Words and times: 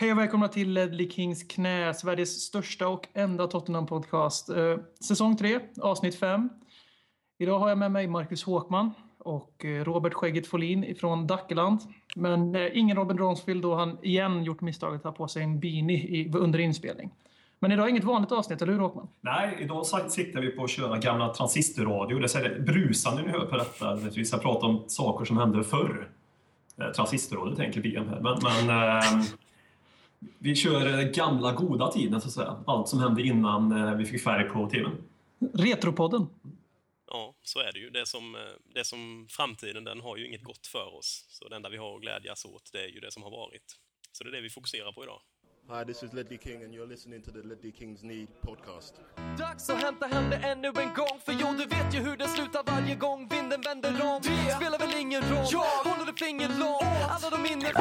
Hej 0.00 0.12
och 0.12 0.18
välkomna 0.18 0.48
till 0.48 0.72
Ledley 0.72 1.10
Kings 1.10 1.42
knä, 1.42 1.94
Sveriges 1.94 2.42
största 2.42 2.88
och 2.88 3.08
enda 3.14 3.46
Tottenham-podcast. 3.46 4.56
Eh, 4.56 4.78
säsong 5.08 5.36
3, 5.36 5.60
avsnitt 5.80 6.14
5. 6.18 6.48
Idag 7.38 7.58
har 7.58 7.68
jag 7.68 7.78
med 7.78 7.92
mig 7.92 8.06
Marcus 8.06 8.44
Håkman 8.44 8.90
och 9.18 9.64
eh, 9.64 9.84
Robert 9.84 10.14
Skägget 10.14 10.46
Folin 10.46 10.94
från 11.00 11.26
Dackeland. 11.26 11.80
Men 12.16 12.54
eh, 12.54 12.78
ingen 12.78 12.96
Robin 12.96 13.18
Ronsfield 13.18 13.62
då 13.62 13.74
han 13.74 13.98
igen 14.04 14.44
gjort 14.44 14.60
misstaget 14.60 14.96
att 14.96 15.02
ta 15.02 15.12
på 15.12 15.28
sig 15.28 15.42
en 15.42 15.60
beanie 15.60 16.30
under 16.34 16.58
inspelning. 16.58 17.10
Men 17.58 17.72
idag 17.72 17.86
är 17.86 17.90
inget 17.90 18.04
vanligt 18.04 18.32
avsnitt, 18.32 18.62
eller 18.62 18.72
hur 18.72 18.80
Håkman? 18.80 19.08
Nej, 19.20 19.56
idag 19.60 19.86
siktar 19.86 20.40
vi 20.40 20.50
på 20.50 20.64
att 20.64 20.70
köra 20.70 20.98
gamla 20.98 21.34
transistorradio. 21.34 22.18
Det 22.18 22.34
är 22.34 22.60
brusande 22.60 23.22
ni 23.22 23.28
hör 23.28 23.46
på 23.46 23.56
detta. 23.56 23.94
Vi 23.94 24.24
ska 24.24 24.38
prata 24.38 24.66
om 24.66 24.84
saker 24.86 25.24
som 25.24 25.38
hände 25.38 25.64
förr. 25.64 26.10
Transistorradio 26.96 27.54
tänker 27.54 27.80
vi 27.80 27.96
här. 27.96 28.20
Men, 28.20 28.38
men 28.42 28.70
ehm, 28.70 29.22
vi 30.38 30.54
kör 30.54 31.02
gamla 31.02 31.52
goda 31.52 31.92
tiden, 31.92 32.20
så 32.20 32.28
att 32.28 32.34
säga. 32.34 32.64
Allt 32.66 32.88
som 32.88 33.00
hände 33.00 33.22
innan 33.22 33.72
eh, 33.72 33.94
vi 33.94 34.04
fick 34.04 34.22
färg 34.22 34.48
på 34.48 34.70
TVn. 34.70 34.96
Retropodden. 35.54 36.26
Ja, 37.06 37.34
så 37.42 37.58
är 37.58 37.72
det 37.72 37.78
ju. 37.78 37.90
Det 37.90 38.06
som, 38.06 38.34
eh, 38.34 38.40
det 38.74 38.84
som 38.84 39.26
framtiden, 39.30 39.84
den 39.84 40.00
har 40.00 40.16
ju 40.16 40.26
inget 40.26 40.44
gott 40.44 40.66
för 40.66 40.94
oss. 40.98 41.26
Så 41.28 41.48
det 41.48 41.56
enda 41.56 41.68
vi 41.68 41.76
har 41.76 41.94
att 41.96 42.00
glädjas 42.00 42.44
åt, 42.44 42.70
det 42.72 42.84
är 42.84 42.88
ju 42.88 43.00
det 43.00 43.12
som 43.12 43.22
har 43.22 43.30
varit. 43.30 43.76
Så 44.12 44.24
det 44.24 44.30
är 44.30 44.32
det 44.32 44.40
vi 44.40 44.50
fokuserar 44.50 44.92
på 44.92 45.02
idag. 45.02 45.20
Hi, 45.70 45.84
this 45.84 46.02
is 46.02 46.12
Ledley 46.12 46.38
King 46.38 46.62
and 46.64 46.74
you're 46.74 46.86
listening 46.86 47.22
to 47.22 47.30
the 47.30 47.42
Ledley 47.42 47.72
Kings 47.78 48.02
Need 48.02 48.28
podcast. 48.40 48.94
Dags 49.38 49.70
att 49.70 49.82
hämta 49.82 50.06
hem 50.06 50.30
det 50.30 50.36
ännu 50.36 50.68
en 50.68 50.94
gång 50.94 51.20
För 51.24 51.32
jo, 51.40 51.46
du 51.58 51.66
vet 51.66 51.94
ju 51.94 51.98
hur 51.98 52.16
det 52.16 52.28
slutar 52.28 52.62
varje 52.66 52.94
gång 52.94 53.28
vinden 53.28 53.60
vänder 53.60 53.90
om 53.90 54.20
Det 54.22 54.54
spelar 54.54 54.78
väl 54.78 55.00
ingen 55.00 55.22
roll, 55.22 55.46
jag 55.52 55.60
håller 55.60 56.12
det 56.12 56.18
finger 56.18 56.48
långt 56.48 57.10
Alla 57.10 57.30
de 57.30 57.42
minnen 57.42 57.72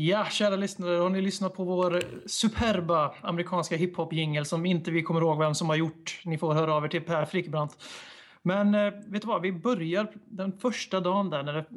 Ja, 0.00 0.26
kära 0.30 0.56
lyssnare, 0.56 0.96
har 0.96 1.10
ni 1.10 1.20
lyssnat 1.20 1.54
på 1.54 1.64
vår 1.64 2.02
superba 2.28 3.14
amerikanska 3.22 3.76
hiphop-jingel 3.76 4.44
som 4.44 4.66
inte 4.66 4.90
vi 4.90 5.02
kommer 5.02 5.20
ihåg 5.20 5.38
vem 5.38 5.54
som 5.54 5.68
har 5.68 5.76
gjort? 5.76 6.20
Ni 6.24 6.38
får 6.38 6.54
höra 6.54 6.74
av 6.74 6.84
er 6.84 6.88
till 6.88 7.02
Per 7.02 7.24
Frickbrant. 7.24 7.84
Men 8.42 8.74
eh, 8.74 8.92
vet 9.06 9.22
du 9.22 9.28
vad, 9.28 9.42
vi 9.42 9.52
börjar 9.52 10.12
den 10.24 10.58
första 10.58 11.00
dagen 11.00 11.30
där 11.30 11.42
när 11.42 11.58
ett, 11.58 11.68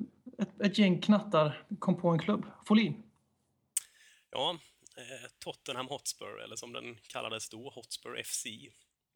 ett 0.64 0.78
gäng 0.78 1.02
knattar 1.02 1.66
kom 1.80 2.02
på 2.02 2.10
en 2.10 2.20
klubb. 2.20 2.46
Folin? 2.66 3.04
Ja, 4.32 4.58
eh, 4.98 5.30
Tottenham 5.40 5.88
Hotspur, 5.88 6.42
eller 6.44 6.56
som 6.56 6.74
den 6.74 6.98
kallades 7.08 7.50
då, 7.50 7.70
Hotspur 7.76 8.24
FC, 8.24 8.46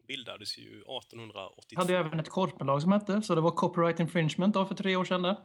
bildades 0.08 0.58
ju 0.58 0.68
1882. 0.68 1.80
Hade 1.80 1.98
även 1.98 2.20
ett 2.20 2.28
korpenlag 2.28 2.82
som 2.82 2.92
hette, 2.92 3.22
så 3.22 3.34
det 3.34 3.40
var 3.40 3.50
copyright 3.50 4.00
infringement 4.00 4.54
då 4.54 4.66
för 4.66 4.74
tre 4.74 4.96
år 4.96 5.04
sedan 5.04 5.22
där. 5.22 5.36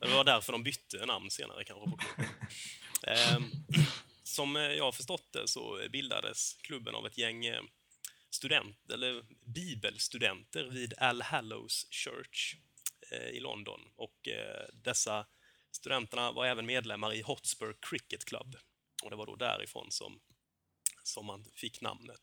Det 0.00 0.08
var 0.08 0.24
därför 0.24 0.52
de 0.52 0.62
bytte 0.62 1.06
namn 1.06 1.30
senare 1.30 1.64
kanske 1.64 1.90
på 1.90 1.96
klubben. 1.96 2.34
Ehm, 3.06 3.50
som 4.22 4.56
jag 4.56 4.84
har 4.84 4.92
förstått 4.92 5.32
det 5.32 5.48
så 5.48 5.88
bildades 5.90 6.52
klubben 6.52 6.94
av 6.94 7.06
ett 7.06 7.18
gäng 7.18 7.46
eh, 7.46 7.62
student, 8.30 8.90
eller 8.90 9.24
bibelstudenter 9.44 10.64
vid 10.64 10.94
Al 10.98 11.22
Hallows 11.22 11.86
Church 11.90 12.56
eh, 13.10 13.28
i 13.28 13.40
London. 13.40 13.80
Och 13.96 14.28
eh, 14.28 14.68
dessa 14.72 15.26
studenterna 15.70 16.32
var 16.32 16.46
även 16.46 16.66
medlemmar 16.66 17.14
i 17.14 17.22
Hotspur 17.22 17.76
Cricket 17.80 18.24
Club. 18.24 18.56
Och 19.02 19.10
det 19.10 19.16
var 19.16 19.26
då 19.26 19.36
därifrån 19.36 19.90
som, 19.90 20.20
som 21.02 21.26
man 21.26 21.44
fick 21.54 21.80
namnet. 21.80 22.20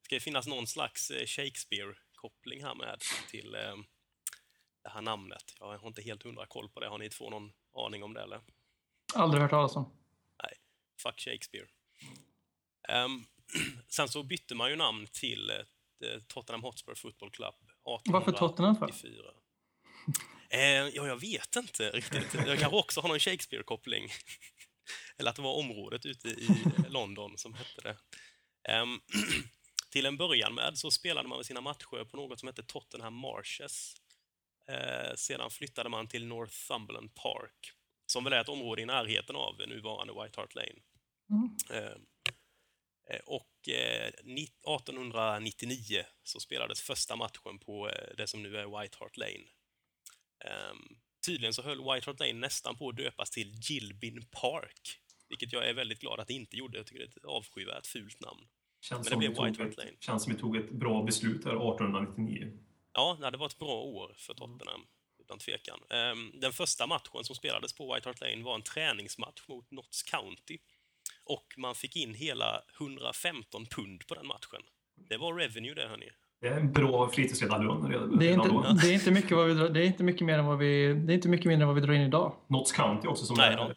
Det 0.00 0.04
Ska 0.04 0.14
ju 0.14 0.20
finnas 0.20 0.46
någon 0.46 0.66
slags 0.66 1.10
Shakespeare-koppling 1.10 2.62
här 2.62 2.74
med 2.74 3.02
till 3.30 3.54
ehm, 3.54 3.84
det 4.86 4.92
här 4.92 5.02
namnet. 5.02 5.54
Jag 5.60 5.78
har 5.78 5.88
inte 5.88 6.02
helt 6.02 6.22
hundra 6.22 6.46
koll 6.46 6.68
på 6.68 6.80
det. 6.80 6.88
Har 6.88 6.98
ni 6.98 7.10
två 7.10 7.30
någon 7.30 7.52
aning 7.86 8.02
om 8.04 8.14
det 8.14 8.22
eller? 8.22 8.40
Aldrig 9.14 9.42
hört 9.42 9.50
talas 9.50 9.76
om. 9.76 9.90
Nej, 10.42 10.52
fuck 11.02 11.20
Shakespeare. 11.20 11.66
Um, 12.88 13.26
sen 13.88 14.08
så 14.08 14.22
bytte 14.22 14.54
man 14.54 14.70
ju 14.70 14.76
namn 14.76 15.06
till 15.12 15.50
eh, 15.50 16.20
Tottenham 16.28 16.62
Hotspur 16.62 16.94
Football 16.94 17.30
Club 17.30 17.54
1884. 17.54 18.12
Varför 18.12 18.32
Tottenham 18.32 18.76
för? 18.76 18.90
Eh, 20.50 20.60
ja, 20.60 21.06
jag 21.06 21.20
vet 21.20 21.56
inte 21.56 21.90
riktigt. 21.90 22.34
Jag 22.34 22.58
kanske 22.58 22.78
också 22.78 23.00
har 23.00 23.08
någon 23.08 23.18
Shakespeare-koppling. 23.18 24.08
Eller 25.18 25.30
att 25.30 25.36
det 25.36 25.42
var 25.42 25.58
området 25.58 26.06
ute 26.06 26.28
i 26.28 26.48
London 26.88 27.38
som 27.38 27.54
hette 27.54 27.80
det. 27.82 27.96
Um, 28.80 29.00
till 29.90 30.06
en 30.06 30.16
början 30.16 30.54
med 30.54 30.78
så 30.78 30.90
spelade 30.90 31.28
man 31.28 31.44
sina 31.44 31.60
matcher 31.60 32.04
på 32.04 32.16
något 32.16 32.40
som 32.40 32.46
hette 32.46 32.62
Tottenham 32.62 33.14
Marshes. 33.14 33.94
Eh, 34.68 35.14
sedan 35.14 35.50
flyttade 35.50 35.88
man 35.88 36.08
till 36.08 36.26
Northumberland 36.26 37.14
Park, 37.14 37.72
som 38.06 38.24
väl 38.24 38.32
är 38.32 38.40
ett 38.40 38.48
område 38.48 38.82
i 38.82 38.86
närheten 38.86 39.36
av 39.36 39.56
nuvarande 39.68 40.22
White 40.22 40.40
Hart 40.40 40.54
Lane. 40.54 40.80
Mm. 41.30 41.56
Eh, 41.70 41.96
eh 43.10 43.20
och 43.26 43.68
1899 43.68 45.98
eh, 45.98 46.04
så 46.22 46.40
spelades 46.40 46.80
första 46.80 47.16
matchen 47.16 47.58
på 47.58 47.90
det 48.16 48.26
som 48.26 48.42
nu 48.42 48.56
är 48.56 48.80
White 48.80 48.96
Hart 49.00 49.16
Lane. 49.16 49.44
Ehm, 50.44 50.96
tydligen 51.26 51.52
så 51.52 51.62
höll 51.62 51.92
White 51.92 52.10
Hart 52.10 52.20
Lane 52.20 52.32
nästan 52.32 52.76
på 52.76 52.88
att 52.88 52.96
döpas 52.96 53.30
till 53.30 53.54
Gilbin 53.54 54.26
Park, 54.30 55.00
vilket 55.28 55.52
jag 55.52 55.68
är 55.68 55.74
väldigt 55.74 56.00
glad 56.00 56.20
att 56.20 56.28
det 56.28 56.34
inte 56.34 56.56
gjorde. 56.56 56.78
Jag 56.78 56.86
tycker 56.86 57.00
det 57.00 57.06
är 57.06 57.18
ett 57.18 57.24
avskyvärt 57.24 57.86
fult 57.86 58.20
namn. 58.20 58.46
Känns 58.80 59.10
Men 59.10 59.20
det 59.20 59.28
blev 59.28 59.44
White 59.44 59.62
Hart 59.62 59.76
Lane. 59.76 59.92
Känns 60.00 60.22
som 60.22 60.32
vi 60.32 60.38
tog 60.38 60.56
ett 60.56 60.70
bra 60.70 61.02
beslut 61.02 61.44
här 61.44 61.50
1899. 61.50 62.58
Ja, 62.96 63.30
det 63.32 63.36
var 63.36 63.46
ett 63.46 63.58
bra 63.58 63.82
år 63.82 64.14
för 64.16 64.34
Tottenham, 64.34 64.80
utan 65.20 65.38
tvekan. 65.38 65.78
Ehm, 65.90 66.40
den 66.40 66.52
första 66.52 66.86
matchen 66.86 67.24
som 67.24 67.36
spelades 67.36 67.72
på 67.72 67.94
White 67.94 68.08
Hart 68.08 68.20
Lane 68.20 68.42
var 68.44 68.54
en 68.54 68.62
träningsmatch 68.62 69.48
mot 69.48 69.70
Notts 69.70 70.02
County. 70.02 70.58
Och 71.24 71.54
man 71.56 71.74
fick 71.74 71.96
in 71.96 72.14
hela 72.14 72.62
115 72.78 73.66
pund 73.66 74.06
på 74.06 74.14
den 74.14 74.26
matchen. 74.26 74.62
Det 75.08 75.16
var 75.16 75.34
revenue 75.34 75.74
det, 75.74 75.88
hörni. 75.88 76.10
Det 76.40 76.48
är 76.48 76.56
en 76.56 76.72
bra 76.72 77.10
fritidsledarlön. 77.10 78.18
Det 78.18 78.28
är 78.28 78.32
inte, 78.32 78.48
det 78.82 78.90
är 78.90 78.94
inte 78.94 79.10
mycket, 79.10 79.32
vad 79.32 79.46
vi, 79.46 79.54
det 79.54 79.80
är 79.80 79.86
inte 79.86 80.04
mycket 80.04 80.26
mer 80.26 80.38
än 80.38 80.46
vad 80.46 80.58
vi, 80.58 80.94
det 80.94 81.12
är 81.12 81.14
inte 81.14 81.28
mycket 81.28 81.46
mindre 81.46 81.62
än 81.62 81.68
vad 81.68 81.74
vi 81.74 81.80
drar 81.80 81.94
in 81.94 82.00
idag. 82.00 82.34
Notts 82.46 82.72
County 82.72 83.08
också 83.08 83.24
som 83.24 83.36
Nej, 83.36 83.52
är, 83.52 83.74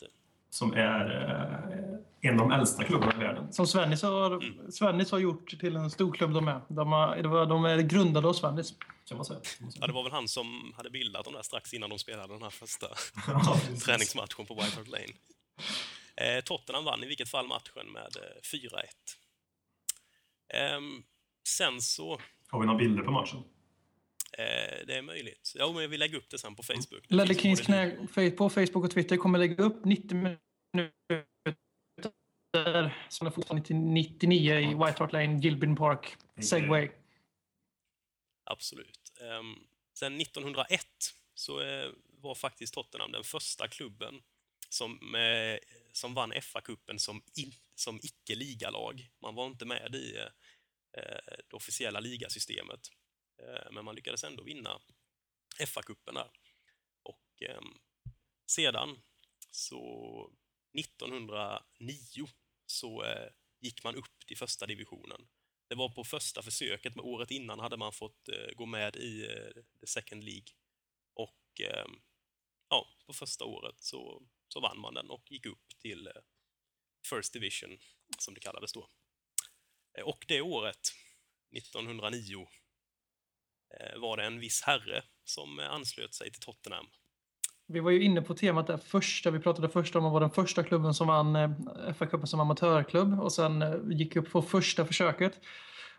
som 0.50 0.74
är 0.74 1.06
eh, 1.74 1.79
en 2.22 2.40
av 2.40 2.50
de 2.50 2.56
äldsta 2.56 2.84
klubbarna 2.84 3.16
i 3.16 3.18
världen. 3.18 3.54
Som 3.54 3.68
Svennis 3.68 4.02
har, 4.02 4.32
mm. 4.32 4.72
Svennis 4.72 5.12
har 5.12 5.20
gjort 5.20 5.60
till 5.60 5.76
en 5.76 5.90
stor 5.90 6.14
klubb 6.14 6.34
de 6.34 6.48
är. 6.48 6.62
De, 6.68 6.92
har, 6.92 7.46
de 7.46 7.66
är 7.66 7.82
grundade 7.82 8.28
av 8.28 8.34
Svennis 8.34 8.74
kan 9.06 9.18
man 9.18 9.26
säga. 9.26 9.40
Ja, 9.80 9.88
det 9.88 9.94
var 9.94 10.04
väl 10.04 10.12
han 10.12 10.28
som 10.28 10.74
hade 10.78 10.90
bildat 10.90 11.26
dem 11.26 11.34
där 11.34 11.42
strax 11.42 11.74
innan 11.74 11.90
de 11.90 12.00
spelade 12.00 12.34
den 12.34 12.42
här 12.42 12.50
första 12.50 12.88
träningsmatchen 13.86 14.46
på 14.46 14.54
White 14.54 14.78
Hart 14.78 14.88
Lane. 14.88 15.14
Eh, 16.16 16.44
Tottenham 16.44 16.86
vann 16.86 17.04
i 17.04 17.08
vilket 17.08 17.30
fall 17.30 17.48
matchen 17.48 17.92
med 17.92 18.16
eh, 18.18 18.42
4-1. 18.42 18.70
Eh, 20.54 20.82
sen 21.48 21.82
så... 21.82 22.20
Har 22.48 22.60
vi 22.60 22.66
några 22.66 22.80
bilder 22.80 23.04
på 23.04 23.12
matchen? 23.12 23.44
Eh, 24.38 24.86
det 24.88 24.98
är 24.98 25.02
möjligt. 25.02 25.54
Ja, 25.56 25.72
men 25.72 25.90
vi 25.90 25.98
lägger 25.98 26.18
upp 26.18 26.30
det 26.30 26.38
sen 26.38 26.56
på 26.56 26.64
Facebook. 26.64 27.06
Ledley 27.08 27.38
Kings 27.38 27.62
knä 27.62 28.08
på 28.38 28.50
Facebook 28.50 28.86
och 28.86 28.92
Twitter 28.92 29.18
kommer 29.18 29.40
lägga 29.40 29.64
upp 29.64 29.86
90 29.86 30.16
minuter 30.16 31.26
som 33.10 33.32
fortfarande 33.32 33.74
99 33.74 34.60
i 34.60 34.66
White 34.66 34.96
Hart 35.00 35.14
Lane, 35.14 35.40
Gilbin 35.40 35.76
Park, 35.76 36.18
Segway. 36.42 36.92
Absolut. 38.44 39.14
Um, 39.40 39.68
sen 39.94 40.22
1901 40.22 40.86
så 41.34 41.62
uh, 41.62 41.94
var 42.08 42.36
faktiskt 42.36 42.74
Tottenham 42.74 43.12
den 43.12 43.24
första 43.24 43.68
klubben 43.68 44.22
som, 44.70 45.16
uh, 45.16 45.58
som 45.94 46.14
vann 46.14 46.34
FA-cupen 46.34 46.98
som, 46.98 47.22
som 47.76 48.00
icke-ligalag. 48.04 49.10
Man 49.22 49.36
var 49.36 49.48
inte 49.48 49.66
med 49.66 49.96
i 49.96 50.18
uh, 50.18 50.24
det 51.50 51.54
officiella 51.54 52.00
ligasystemet, 52.00 52.92
men 53.72 53.86
man 53.86 53.96
lyckades 53.96 54.24
ändå 54.24 54.44
vinna 54.44 54.80
FA-cupen 55.66 56.14
där. 56.14 56.30
Och 57.04 57.42
eh, 57.42 57.62
sedan 58.46 59.02
så 59.52 60.32
1909 60.80 62.28
så 62.72 63.04
eh, 63.04 63.30
gick 63.60 63.84
man 63.84 63.96
upp 63.96 64.26
till 64.28 64.38
första 64.38 64.66
divisionen. 64.66 65.28
Det 65.70 65.76
var 65.76 65.90
på 65.90 66.04
första 66.04 66.42
försöket, 66.42 66.96
men 66.96 67.06
året 67.06 67.32
innan 67.32 67.60
hade 67.60 67.78
man 67.78 67.94
fått 67.94 68.30
eh, 68.30 68.56
gå 68.56 68.66
med 68.66 68.96
i 68.96 69.26
eh, 69.26 69.64
the 69.80 69.88
second 69.88 70.24
League. 70.24 70.48
Och 71.14 71.62
eh, 71.62 71.86
ja, 72.70 72.88
på 73.06 73.14
första 73.14 73.46
året 73.46 73.76
så, 73.80 74.24
så 74.48 74.60
vann 74.60 74.80
man 74.80 74.94
den 74.94 75.10
och 75.10 75.32
gick 75.32 75.46
upp 75.46 75.68
till 75.80 76.08
eh, 76.08 76.14
First 77.10 77.34
Division, 77.34 77.80
som 78.20 78.34
det 78.34 78.40
kallades 78.40 78.74
då. 78.74 78.90
Eh, 79.98 80.04
Och 80.04 80.26
det 80.28 80.42
året, 80.42 80.90
1909, 81.58 82.48
eh, 83.80 84.00
var 84.00 84.18
det 84.18 84.24
en 84.24 84.40
viss 84.40 84.62
herre 84.62 85.04
som 85.24 85.60
eh, 85.60 85.70
anslöt 85.70 86.14
sig 86.14 86.32
till 86.32 86.42
Tottenham. 86.42 86.90
Vi 87.72 87.80
var 87.80 87.92
ju 87.92 88.04
inne 88.04 88.22
på 88.22 88.34
temat 88.34 88.68
där 88.68 88.78
första, 88.78 89.32
vi 89.32 89.40
pratade 89.40 89.70
först 89.70 89.96
om 89.96 90.06
att 90.06 90.12
vara 90.12 90.20
den 90.20 90.30
första 90.30 90.64
klubben 90.64 90.94
som 90.94 91.08
vann 91.08 91.36
eh, 91.36 91.50
FA-cupen 91.94 92.26
som 92.26 92.40
amatörklubb 92.40 93.20
och 93.20 93.32
sen 93.32 93.62
eh, 93.62 93.74
gick 93.90 94.16
upp 94.16 94.32
på 94.32 94.42
första 94.42 94.86
försöket. 94.86 95.34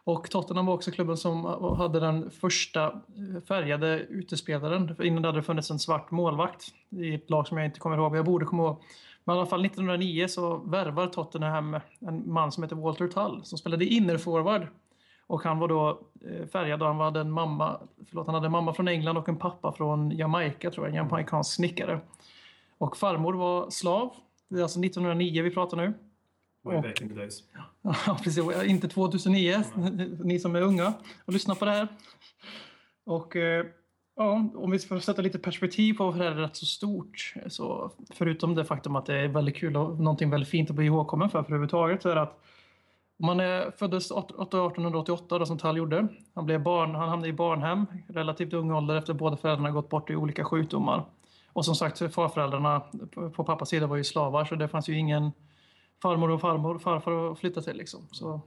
Och 0.04 0.30
Tottenham 0.30 0.66
var 0.66 0.74
också 0.74 0.90
klubben 0.90 1.16
som 1.16 1.46
eh, 1.46 1.74
hade 1.74 2.00
den 2.00 2.30
första 2.30 3.00
färgade 3.48 3.98
utespelaren. 3.98 4.96
Innan 5.02 5.22
det 5.22 5.28
hade 5.28 5.38
det 5.38 5.42
funnits 5.42 5.70
en 5.70 5.78
svart 5.78 6.10
målvakt 6.10 6.74
i 6.90 7.14
ett 7.14 7.30
lag 7.30 7.46
som 7.46 7.58
jag 7.58 7.66
inte 7.66 7.80
kommer 7.80 7.96
ihåg, 7.96 8.10
men 8.10 8.16
jag 8.16 8.26
borde 8.26 8.44
komma 8.44 8.62
ihåg. 8.62 8.82
Men 9.24 9.36
i 9.36 9.38
alla 9.38 9.48
fall 9.48 9.64
1909 9.64 10.28
så 10.28 10.56
värvar 10.56 11.06
Tottenham 11.06 11.80
en 12.00 12.32
man 12.32 12.52
som 12.52 12.62
heter 12.62 12.76
Walter 12.76 13.08
Tull 13.08 13.40
som 13.44 13.58
spelade 13.58 13.84
innerforward. 13.84 14.66
Och 15.30 15.42
han 15.42 15.58
var 15.58 15.68
då 15.68 16.00
eh, 16.26 16.46
färgad 16.46 16.82
och 16.82 16.88
han 16.88 17.00
hade 17.00 17.20
en 17.20 17.30
mamma, 17.30 17.80
förlåt, 18.08 18.26
han 18.26 18.34
hade 18.34 18.46
en 18.46 18.52
mamma 18.52 18.74
från 18.74 18.88
England 18.88 19.16
och 19.16 19.28
en 19.28 19.36
pappa 19.36 19.72
från 19.72 20.10
Jamaica 20.10 20.70
tror 20.70 20.86
jag, 20.86 20.90
en 20.90 20.96
jamaicansk 20.96 21.54
snickare. 21.54 22.00
Och 22.78 22.96
farmor 22.96 23.34
var 23.34 23.70
slav. 23.70 24.10
Det 24.48 24.58
är 24.58 24.62
alltså 24.62 24.80
1909 24.80 25.42
vi 25.42 25.50
pratar 25.50 25.76
nu. 25.76 25.94
Way 26.64 26.80
back 26.80 27.00
in 27.00 27.08
the 27.08 27.14
days. 27.14 27.42
Ja, 27.82 28.18
precis. 28.24 28.62
Inte 28.64 28.88
2009, 28.88 29.62
ni 30.24 30.38
som 30.38 30.56
är 30.56 30.62
unga 30.62 30.92
och 31.24 31.32
lyssnar 31.32 31.54
på 31.54 31.64
det 31.64 31.70
här. 31.70 31.88
Och 33.06 33.36
eh, 33.36 33.66
ja, 34.16 34.50
om 34.54 34.70
vi 34.70 34.78
ska 34.78 35.00
sätta 35.00 35.22
lite 35.22 35.38
perspektiv 35.38 35.94
på 35.94 36.04
varför 36.04 36.18
det 36.18 36.24
här 36.24 36.36
är 36.36 36.42
rätt 36.42 36.56
så 36.56 36.66
stort. 36.66 37.34
Så 37.46 37.90
förutom 38.14 38.54
det 38.54 38.64
faktum 38.64 38.96
att 38.96 39.06
det 39.06 39.14
är 39.14 39.28
väldigt 39.28 39.56
kul 39.56 39.76
och 39.76 40.00
någonting 40.00 40.30
väldigt 40.30 40.48
fint 40.48 40.70
att 40.70 40.76
bli 40.76 40.86
ihågkommen 40.86 41.30
för, 41.30 41.42
för 41.42 41.48
överhuvudtaget 41.48 42.02
så 42.02 42.08
är 42.08 42.14
det 42.14 42.22
att 42.22 42.40
man 43.20 43.40
är, 43.40 43.70
föddes 43.70 44.10
1888 44.10 45.38
då, 45.38 45.46
som 45.46 45.58
Tall 45.58 45.76
gjorde. 45.76 46.08
Han, 46.34 46.46
blev 46.46 46.62
barn, 46.62 46.94
han 46.94 47.08
hamnade 47.08 47.28
i 47.28 47.32
barnhem 47.32 47.86
relativt 48.08 48.52
ung 48.52 48.72
ålder 48.72 48.94
efter 48.94 49.12
att 49.12 49.18
båda 49.18 49.36
föräldrarna 49.36 49.70
gått 49.70 49.88
bort 49.88 50.10
i 50.10 50.16
olika 50.16 50.44
sjukdomar. 50.44 51.04
Och 51.52 51.64
som 51.64 51.74
sagt, 51.74 51.98
farföräldrarna 51.98 52.80
på, 53.34 53.44
pappas 53.44 53.68
sida 53.68 53.86
var 53.86 53.96
ju 53.96 54.04
slavar 54.04 54.44
så 54.44 54.54
det 54.54 54.68
fanns 54.68 54.88
ju 54.88 54.98
ingen 54.98 55.32
farmor 56.02 56.30
och 56.30 56.40
farmor 56.40 56.78
farfar 56.78 57.32
att 57.32 57.38
flytta 57.38 57.60
till. 57.60 57.76
Liksom. 57.76 58.00
Så 58.10 58.40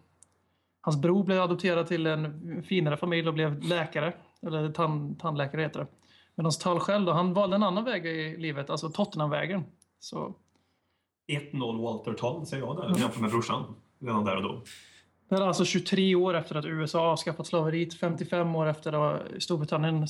hans 0.82 1.02
bror 1.02 1.24
blev 1.24 1.42
adopterad 1.42 1.88
till 1.88 2.08
en 2.08 2.64
finare 2.64 2.98
familj 2.98 3.28
och 3.28 3.34
blev 3.34 3.64
läkare. 3.64 4.14
Eller 4.42 4.72
tand, 4.72 5.20
tandläkare 5.20 5.62
heter 5.62 5.80
det. 5.80 5.88
Medan 6.36 6.52
Tall 6.52 6.80
själv 6.80 7.06
då, 7.06 7.12
han 7.12 7.34
valde 7.34 7.56
en 7.56 7.64
annan 7.64 7.84
väg 7.84 8.06
i 8.06 8.38
livet, 8.38 8.70
alltså 8.70 8.90
Tottenhamvägen. 8.90 9.64
Så 10.00 10.36
1-0 11.28 11.82
Walter 11.82 12.14
Tull 12.14 12.46
säger 12.46 12.64
jag 12.64 12.78
där 12.78 13.00
jämfört 13.00 13.20
med 13.20 13.30
brorsan. 13.30 13.76
Redan 14.04 14.26
där 14.26 14.36
och 14.36 14.44
då. 14.44 14.62
det 15.30 15.36
är 15.36 15.42
alltså 15.42 15.66
23 15.66 16.16
år 16.16 16.34
efter 16.34 16.56
att 16.56 16.66
USA 16.66 17.12
avskaffat 17.12 17.48
slaveriet, 17.48 17.94
55 17.94 18.56
år 18.56 18.68
efter 18.68 18.94
att 18.94 19.22
Storbritannien 19.40 20.08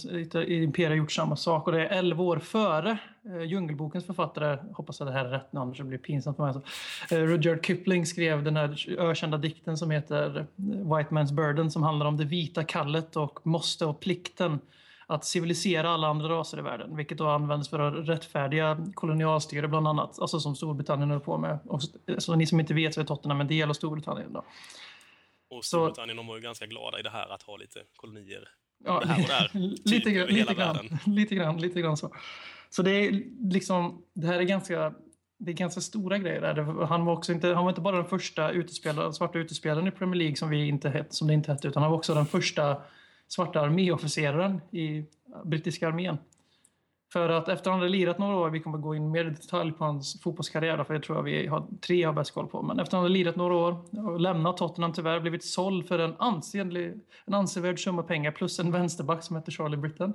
i 0.47 0.63
imperiet 0.63 0.97
gjort 0.97 1.11
samma 1.11 1.35
sak 1.35 1.67
och 1.67 1.73
det 1.73 1.87
är 1.87 1.97
11 1.97 2.23
år 2.23 2.39
före 2.39 2.97
eh, 3.25 3.41
Djungelbokens 3.41 4.05
författare, 4.05 4.57
hoppas 4.73 5.01
att 5.01 5.07
det 5.07 5.13
här 5.13 5.25
är 5.25 5.29
rätt 5.29 5.53
nu 5.53 5.59
annars 5.59 5.77
det 5.77 5.83
blir 5.83 5.97
pinsamt 5.97 6.37
för 6.37 6.43
mig. 6.43 6.53
Alltså. 6.55 7.15
Eh, 7.15 7.19
Rudyard 7.19 7.65
Kipling 7.65 8.05
skrev 8.05 8.43
den 8.43 8.57
här 8.57 8.85
ökända 8.99 9.37
dikten 9.37 9.77
som 9.77 9.91
heter 9.91 10.37
eh, 10.37 10.45
White 10.97 11.09
Man's 11.09 11.33
Burden 11.33 11.71
som 11.71 11.83
handlar 11.83 12.05
om 12.05 12.17
det 12.17 12.25
vita 12.25 12.63
kallet 12.63 13.15
och 13.15 13.39
måste 13.47 13.85
och 13.85 13.99
plikten 13.99 14.59
att 15.13 15.25
civilisera 15.25 15.89
alla 15.89 16.07
andra 16.07 16.29
raser 16.29 16.59
i 16.59 16.61
världen, 16.61 16.95
vilket 16.95 17.17
då 17.17 17.27
används 17.29 17.69
för 17.69 17.79
att 17.79 18.09
rättfärdiga 18.09 18.85
kolonialstyre 18.93 19.67
bland 19.67 19.87
annat, 19.87 20.19
alltså 20.19 20.39
som 20.39 20.55
Storbritannien 20.55 21.09
höll 21.09 21.19
på 21.19 21.37
med. 21.37 21.59
Och, 21.65 21.81
så 22.17 22.35
ni 22.35 22.45
som 22.45 22.59
inte 22.59 22.73
vet 22.73 22.93
så 22.93 23.01
är 23.01 23.05
Tottenham 23.05 23.41
en 23.41 23.47
del 23.47 23.69
av 23.69 23.73
Storbritannien. 23.73 24.33
Då. 24.33 24.45
Och 25.49 25.65
Storbritannien 25.65 26.17
de 26.17 26.27
var 26.27 26.35
ju 26.35 26.41
ganska 26.41 26.65
glada 26.65 26.99
i 26.99 27.01
det 27.01 27.09
här 27.09 27.33
att 27.33 27.43
ha 27.43 27.57
lite 27.57 27.79
kolonier. 27.95 28.49
Ja, 28.85 28.99
Det 28.99 29.07
här 29.07 29.21
och 29.23 29.27
där, 29.27 29.49
lite, 29.85 29.89
typ 29.89 30.03
grann, 30.03 30.23
över 30.23 30.33
hela 30.33 30.51
lite, 30.51 30.61
grann, 30.61 30.99
lite 31.05 31.35
grann, 31.35 31.57
lite 31.57 31.81
grann 31.81 31.97
så. 31.97 32.15
Så 32.69 32.81
det 32.81 32.91
är 32.91 33.23
liksom, 33.53 34.01
det 34.13 34.27
här 34.27 34.39
är 34.39 34.43
ganska, 34.43 34.93
det 35.39 35.51
är 35.51 35.55
ganska 35.55 35.81
stora 35.81 36.17
grejer. 36.17 36.41
Där. 36.41 36.85
Han 36.85 37.05
var, 37.05 37.13
också 37.13 37.31
inte, 37.31 37.47
han 37.47 37.63
var 37.63 37.71
inte 37.71 37.81
bara 37.81 37.97
den 37.97 38.05
första 38.05 38.51
utespelaren, 38.51 39.13
svarta 39.13 39.39
utespelaren 39.39 39.87
i 39.87 39.91
Premier 39.91 40.15
League 40.15 40.35
som, 40.35 40.49
vi 40.49 40.67
inte 40.67 40.89
hette, 40.89 41.15
som 41.15 41.27
det 41.27 41.33
inte 41.33 41.51
hette, 41.51 41.67
utan 41.67 41.83
han 41.83 41.91
var 41.91 41.97
också 41.97 42.13
den 42.13 42.25
första 42.25 42.81
svarta 43.27 43.61
arméofficeraren 43.61 44.61
i 44.71 45.05
brittiska 45.43 45.87
armén. 45.87 46.17
För 47.13 47.29
att 47.29 47.47
efter 47.47 47.71
han 47.71 47.79
hade 47.79 47.91
lirat 47.91 48.17
några 48.17 48.37
år, 48.37 48.49
vi 48.49 48.59
kommer 48.59 48.77
gå 48.77 48.95
in 48.95 49.11
mer 49.11 49.25
i 49.25 49.29
detalj 49.29 49.71
på 49.71 49.85
hans 49.85 50.21
fotbollskarriär, 50.21 50.83
för 50.83 50.93
jag 50.93 51.03
tror 51.03 51.19
att 51.19 51.25
vi 51.25 51.47
har 51.47 51.67
tre 51.81 52.03
har 52.03 52.13
bäst 52.13 52.31
koll 52.31 52.47
på. 52.47 52.61
Men 52.61 52.79
efter 52.79 52.97
han 52.97 53.03
hade 53.03 53.13
lirat 53.13 53.35
några 53.35 53.55
år 53.55 53.77
och 54.07 54.19
lämnat 54.19 54.57
Tottenham 54.57 54.93
tyvärr, 54.93 55.19
blivit 55.19 55.43
såld 55.43 55.87
för 55.87 55.99
en, 55.99 56.15
ansenlig, 56.19 56.93
en 57.25 57.33
ansevärd 57.33 57.83
summa 57.83 58.03
pengar 58.03 58.31
plus 58.31 58.59
en 58.59 58.71
vänsterback 58.71 59.23
som 59.23 59.35
heter 59.35 59.51
Charlie 59.51 59.77
Britton. 59.77 60.13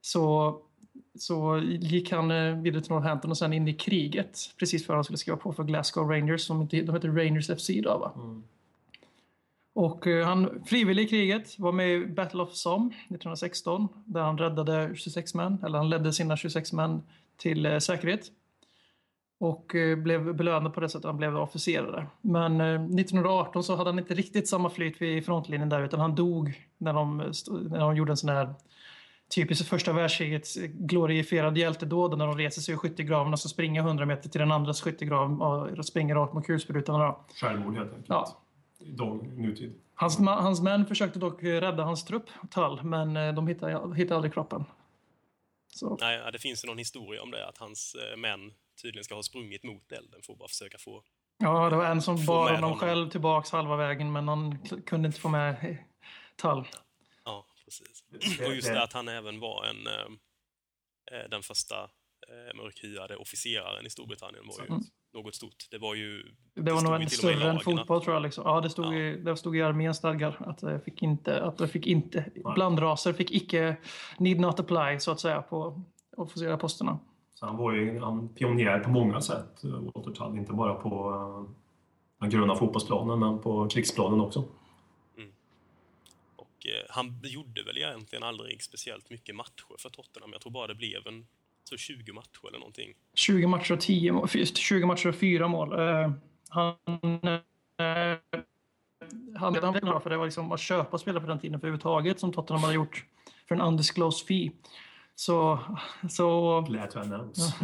Så, 0.00 0.56
så 1.18 1.58
gick 1.64 2.12
han 2.12 2.30
eh, 2.30 2.56
vidare 2.56 2.82
till 2.82 2.92
Northampton 2.92 3.30
och 3.30 3.38
sen 3.38 3.52
in 3.52 3.68
i 3.68 3.74
kriget 3.74 4.38
precis 4.58 4.86
före 4.86 4.94
han 4.94 5.04
skulle 5.04 5.18
skriva 5.18 5.36
på 5.36 5.52
för 5.52 5.64
Glasgow 5.64 6.10
Rangers, 6.10 6.46
som 6.46 6.62
inte, 6.62 6.82
de 6.82 6.94
heter 6.94 7.08
Rangers 7.08 7.50
FC 7.60 7.70
idag 7.70 7.98
va? 7.98 8.12
Mm. 8.16 8.42
Och 9.80 10.06
eh, 10.06 10.26
han 10.26 10.62
frivillig 10.66 11.02
i 11.02 11.08
kriget, 11.08 11.58
var 11.58 11.72
med 11.72 11.88
i 11.90 12.06
Battle 12.06 12.42
of 12.42 12.52
Somme 12.52 12.86
1916 12.86 13.88
där 14.04 14.20
han 14.20 14.38
räddade 14.38 14.90
26 14.96 15.34
män, 15.34 15.58
eller 15.66 15.78
han 15.78 15.90
ledde 15.90 16.12
sina 16.12 16.36
26 16.36 16.72
män 16.72 17.02
till 17.36 17.66
eh, 17.66 17.78
säkerhet. 17.78 18.26
Och 19.38 19.74
eh, 19.74 19.96
blev 19.98 20.34
belönad 20.34 20.74
på 20.74 20.80
det 20.80 20.88
sättet, 20.88 21.04
han 21.04 21.16
blev 21.16 21.36
officerare. 21.36 22.06
Men 22.20 22.60
eh, 22.60 22.74
1918 22.74 23.64
så 23.64 23.76
hade 23.76 23.90
han 23.90 23.98
inte 23.98 24.14
riktigt 24.14 24.48
samma 24.48 24.70
flyt 24.70 25.02
vid 25.02 25.26
frontlinjen 25.26 25.68
där 25.68 25.82
utan 25.82 26.00
han 26.00 26.14
dog 26.14 26.68
när 26.78 26.92
de, 26.92 27.16
när 27.70 27.80
de 27.80 27.96
gjorde 27.96 28.12
en 28.12 28.16
sån 28.16 28.30
här 28.30 28.54
typiskt 29.34 29.68
första 29.68 29.92
världskrigets 29.92 30.56
glorifierade 30.64 31.60
hjältedåd 31.60 32.18
när 32.18 32.26
de 32.26 32.38
reser 32.38 32.62
sig 32.62 32.74
ur 32.74 32.78
skyttegraven 32.78 33.32
och 33.32 33.38
så 33.38 33.48
springer 33.48 33.80
100 33.80 34.06
meter 34.06 34.28
till 34.28 34.40
den 34.40 34.52
andras 34.52 34.82
skyttegrav 34.82 35.42
och 35.42 35.86
springer 35.86 36.14
rakt 36.14 36.34
mot 36.34 36.46
kulsprutan. 36.46 37.14
Självmord 37.40 37.74
helt 37.74 37.90
enkelt. 37.90 38.08
Ja. 38.08 38.36
Idag, 38.80 39.26
nutid. 39.38 39.80
Hans, 39.94 40.18
hans 40.18 40.60
män 40.60 40.86
försökte 40.86 41.18
dock 41.18 41.42
eh, 41.42 41.60
rädda 41.60 41.82
hans 41.84 42.04
trupp, 42.04 42.26
Tall, 42.50 42.82
men 42.84 43.16
eh, 43.16 43.34
de 43.34 43.46
hittade, 43.48 43.94
hittade 43.96 44.14
aldrig 44.16 44.32
kroppen. 44.34 44.64
Så, 45.68 45.96
Nej, 46.00 46.32
det 46.32 46.38
finns 46.38 46.64
ju 46.64 46.68
någon 46.68 46.78
historia 46.78 47.22
om 47.22 47.30
det, 47.30 47.48
att 47.48 47.58
hans 47.58 47.94
eh, 47.94 48.16
män 48.16 48.52
tydligen 48.82 49.04
ska 49.04 49.14
ha 49.14 49.22
sprungit 49.22 49.62
mot 49.64 49.92
elden 49.92 50.22
för 50.22 50.32
att 50.32 50.38
bara 50.38 50.48
försöka 50.48 50.78
få... 50.78 51.02
ja, 51.38 51.70
det 51.70 51.76
var 51.76 51.84
en 51.84 52.02
som 52.02 52.26
bar 52.26 52.44
honom 52.44 52.62
honom. 52.62 52.78
själv 52.78 53.10
tillbaks 53.10 53.50
halva 53.50 53.76
vägen, 53.76 54.12
men 54.12 54.28
han 54.28 54.58
kunde 54.86 55.06
inte 55.06 55.20
få 55.20 55.28
med 55.28 55.78
Tall. 56.36 56.68
Ja, 57.24 57.46
precis. 57.64 58.04
Det- 58.08 58.46
Och 58.46 58.54
just 58.54 58.68
det- 58.68 58.82
att 58.82 58.92
han 58.92 59.08
även 59.08 59.40
var 59.40 59.64
en, 59.64 59.88
den 61.30 61.42
första 61.42 61.90
mörkhyade 62.54 63.16
officeraren 63.16 63.86
i 63.86 63.90
Storbritannien 63.90 64.46
var 64.46 64.60
ju 64.64 64.66
Mm. 64.66 64.82
Något 65.12 65.34
stort. 65.34 65.68
Det 65.70 65.78
var 65.78 65.94
ju... 65.94 66.22
Det 66.54 66.72
var 66.72 66.80
stod 66.80 66.90
nog 66.90 67.02
en 67.02 67.10
större 67.10 67.50
än 67.50 67.60
fotboll 67.60 68.02
tror 68.04 68.14
jag. 68.14 68.22
Liksom. 68.22 68.44
Ja, 68.46 68.60
det 68.60 68.70
stod, 68.70 68.84
Ja. 68.84 68.98
I, 68.98 69.16
det 69.16 69.36
stod 69.36 69.56
i 69.56 69.62
arméns 69.62 69.96
stadgar 69.96 70.36
att 70.38 70.58
det 70.58 70.80
fick 70.80 71.02
inte, 71.02 71.42
att 71.42 71.58
det 71.58 71.68
fick 71.68 71.86
inte, 71.86 72.30
blandraser 72.54 73.12
fick 73.12 73.30
icke 73.30 73.76
need 74.18 74.40
not 74.40 74.60
apply 74.60 74.98
så 74.98 75.10
att 75.10 75.20
säga 75.20 75.42
på 75.42 75.82
officerarposterna. 76.16 76.98
Så 77.34 77.46
han 77.46 77.56
var 77.56 77.72
ju 77.72 77.96
en 77.96 78.28
pionjär 78.28 78.78
på 78.78 78.90
många 78.90 79.20
sätt, 79.20 79.64
eh, 79.64 79.70
Walter 79.70 80.10
Tull. 80.10 80.38
Inte 80.38 80.52
bara 80.52 80.74
på 80.74 81.10
eh, 81.10 81.54
den 82.20 82.30
gröna 82.30 82.56
fotbollsplanen, 82.56 83.18
men 83.18 83.38
på 83.38 83.68
krigsplanen 83.68 84.20
också. 84.20 84.44
Och 86.36 86.66
eh, 86.66 86.84
han 86.88 87.20
gjorde 87.22 87.62
väl 87.62 87.78
egentligen 87.78 88.22
aldrig 88.22 88.62
speciellt 88.62 89.10
mycket 89.10 89.36
matcher 89.36 89.78
för 89.78 89.88
Tottenham. 89.88 90.32
Jag 90.32 90.40
tror 90.40 90.52
bara 90.52 90.66
det 90.66 90.74
blev 90.74 91.06
en 91.06 91.26
så 91.70 91.76
20 91.76 92.12
matcher 92.12 92.48
eller 92.48 92.58
någonting. 92.58 92.92
20 93.14 93.46
matcher 93.46 93.72
och 93.72 93.80
10 93.80 94.12
mål, 94.12 94.28
fy- 94.28 94.46
20 94.46 94.86
matcher 94.86 95.08
och 95.08 95.14
4 95.14 95.48
mål. 95.48 95.72
Eh, 95.72 96.10
han 96.48 96.74
eh, 97.78 98.18
han 99.38 99.52
blev 99.52 99.72
glad 99.80 100.02
för 100.02 100.10
det 100.10 100.16
var 100.16 100.24
liksom 100.24 100.52
att 100.52 100.60
köpa 100.60 100.98
spelare 100.98 101.20
på 101.20 101.28
den 101.28 101.38
tiden 101.40 101.60
för 101.60 101.66
överhuvudtaget 101.66 102.20
som 102.20 102.32
Tottenham 102.32 102.62
hade 102.62 102.74
gjort 102.74 103.04
för 103.48 103.54
en 103.54 103.60
undisclosed 103.60 104.26
fee. 104.26 104.50
Så, 105.14 105.58
så 106.10 106.60
Glad 106.60 106.90
to 106.90 106.98
announce. 106.98 107.54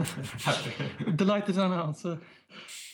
delighted 1.12 1.54
to 1.54 1.60
announce. 1.60 2.18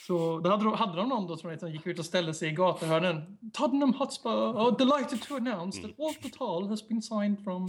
Så 0.07 0.41
då 0.41 0.51
hade 0.51 0.65
de, 0.65 0.75
hade 0.75 0.97
de 0.97 1.09
någon 1.09 1.27
då 1.27 1.37
som 1.37 1.51
liksom 1.51 1.73
gick 1.73 1.87
ut 1.87 1.99
och 1.99 2.05
ställde 2.05 2.35
sig 2.35 2.49
i 2.49 2.53
gatuhörnen. 2.53 3.39
Tottenham 3.53 3.95
Hotspur 3.95 4.61
are 4.61 4.75
delighted 4.79 5.23
to 5.23 5.35
announce 5.37 5.83
that 5.83 5.91
Walter 5.99 6.29
Tall 6.29 6.69
has 6.69 6.89
been 6.89 7.03
signed 7.03 7.45
from 7.45 7.69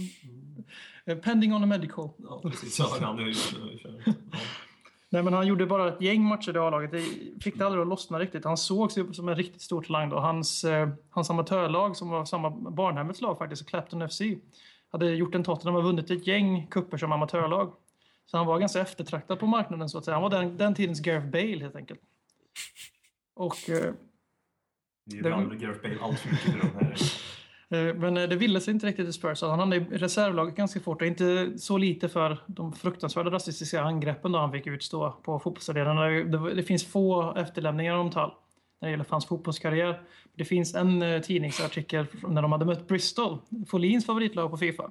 Pending 1.22 1.54
on 1.54 1.62
a 1.62 1.66
medical. 1.66 2.10
Ja, 2.18 2.40
precis. 2.42 2.78
Ja, 2.78 2.96
han 3.00 3.18
är 3.18 3.24
nu. 3.24 3.32
Ja. 3.84 4.12
Nej, 5.14 5.22
men 5.22 5.32
han 5.32 5.46
gjorde 5.46 5.66
bara 5.66 5.88
ett 5.88 6.00
gäng 6.00 6.22
matcher 6.22 6.56
i 6.56 6.58
A-laget. 6.58 6.90
Det 6.90 7.02
fick 7.42 7.58
det 7.58 7.66
aldrig 7.66 7.82
att 7.82 7.88
lossna 7.88 8.18
riktigt. 8.18 8.44
Han 8.44 8.56
sågs 8.56 8.98
ju 8.98 9.12
som 9.12 9.28
en 9.28 9.36
riktigt 9.36 9.62
stor 9.62 9.82
talang 9.82 10.08
då. 10.08 10.18
Hans, 10.18 10.64
eh, 10.64 10.88
hans 11.10 11.30
amatörlag, 11.30 11.96
som 11.96 12.08
var 12.08 12.24
samma 12.24 12.50
Barnhemmets 12.50 13.20
lag 13.20 13.38
faktiskt, 13.38 13.68
Clapton 13.68 14.08
FC, 14.08 14.20
hade 14.90 15.10
gjort 15.10 15.34
en 15.34 15.44
Tottenham 15.44 15.76
och 15.76 15.84
vunnit 15.84 16.10
ett 16.10 16.26
gäng 16.26 16.66
kupper 16.66 16.96
som 16.96 17.12
amatörlag. 17.12 17.72
Så 18.26 18.36
han 18.36 18.46
var 18.46 18.58
ganska 18.58 18.80
eftertraktad 18.80 19.38
på 19.38 19.46
marknaden 19.46 19.88
så 19.88 19.98
att 19.98 20.04
säga. 20.04 20.14
Han 20.14 20.22
var 20.22 20.30
den, 20.30 20.56
den 20.56 20.74
tidens 20.74 21.00
Gareth 21.00 21.26
Bale 21.26 21.58
helt 21.58 21.76
enkelt. 21.76 22.00
Och 23.34 23.70
eh, 23.70 23.92
Vi 25.04 25.22
blandar 25.22 25.56
Gareth 25.56 25.82
Bale 25.82 25.98
allt 26.02 26.18
för 26.18 26.30
mycket 26.30 26.48
i 26.48 26.58
de 26.58 26.84
här. 26.84 26.96
Eh, 27.74 27.94
men 27.94 28.16
eh, 28.16 28.28
det 28.28 28.36
ville 28.36 28.60
sig 28.60 28.74
inte 28.74 28.86
riktigt 28.86 29.08
i 29.08 29.12
Spurs. 29.12 29.42
Han 29.42 29.58
hamnade 29.58 29.76
i 29.76 29.98
reservlaget 29.98 30.56
ganska 30.56 30.80
fort 30.80 31.02
och 31.02 31.08
inte 31.08 31.58
så 31.58 31.78
lite 31.78 32.08
för 32.08 32.38
de 32.46 32.72
fruktansvärda 32.72 33.30
rasistiska 33.30 33.82
angreppen 33.82 34.32
då 34.32 34.38
han 34.38 34.52
fick 34.52 34.66
utstå 34.66 35.10
på 35.10 35.38
fotbollsarenan. 35.38 36.30
Det, 36.56 36.62
finns 36.62 36.84
få 36.84 37.34
efterlämningar 37.36 37.96
om 37.96 38.10
Tal 38.10 38.30
när 38.80 38.88
det 38.88 38.90
gäller 38.90 39.06
hans 39.08 39.26
fotbollskarriär. 39.26 40.02
Det 40.34 40.44
finns 40.44 40.74
en 40.74 41.02
eh, 41.02 41.20
tidningsartikel 41.20 42.06
när 42.28 42.42
de 42.42 42.52
hade 42.52 42.64
mött 42.64 42.88
Bristol, 42.88 43.38
Folins 43.68 44.06
favoritlag 44.06 44.50
på 44.50 44.56
Fifa. 44.56 44.90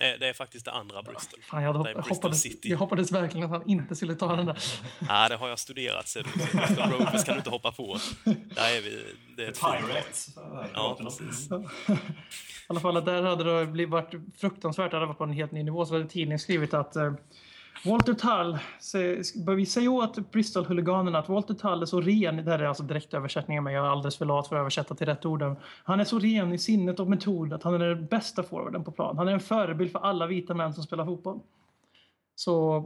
Eh, 0.00 0.18
Det 0.20 0.28
är 0.28 0.32
faktiskt 0.32 0.64
det 0.64 0.70
andra 0.72 1.02
Bristol. 1.02 1.40
Fan, 1.42 1.62
jag, 1.62 1.72
hopp, 1.72 1.84
Bristol 1.84 2.04
hoppades, 2.16 2.40
City. 2.40 2.68
jag 2.70 2.78
hoppades 2.78 3.12
verkligen 3.12 3.44
att 3.44 3.50
han 3.60 3.70
inte 3.70 3.96
skulle 3.96 4.14
ta 4.14 4.36
den 4.36 4.46
där. 4.46 4.58
Nej, 4.98 5.28
det 5.28 5.36
har 5.36 5.48
jag 5.48 5.58
studerat 5.58 6.08
ser 6.08 6.22
du. 6.22 6.58
Bristol 6.58 6.90
Rovers 6.90 7.24
kan 7.24 7.34
du 7.34 7.38
inte 7.38 7.50
hoppa 7.50 7.72
på. 7.72 7.98
Där 8.24 8.76
är 8.76 8.82
vi. 8.82 9.04
Det 9.36 9.44
är 9.44 9.48
ett. 9.48 9.60
Pirates. 9.60 10.28
Ja, 10.74 10.96
precis. 11.00 11.50
I 11.50 11.56
alla 12.66 12.80
fall 12.80 12.96
att 12.96 13.04
där 13.06 13.22
hade 13.22 13.60
det 13.60 13.66
blivit, 13.66 13.90
varit 13.92 14.14
fruktansvärt. 14.36 14.90
Det 14.90 14.96
hade 14.96 15.06
varit 15.06 15.18
på 15.18 15.24
en 15.24 15.32
helt 15.32 15.52
ny 15.52 15.62
nivå. 15.62 15.86
Så 15.86 15.94
hade 15.94 16.08
tidningen 16.08 16.38
skrivit 16.38 16.74
att 16.74 16.96
eh, 16.96 17.12
Walter 17.84 18.14
Tull, 18.14 18.58
säger- 18.80 19.54
vi 19.54 19.66
säger 19.66 19.88
åt 19.88 20.32
Bristol-huliganerna 20.32 21.18
att 21.18 21.28
Walter 21.28 21.54
Tull 21.54 21.82
är 21.82 21.86
så 21.86 22.00
ren, 22.00 22.36
det 22.36 22.50
här 22.50 22.58
är 22.58 22.64
alltså 22.64 22.82
direktöversättningen 22.82 23.64
men 23.64 23.72
jag 23.72 23.86
är 23.86 23.90
alldeles 23.90 24.16
för 24.16 24.24
lat 24.24 24.48
för 24.48 24.56
att 24.56 24.60
översätta 24.60 24.94
till 24.94 25.06
rätt 25.06 25.26
ord. 25.26 25.56
Han 25.84 26.00
är 26.00 26.04
så 26.04 26.18
ren 26.18 26.52
i 26.52 26.58
sinnet 26.58 27.00
och 27.00 27.06
metod 27.06 27.52
att 27.52 27.62
han 27.62 27.74
är 27.74 27.78
den 27.78 28.06
bästa 28.06 28.42
forwarden 28.42 28.84
på 28.84 28.90
plan. 28.92 29.18
Han 29.18 29.28
är 29.28 29.32
en 29.32 29.40
förebild 29.40 29.92
för 29.92 29.98
alla 29.98 30.26
vita 30.26 30.54
män 30.54 30.74
som 30.74 30.82
spelar 30.82 31.04
fotboll. 31.04 31.40
Så, 32.34 32.84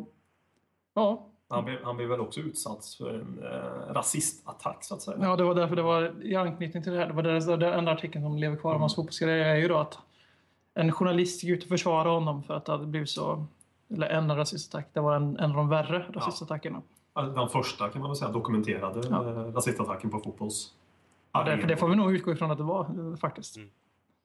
ja. 0.95 1.27
Han 1.49 1.65
blev, 1.65 1.79
han 1.85 1.97
blev 1.97 2.09
väl 2.09 2.21
också 2.21 2.41
utsatt 2.41 2.87
för 2.99 3.15
en 3.15 3.39
eh, 3.43 3.95
rasistattack 3.95 4.85
så 4.85 4.95
att 4.95 5.03
säga. 5.03 5.17
Ja, 5.21 5.37
det 5.37 5.45
var 5.45 5.55
därför 5.55 5.77
det 5.77 5.83
var 5.83 6.15
i 6.23 6.37
anknytning 6.37 6.83
till 6.83 6.93
det 6.93 6.99
här. 6.99 7.07
Det 7.07 7.13
var 7.13 7.23
det, 7.23 7.57
det 7.57 7.75
enda 7.75 7.93
artikeln 7.93 8.25
som 8.25 8.39
lever 8.39 8.57
kvar 8.57 8.75
om 8.75 8.81
hans 8.81 8.95
fotbollskarriär 8.95 9.47
är 9.47 9.57
ju 9.57 9.69
då 9.69 9.79
att 9.79 9.99
en 10.75 10.93
journalist 10.93 11.45
gick 11.45 11.53
ut 11.53 11.63
och 11.63 11.69
försvarade 11.69 12.11
honom 12.11 12.43
för 12.43 12.55
att 12.55 12.65
det 12.65 12.73
hade 12.73 12.87
blivit 12.87 13.11
så 13.11 13.47
eller 13.95 14.07
en 14.09 14.37
rasistattack. 14.37 14.89
Det 14.93 15.01
var 15.01 15.17
en, 15.17 15.37
en 15.39 15.51
av 15.51 15.57
de 15.57 15.69
värre 15.69 16.07
rasistattackerna. 16.13 16.83
Den 17.15 17.49
första 17.49 17.89
kan 17.89 18.01
man 18.01 18.11
väl 18.11 18.17
säga 18.17 18.31
dokumenterade 18.31 19.09
Ja. 19.11 19.25
ja. 19.25 19.33
rasistattacken 19.33 20.11
på 20.11 20.19
fotbolls. 20.21 20.75
Ja, 21.33 21.45
det, 21.45 21.59
för 21.59 21.69
det 21.69 21.77
får 21.77 21.89
vi 21.89 21.97
nog 21.97 22.13
utgå 22.15 22.33
ifrån 22.33 22.51
att 22.51 22.59
det 22.59 22.65
var 22.65 22.81
eh, 23.13 23.17
faktiskt. 23.17 23.57
Mm. 23.57 23.71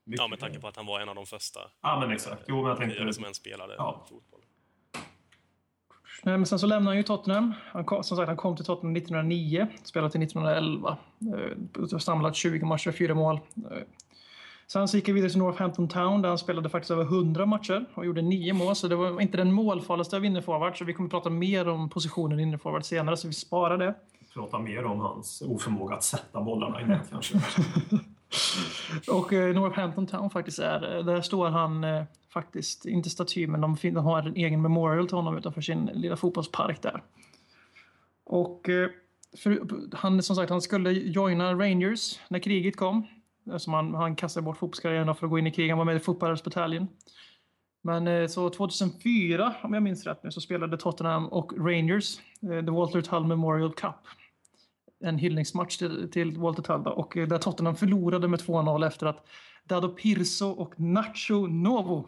Mycket- 0.06 0.22
Ja, 0.22 0.28
med 0.28 0.40
tanke 0.40 0.60
på 0.60 0.68
att 0.68 0.76
han 0.78 0.86
var 0.86 1.00
en 1.00 1.10
av 1.10 1.16
de 1.16 1.26
första 1.26 1.60
Ja, 1.82 2.00
men 2.00 2.12
exakt. 2.12 2.42
Jo, 2.48 2.56
men 2.56 2.66
jag 2.66 2.78
tänkte... 2.78 3.14
som 3.14 3.24
ens 3.24 3.38
spelade 3.38 3.76
Ja. 3.78 4.02
fotboll. 4.10 4.40
Nej, 6.24 6.38
Men 6.38 6.46
sen 6.46 6.60
så 6.60 6.68
lämnade 6.68 6.90
han 6.90 6.98
ju 6.98 7.04
Tottenham. 7.04 7.54
Han 7.66 7.86
kom, 7.86 8.04
som 8.04 8.18
sagt, 8.18 8.28
han 8.28 8.38
kom 8.38 8.56
till 8.56 8.66
Tottenham 8.66 8.96
1909, 8.96 9.68
spelade 9.84 10.12
till 10.12 10.22
1911. 10.24 10.98
Eh, 11.82 11.98
samlat 11.98 12.36
20 12.36 12.66
matcher, 12.66 12.92
4 12.92 13.16
mål. 13.16 13.40
Sen 14.72 14.88
så 14.88 14.98
gick 14.98 15.08
han 15.08 15.16
vidare 15.16 15.30
till 15.30 15.40
Northampton 15.40 15.88
Town 15.88 16.22
där 16.22 16.30
han 16.30 16.38
spelade 16.38 16.70
faktiskt 16.70 16.92
över 16.92 17.04
100 17.04 17.46
matcher 17.46 17.86
och 17.94 18.06
gjorde 18.06 18.22
9 18.22 18.54
mål. 18.54 18.76
Så 18.76 18.88
det 18.88 18.96
var 18.96 19.22
inte 19.22 19.38
den 19.38 19.54
målfarligaste 19.54 20.16
av 20.16 20.26
innerforward. 20.26 20.78
Så 20.78 20.86
vi 20.86 20.94
kommer 20.94 21.10
prata 21.10 21.30
mer 21.30 21.68
om 21.68 21.90
positionen 21.90 22.40
innerforward 22.40 22.86
senare, 22.86 23.18
så 23.18 23.28
vi 23.28 23.34
sparar 23.34 23.78
det. 23.78 23.96
Prata 24.34 24.60
mer 24.60 24.86
om 24.86 25.00
hans 25.00 25.42
oförmåga 25.42 25.96
att 25.96 26.04
sätta 26.04 26.42
bollarna 26.42 26.82
i 26.82 26.86
nät 26.86 27.10
kanske. 27.10 27.42
Och 29.12 29.34
eh, 29.34 29.56
Northampton 29.56 30.08
Town 30.08 30.30
faktiskt 30.30 30.60
är, 30.60 30.98
eh, 30.98 31.06
där 31.06 31.22
står 31.22 31.50
han 31.50 31.84
eh, 31.84 32.04
faktiskt, 32.34 32.86
inte 32.86 33.10
staty, 33.10 33.48
men 33.48 33.62
de, 33.62 33.78
de 33.82 33.96
har 33.96 34.22
en 34.22 34.36
egen 34.36 34.62
memorial 34.62 35.08
till 35.08 35.18
honom 35.18 35.38
utanför 35.38 35.62
sin 35.62 35.86
lilla 35.86 36.18
fotbollspark 36.18 36.82
där. 36.82 37.04
Och 38.26 38.70
eh, 38.70 38.90
för, 39.38 39.60
han, 39.96 40.24
som 40.24 40.36
sagt, 40.36 40.50
han 40.50 40.62
skulle 40.62 40.92
joina 40.92 41.54
Rangers 41.54 42.20
när 42.28 42.40
kriget 42.40 42.78
kom. 42.78 43.08
Alltså 43.52 43.56
Eftersom 43.56 43.74
han, 43.74 43.94
han 43.94 44.16
kastade 44.16 44.46
bort 44.46 44.58
fotbollskarriären 44.58 45.16
för 45.16 45.26
att 45.26 45.30
gå 45.32 45.40
in 45.40 45.48
i 45.48 45.52
krig. 45.52 45.70
Han 45.70 45.78
var 45.78 45.86
med 45.86 45.96
i 45.96 46.00
fotbollsbataljen. 46.00 46.88
Men 47.82 48.08
eh, 48.08 48.28
så 48.28 48.50
2004, 48.50 49.56
om 49.62 49.74
jag 49.74 49.84
minns 49.84 50.06
rätt 50.06 50.24
nu, 50.24 50.32
så 50.32 50.42
spelade 50.42 50.78
Tottenham 50.78 51.28
och 51.28 51.54
Rangers 51.58 52.20
eh, 52.42 52.66
The 52.66 52.72
Walter 52.72 53.02
Tull 53.02 53.26
Memorial 53.26 53.74
Cup 53.74 53.96
en 55.04 55.18
hyllningsmatch 55.18 55.78
till, 55.78 56.12
till 56.12 56.38
Walter 56.38 56.64
Tull 56.64 56.84
då, 56.84 56.92
och 56.92 57.18
eh, 57.18 57.28
där 57.28 57.38
Tottenham 57.38 57.76
förlorade 57.76 58.28
med 58.28 58.40
2-0 58.40 58.88
efter 58.88 59.06
att 59.06 59.28
Dado 59.64 59.90
Pirso 59.90 60.46
och 60.46 60.80
Nacho 60.80 61.48
Novo 61.48 62.08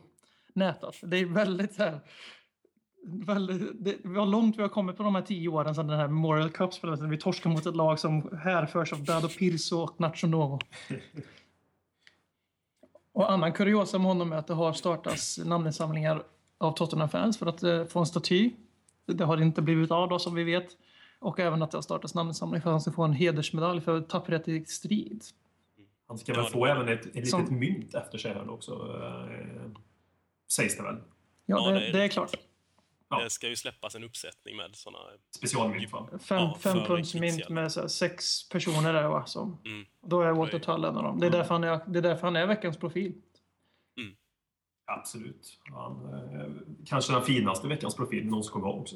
nätat. 0.54 0.96
Det 1.02 1.18
är 1.18 1.26
väldigt 1.26 1.78
här, 1.78 2.00
väldigt, 3.04 3.84
det 3.84 3.96
var 4.04 4.26
långt 4.26 4.58
vi 4.58 4.62
har 4.62 4.70
kommit 4.70 4.98
på 4.98 5.04
de 5.04 5.16
här 5.16 5.22
tio 5.22 5.50
åren 5.50 5.76
sedan 5.76 5.88
den 5.88 6.00
här 6.00 6.08
Memorial 6.08 6.50
Cup 6.50 6.74
spelades. 6.74 7.02
Vi 7.02 7.18
torskade 7.18 7.56
mot 7.56 7.66
ett 7.66 7.76
lag 7.76 8.00
som 8.00 8.38
härförs 8.44 8.94
av 8.94 9.04
Dado 9.04 9.28
Pirso 9.28 9.78
och 9.78 10.00
Nacho 10.00 10.28
Novo. 10.28 10.60
Och 13.14 13.32
annan 13.32 13.54
kuriosa 13.54 13.98
med 13.98 14.08
honom 14.08 14.32
är 14.34 14.38
att 14.38 14.48
det 14.48 14.54
har 14.54 14.74
startats 14.74 15.38
namninsamlingar 15.46 16.24
av 16.58 16.72
Tottenham-fans 16.72 17.38
för 17.38 17.46
att 17.46 17.64
eh, 17.64 17.86
få 17.86 18.00
en 18.00 18.06
staty. 18.06 18.52
Det 19.06 19.24
har 19.24 19.42
inte 19.42 19.62
blivit 19.62 19.92
av 19.92 20.10
då 20.10 20.20
som 20.20 20.36
vi 20.36 20.44
vet. 20.44 20.68
Och 21.20 21.40
även 21.40 21.62
att 21.62 21.72
det 21.72 21.78
har 21.78 21.82
startats 21.82 22.16
namninsamling 22.16 22.62
för 22.62 22.70
att 22.70 22.74
han 22.74 22.82
ska 22.82 22.92
få 22.92 23.04
en 23.04 23.14
hedersmedalj 23.14 23.82
för 23.82 24.02
tapperhet 24.02 24.48
i 24.48 24.66
strid. 24.66 25.24
Han 26.08 26.18
ska 26.18 26.34
väl 26.34 26.46
få 26.46 26.66
även 26.66 26.90
ett, 26.90 27.06
ett 27.06 27.16
litet 27.16 27.30
Som- 27.30 27.60
mynt 27.60 27.96
efter 27.96 28.18
sig 28.18 28.34
här 28.34 28.50
också. 28.50 28.72
Eh, 28.74 29.72
sägs 30.52 30.78
det 30.78 30.84
väl. 30.84 30.96
Ja, 31.46 31.58
Ja, 31.66 31.72
det, 31.72 31.80
det 31.80 31.88
är 31.88 31.92
det 31.94 31.98
är 32.00 32.02
det. 32.04 32.10
klart. 32.10 32.36
Ja. 33.12 33.24
Det 33.24 33.30
ska 33.30 33.48
ju 33.48 33.56
släppas 33.56 33.96
en 33.96 34.04
uppsättning 34.04 34.56
med 34.58 34.76
såna... 34.76 34.98
Specialmynt 35.36 35.92
va? 35.92 36.10
Fem, 36.12 36.38
Ja, 36.38 36.58
fem 36.60 36.78
mynt 37.22 37.50
med 37.50 37.72
så 37.72 37.82
här, 37.82 37.88
sex 37.88 38.50
personer 38.50 38.94
där 38.94 39.08
va? 39.08 39.26
Som, 39.26 39.58
Mm. 39.66 39.86
Då 40.02 40.22
är 40.22 40.32
Walter 40.32 40.58
Oj. 40.58 40.62
Tull 40.64 40.84
en 40.86 40.98
av 40.98 41.04
dem. 41.04 41.20
Det 41.20 41.28
är, 41.28 41.32
därför 41.32 41.50
han 41.54 41.64
är, 41.64 41.80
det 41.88 42.00
är 42.00 42.04
därför 42.04 42.22
han 42.28 42.36
är 42.36 42.46
veckans 42.48 42.78
profil. 42.78 43.14
Absolut. 44.86 45.60
Han, 45.72 46.14
eh, 46.14 46.50
kanske 46.86 47.14
den 47.14 47.24
finaste 47.24 47.68
veckans 47.68 47.96
profil 47.96 48.26
någonsin 48.26 48.52
kommer 48.54 48.66
vara 48.66 48.76
också. 48.76 48.96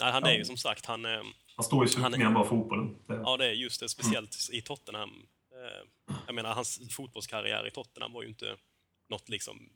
Nej, 0.00 0.12
han 0.12 0.24
är 0.24 0.32
ju 0.32 0.44
som 0.44 0.56
sagt, 0.56 0.86
han... 0.86 1.04
eh, 1.04 1.22
Han 1.56 1.64
står 1.64 1.84
ju 1.84 1.88
så 1.88 2.00
Han 2.00 2.10
mycket 2.12 2.14
är- 2.20 2.24
mer 2.24 2.26
än 2.28 2.34
bara 2.34 2.44
fotbollen. 2.48 2.96
Det, 3.06 3.14
Ja, 3.14 3.36
det 3.36 3.46
är 3.46 3.52
just 3.52 3.80
det. 3.80 3.88
Speciellt 3.88 4.36
i 4.52 4.60
Tottenham. 4.62 5.10
Eh, 5.52 6.14
Jag 6.26 6.34
menar, 6.34 6.54
hans 6.54 6.94
fotbollskarriär 6.96 7.66
i 7.66 7.70
Tottenham 7.70 8.12
var 8.12 8.22
ju 8.22 8.28
inte 8.28 8.56
något 9.10 9.28
liksom 9.28 9.68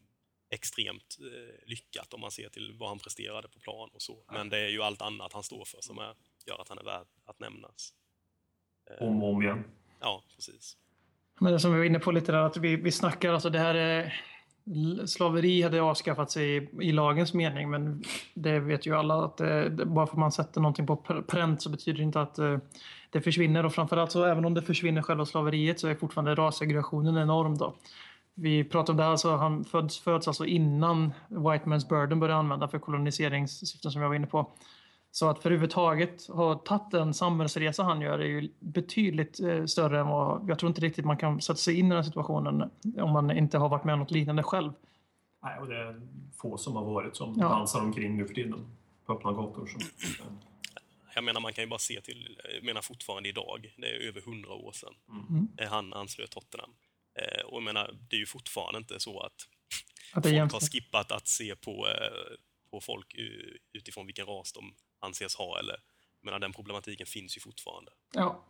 extremt 0.51 1.17
eh, 1.21 1.69
lyckat 1.69 2.15
om 2.15 2.21
man 2.21 2.31
ser 2.31 2.49
till 2.49 2.77
vad 2.79 2.89
han 2.89 2.99
presterade 2.99 3.49
på 3.49 3.59
plan 3.59 3.89
och 3.93 4.03
så. 4.03 4.19
Men 4.33 4.49
det 4.49 4.59
är 4.59 4.69
ju 4.69 4.83
allt 4.83 5.03
annat 5.03 5.33
han 5.33 5.43
står 5.43 5.65
för 5.65 5.79
som 5.81 5.99
är, 5.99 6.15
gör 6.47 6.61
att 6.61 6.69
han 6.69 6.79
är 6.79 6.85
värd 6.85 7.07
att 7.27 7.41
nämnas. 7.41 7.93
Eh, 8.91 9.07
Om 9.07 9.23
och 9.23 9.35
om 9.35 9.43
igen. 9.43 9.65
Ja, 10.01 10.23
precis. 10.37 10.77
Men 11.41 11.53
det 11.53 11.61
som 11.61 11.73
vi 11.73 11.79
var 11.79 11.85
inne 11.85 11.99
på 11.99 12.11
lite 12.13 12.33
där, 12.33 12.43
att 12.43 12.57
vi, 12.57 12.77
vi 12.77 12.93
snackar 12.93 13.33
alltså 13.33 13.51
det 13.51 13.59
här 13.59 13.75
är 13.75 14.23
Slaveri 15.07 15.63
hade 15.63 15.81
avskaffats 15.83 16.37
i, 16.37 16.69
i 16.81 16.93
lagens 16.93 17.35
mening, 17.35 17.71
men 17.71 18.05
det 18.35 18.61
vet 18.61 18.87
ju 18.87 18.95
alla 18.97 19.25
att 19.25 19.41
eh, 19.41 19.61
det, 19.61 19.87
bara 19.87 20.07
för 20.07 20.13
att 20.13 20.19
man 20.19 20.33
sätter 20.33 20.61
någonting 20.61 20.87
på 20.87 20.97
pr- 20.97 21.23
pränt 21.23 21.63
så 21.63 21.71
betyder 21.71 21.99
det 21.99 22.05
inte 22.05 22.21
att 22.21 22.39
det 23.11 23.21
försvinner. 23.21 23.65
Och 23.67 23.75
framförallt 23.75 24.13
så 24.13 24.25
även 24.25 24.45
om 24.45 24.55
det 24.55 24.63
försvinner 24.63 25.03
själva 25.03 25.27
slaveriet 25.27 25.81
så 25.81 25.89
är 25.89 25.95
fortfarande 25.95 26.35
rassegregationen 26.35 27.17
enorm. 27.19 27.59
Då. 27.59 27.77
Vi 28.41 28.65
pratar 28.65 28.93
om 28.93 28.97
det 28.97 29.03
här, 29.03 29.11
alltså, 29.11 29.37
han 29.37 29.65
föds, 29.65 29.99
föds 30.01 30.29
alltså 30.29 30.47
innan 30.47 31.13
White 31.29 31.65
Man's 31.65 31.89
Burden 31.89 32.21
började 32.21 32.39
använda 32.41 32.69
för 32.69 32.79
koloniseringssyften 32.79 33.91
som 33.91 34.03
jag 34.03 34.09
var 34.09 34.17
inne 34.17 34.27
på. 34.27 34.51
Så 35.11 35.29
att 35.29 35.43
för 35.43 35.51
överhuvudtaget 35.51 36.27
ha 36.27 36.55
tagit 36.55 36.91
den 36.91 37.15
samhällsresa 37.15 37.83
han 37.83 38.01
gör 38.01 38.19
är 38.19 38.25
ju 38.27 38.53
betydligt 38.61 39.41
eh, 39.41 39.65
större 39.65 40.01
än 40.01 40.07
vad... 40.09 40.51
Jag 40.51 40.59
tror 40.59 40.69
inte 40.69 40.81
riktigt 40.81 41.05
man 41.05 41.17
kan 41.17 41.41
sätta 41.41 41.57
sig 41.57 41.79
in 41.79 41.93
i 41.93 41.95
den 41.95 42.05
situationen 42.05 42.71
om 42.99 43.11
man 43.13 43.31
inte 43.31 43.59
har 43.59 43.69
varit 43.69 43.85
med 43.85 43.93
om 43.93 43.99
något 43.99 44.11
liknande 44.11 44.43
själv. 44.43 44.73
Nej, 45.43 45.59
och 45.59 45.69
det 45.69 45.77
är 45.77 46.01
få 46.37 46.57
som 46.57 46.77
har 46.77 46.85
varit 46.85 47.17
som 47.17 47.35
Ja. 47.41 47.49
dansar 47.49 47.81
omkring 47.81 48.17
nu 48.17 48.27
för 48.27 48.35
tiden 48.35 48.67
på 49.07 49.13
öppna 49.13 49.33
gator. 49.33 49.67
Så. 49.67 49.79
Jag 51.15 51.25
menar, 51.25 51.41
man 51.41 51.53
kan 51.53 51.65
ju 51.65 51.71
bara 51.71 51.79
se 51.79 52.01
till, 52.01 52.41
jag 52.55 52.65
menar 52.65 52.81
fortfarande 52.83 53.29
idag, 53.29 53.75
det 53.77 53.87
är 53.87 54.09
över 54.09 54.21
hundra 54.21 54.53
år 54.53 54.73
sedan 54.73 54.95
Mm. 55.31 55.49
eh, 55.59 55.69
han 55.69 55.93
anslöt 55.93 56.31
Tottenham. 56.31 56.71
Eh, 57.19 57.45
Och 57.47 57.57
jag 57.57 57.63
menar, 57.63 57.95
det 58.11 58.17
är 58.17 58.21
ju 58.21 58.27
fortfarande 58.27 58.79
inte 58.79 59.01
så 59.01 59.21
att 59.21 59.33
Att 59.33 60.13
folk 60.13 60.25
har 60.25 60.33
jämställt. 60.33 60.73
skippat 60.73 61.13
att 61.13 61.29
se 61.29 61.57
på, 61.57 61.87
eh, 61.89 62.37
på 62.71 62.81
folk 62.81 63.15
utifrån 63.73 64.07
vilken 64.07 64.27
ras 64.27 64.53
de 64.53 64.75
anses 65.01 65.35
ha. 65.37 65.59
Eller, 65.59 65.77
jag 66.21 66.25
menar, 66.25 66.39
den 66.39 66.53
problematiken 66.53 67.07
finns 67.07 67.37
ju 67.37 67.41
fortfarande. 67.41 67.91
Ja. 68.15 68.45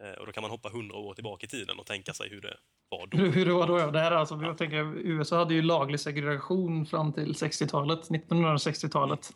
Eh, 0.00 0.12
Och 0.20 0.26
då 0.26 0.32
kan 0.32 0.42
man 0.42 0.50
hoppa 0.50 0.68
hundra 0.68 0.96
år 0.96 1.14
tillbaka 1.14 1.46
i 1.46 1.48
tiden 1.48 1.78
och 1.78 1.86
tänka 1.86 2.14
sig 2.14 2.28
hur 2.30 2.40
det 2.40 2.56
Vad 2.88 3.10
då? 3.10 3.16
Hur, 3.18 3.32
hur 3.32 3.46
det 3.46 3.52
var 3.52 3.66
då? 3.66 3.90
Det 3.90 4.00
här 4.00 4.10
är 4.12 4.16
alltså, 4.16 4.42
jag 4.42 4.58
tänker, 4.58 4.96
USA 4.98 5.36
hade 5.38 5.54
ju 5.54 5.62
laglig 5.62 6.00
segregation 6.00 6.86
fram 6.86 7.12
till 7.12 7.32
60-talet, 7.32 8.00
1960-talet. 8.08 9.32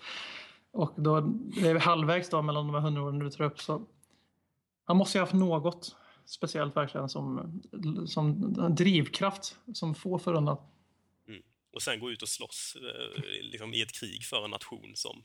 Och 0.72 0.92
då, 0.96 1.20
det 1.20 1.68
är 1.68 1.74
halvvägs 1.80 2.30
då 2.30 2.42
mellan 2.42 2.66
de 2.66 2.74
här 2.74 2.80
hundra 2.80 3.02
åren 3.02 3.18
du 3.18 3.30
tar 3.30 3.44
upp. 3.44 3.60
Så 3.60 3.86
han 4.84 4.96
måste 4.96 5.18
ju 5.18 5.20
ha 5.20 5.26
haft 5.26 5.34
något 5.34 5.96
speciellt 6.26 6.76
verkligen 6.76 7.08
som, 7.08 7.60
som 8.06 8.54
drivkraft 8.74 9.58
som 9.74 9.94
få 9.94 10.18
förunnat. 10.18 10.72
Och 11.72 11.82
sen 11.82 12.00
gå 12.00 12.10
ut 12.10 12.22
och 12.22 12.28
slåss 12.28 12.76
eh, 12.76 13.22
liksom, 13.42 13.74
i 13.74 13.82
ett 13.82 13.92
krig 13.92 14.24
för 14.24 14.44
en 14.44 14.50
nation 14.50 14.92
som... 14.94 15.24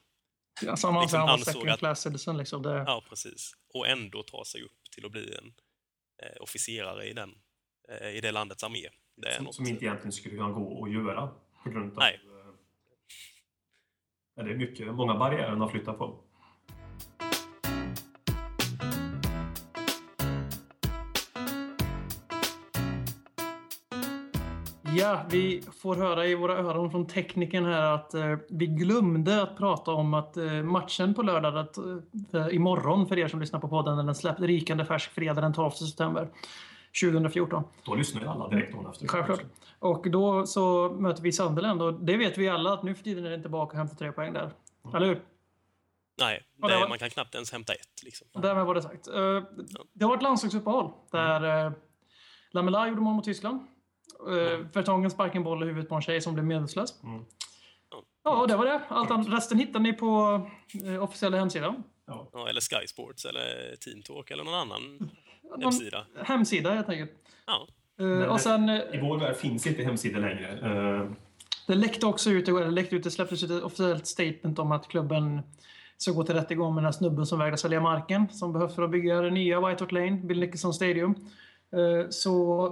Ja, 0.62 0.76
som 0.78 0.96
han, 0.96 1.04
Liksom 1.04 1.20
han 1.20 1.30
var 1.30 1.38
second 1.38 1.70
att- 1.70 1.80
class 1.80 2.02
citizen 2.02 2.38
liksom. 2.38 2.62
Det, 2.62 2.70
Ja, 2.88 3.04
precis. 3.10 3.54
Och 3.74 3.88
ändå 3.88 4.24
ta 4.24 4.46
sig 4.46 4.62
upp 4.64 4.92
till 4.96 5.06
att 5.06 5.12
bli 5.12 5.36
en 5.36 5.54
eh, 6.24 6.42
officerare 6.42 7.06
i, 7.10 7.14
den, 7.14 7.30
eh, 8.02 8.10
i 8.10 8.22
det 8.22 8.32
landets 8.32 8.64
armé. 8.64 8.88
Det 9.16 9.28
är 9.28 9.36
Som, 9.36 9.46
något. 9.46 9.56
som 9.56 9.66
inte 9.68 9.86
egentligen 9.86 10.12
skulle 10.12 10.36
kunna 10.36 10.52
gå 10.52 10.86
att 10.86 10.92
göra 10.92 11.28
på 11.64 11.70
grund 11.70 11.92
av... 11.92 11.98
Nej. 11.98 12.20
eh, 12.26 12.54
Ja, 14.36 14.44
det 14.44 14.52
är 14.52 14.56
mycket, 14.58 14.88
många 14.94 15.16
barriärer 15.18 15.50
han 15.50 15.62
har 15.62 15.70
flyttat 15.70 15.98
på. 15.98 16.24
Ja, 24.98 25.26
vi 25.30 25.62
får 25.82 25.96
höra 25.96 26.26
i 26.26 26.36
våra 26.36 26.58
öron 26.58 26.92
från 26.92 27.08
tekniken 27.08 27.66
här 27.66 27.82
att 27.94 28.14
eh, 28.14 28.36
vi 28.50 28.68
glömde 28.68 29.42
att 29.44 29.58
prata 29.58 29.92
om 29.92 30.14
att 30.14 30.38
eh, 30.38 30.52
matchen 30.64 31.14
på 31.14 31.22
lördag, 31.24 31.58
att, 31.58 31.78
eh, 31.78 32.56
imorgon 32.56 33.08
för 33.08 33.18
er 33.20 33.28
som 33.28 33.40
lyssnar 33.40 33.60
på 33.60 33.68
podden, 33.68 33.96
när 33.98 34.04
den 34.04 34.16
släpps 34.16 34.40
rikande 34.42 34.86
färsk 34.86 35.12
fredag 35.12 35.42
den 35.42 35.54
12 35.54 35.72
september 35.72 36.28
2014. 37.04 37.64
Då 37.86 37.96
lyssnar 37.96 38.22
ju 38.22 38.28
alla 38.28 38.48
direkt 38.48 38.74
dagen 38.74 38.92
efter. 38.92 39.08
Självklart. 39.08 39.42
Och 39.80 40.10
då 40.12 40.46
så 40.46 40.90
möter 41.00 41.24
vi 41.24 41.32
Sunderland 41.32 41.82
och 41.82 41.94
det 41.94 42.18
vet 42.18 42.38
vi 42.38 42.50
alla 42.50 42.74
att 42.74 42.84
nu 42.84 42.96
för 42.96 43.04
tiden 43.04 43.26
är 43.26 43.30
det 43.30 43.36
inte 43.36 43.50
bak 43.50 43.72
och 43.72 43.78
hämta 43.78 43.96
tre 43.96 44.12
poäng 44.12 44.34
där. 44.34 44.52
Eller 44.96 45.08
hur? 45.08 45.22
Nej, 46.22 46.42
det 46.62 46.68
det, 46.68 46.80
var- 46.80 46.90
man 46.90 46.98
kan 46.98 47.10
knappt 47.10 47.36
ens 47.36 47.52
hämta 47.52 47.74
ett. 47.74 48.04
Liksom. 48.04 48.28
Därmed 48.34 48.66
var 48.66 48.76
det 48.76 48.82
sagt. 48.82 49.08
Eh, 49.08 49.14
Det 49.94 50.04
har 50.06 50.10
varit 50.10 50.22
landslagsuppehåll 50.24 50.92
där 51.12 51.66
eh, 51.66 51.72
Lamela 52.52 52.88
gjorde 52.88 53.02
mål 53.02 53.14
mot 53.14 53.24
Tyskland. 53.26 53.68
Uh, 54.30 54.66
Vertongen 54.74 55.12
sparkade 55.12 55.38
en 55.38 55.44
boll 55.44 55.64
i 55.64 55.66
huvudet 55.66 55.90
på 55.90 55.96
en 55.96 56.02
tjej 56.02 56.22
som 56.22 56.34
blev 56.34 56.46
medvetslös. 56.46 57.04
Mm. 57.04 57.26
Ja, 58.24 58.42
och 58.42 58.48
det 58.48 58.56
var 58.56 58.66
det. 58.66 58.82
Allt 58.88 59.12
annat, 59.12 59.28
resten 59.30 59.60
hittar 59.60 59.80
ni 59.80 59.94
på 59.94 60.42
eh, 60.86 61.04
officiella 61.04 61.38
hemsidan. 61.38 61.84
Ja. 62.08 62.30
Ja, 62.34 62.50
eller 62.50 62.62
Sky 62.62 62.88
Sports 62.88 63.26
eller 63.26 63.76
Team 63.76 64.02
Talk 64.02 64.32
eller 64.32 64.44
någon 64.44 64.54
annan 64.54 65.10
Någon 65.44 65.62
hemsida. 65.62 66.06
hemsida 66.24 66.72
helt 66.74 66.90
enkelt. 66.90 67.12
Ja, 67.46 67.68
Eh, 68.00 68.06
Men 68.08 68.30
och 68.30 68.34
det- 68.36 68.40
sen, 68.44 68.70
eh, 68.70 68.76
I 68.94 69.00
vår 69.02 69.18
värld 69.20 69.36
finns 69.36 69.68
inte 69.68 69.84
hemsidor 69.84 70.20
längre. 70.22 70.48
Eh, 70.52 71.12
det 71.68 71.76
läckte 71.76 72.06
också 72.06 72.30
ut, 72.30 72.48
eller 72.48 72.72
läckte 72.72 72.96
ut, 72.96 73.04
det 73.04 73.12
släpptes 73.12 73.44
ut 73.44 73.52
ett 73.52 73.64
officiellt 73.64 74.08
statement 74.08 74.60
om 74.60 74.72
att 74.72 74.88
klubben 74.88 75.42
ska 75.98 76.12
gå 76.12 76.24
till 76.24 76.36
rättegång 76.36 76.76
med 76.76 76.84
den 76.84 76.86
här 76.86 76.92
snubben 76.92 77.26
som 77.26 77.40
vägrade 77.40 77.58
sälja 77.58 77.82
marken 77.82 78.30
som 78.30 78.54
behövs 78.54 78.76
för 78.76 78.84
att 78.84 78.92
bygga 78.92 79.22
det 79.22 79.30
nya 79.30 79.68
White 79.68 79.84
Hart 79.84 79.92
Lane, 79.92 80.12
Bill 80.12 80.40
Nicholson 80.40 80.74
Stadium. 80.74 81.16
Eh, 81.76 82.10
Så 82.10 82.68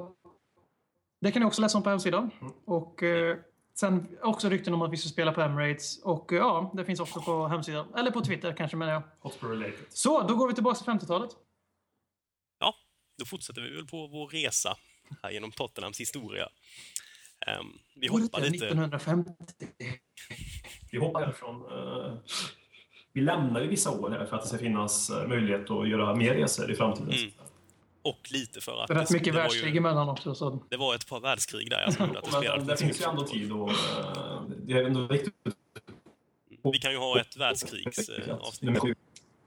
det 1.22 1.32
kan 1.32 1.42
ni 1.42 1.46
också 1.46 1.62
läsa 1.62 1.78
om 1.78 1.84
på 1.84 1.90
hemsidan. 1.90 2.32
Och 2.66 3.04
eh, 3.04 3.38
sen 3.76 4.18
också 4.22 4.50
rykten 4.50 4.74
om 4.74 4.82
att 4.82 4.92
vi 4.92 4.98
ska 4.98 5.10
spela 5.10 5.32
på 5.32 5.42
Emirates. 5.42 6.04
Och 6.04 6.34
eh, 6.34 6.40
ja, 6.40 6.72
det 6.76 6.86
finns 6.86 7.00
också 7.00 7.22
på 7.22 7.48
hemsidan. 7.48 7.94
Eller 7.98 8.12
på 8.12 8.22
Twitter 8.22 8.54
kanske 8.58 8.78
menar 8.78 8.94
jag. 8.94 9.04
Hotspur 9.20 9.48
related. 9.48 9.86
Så, 9.90 10.28
då 10.28 10.36
går 10.36 10.48
vi 10.48 10.54
tillbaka 10.54 10.80
till 10.80 10.94
50-talet. 10.94 11.30
ja, 12.60 12.76
då 13.18 13.26
fortsätter 13.26 13.62
vi 13.62 13.76
väl 13.76 13.88
på 13.88 14.08
vår 14.08 14.28
resa 14.28 14.78
här 15.24 15.32
genom 15.32 15.52
Tottenhams 15.52 16.00
historia. 16.00 16.50
Ehm, 17.48 17.68
vi 17.96 18.08
hoppar 18.08 18.42
lite. 18.42 18.66
1950. 18.66 19.34
Vi 20.92 20.98
hoppar 20.98 21.22
härifrån. 21.22 21.56
Eh, 21.56 22.18
vi 23.14 23.22
lämnar 23.22 23.62
ju 23.62 23.68
vissa 23.68 23.92
år 23.92 24.10
här 24.10 24.26
för 24.26 24.36
att 24.36 24.42
det 24.42 24.48
ska 24.48 24.58
finnas 24.58 25.10
eh, 25.10 25.28
möjlighet 25.28 25.72
att 25.72 25.90
göra 25.90 26.16
mer 26.16 26.34
resor 26.34 26.72
i 26.72 26.76
framtiden. 26.76 27.12
Mm. 27.14 27.32
Och 28.10 28.32
lite 28.32 28.62
för 28.62 28.84
att 28.84 28.90
Rätt 28.90 29.08
det, 29.08 29.14
mycket 29.14 29.36
världskrig 29.36 29.74
ju, 29.74 29.78
emellan 29.78 30.10
också. 30.10 30.36
Så. 30.36 30.64
det 30.70 30.78
var 30.78 30.96
ett 30.96 31.08
par 31.08 31.20
världskrig 31.20 31.70
där 31.70 31.96
gjorde 32.00 32.20
att 32.20 32.26
det 32.26 32.32
spelade 32.32 32.64
det 32.64 32.78
finns 32.78 33.02
ju 33.02 33.06
ändå 33.06 33.24
tid 33.24 33.52
och 33.52 33.70
eh, 33.70 34.42
det 34.66 34.74
är 34.74 34.84
ändå 34.84 35.08
viktigt. 35.08 35.34
Vi 36.64 36.80
kan 36.80 36.92
ju 36.92 36.98
ha 36.98 37.20
ett 37.20 37.38
världskrigsavsnitt. 37.38 38.98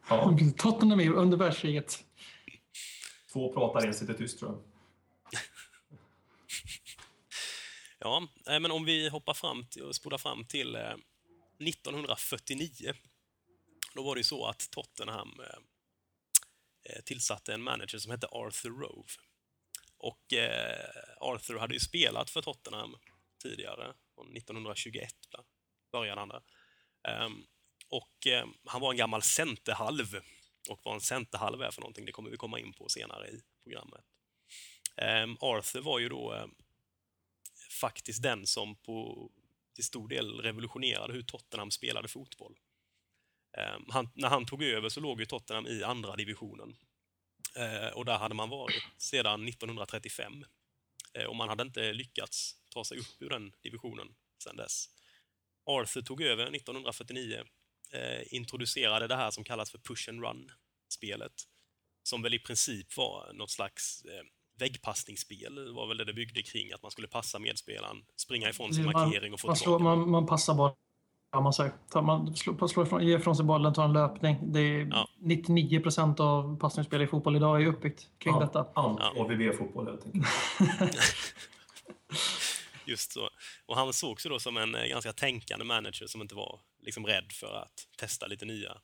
Ja, 0.09 0.39
Tottenham 0.57 1.01
är 1.01 1.13
under 1.13 1.37
världskriget. 1.37 2.05
två 3.33 3.53
pratar, 3.53 3.87
en 3.87 3.95
sitter 3.95 4.15
tyst 4.15 4.39
tror 4.39 4.51
jag. 4.51 4.61
Ja, 7.99 8.29
eh, 8.51 8.61
men 8.61 8.71
om 8.71 8.85
vi 8.85 9.09
hoppar 9.09 9.35
fram 9.35 9.67
till, 9.67 9.83
och 9.83 9.95
spolar 9.95 10.19
fram 10.19 10.45
till 10.45 10.75
eh, 10.75 10.81
1949. 11.69 12.93
Då 13.95 14.03
var 14.03 14.15
det 14.15 14.19
ju 14.19 14.25
så 14.25 14.47
att 14.47 14.71
Tottenham 14.71 15.41
eh, 15.41 15.47
eh, 15.47 15.59
Eh, 16.85 17.03
tillsatte 17.03 17.55
en 17.55 17.63
manager 17.63 17.99
som 17.99 18.11
hette 18.11 18.27
Arthur 18.27 18.71
Rove. 18.71 19.09
Och 19.97 20.33
eh, 20.33 20.91
Arthur 21.21 21.59
hade 21.59 21.75
ju 21.75 21.81
spelat 21.81 22.31
för 22.31 22.43
Tottenham 22.43 22.97
tidigare, 23.43 23.95
1921 24.37 25.15
började 25.93 26.21
han 26.21 26.29
där. 26.29 26.43
Um, 27.25 27.47
och 27.89 28.27
eh, 28.27 28.47
han 28.65 28.81
var 28.81 28.91
en 28.91 28.97
gammal 28.97 29.23
centerhalv. 29.23 30.21
Och 30.71 30.81
vad 30.85 30.95
en 30.95 31.01
centerhalv 31.01 31.63
är 31.63 31.71
för 31.71 31.81
någonting, 31.81 32.07
det 32.07 32.13
kommer 32.13 32.31
vi 32.31 32.37
komma 32.37 32.59
in 32.59 32.73
på 32.73 32.89
senare 32.89 33.29
i 33.29 33.43
programmet. 33.63 34.05
Um, 35.25 35.37
Arthur 35.41 35.81
var 35.81 35.99
ju 35.99 36.09
då 36.09 36.35
eh, 36.35 36.47
faktiskt 37.81 38.23
den 38.23 38.47
som 38.47 38.77
på 38.77 39.31
till 39.75 39.85
stor 39.85 40.09
del 40.09 40.41
revolutionerade 40.41 41.13
hur 41.13 41.23
Tottenham 41.23 41.71
spelade 41.71 42.09
fotboll. 42.09 42.59
Ehm, 43.59 43.83
han, 43.89 44.09
när 44.15 44.29
han 44.29 44.47
tog 44.47 44.63
över 44.63 44.89
så 44.89 45.01
låg 45.01 45.21
ju 45.21 45.27
Tottenham 45.27 45.67
i 45.67 45.83
andra 45.83 46.17
divisionen. 46.17 46.77
Eh, 47.57 47.89
och 47.97 48.05
där 48.05 48.19
hade 48.19 48.35
man 48.35 48.49
varit 48.49 48.83
sedan 48.99 49.49
1935. 49.49 50.45
Eh, 51.19 51.25
och 51.25 51.37
man 51.37 51.49
hade 51.49 51.63
inte 51.63 51.93
lyckats 51.93 52.57
ta 52.69 52.85
sig 52.85 52.99
upp 52.99 53.17
ur 53.23 53.29
den 53.31 53.53
divisionen 53.63 54.09
sedan 54.45 54.57
dess. 54.57 54.87
Arthur 55.67 56.03
tog 56.03 56.23
över 56.23 56.51
1949, 56.51 57.45
eh, 57.93 58.35
introducerade 58.35 59.07
det 59.07 59.17
här 59.17 59.31
som 59.31 59.45
kallas 59.45 59.71
för 59.71 59.79
push 59.79 60.09
and 60.09 60.21
run-spelet. 60.25 61.33
Som 62.03 62.23
väl 62.23 62.35
i 62.35 62.39
princip 62.39 62.97
var 62.97 63.33
något 63.33 63.51
slags 63.51 64.05
eh, 64.05 64.23
väggpassningsspel. 64.59 65.55
Det 65.55 65.73
var 65.73 65.87
väl 65.87 65.97
det 65.97 66.05
det 66.05 66.13
byggde 66.13 66.43
kring, 66.43 66.73
att 66.73 66.83
man 66.83 66.91
skulle 66.91 67.09
passa 67.09 67.39
medspelaren, 67.39 68.05
springa 68.17 68.49
ifrån 68.49 68.75
sin 68.75 68.85
Man- 68.85 68.93
markering 68.93 69.33
och 69.35 69.41
få 69.41 69.47
Man, 69.47 69.57
slår, 69.57 69.79
tillbaka. 69.79 69.97
man, 69.97 70.11
man 70.11 70.27
passar 70.27 70.55
bollen. 70.55 70.77
Ja, 71.33 71.41
man 71.41 71.53
säger. 71.53 71.73
Tar 71.91 72.03
Man 72.03 72.37
slår, 72.37 72.69
slår 72.69 72.87
ifrån, 72.87 73.07
ger 73.07 73.19
ifrån 73.19 73.37
sig 73.37 73.45
bollen, 73.45 73.75
tar 73.75 73.85
en 73.85 73.93
löpning. 73.93 74.37
Det 74.53 74.61
är 74.61 74.89
Ja. 74.91 75.09
99 75.19 75.81
procent 75.81 76.21
av 76.21 76.59
passningsspel 76.61 77.03
i 77.03 77.07
fotboll 77.07 77.37
idag 77.37 77.63
är 77.63 77.67
uppbyggt 77.67 78.07
kring 78.19 78.39
detta. 78.39 78.67
Allt 78.75 79.01
Ja. 79.01 79.13
AVB-fotboll 79.17 79.87
helt 79.87 80.07
enkelt. 80.07 80.27
Just 82.87 83.13
så. 83.13 83.31
Och 83.67 83.77
han 83.77 83.93
sågs 83.93 84.27
ju 84.27 84.31
då 84.31 84.39
som 84.39 84.57
en 84.57 84.75
eh, 84.75 84.87
ganska 84.87 85.13
tänkande 85.13 85.65
manager 85.65 86.07
som 86.07 86.23
inte 86.23 86.35
var 86.35 86.61
liksom 86.83 87.07
rädd 87.07 87.33
för 87.33 87.55
att 87.55 87.89
testa 87.99 88.27
lite 88.27 88.45
nya 88.45 88.77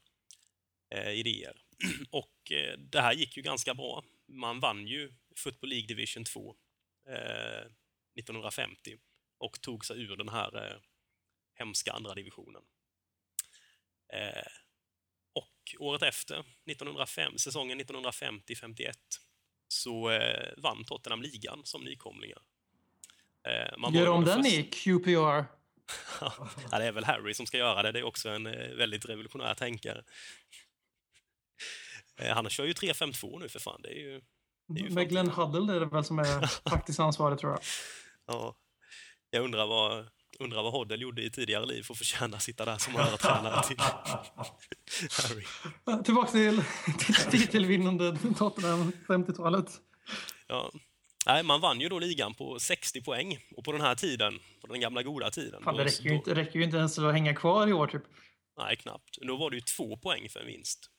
eh, 0.95 1.11
idéer. 1.11 1.57
Och 2.11 2.53
eh, 2.53 2.79
det 2.79 3.01
här 3.01 3.13
gick 3.13 3.37
ju 3.37 3.43
ganska 3.43 3.75
bra. 3.75 4.05
Man 4.29 4.61
vann 4.61 4.87
ju 4.87 5.13
Football 5.37 5.71
League 5.71 5.87
Division 5.87 6.25
2 6.25 6.55
eh, 7.09 7.67
1950 8.19 8.97
och 9.39 9.61
tog 9.61 9.85
sig 9.85 10.03
ur 10.03 10.17
den 10.17 10.29
här 10.29 10.57
eh, 10.57 10.77
hemska 11.59 11.92
andra 11.92 12.14
divisionen. 12.14 12.62
Eh, 14.12 14.47
och 15.33 15.75
året 15.79 16.03
efter, 16.03 16.44
1905, 16.66 17.38
säsongen 17.38 17.81
1950-51, 17.81 18.92
så 19.68 20.11
eh, 20.11 20.53
vann 20.57 20.85
Tottenham 20.85 21.23
ligan 21.23 21.61
som 21.64 21.85
nykomlingar. 21.85 22.42
Eh, 23.49 23.94
Gör 23.94 24.09
om 24.09 24.25
den 24.25 24.47
i 24.47 24.62
QPR. 24.62 25.44
ja, 26.71 26.79
det 26.79 26.85
är 26.85 26.92
väl 26.92 27.05
Harry 27.05 27.35
som 27.35 27.47
ska 27.47 27.59
göra 27.59 27.83
det. 27.83 27.92
Det 27.92 27.99
är 27.99 28.05
också 28.05 28.29
en 28.29 28.47
eh, 28.47 28.75
väldigt 28.75 29.07
revolutionär 29.07 29.55
tänkare. 29.55 30.05
Eh, 32.16 32.35
han 32.35 32.51
kör 32.51 32.64
ju 32.64 32.73
3-5-2 32.73 33.40
nu 33.40 33.49
för 33.49 33.59
fan. 33.59 33.83
Det 33.83 33.88
är 33.88 34.01
ju... 34.01 34.21
Det 34.68 34.81
är 34.81 34.85
ju 34.85 34.90
Med 34.90 35.09
Glenn. 35.09 35.31
Huddle 35.31 35.75
är 35.75 35.81
det 35.81 35.87
väl 35.87 36.05
som 36.05 36.18
är 36.18 36.47
faktiskt 36.71 37.01
ansvarig 37.01 37.38
tror 37.38 37.53
jag. 37.53 37.61
Ja. 38.27 38.57
Jag 39.31 39.44
undrar 39.44 39.66
vad, 39.66 40.09
undrar 40.38 40.62
vad 40.62 40.72
Hoddle 40.72 40.96
gjorde 40.96 41.22
i 41.22 41.31
tidigare 41.31 41.66
liv 41.66 41.83
för 41.83 41.94
att 41.94 41.98
förtjäna 41.98 42.37
att 42.37 42.42
sitta 42.42 42.64
där 42.64 42.79
som 42.79 42.92
tränare 43.18 43.62
till 43.62 43.79
Harry. 45.11 45.44
Tillbaka 46.05 46.31
till 46.31 46.62
till 46.98 47.14
titelvinnande 47.14 48.18
Tottenham 48.38 48.92
50-talet. 49.07 49.81
Ja. 50.46 50.72
Nej, 51.27 51.42
man 51.42 51.61
vann 51.61 51.81
ju 51.81 51.88
då 51.88 51.98
ligan 51.98 52.35
på 52.35 52.59
60 52.59 53.03
poäng. 53.03 53.38
Och 53.57 53.64
på 53.64 53.72
den 53.72 53.81
här 53.81 53.94
tiden, 53.94 54.40
på 54.61 54.66
den 54.66 54.81
gamla 54.81 55.03
goda 55.03 55.31
tiden... 55.31 55.62
Fan, 55.62 55.77
det 55.77 55.85
räcker 55.85 56.03
ju, 56.03 56.14
inte, 56.14 56.35
räcker 56.35 56.59
ju 56.59 56.64
inte 56.64 56.77
ens 56.77 56.98
att 56.98 57.12
hänga 57.12 57.35
kvar 57.35 57.66
i 57.66 57.72
år 57.72 57.87
typ. 57.87 58.03
Nej, 58.59 58.77
knappt. 58.77 59.18
Då 59.20 59.37
var 59.37 59.51
det 59.51 59.57
ju 59.57 59.61
två 59.61 59.96
poäng 59.96 60.29
för 60.29 60.40
en 60.40 60.46
vinst. 60.46 60.90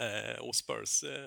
Eh, 0.00 0.40
och 0.40 0.54
Spurs 0.54 1.04
eh, 1.04 1.24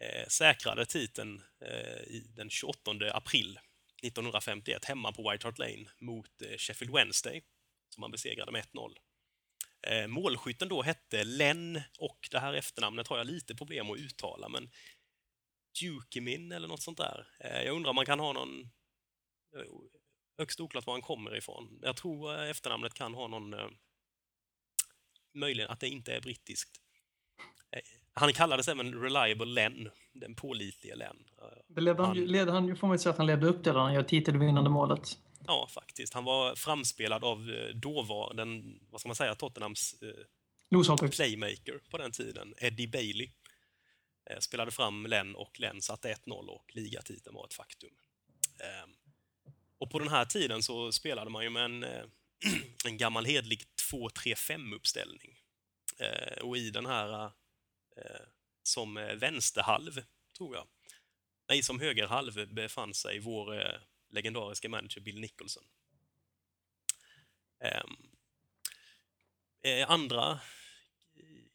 eh, 0.00 0.28
säkrade 0.28 0.86
titeln 0.86 1.42
eh, 1.60 2.02
i 2.02 2.32
den 2.36 2.50
28 2.50 2.90
april 3.12 3.58
1951 4.02 4.84
hemma 4.84 5.12
på 5.12 5.30
White 5.30 5.46
Hart 5.46 5.58
Lane 5.58 5.84
mot 5.98 6.42
eh, 6.42 6.56
Sheffield 6.56 6.94
Wednesday, 6.94 7.42
som 7.88 8.00
man 8.00 8.10
besegrade 8.10 8.52
med 8.52 8.64
1-0. 8.64 8.96
Eh, 9.86 10.06
målskytten 10.06 10.68
då 10.68 10.82
hette 10.82 11.24
Len 11.24 11.80
och 11.98 12.28
det 12.30 12.38
här 12.38 12.54
efternamnet 12.54 13.08
har 13.08 13.18
jag 13.18 13.26
lite 13.26 13.54
problem 13.54 13.90
att 13.90 13.98
uttala, 13.98 14.48
men 14.48 14.70
Dukemin 15.80 16.52
eller 16.52 16.68
något 16.68 16.82
sånt 16.82 16.98
där. 16.98 17.28
Eh, 17.40 17.62
jag 17.62 17.76
undrar 17.76 17.90
om 17.90 17.96
man 17.96 18.06
kan 18.06 18.20
ha 18.20 18.32
någon... 18.32 18.60
Eh, 19.56 19.64
högst 20.38 20.60
oklart 20.60 20.86
var 20.86 20.94
han 20.94 21.02
kommer 21.02 21.36
ifrån. 21.36 21.78
Jag 21.82 21.96
tror 21.96 22.34
eh, 22.34 22.50
efternamnet 22.50 22.94
kan 22.94 23.14
ha 23.14 23.28
någon... 23.28 23.54
Eh, 23.54 23.68
möjligen 25.34 25.70
att 25.70 25.80
det 25.80 25.88
inte 25.88 26.14
är 26.14 26.20
brittiskt. 26.20 26.80
Han 28.14 28.32
kallades 28.32 28.68
även 28.68 28.94
Reliable 29.02 29.46
Len, 29.46 29.90
den 30.12 30.34
pålitlige 30.34 30.96
Len. 30.96 31.16
Det 31.68 31.80
ledde 31.80 32.02
han, 32.02 32.16
ju- 32.16 32.26
ledde 32.26 32.52
han, 32.52 32.76
får 32.76 32.88
man 32.88 32.98
säga 32.98 33.10
att 33.10 33.18
han 33.18 33.26
levde 33.26 33.46
upp 33.46 33.62
till 33.62 33.72
när 33.72 33.80
han 33.80 33.94
gör 33.94 34.02
titelvinnande 34.02 34.70
målet. 34.70 35.18
Ja, 35.46 35.68
faktiskt. 35.70 36.14
Han 36.14 36.24
var 36.24 36.54
framspelad 36.54 37.24
av 37.24 37.50
eh, 37.50 37.74
dåvar, 37.74 38.34
den, 38.34 38.80
vad 38.90 39.00
ska 39.00 39.08
man 39.08 39.16
säga, 39.16 39.34
Tottenhams 39.34 39.94
eh, 40.02 41.08
playmaker 41.08 41.80
på 41.90 41.98
den 41.98 42.12
tiden, 42.12 42.54
Eddie 42.58 42.86
Bailey. 42.88 43.30
Eh, 44.30 44.38
spelade 44.38 44.70
fram 44.70 45.06
Len 45.06 45.34
och 45.34 45.60
Len 45.60 45.82
satte 45.82 46.14
1-0 46.14 46.46
och 46.46 46.70
ligatiteln 46.74 47.34
var 47.34 47.44
ett 47.46 47.54
faktum. 47.54 47.90
Eh, 48.60 48.90
och 49.78 49.90
på 49.90 49.98
den 49.98 50.08
här 50.08 50.24
tiden 50.24 50.62
så 50.62 50.92
spelade 50.92 51.30
man 51.30 51.42
ju 51.44 51.50
med 51.50 51.64
en, 51.64 51.84
eh, 51.84 52.04
en 52.86 52.96
gammal 52.96 53.24
hedlig 53.24 53.62
2-3-5-uppställning. 53.92 55.38
Eh, 55.98 56.42
och 56.42 56.56
i 56.56 56.70
den 56.70 56.86
här 56.86 57.30
Eh, 57.96 58.26
som 58.62 58.96
eh, 58.96 59.14
vänsterhalv, 59.14 60.02
tror 60.36 60.56
jag, 60.56 60.66
nej, 61.48 61.62
som 61.62 61.80
högerhalv 61.80 62.54
befann 62.54 62.94
sig 62.94 63.18
vår 63.18 63.60
eh, 63.60 63.80
legendariska 64.10 64.68
manager 64.68 65.00
Bill 65.00 65.20
Nicholson. 65.20 65.64
Ehm, 67.60 67.96
eh, 69.62 69.90
andra 69.90 70.40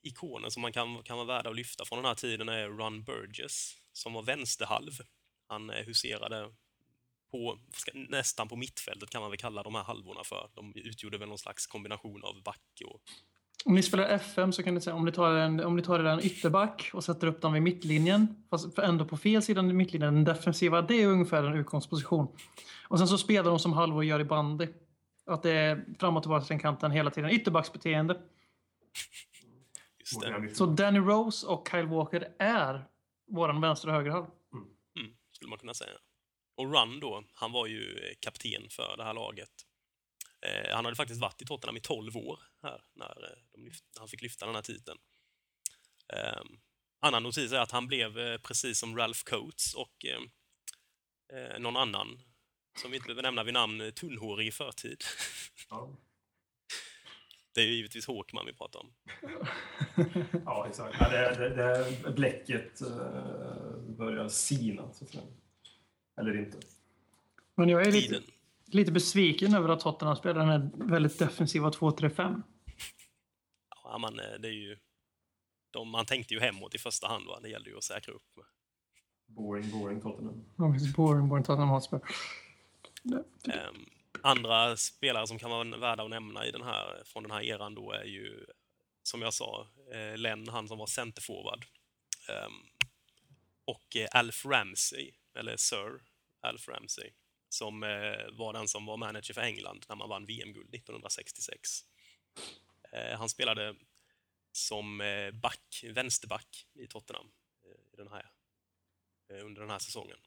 ikoner 0.02 0.50
som 0.50 0.62
man 0.62 0.74
kan, 0.74 1.04
kan 1.04 1.18
vara 1.18 1.28
värda 1.28 1.50
att 1.50 1.56
lyfta 1.56 1.86
från 1.86 1.98
den 1.98 2.06
här 2.06 2.16
tiden 2.16 2.50
är 2.50 2.68
Ron 2.68 3.04
Burgess, 3.04 3.78
som 3.94 4.14
var 4.14 4.24
vänsterhalv. 4.24 4.92
Han 5.48 5.70
eh, 5.70 5.86
huserade 5.86 6.54
på, 7.32 7.60
nästan 7.94 8.48
på 8.48 8.56
mittfältet 8.56 9.10
kan 9.10 9.22
man 9.22 9.32
väl 9.32 9.40
kalla 9.40 9.64
de 9.64 9.76
här 9.76 9.84
halvorna 9.84 10.24
för. 10.24 10.50
De 10.54 10.76
utgjorde 10.76 11.18
väl 11.18 11.30
någon 11.30 11.38
slags 11.38 11.68
kombination 11.68 12.24
av 12.24 12.44
back 12.44 12.82
och... 12.86 13.02
Om 13.66 13.76
ni 13.76 13.84
spelar 13.84 14.06
FM 14.10 14.52
så 14.52 14.64
kan 14.64 14.74
ni 14.74 14.82
säga 14.82 14.96
om 14.96 15.06
ni 15.06 15.12
tar 15.12 15.34
en, 15.36 15.60
om 15.60 15.76
ni 15.76 15.82
tar 15.82 16.00
en 16.00 16.20
ytterback 16.20 16.90
och 16.94 17.04
sätter 17.04 17.28
upp 17.28 17.42
dem 17.42 17.54
vid 17.54 17.62
mittlinjen, 17.62 18.46
fast 18.50 18.76
för 18.76 18.82
ändå 18.82 19.06
på 19.06 19.18
fel 19.18 19.42
sida 19.42 19.60
av 19.62 19.66
mittlinjen, 19.66 20.14
den 20.14 20.24
defensiva, 20.24 20.82
det 20.82 20.94
är 21.04 21.08
ungefär 21.08 21.44
en 21.44 21.54
utgångsposition. 21.54 22.28
Och 22.88 22.98
sen 22.98 23.08
så 23.08 23.18
spelar 23.18 23.50
de 23.50 23.60
som 23.60 23.74
halvor 23.74 24.04
gör 24.04 24.20
i 24.20 24.24
bandy. 24.24 24.68
Att 25.26 25.44
det 25.44 25.52
är 25.52 25.86
fram 26.00 26.18
och 26.18 26.24
tillbaka 26.24 26.46
till 26.46 26.54
den 26.54 26.60
kanten 26.60 26.92
hela 26.92 27.12
tiden. 27.12 27.30
Ytterbacksbeteende. 27.30 28.22
Just 30.00 30.22
det, 30.22 30.56
Så 30.56 30.66
Danny 30.66 31.00
Rose 31.00 31.48
och 31.48 31.68
Kyle 31.72 31.88
Walker 31.88 32.28
är 32.40 32.86
våran 33.32 33.62
vänster 33.62 33.88
och 33.88 33.94
högerhalv. 33.94 34.26
mm, 35.00 35.12
skulle 35.32 35.50
man 35.50 35.60
kunna 35.60 35.74
säga. 35.74 35.92
Och 36.58 36.66
Run 36.74 37.00
då, 37.00 37.24
han 37.34 37.52
var 37.52 37.68
ju 37.68 37.98
kapten 38.20 38.70
för 38.70 38.98
det 38.98 39.04
här 39.04 39.14
laget. 39.14 39.50
Eh, 40.48 40.76
han 40.76 40.86
hade 40.86 40.96
faktiskt 40.96 41.22
varit 41.22 41.42
i 41.42 41.46
Tottenham 41.46 41.78
i 41.78 41.80
12 41.80 42.18
år 42.18 42.40
här, 42.64 42.82
när 42.94 43.24
eh, 43.24 43.38
de 43.52 43.66
lyft, 43.66 43.84
han 44.00 44.08
fick 44.08 44.22
lyfta 44.22 44.46
den 44.46 44.56
här 44.56 44.62
titeln. 44.62 44.98
Eh, 46.14 46.42
annan 47.00 47.24
notis 47.24 47.52
är 47.52 47.60
att 47.60 47.72
han 47.72 47.88
blev, 47.88 48.20
eh, 48.20 48.38
precis 48.38 48.80
som 48.80 48.98
Ralph 48.98 49.24
Coates 49.24 49.74
och 49.74 50.06
eh, 50.06 51.60
någon 51.60 51.78
annan, 51.78 52.22
som 52.82 52.92
vi 52.92 52.98
inte 52.98 53.08
behöver 53.08 53.24
nämna 53.24 53.44
vid 53.44 53.54
namn, 53.54 53.92
tunnhårig 53.92 54.48
i 54.48 54.52
förtid. 54.52 55.04
Ja, 55.70 55.90
Det 57.54 57.62
är 57.62 57.66
ju 57.66 57.74
givetvis 57.74 58.08
Håkman 58.08 58.46
vi 58.46 58.54
pratar 58.54 58.80
om. 58.80 58.94
ja 60.46 60.68
exakt. 60.70 60.98
Ja, 61.00 61.10
det, 61.10 61.36
det, 61.36 61.56
det, 62.04 62.12
bläcket 62.12 62.80
börjar 63.98 64.30
sina, 64.30 64.94
så 64.94 65.04
att 65.04 65.10
säga. 65.10 65.24
Eller 66.18 66.38
inte. 66.38 66.58
Men 67.56 67.70
jag 67.70 67.88
är 67.88 67.92
lite, 67.92 68.08
Tiden. 68.08 68.24
Lite 68.68 68.92
besviken 68.92 69.56
över 69.56 69.70
att 69.70 69.80
Tottenham 69.80 70.16
spelar 70.16 70.40
den 70.40 70.50
här 70.50 70.88
väldigt 70.90 71.20
defensiva 71.20 71.70
2-3-5. 71.70 72.44
Ja, 73.84 73.98
man, 73.98 74.20
eh, 74.20 74.40
det 74.40 74.48
är 74.48 74.52
ju... 74.52 74.78
De, 75.72 75.90
man 75.90 76.06
tänkte 76.06 76.34
ju 76.34 76.40
hemåt 76.40 76.76
i 76.76 76.78
första 76.78 77.08
hand, 77.08 77.28
va? 77.28 77.40
det 77.40 77.50
gällde 77.50 77.70
ju 77.70 77.78
att 77.78 77.84
säkra 77.84 78.14
upp. 78.14 78.40
Boring, 79.26 79.72
boring 79.72 80.02
Tottenham. 80.02 80.46
Ja. 80.58 80.76
Boring, 80.96 81.30
boring 81.30 81.44
Tottenham 81.44 81.70
Hotspur. 81.70 82.00
Ehm, 83.54 83.86
andra 84.22 84.78
spelare 84.78 85.28
som 85.28 85.40
kan 85.40 85.50
vara 85.50 85.78
värda 85.78 86.04
att 86.04 86.10
nämna 86.10 86.46
i 86.46 86.52
den 86.52 86.62
här, 86.62 87.02
från 87.06 87.24
den 87.24 87.32
här 87.32 87.42
eran 87.42 87.76
då 87.76 87.92
är 87.92 88.04
ju, 88.04 88.46
som 89.04 89.22
jag 89.22 89.34
sa, 89.34 89.68
eh, 89.94 90.18
Len, 90.18 90.48
han 90.50 90.68
som 90.68 90.78
var 90.78 90.88
centerforward. 90.88 91.66
Ehm, 92.30 92.54
och 93.66 93.96
eh, 93.96 94.08
Alf 94.12 94.46
Ramsey, 94.46 95.12
eller 95.40 95.58
Sir 95.58 96.02
Alf 96.42 96.68
Ramsey, 96.68 97.12
som 97.50 97.84
eh, 97.84 98.32
var 98.32 98.54
den 98.54 98.68
som 98.68 98.86
var 98.86 98.98
manager 98.98 99.34
för 99.34 99.42
England 99.42 99.86
när 99.90 99.96
man 99.96 100.10
vann 100.10 100.26
VM-guld 100.26 100.76
1966. 100.76 101.84
Eh, 102.92 103.18
han 103.18 103.30
spelade 103.30 103.76
som 104.52 105.02
eh, 105.02 105.32
back, 105.32 105.84
vänsterback 105.90 106.66
i 106.74 106.88
Tottenham 106.88 107.32
eh, 107.66 107.94
i 107.94 107.98
den 107.98 108.08
här, 108.08 108.30
eh, 109.30 109.46
under 109.46 109.62
den 109.62 109.70
här 109.70 109.80
säsongen. 109.80 110.18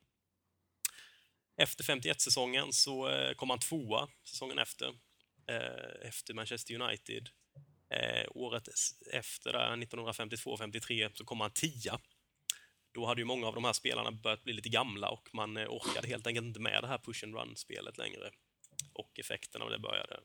Efter 1.56 1.84
51-säsongen 1.84 2.72
så 2.72 3.08
eh, 3.08 3.34
kom 3.34 3.50
han 3.50 3.58
tvåa 3.58 4.08
säsongen 4.24 4.58
efter, 4.58 4.88
eh, 5.46 6.08
efter 6.08 6.34
Manchester 6.34 6.80
United. 6.80 7.28
Eh, 7.90 8.26
året 8.30 8.68
efter, 9.12 9.52
1952-53, 9.76 11.10
så 11.14 11.24
kom 11.24 11.40
han 11.40 11.50
tia. 11.50 12.00
Då 12.92 13.06
hade 13.06 13.20
ju 13.20 13.24
många 13.24 13.46
av 13.46 13.54
de 13.54 13.64
här 13.64 13.72
spelarna 13.72 14.10
börjat 14.12 14.44
bli 14.44 14.52
lite 14.52 14.68
gamla 14.68 15.08
och 15.08 15.28
man 15.32 15.56
eh, 15.56 15.64
orkade 15.64 16.08
helt 16.08 16.26
enkelt 16.26 16.46
inte 16.46 16.60
med 16.60 16.82
det 16.82 16.88
här 16.88 16.98
push 16.98 17.24
and 17.24 17.34
run-spelet 17.34 17.98
längre. 17.98 18.30
Och 18.92 19.18
effekten 19.18 19.62
av 19.62 19.70
det 19.70 19.78
började 19.78 20.16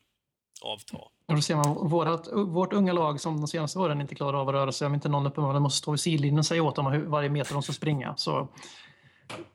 avta. 0.61 0.97
Och 1.25 1.35
då 1.35 1.41
ser 1.41 1.55
man 1.55 1.89
vårat, 1.89 2.27
vårt 2.33 2.73
unga 2.73 2.93
lag 2.93 3.21
som 3.21 3.37
de 3.37 3.47
senaste 3.47 3.79
åren 3.79 4.01
inte 4.01 4.15
klarar 4.15 4.41
av 4.41 4.49
att 4.49 4.53
röra 4.53 4.71
sig. 4.71 4.87
Om 4.87 4.93
inte 4.93 5.09
någon 5.09 5.27
uppenbarligen 5.27 5.63
måste 5.63 5.77
stå 5.77 5.91
vid 5.91 5.99
sidlinjen 5.99 6.39
och 6.39 6.45
säga 6.45 6.63
åt 6.63 6.75
dem 6.75 6.85
hur, 6.85 7.05
varje 7.05 7.29
meter 7.29 7.53
de 7.53 7.63
ska 7.63 7.73
springa. 7.73 8.17
Så 8.17 8.47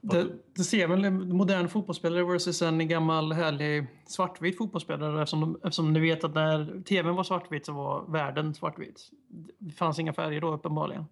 det, 0.00 0.26
det 0.56 0.64
ser 0.64 0.88
väl 0.88 1.04
en 1.04 1.36
modern 1.36 1.68
fotbollsspelare 1.68 2.24
versus 2.24 2.62
en 2.62 2.88
gammal 2.88 3.32
härlig 3.32 3.86
svartvit 4.06 4.58
fotbollsspelare. 4.58 5.22
Eftersom, 5.22 5.40
de, 5.40 5.60
eftersom 5.64 5.92
ni 5.92 6.00
vet 6.00 6.24
att 6.24 6.34
när 6.34 6.82
tvn 6.82 7.16
var 7.16 7.24
svartvit 7.24 7.66
så 7.66 7.72
var 7.72 8.12
världen 8.12 8.54
svartvit. 8.54 9.10
Det 9.58 9.72
fanns 9.72 9.98
inga 9.98 10.12
färger 10.12 10.40
då 10.40 10.52
uppenbarligen. 10.52 11.04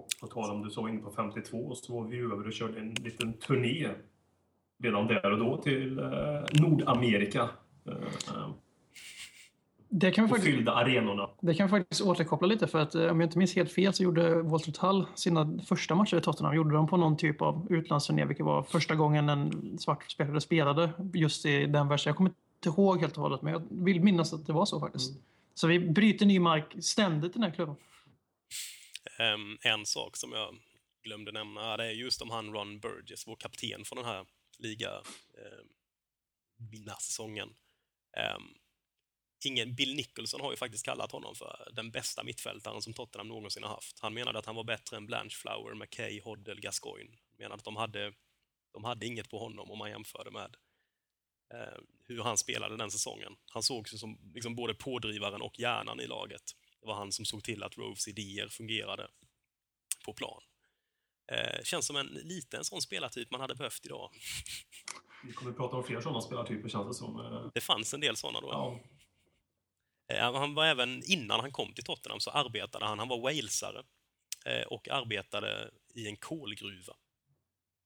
Och 0.00 0.08
på 0.20 0.26
tal 0.26 0.50
om 0.50 0.62
du 0.62 0.70
sa 0.70 0.88
in 0.88 1.02
på 1.02 1.10
52 1.10 1.74
så 1.74 1.94
var 1.94 2.08
vi 2.08 2.18
över 2.18 2.46
och 2.46 2.52
körde 2.52 2.80
en 2.80 2.94
liten 2.94 3.32
turné 3.32 3.88
redan 4.82 5.06
där 5.06 5.32
och 5.32 5.38
då 5.38 5.56
till 5.56 5.98
eh, 5.98 6.04
Nordamerika. 6.60 7.48
Eh, 7.86 8.50
Det 9.88 10.10
kan 10.10 10.24
vi 10.24 10.28
faktiskt, 10.28 10.54
fyllda 10.54 10.72
arenorna. 10.72 11.30
det 11.40 11.54
kan 11.54 11.66
vi 11.66 11.70
faktiskt 11.70 12.00
återkoppla 12.00 12.46
lite 12.46 12.66
för 12.66 12.78
att 12.78 12.94
eh, 12.94 13.10
om 13.10 13.20
jag 13.20 13.26
inte 13.26 13.38
minns 13.38 13.56
helt 13.56 13.72
fel 13.72 13.92
så 13.92 14.02
gjorde 14.02 14.42
Walter 14.42 14.72
Tull 14.72 15.06
sina 15.14 15.58
första 15.66 15.94
matcher 15.94 16.16
i 16.16 16.20
Tottenham 16.20 16.54
gjorde 16.54 16.74
de 16.74 16.86
på 16.88 16.96
någon 16.96 17.16
typ 17.16 17.42
av 17.42 17.66
utlandsturné 17.70 18.24
vilket 18.24 18.46
var 18.46 18.62
första 18.62 18.94
gången 18.94 19.28
en 19.28 19.78
svart 19.78 20.10
spelare 20.10 20.40
spelade 20.40 20.90
just 21.14 21.46
i 21.46 21.66
den 21.66 21.88
världen. 21.88 22.02
Jag 22.06 22.16
kommer 22.16 22.30
inte 22.30 22.68
ihåg 22.68 23.00
helt 23.00 23.16
och 23.16 23.22
hållet 23.22 23.42
men 23.42 23.52
jag 23.52 23.62
vill 23.70 24.00
minnas 24.00 24.32
att 24.32 24.46
det 24.46 24.52
var 24.52 24.66
så 24.66 24.80
faktiskt. 24.80 25.12
Så 25.54 25.66
vi 25.66 25.80
bryter 25.80 26.26
ny 26.26 26.40
mark 26.40 26.76
ständigt 26.80 27.30
i 27.30 27.32
den 27.32 27.42
här 27.42 27.50
klubben. 27.50 27.76
Ehm, 29.18 29.58
en 29.62 29.86
sak 29.86 30.16
som 30.16 30.32
jag 30.32 30.58
glömde 31.02 31.32
nämna 31.32 31.76
det 31.76 31.84
är 31.84 31.90
just 31.90 32.22
om 32.22 32.30
han 32.30 32.52
Ron 32.52 32.80
Burgess, 32.80 33.26
vår 33.26 33.36
kapten 33.36 33.84
från 33.84 33.96
den 33.96 34.06
här 34.06 34.26
liga 34.58 34.90
ehm, 35.38 35.68
vinnarsäsongen. 36.70 37.54
Ehm, 38.16 38.54
ingen, 39.44 39.74
Bill 39.74 39.96
Nicholson 39.96 40.40
har 40.40 40.50
ju 40.50 40.56
faktiskt 40.56 40.84
kallat 40.84 41.12
honom 41.12 41.34
för 41.34 41.72
den 41.72 41.90
bästa 41.90 42.24
mittfältaren 42.24 42.82
som 42.82 42.92
Tottenham 42.92 43.28
någonsin 43.28 43.62
har 43.62 43.70
haft. 43.70 44.00
Han 44.00 44.14
menade 44.14 44.38
att 44.38 44.46
han 44.46 44.56
var 44.56 44.64
bättre 44.64 44.96
än 44.96 45.06
Blanchflower, 45.06 45.74
McKay, 45.74 46.20
Hoddle, 46.20 46.60
Gascoigne. 46.60 47.16
Menade 47.38 47.54
att 47.54 47.64
de 47.64 47.76
hade, 47.76 48.12
de 48.72 48.84
hade 48.84 49.06
inget 49.06 49.30
på 49.30 49.38
honom 49.38 49.70
om 49.70 49.78
man 49.78 49.90
jämförde 49.90 50.30
med 50.30 50.56
hur 52.04 52.22
han 52.22 52.38
spelade 52.38 52.76
den 52.76 52.90
säsongen. 52.90 53.36
Han 53.50 53.62
sågs 53.62 53.94
ju 53.94 53.98
som 53.98 54.32
liksom 54.34 54.56
både 54.56 54.74
pådrivaren 54.74 55.42
och 55.42 55.58
hjärnan 55.58 56.00
i 56.00 56.06
laget. 56.06 56.42
Det 56.80 56.86
var 56.86 56.94
han 56.94 57.12
som 57.12 57.24
såg 57.24 57.44
till 57.44 57.62
att 57.62 57.78
Roves 57.78 58.08
idéer 58.08 58.48
fungerade 58.48 59.08
på 60.04 60.12
plan. 60.12 60.42
Eh, 61.32 61.62
känns 61.62 61.86
som 61.86 61.96
en 61.96 62.06
liten 62.06 62.64
sån 62.64 62.82
spelartyp 62.82 63.30
man 63.30 63.40
hade 63.40 63.54
behövt 63.54 63.86
idag. 63.86 64.10
Vi 65.24 65.32
kommer 65.32 65.50
att 65.50 65.56
prata 65.56 65.76
om 65.76 65.84
fler 65.84 66.00
sådana 66.00 66.20
spelartyper 66.20 66.68
känns 66.68 66.86
det 66.88 66.94
som. 66.94 67.20
Eh, 67.20 67.50
Det 67.54 67.60
fanns 67.60 67.94
en 67.94 68.00
del 68.00 68.16
såna 68.16 68.40
då. 68.40 68.48
Ja, 68.48 68.80
Eh, 70.12 70.32
Han 70.32 70.54
var 70.54 70.66
även, 70.66 71.02
innan 71.06 71.40
han 71.40 71.52
kom 71.52 71.72
till 71.74 71.84
Tottenham 71.84 72.20
så 72.20 72.30
arbetade 72.30 72.86
han, 72.86 72.98
han 72.98 73.08
var 73.08 73.20
walesare 73.20 73.82
eh, 74.46 74.62
och 74.66 74.88
arbetade 74.88 75.70
i 75.94 76.08
en 76.08 76.16
kolgruva. 76.16 76.96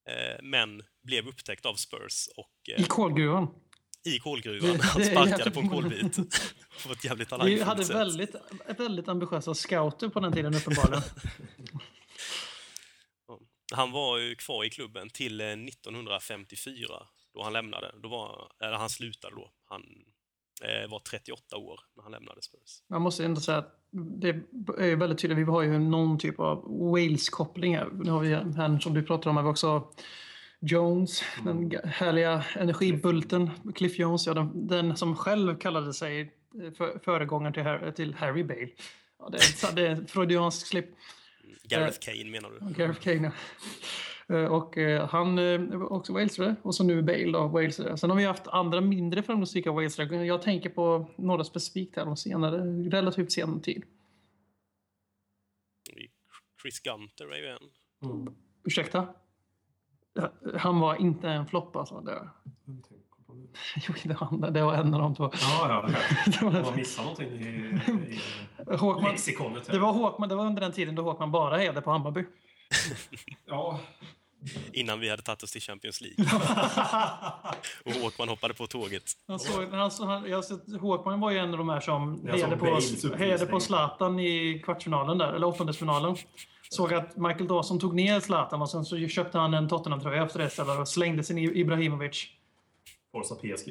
Eh, 0.08 0.42
men 0.42 0.82
blev 1.02 1.28
upptäckt 1.28 1.66
av 1.66 1.74
Spurs 1.74 2.28
och 2.36 2.68
eh, 2.68 2.80
I 2.82 2.84
kolgruvan. 2.84 3.54
I 4.04 4.18
kolgruvan. 4.18 4.80
Han 4.80 5.04
sparkade 5.04 5.50
på 5.50 5.60
en 5.60 5.68
kolbit 5.68 6.16
på 6.86 6.92
ett 6.92 7.04
jävligt 7.04 7.32
Vi 7.44 7.62
hade 7.62 7.84
sätt. 7.84 7.96
väldigt, 7.96 8.34
väldigt 8.78 9.08
ambitiösa 9.08 9.54
scouter 9.54 10.08
på 10.08 10.20
den 10.20 10.32
tiden 10.32 10.54
uppenbarligen. 10.54 11.02
Han 13.72 13.92
var 13.92 14.18
ju 14.18 14.34
kvar 14.34 14.64
i 14.64 14.70
klubben 14.70 15.10
till 15.10 15.40
eh, 15.40 15.46
1954 15.46 16.86
då 17.34 17.42
han 17.42 17.52
lämnade. 17.52 17.94
Då 18.02 18.08
var, 18.08 18.52
eller 18.60 18.76
han 18.76 18.88
slutade 18.88 19.36
då. 19.36 19.50
Han 19.64 19.82
eh, 20.62 20.90
var 20.90 20.98
38 20.98 21.56
år 21.56 21.80
när 21.96 22.02
han 22.02 22.12
lämnade 22.12 22.42
Spurs. 22.42 22.82
Man 22.88 23.02
måste 23.02 23.24
ändå 23.24 23.40
säga 23.40 23.58
att 23.58 23.80
det 23.92 24.28
är 24.78 24.86
ju 24.86 24.96
väldigt 24.96 25.18
tydligt. 25.18 25.38
Vi 25.38 25.42
har 25.42 25.62
ju 25.62 25.78
någon 25.78 26.18
typ 26.18 26.40
av 26.40 26.64
Wales-koppling 26.68 27.76
här. 27.76 27.88
Nu 27.92 28.10
har 28.10 28.20
vi 28.20 28.34
här 28.34 28.78
som 28.78 28.94
du 28.94 29.02
pratar 29.02 29.30
om, 29.30 29.36
här, 29.36 29.44
vi 29.44 29.50
också 29.50 29.88
Jones, 30.66 31.22
den 31.44 31.70
ga- 31.72 31.86
härliga 31.86 32.44
energibulten. 32.56 33.50
Cliff 33.74 33.98
Jones, 33.98 34.26
ja, 34.26 34.34
den, 34.34 34.66
den 34.66 34.96
som 34.96 35.16
själv 35.16 35.58
kallade 35.58 35.92
sig 35.94 36.20
eh, 36.62 36.72
för, 36.72 36.98
föregångaren 37.04 37.52
till, 37.52 37.62
Har- 37.62 37.90
till 37.90 38.14
Harry 38.14 38.44
Bale. 38.44 38.68
Ja, 39.18 39.28
det, 39.28 39.36
är, 39.36 39.74
det 39.74 39.86
är 39.86 39.90
en 39.90 40.06
freudiansk 40.06 40.66
slip. 40.66 40.86
Gareth 41.68 41.98
Kane 41.98 42.30
menar 42.30 42.50
du? 42.50 42.74
Gareth 42.74 43.00
Kane. 43.00 43.32
ja. 44.28 44.34
Eh, 44.36 44.44
Och 44.44 44.78
eh, 44.78 45.08
han 45.08 45.38
eh, 45.38 45.60
var 45.60 45.92
också 45.92 46.12
walesare 46.12 46.56
och 46.62 46.74
så 46.74 46.84
nu 46.84 47.02
Bale 47.02 47.32
då, 47.32 47.48
walesare. 47.48 47.96
Sen 47.96 48.10
har 48.10 48.16
vi 48.16 48.24
haft 48.24 48.46
andra 48.48 48.80
mindre 48.80 49.22
framgångsrika 49.22 49.72
walesare. 49.72 50.26
Jag 50.26 50.42
tänker 50.42 50.70
på 50.70 51.10
några 51.16 51.44
specifikt 51.44 51.96
här 51.96 52.04
de 52.04 52.16
senare, 52.16 52.56
relativt 52.90 53.32
sen 53.32 53.60
tid. 53.60 53.82
Chris 56.62 56.80
Gunter 56.80 57.32
är 57.34 57.38
ju 57.38 57.46
en. 57.46 58.10
Mm. 58.10 58.34
Ursäkta? 58.64 59.08
Han 60.58 60.80
var 60.80 60.96
inte 60.96 61.28
en 61.28 61.46
flopp 61.46 61.76
alltså. 61.76 62.00
Det, 62.00 62.28
jo, 63.88 63.94
det, 64.04 64.14
var, 64.20 64.50
det 64.50 64.62
var 64.62 64.74
en 64.74 64.94
av 64.94 65.00
de 65.00 65.14
två. 65.14 65.30
Ja, 65.40 65.66
ja. 65.68 65.88
Det 66.26 66.38
Jag 66.40 66.42
var, 66.52 66.60
har 66.60 66.76
missat 66.76 67.04
någonting 67.04 67.28
i, 67.28 67.80
i 68.72 68.76
Håkman, 68.76 69.10
lexikonet. 69.10 69.66
här. 69.66 69.74
det, 69.74 69.80
var 69.80 69.92
Håkman, 69.92 70.28
det 70.28 70.34
var 70.34 70.46
under 70.46 70.60
den 70.60 70.72
tiden 70.72 70.94
då 70.94 71.02
Håkman 71.02 71.30
bara 71.32 71.56
hejade 71.56 71.80
på 71.80 71.90
Hammarby. 71.90 72.24
Ja. 73.46 73.80
Innan 74.72 75.00
vi 75.00 75.10
hade 75.10 75.22
tagit 75.22 75.42
oss 75.42 75.52
till 75.52 75.60
Champions 75.60 76.00
League. 76.00 76.24
och 77.84 77.92
Håkman 77.92 78.28
hoppade 78.28 78.54
på 78.54 78.66
tåget. 78.66 79.02
Han 79.28 79.38
såg, 79.38 79.64
han, 79.72 79.90
han, 80.00 80.30
jag 80.30 80.44
sett, 80.44 80.80
Håkman 80.80 81.20
var 81.20 81.30
ju 81.30 81.38
en 81.38 81.50
av 81.50 81.58
de 81.58 81.68
här 81.68 81.80
som 81.80 82.26
hejade 82.28 82.56
på, 82.56 82.78
hejade 83.16 83.46
på 83.46 83.60
Zlatan 83.60 84.18
i 84.20 84.62
kvartsfinalen 84.64 85.18
där, 85.18 85.32
eller 85.32 85.46
åttondelsfinalen. 85.46 86.16
Såg 86.74 86.94
att 86.94 87.16
Michael 87.16 87.46
Dawson 87.46 87.80
tog 87.80 87.94
ner 87.94 88.20
Zlatan 88.20 88.62
och 88.62 88.70
sen 88.70 88.84
så 88.84 89.08
köpte 89.08 89.38
han 89.38 89.54
en 89.54 89.68
Tottenham-tröja 89.68 90.24
efter 90.24 90.38
det 90.38 90.46
istället 90.46 90.78
och 90.78 90.88
slängde 90.88 91.24
sin 91.24 91.38
Ibrahimovic. 91.38 92.26
Forza 93.12 93.34
PSG. 93.34 93.68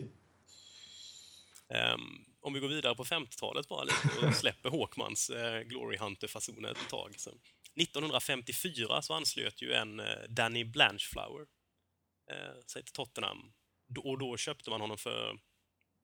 Ehm, 1.69 2.01
om 2.41 2.53
vi 2.53 2.59
går 2.59 2.67
vidare 2.67 2.95
på 2.95 3.03
50-talet 3.03 3.67
bara 3.67 3.83
lite 3.83 4.27
och 4.27 4.35
släpper 4.35 4.69
Håkmans 4.69 5.29
eh, 5.29 5.61
Glory 5.61 5.97
Hunter-fasoner 5.97 6.71
ett 6.71 6.89
tag. 6.89 7.15
Så 7.17 7.29
1954 7.81 9.01
så 9.01 9.13
anslöt 9.13 9.61
ju 9.61 9.73
en 9.73 9.99
eh, 9.99 10.05
Danny 10.29 10.63
Blanchflower 10.63 11.45
eh, 12.31 12.65
sig 12.65 12.83
till 12.83 12.93
Tottenham. 12.93 13.53
Då, 13.87 14.01
och 14.01 14.19
då 14.19 14.37
köpte 14.37 14.69
man 14.69 14.81
honom 14.81 14.97
för, 14.97 15.39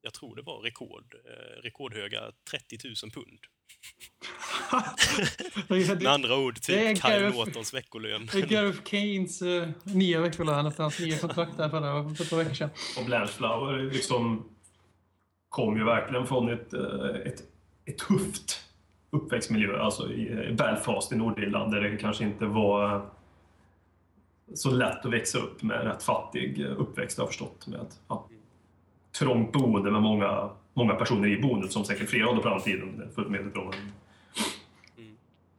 jag 0.01 0.13
tror 0.13 0.35
det 0.35 0.41
var 0.41 0.59
rekord, 0.59 1.15
eh, 1.25 1.62
rekordhöga 1.62 2.31
30 2.51 2.77
000 3.03 3.12
pund. 3.12 3.39
Med 5.67 6.08
andra 6.08 6.38
ord, 6.38 6.58
Det 6.67 6.88
är 6.88 6.95
typ 6.95 7.05
Kyle 7.05 7.29
Nortons 7.29 7.73
veckolön. 7.73 8.29
Det 8.32 8.39
är 8.39 8.47
Gareth 8.47 8.82
Kanes 8.82 9.41
uh, 9.41 9.67
nya 9.84 10.21
veckolön 10.21 10.65
efter 10.65 10.84
hans 10.84 10.99
nya 10.99 11.17
kontrakt 11.17 11.58
där 11.58 11.69
för, 11.69 12.15
för 12.15 12.29
par 12.29 12.38
veckor 12.38 12.53
sedan. 12.53 12.69
Och 12.97 13.05
Blanchflower 13.05 13.77
liksom 13.77 14.49
kom 15.49 15.77
ju 15.77 15.84
verkligen 15.84 16.27
från 16.27 16.49
ett, 16.49 16.73
eh, 16.73 17.15
ett, 17.25 17.43
ett 17.86 17.97
tufft 17.97 18.62
uppväxtmiljö, 19.12 19.82
alltså 19.82 20.12
i 20.12 20.49
i 20.49 20.53
Belfast 20.53 21.12
i 21.12 21.15
Nordirland 21.15 21.71
där 21.71 21.82
det 21.82 21.97
kanske 21.97 22.23
inte 22.23 22.45
var 22.45 23.10
så 24.53 24.71
lätt 24.71 25.05
att 25.05 25.13
växa 25.13 25.38
upp 25.38 25.63
med 25.63 25.84
rätt 25.84 26.03
fattig 26.03 26.62
eh, 26.62 26.71
uppväxt, 26.79 27.17
har 27.17 27.23
jag 27.23 27.29
förstått. 27.29 27.67
Med 27.67 27.79
ett, 27.79 27.99
ja, 28.08 28.27
trångt 29.19 29.51
boende 29.51 29.91
med 29.91 30.01
många, 30.01 30.49
många 30.79 30.95
personer 30.95 31.27
i 31.27 31.41
boendet, 31.41 31.71
som 31.71 31.85
säkert 31.85 32.09
flera 32.09 32.25
hade 32.27 32.41
på 32.41 32.49
den 32.49 32.61
tiden. 32.61 32.97
det 32.97 33.03
är 33.03 33.09
fullt 33.09 33.29
medveten 33.29 33.61
om. 33.61 33.73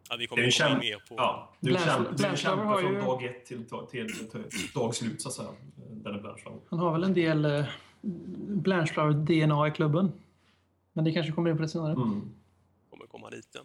Ja, 0.08 0.16
vi 0.16 0.18
Det 0.18 0.24
är 0.24 0.26
kommer 0.28 0.42
en 0.42 0.50
komma 0.50 0.68
in 0.70 0.76
kämp- 0.76 0.80
mer 0.80 0.96
på... 1.08 1.14
Ja, 1.16 1.50
du 1.60 1.70
Blanch- 1.70 1.84
kämpar, 1.86 2.10
du 2.10 2.16
Blanchflower 2.16 2.36
kämpar 2.36 2.64
har 2.64 2.80
från 2.80 2.92
ju- 2.94 3.00
dag 3.00 3.24
ett 3.24 3.46
till, 3.46 3.64
till, 3.68 3.86
till, 3.90 4.28
till 4.30 4.68
dagslut, 4.74 5.22
så 5.22 5.28
att 5.28 5.34
säga. 5.34 5.48
Den 5.76 6.14
är 6.14 6.18
Blanchflower. 6.20 6.60
Han 6.70 6.78
har 6.78 6.92
väl 6.92 7.04
en 7.04 7.14
del 7.14 7.46
uh, 7.46 7.64
Blanchflower-DNA 8.62 9.68
i 9.68 9.70
klubben. 9.70 10.12
Men 10.92 11.04
det 11.04 11.12
kanske 11.12 11.32
kommer 11.32 11.50
in 11.50 11.56
på 11.56 11.62
det 11.62 11.68
senare. 11.68 11.92
Mm. 11.92 12.20
kommer 12.90 13.06
komma 13.06 13.30
dit. 13.30 13.56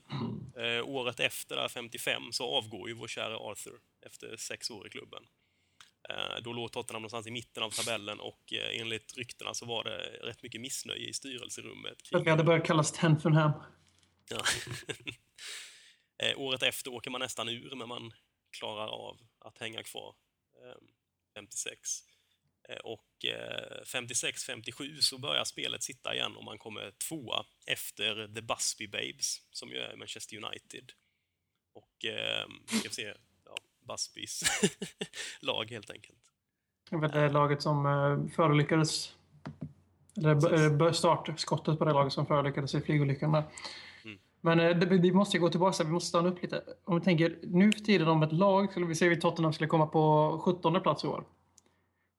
Ja. 0.55 0.61
Eh, 0.63 0.89
året 0.89 1.19
efter, 1.19 1.55
där, 1.55 1.67
55, 1.67 2.21
så 2.31 2.43
avgår 2.57 2.87
ju 2.89 2.93
vår 2.95 3.07
kära 3.07 3.37
Arthur 3.37 3.73
efter 4.05 4.37
sex 4.37 4.71
år 4.71 4.87
i 4.87 4.89
klubben. 4.89 5.23
Eh, 6.09 6.41
då 6.43 6.53
låg 6.53 6.71
Tottenham 6.71 7.01
någonstans 7.01 7.27
i 7.27 7.31
mitten 7.31 7.63
av 7.63 7.69
tabellen 7.69 8.19
och 8.19 8.53
eh, 8.53 8.81
enligt 8.81 9.17
ryktena 9.17 9.53
så 9.53 9.65
var 9.65 9.83
det 9.83 9.97
rätt 10.27 10.43
mycket 10.43 10.61
missnöje 10.61 11.09
i 11.09 11.13
styrelserummet. 11.13 11.97
Att 12.11 12.25
vi 12.25 12.29
hade 12.29 12.43
börjat 12.43 12.65
kallas 12.65 12.91
Tenfenham. 12.91 13.51
Ja. 14.29 14.43
eh, 16.23 16.39
året 16.39 16.63
efter 16.63 16.93
åker 16.93 17.11
man 17.11 17.21
nästan 17.21 17.49
ur, 17.49 17.75
men 17.75 17.87
man 17.87 18.13
klarar 18.57 18.87
av 18.87 19.17
att 19.39 19.57
hänga 19.57 19.83
kvar. 19.83 20.15
Eh, 20.63 20.77
56. 21.35 21.99
Eh, 22.69 22.77
och 22.77 23.25
eh, 23.25 23.83
56-57 23.83 24.99
så 24.99 25.17
börjar 25.17 25.43
spelet 25.43 25.83
sitta 25.83 26.15
igen 26.15 26.35
och 26.35 26.43
man 26.43 26.57
kommer 26.57 26.91
tvåa 26.91 27.45
efter 27.65 28.35
The 28.35 28.41
Busby 28.41 28.87
Babes, 28.87 29.41
som 29.51 29.69
ju 29.69 29.77
är 29.77 29.95
Manchester 29.95 30.37
United. 30.37 30.91
Och 31.73 32.05
eh, 32.05 32.47
ska 32.67 32.89
vi 32.89 32.95
se, 32.95 33.13
Busbys 33.87 34.43
lag 35.41 35.71
helt 35.71 35.89
enkelt. 35.89 36.19
Det 36.89 36.97
var 36.97 37.07
det 37.07 37.29
laget 37.29 37.61
som 37.61 37.85
uh, 37.85 38.27
förolyckades. 38.27 39.13
Eller 40.17 40.81
uh, 40.81 40.91
startskottet 40.91 41.79
på 41.79 41.85
det 41.85 41.93
laget 41.93 42.13
som 42.13 42.25
förolyckades 42.25 42.75
i 42.75 42.81
flygolyckan 42.81 43.31
där. 43.31 43.43
Mm. 44.05 44.17
Men 44.41 44.59
uh, 44.59 44.77
det, 44.79 44.85
vi 44.85 45.11
måste 45.11 45.37
ju 45.37 45.41
gå 45.41 45.49
tillbaka, 45.49 45.83
vi 45.83 45.91
måste 45.91 46.09
stanna 46.09 46.29
upp 46.29 46.41
lite. 46.41 46.63
Om 46.83 46.95
vi 46.95 47.01
tänker 47.01 47.39
nu 47.43 47.71
för 47.71 47.79
tiden 47.79 48.07
om 48.07 48.23
ett 48.23 48.31
lag, 48.33 48.71
skulle 48.71 48.85
vi 48.85 48.95
säga 48.95 49.11
att 49.11 49.21
Tottenham 49.21 49.53
skulle 49.53 49.67
komma 49.67 49.87
på 49.87 50.41
17 50.45 50.81
plats 50.81 51.03
i 51.03 51.07
år. 51.07 51.23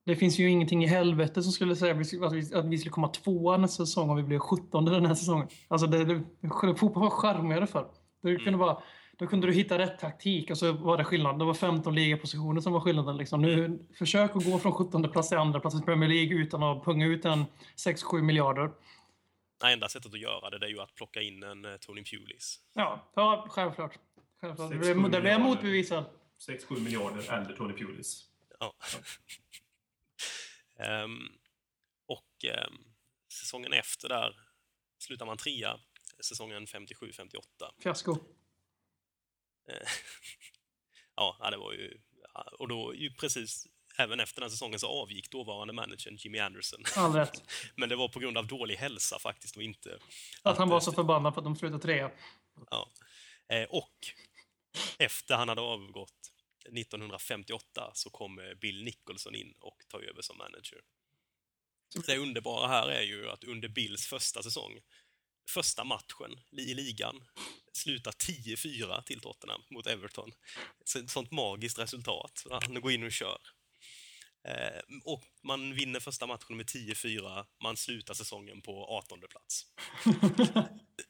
Det 0.05 0.17
finns 0.17 0.39
ju 0.39 0.51
ingenting 0.51 0.85
i 0.85 0.87
helvete 0.87 1.43
som 1.43 1.53
skulle 1.53 1.77
säga 1.77 1.93
att 1.93 1.99
vi 1.99 2.05
skulle- 2.05 2.27
att 2.59 2.65
vi- 2.65 2.79
skulle 2.79 2.91
komma 2.91 3.09
tvåa 3.09 3.57
nästa 3.57 3.87
säsong 3.87 4.11
om 4.11 4.17
vi 4.17 4.23
blev 4.23 4.39
17 4.39 4.85
den 4.85 5.07
här 5.07 5.15
säsongen. 5.15 5.49
Alltså 5.69 5.87
det, 5.87 6.05
det, 6.05 6.23
fotboll 6.77 7.03
var 7.03 7.11
charmigare 7.11 7.67
för. 7.67 7.87
Det 8.23 8.37
kunde 8.37 8.59
vara, 8.59 8.83
då 9.17 9.27
kunde 9.27 9.47
du 9.47 9.53
hitta 9.53 9.79
rätt 9.79 9.99
taktik 9.99 10.51
och 10.51 10.59
så 10.59 10.73
var 10.73 10.97
det 10.97 11.05
skillnad. 11.05 11.39
Det 11.39 11.45
var 11.45 11.55
15 11.55 11.95
ligapositioner 11.95 12.61
som 12.61 12.73
var 12.73 12.81
skillnaden. 12.81 13.17
Liksom. 13.17 13.43
Nu, 13.43 13.87
försök 13.99 14.37
att 14.37 14.45
gå 14.45 14.59
från 14.59 14.73
17 14.73 15.13
plats 15.13 15.29
till 15.29 15.39
andra 15.39 15.61
plats 15.61 15.77
i 15.77 15.83
Premier 15.83 16.09
League 16.09 16.37
utan 16.37 16.63
att 16.63 16.85
punga 16.85 17.07
ut 17.07 17.25
en 17.25 17.45
6-7 17.77 18.23
miljarder. 18.23 18.71
Nej, 19.63 19.73
enda 19.73 19.89
sättet 19.89 20.15
att 20.15 20.21
göra 20.21 20.51
det, 20.51 20.59
det 20.59 20.67
är 20.67 20.71
ju 20.71 20.81
att 20.81 20.95
plocka 20.95 21.23
in 21.23 21.43
en 21.43 21.65
eh, 21.65 21.77
Tony 21.77 22.05
Pulis. 22.05 22.61
Ja, 22.75 23.13
ja 23.15 23.47
självklart. 23.51 23.99
självklart. 24.41 24.71
Det 24.71 24.77
6-7 24.77 24.79
blev, 24.79 24.97
det 24.97 25.09
blev 25.09 25.23
miljarder. 25.23 25.45
motbevisad. 25.45 26.05
6-7 26.49 26.81
miljarder 26.81 27.33
eller 27.33 27.57
Tony 27.57 27.73
Pulis. 27.75 28.25
Ja. 28.61 28.75
Ehm, 30.79 31.19
och 32.07 32.45
ehm, 32.45 32.75
säsongen 33.33 33.73
efter 33.73 34.09
där 34.09 34.37
slutar 34.99 35.27
man 35.27 35.37
trea, 35.37 35.81
säsongen 36.21 36.67
57-58. 36.67 37.41
Fiasko. 37.83 38.17
Eh, 39.69 39.89
ja, 41.17 41.37
ja, 41.41 41.51
det 41.51 41.57
var 41.57 41.73
ju... 41.73 42.01
ja, 42.35 42.43
Och 42.59 42.69
då, 42.69 42.95
ju 42.95 43.13
precis 43.15 43.67
även 43.99 44.21
efter 44.21 44.41
den 44.41 44.51
säsongen 44.51 44.79
så 44.79 44.89
avgick 44.89 45.31
dåvarande 45.31 45.75
managern 45.75 46.17
Jimmy 46.17 46.39
Anderson. 46.39 46.85
Rätt. 47.15 47.43
Men 47.77 47.89
det 47.89 47.97
var 47.97 48.09
på 48.09 48.19
grund 48.19 48.39
av 48.39 48.47
dålig 48.47 48.77
hälsa 48.77 49.19
faktiskt 49.19 49.57
och 49.57 49.63
inte... 49.63 49.99
Att 50.43 50.59
han 50.59 50.69
var 50.69 50.81
så 50.81 50.93
förbannad 50.93 51.35
för 51.35 51.41
att 51.41 51.45
de 51.45 51.57
slutade 51.57 51.83
trea. 51.83 52.11
Ja. 52.71 52.93
Eh, 53.49 53.69
och 53.69 53.95
efter 54.99 55.37
han 55.37 55.49
hade 55.49 55.61
avgått 55.61 56.33
1958 56.65 57.91
så 57.95 58.11
kom 58.11 58.39
eh, 58.39 58.55
Bill 58.55 58.85
Nicholson 58.85 59.35
in 59.35 59.55
och 59.61 59.77
tar 59.89 60.01
över 60.01 60.23
som 60.23 60.39
manager. 60.39 60.81
Det 62.07 62.17
underbara 62.17 62.69
här 62.69 62.89
är 62.89 63.03
ju 63.03 63.31
att 63.31 63.45
under 63.45 63.69
Bills 63.69 64.07
första 64.07 64.43
säsong, 64.43 64.81
första 65.49 65.85
matchen 65.85 66.41
i 66.53 66.75
ligan, 66.75 67.23
slutar 67.73 68.11
10-4 68.11 69.03
till 69.03 69.21
Tottenham 69.21 69.63
mot 69.71 69.87
Everton. 69.87 70.33
Så 70.85 70.99
ett 70.99 71.11
sånt 71.11 71.31
magiskt 71.31 71.79
resultat. 71.79 72.45
Han 72.51 72.81
går 72.81 72.93
in 72.93 73.03
och 73.03 73.13
kör. 73.13 73.39
Eh, 74.49 74.81
och 75.05 75.23
man 75.45 75.75
vinner 75.75 76.01
första 76.01 76.27
matchen 76.27 76.57
med 76.57 76.67
10-4, 76.67 77.45
man 77.63 77.77
slutar 77.77 78.15
säsongen 78.15 78.63
på 78.63 78.85
18 78.85 79.19
plats. 79.31 79.67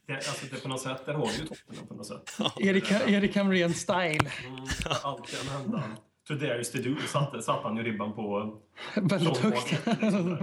det, 0.07 0.13
alltså, 0.13 0.45
det 0.51 0.61
på 0.61 0.67
något 0.67 0.81
sätt, 0.81 1.05
där 1.05 1.13
har 1.13 1.31
ju 1.31 1.47
toppen 1.47 1.87
på 1.87 1.93
något 1.93 2.07
sätt. 2.07 2.37
Erik, 2.59 2.91
Erik 2.91 3.35
Hamrén-style. 3.35 4.31
Mm, 4.45 4.67
allt 5.03 5.31
kan 5.31 5.47
hända. 5.47 5.97
To 6.27 6.33
dare 6.33 6.61
is 6.61 6.71
to 6.71 6.77
do 6.77 6.95
satte, 7.07 7.41
satte 7.41 7.67
han 7.67 7.77
ju 7.77 7.83
ribban 7.83 8.13
på. 8.13 8.57
Väldigt 8.95 9.37
högt. 9.37 9.71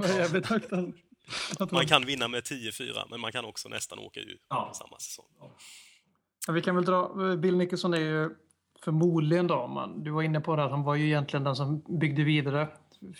Jävligt 0.08 0.46
högt. 0.50 0.72
Man 1.72 1.86
kan 1.86 2.06
vinna 2.06 2.28
med 2.28 2.42
10-4, 2.42 3.04
men 3.10 3.20
man 3.20 3.32
kan 3.32 3.44
också 3.44 3.68
nästan 3.68 3.98
åka 3.98 4.20
ut 4.20 4.40
Ja. 4.48 4.70
samma 4.74 4.98
säsong. 4.98 5.24
Ja, 6.46 6.52
Vi 6.52 6.62
kan 6.62 6.74
väl 6.76 6.84
dra, 6.84 7.36
Bill 7.36 7.56
Nicholson 7.56 7.94
är 7.94 7.98
ju 7.98 8.30
förmodligen 8.84 9.46
då, 9.46 9.66
man, 9.66 10.04
du 10.04 10.10
var 10.10 10.22
inne 10.22 10.40
på 10.40 10.56
det, 10.56 10.64
att 10.64 10.70
han 10.70 10.82
var 10.82 10.94
ju 10.94 11.06
egentligen 11.06 11.44
den 11.44 11.56
som 11.56 11.82
byggde 11.98 12.24
vidare. 12.24 12.68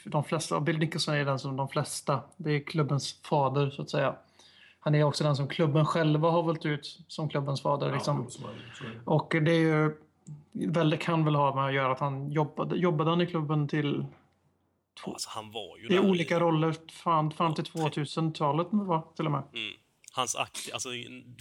De 0.05 0.25
flesta, 0.25 0.61
Bill 0.61 0.79
Nicholson 0.79 1.15
är 1.15 1.25
den 1.25 1.39
som 1.39 1.57
de 1.57 1.69
flesta, 1.69 2.21
det 2.37 2.51
är 2.51 2.61
klubbens 2.61 3.21
fader 3.23 3.71
så 3.71 3.83
att 3.83 3.91
säga. 3.91 4.17
Han 4.81 4.95
är 4.95 5.05
också 5.05 5.25
den 5.25 5.37
som 5.37 5.49
klubben 5.49 5.87
själva 5.87 6.31
har 6.31 6.43
valt 6.43 6.67
ut 6.67 7.01
som 7.09 7.29
klubbens 7.29 7.63
fader. 7.63 7.93
Liksom. 7.93 8.29
Ja, 8.43 8.49
det. 8.81 9.01
Och 9.05 9.35
det 9.45 9.53
är 9.53 9.59
ju, 9.61 9.97
väl, 10.53 10.97
kan 10.99 11.25
väl 11.25 11.35
ha 11.35 11.55
med 11.55 11.65
att 11.67 11.75
göra 11.75 11.93
att 11.93 12.01
han 12.01 12.33
jobbade, 12.33 12.77
jobbade 12.77 13.11
han 13.11 13.21
i 13.21 13.27
klubben 13.27 13.69
till 13.69 14.05
Alltså, 15.05 15.31
han 15.33 15.51
var 15.51 15.79
ju 15.79 15.97
i 15.97 15.99
olika 15.99 16.41
roller 16.41 16.75
fram, 16.93 17.31
fram 17.31 17.55
till 17.55 17.65
2000-talet 17.65 18.69
va, 18.71 19.13
till 19.17 19.27
och 19.27 19.33
med. 19.33 19.43
Mm. 19.55 19.75
Hans 20.13 20.37
akt, 20.37 20.73
alltså 20.73 20.89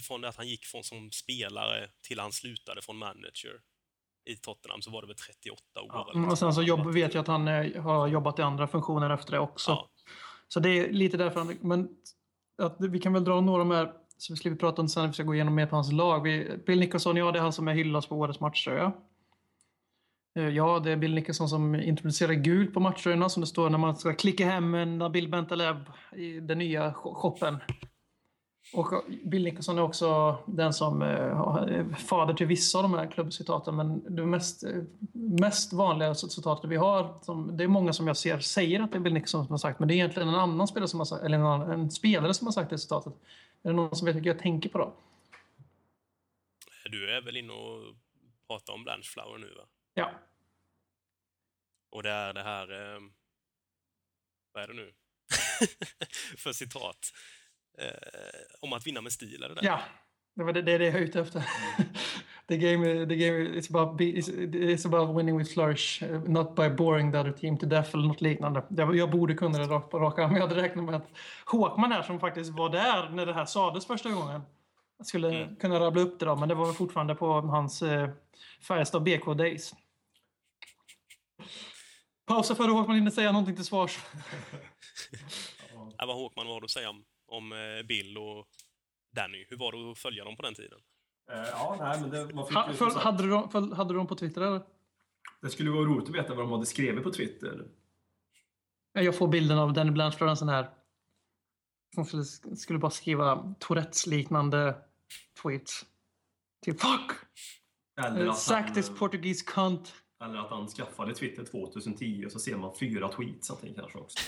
från 0.08 0.20
det 0.20 0.28
att 0.28 0.36
han 0.36 0.48
gick 0.48 0.64
från 0.64 0.84
som 0.84 1.10
spelare 1.10 1.88
till 2.08 2.20
han 2.20 2.32
slutade 2.32 2.82
från 2.82 2.96
manager 2.96 3.60
i 4.30 4.36
Tottenham 4.36 4.82
så 4.82 4.90
var 4.90 5.02
det 5.02 5.06
väl 5.06 5.16
38 5.16 5.82
år. 5.82 6.10
Ja, 6.14 6.30
Och 6.30 6.38
sen 6.38 6.54
så 6.54 6.62
jobb, 6.62 6.86
vet 6.86 7.14
jag 7.14 7.20
att 7.22 7.28
han 7.28 7.48
eh, 7.48 7.82
har 7.82 8.08
jobbat 8.08 8.38
i 8.38 8.42
andra 8.42 8.66
funktioner 8.66 9.10
efter 9.10 9.32
det 9.32 9.38
också. 9.38 9.70
Ja. 9.70 9.90
Så 10.48 10.60
det 10.60 10.68
är 10.68 10.92
lite 10.92 11.16
därför 11.16 11.40
han, 11.40 11.58
men 11.60 11.88
att 12.62 12.76
vi 12.78 13.00
kan 13.00 13.12
väl 13.12 13.24
dra 13.24 13.40
några 13.40 13.64
mer 13.64 13.92
så 14.18 14.32
vi 14.32 14.36
slipper 14.36 14.56
prata 14.56 14.82
om 14.82 14.86
det 14.86 14.92
sen, 14.92 15.06
vi 15.06 15.12
ska 15.12 15.22
gå 15.22 15.34
igenom 15.34 15.54
mer 15.54 15.66
på 15.66 15.76
hans 15.76 15.92
lag. 15.92 16.22
Vi, 16.22 16.56
Bill 16.66 16.80
Nicholson, 16.80 17.16
ja 17.16 17.32
det 17.32 17.38
är 17.38 17.42
han 17.42 17.52
som 17.52 17.68
är 17.68 17.74
hyllast 17.74 18.08
på 18.08 18.16
årets 18.16 18.40
matchtröja. 18.40 18.92
Eh, 20.34 20.48
ja, 20.48 20.78
det 20.78 20.90
är 20.90 20.96
Bill 20.96 21.14
Nicholson 21.14 21.48
som 21.48 21.74
introducerar 21.74 22.32
gult 22.32 22.74
på 22.74 22.80
matchtröjorna 22.80 23.28
som 23.28 23.40
det 23.40 23.46
står 23.46 23.70
när 23.70 23.78
man 23.78 23.96
ska 23.96 24.14
klicka 24.14 24.46
hem 24.46 24.74
en 24.74 24.98
Nabil 24.98 25.28
Bentaleb 25.28 25.76
i 26.16 26.40
den 26.40 26.58
nya 26.58 26.92
shoppen. 26.92 27.58
Och 28.74 28.92
eh, 28.92 28.98
Bill 29.24 29.44
Nicholson 29.44 29.78
är 29.78 29.82
också 29.82 30.38
den 30.46 30.72
som 30.72 31.02
eh, 31.02 31.08
är 31.08 31.94
fader 31.94 32.34
till 32.34 32.46
vissa 32.46 32.78
av 32.78 32.82
de 32.82 32.94
här 32.94 33.10
klubbcitaten. 33.10 33.76
Men 33.76 34.16
det 34.16 34.26
mest, 34.26 34.64
mest 35.12 35.72
vanliga 35.72 36.14
citatet 36.14 36.70
vi 36.70 36.76
har, 36.76 37.18
som, 37.22 37.56
det 37.56 37.64
är 37.64 37.68
många 37.68 37.92
som 37.92 38.06
jag 38.06 38.16
ser 38.16 38.38
säger 38.38 38.80
att 38.80 38.92
det 38.92 38.98
är 38.98 39.00
Bill 39.00 39.14
Nicholson 39.14 39.44
som 39.44 39.52
har 39.52 39.58
sagt, 39.58 39.78
men 39.78 39.88
det 39.88 39.94
är 39.94 39.96
egentligen 39.96 40.28
en 40.28 40.34
annan 40.34 40.68
spelare 40.68 40.88
som 40.88 41.00
har 41.00 41.04
sagt, 41.04 41.24
eller 41.24 41.38
en, 41.38 41.46
annan, 41.46 41.70
en 41.70 41.90
spelare 41.90 42.34
som 42.34 42.46
har 42.46 42.52
sagt 42.52 42.70
det 42.70 42.78
citatet. 42.78 43.12
Är 43.62 43.68
det 43.68 43.76
någon 43.76 43.96
som 43.96 44.06
vet 44.06 44.16
vilka 44.16 44.28
jag 44.28 44.38
tänker 44.38 44.68
på 44.68 44.78
då? 44.78 44.94
Du 46.90 47.16
är 47.16 47.22
väl 47.22 47.36
inne 47.36 47.52
och 47.52 47.94
pratar 48.48 48.72
om 48.72 48.84
Blanchflower 48.84 49.38
nu, 49.38 49.46
va? 49.46 49.64
Ja. 49.94 50.10
Och 51.90 52.02
det 52.02 52.10
är 52.10 52.32
det 52.32 52.42
här... 52.42 52.94
Eh, 52.94 53.00
vad 54.52 54.62
är 54.62 54.68
det 54.68 54.74
nu? 54.74 54.92
För 56.38 56.52
citat. 56.52 57.12
Eh, 57.78 57.88
om 58.60 58.72
att 58.72 58.86
vinna 58.86 59.00
med 59.00 59.12
stil, 59.12 59.42
är 59.42 59.48
det 59.48 59.54
där? 59.54 59.64
Ja, 59.64 59.80
det 60.34 60.44
var 60.44 60.52
det, 60.52 60.62
det, 60.62 60.72
är 60.72 60.78
det 60.78 60.84
jag 60.84 60.94
är 60.94 61.00
ute 61.00 61.20
efter. 61.20 61.42
the 62.48 62.56
game, 62.56 63.06
the 63.06 63.16
game 63.16 63.38
it's, 63.38 63.76
about 63.76 63.98
be, 63.98 64.04
it's, 64.04 64.28
it's 64.54 64.86
about 64.86 65.16
winning 65.18 65.38
with 65.38 65.52
flourish, 65.52 66.02
uh, 66.02 66.22
not 66.28 66.56
by 66.56 66.68
boring 66.68 67.12
the 67.12 67.18
other 67.18 67.32
team 67.32 67.58
to 67.58 67.66
death 67.66 67.94
eller 67.94 68.08
något 68.08 68.20
liknande. 68.20 68.62
Jag, 68.68 68.96
jag 68.96 69.10
borde 69.10 69.34
kunna 69.34 69.58
det 69.58 69.64
rakt 69.64 69.90
på 69.90 69.98
rak 69.98 70.18
arm, 70.18 70.30
men 70.32 70.40
jag 70.40 70.48
hade 70.48 70.62
räknat 70.62 70.84
med 70.84 70.94
att 70.94 71.08
Håkman 71.46 71.92
här 71.92 72.02
som 72.02 72.20
faktiskt 72.20 72.50
var 72.50 72.70
där 72.70 73.08
när 73.08 73.26
det 73.26 73.34
här 73.34 73.44
sades 73.46 73.86
första 73.86 74.10
gången 74.10 74.40
skulle 75.02 75.28
Mm. 75.28 75.56
kunna 75.56 75.80
rabbla 75.80 76.02
upp 76.02 76.20
det 76.20 76.26
då, 76.26 76.36
men 76.36 76.48
det 76.48 76.54
var 76.54 76.72
fortfarande 76.72 77.14
på 77.14 77.40
hans 77.40 77.82
eh, 77.82 78.10
Färjestad 78.68 79.02
BK 79.02 79.24
Days. 79.38 79.74
Pausa 82.26 82.54
före 82.54 82.70
Håkman 82.70 82.96
hinner 82.96 83.10
säga 83.10 83.32
någonting 83.32 83.56
till 83.56 83.64
svars. 83.64 83.98
Ja, 85.98 86.06
vad 86.06 86.16
Håkman 86.16 86.46
var 86.46 86.60
det 86.60 86.64
att 86.64 86.70
säga 86.70 86.90
om, 86.90 87.04
om 87.26 87.52
eh, 87.52 87.86
Bill 87.86 88.18
och 88.18 88.46
Danny? 89.16 89.46
Hur 89.48 89.56
var 89.56 89.72
det 89.72 89.90
att 89.92 89.98
följa 89.98 90.24
dem 90.24 90.36
på 90.36 90.42
den 90.42 90.54
tiden? 90.54 90.78
Eh, 91.32 91.38
Ja, 91.38 91.76
nej, 91.80 92.00
men 92.00 92.10
det, 92.10 92.34
man 92.34 92.46
fick 92.46 92.56
Ha, 92.56 92.72
för, 92.72 92.90
hade, 92.90 93.22
du 93.22 93.28
dem, 93.30 93.50
för, 93.50 93.74
hade 93.74 93.94
du 93.94 93.96
dem 93.98 94.06
på 94.06 94.16
Twitter 94.16 94.40
eller? 94.40 94.62
det 95.42 95.50
skulle 95.50 95.70
vara 95.70 95.84
roligt 95.84 96.08
att 96.08 96.14
veta 96.14 96.34
vad 96.34 96.44
de 96.44 96.52
hade 96.52 96.66
skrivit 96.66 97.04
på 97.04 97.10
Twitter. 97.10 97.68
Ja, 98.92 99.02
Jag 99.02 99.16
får 99.16 99.28
bilden 99.28 99.58
av 99.58 99.72
Danny 99.72 99.90
Blanchflower, 99.90 100.30
en 100.30 100.36
sån 100.36 100.48
här 100.48 100.70
som 101.94 102.04
skulle, 102.04 102.24
skulle 102.56 102.78
bara 102.78 102.90
skriva 102.90 103.54
Tourettes-liknande 103.60 104.74
tweets. 105.42 105.86
Typ 106.64 106.80
fuck! 106.80 107.12
Eller 108.00 108.26
att, 108.26 108.38
Sack 108.38 108.74
this 108.74 108.90
Portuguese 108.98 109.42
cunt. 109.42 109.94
Eller 110.24 110.38
att 110.38 110.50
han 110.50 110.68
skaffade 110.68 111.14
Twitter 111.14 111.44
2010 111.44 112.24
och 112.26 112.32
så 112.32 112.38
ser 112.38 112.56
man 112.56 112.70
fyra 112.80 113.08
tweets 113.08 113.48
han 113.50 113.74
kanske 113.76 113.98
också. 113.98 114.18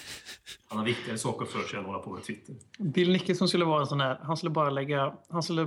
Han 0.68 0.78
har 0.78 0.84
viktigare 0.84 1.18
saker 1.18 1.46
för 1.46 1.62
sig 1.62 1.78
än 1.78 1.84
att 1.84 1.86
hålla 1.86 1.98
på 1.98 2.10
med 2.10 2.24
Twitter. 2.24 2.54
Bill 2.78 3.12
Nicholson 3.12 3.48
skulle 3.48 3.64
vara 3.64 3.80
en 3.80 3.86
sån 3.86 4.00
här, 4.00 4.18
han 4.22 4.36
skulle 4.36 4.50
bara 4.50 4.70
lägga, 4.70 5.14
han 5.28 5.42
skulle 5.42 5.64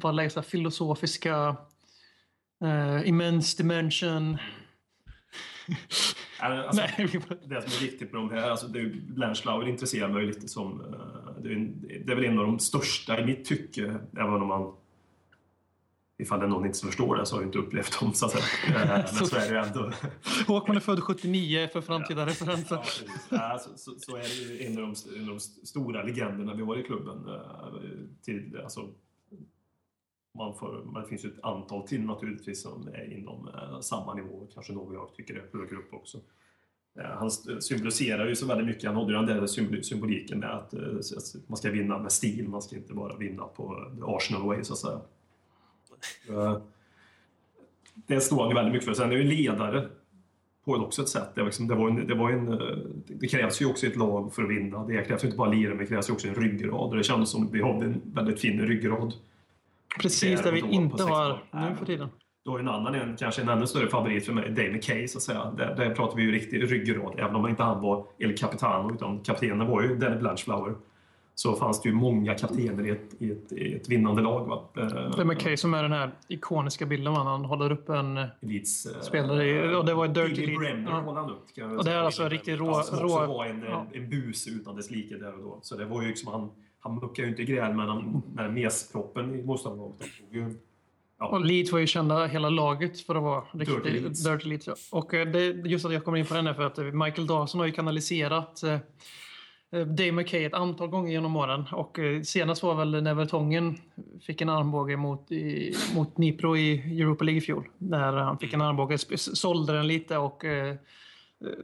bara 0.00 0.12
lägga 0.12 0.30
så 0.30 0.42
filosofiska 0.42 1.56
uh, 2.64 3.08
immense 3.08 3.62
dimension. 3.62 4.38
Alltså, 6.42 6.82
det 7.46 7.62
som 7.62 7.86
är 7.86 7.90
viktigt 7.90 8.12
med 8.12 8.22
de 8.22 8.30
här, 8.30 8.50
alltså 8.50 8.66
det 8.66 8.84
Blanchflower 9.08 9.68
intresserar 9.68 10.08
mig 10.08 10.26
lite 10.26 10.48
som... 10.48 10.80
eh, 10.80 11.42
Det 11.42 11.52
är, 11.52 11.72
det 12.04 12.12
är 12.12 12.16
väl 12.16 12.24
en 12.24 12.38
av 12.38 12.46
de 12.46 12.58
största 12.58 13.20
i 13.20 13.24
mitt 13.24 13.44
tycke, 13.44 13.98
även 14.16 14.34
om 14.34 14.46
man... 14.48 14.74
Ifall 16.20 16.38
det 16.40 16.44
är 16.46 16.48
någon 16.48 16.66
inte 16.66 16.78
förstår 16.78 17.16
det 17.16 17.26
så 17.26 17.36
har 17.36 17.42
jag 17.42 17.48
inte 17.48 17.58
upplevt 17.58 18.00
dem, 18.00 18.12
så 18.14 18.26
att. 18.26 18.34
Eh, 18.68 18.88
Men 18.88 19.06
så 19.26 19.36
är 19.36 19.40
det 19.40 19.48
ju 19.48 19.56
ändå. 19.56 19.90
Håkman 20.46 20.76
är 20.76 20.80
född 20.80 21.00
79 21.00 21.68
för 21.72 21.80
framtida 21.80 22.26
referenser. 22.26 22.76
Ja, 22.76 22.82
precis. 22.82 23.26
Ja, 23.30 23.58
så, 23.60 23.70
så, 23.78 23.98
så 23.98 24.16
är 24.16 24.20
det 24.20 24.54
ju 24.54 24.66
en 24.66 24.72
av 24.72 24.82
de, 24.82 25.16
en 25.18 25.22
av 25.22 25.34
de 25.34 25.40
stora 25.40 26.02
legenderna 26.02 26.54
vi 26.54 26.62
har 26.62 26.76
i 26.78 26.82
klubben. 26.82 27.28
eh, 27.28 27.80
Till, 28.22 28.60
alltså, 28.62 28.88
man 30.38 30.54
får, 30.58 30.82
men 30.92 31.02
det 31.02 31.08
finns 31.08 31.24
ju 31.24 31.28
ett 31.28 31.44
antal 31.44 31.88
till 31.88 32.00
naturligtvis 32.02 32.62
som 32.62 32.88
är 32.88 33.12
inom 33.18 33.48
eh, 33.48 33.80
samma 33.80 34.14
nivå, 34.14 34.46
kanske 34.54 34.72
någon 34.72 34.94
jag 34.94 35.14
tycker 35.14 35.34
är 35.34 35.58
högre 35.58 35.76
upp 35.76 35.94
också. 35.94 36.18
Han 37.18 37.30
symboliserar 37.60 38.28
ju 38.28 38.36
så 38.36 38.46
väldigt 38.46 38.66
mycket, 38.66 38.84
han 38.84 38.94
hade 38.96 39.12
ju 39.12 39.18
den 39.18 39.26
där 39.26 39.46
symbol- 39.46 39.82
symboliken 39.82 40.38
med 40.38 40.50
att 40.50 40.74
att 40.74 41.48
man 41.48 41.56
ska 41.56 41.70
vinna 41.70 41.98
med 41.98 42.12
stil, 42.12 42.48
man 42.48 42.62
ska 42.62 42.76
inte 42.76 42.94
bara 42.94 43.16
vinna 43.16 43.42
på 43.44 43.90
the 43.96 44.02
Arsenal 44.06 44.46
way 44.46 44.64
så 44.64 44.72
att 44.72 44.78
säga. 44.78 45.00
Eh, 46.28 46.58
Det 48.06 48.20
står 48.20 48.40
han 48.40 48.48
ju 48.48 48.54
väldigt 48.54 48.72
mycket 48.72 48.86
för. 48.88 48.94
Sen 48.94 49.12
är 49.12 49.16
ju 49.16 49.22
ledare 49.22 49.88
på 50.64 50.72
också 50.72 51.02
ett 51.02 51.08
sätt. 51.08 51.34
Det, 51.34 51.44
liksom, 51.44 51.68
det, 51.68 51.74
var 51.74 51.88
en, 51.88 52.06
det, 52.06 52.14
var 52.14 52.30
en, 52.30 52.52
eh, 52.52 52.58
det 53.06 53.28
krävs 53.28 53.62
ju 53.62 53.66
också 53.66 53.86
ett 53.86 53.96
lag 53.96 54.34
för 54.34 54.42
att 54.42 54.50
vinna. 54.50 54.86
Det 54.86 55.04
krävs 55.04 55.24
ju 55.24 55.26
inte 55.26 55.38
bara 55.38 55.50
lirare, 55.50 55.74
men 55.74 55.84
det 55.84 55.90
krävs 55.90 56.08
ju 56.08 56.12
också 56.12 56.28
en 56.28 56.34
ryggrad. 56.34 56.74
Och 56.74 56.96
det 56.96 57.02
kändes 57.02 57.30
som 57.30 57.46
att 57.46 57.52
vi 57.52 57.62
hade 57.62 57.84
en 57.84 58.00
väldigt 58.04 58.40
fin 58.40 58.60
ryggrad. 58.60 59.14
Precis 60.00 60.42
det 60.42 60.52
vi 60.52 60.60
inte 60.60 60.96
60-talet. 60.96 61.38
har 61.50 61.70
nu 61.70 61.76
för 61.76 61.86
tiden. 61.86 62.08
Då 62.44 62.56
är 62.56 62.60
en 62.60 62.68
annan, 62.68 62.94
en, 62.94 63.16
kanske 63.16 63.42
en 63.42 63.48
ännu 63.48 63.66
större 63.66 63.88
favorit 63.88 64.26
för 64.26 64.32
mig, 64.32 64.50
Dave 64.50 64.72
McKay 64.72 65.08
så 65.08 65.18
att 65.18 65.22
säga. 65.22 65.50
Där, 65.56 65.74
där 65.76 65.94
pratar 65.94 66.16
vi 66.16 66.22
ju 66.22 66.32
riktig 66.32 66.72
ryggrad, 66.72 67.14
även 67.18 67.34
om 67.36 67.48
inte 67.48 67.62
han 67.62 67.80
var 67.80 68.06
El 68.18 68.36
Capitano, 68.38 68.94
utan 68.94 69.18
kaptenen 69.20 69.66
var 69.66 69.82
ju 69.82 69.96
Danny 69.96 70.16
Blanchflower. 70.16 70.74
Så 71.42 71.56
fanns 71.56 71.82
det 71.82 71.88
ju 71.88 71.94
många 71.94 72.34
kaptener 72.34 72.86
i 72.86 72.90
ett, 72.90 73.14
i 73.18 73.30
ett, 73.32 73.52
i 73.52 73.74
ett 73.74 73.88
vinnande 73.88 74.22
lag. 74.22 74.46
Va? 74.46 74.68
Eh, 74.76 74.86
Det 74.86 75.20
är 75.20 75.24
McKay 75.24 75.56
som 75.56 75.74
är 75.74 75.82
den 75.82 75.92
här 75.92 76.10
ikoniska 76.28 76.86
bilden, 76.86 77.12
man. 77.12 77.26
han 77.26 77.44
håller 77.44 77.72
upp 77.72 77.88
en... 77.88 78.16
Elits, 78.42 78.86
eh, 78.86 79.00
Spelare 79.02 79.48
i- 79.48 79.74
och 79.74 79.84
det 79.84 79.94
var 79.94 80.08
Dirty 80.08 80.40
Billy. 80.40 80.56
Bremner 80.56 80.90
Ja. 80.90 81.00
håller 81.00 81.20
han 81.20 81.30
upp. 81.30 81.54
kan 81.54 81.62
jag 81.62 81.68
väl 81.68 81.78
Och 81.78 81.84
det 81.84 81.92
är 81.92 81.96
alltså 81.98 82.22
en 82.22 82.30
riktigt 82.30 82.58
rå... 82.58 82.66
Ja, 82.66 82.82
som 82.82 83.04
också 83.04 83.16
rå 83.18 83.26
var 83.26 83.46
en, 83.46 83.62
ja. 83.68 83.86
en, 83.92 84.10
bus 84.10 84.46
utan 84.48 84.76
dess 84.76 84.90
like 84.90 85.14
där 85.16 85.34
och 85.34 85.42
då. 85.42 85.58
Så 85.62 85.76
det 85.76 85.84
var 85.84 86.02
ju 86.02 86.08
liksom, 86.08 86.32
han, 86.32 86.50
han 86.80 86.94
muckade 86.94 87.22
ju 87.22 87.28
inte 87.28 87.44
gräl 87.44 87.74
med 87.74 87.88
den, 87.88 88.22
med 88.34 88.44
den 88.44 88.54
mesproppen 88.54 89.40
i 89.40 89.42
motståndarlaget. 89.42 90.06
Ju- 90.30 90.56
Och 91.18 91.40
Leeds 91.44 91.72
var 91.72 91.78
ju 91.78 91.86
kända 91.86 92.26
hela 92.26 92.50
laget 92.50 93.00
för 93.00 93.14
att 93.14 93.22
vara 93.22 93.44
riktigt 93.52 93.84
Dirty 93.84 94.00
Leeds. 94.00 94.24
Dirty 94.24 94.48
Leeds. 94.48 94.66
Ja. 94.66 94.74
Och 94.90 95.14
eh, 95.14 95.26
det, 95.28 95.46
just 95.46 95.84
att 95.84 95.92
jag 95.92 96.04
kommer 96.04 96.18
in 96.18 96.26
på 96.26 96.34
den 96.34 96.46
är 96.46 96.54
för 96.54 96.62
att 96.62 96.78
eh, 96.78 96.84
Michael 96.84 97.26
Dawson 97.26 97.58
har 97.60 97.66
ju 97.66 97.72
kanaliserat 97.72 98.62
eh, 98.62 98.72
eh, 98.72 98.78
Eh, 99.72 99.86
Dave 99.86 100.12
McKay 100.12 100.44
ett 100.44 100.54
antal 100.54 100.88
gånger 100.88 101.12
genom 101.12 101.36
åren. 101.36 101.66
Och 101.72 101.98
eh, 101.98 102.22
senast 102.22 102.62
var 102.62 102.74
väl 102.74 103.02
när 103.02 103.14
Vertongen 103.14 103.78
fick 104.20 104.40
en 104.40 104.48
armbåge 104.48 104.96
mot, 104.96 105.32
i, 105.32 105.74
mot 105.94 106.18
Nipro 106.18 106.56
i 106.56 107.00
Europa 107.00 107.24
League 107.24 107.38
i 107.38 107.40
fjol. 107.40 107.68
När 107.78 108.12
han 108.12 108.38
fick 108.38 108.52
en 108.52 108.60
armbåge, 108.60 108.98
sålde 109.18 109.72
den 109.72 109.86
lite 109.86 110.18
och 110.18 110.44
eh, 110.44 110.74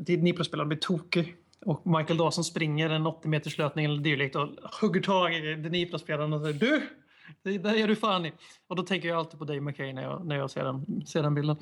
eh 0.09 0.19
Nipro-spelaren 0.19 0.69
blev 0.69 0.79
tokig. 0.79 1.37
Och 1.61 1.87
Michael 1.87 2.17
Dawson 2.17 2.45
springer 2.45 2.91
en 2.91 3.07
80 3.07 3.29
meters 3.29 3.59
löpning 3.59 3.85
eller 3.85 3.99
dylikt 3.99 4.37
och 4.37 4.49
hugger 4.81 5.01
tag 5.01 5.35
i 5.35 5.57
Nipro-spelaren 5.57 6.33
och 6.33 6.41
säger 6.41 6.59
Du! 6.59 6.83
Det 7.43 7.59
där 7.59 7.75
är 7.75 7.89
du 7.89 7.97
fan 7.97 8.27
i. 8.27 8.33
Och 8.67 8.77
då 8.77 8.83
tänker 8.83 9.09
jag 9.09 9.19
alltid 9.19 9.39
på 9.39 9.45
Dave 9.45 9.61
McKay 9.61 9.93
när 9.93 10.03
jag, 10.03 10.27
när 10.27 10.37
jag 10.37 10.51
ser, 10.51 10.65
den, 10.65 11.07
ser 11.07 11.23
den 11.23 11.35
bilden. 11.35 11.57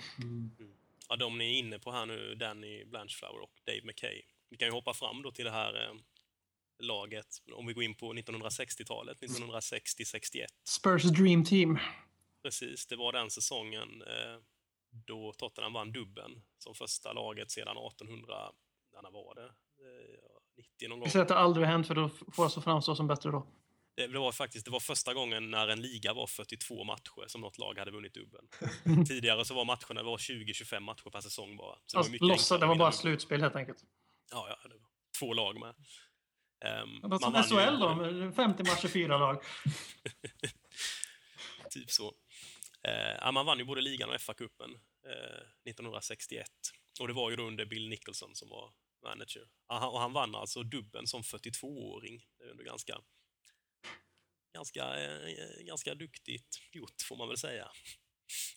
Ja, 1.09 1.17
de 1.17 1.39
ni 1.39 1.45
är 1.55 1.59
inne 1.59 1.79
på 1.79 1.93
här 1.93 2.07
nu, 2.07 2.35
Danny 2.35 2.85
Blanchflower 2.85 3.43
och 3.43 3.51
Dave 3.67 3.81
McKay. 3.85 4.23
Vi 4.51 4.57
kan 4.57 4.69
ju 4.69 4.73
hoppa 4.73 4.93
fram 4.93 5.23
då 5.23 5.31
till 5.31 5.45
det 5.45 5.51
här 5.51 5.75
eh, 5.75 5.95
laget, 6.85 7.27
om 7.53 7.67
vi 7.67 7.73
går 7.73 7.85
in 7.85 7.95
på 7.95 8.15
1960-talet, 8.15 9.21
1960-61. 9.21 10.47
Spurs 10.65 11.03
Dream 11.03 11.45
Team. 11.45 11.79
Precis, 12.43 12.87
det 12.87 12.97
var 12.97 13.13
den 13.13 13.31
säsongen 13.31 14.03
eh, 14.03 14.41
då 15.07 15.33
Tottenham 15.33 15.73
vann 15.73 15.93
dubben 15.93 16.43
som 16.59 16.75
första 16.75 17.13
laget 17.13 17.51
sedan 17.51 17.77
1800, 17.77 18.53
när 19.03 19.11
var 19.11 19.35
det? 19.35 19.45
Eh, 19.45 20.35
90 20.57 20.89
någon 20.89 20.99
gång. 20.99 21.07
Vi 21.07 21.11
säger 21.11 21.23
att 21.23 21.29
det 21.29 21.37
aldrig 21.37 21.67
har 21.67 21.73
hänt 21.73 21.87
för 21.87 21.95
då 21.95 22.11
får 22.33 22.45
oss 22.45 22.59
att 22.59 22.65
framstå 22.65 22.97
som 22.97 23.07
bättre 23.07 23.31
då. 23.31 23.47
Det, 23.97 24.07
det 24.07 24.19
var 24.19 24.33
faktiskt 24.33 24.65
det 24.65 24.71
var 24.71 24.81
första 24.81 25.15
gången 25.15 25.51
när 25.51 25.69
en 25.69 25.83
liga 25.83 26.15
var 26.15 26.27
42 26.27 26.85
matcher 26.85 27.25
som 27.27 27.41
något 27.41 27.59
lag 27.59 27.79
hade 27.79 27.91
vunnit 27.91 28.15
dubbeln. 28.15 28.49
Tidigare 29.07 29.45
så 29.45 29.55
var 29.55 29.65
matcherna 29.65 30.03
det 30.03 30.03
var 30.03 30.17
20-25 30.17 30.81
matcher 30.81 31.11
per 31.11 31.21
säsong 31.21 31.57
bara. 31.57 31.79
Så 31.87 31.99
Alltså, 31.99 32.13
mycket 32.13 32.29
lossa, 32.29 32.59
det 32.59 32.67
var 32.67 32.77
bara 32.77 32.93
slutspel 32.93 33.41
helt 33.43 33.57
enkelt. 33.57 33.79
Ja, 34.31 34.47
ja, 34.49 34.69
det 34.69 34.75
var 34.75 34.89
två 35.19 35.33
lag 35.33 35.61
med. 35.61 35.75
Um, 36.65 37.19
som 37.21 37.43
SHL 37.43 37.79
då, 37.81 37.95
med 37.95 38.35
50 38.35 38.63
matcher, 38.63 38.89
fyra 38.89 39.19
lag. 39.19 39.43
Typ 41.71 41.91
så. 41.91 42.15
Eh, 42.89 43.17
ja, 43.21 43.33
man 43.33 43.47
vann 43.47 43.59
ju 43.59 43.65
både 43.65 43.81
ligan 43.81 44.09
och 44.09 44.15
FA-cupen 44.15 44.71
eh, 45.07 45.71
1961. 45.71 46.49
Och 47.01 47.09
det 47.09 47.15
var 47.15 47.31
ju 47.31 47.37
då 47.37 47.43
under 47.43 47.65
Bill 47.65 47.89
Nicholson 47.89 48.35
som 48.35 48.49
var 48.49 48.73
manager. 49.05 49.49
Ja, 49.69 49.79
han, 49.79 49.89
och 49.89 50.01
han 50.01 50.13
vann 50.13 50.35
alltså 50.35 50.63
dubben 50.63 51.07
som 51.07 51.23
42-åring. 51.23 52.27
Det 52.39 52.45
är 52.45 52.51
ändå 52.51 52.63
ganska, 52.63 53.01
ganska, 54.55 55.05
eh, 55.05 55.65
ganska 55.65 55.95
duktigt 55.95 56.59
gjort, 56.73 57.03
får 57.09 57.17
man 57.17 57.29
väl 57.29 57.39
säga. 57.39 57.71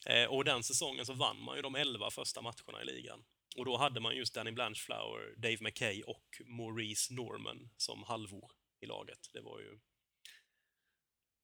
Eh, 0.05 0.25
och 0.25 0.45
den 0.45 0.63
säsongen 0.63 1.05
så 1.05 1.13
vann 1.13 1.41
man 1.41 1.55
ju 1.55 1.61
de 1.61 1.75
11 1.75 2.11
första 2.11 2.41
matcherna 2.41 2.81
i 2.81 2.85
ligan. 2.85 3.23
Och 3.57 3.65
då 3.65 3.77
hade 3.77 3.99
man 3.99 4.15
just 4.15 4.33
Danny 4.33 4.51
Blanchflower, 4.51 5.35
Dave 5.37 5.57
McKay 5.61 6.03
och 6.03 6.41
Maurice 6.45 7.13
Norman 7.13 7.69
som 7.77 8.03
halvor 8.03 8.51
i 8.79 8.85
laget. 8.85 9.19
Det 9.33 9.41
var 9.41 9.59
ju... 9.59 9.79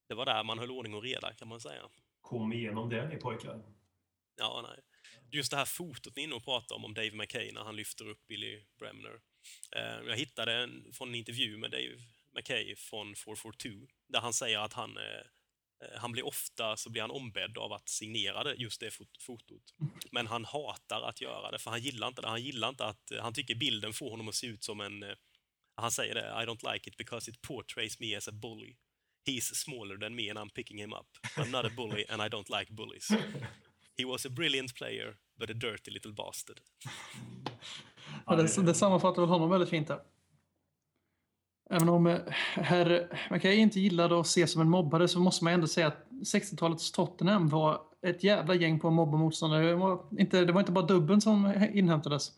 Det 0.08 0.14
var 0.14 0.26
där 0.26 0.44
man 0.44 0.58
höll 0.58 0.70
ordning 0.70 0.94
och 0.94 1.02
reda, 1.02 1.34
kan 1.34 1.48
man 1.48 1.60
säga. 1.60 1.88
Kom 2.20 2.52
igenom 2.52 2.88
det 2.88 3.08
ni 3.08 3.16
pojkar. 3.16 3.62
Ja, 4.36 4.66
nej. 4.68 4.80
Just 5.30 5.50
det 5.50 5.56
här 5.56 5.64
fotot 5.64 6.16
ni 6.16 6.22
är 6.22 6.24
inne 6.24 6.34
och 6.34 6.44
pratar 6.44 6.76
om, 6.76 6.84
om 6.84 6.94
Dave 6.94 7.10
McKay 7.16 7.52
när 7.52 7.64
han 7.64 7.76
lyfter 7.76 8.08
upp 8.08 8.26
Billy 8.26 8.64
Bremner. 8.78 9.20
Eh, 9.76 10.08
jag 10.08 10.16
hittade 10.16 10.52
en 10.52 10.92
från 10.92 11.08
en 11.08 11.14
intervju 11.14 11.56
med 11.56 11.70
Dave 11.70 11.96
McKay 12.36 12.76
från 12.76 13.14
442 13.14 13.68
där 14.08 14.20
han 14.20 14.32
säger 14.32 14.58
att 14.58 14.72
han, 14.72 14.96
eh, 14.96 15.02
eh, 15.02 15.26
han 15.96 16.12
blir 16.12 16.26
ofta 16.26 16.76
så 16.76 16.90
blir 16.90 17.02
han 17.02 17.10
ombedd 17.10 17.58
av 17.58 17.72
att 17.72 17.88
signera 17.88 18.44
det, 18.44 18.54
just 18.54 18.80
det 18.80 18.90
fot- 18.90 19.22
fotot. 19.22 19.74
Men 20.12 20.26
han 20.26 20.44
hatar 20.44 21.02
att 21.02 21.20
göra 21.20 21.50
det, 21.50 21.58
för 21.58 21.70
han 21.70 21.80
gillar 21.80 22.08
inte 22.08 22.22
det. 22.22 22.28
Han 22.28 22.42
gillar 22.42 22.68
inte 22.68 22.84
att, 22.84 23.10
eh, 23.10 23.22
han 23.22 23.32
tycker 23.34 23.54
bilden 23.54 23.92
får 23.92 24.10
honom 24.10 24.28
att 24.28 24.34
se 24.34 24.46
ut 24.46 24.64
som 24.64 24.80
en, 24.80 25.02
eh, 25.02 25.14
han 25.76 25.90
säger 25.90 26.14
det, 26.14 26.20
I 26.42 26.46
don't 26.46 26.72
like 26.72 26.90
it 26.90 26.96
because 26.96 27.30
it 27.30 27.42
portrays 27.42 28.00
me 28.00 28.16
as 28.16 28.28
a 28.28 28.32
bully. 28.32 28.76
He's 29.26 29.54
smaller 29.54 29.96
than 29.96 30.14
me 30.14 30.30
and 30.30 30.38
I'm 30.38 30.50
picking 30.54 30.78
him 30.80 30.92
up. 30.92 31.08
I'm 31.36 31.50
not 31.50 31.64
a 31.64 31.70
bully 31.76 32.04
and 32.08 32.22
I 32.22 32.28
don't 32.28 32.58
like 32.60 32.72
bullies. 32.72 33.08
He 33.96 34.04
was 34.04 34.26
a 34.26 34.28
brilliant 34.30 34.74
player, 34.74 35.16
but 35.38 35.50
a 35.50 35.52
dirty 35.52 35.90
little 35.90 36.12
bastard. 36.12 36.60
Ja, 38.26 38.36
det, 38.36 38.62
det 38.62 38.74
sammanfattar 38.74 39.22
väl 39.22 39.28
honom 39.28 39.50
väldigt 39.50 39.68
fint 39.70 39.88
där. 39.88 40.00
Även 41.70 41.88
om 41.88 42.06
eh, 42.06 42.20
man 42.24 42.32
herr 42.64 43.50
ju 43.50 43.56
inte 43.56 43.80
gillade 43.80 44.20
att 44.20 44.26
ses 44.26 44.52
som 44.52 44.62
en 44.62 44.70
mobbare 44.70 45.08
så 45.08 45.20
måste 45.20 45.44
man 45.44 45.52
ändå 45.52 45.66
säga 45.66 45.86
att 45.86 46.08
60-talets 46.10 46.92
Tottenham 46.92 47.48
var 47.48 47.80
ett 48.02 48.24
jävla 48.24 48.54
gäng 48.54 48.80
på 48.80 48.88
att 48.88 48.94
mobba 48.94 49.16
motståndare. 49.16 49.66
Det 49.66 49.74
var 49.74 50.08
inte, 50.18 50.44
det 50.44 50.52
var 50.52 50.60
inte 50.60 50.72
bara 50.72 50.86
dubben 50.86 51.20
som 51.20 51.54
inhämtades. 51.74 52.32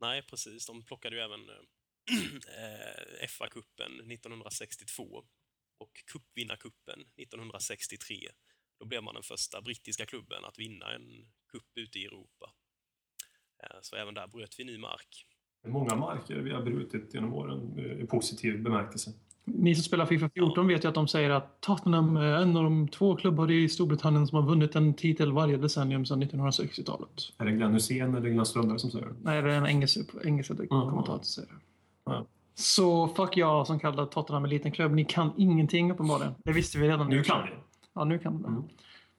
Nej, 0.00 0.22
precis. 0.22 0.66
De 0.66 0.84
plockade 0.84 1.16
ju 1.16 1.22
även 1.22 1.40
äh, 1.50 3.26
FA-cupen 3.28 4.12
1962 4.12 5.24
och 5.78 5.92
cupvinnarcupen 6.12 7.00
1963. 7.00 8.28
Då 8.78 8.86
blev 8.86 9.02
man 9.02 9.14
den 9.14 9.22
första 9.22 9.60
brittiska 9.62 10.06
klubben 10.06 10.44
att 10.44 10.58
vinna 10.58 10.94
en 10.94 11.32
cup 11.52 11.66
ute 11.74 11.98
i 11.98 12.04
Europa. 12.04 12.54
Äh, 13.62 13.78
så 13.80 13.96
även 13.96 14.14
där 14.14 14.26
bröt 14.26 14.58
vi 14.58 14.64
ny 14.64 14.78
mark. 14.78 15.26
Många 15.64 15.96
marker 15.96 16.36
vi 16.36 16.52
har 16.52 16.62
brutit 16.62 17.14
genom 17.14 17.34
åren 17.34 17.74
eh, 17.78 18.04
i 18.04 18.06
positiv 18.06 18.62
bemärkelse. 18.62 19.10
Ni 19.44 19.74
som 19.74 19.82
spelar 19.82 20.06
Fifa 20.06 20.28
14 20.28 20.66
vet 20.66 20.84
ju 20.84 20.88
att 20.88 20.94
de 20.94 21.08
säger 21.08 21.30
att 21.30 21.60
Tottenham 21.60 22.16
är 22.16 22.42
en 22.42 22.56
av 22.56 22.64
de 22.64 22.88
två 22.88 23.16
klubbar 23.16 23.50
i 23.50 23.68
Storbritannien 23.68 24.26
som 24.26 24.38
har 24.38 24.48
vunnit 24.48 24.76
en 24.76 24.94
titel 24.94 25.32
varje 25.32 25.56
decennium 25.56 26.06
sedan 26.06 26.22
1960-talet. 26.22 27.10
Är 27.38 27.44
det 27.44 27.52
Glenn 27.52 27.74
Hysén 27.74 28.14
eller 28.14 28.30
Glenn 28.30 28.46
Strömberg 28.46 28.78
som 28.78 28.90
säger 28.90 29.06
det? 29.06 29.14
Nej, 29.22 29.42
det 29.42 29.52
är 29.52 29.56
en 29.56 29.66
engelsk, 29.66 29.98
engelsk 30.24 30.68
kommentator 30.68 31.22
som 31.22 31.24
säger 31.24 31.48
det. 31.48 32.24
Så 32.54 33.08
fuck 33.08 33.36
jag 33.36 33.66
som 33.66 33.80
kallar 33.80 34.06
Tottenham 34.06 34.44
en 34.44 34.50
liten 34.50 34.72
klubb. 34.72 34.92
Ni 34.92 35.04
kan 35.04 35.32
ingenting 35.36 35.92
uppenbarligen. 35.92 36.34
Det 36.44 36.52
visste 36.52 36.78
vi 36.78 36.88
redan. 36.88 37.08
Nu 37.08 37.22
kan 37.22 37.46
vi. 37.46 37.50
Ja, 37.94 38.04
nu 38.04 38.18
kan 38.18 38.38
vi. 38.38 38.44
Mm. 38.44 38.62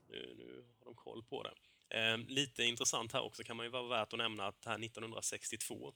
Nu, 0.10 0.36
nu 0.38 0.64
har 0.80 0.86
de 0.86 0.96
koll 0.96 1.24
på 1.30 1.44
det. 1.44 1.52
Eh, 1.98 2.18
lite 2.28 2.64
intressant 2.64 3.14
här 3.14 3.26
också 3.26 3.44
kan 3.44 3.58
man 3.58 3.66
ju 3.66 3.72
vara 3.72 3.88
värt 3.88 4.14
att 4.14 4.20
nämna 4.20 4.48
att 4.48 4.66
här 4.66 4.80
1962, 4.80 5.76
eh, 5.76 5.92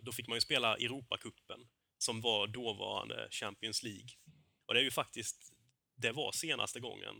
då 0.00 0.12
fick 0.12 0.28
man 0.28 0.36
ju 0.36 0.40
spela 0.40 0.76
Europacupen 0.76 1.60
som 1.98 2.20
var 2.20 2.46
dåvarande 2.46 3.28
Champions 3.30 3.82
League. 3.82 4.08
Och 4.66 4.74
det 4.74 4.80
är 4.80 4.84
ju 4.84 4.90
faktiskt, 4.90 5.52
det 5.96 6.12
var 6.12 6.32
senaste 6.32 6.80
gången 6.80 7.14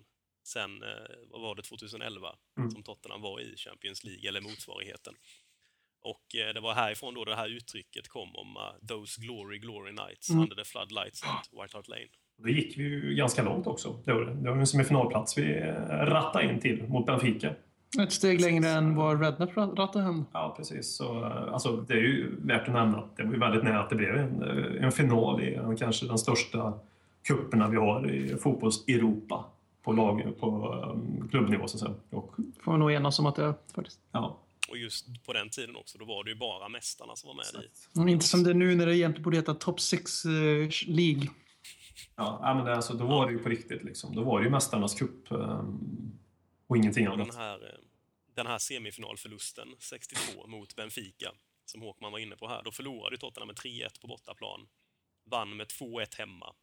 sen, 0.45 0.83
eh, 0.83 0.89
vad 1.31 1.41
var 1.41 1.55
det, 1.55 1.63
2011, 1.63 2.37
Mm. 2.59 2.71
som 2.71 2.83
Tottenham 2.83 3.21
var 3.23 3.41
i 3.41 3.57
Champions 3.57 4.05
League, 4.05 4.29
eller 4.29 4.41
motsvarigheten. 4.41 5.15
Och 6.03 6.35
eh, 6.35 6.55
det 6.55 6.61
var 6.61 6.75
härifrån 6.75 7.15
då 7.15 7.25
det 7.25 7.37
här 7.37 7.49
uttrycket 7.49 8.09
kom 8.09 8.37
om 8.37 8.57
uh, 8.57 8.87
“Those 8.89 9.21
glory, 9.21 9.59
glory 9.59 9.93
nights 9.93 10.31
Mm. 10.31 10.43
under 10.43 10.57
the 10.57 10.65
floodlights 10.65 11.23
at 11.23 11.49
White 11.53 11.77
Hart 11.77 11.89
Lane”. 11.89 12.09
Då 12.39 12.49
gick 12.49 12.77
ju 12.77 13.15
ganska 13.15 13.43
långt 13.43 13.67
också. 13.67 14.03
Det 14.05 14.13
var, 14.13 14.21
det. 14.21 14.35
det 14.35 14.51
var 14.51 14.57
en 14.57 14.67
semifinalplats 14.67 15.39
vi 15.39 15.57
eh, 15.59 15.73
rattade 15.91 16.45
in 16.45 16.61
till 16.61 16.83
mot 16.83 17.07
Benfica. 17.07 17.55
Ett 17.99 18.13
steg 18.13 18.41
längre 18.41 18.69
än 18.69 18.95
vad 18.95 19.21
Redknapp 19.21 19.57
rattade 19.57 20.05
hem. 20.05 20.25
Ja, 20.33 20.55
precis. 20.57 20.97
Så, 20.97 21.25
eh, 21.25 21.53
alltså, 21.53 21.77
det 21.77 21.95
är 21.95 21.99
ju 21.99 22.37
värt 22.41 22.69
att 22.69 22.75
nämna 22.75 22.99
att 22.99 23.17
det 23.17 23.25
var 23.25 23.33
ju 23.33 23.39
väldigt 23.39 23.65
nära 23.65 23.81
att 23.81 23.91
det 23.91 23.97
blev 23.97 24.17
en, 24.17 24.43
eh, 24.43 24.85
en 24.85 24.93
final 24.93 25.43
i 25.43 25.55
en, 25.55 25.77
kanske 25.77 26.07
den 26.07 26.19
största 26.19 26.79
kupperna 27.23 27.69
vi 27.69 27.77
har 27.77 28.11
i 28.11 28.37
fotbolls-Europa 28.37 29.45
på, 29.83 29.93
lag, 29.93 30.35
på 30.41 30.75
um, 30.95 31.29
klubbnivå. 31.29 31.69
Så 31.69 31.87
att. 31.87 31.97
Och, 32.11 32.35
Får 32.61 32.73
vi 32.73 32.79
nog 32.79 32.93
enas 32.93 33.19
om 33.19 33.27
att 33.27 33.37
det 33.37 33.45
är 33.45 33.55
faktiskt. 33.75 34.01
ja, 34.13 34.39
Och 34.71 34.77
just 34.79 35.27
på 35.27 35.33
den 35.33 35.51
tiden 35.51 35.77
också, 35.77 35.99
då 35.99 36.05
var 36.05 36.25
det 36.25 36.31
ju 36.31 36.37
bara 36.37 36.69
mästarna 36.69 37.17
som 37.17 37.29
var 37.29 37.35
med 37.35 37.65
i. 37.65 37.69
Men 37.99 38.09
Inte 38.09 38.27
som 38.27 38.43
det 38.43 38.51
är 38.51 38.55
nu 38.55 38.75
när 38.75 38.87
det 38.87 38.97
egentligen 38.97 39.23
borde 39.23 39.37
heta 39.37 39.55
Top 39.55 39.81
6 39.81 40.25
eh, 40.25 40.31
League. 40.87 41.29
ja, 42.17 42.41
ja, 42.43 42.55
men 42.55 42.65
det, 42.65 42.77
alltså, 42.77 42.95
då 42.95 43.07
var 43.07 43.27
det 43.27 43.33
ju 43.33 43.39
på 43.39 43.49
riktigt. 43.49 43.85
Liksom. 43.85 44.15
Då 44.15 44.25
var 44.25 44.39
det 44.39 44.45
ju 44.45 44.51
Mästarnas 44.51 44.95
cup 44.95 45.27
um, 45.29 46.13
och 46.71 46.77
ingenting 46.77 47.07
annat. 47.07 47.27
den 47.29 47.37
här, 47.37 47.65
eh, 47.73 47.79
den 48.35 48.47
här 48.47 48.59
semifinalförlusten, 48.59 49.77
62, 49.79 50.47
mot 50.47 50.77
Benfica, 50.77 51.33
som 51.65 51.83
Håkman 51.83 52.13
var 52.13 52.19
inne 52.19 52.37
på 52.37 52.49
här, 52.49 52.63
då 52.63 52.73
förlorade 52.73 53.19
Tottenham 53.19 53.47
med 53.47 53.57
3-1 53.57 54.01
på 54.01 54.07
bortaplan. 54.07 54.69
Vann 55.25 55.57
med 55.57 55.67
2-1 55.69 56.15
hemma. 56.15 56.55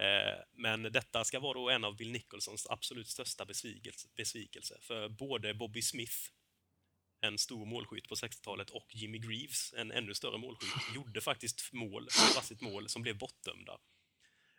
Eh, 0.00 0.42
Men 0.52 0.82
detta 0.82 1.24
ska 1.24 1.40
vara 1.40 1.54
då 1.54 1.70
en 1.70 1.84
av 1.84 1.96
Bill 1.96 2.12
Nicholsons 2.12 2.66
absolut 2.70 3.08
största 3.08 3.44
besvikelse, 3.44 4.08
besvikelse. 4.16 4.78
För 4.80 5.08
både 5.08 5.54
Bobby 5.54 5.82
Smith, 5.82 6.16
en 7.20 7.38
stor 7.38 7.66
målskytt 7.66 8.08
på 8.08 8.14
60-talet, 8.14 8.70
och 8.70 8.86
Jimmy 8.94 9.18
Greaves, 9.18 9.74
en 9.76 9.92
ännu 9.92 10.14
större 10.14 10.38
målskytt, 10.38 10.94
gjorde 10.94 11.20
faktiskt 11.20 11.72
mål, 11.72 12.08
sitt 12.42 12.60
mål 12.60 12.88
som 12.88 13.02
blev 13.02 13.18
bortdömda. 13.18 13.78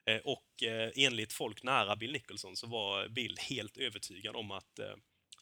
Eh, 0.06 0.18
Och 0.24 0.64
eh, 0.64 0.91
enligt 0.95 1.34
folk 1.34 1.64
nära 1.64 1.95
Bill 1.95 2.12
Nicholson 2.12 2.56
så 2.56 2.68
var 2.68 3.08
Bill 3.08 3.36
helt 3.49 3.78
övertygad 3.78 4.36
om 4.36 4.51
att 4.51 4.80
eh, 4.80 4.86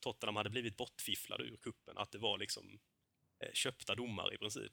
Tottenham 0.01 0.35
hade 0.35 0.49
blivit 0.49 0.77
bortfifflade 0.77 1.43
ur 1.43 1.57
kuppen, 1.61 1.97
att 1.97 2.11
det 2.11 2.17
var 2.17 2.37
liksom 2.37 2.79
köpta 3.53 3.95
domare 3.95 4.33
i 4.35 4.37
princip. 4.37 4.71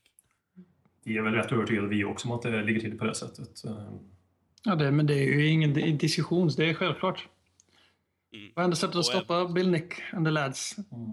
Vi 1.05 1.16
är 1.16 1.22
väl 1.22 1.34
rätt 1.34 1.53
övertygade 1.53 1.88
vi 1.88 2.05
också 2.05 2.28
om 2.28 2.34
att 2.34 2.43
det 2.43 2.62
ligger 2.62 2.80
till 2.80 2.99
på 2.99 3.05
det 3.05 3.14
sättet. 3.14 3.62
Ja, 4.64 4.74
det, 4.74 4.91
men 4.91 5.07
det 5.07 5.14
är 5.14 5.24
ju 5.24 5.47
ingen 5.47 5.74
di- 5.74 5.93
diskussion, 5.93 6.49
det 6.57 6.64
är 6.70 6.74
självklart. 6.74 7.28
Mm. 8.32 8.53
Vad 8.55 8.64
enda 8.64 8.76
sättet 8.76 8.97
att 8.97 9.07
stoppa 9.07 9.49
Bill 9.49 9.70
Nick 9.70 9.95
and 10.12 10.26
the 10.26 10.30
lads. 10.30 10.76
mm. 10.78 11.11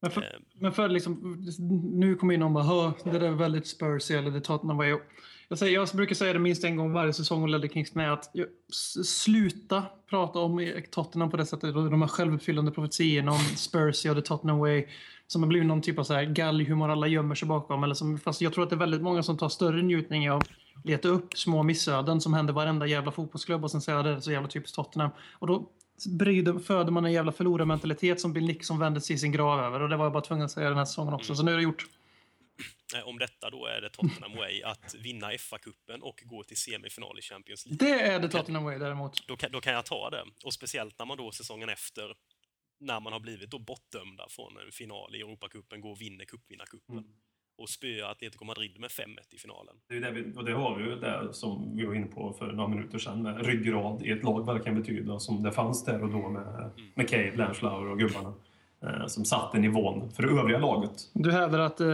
Men 0.00 0.10
för, 0.10 0.22
Eh, 0.22 0.40
men 0.54 0.72
för 0.72 0.88
liksom, 0.88 1.44
nu 1.94 2.14
kommer 2.14 2.34
in 2.34 2.42
och 2.42 2.50
bara, 2.50 2.64
"Hö, 2.64 2.92
det 3.04 3.10
där 3.18 3.20
är 3.28 3.30
väldigt 3.30 3.66
Spursy 3.66 4.14
eller 4.14 4.30
det 4.30 4.40
Tottenham 4.40 4.76
way. 4.76 4.98
Jag, 5.48 5.58
säger, 5.58 5.74
jag 5.74 5.88
brukar 5.88 6.14
säga 6.14 6.32
det 6.32 6.38
minst 6.38 6.64
en 6.64 6.76
gång 6.76 6.92
varje 6.92 7.12
säsong 7.12 7.42
och 7.42 7.48
ledde 7.48 7.68
Kings 7.68 7.94
med 7.94 8.12
att 8.12 8.30
sluta 9.04 9.82
prata 10.10 10.38
om 10.38 10.72
Tottenham 10.90 11.30
på 11.30 11.36
det 11.36 11.46
sättet. 11.46 11.76
och 11.76 11.90
De 11.90 12.02
här 12.02 12.08
självuppfyllande 12.08 12.70
profetiorna 12.70 13.32
om 13.32 13.38
Spursy 13.38 14.10
och 14.10 14.16
the 14.16 14.22
Tottenham 14.22 14.58
way. 14.58 14.86
Som 15.26 15.42
har 15.42 15.48
blivit 15.48 15.68
någon 15.68 15.82
typ 15.82 15.98
av 15.98 16.04
så 16.04 16.14
här 16.14 16.24
galghumor 16.24 16.90
alla 16.90 17.06
gömmer 17.06 17.34
sig 17.34 17.48
bakom. 17.48 17.84
Eller 17.84 17.94
som, 17.94 18.18
fast 18.18 18.40
jag 18.40 18.52
tror 18.52 18.64
att 18.64 18.70
det 18.70 18.76
är 18.76 18.78
väldigt 18.78 19.02
många 19.02 19.22
som 19.22 19.36
tar 19.36 19.48
större 19.48 19.82
njutning 19.82 20.30
av 20.30 20.38
att 20.38 20.48
leta 20.84 21.08
upp 21.08 21.38
små 21.38 21.62
missöden 21.62 22.20
som 22.20 22.34
händer 22.34 22.52
varenda 22.52 22.86
jävla 22.86 23.10
fotbollsklubb 23.10 23.64
och 23.64 23.70
sen 23.70 23.80
säga 23.80 23.98
att 23.98 24.04
det 24.04 24.10
är 24.10 24.20
så 24.20 24.32
jävla 24.32 24.48
typiskt 24.48 24.76
Tottenham. 24.76 25.10
Och 25.32 25.46
då 25.46 25.68
bryder, 26.08 26.58
föder 26.58 26.92
man 26.92 27.04
en 27.04 27.12
jävla 27.12 27.32
förlorarmentalitet 27.32 28.20
som 28.20 28.32
Bill 28.32 28.46
Nixon 28.46 28.78
vände 28.78 29.00
sig 29.00 29.16
i 29.16 29.18
sin 29.18 29.32
grav 29.32 29.60
över. 29.60 29.82
Och 29.82 29.88
det 29.88 29.96
var 29.96 30.04
jag 30.04 30.12
bara 30.12 30.22
tvungen 30.22 30.44
att 30.44 30.50
säga 30.50 30.68
den 30.68 30.78
här 30.78 30.84
säsongen 30.84 31.14
också. 31.14 31.34
Så 31.34 31.42
nu 31.42 31.52
är 31.52 31.56
det 31.56 31.62
gjort 31.62 31.86
eh, 32.94 33.08
om 33.08 33.18
detta 33.18 33.50
då 33.50 33.66
är 33.66 33.80
det 33.80 33.90
Tottenham 33.90 34.36
Way 34.36 34.62
att 34.62 34.94
vinna 34.94 35.30
FA-cupen 35.30 36.00
och 36.00 36.22
gå 36.24 36.42
till 36.42 36.56
semifinal 36.56 37.18
i 37.18 37.22
Champions 37.22 37.66
League. 37.66 37.88
Det 37.88 38.02
är 38.02 38.20
det 38.20 38.28
Tottenham 38.28 38.64
Way 38.64 38.78
däremot. 38.78 39.26
Då 39.28 39.36
kan, 39.36 39.52
då 39.52 39.60
kan 39.60 39.72
jag 39.72 39.86
ta 39.86 40.10
det. 40.10 40.24
Och 40.44 40.54
speciellt 40.54 40.98
när 40.98 41.06
man 41.06 41.16
då 41.16 41.32
säsongen 41.32 41.68
efter, 41.68 42.14
när 42.80 43.00
man 43.00 43.12
har 43.12 43.20
blivit 43.20 43.50
då 43.50 43.58
bortdömda 43.58 44.26
från 44.30 44.56
en 44.66 44.72
final 44.72 45.16
i 45.16 45.20
Europacupen, 45.20 45.80
går 45.80 45.90
och 45.90 46.00
vinner 46.00 46.24
cupvinnarcupen. 46.24 46.98
Mm. 46.98 47.10
Och 47.58 47.68
spöar 47.68 48.10
Atletico 48.10 48.44
Madrid 48.44 48.80
med 48.80 48.90
5-1 48.90 49.04
i 49.30 49.38
finalen. 49.38 49.76
Det 49.88 49.96
är 49.96 50.00
det 50.00 50.10
vi, 50.10 50.36
och 50.36 50.44
det 50.44 50.52
har 50.52 50.76
vi 50.76 50.84
ju 50.84 50.96
där 50.96 51.32
som 51.32 51.76
vi 51.76 51.84
var 51.84 51.94
inne 51.94 52.06
på 52.06 52.32
för 52.32 52.52
några 52.52 52.68
minuter 52.68 52.98
sedan 52.98 53.22
med 53.22 53.46
ryggrad 53.46 54.02
i 54.02 54.10
ett 54.10 54.22
lag 54.22 54.46
vad 54.46 54.56
det 54.56 54.64
kan 54.64 54.80
betyda 54.80 55.18
som 55.18 55.42
det 55.42 55.52
fanns 55.52 55.84
där 55.84 56.02
och 56.02 56.10
då 56.10 56.28
med, 56.28 56.70
med 56.94 57.08
Kay, 57.08 57.30
Blanchflower 57.30 57.86
och 57.86 57.98
gubbarna. 57.98 58.34
Eh, 58.82 59.06
som 59.06 59.24
satte 59.24 59.58
nivån 59.58 60.10
för 60.10 60.22
det 60.22 60.40
övriga 60.40 60.58
laget. 60.58 60.92
Du 61.12 61.32
hävdar 61.32 61.58
att 61.58 61.80
eh, 61.80 61.86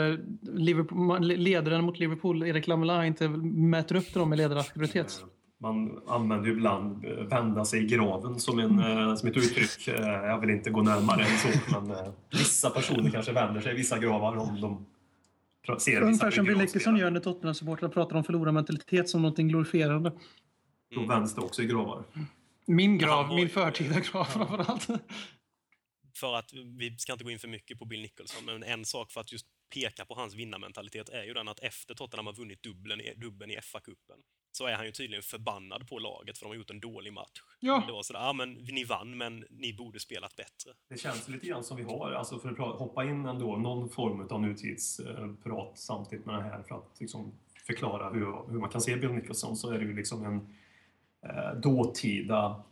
Liverpool, 0.43 1.27
ledaren 1.27 1.85
mot 1.85 1.99
Liverpool, 1.99 2.43
Erik 2.43 2.67
Lamela, 2.67 3.07
inte 3.07 3.29
mäter 3.29 3.97
upp 3.97 4.15
dem 4.15 4.33
i 4.33 4.37
ledaraktivitet? 4.37 5.25
Man 5.61 6.03
använder 6.07 6.47
ju 6.47 6.53
ibland 6.53 7.05
eh, 7.05 7.11
vända 7.11 7.65
sig 7.65 7.85
i 7.85 7.87
graven 7.87 8.41
som, 8.41 8.59
en, 8.59 8.79
eh, 8.79 9.15
som 9.15 9.29
ett 9.29 9.37
uttryck. 9.37 9.89
Jag 10.05 10.41
vill 10.41 10.51
inte 10.51 10.71
gå 10.71 10.83
närmare 10.83 11.23
än 11.23 11.39
så, 11.39 11.81
men 11.81 11.97
vissa 12.31 12.71
personer 12.71 13.11
kanske 13.11 13.33
vänder 13.33 13.61
sig 13.61 13.73
i 13.73 13.77
vissa 13.77 13.99
gravar 13.99 14.37
om 14.37 14.61
de 14.61 14.87
ser 15.79 16.03
Ungefär 16.03 16.31
som 16.31 16.45
Bill 16.45 16.55
ryggradspelare. 16.55 17.01
gör 17.01 17.11
när 17.11 17.21
Tottenham-supportrar 17.21 17.89
pratar 17.89 18.17
om 18.17 18.25
förlorarmentalitet 18.25 19.09
som 19.09 19.23
något 19.23 19.37
glorifierande. 19.37 20.13
Då 20.95 21.07
vänds 21.07 21.35
det 21.35 21.41
också 21.41 21.63
i 21.63 21.67
gravar. 21.67 22.03
Min 22.67 22.99
grav, 22.99 23.35
min 23.35 23.49
förtida 23.49 24.01
grav 24.01 24.25
framförallt. 24.25 24.89
För 26.15 26.35
att 26.35 26.53
vi 26.53 26.99
ska 26.99 27.13
inte 27.13 27.25
gå 27.25 27.31
in 27.31 27.39
för 27.39 27.49
mycket 27.49 27.79
på 27.79 27.85
Bill 27.85 28.03
Nicholson, 28.03 28.45
men 28.45 28.63
en 28.63 28.85
sak 28.85 29.11
för 29.13 29.21
att 29.21 29.33
just 29.33 29.47
peka 29.75 30.05
på 30.05 30.15
hans 30.15 30.35
vinnarmentalitet 30.35 31.09
är 31.09 31.25
ju 31.25 31.35
den 31.35 31.49
att 31.49 31.59
efter 31.59 31.95
Tottenham 31.95 32.27
har 32.27 32.33
vunnit 32.33 32.63
dubbeln 32.63 33.01
i, 33.01 33.15
dubbeln 33.15 33.51
i 33.51 33.57
FA-cupen 33.57 34.23
så 34.53 34.67
är 34.67 34.75
han 34.75 34.87
ju 34.87 34.93
tydligen 34.93 35.23
förbannad 35.23 35.89
på 35.89 35.99
laget 35.99 36.39
för 36.39 36.45
de 36.45 36.49
har 36.49 36.57
gjort 36.57 36.71
en 36.71 36.81
dålig 36.81 37.13
match. 37.13 37.43
Ja. 37.61 37.85
Det 37.87 37.93
var 37.93 38.03
sådär, 38.03 38.21
ja 38.21 38.33
men 38.33 38.53
ni 38.53 38.85
vann 38.85 39.17
men 39.17 39.45
ni 39.51 39.75
borde 39.75 40.01
spelat 40.01 40.37
bättre. 40.37 40.71
Det 40.89 40.99
känns 40.99 41.29
lite 41.29 41.47
grann 41.47 41.65
som 41.65 41.77
vi 41.77 41.83
har, 41.83 42.13
alltså 42.13 42.39
för 42.39 42.49
att 42.49 42.79
hoppa 42.79 43.05
in 43.05 43.27
ändå, 43.27 43.57
någon 43.57 43.89
form 43.89 44.29
av 44.31 44.41
nutidsprat 44.41 45.79
samtidigt 45.79 46.27
med 46.27 46.35
det 46.35 46.43
här 46.43 46.63
för 46.63 46.75
att 46.75 47.01
liksom 47.01 47.33
förklara 47.67 48.11
hur, 48.11 48.51
hur 48.53 48.59
man 48.59 48.71
kan 48.71 48.81
se 48.81 48.97
Bill 48.97 49.11
Nicholson 49.11 49.57
så 49.57 49.71
är 49.71 49.79
det 49.79 49.85
ju 49.85 49.97
liksom 49.97 50.25
en 50.25 50.57
eh, 51.31 51.61
dåtida 51.61 52.63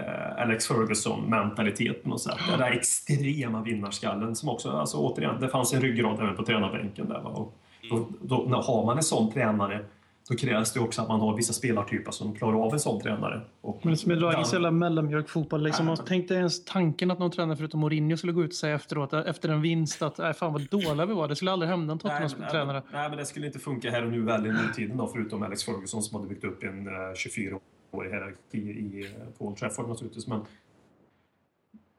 Eh, 0.00 0.42
Alex 0.42 0.66
Ferguson-mentalitet 0.66 2.02
på 2.02 2.08
något 2.08 2.20
sätt. 2.20 2.38
Den 2.48 2.58
där 2.58 2.70
extrema 2.70 3.62
vinnarskallen 3.62 4.36
som 4.36 4.48
också, 4.48 4.70
alltså 4.70 4.96
återigen, 4.96 5.40
det 5.40 5.48
fanns 5.48 5.72
en 5.72 5.80
ryggrad 5.80 6.20
även 6.20 6.36
på 6.36 6.44
tränarbänken 6.44 7.08
där. 7.08 7.20
Va? 7.20 7.30
Och 7.30 7.58
då, 7.90 8.08
då, 8.20 8.44
när 8.48 8.62
har 8.62 8.86
man 8.86 8.96
en 8.96 9.02
sån 9.02 9.32
tränare 9.32 9.84
då 10.28 10.36
krävs 10.36 10.72
det 10.72 10.80
också 10.80 11.02
att 11.02 11.08
man 11.08 11.20
har 11.20 11.36
vissa 11.36 11.52
spelartyper 11.52 12.10
som 12.10 12.34
klarar 12.34 12.66
av 12.66 12.72
en 12.72 12.80
sån 12.80 13.00
tränare. 13.00 13.40
Och 13.60 13.86
Men 13.86 13.96
som 13.96 14.10
är 14.12 14.16
dagens 14.16 14.52
jävla 14.52 14.70
mellanmjölkfotboll. 14.70 15.62
Liksom. 15.62 15.86
Man 15.86 15.96
tänkte 15.96 16.34
ens 16.34 16.64
tanken 16.64 17.10
att 17.10 17.18
någon 17.18 17.30
tränare 17.30 17.56
förutom 17.56 17.80
Mourinho 17.80 18.16
skulle 18.16 18.32
gå 18.32 18.44
ut 18.44 18.50
och 18.50 18.54
säga 18.54 18.74
efteråt, 18.74 19.12
efter 19.12 19.48
en 19.48 19.62
vinst, 19.62 20.02
att 20.02 20.18
äh, 20.18 20.32
fan 20.32 20.52
vad 20.52 20.68
dåliga 20.68 21.06
vi 21.06 21.14
var. 21.14 21.28
Det 21.28 21.36
skulle 21.36 21.52
aldrig 21.52 21.70
hända 21.70 21.92
en 21.92 21.98
Tottenham-tränare. 21.98 22.72
Nej, 22.72 22.82
nej, 22.92 23.00
nej, 23.00 23.08
men 23.08 23.18
det 23.18 23.26
skulle 23.26 23.46
inte 23.46 23.58
funka 23.58 23.90
här 23.90 24.04
och 24.04 24.12
nu 24.12 24.22
väl 24.22 24.46
i 24.46 24.52
nutiden 24.52 24.96
då, 24.96 25.06
förutom 25.06 25.42
Alex 25.42 25.64
Ferguson 25.64 26.02
som 26.02 26.16
hade 26.16 26.28
byggt 26.28 26.44
upp 26.44 26.62
en 26.62 26.86
eh, 26.86 26.92
uh, 26.92 27.14
24 27.16 27.58
i 27.92 28.08
hierarkier 28.08 28.74
i, 28.74 29.14
på 29.38 29.54
Trafford 29.54 29.88
naturligtvis. 29.88 30.26
Men 30.26 30.40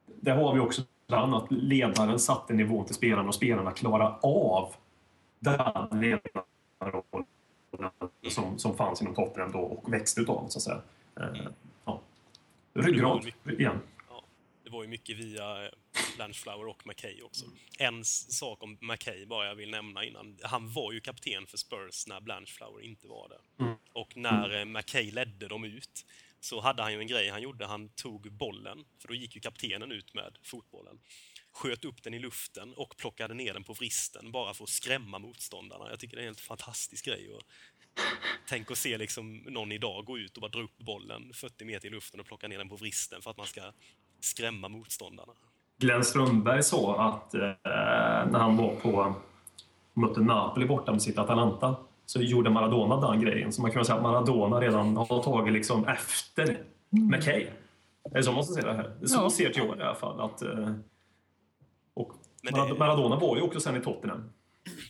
där 0.05 0.35
har 0.35 0.53
vi 0.53 0.59
också 0.59 0.81
bland 1.07 1.33
annat 1.33 1.51
ledaren 1.51 2.19
satte 2.19 2.53
nivån 2.53 2.85
till 2.85 2.95
spelarna 2.95 3.27
och 3.27 3.35
spelarna 3.35 3.71
klarar 3.71 4.19
av 4.21 4.75
den 5.39 5.99
ledarrollen 6.01 7.25
som, 8.29 8.59
som 8.59 8.75
fanns 8.75 9.01
inom 9.01 9.15
Tottenham 9.15 9.51
då 9.51 9.59
och 9.59 9.93
växte 9.93 10.21
utav 10.21 10.47
så 10.47 10.59
att 10.59 10.63
säga. 10.63 10.81
Eh, 11.15 11.47
ja. 11.85 12.01
Ryggrad 12.73 13.25
igen. 13.45 13.79
Var 14.73 14.83
ju 14.83 14.89
mycket 14.89 15.17
via 15.17 15.65
eh, 15.65 15.71
Blanchflower 16.15 16.67
och 16.67 16.87
McKay 16.87 17.21
också. 17.21 17.45
En 17.79 18.01
s- 18.01 18.37
sak 18.37 18.63
om 18.63 18.77
McKay 18.81 19.25
bara 19.25 19.47
jag 19.47 19.55
vill 19.55 19.69
nämna 19.69 20.03
innan. 20.05 20.37
Han 20.43 20.73
var 20.73 20.91
ju 20.91 20.99
kapten 20.99 21.47
för 21.47 21.57
Spurs 21.57 22.07
när 22.07 22.21
Blanchflower 22.21 22.81
inte 22.83 23.07
var 23.07 23.29
det. 23.29 23.63
Mm. 23.63 23.75
Och 23.93 24.17
när 24.17 24.59
eh, 24.59 24.65
McKay 24.65 25.11
ledde 25.11 25.47
dem 25.47 25.63
ut 25.63 26.05
så 26.39 26.59
hade 26.61 26.83
han 26.83 26.93
ju 26.93 26.99
en 26.99 27.07
grej 27.07 27.29
han 27.29 27.41
gjorde. 27.41 27.65
Han 27.65 27.89
tog 27.89 28.31
bollen, 28.31 28.85
för 28.99 29.07
då 29.07 29.13
gick 29.13 29.35
ju 29.35 29.41
kaptenen 29.41 29.91
ut 29.91 30.13
med 30.13 30.37
fotbollen. 30.43 30.99
Sköt 31.51 31.85
upp 31.85 32.03
den 32.03 32.13
i 32.13 32.19
luften 32.19 32.73
och 32.73 32.97
plockade 32.97 33.33
ner 33.33 33.53
den 33.53 33.63
på 33.63 33.73
vristen 33.73 34.31
bara 34.31 34.53
för 34.53 34.63
att 34.63 34.69
skrämma 34.69 35.19
motståndarna. 35.19 35.89
Jag 35.89 35.99
tycker 35.99 36.15
det 36.15 36.21
är 36.21 36.23
en 36.23 36.27
helt 36.29 36.39
fantastisk 36.39 37.05
grej. 37.05 37.29
Och 37.33 37.41
tänk 38.47 38.71
att 38.71 38.77
se 38.77 38.97
liksom 38.97 39.37
någon 39.37 39.71
idag 39.71 40.05
gå 40.05 40.17
ut 40.17 40.35
och 40.37 40.41
bara 40.41 40.51
dra 40.51 40.61
upp 40.61 40.77
bollen 40.77 41.33
40 41.33 41.65
meter 41.65 41.87
i 41.87 41.91
luften 41.91 42.19
och 42.19 42.25
plocka 42.25 42.47
ner 42.47 42.57
den 42.57 42.69
på 42.69 42.75
vristen 42.75 43.21
för 43.21 43.31
att 43.31 43.37
man 43.37 43.47
ska 43.47 43.71
skrämma 44.23 44.67
motståndarna. 44.69 45.33
Glenn 45.79 46.03
Strömberg 46.03 46.63
sa 46.63 47.01
att 47.07 47.33
eh, 47.33 47.41
när 48.31 48.39
han 48.39 48.57
var 48.57 48.75
på 48.75 49.13
mötte 49.93 50.19
Napoli 50.21 50.65
borta 50.65 50.91
med 50.91 51.01
sitt 51.01 51.17
Atalanta 51.17 51.75
så 52.05 52.21
gjorde 52.21 52.49
Maradona 52.49 53.09
den 53.11 53.21
grejen. 53.21 53.51
Så 53.51 53.61
man 53.61 53.71
kan 53.71 53.85
säga 53.85 53.95
att 53.95 54.03
Maradona 54.03 54.61
redan 54.61 54.97
har 54.97 55.23
tagit 55.23 55.53
liksom 55.53 55.87
efter 55.87 56.63
McKay. 56.89 57.47
Är 58.11 58.13
det 58.17 58.23
så 58.23 58.31
man 58.31 58.43
ska 58.43 58.53
se 58.53 58.61
det 58.67 58.73
här? 58.73 58.95
Det 58.99 59.05
är 59.05 59.07
så 59.07 59.15
Ja. 59.21 59.29
ser 59.29 59.49
till 59.49 59.61
år 59.61 59.79
i 59.79 59.83
alla 59.83 59.95
fall. 59.95 60.19
Att, 60.21 60.41
eh, 60.41 60.71
och 61.93 62.11
det- 62.41 62.79
Maradona 62.79 63.15
var 63.15 63.35
ju 63.35 63.41
också 63.41 63.59
sen 63.59 63.75
i 63.77 63.81
Tottenham. 63.81 64.23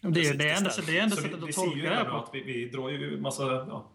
Det, 0.01 0.07
är- 0.07 0.11
det 0.11 0.19
är 0.29 0.35
det 0.37 0.49
är 0.49 1.05
vi, 1.05 1.11
sättet 1.11 1.39
vi 1.43 1.49
att 1.49 1.55
tolka 1.55 1.89
det 1.89 1.95
här 1.95 2.05
på. 2.05 2.15
att 2.17 2.29
vi, 2.33 2.43
vi 2.43 2.69
drar 2.69 2.89
ju 2.89 3.21
massa 3.21 3.43
ja, 3.53 3.85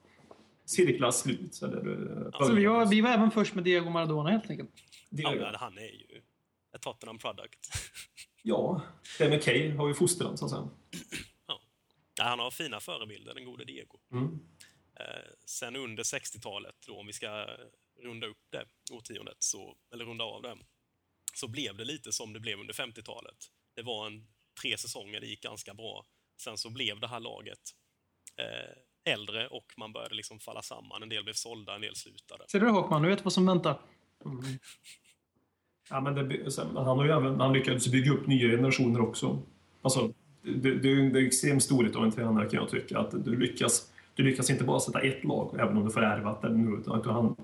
cirklar 0.64 1.10
slut. 1.10 1.60
Eller, 1.62 1.76
eh, 2.40 2.46
Så 2.46 2.52
vi, 2.52 2.66
var, 2.66 2.86
vi 2.86 3.00
var 3.00 3.10
även 3.10 3.30
först 3.30 3.54
med 3.54 3.64
Diego 3.64 3.90
Maradona 3.90 4.30
helt 4.30 4.50
enkelt. 4.50 4.70
Det, 5.08 5.22
Ja, 5.22 5.34
men 5.34 5.54
han 5.54 5.78
är 5.78 5.82
ju 5.82 6.22
ett 6.74 6.82
Tottenham 6.82 7.18
product. 7.18 7.58
ja, 8.42 8.82
det 9.18 9.28
med 9.28 9.42
Kay 9.42 9.70
har 9.70 9.88
ju 9.88 9.94
fostrat 9.94 10.38
så 10.38 10.44
att 10.44 10.50
säga. 10.50 10.68
ja. 11.46 11.60
Ja, 12.18 12.24
han 12.24 12.38
har 12.38 12.50
fina 12.50 12.80
förebilder, 12.80 13.34
den 13.34 13.44
gode 13.44 13.64
Diego. 13.64 13.98
Mm. 14.12 14.38
Eh, 15.00 15.30
sen 15.44 15.76
under 15.76 16.02
60-talet, 16.02 16.74
då, 16.86 16.98
om 16.98 17.06
vi 17.06 17.12
ska 17.12 17.46
runda 18.02 18.26
upp 18.26 18.46
det 18.50 18.64
årtiondet, 18.92 19.36
så, 19.38 19.76
eller 19.92 20.04
runda 20.04 20.24
av 20.24 20.42
det, 20.42 20.56
så 21.34 21.48
blev 21.48 21.76
det 21.76 21.84
lite 21.84 22.12
som 22.12 22.32
det 22.32 22.40
blev 22.40 22.60
under 22.60 22.74
50-talet. 22.74 23.36
Det 23.74 23.82
var 23.82 24.06
en 24.06 24.26
tre 24.62 24.78
säsonger, 24.78 25.20
det 25.20 25.26
gick 25.26 25.42
ganska 25.42 25.74
bra. 25.74 26.06
Sen 26.36 26.58
så 26.58 26.70
blev 26.70 27.00
det 27.00 27.08
här 27.08 27.20
laget 27.20 27.60
eh, 28.36 29.12
äldre 29.12 29.48
och 29.48 29.74
man 29.76 29.92
började 29.92 30.14
liksom 30.14 30.40
falla 30.40 30.62
samman. 30.62 31.02
En 31.02 31.08
del 31.08 31.24
blev 31.24 31.34
sålda, 31.34 31.74
en 31.74 31.80
del 31.80 31.96
slutade. 31.96 32.44
Ser 32.48 32.60
du 32.60 32.68
Håkman, 32.68 33.02
du 33.02 33.08
vet 33.08 33.24
vad 33.24 33.32
som 33.32 33.46
väntar. 33.46 33.80
Mm. 34.24 34.38
Ja, 35.90 36.00
men 36.00 36.14
det, 36.14 36.50
sen, 36.50 36.66
han, 36.76 36.98
har 36.98 37.04
ju 37.04 37.10
även, 37.10 37.40
han 37.40 37.52
lyckades 37.52 37.88
bygga 37.88 38.12
upp 38.12 38.26
nya 38.26 38.56
generationer 38.56 39.00
också. 39.00 39.38
Alltså, 39.82 40.12
det, 40.42 40.74
det, 40.74 41.10
det 41.10 41.20
är 41.20 41.26
extremt 41.26 41.62
storhet 41.62 41.96
av 41.96 42.04
en 42.04 42.12
tränare 42.12 42.48
kan 42.48 42.60
jag 42.60 42.68
tycka. 42.68 42.98
Att 42.98 43.24
du, 43.24 43.36
lyckas, 43.36 43.92
du 44.14 44.22
lyckas 44.22 44.50
inte 44.50 44.64
bara 44.64 44.80
sätta 44.80 45.00
ett 45.00 45.24
lag, 45.24 45.56
även 45.60 45.76
om 45.76 45.84
du 45.84 45.90
får 45.90 46.02
ärvat 46.02 46.42
det 46.42 46.48
nu. 46.48 46.82
Han, 46.86 47.36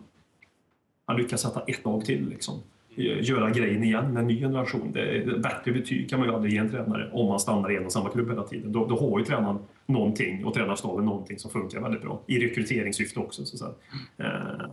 han 1.07 1.17
lyckas 1.17 1.41
sätta 1.41 1.61
ett 1.61 1.85
lag 1.85 2.05
till. 2.05 2.29
Liksom. 2.29 2.63
Eh, 2.97 3.23
göra 3.23 3.51
grejen 3.51 3.85
igen 3.85 4.13
med 4.13 4.21
en 4.21 4.27
ny 4.27 4.41
generation. 4.41 4.93
Det 4.93 5.01
är, 5.01 5.39
bättre 5.39 5.73
betyg 5.73 6.11
kan 6.11 6.19
man 6.19 6.29
ju 6.29 6.35
aldrig 6.35 6.53
ge 6.53 6.59
en 6.59 6.71
tränare 6.71 7.11
om 7.13 7.27
man 7.27 7.41
stannar 7.41 7.73
i 7.73 7.77
en 7.77 7.87
och 7.87 7.93
samma 7.93 8.11
klubb 8.11 8.29
hela 8.29 8.43
tiden. 8.43 8.73
Då, 8.73 8.87
då 8.87 8.99
har 8.99 9.19
ju 9.19 9.25
tränaren 9.25 9.59
någonting 9.87 10.45
och 10.45 10.55
tränarstaben 10.55 11.05
någonting 11.05 11.39
som 11.39 11.51
funkar 11.51 11.81
väldigt 11.81 12.03
bra. 12.03 12.21
I 12.27 12.47
rekryteringssyfte 12.47 13.21
också. 13.21 13.45
Så 13.45 13.55
att 13.55 13.77
säga. 14.17 14.29
Eh, 14.29 14.67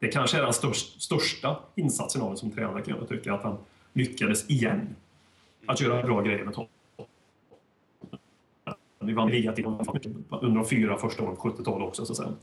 det 0.00 0.08
kanske 0.08 0.38
är 0.38 0.42
den 0.42 0.52
störst, 0.52 1.02
största 1.02 1.62
insatsen 1.74 2.22
av 2.22 2.36
som 2.36 2.50
tränare 2.50 2.82
kan 2.82 2.96
jag 2.96 3.08
tycka, 3.08 3.34
att 3.34 3.42
han 3.42 3.58
lyckades 3.92 4.50
igen 4.50 4.96
att 5.66 5.80
göra 5.80 6.02
bra 6.02 6.20
grejer 6.20 6.44
med 6.44 6.54
Tottenham. 6.54 7.06
Vi 8.98 9.12
vann 9.12 9.30
ligatiteln 9.30 9.86
under 10.30 10.60
de 10.60 10.68
fyra 10.68 10.98
första 10.98 11.22
åren 11.22 11.36
på 11.36 11.42
70-talet 11.42 11.88
också, 11.88 12.06
så 12.06 12.12
att 12.12 12.16
säga. 12.16 12.36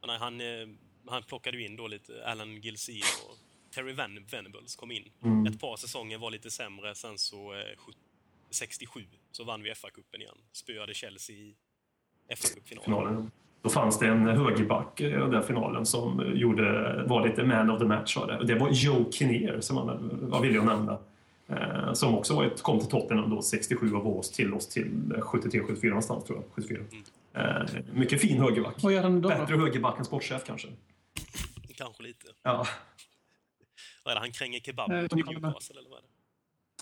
Men 0.00 0.06
nej, 0.06 0.18
han, 0.18 0.40
eh, 0.40 0.68
han 1.06 1.22
plockade 1.22 1.56
ju 1.56 1.64
in 1.66 1.76
då 1.76 1.86
lite 1.86 2.26
Alan 2.26 2.60
Gilsey 2.60 3.00
och 3.28 3.36
Terry 3.74 3.92
Ven 3.92 4.24
Venables 4.30 4.76
kom 4.76 4.90
in. 4.90 5.04
Mm. 5.22 5.46
Ett 5.46 5.60
par 5.60 5.76
säsonger 5.76 6.18
var 6.18 6.30
lite 6.30 6.50
sämre, 6.50 6.94
sen 6.94 7.18
så 7.18 7.54
eh, 7.54 7.76
70 7.76 7.98
67 8.54 9.06
så 9.32 9.44
vann 9.44 9.62
vi 9.62 9.70
FA-cupen 9.70 10.20
igen. 10.20 10.38
Spöade 10.52 10.94
Chelsea 10.94 11.36
i 11.36 11.54
FA-cupfinalen. 12.28 13.30
Då 13.64 13.70
fanns 13.70 13.98
det 13.98 14.06
en 14.06 14.26
högerback 14.26 15.00
i 15.00 15.08
den 15.10 15.42
finalen 15.42 15.86
som 15.86 16.32
gjorde, 16.34 17.02
var 17.06 17.26
lite 17.26 17.44
man 17.44 17.70
of 17.70 17.78
the 17.78 17.84
match. 17.84 18.16
Var 18.16 18.26
det. 18.26 18.38
Och 18.38 18.46
det 18.46 18.54
var 18.54 18.68
Joe 18.72 19.10
Kinnear 19.12 19.60
som 19.60 19.76
man 19.76 20.10
var 20.22 20.40
villig 20.42 20.58
att 20.58 20.64
nämna. 20.64 20.98
Eh, 21.48 21.92
som 21.92 22.14
också 22.14 22.36
var 22.36 22.44
ett, 22.44 22.62
kom 22.62 22.78
till 22.80 22.88
Tottenham 22.88 23.30
då 23.30 23.42
67 23.42 23.92
och 23.92 24.04
var 24.04 24.18
oss 24.18 24.30
till 24.30 24.54
oss 24.54 24.68
till 24.68 24.90
73-74 25.16 25.88
någonstans 25.88 26.24
tror 26.24 26.38
jag. 26.38 26.44
74. 26.54 26.82
Eh, 27.34 27.84
mycket 27.92 28.20
fin 28.20 28.40
högerback. 28.40 28.74
Vad 28.82 28.92
gör 28.92 29.02
han 29.02 29.18
idag 29.18 29.30
Bättre 29.38 29.56
då? 29.56 29.62
högerback 29.62 29.98
än 29.98 30.04
sportchef 30.04 30.44
kanske. 30.46 30.68
Kanske 31.76 32.02
lite. 32.02 32.26
Ja. 32.42 32.66
Vad 34.04 34.12
är 34.12 34.14
det, 34.14 34.20
han 34.20 34.32
kränger 34.32 34.60
kebab 34.60 34.86
på. 34.86 35.16
Newcastle 35.16 35.78
eller 35.78 35.90
vad 35.90 35.98
är 35.98 36.02
det? 36.02 36.08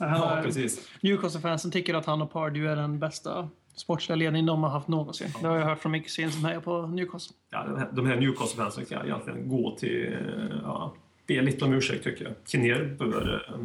Ja, 0.01 0.41
precis. 0.45 0.89
Newcastle-fansen 1.01 1.71
tycker 1.71 1.95
att 1.95 2.07
han 2.07 2.23
och 2.23 2.33
Pardew 2.33 2.73
är 2.73 2.77
den 2.77 2.99
bästa 2.99 3.49
sportsliga 3.75 4.17
ledningen 4.17 4.47
de 4.47 4.63
har 4.63 4.71
haft 4.71 4.89
någonsin. 4.89 5.29
Det 5.41 5.47
har 5.47 5.57
jag 5.57 5.65
hört 5.67 5.79
från 5.79 5.93
mycket 5.93 6.11
sen 6.11 6.33
som 6.33 6.45
är 6.45 6.61
på 6.61 6.87
Newcastle. 6.87 7.37
Ja, 7.51 7.89
de 7.93 8.07
här, 8.07 8.17
Newcastle-fansen 8.17 8.85
kan 8.85 9.07
egentligen 9.07 9.49
gå 9.49 9.77
till... 9.79 10.13
eh, 10.13 10.19
Ja, 10.63 10.95
be 11.27 11.43
lite 11.43 11.65
om 11.65 11.73
ursäkt, 11.73 12.05
tycker 12.05 12.25
jag. 12.25 12.35
Kinnér 12.47 12.97
bör, 12.99 13.45
eh, 13.55 13.65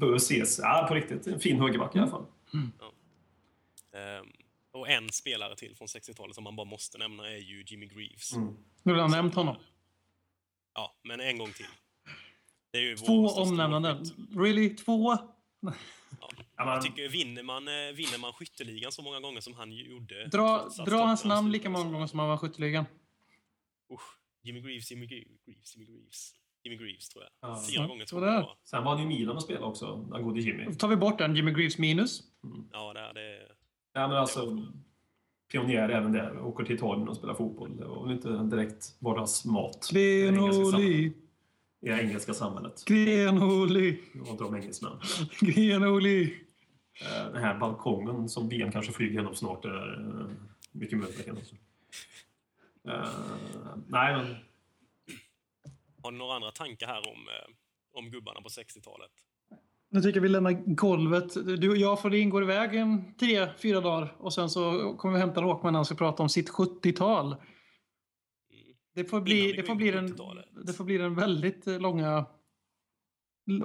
bör 0.00 0.14
ses. 0.16 0.58
Ja, 0.58 0.84
på 0.88 0.94
riktigt. 0.94 1.26
En 1.26 1.40
fin 1.40 1.60
högerback 1.60 1.96
i 1.96 1.98
alla 1.98 2.10
fall. 2.10 2.24
Ehm, 3.92 4.26
och 4.72 4.88
en 4.88 5.08
spelare 5.12 5.56
till 5.56 5.76
från 5.76 5.88
60-talet 5.88 6.34
som 6.34 6.44
man 6.44 6.56
bara 6.56 6.64
måste 6.66 6.98
nämna 6.98 7.28
är 7.30 7.36
ju 7.38 7.64
Jimmy 7.66 7.86
Greaves. 7.86 8.32
Mm. 8.36 8.56
Nu 8.82 8.92
har 8.92 9.00
jag 9.00 9.10
nämnt 9.10 9.34
honom. 9.34 9.56
Ja, 10.74 10.94
men 11.04 11.20
en 11.20 11.38
gång 11.38 11.52
till. 11.52 11.66
Det 12.72 12.78
är 12.78 12.82
ju 12.82 12.94
vår 12.94 13.06
Två 13.06 13.28
omnämnanden. 13.42 14.04
Really? 14.36 14.76
Två? 14.76 15.16
Ja. 16.58 16.64
Men- 16.64 16.74
Jag 16.74 16.82
tycker, 16.82 17.08
vinner 17.08 17.42
man, 17.42 17.68
eh, 17.68 17.74
vinner 17.94 18.18
man 18.20 18.32
skytteligan 18.32 18.92
så 18.92 19.02
många 19.02 19.20
gånger 19.20 19.40
som 19.40 19.54
han 19.54 19.72
gjorde... 19.72 20.26
Dra, 20.26 20.68
dra 20.86 20.96
hans 20.96 21.24
namn 21.24 21.50
lika 21.52 21.70
många 21.70 21.90
gånger 21.90 22.06
som 22.06 22.18
han 22.18 22.28
vann 22.28 22.38
skytteligan. 22.38 22.84
Usch. 23.92 24.18
Jimmy 24.42 24.60
Greaves, 24.60 24.90
Jimmy 24.90 25.06
Greaves, 25.06 25.76
Jimmy 25.76 25.86
Greaves. 25.86 26.34
Jimmy 26.64 26.76
Greaves, 26.76 27.08
tror 27.08 27.24
jag. 27.24 27.50
Ja. 27.50 27.62
Fyra 27.72 27.86
gånger 27.86 28.04
så 28.04 28.08
tror 28.08 28.24
jag 28.26 28.34
där. 28.34 28.40
det 28.40 28.46
var. 28.46 28.56
Sen 28.64 28.84
var 28.84 28.90
han 28.96 29.02
ju 29.02 29.08
Milan 29.08 29.36
och 29.36 29.42
spelade 29.42 29.66
också, 29.66 29.96
den 29.96 30.22
gode 30.22 30.40
Jimmy. 30.40 30.64
Då 30.64 30.72
tar 30.72 30.88
vi 30.88 30.96
bort 30.96 31.18
den. 31.18 31.36
Jimmy 31.36 31.50
Greaves 31.52 31.78
minus. 31.78 32.22
Ja, 32.72 32.92
det 32.92 33.00
är 33.00 33.14
det. 33.14 33.52
Ja, 33.92 34.08
men 34.08 34.16
alltså, 34.16 34.66
pionjär 35.52 35.88
även 35.88 36.12
där. 36.12 36.38
Åker 36.40 36.64
till 36.64 36.74
Italien 36.76 37.08
och 37.08 37.16
spelar 37.16 37.34
fotboll. 37.34 37.76
Det 37.76 37.84
var 37.84 38.02
väl 38.06 38.12
inte 38.16 38.28
direkt 38.56 38.96
vardagsmat. 38.98 39.88
Grenoli. 39.92 41.12
I 41.80 41.88
det 41.88 42.00
engelska 42.02 42.34
samhället. 42.34 42.84
Grenoli. 42.86 44.00
Och 44.30 44.36
de 44.38 44.54
engelsmän. 44.54 45.00
Grenoli. 45.40 46.34
Eh, 47.00 47.32
Den 47.32 47.42
här 47.42 47.58
balkongen 47.58 48.28
som 48.28 48.48
VM 48.48 48.72
kanske 48.72 48.92
flyger 48.92 49.14
genom 49.14 49.34
snart 49.34 49.64
är 49.64 50.00
eh, 50.20 50.26
mycket 50.72 50.98
möjligt. 50.98 51.52
Eh, 52.88 53.10
nej, 53.86 54.16
men 54.16 54.36
Har 56.02 56.10
ni 56.10 56.18
några 56.18 56.34
andra 56.34 56.50
tankar 56.50 56.86
här 56.86 57.08
om, 57.08 57.28
om 57.92 58.10
gubbarna 58.10 58.40
på 58.40 58.48
60-talet? 58.48 59.10
Nu 59.90 60.00
tycker 60.00 60.16
jag 60.16 60.22
vi 60.22 60.28
lämnar 60.28 60.52
golvet. 60.74 61.34
Du, 61.60 61.76
jag 61.76 61.92
och 61.92 62.00
Flodin 62.00 62.30
går 62.30 62.42
iväg 62.42 62.74
en 62.74 63.14
tre, 63.14 63.48
fyra 63.62 63.80
dagar 63.80 64.14
och 64.18 64.34
sen 64.34 64.50
så 64.50 64.94
kommer 64.98 65.14
vi 65.14 65.20
hämta 65.20 65.40
Håkman 65.40 65.72
när 65.72 65.78
han 65.78 65.84
ska 65.84 65.94
prata 65.94 66.22
om 66.22 66.28
sitt 66.28 66.50
70-tal. 66.50 67.26
Mm. 67.26 67.38
Det 68.94 69.04
får 69.04 69.20
bli, 69.20 69.52
det 69.52 69.62
får 69.62 69.74
bli, 69.74 69.90
den, 69.90 70.08
70-talet. 70.08 70.46
det 70.66 70.72
får 70.72 70.84
bli 70.84 70.98
den 70.98 71.14
väldigt 71.14 71.66
långa, 71.66 72.26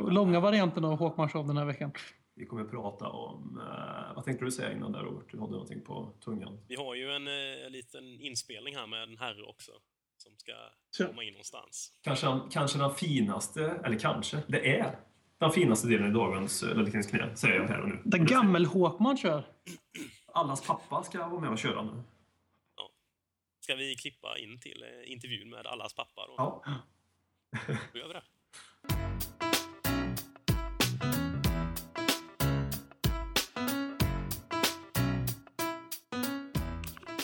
långa 0.10 0.40
varianten 0.40 0.86
av 0.86 0.98
Håkman 0.98 1.30
Show 1.30 1.48
den 1.48 1.58
här 1.58 1.66
veckan. 1.66 1.92
Vi 2.36 2.46
kommer 2.46 2.64
att 2.64 2.72
prata 2.72 3.10
om... 3.10 3.58
Eh, 3.60 4.16
vad 4.16 4.26
tänkte 4.26 4.46
du 4.46 4.52
säga 4.52 4.72
innan 4.72 4.92
där, 4.92 5.00
Robert? 5.00 5.26
Du 5.32 5.40
hade 5.40 5.52
någonting 5.52 5.82
på 5.82 6.14
tungan. 6.24 6.60
Vi 6.68 6.76
har 6.76 6.96
ju 6.96 7.12
en 7.12 7.28
eh, 7.28 7.70
liten 7.70 8.22
inspelning 8.22 8.76
här 8.76 8.88
med 8.88 9.04
en 9.04 9.18
herre 9.18 9.44
också. 9.44 9.72
Som 10.18 10.32
ska 10.38 10.52
komma 11.08 11.24
in 11.24 11.34
någonstans. 11.34 12.00
Kanske, 12.02 12.28
den- 12.28 12.50
kanske 12.50 12.80
den 12.80 12.94
finaste, 12.94 13.62
eller 13.86 14.00
kanske, 14.00 14.44
det 14.48 14.78
är 14.80 15.00
den 15.38 15.52
finaste 15.52 15.88
delen 15.88 16.10
i 16.10 16.14
dagens 16.14 16.64
eh, 16.64 16.76
Löddekingens 16.78 17.08
knä, 17.08 17.36
säger 17.36 17.56
jag 17.56 17.68
här 17.68 17.82
och 17.82 17.90
nu. 17.90 18.02
Den 18.06 18.26
gammel-Håkman 18.26 19.18
kör. 19.18 19.44
Allas 20.34 20.68
pappa 20.68 21.04
ska 21.04 21.28
vara 21.28 21.42
med 21.42 21.50
och 21.50 21.58
köra 21.60 21.82
nu. 21.84 22.04
Ska 23.60 23.76
vi 23.76 23.96
klippa 23.96 24.38
in 24.38 24.60
till 24.60 24.84
intervjun 25.06 25.50
med 25.50 25.68
allas 25.68 25.94
pappa 25.94 26.28
då? 26.28 26.34
Ja. 26.38 26.64
Då 27.94 28.00
gör 28.00 28.08
vi 28.08 28.14
det. 28.14 28.24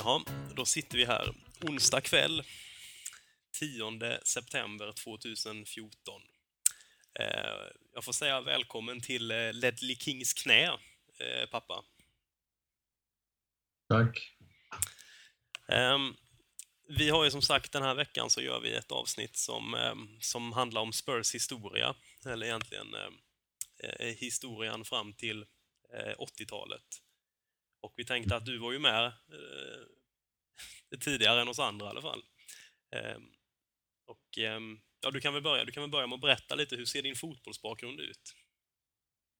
Jaha, 0.09 0.23
då 0.55 0.65
sitter 0.65 0.97
vi 0.97 1.05
här 1.05 1.35
onsdag 1.61 2.01
kväll 2.01 2.43
10 3.59 4.19
september 4.23 4.91
2014. 4.91 6.21
Eh, 7.19 7.25
jag 7.93 8.03
får 8.03 8.13
säga 8.13 8.41
välkommen 8.41 9.01
till 9.01 9.31
eh, 9.31 9.53
Ledley 9.53 9.95
Kings 9.95 10.33
knä, 10.33 10.67
eh, 11.19 11.49
pappa. 11.51 11.83
Tack. 13.89 14.37
Ehm, 15.67 16.15
vi 16.87 17.09
har 17.09 17.23
ju 17.23 17.31
som 17.31 17.41
sagt 17.41 17.71
den 17.71 17.83
här 17.83 17.95
veckan 17.95 18.29
så 18.29 18.41
gör 18.41 18.59
vi 18.59 18.73
ett 18.73 18.91
avsnitt 18.91 19.37
som, 19.37 19.73
ehm, 19.73 20.21
som 20.21 20.53
handlar 20.53 20.81
om 20.81 20.93
Spurs 20.93 21.35
historia, 21.35 21.95
eller 22.25 22.45
egentligen 22.45 22.93
ehm, 22.93 23.13
eh, 23.83 24.15
historien 24.15 24.85
fram 24.85 25.13
till 25.13 25.45
eh, 25.93 26.13
80-talet. 26.17 27.01
Och 27.81 27.93
vi 27.95 28.05
tänkte 28.05 28.35
att 28.35 28.45
du 28.45 28.57
var 28.57 28.71
ju 28.71 28.79
med 28.79 29.13
tidigare 30.99 31.41
än 31.41 31.47
oss 31.47 31.59
andra 31.59 31.85
i 31.85 31.89
alla 31.89 32.01
fall. 32.01 32.21
Ehm, 32.95 33.23
och 34.07 34.37
ehm, 34.37 34.79
ja, 35.01 35.11
du 35.11 35.19
kan 35.19 35.33
väl 35.33 35.43
börja, 35.43 35.65
du 35.65 35.71
kan 35.71 35.83
väl 35.83 35.91
börja 35.91 36.07
med 36.07 36.15
att 36.15 36.21
berätta 36.21 36.55
lite, 36.55 36.75
hur 36.75 36.85
ser 36.85 37.01
din 37.01 37.15
fotbollsbakgrund 37.15 37.99
ut? 37.99 38.35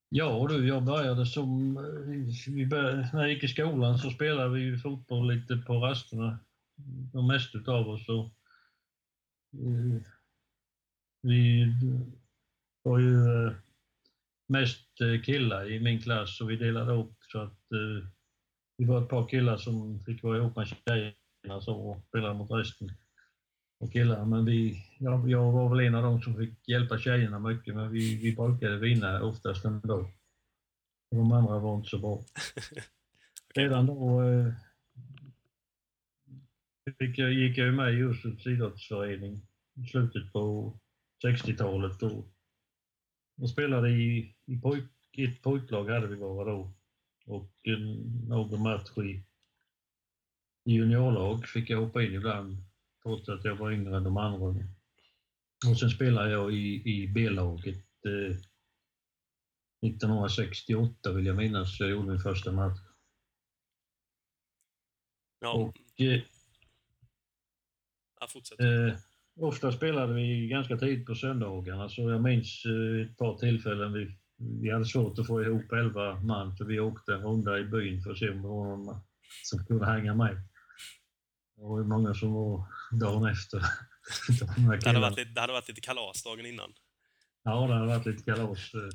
Ja 0.09 0.47
du, 0.49 0.67
jag 0.67 0.83
började 0.83 1.25
som... 1.25 1.77
Eh, 1.77 2.53
vi 2.53 2.65
började, 2.65 3.09
när 3.13 3.21
jag 3.21 3.29
gick 3.29 3.43
i 3.43 3.47
skolan 3.47 3.97
så 3.97 4.11
spelade 4.11 4.49
vi 4.49 4.77
fotboll 4.77 5.33
lite 5.33 5.57
på 5.57 5.73
rasterna. 5.73 6.39
De 7.13 7.27
mesta 7.27 7.57
utav 7.57 7.89
oss. 7.89 8.09
Och, 8.09 8.25
eh, 9.53 10.01
vi 11.21 11.65
var 12.83 12.99
ju 12.99 13.15
eh, 13.15 13.53
mest 14.47 14.97
killar 15.25 15.71
i 15.71 15.79
min 15.79 16.01
klass 16.01 16.41
och 16.41 16.49
vi 16.49 16.55
delade 16.55 16.91
upp 16.91 17.15
så 17.31 17.39
att 17.39 17.59
vi 18.79 18.85
var 18.85 19.01
ett 19.01 19.09
par 19.09 19.27
killar 19.27 19.57
som 19.57 19.99
fick 19.99 20.23
vara 20.23 20.37
ihop 20.37 20.55
med 20.55 20.67
tjejerna 20.67 21.61
så, 21.61 21.73
och 21.73 22.03
spela 22.07 22.33
mot 22.33 22.51
resten 22.51 22.91
av 23.83 23.91
killarna. 23.91 24.25
Men 24.25 24.45
vi, 24.45 24.83
jag, 24.99 25.29
jag 25.29 25.51
var 25.51 25.69
väl 25.69 25.87
en 25.87 25.95
av 25.95 26.03
dem 26.03 26.21
som 26.21 26.35
fick 26.35 26.67
hjälpa 26.67 26.97
tjejerna 26.97 27.39
mycket 27.39 27.75
men 27.75 27.91
vi, 27.91 28.15
vi 28.15 28.35
brukade 28.35 28.77
vinna 28.77 29.23
oftast 29.23 29.65
ändå. 29.65 30.09
De 31.11 31.31
andra 31.31 31.59
var 31.59 31.75
inte 31.75 31.89
så 31.89 31.99
bra. 31.99 32.23
Redan 33.55 33.85
då 33.85 34.23
eh, 34.23 34.53
fick 36.99 37.17
jag, 37.17 37.33
gick 37.33 37.57
jag 37.57 37.73
med 37.73 37.93
i 37.93 37.97
Jusufs 37.97 38.47
idrottsförening 38.47 39.41
i 39.75 39.87
slutet 39.87 40.33
på 40.33 40.73
60-talet. 41.25 42.03
Och, 42.03 42.27
och 43.41 43.49
spelade 43.49 43.89
i, 43.89 44.35
i, 44.45 44.57
pojk, 44.61 44.83
ett 45.17 45.41
pojklag 45.41 45.89
hade 45.89 46.07
vi 46.07 46.15
bara 46.15 46.51
då. 46.51 46.73
Och 47.29 47.51
någon 48.27 48.61
match 48.61 48.97
i, 48.97 49.23
juniorlag 50.65 51.47
fick 51.47 51.69
jag 51.69 51.81
hoppa 51.81 52.03
in 52.03 52.13
ibland 52.13 52.57
trots 53.03 53.29
att 53.29 53.45
jag 53.45 53.55
var 53.55 53.71
yngre 53.71 53.97
än 53.97 54.03
de 54.03 54.17
andra. 54.17 54.65
Och 55.67 55.79
sen 55.79 55.89
spelade 55.89 56.31
jag 56.31 56.53
i, 56.53 56.81
i 56.85 57.07
B-laget 57.07 57.85
eh, 58.05 58.37
1968 59.87 61.11
vill 61.11 61.25
jag 61.25 61.35
minnas, 61.35 61.79
jag 61.79 61.89
gjorde 61.89 62.07
min 62.07 62.19
första 62.19 62.51
match. 62.51 62.79
Ja, 65.39 65.53
Och 65.53 66.01
eh, 66.01 66.21
ja 68.19 68.27
fortsätt. 68.29 68.59
Eh, 68.59 68.97
ofta 69.39 69.71
spelade 69.71 70.13
vi 70.13 70.47
ganska 70.47 70.77
tidigt 70.77 71.05
på 71.05 71.15
söndagarna 71.15 71.89
så 71.89 72.01
jag 72.01 72.23
minns 72.23 72.65
eh, 72.65 73.07
ett 73.07 73.17
par 73.17 73.37
tillfällen 73.37 73.93
vi, 73.93 74.17
vi 74.39 74.71
hade 74.71 74.85
svårt 74.85 75.19
att 75.19 75.27
få 75.27 75.43
ihop 75.43 75.71
elva 75.71 76.19
man 76.21 76.57
så 76.57 76.65
vi 76.65 76.79
åkte 76.79 77.13
en 77.13 77.21
runda 77.21 77.59
i 77.59 77.63
byn 77.63 78.01
för 78.01 78.11
att 78.11 78.17
se 78.17 78.29
om 78.29 78.41
det 78.41 78.47
var 78.47 78.65
någon 78.77 79.01
som 79.43 79.65
kunde 79.65 79.85
hänga 79.85 80.15
med. 80.15 80.35
Det 81.55 81.63
var 81.63 81.79
ju 81.79 81.85
många 81.85 82.13
som 82.13 82.33
var 82.33 82.65
dagen 82.91 83.25
efter. 83.25 83.59
De 84.55 84.69
Det 84.79 84.85
hade, 84.87 84.99
varit 84.99 85.17
lite, 85.17 85.31
det 85.31 85.41
hade 85.41 85.53
varit 85.53 85.67
lite 85.67 85.81
kalas 85.81 86.23
dagen 86.23 86.45
innan. 86.45 86.73
Ja, 87.43 87.67
det 87.67 87.73
hade 87.73 87.87
varit 87.87 88.05
lite 88.05 88.23
kalas. 88.23 88.73
eh, 88.73 88.89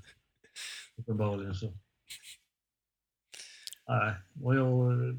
Uppenbarligen 0.96 1.54
så. 1.54 1.78
Nej, 3.88 4.14
och 4.42 4.54
jag 4.56 4.92
eh, 4.92 5.14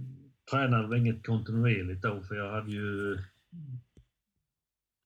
tränade 0.51 0.87
väl 0.87 0.99
inget 0.99 1.25
kontinuerligt 1.25 2.01
då 2.01 2.21
för 2.23 2.35
jag 2.35 2.51
hade 2.51 2.71
ju 2.71 3.17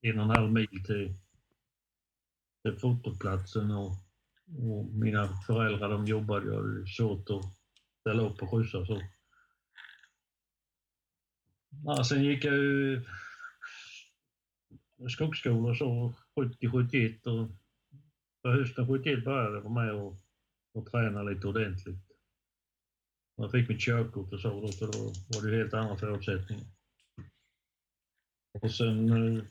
en 0.01 0.19
och 0.19 0.23
en 0.25 0.29
halv 0.29 0.51
mil 0.51 0.83
till, 0.85 1.13
till 2.63 2.79
fotbollsplatsen 2.79 3.71
och, 3.71 3.91
och 4.57 4.85
mina 4.85 5.27
föräldrar 5.27 5.89
de 5.89 6.05
jobbade. 6.05 6.47
Jag 6.47 6.55
hade 6.55 6.87
svårt 6.87 7.29
att 7.29 7.45
ställa 7.99 8.23
upp 8.23 8.41
och 8.41 8.51
skjutsa 8.51 8.85
så. 8.85 9.01
Ja, 11.85 12.03
sen 12.03 12.23
gick 12.23 12.45
jag 12.45 12.55
ju 12.55 13.01
skogsskola 15.09 15.75
så 15.75 16.13
70-71 16.35 17.27
och 17.27 17.49
på 18.41 18.49
hösten 18.49 18.87
71 18.87 19.23
började 19.23 19.55
jag 19.55 19.61
vara 19.61 19.85
med 19.85 19.93
och, 19.93 20.15
och 20.73 20.91
träna 20.91 21.23
lite 21.23 21.47
ordentligt. 21.47 22.09
Jag 23.35 23.51
fick 23.51 23.69
mitt 23.69 23.81
körkort 23.81 24.33
och 24.33 24.39
så, 24.39 24.61
då, 24.61 24.67
så 24.67 24.85
då 24.85 25.13
var 25.27 25.47
det 25.47 25.57
helt 25.57 25.73
andra 25.73 25.97
förutsättningar. 25.97 26.65
Och 28.61 28.71
sen 28.71 29.09
eh, 29.09 29.43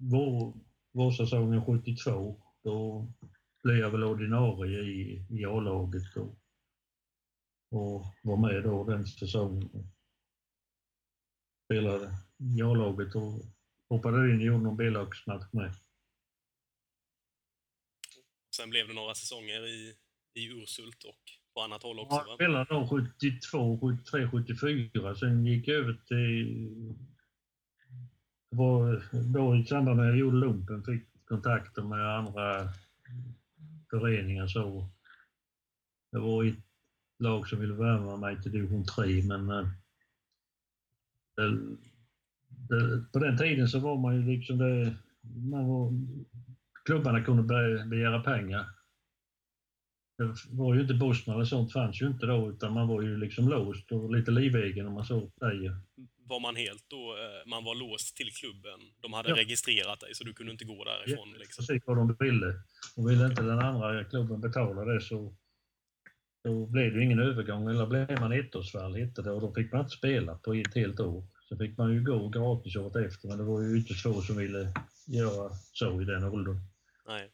vår, 0.00 0.54
vårsäsongen 0.92 1.64
72, 1.64 2.40
då 2.62 3.06
blev 3.64 3.76
jag 3.76 3.90
väl 3.90 4.04
ordinarie 4.04 4.80
i, 4.80 5.26
i 5.30 5.44
A-laget 5.44 6.16
och, 6.16 6.38
och 7.70 8.04
var 8.22 8.36
med 8.36 8.62
då 8.62 8.84
den 8.84 9.06
säsongen. 9.06 9.70
Spelade 11.64 12.18
i 12.58 12.62
A-laget 12.62 13.14
och 13.14 13.44
hoppade 13.88 14.30
in 14.30 14.40
gjorde 14.40 14.64
någon 14.64 14.76
B-lagsmatch 14.76 15.52
med. 15.52 15.74
Sen 18.56 18.70
blev 18.70 18.88
det 18.88 18.94
några 18.94 19.14
säsonger 19.14 19.66
i, 19.66 19.94
i 20.34 20.48
Ursult 20.48 21.04
och 21.04 21.22
på 21.54 21.60
annat 21.60 21.82
håll 21.82 22.00
också. 22.00 22.24
Jag 22.26 22.34
spelade 22.34 22.74
då 22.74 22.88
72, 22.88 23.78
73, 23.80 24.30
74. 24.30 25.14
Sen 25.14 25.46
gick 25.46 25.68
jag 25.68 25.76
över 25.76 25.94
till... 26.06 26.94
Det 28.50 28.56
var 28.56 29.04
då 29.32 29.56
i 29.56 29.64
samband 29.64 29.96
med 29.96 30.06
att 30.06 30.12
jag 30.12 30.18
gjorde 30.18 30.36
lumpen 30.36 30.84
fick 30.84 31.24
kontakter 31.24 31.82
med 31.82 32.18
andra 32.18 32.68
föreningar. 34.00 34.46
Så 34.46 34.60
alltså, 34.60 34.88
det 36.12 36.18
var 36.18 36.44
ett 36.44 36.58
lag 37.18 37.48
som 37.48 37.60
ville 37.60 37.74
värva 37.74 38.16
mig 38.16 38.42
till 38.42 38.52
division 38.52 38.84
3 38.84 39.22
men 39.22 39.50
eh, 39.50 39.66
det, 41.36 41.58
det, 42.68 43.04
på 43.12 43.18
den 43.18 43.38
tiden 43.38 43.68
så 43.68 43.78
var 43.78 43.96
man 43.96 44.16
ju 44.16 44.36
liksom 44.36 44.58
det... 44.58 44.94
Man 45.50 45.68
var, 45.68 45.92
klubbarna 46.84 47.24
kunde 47.24 47.42
be- 47.42 47.84
begära 47.86 48.22
pengar. 48.22 48.66
Det 50.18 50.34
var 50.50 50.74
ju 50.74 50.80
inte 50.80 50.94
Bosman 50.94 51.36
eller 51.36 51.44
sånt 51.44 51.72
fanns 51.72 52.02
ju 52.02 52.06
inte 52.06 52.26
då 52.26 52.50
utan 52.50 52.72
man 52.72 52.88
var 52.88 53.02
ju 53.02 53.16
liksom 53.16 53.48
låst 53.48 53.92
och 53.92 54.16
lite 54.16 54.30
livegen 54.30 54.86
om 54.86 54.94
man 54.94 55.04
så 55.04 55.30
säger. 55.38 55.70
Mm. 55.70 56.08
Var 56.26 56.40
man 56.40 56.56
helt 56.56 56.84
då, 56.88 57.16
eh, 57.16 57.46
man 57.46 57.64
var 57.64 57.74
låst 57.74 58.16
till 58.16 58.32
klubben. 58.32 58.80
De 59.00 59.12
hade 59.12 59.28
Ja. 59.28 59.36
registrerat 59.36 60.00
dig 60.00 60.14
så 60.14 60.24
du 60.24 60.32
kunde 60.34 60.52
inte 60.52 60.64
gå 60.64 60.84
därifrån. 60.84 61.30
Ja, 61.32 61.38
Liksom. 61.38 61.66
Precis 61.66 61.82
vad 61.86 61.96
de 61.96 62.16
ville. 62.20 62.54
Och 62.96 63.10
ville 63.10 63.26
inte 63.26 63.42
den 63.42 63.58
andra 63.58 64.04
klubben 64.04 64.40
betala 64.40 64.84
det 64.84 65.00
så 65.00 65.36
då 66.44 66.66
blev 66.66 66.94
det 66.94 67.02
ingen 67.04 67.18
övergång. 67.18 67.68
Eller 67.70 67.86
blev 67.86 68.20
man 68.20 68.32
ettårsfall 68.32 68.94
hette 68.94 69.22
det 69.22 69.30
och 69.30 69.40
då 69.40 69.54
fick 69.54 69.72
man 69.72 69.80
inte 69.80 69.96
spela 69.96 70.38
på 70.38 70.54
ett 70.54 70.74
helt 70.74 71.00
år. 71.00 71.24
Så 71.48 71.56
fick 71.56 71.78
man 71.78 71.94
ju 71.94 72.04
gå 72.04 72.28
gratis 72.28 72.76
året 72.76 72.96
efter 73.06 73.28
men 73.28 73.38
det 73.38 73.44
var 73.44 73.60
ju 73.62 73.78
ytterst 73.78 74.02
få 74.02 74.22
som 74.22 74.36
ville 74.36 74.72
göra 75.06 75.50
så 75.72 76.02
i 76.02 76.04
den 76.04 76.24
åldern. 76.24 76.58
Nej. 77.06 77.30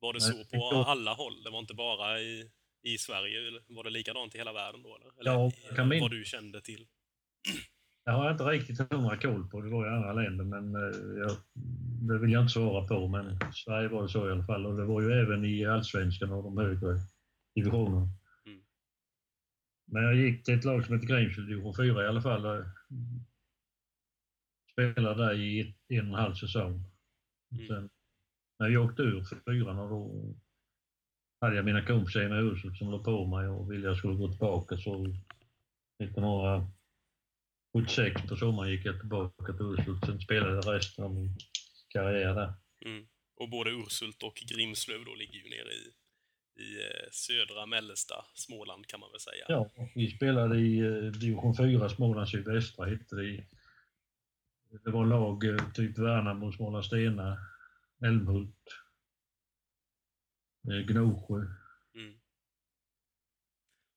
Var 0.00 0.12
det 0.12 0.18
Nej, 0.22 0.44
så 0.44 0.50
på 0.50 0.58
går- 0.70 0.84
alla 0.84 1.14
håll? 1.14 1.42
Det 1.42 1.50
var 1.50 1.58
inte 1.58 1.74
bara 1.74 2.20
i, 2.20 2.50
i 2.82 2.98
Sverige? 2.98 3.48
Eller 3.48 3.62
var 3.68 3.84
det 3.84 3.90
likadant 3.90 4.34
i 4.34 4.38
hela 4.38 4.52
världen 4.52 4.82
då? 4.82 4.96
Eller, 4.96 5.20
eller 5.20 5.30
Ja, 5.32 5.52
kan 5.76 5.88
min- 5.88 6.00
vad 6.00 6.10
du 6.10 6.24
kände 6.24 6.60
till? 6.60 6.86
Det 8.06 8.12
har 8.12 8.24
jag 8.24 8.34
inte 8.34 8.44
riktigt 8.44 8.92
hundra 8.92 9.16
koll 9.16 9.48
på. 9.48 9.60
Det 9.60 9.70
var 9.70 9.86
i 9.86 9.90
andra 9.90 10.12
länder 10.12 10.44
men 10.44 10.74
eh, 10.74 11.18
jag, 11.18 11.30
det 12.08 12.18
vill 12.18 12.32
jag 12.32 12.42
inte 12.42 12.52
svara 12.52 12.86
på. 12.86 13.08
Men 13.08 13.26
i 13.26 13.38
Sverige 13.52 13.88
var 13.88 14.02
det 14.02 14.08
så 14.08 14.28
i 14.28 14.32
alla 14.32 14.46
fall 14.46 14.66
och 14.66 14.76
det 14.76 14.84
var 14.84 15.02
ju 15.02 15.12
även 15.12 15.44
i 15.44 15.66
allsvenskan 15.66 16.32
och 16.32 16.42
de 16.42 16.58
högre 16.58 16.98
divisionerna. 17.54 18.08
Mm. 18.46 18.60
Men 19.86 20.02
jag 20.02 20.16
gick 20.16 20.44
till 20.44 20.54
ett 20.54 20.64
lag 20.64 20.84
som 20.84 20.94
heter 20.94 21.06
Grimsel, 21.06 21.46
division 21.46 21.74
4 21.74 22.04
i 22.04 22.08
alla 22.08 22.22
fall. 22.22 22.46
och 22.46 22.64
Spelade 24.72 25.24
där 25.24 25.34
i 25.34 25.60
ett, 25.60 25.76
en 25.88 26.12
och 26.12 26.18
en 26.18 26.24
halv 26.24 26.34
säsong. 26.34 26.84
Mm. 27.52 27.66
Sen, 27.68 27.90
när 28.58 28.68
jag 28.68 28.84
åkte 28.84 29.02
ur 29.02 29.24
fyran 29.44 29.78
och 29.78 29.88
då 29.90 30.34
hade 31.40 31.56
jag 31.56 31.64
mina 31.64 31.86
kompisar 31.86 32.20
i 32.20 32.50
huset 32.50 32.76
som 32.76 32.90
låg 32.90 33.04
på 33.04 33.26
mig 33.26 33.48
och 33.48 33.72
ville 33.72 33.86
jag 33.86 33.96
skulle 33.96 34.14
gå 34.14 34.28
tillbaka 34.28 34.76
så 34.76 35.06
1976 37.80 38.28
på 38.28 38.36
sommaren 38.36 38.70
gick 38.70 38.86
jag 38.86 38.98
tillbaka 39.00 39.52
till 39.52 39.66
Ursult. 39.66 40.04
Sen 40.06 40.20
spelade 40.20 40.54
jag 40.54 40.74
resten 40.74 41.04
av 41.04 41.14
min 41.14 41.30
karriär 41.88 42.34
där. 42.34 42.54
Mm. 42.84 43.06
Och 43.36 43.48
både 43.50 43.70
Ursult 43.70 44.22
och 44.22 44.34
Grimslöv 44.34 45.04
då 45.04 45.14
ligger 45.14 45.34
ju 45.38 45.48
nere 45.50 45.72
i, 45.72 45.92
i 46.62 46.76
eh, 46.82 47.08
södra, 47.12 47.66
mellersta 47.66 48.24
Småland 48.34 48.86
kan 48.86 49.00
man 49.00 49.10
väl 49.12 49.20
säga. 49.20 49.44
Ja, 49.48 49.70
vi 49.94 50.10
spelade 50.10 50.58
i 50.60 50.78
eh, 50.78 51.12
division 51.12 51.56
4, 51.56 51.88
Småland 51.88 52.28
sydvästra 52.28 52.86
hette 52.86 53.16
det. 53.16 53.24
i- 53.24 53.44
Det 54.84 54.90
var 54.90 55.06
lag 55.06 55.44
eh, 55.44 55.72
typ 55.74 55.98
Värnamo, 55.98 56.52
Smålandstena, 56.52 57.38
Älmhult, 58.04 58.68
Gnosjö. 60.86 61.36
Mm. 61.94 62.20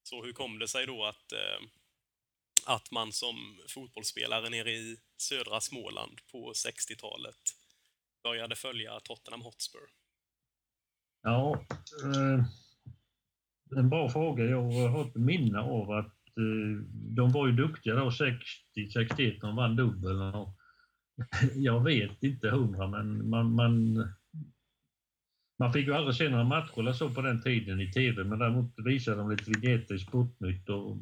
Så 0.03 0.23
hur 0.23 0.33
kom 0.33 0.59
det 0.59 0.67
sig 0.67 0.85
då 0.85 1.05
att, 1.05 1.31
eh, 1.31 1.67
att 2.69 2.91
man 2.91 3.11
som 3.11 3.35
fotbollsspelare 3.67 4.49
nere 4.49 4.71
i 4.71 4.97
södra 5.17 5.59
Småland 5.59 6.19
på 6.31 6.53
60-talet 6.53 7.43
började 8.23 8.55
följa 8.55 8.99
Tottenham 8.99 9.41
Hotspur? 9.41 9.87
Ja, 11.21 11.65
eh, 12.03 12.45
en 13.79 13.89
bra 13.89 14.09
fråga. 14.09 14.43
Jag 14.43 14.71
har 14.71 15.05
ett 15.05 15.15
minne 15.15 15.59
av 15.59 15.91
att 15.91 16.05
eh, 16.37 16.83
de 16.91 17.31
var 17.31 17.47
ju 17.47 17.53
duktiga 17.53 17.95
då 17.95 18.09
60-61 18.09 19.39
de 19.41 19.55
vann 19.55 19.75
dubbeln. 19.75 20.21
Och 20.21 20.55
jag 21.55 21.83
vet 21.83 22.23
inte 22.23 22.49
hundra 22.49 22.87
men 22.87 23.29
man, 23.29 23.55
man, 23.55 23.95
man 25.59 25.73
fick 25.73 25.87
ju 25.87 25.93
aldrig 25.93 26.15
se 26.15 26.29
några 26.29 26.43
matcher 26.43 26.79
eller 26.79 26.93
så 26.93 27.09
på 27.09 27.21
den 27.21 27.41
tiden 27.41 27.81
i 27.81 27.91
TV 27.91 28.23
men 28.23 28.39
däremot 28.39 28.73
visade 28.77 29.17
de 29.17 29.31
lite 29.31 29.51
vignetter 29.51 29.95
i 29.95 29.99
Sportnytt 29.99 30.69
och 30.69 30.97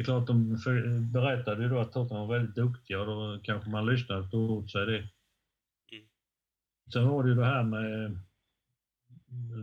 det 0.00 0.02
är 0.02 0.04
klart 0.04 0.26
de 0.26 0.56
berättade 1.12 1.62
ju 1.62 1.68
då 1.68 1.78
att 1.78 1.92
Tottenham 1.92 2.28
var 2.28 2.38
väldigt 2.38 2.54
duktiga 2.54 3.00
och 3.00 3.06
då 3.06 3.40
kanske 3.42 3.70
man 3.70 3.86
lyssnade 3.86 4.20
och 4.20 4.30
tog 4.30 4.50
åt 4.50 4.70
sig 4.70 4.86
det. 4.86 4.98
Mm. 4.98 6.04
Sen 6.92 7.08
var 7.08 7.22
det 7.22 7.28
ju 7.28 7.34
det 7.34 7.44
här 7.44 7.62
med 7.62 8.18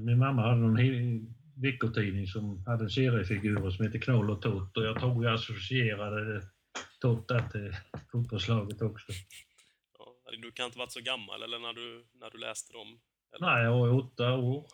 min 0.05 0.17
mamma 0.17 0.41
hade 0.41 0.61
någon 0.61 1.35
veckotidning 1.55 2.27
som 2.27 2.65
hade 2.65 2.89
seriefigurer 2.89 3.69
som 3.69 3.85
heter 3.85 3.99
Knoll 3.99 4.29
och 4.29 4.41
Tott 4.41 4.77
och 4.77 4.83
jag 4.83 4.99
tror 4.99 5.25
jag 5.25 5.33
associerade 5.33 6.41
Tott 7.01 7.27
där 7.27 7.49
till 7.49 7.75
fotbollslaget 8.11 8.81
också. 8.81 9.11
Ja, 9.99 10.31
du 10.41 10.51
kan 10.51 10.65
inte 10.65 10.77
varit 10.79 10.91
så 10.91 11.01
gammal 11.01 11.43
eller 11.43 11.59
när 11.59 11.73
du, 11.73 12.05
när 12.13 12.29
du 12.29 12.37
läste 12.37 12.73
dem? 12.73 12.99
Eller? 13.35 13.47
Nej, 13.47 13.63
jag 13.63 13.79
var 13.79 13.89
åtta 13.89 14.33
år. 14.33 14.65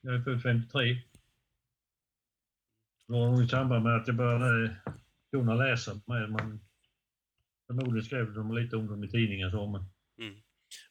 Jag 0.00 0.14
är 0.14 0.20
född 0.20 0.42
53. 0.42 1.02
Det 3.08 3.12
nog 3.12 3.44
i 3.44 3.48
samband 3.48 3.84
med 3.84 3.96
att 3.96 4.06
jag 4.06 4.16
började 4.16 4.76
kunna 5.32 5.54
läsa 5.54 6.00
med. 6.06 6.30
Man, 6.30 6.60
förmodligen 7.66 8.04
skrev 8.04 8.34
de 8.34 8.54
lite 8.56 8.76
om 8.76 8.86
dem 8.86 9.04
i 9.04 9.08
tidningar 9.08 9.50
så, 9.50 9.66
men 9.66 9.84
Mm. 10.18 10.36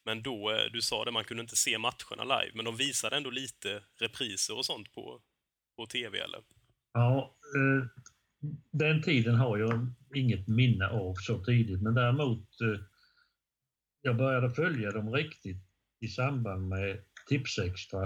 Men 0.03 0.23
då, 0.23 0.51
eh, 0.51 0.71
du 0.73 0.81
sa 0.81 1.05
det, 1.05 1.11
man 1.11 1.23
kunde 1.23 1.41
inte 1.41 1.55
se 1.55 1.77
matcherna 1.77 2.23
live, 2.23 2.51
men 2.55 2.65
de 2.65 2.75
visade 2.75 3.17
ändå 3.17 3.29
lite 3.29 3.83
repriser 3.95 4.57
och 4.57 4.65
sånt 4.65 4.91
på, 4.91 5.21
på 5.77 5.85
TV, 5.85 6.19
eller? 6.19 6.41
Ja, 6.93 7.37
eh, 7.57 7.87
den 8.71 9.01
tiden 9.01 9.35
har 9.35 9.57
jag 9.57 9.87
inget 10.15 10.47
minne 10.47 10.87
av 10.87 11.15
så 11.15 11.43
tidigt, 11.43 11.81
men 11.81 11.93
däremot 11.93 12.61
eh, 12.61 12.81
jag 14.01 14.17
började 14.17 14.53
följa 14.53 14.91
dem 14.91 15.13
riktigt 15.13 15.63
i 15.99 16.07
samband 16.07 16.69
med 16.69 17.03
Tipsextra 17.29 18.03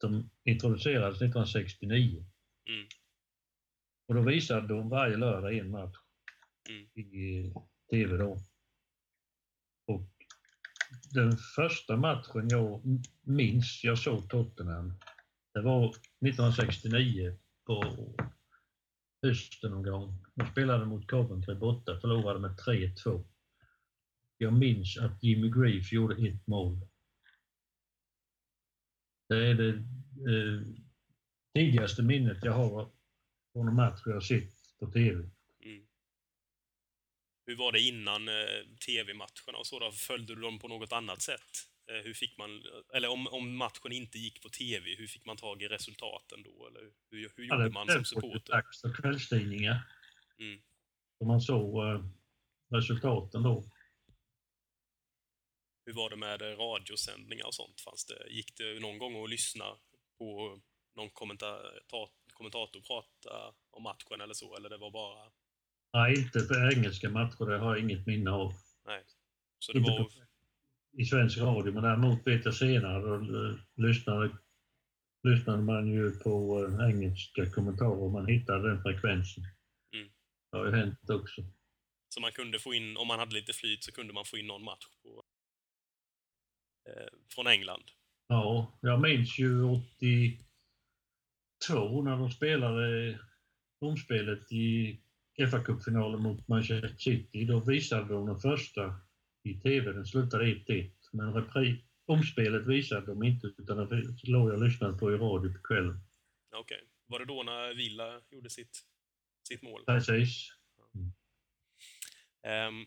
som 0.00 0.30
introducerades 0.44 1.16
1969. 1.16 2.24
Mm. 2.68 2.86
Och 4.08 4.14
då 4.14 4.22
visade 4.22 4.68
de 4.68 4.88
varje 4.88 5.16
lördag 5.16 5.56
en 5.56 5.70
match 5.70 5.96
Mm. 6.68 6.88
i 6.94 7.52
TV 7.90 8.16
då. 8.16 8.38
Och 9.86 10.10
den 11.10 11.36
första 11.56 11.96
matchen 11.96 12.48
jag 12.48 12.82
minns 13.22 13.84
jag 13.84 13.98
såg 13.98 14.30
Tottenham, 14.30 14.92
det 15.54 15.60
var 15.60 15.88
1969 15.88 17.38
på 17.66 17.84
hösten 19.22 19.70
någon 19.70 19.82
gång. 19.82 20.24
De 20.34 20.46
spelade 20.46 20.86
mot 20.86 21.10
Coventry 21.10 21.54
borta, 21.54 22.00
förlorade 22.00 22.40
med 22.40 22.50
3-2. 22.50 23.24
Jag 24.38 24.52
minns 24.52 24.98
att 24.98 25.22
Jimmy 25.22 25.50
Greaves 25.50 25.92
gjorde 25.92 26.28
ett 26.28 26.46
mål. 26.46 26.80
Det 29.28 29.46
är 29.46 29.54
det 29.54 29.68
eh, 29.68 30.62
tidigaste 31.54 32.02
minnet 32.02 32.44
jag 32.44 32.52
har 32.52 32.90
från 33.58 33.68
en 33.68 33.74
match 33.74 34.00
jag 34.04 34.22
sett 34.22 34.78
på 34.78 34.86
TV. 34.86 35.30
Mm. 35.64 35.86
Hur 37.46 37.56
var 37.56 37.72
det 37.72 37.80
innan 37.80 38.28
eh, 38.28 38.34
TV-matcherna 38.86 39.58
och 39.58 39.66
så 39.66 39.78
då? 39.78 39.92
Följde 39.92 40.34
du 40.34 40.40
dem 40.40 40.58
på 40.58 40.68
något 40.68 40.92
annat 40.92 41.22
sätt? 41.22 41.50
Eh, 41.90 42.04
hur 42.04 42.14
fick 42.14 42.38
man, 42.38 42.62
eller 42.94 43.08
om, 43.08 43.26
om 43.26 43.56
matchen 43.56 43.92
inte 43.92 44.18
gick 44.18 44.42
på 44.42 44.48
TV, 44.48 44.94
hur 44.94 45.06
fick 45.06 45.24
man 45.24 45.36
tag 45.36 45.62
i 45.62 45.68
resultaten 45.68 46.42
då? 46.42 46.66
Eller 46.66 46.80
hur, 47.10 47.32
hur 47.36 47.44
Ja, 47.44 47.54
gjorde 47.54 47.64
det 47.64 47.70
man 47.70 47.88
som 47.88 48.04
supporter? 48.04 48.52
dags 48.52 48.80
för 48.80 48.94
kvällstidningar. 48.94 49.82
Mm. 50.38 50.60
Och 51.20 51.26
man 51.26 51.40
såg 51.40 51.86
eh, 51.86 52.04
resultaten 52.70 53.42
då. 53.42 53.64
Hur 55.86 55.92
var 55.92 56.10
det 56.10 56.16
med 56.16 56.42
eh, 56.42 56.56
radiosändningar 56.56 57.46
och 57.46 57.54
sånt? 57.54 57.80
Fanns 57.80 58.06
det, 58.06 58.28
gick 58.30 58.56
det 58.56 58.80
någon 58.80 58.98
gång 58.98 59.24
att 59.24 59.30
lyssna 59.30 59.64
på 60.18 60.58
någon 60.96 61.10
kommentator, 61.10 62.10
kommentator 62.38 62.80
prata 62.80 63.54
om 63.70 63.82
matchen 63.82 64.20
eller 64.20 64.34
så? 64.34 64.56
Eller 64.56 64.68
det 64.68 64.78
var 64.78 64.90
bara... 64.90 65.30
Nej, 65.92 66.18
inte 66.18 66.40
för 66.40 66.78
engelska 66.78 67.10
matcher, 67.10 67.44
det 67.50 67.58
har 67.58 67.76
jag 67.76 67.84
inget 67.84 68.06
minne 68.06 68.30
av. 68.30 68.52
Nej. 68.84 69.04
Så 69.58 69.72
det 69.72 69.78
Inte 69.78 69.90
var... 69.90 70.04
på, 70.04 70.10
i 70.98 71.04
svensk 71.04 71.38
radio, 71.38 71.72
men 71.72 71.82
däremot 71.82 72.26
vet 72.26 72.44
jag 72.44 72.54
senare, 72.54 73.00
då 73.02 73.14
eh, 73.14 73.58
lyssnade, 73.76 74.38
lyssnade 75.22 75.62
man 75.62 75.88
ju 75.88 76.10
på 76.10 76.64
eh, 76.64 76.88
engelska 76.88 77.50
kommentarer 77.50 78.02
och 78.02 78.10
man 78.10 78.26
hittade 78.26 78.68
den 78.68 78.82
frekvensen. 78.82 79.44
Mm. 79.94 80.08
Det 80.50 80.58
har 80.58 80.66
ju 80.66 80.72
hänt 80.72 81.10
också. 81.10 81.42
Så 82.08 82.20
man 82.20 82.32
kunde 82.32 82.58
få 82.58 82.74
in, 82.74 82.96
om 82.96 83.06
man 83.06 83.18
hade 83.18 83.34
lite 83.34 83.52
flyt, 83.52 83.84
så 83.84 83.92
kunde 83.92 84.12
man 84.12 84.24
få 84.24 84.38
in 84.38 84.46
någon 84.46 84.64
match 84.64 84.86
på, 85.02 85.24
eh, 86.90 87.08
från 87.34 87.46
England. 87.46 87.90
Ja, 88.28 88.78
jag 88.80 89.00
minns 89.00 89.38
ju 89.38 89.62
82 91.64 92.02
när 92.02 92.16
de 92.16 92.30
spelade 92.30 93.18
omspelet 93.80 94.52
i 94.52 95.00
fa 95.50 95.64
Cup-finalen 95.64 96.22
mot 96.22 96.48
Manchester 96.48 96.94
City. 96.98 97.44
Då 97.44 97.60
visade 97.60 98.14
de 98.14 98.26
den 98.26 98.38
första 98.38 98.94
i 99.44 99.54
TV. 99.54 99.92
Den 99.92 100.06
slutade 100.06 100.44
1-1. 100.44 100.90
Men 101.12 101.34
repri, 101.34 101.84
omspelet 102.06 102.66
visade 102.66 103.06
de 103.06 103.22
inte, 103.22 103.46
utan 103.46 103.76
det 103.88 104.06
låg 104.24 104.48
jag 104.48 104.54
och 104.54 104.64
lyssnade 104.68 104.98
på 104.98 105.12
i 105.12 105.16
radio 105.16 105.52
på 105.52 105.62
kvällen. 105.62 106.00
Okej. 106.54 106.88
Var 107.06 107.18
det 107.18 107.24
då 107.24 107.42
när 107.42 107.74
Villa 107.74 108.20
gjorde 108.30 108.50
sitt, 108.50 108.80
sitt 109.48 109.62
mål? 109.62 109.84
Precis. 109.86 110.50
Um, 112.42 112.86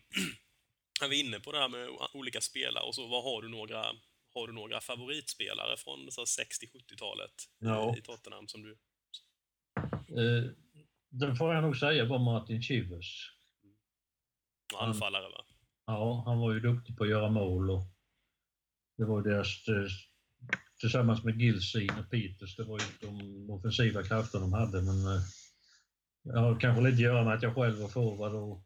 är 1.02 1.08
vi 1.08 1.20
inne 1.20 1.40
på 1.40 1.52
det 1.52 1.58
här 1.58 1.68
med 1.68 1.88
olika 2.12 2.40
spelare 2.40 2.84
och 2.84 2.94
så, 2.94 3.06
vad 3.06 3.24
har 3.24 3.42
du 3.42 3.48
några, 3.48 3.86
har 4.34 4.46
du 4.46 4.52
några 4.52 4.80
favoritspelare 4.80 5.76
från 5.76 6.10
så 6.10 6.24
60-70-talet 6.24 7.34
Ja. 7.58 7.96
i 7.98 8.00
Tottenham 8.02 8.48
som 8.48 8.62
du... 8.62 8.78
Eh, 10.08 10.50
den 11.08 11.36
får 11.36 11.54
jag 11.54 11.62
nog 11.62 11.76
säga 11.76 12.04
var 12.04 12.18
Martin 12.18 12.62
Chivers. 12.62 13.32
Anfallare, 14.78 15.28
va? 15.28 15.44
Ja, 15.86 16.22
han 16.26 16.38
var 16.38 16.52
ju 16.52 16.60
duktig 16.60 16.96
på 16.96 17.04
att 17.04 17.10
göra 17.10 17.30
mål 17.30 17.70
och 17.70 17.82
det 18.96 19.04
var 19.04 19.22
deras, 19.22 19.68
eh, 19.68 19.86
tillsammans 20.80 21.24
med 21.24 21.40
Gilsin 21.40 21.90
och 21.98 22.10
Peters, 22.10 22.56
det 22.56 22.64
var 22.64 22.78
ju 22.80 22.84
de 23.08 23.50
offensiva 23.50 24.02
krafter 24.02 24.38
de 24.40 24.52
hade 24.52 24.82
men 24.82 25.16
eh, 25.16 25.22
det 26.22 26.38
har 26.38 26.60
kanske 26.60 26.82
lite 26.82 26.94
att 26.94 27.00
göra 27.00 27.24
med 27.24 27.34
att 27.34 27.42
jag 27.42 27.54
själv 27.54 27.78
var 27.78 27.88
forward 27.88 28.34
och, 28.34 28.64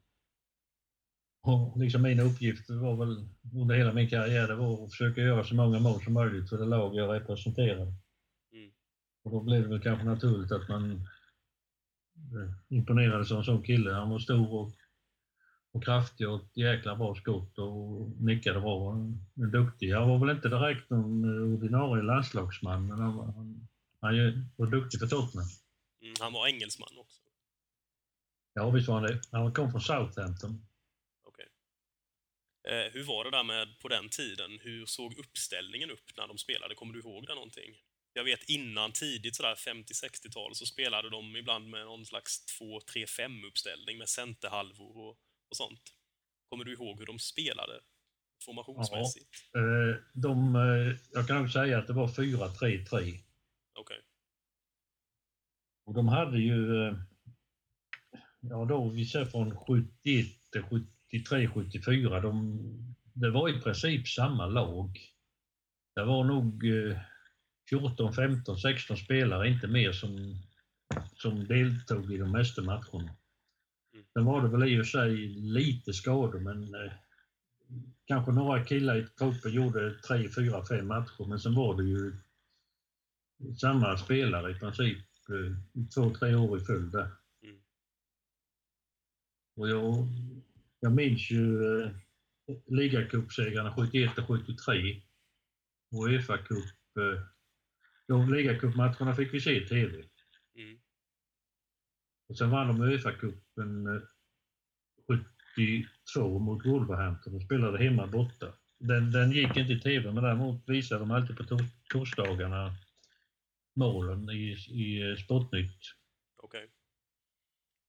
och 1.48 1.78
liksom 1.78 2.02
min 2.02 2.20
uppgift 2.20 2.70
var 2.70 2.96
väl 2.96 3.28
under 3.54 3.74
hela 3.74 3.92
min 3.92 4.08
karriär 4.10 4.48
det 4.48 4.54
var 4.54 4.84
att 4.84 4.90
försöka 4.90 5.20
göra 5.20 5.44
så 5.44 5.54
många 5.54 5.78
mål 5.78 6.02
som 6.02 6.12
möjligt 6.12 6.48
för 6.48 6.58
det 6.58 6.64
lag 6.64 6.94
jag 6.94 7.14
representerade. 7.14 7.82
Mm. 8.52 8.70
Och 9.24 9.30
då 9.30 9.40
blev 9.40 9.62
det 9.62 9.68
väl 9.68 9.82
kanske 9.82 10.04
naturligt 10.06 10.52
att 10.52 10.68
man 10.68 10.90
eh, 12.16 12.52
imponerades 12.68 13.32
av 13.32 13.38
en 13.38 13.44
sån 13.44 13.62
kille. 13.62 13.92
Han 13.92 14.10
var 14.10 14.18
stor 14.18 14.54
och 14.54 14.72
och 15.72 15.84
kraftig 15.84 16.28
och 16.28 16.36
ett 16.42 16.56
jäkla 16.56 16.96
bra 16.96 17.14
skott 17.14 17.58
och 17.58 18.10
nickade 18.20 18.60
bra. 18.60 18.90
Han 18.90 19.26
är 19.34 19.46
duktig. 19.46 19.92
Han 19.92 20.08
var 20.08 20.18
väl 20.18 20.36
inte 20.36 20.48
direkt 20.48 20.90
någon 20.90 21.24
eh, 21.24 21.54
ordinarie 21.54 22.02
landslagsman, 22.02 22.86
men 22.86 22.98
han, 22.98 23.16
var- 23.16 23.24
han, 23.24 23.68
han 24.00 24.48
var 24.56 24.66
duktig 24.66 25.00
för 25.00 25.06
Tottenham. 25.06 25.48
Mm, 26.02 26.14
han 26.20 26.32
var 26.32 26.46
engelsman 26.46 26.88
också. 26.98 27.20
Ja, 28.54 28.70
visst 28.70 28.88
var 28.88 28.94
han 29.00 29.04
det. 29.10 29.20
Han 29.32 29.52
kom 29.52 29.70
från 29.70 29.80
Southampton. 29.80 30.66
Eh, 32.70 32.92
hur 32.92 33.04
var 33.04 33.24
det 33.24 33.30
där 33.30 33.44
med 33.44 33.78
på 33.78 33.88
den 33.88 34.08
tiden? 34.08 34.58
Hur 34.62 34.86
såg 34.86 35.18
uppställningen 35.18 35.90
upp 35.90 36.16
när 36.16 36.26
de 36.28 36.38
spelade? 36.38 36.74
Kommer 36.74 36.94
du 36.94 37.00
ihåg 37.00 37.26
det 37.26 37.34
någonting? 37.34 37.82
Jag 38.12 38.24
vet 38.24 38.42
innan, 38.48 38.92
tidigt 38.92 39.36
sådär 39.36 39.54
50-60-tal, 39.54 40.54
så 40.54 40.66
spelade 40.66 41.10
de 41.10 41.36
ibland 41.36 41.70
med 41.70 41.84
någon 41.84 42.06
slags 42.06 42.60
2-3-5 42.60 43.46
uppställning 43.46 43.98
med 43.98 44.08
centerhalvor 44.08 44.96
och, 44.98 45.18
och 45.50 45.56
sånt. 45.56 45.82
Kommer 46.48 46.64
du 46.64 46.72
ihåg 46.72 46.98
hur 46.98 47.06
de 47.06 47.18
spelade 47.18 47.80
formationsmässigt? 48.44 49.30
Eh, 49.56 50.02
De, 50.12 50.56
eh, 50.56 50.96
jag 51.12 51.26
kan 51.26 51.36
nog 51.36 51.50
säga 51.50 51.78
att 51.78 51.86
det 51.86 51.92
var 51.92 52.08
4-3-3. 52.08 53.20
Okej. 53.78 54.00
Och 55.86 55.94
de 55.94 56.08
hade 56.08 56.38
ju, 56.38 56.86
eh, 56.86 56.94
ja 58.40 58.64
då 58.64 58.88
vi 58.88 59.06
ser 59.06 59.24
från 59.24 59.56
71 59.56 60.26
till 60.52 60.62
73, 60.62 60.95
74, 61.10 62.20
de, 62.20 62.60
det 63.12 63.30
var 63.30 63.48
i 63.48 63.60
princip 63.60 64.08
samma 64.08 64.46
lag. 64.46 65.00
Det 65.94 66.04
var 66.04 66.24
nog 66.24 66.64
eh, 66.64 66.98
14, 67.70 68.14
15, 68.14 68.58
16 68.58 68.96
spelare, 68.96 69.48
inte 69.48 69.66
mer, 69.66 69.92
som, 69.92 70.36
som 71.16 71.46
deltog 71.46 72.12
i 72.12 72.18
de 72.18 72.32
mesta 72.32 72.62
matcherna. 72.62 73.16
Mm. 73.92 74.04
Sen 74.12 74.24
var 74.24 74.42
det 74.42 74.48
väl 74.48 74.68
i 74.68 74.80
och 74.80 74.86
för 74.86 74.90
sig 74.90 75.16
lite 75.28 75.92
skador, 75.92 76.40
men 76.40 76.74
eh, 76.74 76.92
kanske 78.04 78.32
några 78.32 78.64
killar 78.64 78.96
i 78.96 79.06
truppen 79.06 79.52
gjorde 79.52 79.94
tre, 79.94 80.28
fyra, 80.28 80.64
fem 80.66 80.86
matcher, 80.86 81.28
men 81.28 81.40
sen 81.40 81.54
var 81.54 81.76
det 81.76 81.84
ju 81.84 82.16
samma 83.60 83.96
spelare 83.96 84.50
i 84.50 84.54
princip 84.54 84.98
eh, 85.28 85.86
två, 85.94 86.14
tre 86.14 86.34
år 86.34 86.58
i 86.58 86.64
följd 86.64 86.92
där. 86.92 87.10
Mm. 87.42 87.60
Och 89.56 89.68
jag, 89.68 90.08
jag 90.80 90.92
minns 90.92 91.30
ju 91.30 91.64
eh, 91.82 91.90
ligacupsegrarna 92.66 93.74
71 93.74 94.18
och 94.18 94.26
73 94.26 95.02
och 95.96 96.06
Uefa 96.08 96.38
Cup. 96.38 96.96
Eh, 96.98 97.22
de 98.08 98.34
ligacupmatcherna 98.34 99.14
fick 99.14 99.34
vi 99.34 99.40
se 99.40 99.64
i 99.64 99.68
TV. 99.68 100.04
Mm. 100.54 100.78
Och 102.28 102.38
sen 102.38 102.50
vann 102.50 102.68
de 102.68 102.82
Uefa-cupen 102.82 103.96
eh, 103.96 104.02
72 105.56 106.38
mot 106.38 106.66
Wolverhampton 106.66 107.34
och 107.34 107.42
spelade 107.42 107.84
hemma 107.84 108.06
borta. 108.06 108.54
Den, 108.78 109.12
den 109.12 109.30
gick 109.32 109.56
inte 109.56 109.72
i 109.72 109.80
TV, 109.80 110.12
men 110.12 110.22
däremot 110.24 110.68
visade 110.68 111.00
de 111.00 111.10
alltid 111.10 111.36
på 111.36 111.44
tor- 111.44 111.70
torsdagarna 111.92 112.74
målen 113.76 114.30
i, 114.30 114.56
i 114.68 115.10
eh, 115.10 115.16
Sportnytt. 115.16 115.80
Okej. 116.42 116.70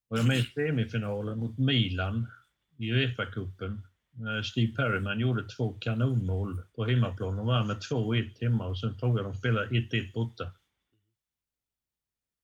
Och 0.09 0.17
jag 0.17 0.27
minns 0.27 0.53
semifinalen 0.53 1.39
mot 1.39 1.57
Milan 1.57 2.27
i 2.77 2.91
Uefa-cupen. 2.91 3.81
Eh, 4.27 4.43
Steve 4.43 4.73
Perryman 4.73 5.19
gjorde 5.19 5.49
två 5.49 5.73
kanonmål 5.73 6.61
på 6.75 6.85
hemmaplan. 6.85 7.37
De 7.37 7.47
vann 7.47 7.67
med 7.67 7.77
2-1 7.77 8.41
hemma 8.41 8.67
och 8.67 8.79
sen 8.79 8.97
tror 8.97 9.19
jag 9.19 9.25
de 9.25 9.35
spelade 9.35 9.67
1-1 9.69 10.13
borta. 10.13 10.43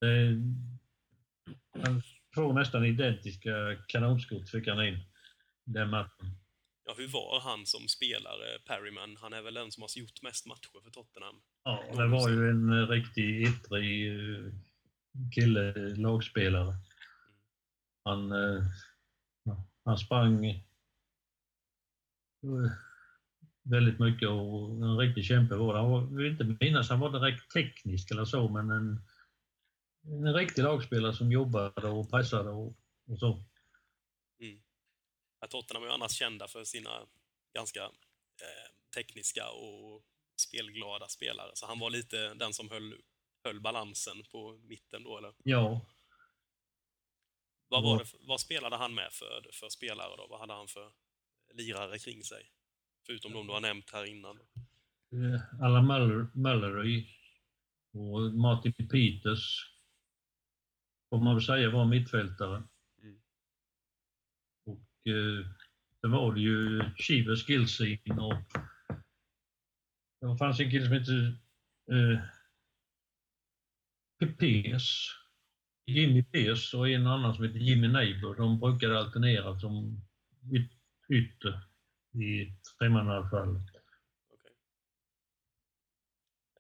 Eh, 0.05 0.37
Han 1.85 2.01
två 2.35 2.53
nästan 2.53 2.85
identiska 2.85 3.51
kanonskott 3.87 4.49
fick 4.49 4.67
han 4.67 4.85
in 4.87 4.99
den 5.65 5.89
matchen. 5.89 6.27
Ja, 6.85 6.93
hur 6.97 7.07
var 7.07 7.39
han 7.39 7.65
som 7.65 7.87
spelare, 7.87 8.59
Perryman? 8.65 9.17
Han 9.21 9.33
är 9.33 9.41
väl 9.41 9.53
den 9.53 9.71
som 9.71 9.81
har 9.83 9.99
gjort 9.99 10.21
mest 10.21 10.45
matcher 10.45 10.81
för 10.83 10.91
Tottenham? 10.91 11.35
Ja, 11.63 11.83
det 11.95 12.07
var 12.07 12.29
ju 12.29 12.49
en 12.49 12.69
eh, 12.69 12.87
riktig 12.87 13.43
ettrig 13.47 14.07
eh, 14.07 14.51
kille, 15.35 15.73
lagspelare. 15.95 16.73
Han, 18.03 18.31
eh, 18.31 18.63
han 19.85 19.97
sprang 19.97 20.45
eh, 20.45 20.61
väldigt 23.63 23.99
mycket 23.99 24.29
och 24.29 24.69
en 24.69 24.97
riktig 24.97 25.25
kämpe 25.25 25.55
var 25.55 25.73
det. 25.73 25.79
Han 25.79 26.15
vill 26.15 26.31
inte 26.31 26.57
minnas 26.59 26.89
han 26.89 26.99
var 26.99 27.19
direkt 27.19 27.51
teknisk 27.51 28.11
eller 28.11 28.25
så, 28.25 28.49
men 28.49 28.69
en, 28.69 29.01
en 30.03 30.33
riktig 30.33 30.63
lagspelare 30.63 31.13
som 31.13 31.31
jobbade 31.31 31.87
och 31.87 32.11
pressade 32.11 32.49
och, 32.49 32.75
och 33.07 33.19
så. 33.19 33.43
Ja, 35.43 35.47
Tottenham 35.47 35.83
är 35.83 35.87
ju 35.87 35.93
annars 35.93 36.11
kända 36.11 36.47
för 36.47 36.63
sina 36.63 36.89
ganska 37.53 37.83
eh, 37.83 38.69
tekniska 38.95 39.49
och 39.49 40.03
spelglada 40.41 41.07
spelare, 41.07 41.51
så 41.53 41.65
han 41.65 41.79
var 41.79 41.89
lite 41.89 42.33
den 42.33 42.53
som 42.53 42.69
höll, 42.69 43.01
höll 43.43 43.61
balansen 43.61 44.23
på 44.31 44.59
mitten 44.63 45.03
då, 45.03 45.17
eller? 45.17 45.33
Ja, 45.43 45.81
Vad, 47.73 47.83
var 47.83 47.99
det, 47.99 48.05
vad 48.27 48.39
spelade 48.39 48.75
han 48.75 48.95
med 48.95 49.13
för, 49.13 49.49
för 49.53 49.69
spelare 49.69 50.15
då? 50.17 50.27
Vad 50.29 50.39
hade 50.39 50.53
han 50.53 50.67
för 50.67 50.91
lirare 51.53 51.99
kring 51.99 52.23
sig? 52.23 52.51
Förutom 53.05 53.33
de 53.33 53.47
du 53.47 53.53
har 53.53 53.61
nämnt 53.61 53.91
här 53.91 54.05
innan. 54.05 54.39
eh, 55.11 55.81
Muller, 55.83 56.27
Mullery 56.33 57.07
och 57.93 58.33
Martin 58.33 58.73
Peters 58.73 59.71
får 61.09 61.17
man 61.23 61.35
väl 61.35 61.43
säga 61.43 61.69
var 61.69 61.85
mittfältare. 61.85 62.63
Mm. 63.01 63.21
Och 64.65 65.07
eh, 65.07 65.47
sen 66.01 66.11
var 66.11 66.33
det 66.33 66.41
ju 66.41 66.83
Chivers 66.97 67.49
Gilsin 67.49 68.19
och 68.19 68.43
det 70.21 70.37
fanns 70.37 70.59
en 70.59 70.71
kille 70.71 70.85
som 70.85 70.93
hette 70.93 71.37
eh, 71.91 72.19
Pierce. 74.37 75.22
Jimmy 75.85 76.23
Pierce 76.23 76.77
och 76.77 76.89
en 76.89 77.07
annan 77.07 77.35
som 77.35 77.43
hette 77.45 77.57
Jimmy 77.57 77.87
Neighbor. 77.87 78.35
De 78.35 78.59
brukade 78.59 78.99
alternera 78.99 79.59
som 79.59 80.01
yt- 80.53 80.79
ytter 81.09 81.61
i 82.23 82.53
tremannaanfallet. 82.79 83.61
Okej. 84.33 84.51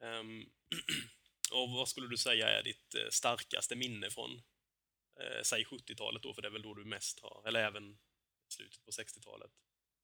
Ehm, 0.01 0.43
och 1.53 1.69
vad 1.69 1.87
skulle 1.89 2.07
du 2.07 2.17
säga 2.17 2.49
är 2.59 2.63
ditt 2.63 2.95
eh, 2.95 3.09
starkaste 3.11 3.75
minne 3.75 4.09
från, 4.09 4.31
eh, 5.21 5.41
säg 5.43 5.63
70-talet 5.63 6.23
då, 6.23 6.33
för 6.33 6.41
det 6.41 6.47
är 6.47 6.51
väl 6.51 6.61
då 6.61 6.73
du 6.73 6.85
mest 6.85 7.19
har, 7.19 7.43
eller 7.47 7.59
även 7.59 7.97
slutet 8.49 8.85
på 8.85 8.91
60-talet. 8.91 9.51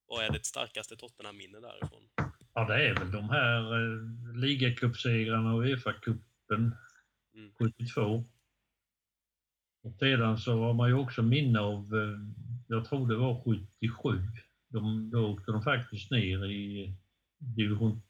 Vad 0.08 0.26
är 0.26 0.32
ditt 0.34 0.46
starkaste 0.46 0.98
Tottenham-minne 0.98 1.60
därifrån? 1.60 2.10
Ja, 2.54 2.66
det 2.68 2.88
är 2.88 2.94
väl 2.96 3.12
de 3.12 3.30
här 3.30 3.62
eh, 3.74 4.36
ligacupsegrarna 4.36 5.54
och 5.54 5.64
Uefa-cupen 5.64 6.72
Mm. 7.34 7.54
72. 7.60 8.26
Och 9.90 10.00
sedan 10.00 10.38
så 10.38 10.64
har 10.64 10.74
man 10.74 10.90
ju 10.90 10.96
också 10.96 11.22
minne 11.22 11.60
av, 11.60 11.96
eh, 11.96 12.20
jag 12.68 12.86
tror 12.86 13.08
det 13.08 13.16
var 13.16 13.44
77. 13.44 14.22
De, 14.68 15.10
då 15.10 15.32
åkte 15.32 15.52
de 15.52 15.64
faktiskt 15.64 16.12
ner 16.12 16.46
i 16.46 16.94
division 17.38 18.02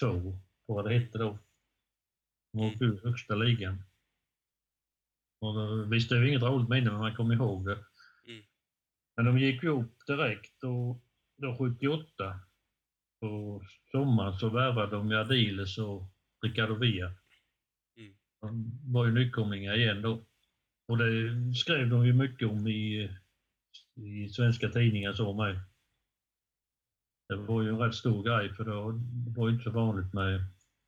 2, 0.00 0.38
på 0.66 0.74
vad 0.74 0.84
det 0.84 0.98
hette 0.98 1.18
då. 1.18 1.38
De 2.52 2.60
åkte 2.60 2.84
ur 2.84 3.00
högsta 3.04 3.34
ligan. 3.34 3.82
Och 5.40 5.54
då, 5.54 5.84
visst, 5.84 6.08
det 6.08 6.16
är 6.16 6.22
ju 6.22 6.28
inget 6.28 6.42
roligt 6.42 6.68
minne, 6.68 6.90
men 6.90 7.00
man 7.00 7.16
kommer 7.16 7.34
ihåg 7.34 7.66
det. 7.66 7.84
Mm. 8.26 8.44
Men 9.16 9.24
de 9.24 9.38
gick 9.38 9.62
ju 9.62 9.68
upp 9.68 10.06
direkt 10.06 10.64
och 10.64 11.04
då 11.36 11.56
78 11.58 12.40
på 13.20 13.62
sommaren 13.90 14.38
så 14.38 14.48
värvade 14.48 14.96
de 14.96 15.12
Adiles 15.12 15.78
och 15.78 16.02
Ricardo 16.42 16.74
Villa. 16.74 17.12
Mm. 17.96 18.14
De 18.40 18.70
var 18.92 19.06
ju 19.06 19.12
nykomlingar 19.12 19.78
igen 19.78 20.02
då. 20.02 20.27
Och 20.88 20.98
det 20.98 21.54
skrev 21.54 21.90
de 21.90 22.06
ju 22.06 22.12
mycket 22.12 22.48
om 22.48 22.66
i, 22.66 23.10
i 23.94 24.28
svenska 24.28 24.68
tidningar 24.68 25.12
så 25.12 25.32
med. 25.32 25.60
Det 27.28 27.36
var 27.36 27.62
ju 27.62 27.68
en 27.68 27.78
rätt 27.78 27.94
stor 27.94 28.22
grej 28.22 28.54
för 28.54 28.64
då, 28.64 28.92
det 28.92 29.30
var 29.40 29.48
ju 29.48 29.54
inte 29.54 29.64
så 29.64 29.70
vanligt 29.70 30.12
med, 30.12 30.40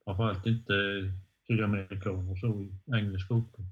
framförallt 0.05 0.47
inte 0.47 0.73
sydamerikaner 1.47 2.31
och 2.31 2.39
så 2.39 2.63
i 2.63 2.97
engelsk 2.97 3.29
fotboll. 3.29 3.67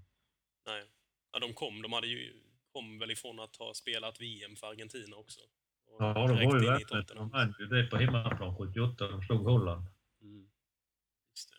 Nej. 0.66 0.85
Ja, 1.33 1.39
de 1.39 1.55
kom, 1.55 1.83
de 1.83 1.93
hade 1.93 2.07
ju, 2.07 2.33
kom 2.72 2.99
väl 2.99 3.11
ifrån 3.11 3.41
att 3.41 3.57
ha 3.57 3.74
spelat 3.74 4.20
VM 4.20 4.57
för 4.57 4.66
Argentina 4.66 5.16
också. 5.16 5.41
Ja, 5.99 6.26
de 6.29 6.47
var 6.47 6.79
ju 6.79 6.85
Tottenham. 6.85 7.07
de 7.16 7.29
vann 7.29 7.55
ju 7.59 7.66
det 7.66 7.87
på 7.87 7.97
hemmaplan 7.97 8.57
78, 8.57 9.09
de 9.09 9.22
slog 9.22 9.45
Holland. 9.45 9.87
Mm. 10.22 10.51
Just 11.33 11.51
det. 11.51 11.57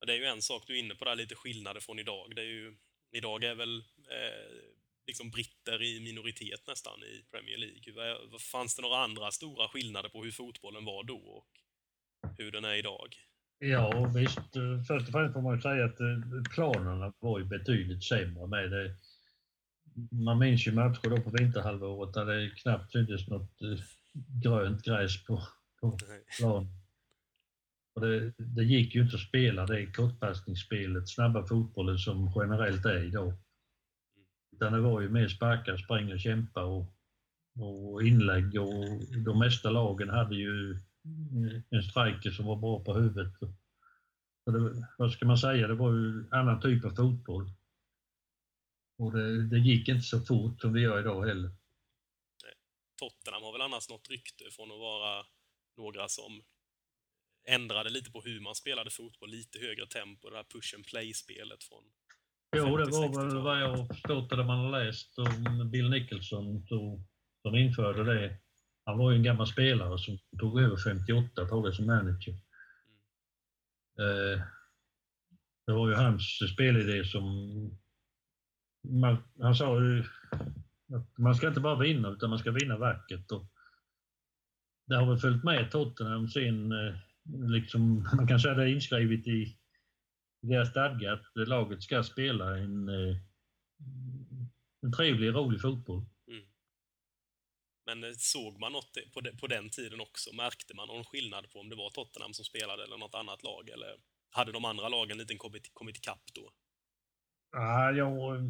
Ja, 0.00 0.06
det 0.06 0.12
är 0.12 0.16
ju 0.16 0.24
en 0.24 0.42
sak 0.42 0.62
du 0.66 0.74
är 0.76 0.80
inne 0.80 0.94
på 0.94 1.04
där, 1.04 1.16
lite 1.16 1.34
skillnader 1.34 1.80
från 1.80 1.98
idag. 1.98 2.32
Det 2.36 2.42
är 2.42 2.46
ju, 2.46 2.76
idag 3.10 3.44
är 3.44 3.54
väl 3.54 3.78
eh, 4.10 4.56
liksom 5.06 5.30
britter 5.30 5.82
i 5.82 6.00
minoritet 6.00 6.66
nästan 6.66 7.02
i 7.02 7.24
Premier 7.30 7.58
League. 7.58 8.38
Fanns 8.52 8.76
det 8.76 8.82
några 8.82 8.98
andra 8.98 9.30
stora 9.30 9.68
skillnader 9.68 10.08
på 10.08 10.24
hur 10.24 10.30
fotbollen 10.30 10.84
var 10.84 11.04
då 11.04 11.16
och 11.16 11.48
hur 12.38 12.52
den 12.52 12.64
är 12.64 12.74
idag? 12.74 13.16
Ja, 13.58 14.12
visst. 14.14 14.56
eh, 14.56 14.82
Först 14.88 15.06
och 15.06 15.12
främst 15.12 15.32
får 15.32 15.42
man 15.42 15.60
säga 15.60 15.84
att 15.84 16.00
eh, 16.00 16.52
planerna 16.54 17.12
var 17.18 17.38
ju 17.38 17.44
betydligt 17.44 18.04
sämre 18.04 18.46
med 18.46 18.70
det. 18.70 18.96
Man 20.10 20.38
minns 20.38 20.66
ju 20.66 20.72
matcher 20.72 21.08
då 21.08 21.20
på 21.20 21.30
vinterhalvåret 21.30 22.14
där 22.14 22.24
det 22.24 22.50
knappt 22.50 22.92
syntes 22.92 23.28
något 23.28 23.62
eh, 23.62 23.78
grönt 24.42 24.84
gräs 24.84 25.24
på, 25.24 25.42
på 25.80 25.98
plan. 26.38 26.68
Och 27.96 28.02
det, 28.02 28.32
det 28.38 28.64
gick 28.64 28.94
ju 28.94 29.02
inte 29.02 29.16
att 29.16 29.22
spela 29.22 29.66
det 29.66 29.86
kortpassningsspelet, 29.86 31.08
snabba 31.08 31.46
fotbollen 31.46 31.98
som 31.98 32.32
generellt 32.36 32.84
är 32.84 33.04
idag. 33.04 33.32
Utan 34.52 34.72
det 34.72 34.80
var 34.80 35.00
ju 35.00 35.08
mer 35.08 35.28
sparka, 35.28 35.78
springa, 35.78 36.18
kämpa 36.18 36.64
och, 36.64 36.86
och 37.58 38.02
inlägg 38.02 38.60
och 38.60 38.84
de 39.24 39.38
mesta 39.38 39.70
lagen 39.70 40.08
hade 40.08 40.34
ju 40.34 40.78
en 41.70 41.82
striker 41.82 42.30
som 42.30 42.46
var 42.46 42.56
bra 42.56 42.84
på 42.84 42.94
huvudet. 42.94 43.32
Det, 44.46 44.84
vad 44.98 45.12
ska 45.12 45.26
man 45.26 45.38
säga, 45.38 45.66
det 45.66 45.74
var 45.74 45.92
ju 45.92 46.08
en 46.08 46.28
annan 46.32 46.60
typ 46.60 46.84
av 46.84 46.90
fotboll. 46.90 47.50
Och 48.98 49.12
det, 49.12 49.48
det 49.48 49.58
gick 49.58 49.88
inte 49.88 50.02
så 50.02 50.20
fort 50.20 50.60
som 50.60 50.72
det 50.72 50.80
gör 50.80 51.00
idag 51.00 51.26
heller. 51.26 51.50
Tottenham 52.98 53.42
har 53.42 53.52
väl 53.52 53.60
annars 53.60 53.88
något 53.88 54.10
rykte 54.10 54.44
från 54.50 54.72
att 54.72 54.78
vara 54.78 55.26
några 55.76 56.08
som 56.08 56.42
ändrade 57.46 57.90
lite 57.90 58.10
på 58.10 58.20
hur 58.20 58.40
man 58.40 58.54
spelade 58.54 58.90
fotboll, 58.90 59.30
lite 59.30 59.58
högre 59.58 59.86
tempo, 59.86 60.30
det 60.30 60.36
här 60.36 60.44
push 60.44 60.74
and 60.74 60.86
play-spelet 60.86 61.64
från 61.64 61.84
Jo, 62.56 62.76
det 62.76 62.84
50-, 62.84 62.90
var 62.90 63.00
väl 63.00 63.10
60-talet. 63.10 63.44
vad 63.44 63.60
jag 63.60 63.88
förstått 63.88 64.30
det 64.30 64.44
man 64.44 64.58
har 64.58 64.84
läst 64.84 65.18
om 65.18 65.70
Bill 65.70 65.90
Nicholson 65.90 66.66
som 67.42 67.54
införde 67.54 68.04
det. 68.04 68.36
Han 68.84 68.98
var 68.98 69.10
ju 69.10 69.16
en 69.16 69.22
gammal 69.22 69.46
spelare 69.46 69.98
som 69.98 70.18
tog 70.38 70.60
över 70.60 70.76
58 70.76 71.48
tog 71.48 71.64
det 71.64 71.72
som 71.72 71.86
manager. 71.86 72.32
Eh, 73.98 74.40
det 75.66 75.72
var 75.72 75.88
ju 75.88 75.94
hans 75.94 76.52
spelidé 76.54 77.04
som... 77.04 77.24
Man, 78.88 79.16
han 79.40 79.54
sa 79.54 79.80
ju 79.80 80.04
att 80.94 81.18
man 81.18 81.34
ska 81.34 81.48
inte 81.48 81.60
bara 81.60 81.78
vinna 81.78 82.08
utan 82.08 82.30
man 82.30 82.38
ska 82.38 82.50
vinna 82.50 82.76
vackert. 82.76 83.32
Och 83.32 83.46
det 84.86 84.96
har 84.96 85.06
väl 85.06 85.18
följt 85.18 85.44
med 85.44 85.70
Tottenham 85.70 86.28
sen, 86.28 86.72
eh, 86.72 86.94
liksom, 87.28 88.08
man 88.16 88.26
kan 88.26 88.40
säga 88.40 88.54
det 88.54 88.62
är 88.62 88.74
inskrivet 88.74 89.26
i 89.26 89.58
deras 90.42 90.70
stadga 90.70 91.12
att 91.12 91.48
laget 91.48 91.82
ska 91.82 92.02
spela 92.02 92.58
en, 92.58 92.88
eh, 92.88 93.16
en 94.82 94.92
trevlig, 94.92 95.34
rolig 95.34 95.60
fotboll. 95.60 96.04
Mm. 96.28 96.44
Men 97.86 98.04
eh, 98.04 98.10
såg 98.16 98.60
man 98.60 98.72
något 98.72 98.96
på, 99.14 99.20
de, 99.20 99.36
på 99.36 99.46
den 99.46 99.70
tiden 99.70 100.00
också? 100.00 100.34
Märkte 100.34 100.74
man 100.74 100.88
någon 100.88 101.04
skillnad 101.04 101.50
på 101.50 101.60
om 101.60 101.68
det 101.68 101.76
var 101.76 101.90
Tottenham 101.90 102.34
som 102.34 102.44
spelade 102.44 102.84
eller 102.84 102.98
något 102.98 103.14
annat 103.14 103.42
lag? 103.42 103.68
Eller 103.68 103.96
hade 104.30 104.52
de 104.52 104.64
andra 104.64 104.88
lagen 104.88 105.18
lite 105.18 105.36
kommit, 105.36 105.70
kommit 105.72 105.96
ikapp 105.96 106.24
då? 106.34 106.50
Ja, 107.52 107.92
jag, 107.92 108.40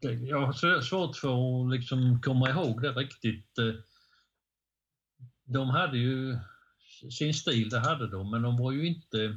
det, 0.00 0.12
jag 0.12 0.46
har 0.46 0.80
svårt 0.80 1.16
för 1.16 1.64
att 1.64 1.72
liksom 1.72 2.20
komma 2.22 2.50
ihåg 2.50 2.82
det 2.82 2.92
riktigt. 2.92 3.58
Eh, 3.58 3.74
De 5.44 5.68
hade 5.68 5.98
ju 5.98 6.38
sin 7.10 7.34
stil, 7.34 7.68
det 7.68 7.78
hade 7.78 8.08
de, 8.08 8.30
men 8.30 8.42
de 8.42 8.56
var 8.56 8.72
ju 8.72 8.86
inte 8.86 9.36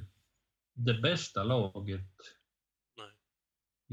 det 0.74 0.94
bästa 0.94 1.44
laget 1.44 2.10
Nej. 2.98 3.12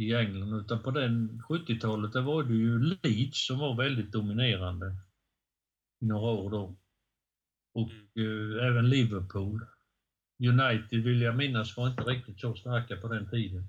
i 0.06 0.14
England. 0.14 0.60
Utan 0.60 0.82
på 0.82 0.90
den 0.90 1.42
70-talet 1.48 2.12
där 2.12 2.22
var 2.22 2.42
det 2.42 2.54
ju 2.54 2.78
Leeds 2.78 3.46
som 3.46 3.58
var 3.58 3.76
väldigt 3.76 4.12
dominerande 4.12 4.96
i 6.00 6.06
några 6.06 6.30
år 6.30 6.50
då. 6.50 6.76
Och 7.74 7.90
eh, 8.22 8.66
även 8.66 8.88
Liverpool. 8.88 9.66
United 10.40 11.02
vill 11.02 11.20
jag 11.20 11.36
minnas 11.36 11.76
var 11.76 11.88
inte 11.88 12.02
riktigt 12.02 12.40
så 12.40 12.54
starka 12.54 12.96
på 12.96 13.08
den 13.08 13.30
tiden. 13.30 13.66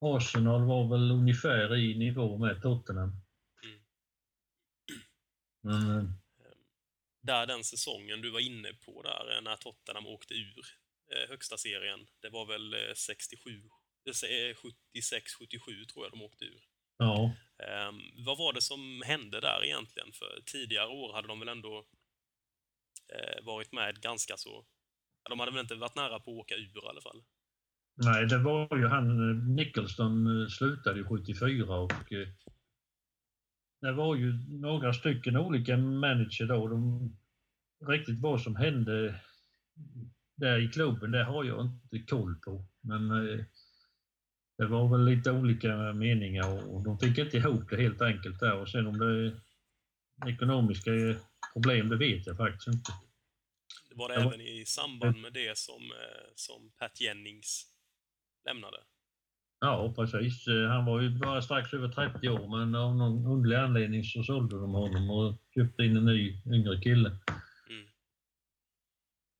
Arsenal 0.00 0.64
var 0.64 0.88
väl 0.88 1.10
ungefär 1.10 1.76
i 1.76 1.98
nivå 1.98 2.38
med 2.38 2.62
Tottenham. 2.62 3.12
Mm. 3.64 3.80
Men, 5.62 5.98
eh, 5.98 6.10
Där 7.22 7.46
den 7.46 7.64
säsongen 7.64 8.20
du 8.22 8.30
var 8.30 8.40
inne 8.40 8.72
på 8.72 9.02
där, 9.02 9.36
eh, 9.36 9.42
när 9.42 9.56
Tottenham 9.56 10.06
åkte 10.06 10.34
ur 10.34 10.66
eh, 11.12 11.28
högsta 11.28 11.56
serien, 11.56 12.06
det 12.22 12.28
var 12.28 12.46
väl 12.46 12.74
eh, 12.74 12.94
67, 12.96 13.50
eh, 14.06 14.12
76-77 14.12 15.86
tror 15.92 16.04
jag 16.04 16.12
de 16.12 16.22
åkte 16.22 16.44
ur. 16.44 16.60
ja. 16.98 17.32
Ehm, 17.68 18.24
vad 18.26 18.38
var 18.38 18.52
det 18.52 18.60
som 18.60 19.02
hände 19.06 19.40
där 19.40 19.64
egentligen? 19.64 20.12
För 20.12 20.42
tidigare 20.46 20.88
år 20.88 21.12
hade 21.12 21.28
de 21.28 21.40
väl 21.40 21.48
ändå 21.48 21.86
eh, 23.14 23.44
varit 23.44 23.72
med 23.72 24.00
ganska 24.00 24.36
så... 24.36 24.64
De 25.30 25.40
hade 25.40 25.52
väl 25.52 25.60
inte 25.60 25.74
varit 25.74 25.96
nära 25.96 26.20
på 26.20 26.30
att 26.30 26.36
åka 26.36 26.54
ur 26.54 26.84
i 26.84 26.88
alla 26.88 27.00
fall? 27.00 27.22
Nej, 27.96 28.26
det 28.26 28.38
var 28.38 28.76
ju 28.76 28.86
han, 28.86 29.38
Nicholson 29.54 30.26
slutade 30.50 30.98
ju 30.98 31.04
74 31.04 31.76
och 31.76 32.12
det 33.80 33.92
var 33.92 34.16
ju 34.16 34.32
några 34.48 34.92
stycken 34.92 35.36
olika 35.36 35.76
manager 35.76 36.46
då. 36.46 36.68
De, 36.68 37.10
riktigt 37.86 38.20
vad 38.20 38.42
som 38.42 38.56
hände 38.56 39.20
där 40.36 40.58
i 40.58 40.68
klubben, 40.68 41.10
det 41.10 41.24
har 41.24 41.44
jag 41.44 41.64
inte 41.66 41.98
koll 41.98 42.34
på. 42.34 42.64
Men 42.80 43.10
eh, 43.10 43.44
det 44.58 44.66
var 44.66 44.88
väl 44.88 45.04
lite 45.04 45.30
olika 45.30 45.92
meningar 45.92 46.68
och 46.68 46.84
de 46.84 46.98
fick 46.98 47.18
inte 47.18 47.36
ihop 47.36 47.70
det 47.70 47.76
helt 47.82 48.02
enkelt 48.02 48.40
där. 48.40 48.56
Och 48.56 48.68
sen 48.68 48.86
om 48.86 48.98
det 48.98 49.40
ekonomiska 50.30 50.90
problem, 51.52 51.88
det 51.88 51.96
vet 51.96 52.26
jag 52.26 52.36
faktiskt 52.36 52.68
inte. 52.68 52.92
Det 53.88 53.94
var 53.94 54.08
det 54.08 54.14
Ja. 54.14 54.20
även 54.20 54.40
i 54.40 54.64
samband 54.66 55.20
med 55.20 55.32
det 55.32 55.58
som, 55.58 55.82
eh, 55.82 56.28
som 56.34 56.70
Pat 56.78 57.00
Jennings 57.00 57.66
lämnade. 58.44 58.78
Ja, 59.60 59.92
precis. 59.96 60.46
Han 60.46 60.84
var 60.84 61.00
ju 61.00 61.10
bara 61.10 61.42
strax 61.42 61.74
över 61.74 61.88
30 61.88 62.28
år, 62.28 62.58
men 62.58 62.74
av 62.74 62.96
någon 62.96 63.26
underlig 63.26 63.56
anledning 63.56 64.04
så 64.04 64.22
sålde 64.22 64.60
de 64.60 64.72
honom 64.72 65.10
och 65.10 65.34
köpte 65.54 65.82
in 65.82 65.96
en 65.96 66.04
ny 66.04 66.42
yngre 66.54 66.80
kille. 66.80 67.08
Mm. 67.70 67.86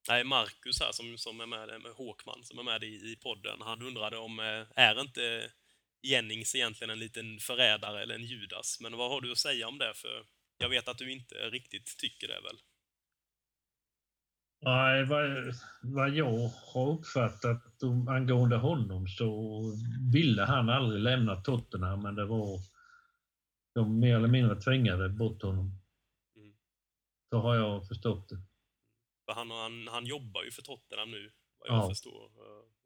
Nej, 0.08 0.24
Marcus 0.24 0.80
här 0.80 0.92
som, 0.92 1.18
som 1.18 1.40
är 1.40 1.46
med, 1.46 1.68
med 1.82 1.92
Håkman, 1.92 2.44
som 2.44 2.58
är 2.58 2.62
med 2.62 2.84
i, 2.84 2.86
i 2.86 3.16
podden, 3.22 3.58
han 3.60 3.82
undrade 3.82 4.16
om, 4.16 4.38
eh, 4.38 4.84
är 4.84 5.00
inte 5.00 5.50
Jennings 6.02 6.54
egentligen 6.54 6.90
en 6.90 6.98
liten 6.98 7.38
förrädare 7.38 8.02
eller 8.02 8.14
en 8.14 8.24
Judas? 8.24 8.78
Men 8.80 8.96
vad 8.96 9.10
har 9.10 9.20
du 9.20 9.32
att 9.32 9.38
säga 9.38 9.68
om 9.68 9.78
det? 9.78 9.92
För 9.94 10.24
jag 10.58 10.68
vet 10.68 10.88
att 10.88 10.98
du 10.98 11.12
inte 11.12 11.34
riktigt 11.34 11.98
tycker 11.98 12.28
det 12.28 12.40
väl? 12.40 12.58
Nej, 14.62 15.04
vad, 15.04 15.54
vad 15.82 16.10
jag 16.10 16.48
har 16.74 16.92
uppfattat 16.92 17.82
om, 17.82 18.08
angående 18.08 18.56
honom 18.56 19.08
så 19.08 19.60
ville 20.12 20.42
han 20.42 20.68
aldrig 20.68 21.02
lämna 21.02 21.36
Tottenham, 21.36 22.02
men 22.02 22.14
det 22.14 22.24
var 22.26 22.58
de 23.74 23.98
mer 23.98 24.16
eller 24.16 24.28
mindre 24.28 24.60
tvingade 24.60 25.08
bort 25.08 25.42
honom. 25.42 25.78
Mm. 26.36 26.54
Så 27.30 27.38
har 27.40 27.56
jag 27.56 27.88
förstått 27.88 28.28
det. 28.28 28.36
Han, 29.34 29.50
han, 29.50 29.88
han 29.88 30.06
jobbar 30.06 30.42
ju 30.42 30.50
för 30.50 30.62
Tottenham 30.62 31.10
nu, 31.10 31.32
vad 31.58 31.68
jag 31.68 31.76
Ja. 31.84 31.88
förstår. 31.88 32.30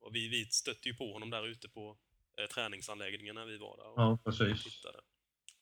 Och 0.00 0.14
vi, 0.14 0.28
vi 0.28 0.44
stötte 0.44 0.88
ju 0.88 0.94
på 0.96 1.12
honom 1.12 1.30
där 1.30 1.46
ute 1.46 1.68
på 1.68 1.96
eh, 2.38 2.46
träningsanläggningen 2.54 3.34
när 3.34 3.46
vi 3.46 3.58
var 3.58 3.76
där 3.76 4.02
Ja, 4.02 4.18
precis. 4.24 4.64
tittade. 4.64 4.98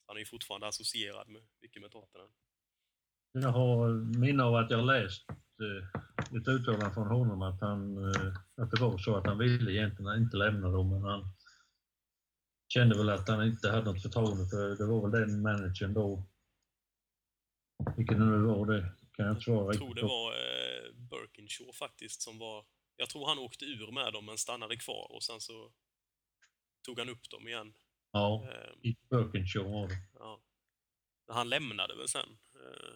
Han 0.06 0.16
är 0.16 0.20
ju 0.20 0.26
fortfarande 0.26 0.66
associerad 0.66 1.28
med, 1.28 1.42
mycket 1.62 1.82
med 1.82 1.90
Tottenham. 1.90 2.30
Jag 3.32 3.48
har 3.52 3.88
minne 4.18 4.42
av 4.42 4.54
att 4.54 4.70
jag 4.70 4.84
läst 4.86 5.26
ett 6.36 6.48
uttalande 6.48 6.94
från 6.94 7.06
honom 7.08 7.42
att, 7.42 7.60
han, 7.60 7.96
eh, 8.04 8.36
att 8.56 8.70
det 8.70 8.80
var 8.80 8.98
så 8.98 9.16
att 9.16 9.26
han 9.26 9.38
ville 9.38 9.72
egentligen 9.72 10.22
inte 10.22 10.36
lämna 10.36 10.68
dem, 10.68 10.90
men 10.90 11.02
han 11.02 11.24
kände 12.68 12.98
väl 12.98 13.08
att 13.10 13.28
han 13.28 13.46
inte 13.46 13.70
hade 13.70 13.84
något 13.84 14.02
förtroende 14.02 14.46
för 14.48 14.76
det 14.76 14.86
var 14.86 15.10
väl 15.10 15.20
den 15.20 15.42
managern 15.42 15.94
då. 15.94 16.24
Vilken 17.96 18.18
det 18.20 18.26
nu 18.26 18.38
var, 18.38 18.66
det 18.66 18.92
kan 19.12 19.26
jag 19.26 19.32
inte 19.32 19.44
svara 19.44 19.66
Jag 19.66 19.76
tror 19.76 19.94
det 19.94 20.02
var 20.02 20.32
eh, 20.32 20.92
Birkinshaw 20.94 21.72
faktiskt 21.72 22.22
som 22.22 22.38
var... 22.38 22.64
Jag 22.96 23.08
tror 23.08 23.26
han 23.26 23.38
åkte 23.38 23.64
ur 23.64 23.92
med 23.92 24.12
dem 24.12 24.26
men 24.26 24.38
stannade 24.38 24.76
kvar 24.76 25.12
och 25.12 25.22
sen 25.22 25.40
så 25.40 25.72
tog 26.86 26.98
han 26.98 27.08
upp 27.08 27.30
dem 27.30 27.48
igen. 27.48 27.74
Ja, 28.12 28.44
Eh, 28.48 28.90
i 28.90 28.96
Birkinshaw 29.10 29.70
var 29.72 29.88
det. 29.88 29.94
ja. 30.18 30.40
Han 31.28 31.48
lämnade 31.48 31.96
väl 31.96 32.08
sen. 32.08 32.38
Eh, 32.54 32.94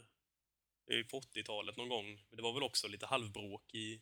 det 0.87 0.93
är 0.93 0.97
ju 0.97 1.05
på 1.05 1.21
80-talet 1.21 1.77
någon 1.77 1.89
gång. 1.89 2.07
Men 2.29 2.37
det 2.37 2.43
var 2.43 2.55
väl 2.55 2.63
också 2.63 2.89
lite 2.89 3.07
halvbråk 3.07 3.75
i 3.75 4.01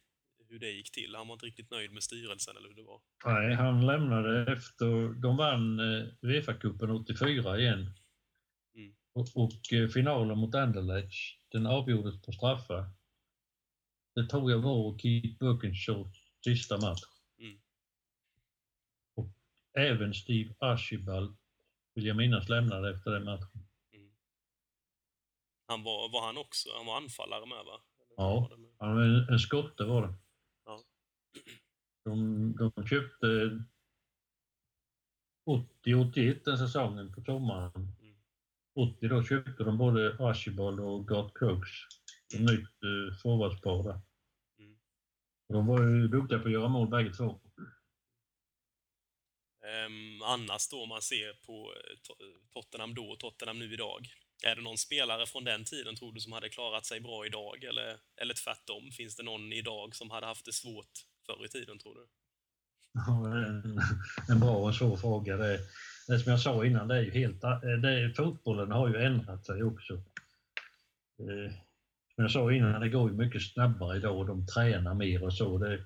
hur 0.49 0.59
det 0.59 0.71
gick 0.71 0.93
till. 0.93 1.15
Han 1.15 1.29
var 1.29 1.35
inte 1.35 1.47
riktigt 1.47 1.71
nöjd 1.71 1.93
med 1.93 2.03
styrelsen 2.03 2.57
eller 2.57 2.69
hur 2.69 2.77
det 2.77 2.83
var. 2.83 3.01
Nej, 3.25 3.55
han 3.55 3.87
lämnade 3.87 4.53
efter... 4.53 5.21
De 5.23 5.37
vann 5.37 5.81
eh, 5.81 6.07
Uefa-cupen 6.23 6.91
84 6.91 7.59
igen. 7.59 7.91
Mm. 8.75 8.95
Och, 9.13 9.29
och 9.35 9.73
eh, 9.73 9.89
finalen 9.89 10.39
mot 10.39 10.55
Anderlecht, 10.55 11.49
den 11.49 11.67
avgjordes 11.67 12.23
på 12.23 12.33
straffar. 12.33 12.91
Det 14.15 14.27
tror 14.27 14.51
jag 14.51 14.59
var 14.59 14.99
Keith 14.99 15.39
Birkinshaws 15.39 16.17
sista 16.45 16.79
match. 16.79 17.03
Mm. 17.39 17.61
Och 19.17 19.33
även 19.79 20.15
Steve 20.15 20.55
Archibald, 20.59 21.37
vill 21.95 22.07
jag 22.07 22.17
minnas, 22.17 22.49
lämnade 22.49 22.95
efter 22.95 23.11
den 23.11 23.25
matchen. 23.25 23.67
Han 25.67 25.83
var, 25.83 26.09
var 26.13 26.27
han 26.27 26.39
också, 26.39 26.69
han 26.77 26.87
var 26.87 26.97
anfallare 26.97 27.47
med 27.47 27.65
va? 27.65 27.81
Ja. 28.17 28.51
Han 28.79 28.95
var 28.97 29.03
en, 29.03 29.29
en 29.29 29.39
skotte 29.39 29.85
var 29.85 30.03
det. 30.07 30.15
Ja. 30.65 30.81
De, 32.05 32.53
de 32.57 32.87
köpte 32.87 33.27
80-81 35.87 36.41
den 36.45 36.59
säsongen 36.59 37.13
på 37.15 37.21
sommaren. 37.25 37.89
Mm. 38.01 38.17
80 38.75 39.09
då 39.09 39.25
köpte 39.25 39.65
de 39.65 39.79
både 39.79 40.17
Archibald 40.21 40.81
och 40.81 41.09
Gart 41.09 41.39
Crooks. 41.39 41.71
Ett 42.35 42.41
nytt 42.41 42.83
eh, 42.83 43.17
forwardspar 43.23 43.83
där. 43.83 44.01
Mm. 44.59 44.79
De 45.49 45.67
var 45.67 45.83
ju 45.83 46.09
duktiga 46.09 46.39
på 46.39 46.47
att 46.47 46.53
göra 46.53 46.69
mål 46.69 46.89
bägge 46.89 47.15
två. 47.15 47.41
Ehm, 49.67 50.23
annars 50.23 50.69
då, 50.69 50.83
om 50.83 50.89
man 50.89 51.03
ser 51.03 51.33
på 51.47 51.75
eh, 51.77 51.97
To- 51.97 52.49
Tottenham 52.51 52.95
då 52.95 53.11
och 53.11 53.19
Tottenham 53.19 53.59
nu 53.59 53.75
idag. 53.75 54.07
Är 54.47 54.57
det 54.57 54.63
någon 54.63 54.79
spelare 54.79 55.27
från 55.27 55.45
den 55.45 55.65
tiden, 55.65 55.97
tror 55.97 56.13
du, 56.13 56.21
som 56.21 56.33
hade 56.33 56.49
klarat 56.49 56.87
sig 56.87 57.01
bra 57.01 57.27
idag? 57.27 57.65
Eller, 57.65 57.97
eller 58.23 58.35
tvärtom, 58.35 58.91
finns 58.93 59.17
det 59.17 59.23
någon 59.23 59.53
idag 59.53 59.97
som 59.97 60.11
hade 60.11 60.27
haft 60.27 60.45
det 60.45 60.53
svårt 60.53 60.93
förr 61.27 61.45
i 61.45 61.49
tiden, 61.49 61.79
tror 61.79 61.95
du? 61.95 62.07
Ja, 62.93 63.39
En, 63.47 63.81
en 64.29 64.41
bra 64.41 64.57
och 64.57 64.69
en 64.69 64.75
svår 64.75 64.97
fråga. 64.97 65.37
Det, 65.37 65.59
det 66.09 66.19
som 66.19 66.31
jag 66.31 66.41
sa 66.41 66.65
innan, 66.67 66.89
det 66.89 66.97
är 66.97 67.03
ju 67.03 67.11
helt... 67.11 67.41
Det, 67.83 68.15
fotbollen 68.17 68.71
har 68.73 68.89
ju 68.89 68.97
ändrat 68.97 69.47
sig 69.47 69.63
också. 69.63 69.95
Eh, 71.19 71.53
Som 72.15 72.25
jag 72.25 72.31
sa 72.31 72.53
innan, 72.53 72.81
det 72.81 72.89
går 72.89 73.11
ju 73.11 73.17
mycket 73.17 73.43
snabbare 73.43 73.97
idag 73.97 74.19
och 74.19 74.27
de 74.27 74.47
tränar 74.47 74.95
mer 74.95 75.25
och 75.25 75.35
så. 75.35 75.59
Det, 75.59 75.85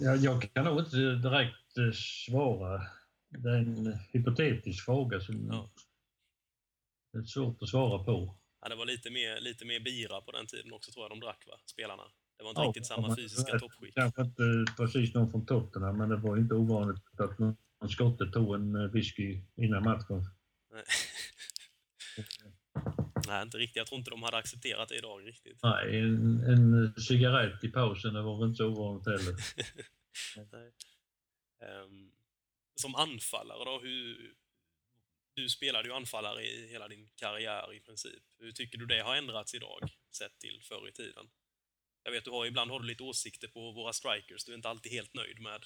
jag, 0.00 0.16
jag 0.16 0.52
kan 0.54 0.64
nog 0.64 0.80
inte 0.80 0.96
direkt 0.96 1.78
eh, 1.78 1.92
svara. 1.92 2.82
Det 3.28 3.50
är 3.50 3.56
en 3.56 3.98
hypotetisk 4.12 4.84
fråga 4.84 5.20
som 5.20 5.48
Ja. 5.50 5.70
Det 7.12 7.18
är 7.18 7.22
svårt 7.22 7.62
att 7.62 7.68
svara 7.68 8.04
på. 8.04 8.38
Ja, 8.60 8.68
det 8.68 8.74
var 8.74 8.86
lite 8.86 9.10
mer, 9.10 9.40
lite 9.40 9.64
mer 9.64 9.80
bira 9.80 10.20
på 10.20 10.32
den 10.32 10.46
tiden 10.46 10.72
också, 10.72 10.92
tror 10.92 11.04
jag, 11.04 11.10
de 11.10 11.20
drack, 11.20 11.44
va? 11.46 11.54
Spelarna. 11.66 12.02
Det 12.38 12.42
var 12.44 12.50
inte 12.50 12.60
Ja, 12.62 12.68
riktigt 12.68 12.86
samma 12.86 13.06
men- 13.06 13.16
fysiska 13.16 13.58
toppskick. 13.58 13.94
Kanske 13.94 14.22
inte 14.22 14.42
precis 14.76 15.14
någon 15.14 15.30
från 15.30 15.46
Tottenham, 15.46 15.96
men 15.98 16.08
det 16.08 16.16
var 16.16 16.36
inte 16.36 16.54
ovanligt 16.54 17.20
att 17.20 17.38
någon 17.38 17.56
skotte 17.90 18.26
tog 18.26 18.54
en 18.54 18.74
eh, 18.76 18.90
whisky 18.90 19.40
innan 19.56 19.82
matchen. 19.84 20.24
Nej. 20.72 20.84
Nej, 23.26 23.42
inte 23.42 23.58
riktigt. 23.58 23.76
Jag 23.76 23.86
tror 23.86 23.98
inte 23.98 24.10
de 24.10 24.22
hade 24.22 24.36
accepterat 24.36 24.88
det 24.88 24.96
idag 24.98 25.26
riktigt. 25.26 25.58
Nej, 25.62 25.98
en, 26.00 26.40
en 26.40 26.94
cigarett 27.00 27.64
i 27.64 27.68
pausen, 27.68 28.14
det 28.14 28.22
var 28.22 28.38
väl 28.38 28.48
inte 28.48 28.56
så 28.56 28.66
ovanligt 28.68 29.06
heller. 29.06 29.34
Ehm, 31.62 32.10
som 32.74 32.94
anfallare 32.94 33.64
då, 33.64 33.80
hur... 33.82 34.34
Du 35.34 35.48
spelade 35.48 35.88
ju 35.88 35.94
anfallare 35.94 36.42
i 36.42 36.68
hela 36.68 36.88
din 36.88 37.08
karriär 37.14 37.74
i 37.74 37.80
princip. 37.80 38.22
Hur 38.38 38.52
tycker 38.52 38.78
du 38.78 38.86
det 38.86 39.00
har 39.02 39.16
ändrats 39.16 39.54
idag, 39.54 39.80
sett 40.16 40.38
till 40.38 40.60
förr 40.62 40.88
i 40.88 40.92
tiden? 40.92 41.30
Jag 42.02 42.12
vet, 42.12 42.24
du 42.24 42.30
har, 42.30 42.46
ibland 42.46 42.70
har 42.70 42.80
du 42.80 42.86
lite 42.86 43.02
åsikter 43.02 43.48
på 43.48 43.72
våra 43.72 43.92
strikers. 43.92 44.44
Du 44.44 44.52
är 44.52 44.56
inte 44.56 44.68
alltid 44.68 44.92
helt 44.92 45.14
nöjd 45.14 45.40
med 45.40 45.64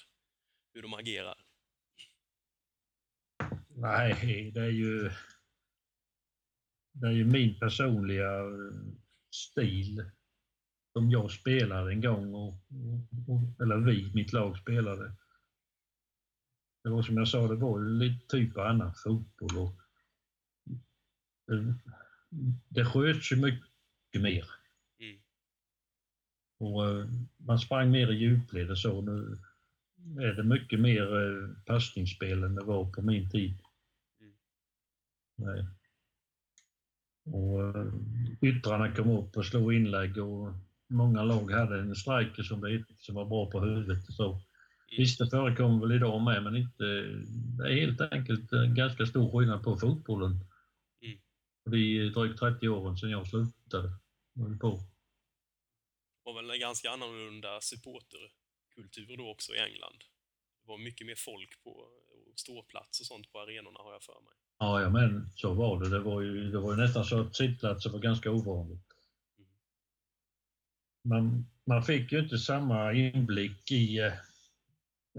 hur 0.73 0.81
de 0.81 0.93
agerar. 0.93 1.37
Nej, 3.69 4.51
det 4.53 4.61
är 4.61 4.71
ju... 4.71 5.11
Det 6.93 7.07
är 7.07 7.11
ju 7.11 7.25
min 7.25 7.59
personliga 7.59 8.37
eh, 8.39 8.73
stil 9.35 10.11
som 10.93 11.11
jag 11.11 11.31
spelade 11.31 11.91
en 11.91 12.01
gång, 12.01 12.33
och, 12.33 12.53
och, 13.27 13.61
eller 13.63 13.77
vi, 13.77 14.13
mitt 14.13 14.33
lag 14.33 14.57
spelade. 14.57 15.15
Det 16.83 16.89
var 16.89 17.03
som 17.03 17.17
jag 17.17 17.27
sa, 17.27 17.47
det 17.47 17.55
var 17.55 17.79
lite 17.79 18.27
typ 18.27 18.57
annan 18.57 18.93
fotboll. 19.03 19.57
Och 19.57 19.73
det, 21.47 21.75
det 22.69 22.85
sköts 22.85 23.31
ju 23.31 23.35
mycket 23.35 24.21
mer. 24.21 24.45
Mm. 24.99 25.19
Och 26.59 26.85
eh, 26.85 27.07
man 27.37 27.59
sprang 27.59 27.91
mer 27.91 28.11
i 28.11 28.15
djupled 28.15 28.71
och 28.71 28.77
så. 28.77 29.01
Nu 29.01 29.37
är 30.19 30.33
det 30.33 30.43
mycket 30.43 30.79
mer 30.79 31.17
eh, 31.17 31.49
passningsspel 31.65 32.43
än 32.43 32.55
det 32.55 32.63
var 32.63 32.91
på 32.91 33.01
min 33.01 33.29
tid. 33.29 33.57
Mm. 34.21 34.33
Nej. 35.35 35.65
Och 37.33 37.61
eh, 37.61 37.93
yttrarna 38.41 38.95
kom 38.95 39.09
upp 39.09 39.37
och 39.37 39.45
slog 39.45 39.73
inlägg 39.73 40.17
och 40.17 40.53
många 40.87 41.23
lag 41.23 41.51
hade 41.51 41.79
en 41.79 41.95
striker 41.95 42.43
som, 42.43 42.61
det 42.61 42.85
som 42.97 43.15
var 43.15 43.25
bra 43.25 43.51
på 43.51 43.59
huvudet 43.59 44.07
och 44.07 44.13
så. 44.13 44.41
Visst, 44.91 45.19
det 45.19 45.29
förekommer 45.29 45.87
väl 45.87 45.95
idag 45.95 46.21
med, 46.21 46.43
men 46.43 46.55
inte, 46.55 46.83
det 47.57 47.63
är 47.63 47.85
helt 47.85 48.01
enkelt 48.01 48.51
en 48.53 48.75
ganska 48.75 49.05
stor 49.05 49.31
skillnad 49.31 49.63
på 49.63 49.77
fotbollen. 49.77 50.31
Mm. 51.01 51.17
Är 51.65 52.09
drygt 52.09 52.39
30 52.39 52.69
åren 52.69 52.97
sedan 52.97 53.09
jag 53.09 53.27
slutade. 53.27 53.89
höll 54.35 54.57
på. 54.57 54.69
Det 54.77 56.33
var 56.33 56.41
väl 56.41 56.49
en 56.49 56.59
ganska 56.59 56.89
annorlunda 56.89 57.61
supporterkultur 57.61 59.17
då 59.17 59.29
också 59.29 59.55
i 59.55 59.59
England. 59.59 59.99
Det 60.61 60.67
var 60.67 60.77
mycket 60.77 61.07
mer 61.07 61.15
folk 61.15 61.63
på 61.63 61.87
ståplats 62.35 62.99
och 62.99 63.05
sånt 63.05 63.31
på 63.31 63.39
arenorna 63.39 63.79
har 63.79 63.91
jag 63.91 64.03
för 64.03 64.13
mig. 64.13 64.33
Ja, 64.59 64.81
ja, 64.81 64.89
men 64.89 65.29
så 65.35 65.53
var 65.53 65.79
det. 65.79 65.89
Det 65.89 65.99
var 65.99 66.21
ju, 66.21 66.51
det 66.51 66.59
var 66.59 66.71
ju 66.71 66.81
nästan 66.81 67.05
så 67.05 67.21
att 67.21 67.35
sittplatser 67.35 67.89
var 67.89 67.99
ganska 67.99 68.31
ovanligt. 68.31 68.87
Mm. 69.37 69.49
Man, 71.03 71.45
man 71.65 71.83
fick 71.83 72.11
ju 72.11 72.19
inte 72.19 72.37
samma 72.37 72.93
inblick 72.93 73.71
i 73.71 73.99
eh, 73.99 74.13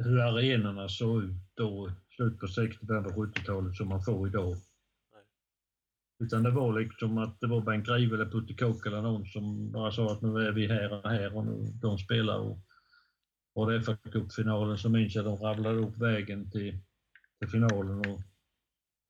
hur 0.04 0.20
arenorna 0.20 0.88
såg 0.88 1.22
ut 1.22 1.36
då, 1.54 1.90
slut 2.16 2.38
på 2.38 2.48
60 2.48 2.86
början 2.86 3.04
på 3.04 3.10
70-talet, 3.10 3.76
som 3.76 3.88
man 3.88 4.02
får 4.02 4.28
idag. 4.28 4.56
Nej. 5.12 5.22
Utan 6.18 6.42
det 6.42 6.50
var 6.50 6.80
liksom 6.80 7.18
att 7.18 7.40
det 7.40 7.46
var 7.46 7.60
Bengt 7.60 7.86
Grive 7.86 8.14
eller 8.14 8.30
Putte 8.30 8.54
Kock 8.54 8.86
eller 8.86 9.02
någon 9.02 9.26
som 9.26 9.72
bara 9.72 9.92
sa 9.92 10.12
att 10.12 10.22
nu 10.22 10.46
är 10.46 10.52
vi 10.52 10.66
här 10.66 10.92
och 10.92 11.10
här 11.10 11.36
och 11.36 11.46
nu, 11.46 11.72
de 11.82 11.98
spelar. 11.98 12.38
Och, 12.38 12.58
och 13.54 13.70
det 13.70 13.82
fa 13.82 13.96
Cup-finalen 13.96 14.78
så 14.78 14.88
minns 14.88 15.14
jag 15.14 15.24
de 15.24 15.36
rabblade 15.36 15.78
upp 15.78 15.98
vägen 15.98 16.50
till, 16.50 16.78
till 17.38 17.48
finalen 17.48 17.98
och 17.98 18.20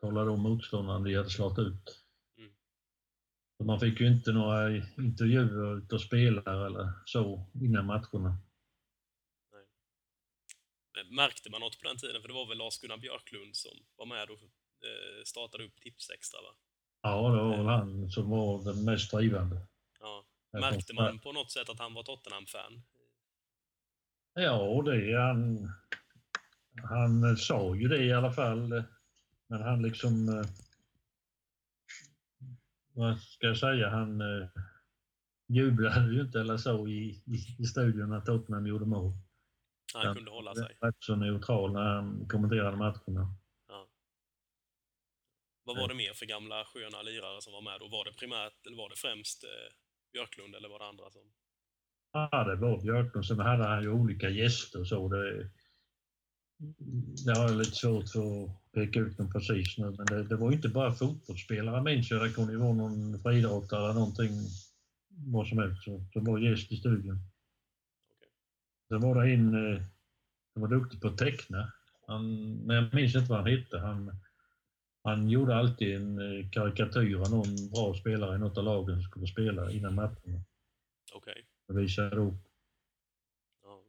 talade 0.00 0.30
om 0.30 0.40
motståndaren 0.40 1.04
de 1.04 1.14
hade 1.14 1.30
slagit 1.30 1.58
ut. 1.58 2.04
Mm. 2.38 2.50
Man 3.66 3.80
fick 3.80 4.00
ju 4.00 4.06
inte 4.06 4.32
några 4.32 4.76
intervjuer 4.76 5.82
av 5.92 5.98
spelare 5.98 6.66
eller 6.66 6.92
så 7.04 7.46
innan 7.54 7.86
matcherna. 7.86 8.38
Märkte 11.04 11.50
man 11.50 11.60
något 11.60 11.80
på 11.80 11.88
den 11.88 11.96
tiden? 11.96 12.22
För 12.22 12.28
det 12.28 12.34
var 12.34 12.46
väl 12.46 12.58
Lars-Gunnar 12.58 12.96
Björklund 12.98 13.56
som 13.56 13.70
var 13.96 14.06
med 14.06 14.30
och 14.30 14.42
eh, 14.88 15.24
startade 15.24 15.64
upp 15.64 15.80
Tipsextra, 15.80 16.40
va? 16.42 16.54
Ja, 17.02 17.30
det 17.30 17.42
var 17.42 17.56
väl 17.56 17.66
han 17.66 18.10
som 18.10 18.30
var 18.30 18.64
den 18.64 18.84
mest 18.84 19.10
drivande. 19.10 19.66
Ja. 20.00 20.24
Märkte 20.52 20.94
man 20.94 21.18
på 21.18 21.32
något 21.32 21.50
sätt 21.50 21.68
att 21.68 21.78
han 21.78 21.94
var 21.94 22.02
Tottenham-fan? 22.02 22.82
Ja, 24.34 24.82
det 24.84 25.20
han, 25.20 25.70
han 26.88 27.36
sa 27.36 27.76
ju 27.76 27.88
det 27.88 28.04
i 28.04 28.12
alla 28.12 28.32
fall. 28.32 28.84
Men 29.46 29.62
han 29.62 29.82
liksom... 29.82 30.28
eh, 30.28 30.46
Vad 32.92 33.20
ska 33.20 33.46
jag 33.46 33.58
säga? 33.58 33.90
Han... 33.90 34.20
eh, 34.20 34.48
jublade 35.50 36.14
ju 36.14 36.20
inte 36.20 36.40
eller 36.40 36.56
så 36.56 36.88
i, 36.88 37.22
i, 37.26 37.56
i 37.58 37.64
studion 37.64 38.10
när 38.10 38.20
Tottenham 38.20 38.66
gjorde 38.66 38.84
mål. 38.84 39.12
Han 39.94 40.14
kunde 40.14 40.30
hålla 40.30 40.54
sig. 40.54 40.76
Rätt 40.80 40.96
så 40.98 41.16
neutral 41.16 41.72
när 41.72 41.94
han 41.94 42.28
kommenterade 42.28 42.76
matcherna. 42.76 43.34
Vad 45.68 45.76
var 45.76 45.88
det 45.88 45.94
mer 45.94 46.14
för 46.14 46.26
gamla 46.26 46.64
sköna 46.64 47.02
lirare 47.02 47.42
som 47.42 47.52
var 47.52 47.62
med 47.62 47.80
då? 47.80 47.88
Var 47.88 48.04
det 48.04 48.12
primärt, 48.12 48.66
eller 48.66 48.76
var 48.76 48.88
det 48.88 48.96
främst 48.96 49.44
eh, 49.44 49.68
Björklund 50.12 50.54
eller 50.54 50.68
var 50.68 50.78
det 50.78 50.84
andra 50.84 51.10
som... 51.10 51.22
Ja, 52.12 52.44
det 52.44 52.56
var 52.56 52.82
Björklund. 52.82 53.26
Sen 53.26 53.38
hade 53.38 53.64
han 53.64 53.82
ju 53.82 53.90
olika 53.90 54.28
gäster 54.28 54.80
och 54.80 54.86
så. 54.86 55.08
Det, 55.08 55.50
det 57.24 57.38
har 57.38 57.48
jag 57.48 57.56
lite 57.58 57.70
svårt 57.70 58.08
för 58.08 58.44
att 58.44 58.72
peka 58.72 59.00
ut 59.00 59.16
dem 59.16 59.32
precis 59.32 59.78
nu, 59.78 59.90
men 59.90 60.06
det, 60.06 60.22
det 60.22 60.36
var 60.36 60.52
inte 60.52 60.68
bara 60.68 60.92
fotbollsspelare 60.92 61.82
minns 61.82 62.10
jag. 62.10 62.22
Det 62.22 62.32
kunde 62.32 62.52
ju 62.52 62.58
vara 62.58 62.72
någon 62.72 63.22
friidrottare 63.22 63.84
eller 63.84 63.94
någonting, 63.94 64.32
vad 65.08 65.46
som 65.46 65.58
helst, 65.58 65.84
som 66.12 66.24
var 66.24 66.38
gäst 66.38 66.72
i 66.72 66.76
studion. 66.76 67.18
Sen 68.88 69.00
var 69.00 69.22
det 69.24 69.32
en 69.34 69.72
eh, 69.74 69.82
som 70.52 70.62
var 70.62 70.68
duktig 70.68 71.00
på 71.00 71.08
att 71.08 71.18
teckna. 71.18 71.72
Han, 72.06 72.54
men 72.66 72.76
jag 72.76 72.94
minns 72.94 73.14
inte 73.14 73.30
vad 73.30 73.38
han 73.38 73.48
hette. 73.50 73.78
Han, 73.78 74.12
han 75.04 75.28
gjorde 75.28 75.56
alltid 75.56 75.96
en 75.96 76.18
eh, 76.18 76.50
karikatyr 76.50 77.16
av 77.16 77.30
någon 77.30 77.70
bra 77.74 77.94
spelare 77.94 78.36
i 78.36 78.38
något 78.38 78.58
av 78.58 78.64
lagen 78.64 78.94
som 78.94 79.02
skulle 79.02 79.26
spela 79.26 79.70
innan 79.70 79.94
matcherna. 79.94 80.40
Okej. 81.14 81.46
Och 81.68 81.78
visade 81.78 82.16
upp. 82.16 82.34
Ja. 83.62 83.82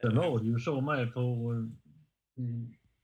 Sen 0.00 0.16
var 0.16 0.38
det 0.38 0.46
ju 0.46 0.58
så 0.60 0.80
med 0.80 1.14
på... 1.14 1.20
eh, 2.38 2.44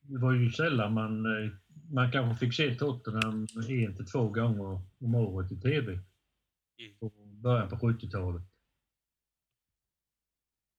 Det 0.01 0.19
var 0.19 0.33
ju 0.33 0.51
sällan 0.51 0.93
man... 0.95 1.27
eh, 1.27 1.51
Man 1.91 2.13
kanske 2.13 2.47
fick 2.47 2.55
se 2.55 2.75
Tottenham 2.75 3.47
en 3.69 3.97
till 3.97 4.07
två 4.07 4.29
gånger 4.29 4.81
om 5.01 5.15
året 5.15 5.53
i 5.53 5.61
TV. 5.61 5.93
Mm. 5.93 6.99
På 7.01 7.11
början 7.27 7.69
på 7.69 7.77
70-talet. 7.77 8.43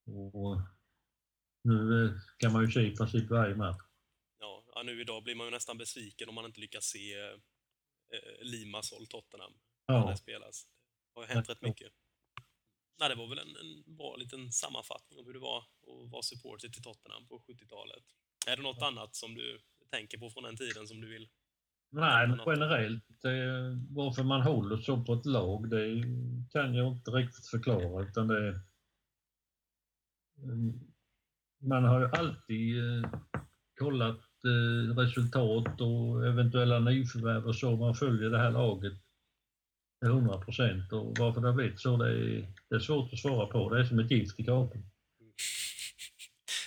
Och 0.05 0.61
nu 1.63 2.05
eh, 2.05 2.11
kan 2.37 2.53
man 2.53 2.65
ju 2.65 2.71
se 2.71 2.81
i 2.81 2.95
princip 2.95 3.29
varje 3.29 3.55
match. 3.55 3.81
Ja, 4.39 4.63
ja, 4.75 4.83
nu 4.83 5.01
idag 5.01 5.23
blir 5.23 5.35
man 5.35 5.47
ju 5.47 5.51
nästan 5.51 5.77
besviken 5.77 6.29
om 6.29 6.35
man 6.35 6.45
inte 6.45 6.59
lyckas 6.59 6.83
se 6.83 7.19
eh, 7.19 7.39
Limassol 8.41 9.07
Tottenham 9.07 9.53
när 9.87 9.95
Ja, 9.95 10.09
det 10.09 10.17
spelas. 10.17 10.67
Det 11.13 11.21
har 11.21 11.27
hänt 11.27 11.49
rätt 11.49 11.61
mycket. 11.61 11.93
Nej, 12.99 13.09
det 13.09 13.15
var 13.15 13.27
väl 13.27 13.39
en, 13.39 13.55
en 13.55 13.95
bra 13.95 14.15
liten 14.15 14.51
sammanfattning 14.51 15.19
om 15.19 15.25
hur 15.25 15.33
det 15.33 15.39
var 15.39 15.57
att 15.57 16.11
vara 16.11 16.21
supporter 16.21 16.69
till 16.69 16.83
Tottenham 16.83 17.27
på 17.27 17.43
70-talet. 17.47 18.03
Är 18.47 18.55
det 18.57 18.63
något 18.63 18.81
annat 18.81 19.15
som 19.15 19.35
du 19.35 19.59
tänker 19.91 20.17
på 20.17 20.29
från 20.29 20.43
den 20.43 20.57
tiden 20.57 20.87
som 20.87 21.01
du 21.01 21.09
vill? 21.09 21.29
Nej, 21.91 22.27
men 22.27 22.39
generellt, 22.45 23.25
eh, 23.25 23.77
varför 23.89 24.23
man 24.23 24.41
håller 24.41 24.77
så 24.77 25.03
på 25.03 25.13
ett 25.13 25.25
lag, 25.25 25.69
det 25.69 26.03
kan 26.51 26.73
jag 26.73 26.93
inte 26.93 27.11
riktigt 27.11 27.47
förklara. 27.47 28.03
Utan 28.03 28.27
det. 28.27 28.59
Man 31.61 31.83
har 31.83 31.99
ju 31.99 32.07
alltid 32.07 32.77
eh, 32.77 33.09
kollat 33.79 34.21
eh, 34.45 34.95
resultat 34.97 35.81
och 35.81 36.27
eventuella 36.27 36.79
nyförvärv 36.79 37.47
och 37.47 37.55
så. 37.55 37.75
Man 37.75 37.95
följer 37.95 38.29
det 38.29 38.37
här 38.37 38.51
laget 38.51 38.93
till 39.99 40.09
100 40.09 40.37
procent. 40.37 40.93
Och 40.93 41.17
varför 41.17 41.41
det 41.41 41.47
har 41.47 41.55
blivit 41.55 41.79
så, 41.79 41.97
det 41.97 42.09
är, 42.09 42.53
det 42.69 42.75
är 42.75 42.79
svårt 42.79 43.13
att 43.13 43.19
svara 43.19 43.47
på. 43.47 43.69
Det 43.69 43.79
är 43.79 43.85
som 43.85 43.99
ett 43.99 44.11
gift 44.11 44.39
i 44.39 44.43
kroppen. 44.43 44.83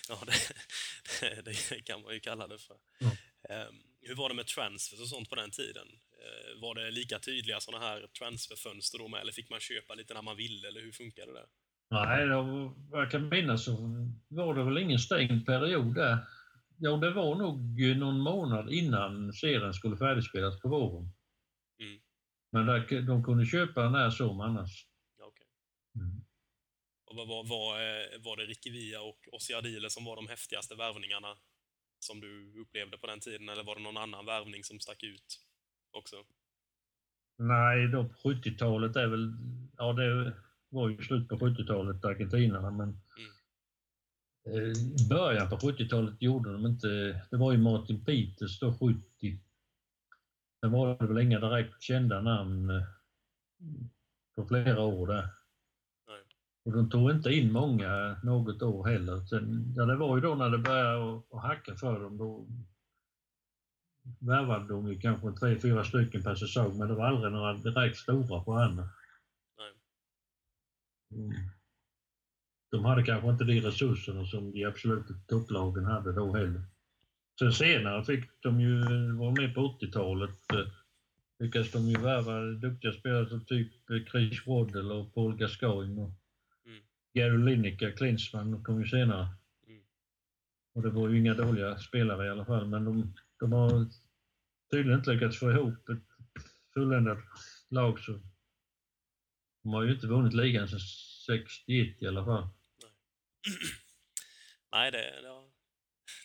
Ja, 0.08 0.18
det, 0.26 1.42
det, 1.42 1.68
det 1.70 1.82
kan 1.82 2.02
man 2.02 2.14
ju 2.14 2.20
kalla 2.20 2.46
det 2.46 2.58
för. 2.58 2.76
Ja. 2.98 3.10
Ehm, 3.48 3.74
hur 4.00 4.14
var 4.14 4.28
det 4.28 4.34
med 4.34 4.46
transfers 4.46 5.00
och 5.00 5.08
sånt 5.08 5.28
på 5.28 5.34
den 5.34 5.50
tiden? 5.50 5.88
Eh, 6.12 6.60
var 6.60 6.74
det 6.74 6.90
lika 6.90 7.18
tydliga 7.18 7.60
sådana 7.60 7.84
här 7.84 8.06
transferfönster 8.18 8.98
då 8.98 9.08
med, 9.08 9.20
eller 9.20 9.32
fick 9.32 9.50
man 9.50 9.60
köpa 9.60 9.94
lite 9.94 10.14
när 10.14 10.22
man 10.22 10.36
ville, 10.36 10.68
eller 10.68 10.80
hur 10.80 10.92
funkade 10.92 11.32
det? 11.32 11.46
Nej, 11.90 12.26
då, 12.26 12.74
jag 12.90 13.10
kan 13.10 13.28
minnas 13.28 13.64
så 13.64 13.76
var 14.28 14.54
det 14.54 14.64
väl 14.64 14.78
ingen 14.78 14.98
stängd 14.98 15.46
period 15.46 15.94
där. 15.94 16.18
Ja, 16.78 16.96
det 16.96 17.10
var 17.10 17.34
nog 17.34 17.80
någon 17.96 18.20
månad 18.20 18.72
innan 18.72 19.32
serien 19.32 19.74
skulle 19.74 19.96
färdigspelas 19.96 20.60
på 20.60 20.68
våren. 20.68 21.12
Mm. 21.78 22.00
Men 22.52 22.66
där, 22.66 23.02
de 23.02 23.24
kunde 23.24 23.46
köpa 23.46 23.88
när 23.88 24.10
som 24.10 24.40
annars. 24.40 24.86
Ja, 25.18 25.24
okej. 25.24 25.46
Mm. 25.94 26.24
Och 27.04 27.16
vad, 27.16 27.28
var, 27.28 27.44
var, 27.48 27.80
eh, 27.80 28.22
var 28.24 28.36
det 28.36 28.44
Ricky 28.44 28.70
Villa 28.70 29.00
och 29.00 29.28
Ossi 29.32 29.54
Adile 29.54 29.90
som 29.90 30.04
var 30.04 30.16
de 30.16 30.28
häftigaste 30.28 30.74
värvningarna 30.74 31.36
som 31.98 32.20
du 32.20 32.60
upplevde 32.60 32.98
på 32.98 33.06
den 33.06 33.20
tiden, 33.20 33.48
eller 33.48 33.64
var 33.64 33.76
det 33.76 33.82
någon 33.82 33.96
annan 33.96 34.26
värvning 34.26 34.64
som 34.64 34.80
stack 34.80 35.02
ut 35.02 35.40
också? 35.90 36.16
Nej, 37.38 37.88
då 37.88 38.04
på 38.04 38.14
70-talet 38.14 38.96
är 38.96 39.06
väl... 39.06 39.32
Ja, 39.76 39.92
det 39.92 40.36
var 40.68 40.88
ju 40.88 41.02
slut 41.02 41.28
på 41.28 41.36
70-talet, 41.36 42.04
argentinarna, 42.04 42.70
men 42.70 43.00
eh, 44.46 44.72
i 45.04 45.08
början 45.08 45.48
på 45.48 45.56
70-talet 45.56 46.22
gjorde 46.22 46.52
de 46.52 46.66
inte... 46.66 46.88
Det 47.30 47.36
var 47.36 47.52
ju 47.52 47.58
Martin 47.58 48.04
Peters 48.04 48.60
då, 48.60 48.72
70. 48.72 49.40
Sen 50.60 50.72
var 50.72 50.98
det 50.98 51.06
väl 51.06 51.18
inga 51.18 51.40
direkt 51.40 51.82
kända 51.82 52.20
namn 52.20 52.70
eh, 52.70 52.82
på 54.36 54.46
flera 54.46 54.80
år 54.80 55.06
där. 55.06 55.28
Nej. 56.06 56.22
Och 56.64 56.72
de 56.72 56.90
tog 56.90 57.10
inte 57.10 57.30
in 57.30 57.52
många 57.52 58.16
något 58.22 58.62
år 58.62 58.86
heller. 58.86 59.20
Sen, 59.26 59.74
ja, 59.76 59.84
det 59.84 59.96
var 59.96 60.16
ju 60.16 60.22
då 60.22 60.34
när 60.34 60.50
det 60.50 60.58
började 60.58 61.22
att 61.30 61.42
hacka 61.42 61.74
för 61.74 62.00
dem. 62.00 62.18
Då 62.18 62.46
värvade 64.18 64.68
de 64.68 64.88
ju 64.88 65.00
kanske 65.00 65.32
tre, 65.32 65.58
fyra 65.58 65.84
stycken 65.84 66.22
per 66.22 66.34
säsong, 66.34 66.78
men 66.78 66.88
det 66.88 66.94
var 66.94 67.06
aldrig 67.06 67.32
några 67.32 67.54
direkt 67.54 67.96
stora 67.96 68.44
stjärnor. 68.44 68.88
Mm. 71.10 71.32
De 72.70 72.84
hade 72.84 73.02
kanske 73.02 73.30
inte 73.30 73.44
de 73.44 73.60
resurserna 73.60 74.26
som 74.26 74.52
de 74.52 74.64
absoluta 74.64 75.14
topplagen 75.26 75.84
hade 75.84 76.12
då 76.12 76.36
heller. 76.36 76.62
Sen 77.38 77.52
senare 77.52 78.04
fick 78.04 78.42
de 78.42 78.60
ju 78.60 78.80
vara 79.12 79.30
med 79.30 79.54
på 79.54 79.60
80-talet. 79.80 80.52
eh, 80.52 80.66
Lyckades 81.38 81.72
de 81.72 81.82
ju 81.88 81.98
värva 81.98 82.40
duktiga 82.40 82.92
spelare 82.92 83.28
som 83.28 83.44
typ 83.44 83.90
eh, 83.90 84.04
Chris 84.10 84.46
Waddle 84.46 84.94
och 84.94 85.14
Paul 85.14 85.36
Gascoigne 85.36 86.02
och 86.02 86.10
Mm. 86.66 86.82
Gary 87.14 87.44
Lineker, 87.44 87.90
Klinsmann 87.90 88.64
kom 88.64 88.80
ju 88.80 88.86
senare. 88.86 89.28
Mm. 89.66 89.80
Och 90.74 90.82
det 90.82 90.90
var 90.90 91.08
ju 91.08 91.18
inga 91.18 91.34
dåliga 91.34 91.78
spelare 91.78 92.26
i 92.26 92.30
alla 92.30 92.44
fall, 92.44 92.66
men 92.66 92.84
de, 92.84 93.14
de 93.40 93.52
har 93.52 93.86
tydligen 94.70 94.98
inte 94.98 95.10
lyckats 95.12 95.38
få 95.38 95.50
ihop 95.50 95.88
ett 95.88 96.02
fulländat 96.74 97.18
lag. 97.68 98.00
Så 98.00 98.20
de 99.66 99.72
har 99.74 99.82
ju 99.82 99.94
inte 99.94 100.06
vunnit 100.06 100.34
ligan 100.34 100.68
sedan 100.68 100.80
61 101.26 102.02
i 102.02 102.06
alla 102.06 102.24
fall. 102.24 102.42
Nej, 104.72 104.90
det, 104.92 105.20
det 105.22 105.28
var 105.28 105.50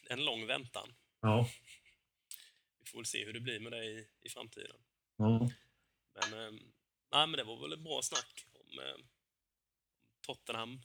en 0.10 0.26
lång 0.26 0.48
väntan. 0.48 0.94
Ja. 1.22 1.50
Vi 2.80 2.86
får 2.86 2.98
väl 2.98 3.06
se 3.06 3.26
hur 3.26 3.34
det 3.34 3.40
blir 3.40 3.60
med 3.60 3.72
det 3.72 3.86
i, 3.86 4.08
i 4.22 4.30
framtiden. 4.30 4.76
ja. 5.18 5.50
Men, 6.14 6.34
eh, 6.46 6.52
nej, 7.12 7.28
men 7.28 7.32
det 7.32 7.44
var 7.44 7.62
väl 7.62 7.74
ett 7.74 7.84
bra 7.84 8.02
snack 8.02 8.46
om 8.54 8.80
eh, 8.80 9.06
Tottenham 10.26 10.82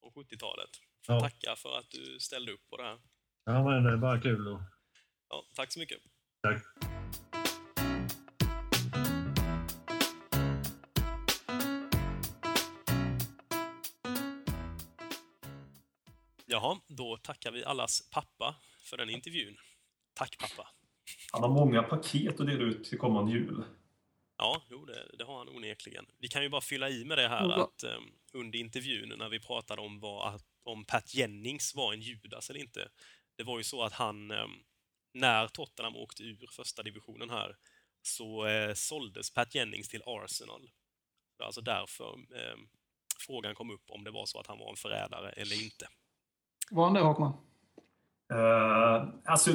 från 0.00 0.12
70-talet. 0.24 0.70
Får 1.06 1.14
Ja. 1.14 1.20
tacka 1.20 1.56
för 1.56 1.78
att 1.78 1.90
du 1.90 2.20
ställde 2.20 2.52
upp 2.52 2.68
på 2.70 2.76
det 2.76 2.82
här. 2.84 3.00
ja, 3.44 3.64
men 3.70 3.84
det 3.84 3.92
är 3.92 3.96
bara 3.96 4.20
kul. 4.20 4.48
Och, 4.48 4.60
Ja, 5.28 5.46
tack 5.54 5.72
så 5.72 5.78
mycket. 5.78 6.02
tack. 6.42 6.62
Jaha, 16.54 16.80
då 16.86 17.16
tackar 17.16 17.52
vi 17.52 17.64
allas 17.64 18.10
pappa 18.10 18.54
för 18.82 18.96
den 18.96 19.10
intervjun. 19.10 19.56
Tack 20.14 20.38
pappa. 20.38 20.68
Han 21.32 21.42
har 21.42 21.48
många 21.48 21.82
paket 21.82 22.40
att 22.40 22.46
dela 22.46 22.62
ut 22.62 22.84
till 22.84 22.98
kommande 22.98 23.32
jul. 23.32 23.64
Ja, 24.38 24.62
jo, 24.70 24.84
det, 24.84 25.10
det 25.18 25.24
har 25.24 25.38
han 25.38 25.48
onekligen. 25.48 26.06
Vi 26.18 26.28
kan 26.28 26.42
ju 26.42 26.48
bara 26.48 26.60
fylla 26.60 26.88
i 26.90 27.04
med 27.04 27.18
det 27.18 27.28
här 27.28 27.48
Ja. 27.48 27.64
att 27.64 27.82
eh, 27.82 27.98
under 28.32 28.58
intervjun 28.58 29.14
när 29.18 29.28
vi 29.28 29.40
pratade 29.40 29.82
om 29.82 30.00
vad, 30.00 30.34
att, 30.34 30.44
om 30.62 30.84
Pat 30.84 31.14
Jennings 31.14 31.74
var 31.74 31.92
en 31.92 32.00
Judas 32.00 32.50
eller 32.50 32.60
inte. 32.60 32.88
Det 33.36 33.42
var 33.44 33.58
ju 33.58 33.64
så 33.64 33.82
att 33.82 33.92
han, 33.92 34.30
eh, 34.30 34.46
när 35.14 35.48
Tottenham 35.48 35.96
åkte 35.96 36.22
ur 36.22 36.48
första 36.52 36.82
divisionen 36.82 37.30
här, 37.30 37.56
så 38.02 38.46
eh, 38.46 38.74
såldes 38.74 39.30
Pat 39.30 39.54
Jennings 39.54 39.88
till 39.88 40.02
Arsenal. 40.06 40.70
Alltså 41.42 41.60
därför 41.60 42.12
eh, 42.14 42.56
frågan 43.18 43.54
kom 43.54 43.70
upp 43.70 43.90
om 43.90 44.04
det 44.04 44.10
var 44.10 44.26
så 44.26 44.40
att 44.40 44.46
han 44.46 44.58
var 44.58 44.70
en 44.70 44.76
förrädare 44.76 45.30
eller 45.30 45.62
inte. 45.64 45.88
Var 46.70 46.84
han 46.84 46.94
det, 46.94 47.00
Håkman? 47.00 47.32
Uh, 48.32 49.08
alltså, 49.24 49.50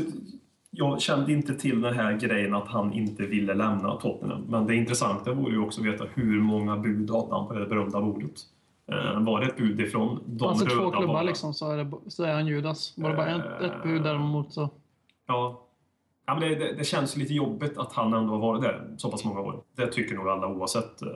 jag 0.71 1.01
kände 1.01 1.33
inte 1.33 1.55
till 1.55 1.81
den 1.81 1.93
här 1.93 2.13
grejen 2.13 2.55
att 2.55 2.67
han 2.67 2.93
inte 2.93 3.25
ville 3.25 3.53
lämna 3.53 3.95
Tottenham. 3.95 4.41
Men 4.41 4.67
det 4.67 4.75
intressanta 4.75 5.33
vore 5.33 5.51
ju 5.51 5.59
också 5.59 5.81
att 5.81 5.87
veta 5.87 6.05
hur 6.13 6.41
många 6.41 6.77
bud 6.77 7.11
hade 7.11 7.35
han 7.35 7.47
på 7.47 7.53
det 7.53 7.65
berömda 7.65 8.01
bordet. 8.01 8.31
Eh, 8.91 9.21
var 9.21 9.39
det 9.39 9.45
ett 9.45 9.57
bud 9.57 9.81
ifrån 9.81 10.23
de 10.25 10.47
alltså 10.47 10.65
två 10.65 10.91
klubbar 10.91 11.23
liksom, 11.23 11.53
så 11.53 11.71
är, 11.71 11.77
det, 11.77 11.91
så 12.07 12.23
är 12.23 12.33
han 12.33 12.47
Judas. 12.47 12.93
Var 12.97 13.09
det 13.09 13.15
bara 13.15 13.35
ett, 13.35 13.61
ett 13.61 13.83
bud 13.83 14.03
däremot 14.03 14.53
så... 14.53 14.69
Ja. 15.27 15.61
ja 16.25 16.33
men 16.33 16.49
det, 16.49 16.55
det, 16.55 16.73
det 16.77 16.83
känns 16.83 17.17
lite 17.17 17.33
jobbigt 17.33 17.77
att 17.77 17.93
han 17.93 18.13
ändå 18.13 18.33
har 18.33 18.39
varit 18.39 18.61
där 18.61 18.93
så 18.97 19.11
pass 19.11 19.25
många 19.25 19.39
år. 19.39 19.61
Det 19.75 19.87
tycker 19.87 20.15
nog 20.15 20.29
alla 20.29 20.47
oavsett. 20.47 21.01
eh, 21.01 21.09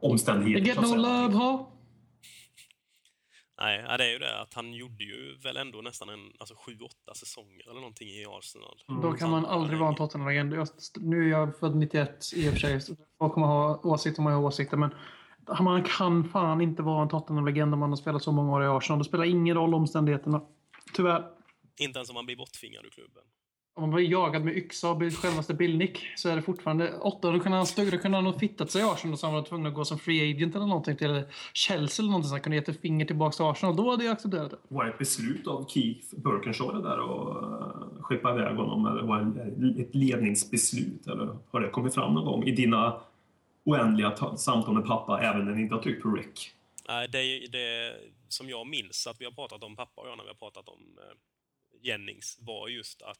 omständigheter. 0.00 0.66
Get 0.66 0.80
no 0.80 0.96
love, 0.96 1.34
ha? 1.34 1.68
Nej, 3.60 3.84
ja, 3.88 3.96
det 3.96 4.04
är 4.04 4.10
ju 4.12 4.18
det 4.18 4.40
att 4.40 4.54
han 4.54 4.72
gjorde 4.72 5.04
ju 5.04 5.36
väl 5.44 5.56
ändå 5.56 5.80
nästan 5.80 6.08
en, 6.08 6.32
alltså 6.38 6.54
sju, 6.54 6.78
åtta 6.80 7.14
säsonger 7.14 7.70
eller 7.70 7.80
någonting 7.80 8.08
i 8.08 8.24
Arsenal. 8.28 8.78
Då 9.02 9.12
kan 9.12 9.30
man 9.30 9.46
aldrig 9.46 9.78
vara 9.78 9.88
en 9.88 9.94
Tottenham-legend. 9.96 10.54
Jag- 10.54 10.68
Nu 11.00 11.24
är 11.24 11.30
jag 11.30 11.58
född 11.58 11.76
91 11.76 12.32
i 12.36 12.48
och 12.48 12.52
för 12.52 12.60
sig. 12.60 12.80
Folk 13.18 13.32
kommer 13.32 13.46
ha 13.46 13.80
åsikter 13.84 14.20
om 14.22 14.26
jag 14.26 14.34
har 14.38 14.42
åsikter. 14.44 14.76
Men 14.76 14.90
man 15.60 15.82
kan 15.84 16.28
fan 16.28 16.60
inte 16.60 16.82
vara 16.82 17.02
en 17.02 17.08
Tottenham-legend 17.08 17.74
om 17.74 17.80
man 17.80 17.88
har 17.90 17.96
spelat 17.96 18.22
så 18.22 18.32
många 18.32 18.52
år 18.52 18.64
i 18.64 18.66
Arsenal. 18.66 18.98
Det 18.98 19.04
spelar 19.04 19.24
ingen 19.24 19.56
roll 19.56 19.74
omständigheterna. 19.74 20.42
Tyvärr. 20.94 21.24
Inte 21.80 21.98
ens 21.98 22.08
om 22.10 22.14
man 22.14 22.26
blir 22.26 22.36
borttvingad 22.36 22.84
ur 22.84 22.90
klubben. 22.90 23.22
Om 23.78 23.90
man 23.90 23.96
blir 23.96 24.10
jagad 24.10 24.44
med 24.44 24.56
yxa 24.56 24.90
och 24.90 24.96
blir 24.96 25.10
självaste 25.10 25.54
Bill 25.54 25.76
Nick 25.76 26.06
så 26.16 26.28
är 26.28 26.36
det 26.36 26.42
fortfarande 26.42 26.98
åtta. 26.98 27.30
Då 27.32 27.40
kunde 27.40 27.58
han 27.58 27.66
kunde 27.66 28.16
han 28.16 28.24
nog 28.24 28.40
fittat 28.40 28.70
sig 28.70 28.82
i 28.82 28.84
Arsenal 28.84 29.18
så 29.18 29.26
han 29.26 29.34
var 29.34 29.42
tvungen 29.42 29.66
att 29.66 29.74
gå 29.74 29.84
som 29.84 29.98
free 29.98 30.30
agent 30.30 30.54
eller 30.56 30.66
någonting 30.66 30.96
till 30.96 31.22
Chelsea 31.52 32.02
eller 32.02 32.10
någonting 32.10 32.28
så 32.28 32.34
han 32.34 32.40
kunde 32.40 32.56
gett 32.56 32.68
ett 32.68 32.80
finger 32.80 33.06
tillbaka 33.06 33.36
till 33.36 33.44
Arsenal. 33.44 33.76
Då 33.76 33.90
hade 33.90 34.04
jag 34.04 34.12
accepterat 34.12 34.50
det. 34.50 34.56
Var 34.68 34.84
det 34.84 34.90
ett 34.90 34.98
beslut 34.98 35.46
av 35.46 35.68
Keith 35.68 36.06
Birkinshaw 36.16 36.78
det 36.78 36.88
där 36.88 37.00
och 37.00 37.42
uh, 37.42 38.02
skeppa 38.02 38.34
iväg 38.34 38.56
honom? 38.56 38.86
Eller 38.86 39.02
var 39.02 39.20
det 39.22 39.82
ett 39.82 39.94
ledningsbeslut? 39.94 41.06
Eller 41.06 41.38
har 41.50 41.60
det 41.60 41.68
kommit 41.70 41.94
fram 41.94 42.14
någon 42.14 42.24
gång 42.24 42.44
i 42.44 42.50
dina 42.50 43.00
oändliga 43.64 44.10
ta- 44.10 44.36
samtal 44.36 44.74
med 44.74 44.86
pappa 44.86 45.20
även 45.22 45.44
när 45.44 45.54
ni 45.54 45.62
inte 45.62 45.74
har 45.74 45.82
tryckt 45.82 46.02
på 46.02 46.08
rec? 46.08 46.26
Nej, 46.88 47.08
det, 47.08 47.46
det 47.52 47.96
som 48.28 48.48
jag 48.48 48.66
minns 48.66 49.06
att 49.06 49.20
vi 49.20 49.24
har 49.24 49.32
pratat 49.32 49.62
om, 49.62 49.76
pappa 49.76 50.00
och 50.00 50.08
jag, 50.08 50.16
när 50.16 50.24
vi 50.24 50.30
har 50.30 50.34
pratat 50.34 50.68
om 50.68 50.98
eh, 50.98 51.16
Jennings, 51.82 52.38
var 52.40 52.68
just 52.68 53.02
att 53.02 53.18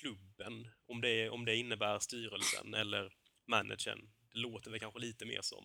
klubben, 0.00 0.68
om 0.86 1.00
det, 1.00 1.30
om 1.30 1.44
det 1.44 1.56
innebär 1.56 1.98
styrelsen 1.98 2.74
eller 2.74 3.12
managern, 3.46 4.10
det 4.32 4.38
låter 4.38 4.70
väl 4.70 4.80
kanske 4.80 5.00
lite 5.00 5.24
mer 5.24 5.40
som 5.42 5.64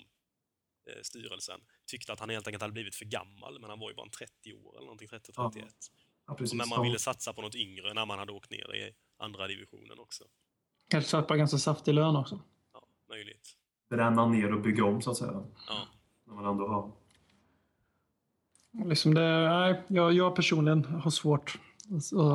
eh, 0.89 1.01
styrelsen, 1.03 1.61
tyckte 1.85 2.13
att 2.13 2.19
han 2.19 2.29
helt 2.29 2.47
enkelt 2.47 2.61
hade 2.61 2.73
blivit 2.73 2.95
för 2.95 3.05
gammal, 3.05 3.59
men 3.59 3.69
han 3.69 3.79
var 3.79 3.89
ju 3.89 3.95
bara 3.95 4.05
en 4.05 4.11
30 4.11 4.53
år 4.53 4.77
eller 4.77 4.85
någonting, 4.85 5.07
30-31. 5.07 5.31
Ja, 5.35 5.51
Ja, 6.31 6.35
precis. 6.35 6.57
Men 6.57 6.69
man 6.69 6.83
ville 6.83 6.99
satsa 6.99 7.33
på 7.33 7.41
något 7.41 7.55
yngre 7.55 7.93
när 7.93 8.05
man 8.05 8.19
hade 8.19 8.31
åkt 8.31 8.51
ner 8.51 8.75
i 8.75 8.93
andra 9.17 9.47
divisionen 9.47 9.99
också. 9.99 10.23
Kanske 10.87 11.21
på 11.21 11.35
ganska 11.35 11.57
saftig 11.57 11.93
lön 11.93 12.15
också. 12.15 12.39
Ja, 12.73 12.87
möjligt. 13.09 13.57
Bränna 13.89 14.25
ner 14.25 14.53
och 14.53 14.61
bygga 14.61 14.85
om 14.85 15.01
så 15.01 15.11
att 15.11 15.17
säga. 15.17 15.43
Ja. 15.67 15.87
När 16.25 16.33
man 16.33 16.45
ändå 16.45 16.67
har... 16.67 16.91
Liksom 18.85 19.13
det, 19.13 19.49
nej, 19.49 19.83
jag, 19.87 20.13
jag 20.13 20.35
personligen 20.35 20.85
har 20.85 21.11
svårt 21.11 21.59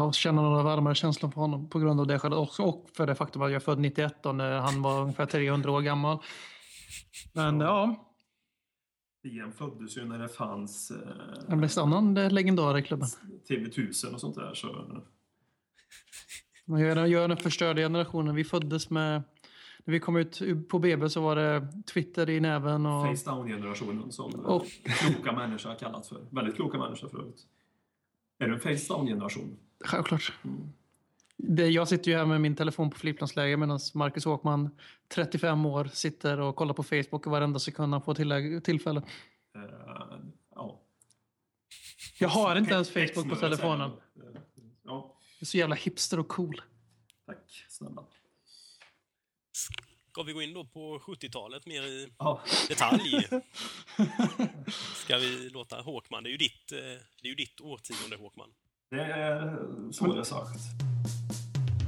att 0.08 0.14
känna 0.14 0.42
några 0.42 0.62
varmare 0.62 0.94
känslor 0.94 1.30
för 1.30 1.40
honom 1.40 1.68
på 1.68 1.78
grund 1.78 2.00
av 2.00 2.06
det 2.06 2.24
också. 2.24 2.62
Och 2.62 2.90
för 2.92 3.06
det 3.06 3.14
faktum 3.14 3.42
att 3.42 3.50
jag 3.50 3.56
är 3.56 3.60
född 3.60 3.78
91 3.78 4.26
och 4.26 4.34
när 4.34 4.58
han 4.58 4.82
var 4.82 5.00
ungefär 5.00 5.26
300 5.26 5.70
år 5.70 5.80
gammal. 5.80 6.18
Men 7.32 7.60
ja, 7.60 8.06
Igen 9.24 9.52
föddes 9.52 9.96
ju 9.96 10.04
när 10.04 10.18
det 10.18 10.28
fanns 10.28 10.90
eh, 10.90 11.52
en 11.52 11.60
bäst 11.60 11.78
annan 11.78 12.14
legendar 12.14 12.78
i 12.78 12.82
klubben. 12.82 13.08
TV1000 13.48 14.14
och 14.14 14.20
sånt 14.20 14.34
där. 14.34 14.54
Så, 14.54 14.86
Man 16.64 16.80
gör, 16.80 17.06
gör 17.06 17.28
den 17.28 17.36
förstörda 17.36 17.80
generationen. 17.82 18.34
Vi 18.34 18.44
föddes 18.44 18.90
med... 18.90 19.22
När 19.84 19.92
vi 19.92 20.00
kom 20.00 20.16
ut 20.16 20.42
på 20.68 20.78
BB 20.78 21.08
så 21.08 21.20
var 21.20 21.36
det 21.36 21.68
Twitter 21.92 22.30
i 22.30 22.40
näven 22.40 22.86
och... 22.86 23.06
Face 23.18 23.30
down-generationen 23.30 24.12
som 24.12 24.34
eh, 24.34 24.40
Och- 24.40 24.66
kloka 24.84 25.32
människor 25.32 25.70
har 25.70 25.76
kallats 25.76 26.08
för. 26.08 26.26
Väldigt 26.30 26.54
kloka 26.56 26.78
människor 26.78 27.08
förut. 27.08 27.46
Är 28.38 28.46
du 28.46 28.54
en 28.54 28.60
face 28.60 28.94
down-generation? 28.94 29.58
Självklart. 29.84 30.32
Det, 31.36 31.66
jag 31.68 31.88
sitter 31.88 32.10
ju 32.10 32.16
här 32.16 32.26
med 32.26 32.40
min 32.40 32.56
telefon 32.56 32.90
på 32.90 32.98
flygplansläge 32.98 33.56
medan 33.56 33.80
Marcus 33.94 34.24
Håkman, 34.24 34.70
35 35.08 35.66
år, 35.66 35.84
sitter 35.84 36.40
och 36.40 36.56
kollar 36.56 36.74
på 36.74 36.82
Facebook 36.82 37.26
varenda 37.26 37.58
sekund 37.58 37.92
han 37.92 38.02
får 38.02 38.14
tillägg, 38.14 38.64
tillfälle. 38.64 39.02
Eh, 39.54 39.62
ja. 40.54 40.82
Jag 42.18 42.28
har 42.28 42.56
inte 42.56 42.74
ens 42.74 42.90
Facebook 42.90 43.28
på 43.28 43.36
telefonen. 43.36 43.90
Ja, 44.84 45.16
Jag 45.34 45.42
är 45.42 45.46
så 45.46 45.56
jävla 45.56 45.74
hipster 45.74 46.18
och 46.18 46.28
cool. 46.28 46.62
tack 47.26 47.64
snälla. 47.68 48.04
Ska 50.16 50.22
vi 50.22 50.32
gå 50.32 50.42
in 50.42 50.54
då 50.54 50.64
på 50.64 50.98
70-talet 50.98 51.66
mer 51.66 51.82
i 51.82 52.08
Ja, 52.18 52.40
detalj? 52.68 53.00
Ska 54.94 55.16
vi 55.16 55.50
låta 55.52 55.76
Håkman, 55.76 56.22
det 56.22 56.28
är 56.28 56.30
ju 56.30 56.36
ditt, 56.36 56.72
eh, 56.72 56.78
det 57.22 57.26
är 57.26 57.28
ju 57.28 57.34
ditt 57.34 57.60
årtionde 57.60 58.16
Håkman. 58.16 58.48
det 58.90 59.00
är 59.00 59.58
så 59.92 60.12
det 60.12 60.20
är 60.20 60.22
sagt. 60.22 60.60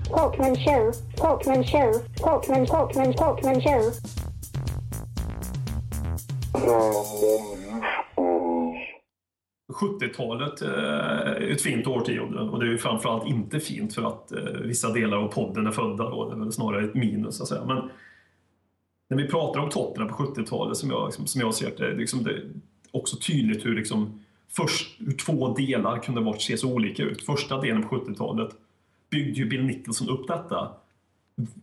Talkman 0.08 0.56
show, 0.56 0.92
Talkman 1.16 1.64
show, 1.64 1.92
Talkman, 2.16 2.66
Talkman, 2.66 3.14
Talkman 3.14 3.60
show. 3.62 3.92
70-talet 9.80 10.62
eh, 10.62 10.68
är 10.68 11.50
ett 11.52 11.62
fint 11.62 11.86
årtionde 11.86 12.40
och 12.40 12.60
det 12.60 12.66
är 12.66 12.70
ju 12.70 12.78
framförallt 12.78 13.26
inte 13.26 13.60
fint 13.60 13.94
för 13.94 14.02
att 14.02 14.32
eh, 14.32 14.38
vissa 14.62 14.92
delar 14.92 15.16
av 15.16 15.28
podden 15.28 15.66
är 15.66 15.70
födda 15.70 16.10
då. 16.10 16.28
Det 16.30 16.36
är 16.36 16.38
väl 16.38 16.52
snarare 16.52 16.84
ett 16.84 16.94
minus 16.94 17.36
så 17.36 17.42
att 17.42 17.48
säga. 17.48 17.64
Men 17.64 17.90
när 19.08 19.16
vi 19.16 19.28
pratar 19.28 19.60
om 19.60 19.70
Tottenham 19.70 20.08
på 20.08 20.24
70-talet 20.24 20.76
som 20.76 20.90
jag, 20.90 21.06
liksom, 21.06 21.26
som 21.26 21.40
jag 21.40 21.54
ser 21.54 21.76
det, 21.76 21.94
liksom, 21.94 22.24
det 22.24 22.30
är 22.30 22.44
också 22.90 23.16
tydligt 23.16 23.66
hur, 23.66 23.74
liksom, 23.74 24.20
först, 24.48 25.00
hur 25.00 25.12
två 25.12 25.54
delar 25.54 25.98
kunde 25.98 26.20
vara, 26.20 26.38
se 26.38 26.56
så 26.56 26.72
olika 26.72 27.02
ut. 27.02 27.22
Första 27.22 27.60
delen 27.60 27.88
på 27.88 27.96
70-talet 27.96 28.50
byggde 29.10 29.40
ju 29.40 29.48
Bill 29.48 29.64
Nicholson 29.64 30.08
upp 30.08 30.28
detta 30.28 30.70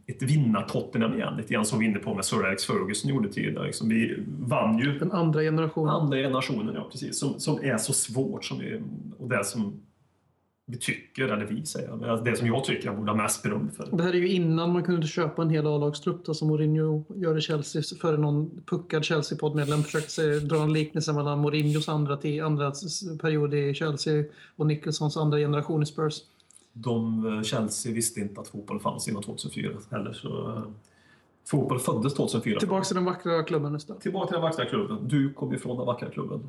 ett 0.07 0.21
vinnar-Tottenham 0.21 1.13
igen, 1.13 1.37
lite 1.37 1.53
grann 1.53 1.65
som 1.65 1.79
vi 1.79 1.85
inne 1.85 1.99
på 1.99 2.13
med 2.13 2.25
Sir 2.25 2.45
Alex 2.45 2.65
Ferguson 2.65 3.11
gjorde 3.11 3.29
tidigare. 3.29 3.65
Liksom, 3.65 3.89
vi 3.89 4.23
vann 4.39 4.79
ju 4.79 4.99
Den 4.99 5.11
andra 5.11 5.41
generationen. 5.41 5.89
andra 5.89 6.17
generationen, 6.17 6.75
ja 6.75 6.87
precis. 6.91 7.19
Som, 7.19 7.39
som 7.39 7.63
är 7.63 7.77
så 7.77 7.93
svårt 7.93 8.45
som 8.45 8.59
vi, 8.59 8.81
och 9.19 9.29
det 9.29 9.43
som 9.43 9.81
vi 10.67 10.77
tycker, 10.77 11.27
eller 11.27 11.45
vi 11.45 11.65
säger, 11.65 12.23
det 12.25 12.35
som 12.35 12.47
jag 12.47 12.63
tycker 12.63 12.87
jag 12.87 12.97
borde 12.97 13.11
ha 13.11 13.17
mest 13.17 13.43
beröm 13.43 13.71
för. 13.71 13.87
Det 13.91 14.03
här 14.03 14.13
är 14.13 14.17
ju 14.17 14.29
innan 14.29 14.73
man 14.73 14.83
kunde 14.83 15.07
köpa 15.07 15.41
en 15.41 15.49
hel 15.49 15.67
A-lagstrupp 15.67 16.35
som 16.35 16.47
Mourinho 16.47 17.03
gör 17.15 17.37
i 17.37 17.41
Chelsea. 17.41 17.81
Före 18.01 18.17
någon 18.17 18.61
puckad 18.65 19.03
Chelsea-poddmedlem 19.03 19.83
försökte 19.83 20.39
dra 20.39 20.63
en 20.63 20.73
liknelse 20.73 21.13
mellan 21.13 21.39
Mourinhos 21.39 21.89
andra, 21.89 22.13
andra 22.45 22.71
period 23.21 23.53
i 23.53 23.73
Chelsea 23.73 24.23
och 24.55 24.67
Nicholsons 24.67 25.17
andra 25.17 25.37
generation 25.37 25.83
i 25.83 25.85
Spurs. 25.85 26.21
De, 26.73 27.25
eh, 27.25 27.41
Chelsea 27.41 27.93
visste 27.93 28.19
inte 28.19 28.41
att 28.41 28.47
fotboll 28.47 28.79
fanns 28.79 29.07
innan 29.07 29.23
2004 29.23 29.71
heller. 29.91 30.13
Så, 30.13 30.51
eh, 30.51 30.63
fotboll 31.47 31.79
föddes 31.79 32.13
2004. 32.13 32.59
Tillbaka 32.59 32.83
till 32.83 32.95
den 32.95 33.05
vackra 33.05 33.43
klubben. 33.43 33.79
Tillbaka 33.99 34.27
till 34.27 34.33
den 34.33 34.41
vackra 34.41 34.65
klubben. 34.65 35.07
Du 35.07 35.33
kom 35.33 35.53
ifrån 35.53 35.77
den 35.77 35.85
vackra 35.85 36.09
klubben. 36.09 36.39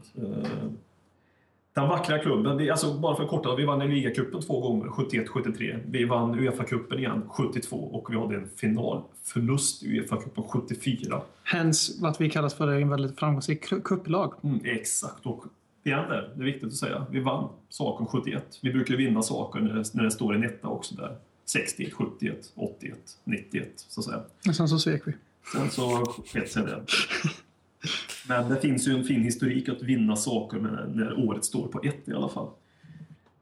Den 1.76 1.88
vackra 1.88 2.18
klubben, 2.18 2.56
vi, 2.56 2.70
alltså 2.70 2.98
bara 2.98 3.16
för 3.16 3.22
att 3.22 3.28
korta, 3.30 3.54
vi 3.56 3.64
vann 3.64 3.78
ligacupen 3.90 4.42
två 4.42 4.60
gånger, 4.60 4.86
71-73. 4.86 5.80
Vi 5.86 6.04
vann 6.04 6.34
Uefa-cupen 6.34 6.98
igen, 6.98 7.22
72 7.28 7.76
och 7.76 8.12
vi 8.12 8.18
hade 8.18 8.34
en 8.36 8.48
finalförlust 8.56 9.82
i 9.82 9.86
Uefa-cupen 10.00 10.42
74. 10.48 11.22
Hence 11.42 12.06
att 12.06 12.20
vi 12.20 12.30
kallas 12.30 12.54
för 12.54 12.68
en 12.68 12.88
väldigt 12.88 13.18
framgångsrik 13.18 13.64
ku- 13.64 13.82
kupplag. 13.82 14.34
Mm, 14.42 14.60
exakt. 14.64 15.26
Och 15.26 15.44
igen 15.84 16.08
där, 16.08 16.32
det 16.36 16.42
är 16.42 16.44
viktigt 16.44 16.68
att 16.68 16.74
säga. 16.74 17.06
Vi 17.10 17.20
vann 17.20 17.48
saken 17.68 18.06
71. 18.06 18.58
Vi 18.62 18.72
brukar 18.72 18.96
vinna 18.96 19.22
saker 19.22 19.60
när 19.60 19.74
det, 19.74 19.94
när 19.94 20.04
det 20.04 20.10
står 20.10 20.34
en 20.34 20.44
etta 20.44 20.68
också 20.68 20.94
där. 20.94 21.16
61, 21.44 21.92
71, 21.92 22.52
81, 22.54 22.98
91 23.24 23.68
så 23.76 24.00
att 24.00 24.04
säga. 24.04 24.20
Och 24.48 24.56
sen 24.56 24.68
så 24.68 24.78
svek 24.78 25.02
vi. 25.06 25.12
Sen 25.52 25.70
så 25.70 26.04
sket 26.26 26.50
sig 26.52 26.62
det. 26.62 26.84
Men 28.28 28.48
det 28.48 28.56
finns 28.56 28.88
ju 28.88 28.92
en 28.92 29.04
fin 29.04 29.22
historik 29.22 29.68
att 29.68 29.82
vinna 29.82 30.16
saker 30.16 30.58
med 30.58 30.92
när 30.94 31.28
året 31.28 31.44
står 31.44 31.66
på 31.66 31.80
ett 31.82 32.08
i 32.08 32.12
alla 32.12 32.28
fall. 32.28 32.48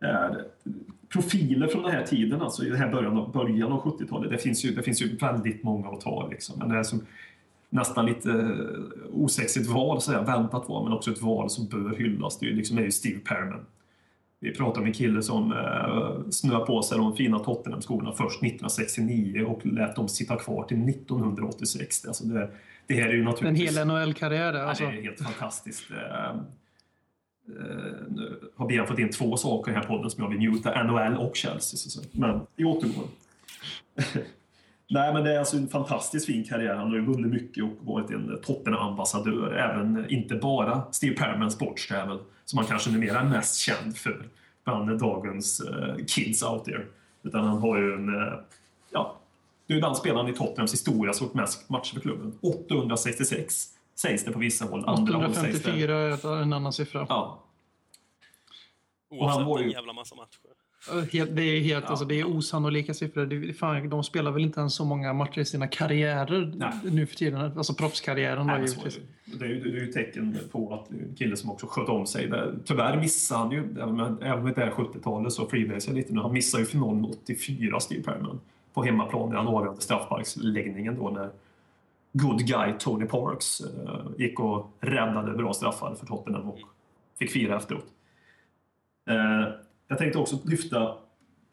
Eh, 0.00 0.36
Profiler 1.08 1.68
från 1.68 1.82
den 1.82 1.92
här 1.92 2.06
tiden, 2.06 2.42
alltså 2.42 2.64
i 2.64 2.68
den 2.68 2.78
här 2.78 2.92
början 2.92 3.16
av, 3.16 3.32
början 3.32 3.72
av 3.72 3.82
70-talet, 3.82 4.30
det 4.30 4.38
finns, 4.38 4.64
ju, 4.64 4.74
det 4.74 4.82
finns 4.82 5.02
ju 5.02 5.16
väldigt 5.16 5.62
många 5.62 5.88
att 5.88 6.00
ta. 6.00 6.28
Liksom. 6.28 6.58
Men 6.58 6.68
det 6.68 6.78
är 6.78 6.82
som 6.82 7.06
nästan 7.70 8.06
lite 8.06 8.30
eh, 8.30 9.22
osexigt 9.22 9.70
val, 9.70 10.00
så 10.00 10.12
här, 10.12 10.24
väntat 10.24 10.68
val, 10.68 10.84
men 10.84 10.92
också 10.92 11.10
ett 11.10 11.22
val 11.22 11.50
som 11.50 11.66
bör 11.66 11.96
hyllas. 11.96 12.38
Det 12.38 12.46
är 12.46 12.50
ju, 12.50 12.56
liksom, 12.56 12.78
är 12.78 12.90
Steve 12.90 13.18
Perman. 13.18 13.66
Vi 14.40 14.54
pratar 14.54 14.80
om 14.80 14.86
en 14.86 14.92
kille 14.92 15.22
som 15.22 15.52
eh, 15.52 16.30
snöade 16.30 16.66
på 16.66 16.82
sig 16.82 16.98
de 16.98 17.16
fina 17.16 17.38
Tottenham-skorna 17.38 18.12
först 18.12 18.42
1969 18.42 19.44
och 19.44 19.66
lät 19.66 19.96
dem 19.96 20.08
sitta 20.08 20.36
kvar 20.36 20.64
till 20.64 20.88
1986. 20.88 22.06
Alltså 22.06 22.24
det, 22.24 22.50
det 22.86 23.00
är 23.00 23.08
ju 23.12 23.18
En 23.18 23.24
naturligtvis... 23.24 23.76
hel 23.78 23.86
NHL-karriär 23.86 24.54
Alltså. 24.54 24.84
det 24.86 24.98
är 24.98 25.02
helt 25.02 25.20
fantastiskt. 25.22 25.90
Eh, 25.90 26.28
eh, 26.30 26.34
Nu 28.08 28.40
har 28.56 28.68
Bian 28.68 28.86
fått 28.86 28.98
in 28.98 29.10
två 29.10 29.36
saker 29.36 29.70
i 29.70 29.74
den 29.74 29.82
här 29.82 29.88
podden 29.88 30.10
som 30.10 30.22
jag 30.22 30.30
vill 30.30 30.38
njuta, 30.38 30.82
NHL 30.82 31.16
och 31.16 31.36
Chelsea. 31.36 32.02
Men 32.12 32.40
vi 32.56 32.64
återgår. 32.64 33.04
Nej, 34.90 35.14
men 35.14 35.24
det 35.24 35.34
är 35.34 35.38
alltså 35.38 35.56
en 35.56 35.68
fantastiskt 35.68 36.26
fin 36.26 36.44
karriär. 36.44 36.74
Han 36.74 36.88
har 36.88 36.94
ju 36.96 37.04
vunnit 37.04 37.30
mycket 37.32 37.64
och 37.64 37.70
varit 37.80 38.10
en 38.10 38.38
Tottenham-ambassadör. 38.42 39.52
Även, 39.54 40.10
inte 40.10 40.34
bara 40.34 40.82
Steve 40.92 41.16
Perman 41.16 41.50
sportstävel, 41.50 42.18
som 42.44 42.58
han 42.58 42.66
kanske 42.66 42.90
numera 42.90 43.20
är 43.20 43.24
mest 43.24 43.58
känd 43.58 43.96
för 43.96 44.28
bland 44.64 44.98
dagens 45.00 45.60
eh, 45.60 45.96
kids 46.06 46.42
out 46.42 46.64
there. 46.64 46.82
Utan 47.22 47.44
han 47.44 47.58
har 47.58 47.78
ju 47.78 47.94
en... 47.94 48.08
eh, 48.22 48.32
ja, 48.90 49.16
det 49.66 49.74
är 49.74 49.80
den 49.80 49.94
spelaren 49.94 50.28
i 50.28 50.32
Tottenhams 50.32 50.72
historia 50.72 51.12
som 51.12 51.26
gjort 51.26 51.34
mest 51.34 51.68
matcher 51.70 51.94
för 51.94 52.00
klubben. 52.00 52.38
866 52.42 53.68
sägs 53.94 54.24
det 54.24 54.32
på 54.32 54.38
vissa 54.38 54.64
håll. 54.64 54.84
Andra 54.86 55.14
håll 55.16 55.34
sägs 55.34 55.62
det... 55.62 55.70
854 55.70 55.98
är 56.36 56.42
en 56.42 56.52
annan 56.52 56.72
siffra. 56.72 57.06
Ja, 57.08 57.40
Oavsett 59.10 59.36
han 59.36 59.46
var 59.46 59.58
ju- 59.58 59.64
en 59.64 59.70
jävla 59.70 59.92
massa 59.92 60.14
matcher. 60.14 60.38
Det 61.34 61.42
är 61.42 61.60
helt, 61.60 61.84
Ja. 61.84 61.90
alltså, 61.90 62.04
det 62.04 62.20
är 62.20 62.36
osannolika 62.36 62.94
siffror. 62.94 63.26
Det, 63.26 63.36
är- 63.36 63.52
fan, 63.52 63.88
de 63.88 64.04
spelar 64.04 64.30
väl 64.30 64.42
inte 64.42 64.60
ens 64.60 64.74
så 64.74 64.84
många 64.84 65.12
matcher 65.12 65.38
i 65.40 65.44
sina 65.44 65.66
karriärer 65.68 66.52
Nej. 66.56 66.72
nu 66.92 67.06
för 67.06 67.16
tiden. 67.16 67.40
Alltså 67.58 67.74
proffskarriären 67.74 68.46
då 68.46 68.52
Nej, 68.52 68.60
givetvis. 68.62 68.98
det. 69.24 69.36
Det 69.38 69.44
är 69.44 69.48
ju 69.48 69.60
det 69.60 69.68
är 69.78 69.80
ju 69.86 69.92
tecken 69.92 70.38
på 70.52 70.74
att 70.74 70.90
en 70.90 71.14
kille 71.18 71.36
som 71.36 71.50
också 71.50 71.66
sköt 71.66 71.88
om 71.88 72.06
sig. 72.06 72.30
Tyvärr 72.64 72.96
missade 73.00 73.40
han 73.40 73.50
ju, 73.50 73.58
även 73.58 73.96
med, 73.96 74.16
även 74.22 74.44
med 74.44 74.54
det 74.54 74.60
här 74.64 74.70
70-talet 74.70 75.32
så 75.32 75.46
freebase 75.46 75.88
jag 75.88 75.96
lite 75.96 76.12
nu. 76.12 76.20
Han 76.20 76.32
missade 76.32 76.62
ju 76.62 76.66
finalen 76.66 77.04
84, 77.04 77.80
Steve 77.80 78.02
Perryman. 78.02 78.40
På 78.74 78.84
hemmaplan 78.84 79.28
i 79.28 79.32
den 79.32 79.46
avgörande 79.46 79.80
straffsparksläggningen 79.80 80.96
då 80.96 81.10
när 81.10 81.30
good 82.12 82.46
guy 82.46 82.72
Tony 82.78 83.06
Parks 83.06 83.60
eh, 83.60 84.00
gick 84.18 84.40
och 84.40 84.70
räddade 84.80 85.32
bra 85.32 85.52
straffar 85.52 85.94
för 85.94 86.06
Tottenham 86.06 86.48
och 86.48 86.58
fick 87.18 87.30
fira 87.30 87.56
efteråt. 87.56 87.86
Eh, 89.10 89.48
jag 89.88 89.98
tänkte 89.98 90.18
också 90.18 90.38
lyfta 90.44 90.96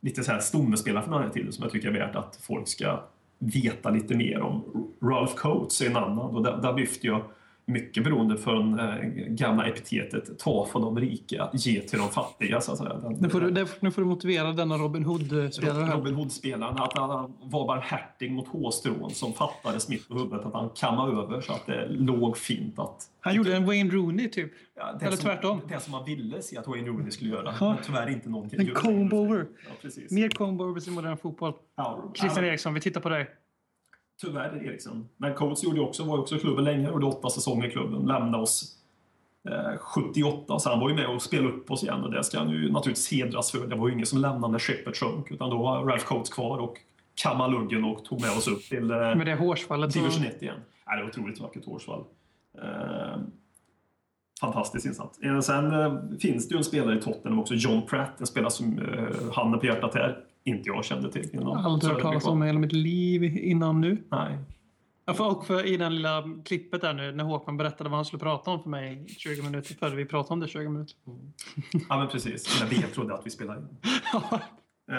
lite 0.02 0.24
så 0.24 0.32
här 0.32 0.40
stommespelare 0.40 1.04
från 1.04 1.14
den 1.14 1.24
här 1.24 1.30
tiden 1.30 1.52
som 1.52 1.64
jag 1.64 1.72
tycker 1.72 1.88
är 1.88 1.94
värt 1.94 2.16
att 2.16 2.36
folk 2.36 2.68
ska 2.68 3.00
veta 3.40 3.90
lite 3.90 4.16
mer 4.16 4.42
om. 4.42 4.64
Ralph 5.02 5.36
Coates 5.36 5.82
är 5.82 5.90
en 5.90 5.98
annan 5.98 6.36
och 6.36 6.44
där, 6.44 6.58
där 6.58 6.74
lyfter 6.74 7.08
jag 7.08 7.22
mycket 7.66 8.04
beroende 8.04 8.38
från 8.38 8.80
eh, 8.80 8.96
gamla 9.28 9.66
epitetet 9.68 10.40
ta 10.40 10.66
från 10.72 10.82
de 10.82 11.00
rika, 11.00 11.50
ge 11.54 11.80
till 11.82 12.00
de 12.00 12.10
fattiga. 12.10 12.62
Så 12.62 12.72
att 12.72 12.78
säga. 12.78 12.94
Den, 12.94 13.14
Nu 13.14 13.30
får, 13.30 13.42
du, 13.42 13.66
nu 13.80 13.92
får 13.92 14.02
du 14.02 14.08
motivera 14.08 14.52
denna 14.52 14.78
Robin 14.78 15.06
Hood-spelare 15.06 15.84
här. 15.86 15.98
Robin 15.98 16.14
Hood-spelaren, 16.16 16.76
att 16.78 16.98
han 16.98 17.34
var 17.44 17.68
barmhärtig 17.68 18.32
mot 18.32 18.48
hårstrån 18.48 19.10
som 19.10 19.34
fattades 19.34 19.90
mitt 19.90 20.08
på 20.10 20.14
huvudet, 20.18 20.46
att 20.46 20.54
han 20.54 20.70
kammade 20.76 21.12
över 21.22 21.42
så 21.42 21.54
att 21.54 21.66
det 21.66 21.88
låg 21.90 22.38
fint 22.38 22.80
att 22.80 23.04
Han 23.20 23.36
gjorde 23.36 23.56
en 23.56 23.66
Wayne 23.66 23.92
Rooney 23.94 24.30
typ. 24.30 24.52
Ja, 24.76 24.98
det 25.00 25.06
Eller 25.06 25.18
som, 25.18 25.26
tvärtom. 25.26 25.62
Det 25.68 25.80
som 25.80 25.92
man 25.92 26.06
ville 26.06 26.42
se 26.42 26.58
att 26.58 26.68
Wayne 26.68 26.88
Rooney 26.88 27.12
skulle 27.12 27.30
göra, 27.30 27.54
Ja. 27.60 27.74
men 27.74 27.84
tyvärr 27.86 28.10
inte 28.10 28.30
någonting. 28.30 28.60
En 28.60 28.74
comb-over. 28.74 29.46
Ja, 29.68 29.72
precis. 29.82 30.12
Mer 30.12 30.30
comb-overs 30.30 30.88
i 30.88 30.92
modern 30.92 31.18
fotboll. 31.18 31.54
Ja, 31.78 32.12
Christian 32.16 32.46
Eriksson, 32.46 32.74
vi 32.74 32.82
tittar 32.82 33.02
på 33.02 33.10
dig. 33.10 33.28
Tyvärr 34.22 34.68
Eriksson. 34.68 35.10
Men 35.18 35.34
Coates 35.34 35.64
gjorde 35.64 35.82
också, 35.82 36.04
var 36.04 36.18
också 36.18 36.36
i 36.36 36.40
klubben 36.40 36.64
länge, 36.64 36.90
gjorde 36.90 37.06
åtta 37.06 37.30
säsonger 37.30 37.68
i 37.68 37.72
klubben, 37.72 38.06
lämnade 38.06 38.44
oss 38.44 38.78
eh, 39.50 39.78
78, 39.78 40.60
så 40.60 40.70
han 40.70 40.80
var 40.80 40.90
ju 40.90 40.96
med 40.96 41.08
och 41.08 41.22
spelade 41.22 41.54
upp 41.54 41.72
oss 41.72 41.84
igen 41.84 42.04
och 42.04 42.12
det 42.12 42.24
ska 42.24 42.40
han 42.40 42.50
ju 42.50 42.72
naturligtvis 42.72 43.12
hedras 43.12 43.52
för. 43.52 43.68
Det 43.68 43.76
var 43.76 43.88
ju 43.88 43.94
ingen 43.94 44.06
som 44.06 44.20
lämnade 44.20 44.52
när 44.52 44.60
skeppet 44.60 44.98
sjönk, 44.98 45.32
utan 45.32 45.50
då 45.50 45.58
var 45.58 45.86
Ralph 45.86 46.06
Coates 46.06 46.30
kvar 46.30 46.58
och 46.58 46.78
kammade 47.24 47.54
luggen 47.54 47.84
och 47.84 48.06
tog 48.06 48.22
med 48.22 48.32
oss 48.32 48.48
upp 48.48 48.64
till 48.64 48.92
eh, 48.92 48.98
Med 48.98 49.26
det 49.26 49.36
division 49.88 50.24
1 50.24 50.42
igen. 50.42 50.60
Ja, 50.86 50.96
det 50.96 51.02
var 51.02 51.10
otroligt 51.10 51.40
vackert 51.40 51.66
hårsvall. 51.66 52.04
Fantastisk 54.42 54.86
insats. 54.86 55.20
Eh, 55.20 55.40
Sen 55.40 55.74
eh, 55.74 55.94
finns 56.20 56.48
det 56.48 56.54
ju 56.54 56.58
en 56.58 56.64
spelare 56.64 56.98
i 56.98 57.02
Tottenham 57.02 57.40
också, 57.40 57.54
John 57.54 57.82
Pratt, 57.88 58.20
en 58.20 58.28
spelare 58.28 58.52
som 58.52 58.80
eh, 58.80 59.34
handen 59.34 59.60
på 59.60 59.66
hjärtat 59.66 59.94
här, 59.96 60.18
inte 60.44 60.70
jag 60.70 60.86
kände 60.86 61.12
till. 61.12 61.30
innan. 61.34 61.58
Aldrig 61.58 61.92
hört 61.92 62.00
det 62.00 62.04
talas 62.04 62.26
om 62.26 62.42
hela 62.42 62.60
mitt 62.60 62.72
liv 62.74 63.24
innan 63.38 63.82
nu. 63.82 64.04
Nej. 64.12 64.38
Ja, 65.06 65.14
för, 65.14 65.28
och 65.32 65.46
för, 65.46 65.66
I 65.66 65.78
den 65.78 65.96
lilla 65.96 66.24
klippet 66.46 66.82
där 66.82 66.94
nu 66.94 67.12
när 67.12 67.24
Håkman 67.24 67.58
berättade 67.58 67.90
vad 67.90 67.98
han 67.98 68.06
skulle 68.06 68.20
prata 68.20 68.52
om 68.52 68.64
för 68.64 68.70
mig 68.70 69.06
20 69.18 69.42
minuter 69.42 69.76
före 69.76 69.96
vi 69.96 70.06
pratade 70.06 70.34
om 70.34 70.40
det 70.40 70.48
20 70.48 70.70
minuter. 70.70 70.96
Ja, 71.90 71.98
men 71.98 72.08
precis. 72.08 72.62
När 72.62 72.70
vi 72.70 72.82
trodde 72.82 73.14
att 73.14 73.26
vi 73.26 73.30
spelade 73.30 73.60
in. 73.60 73.68
Eh, 74.92 74.98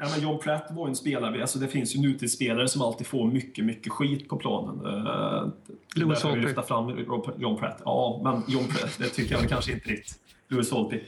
ja, 0.00 0.08
men 0.14 0.20
John 0.22 0.38
Pratt 0.38 0.66
var 0.70 0.88
en 0.88 0.96
spelare, 0.96 1.40
alltså 1.40 1.58
det 1.58 1.68
finns 1.68 1.96
ju 1.96 2.00
nutidsspelare 2.00 2.68
som 2.68 2.82
alltid 2.82 3.06
får 3.06 3.26
mycket, 3.26 3.64
mycket 3.64 3.92
skit 3.92 4.28
på 4.28 4.36
planen. 4.36 4.86
Uh, 4.86 5.48
Lewis 5.94 6.22
därför 6.22 6.28
vill 6.28 6.34
Holtby. 6.34 6.40
lyfta 6.46 6.62
fram 6.62 6.98
John 7.38 7.56
Pratt. 7.58 7.82
Ja, 7.84 8.20
men 8.24 8.42
John 8.54 8.68
Pratt, 8.68 8.98
det 8.98 9.08
tycker 9.08 9.32
jag 9.32 9.40
väl 9.40 9.48
kanske 9.48 9.72
inte 9.72 9.88
riktigt. 9.88 10.18
Lewis 10.48 10.70
Holtby. 10.70 11.00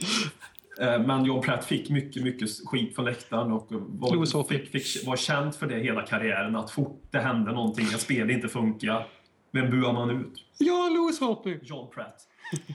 Eh, 0.81 0.99
Men 1.01 1.25
John 1.25 1.41
Pratt 1.41 1.65
fick 1.65 1.89
mycket, 1.89 2.23
mycket 2.23 2.49
skit 2.65 2.95
från 2.95 3.05
läktaren 3.05 3.51
och 3.51 3.71
Lewis 4.13 4.33
var, 4.33 4.43
fick, 4.43 4.69
fick, 4.69 5.07
var 5.07 5.15
känd 5.15 5.55
för 5.55 5.67
det 5.67 5.79
hela 5.79 6.01
karriären. 6.01 6.55
Att 6.55 6.71
fort 6.71 7.01
det 7.11 7.19
hände 7.19 7.51
någonting, 7.51 7.85
att 7.85 8.01
spelet 8.01 8.35
inte 8.35 8.47
funkar, 8.47 9.07
vem 9.51 9.69
buar 9.69 9.93
man 9.93 10.09
ut? 10.09 10.33
Ja, 10.57 10.89
Lewis 10.93 11.19
Holtby! 11.19 11.59
John 11.63 11.89
Pratt. 11.93 12.21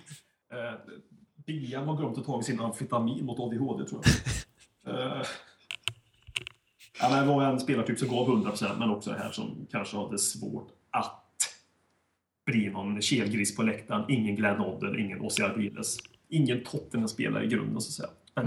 eh, 0.52 0.94
Bian 1.46 1.88
har 1.88 1.96
glömt 1.96 2.18
att 2.18 2.24
ta 2.26 2.42
sin 2.42 2.60
amfetamin 2.60 3.24
mot 3.24 3.40
ADHD, 3.40 3.84
tror 3.84 4.00
jag. 4.04 4.12
Eh, 4.90 5.22
ja, 7.00 7.10
men 7.10 7.28
var 7.28 7.44
en 7.44 7.60
spelartyp 7.60 7.98
som 7.98 8.08
gav 8.08 8.28
100% 8.28 8.78
men 8.78 8.90
också 8.90 9.12
här 9.12 9.30
som 9.30 9.66
kanske 9.70 9.96
hade 9.96 10.18
svårt 10.18 10.68
att 10.90 11.20
bli 12.46 12.70
någon 12.70 13.02
kelgris 13.02 13.56
på 13.56 13.62
läktaren. 13.62 14.04
Ingen 14.08 14.36
Glenn 14.36 14.60
Oddel, 14.60 15.00
ingen 15.00 15.20
Ossi 15.20 15.42
Ardiles. 15.42 15.98
Ingen 16.28 16.64
Tottenham-spelare 16.64 17.44
i 17.44 17.46
grunden, 17.46 17.80
så 17.80 17.88
att 17.88 17.92
säga. 17.92 18.08
Han, 18.34 18.44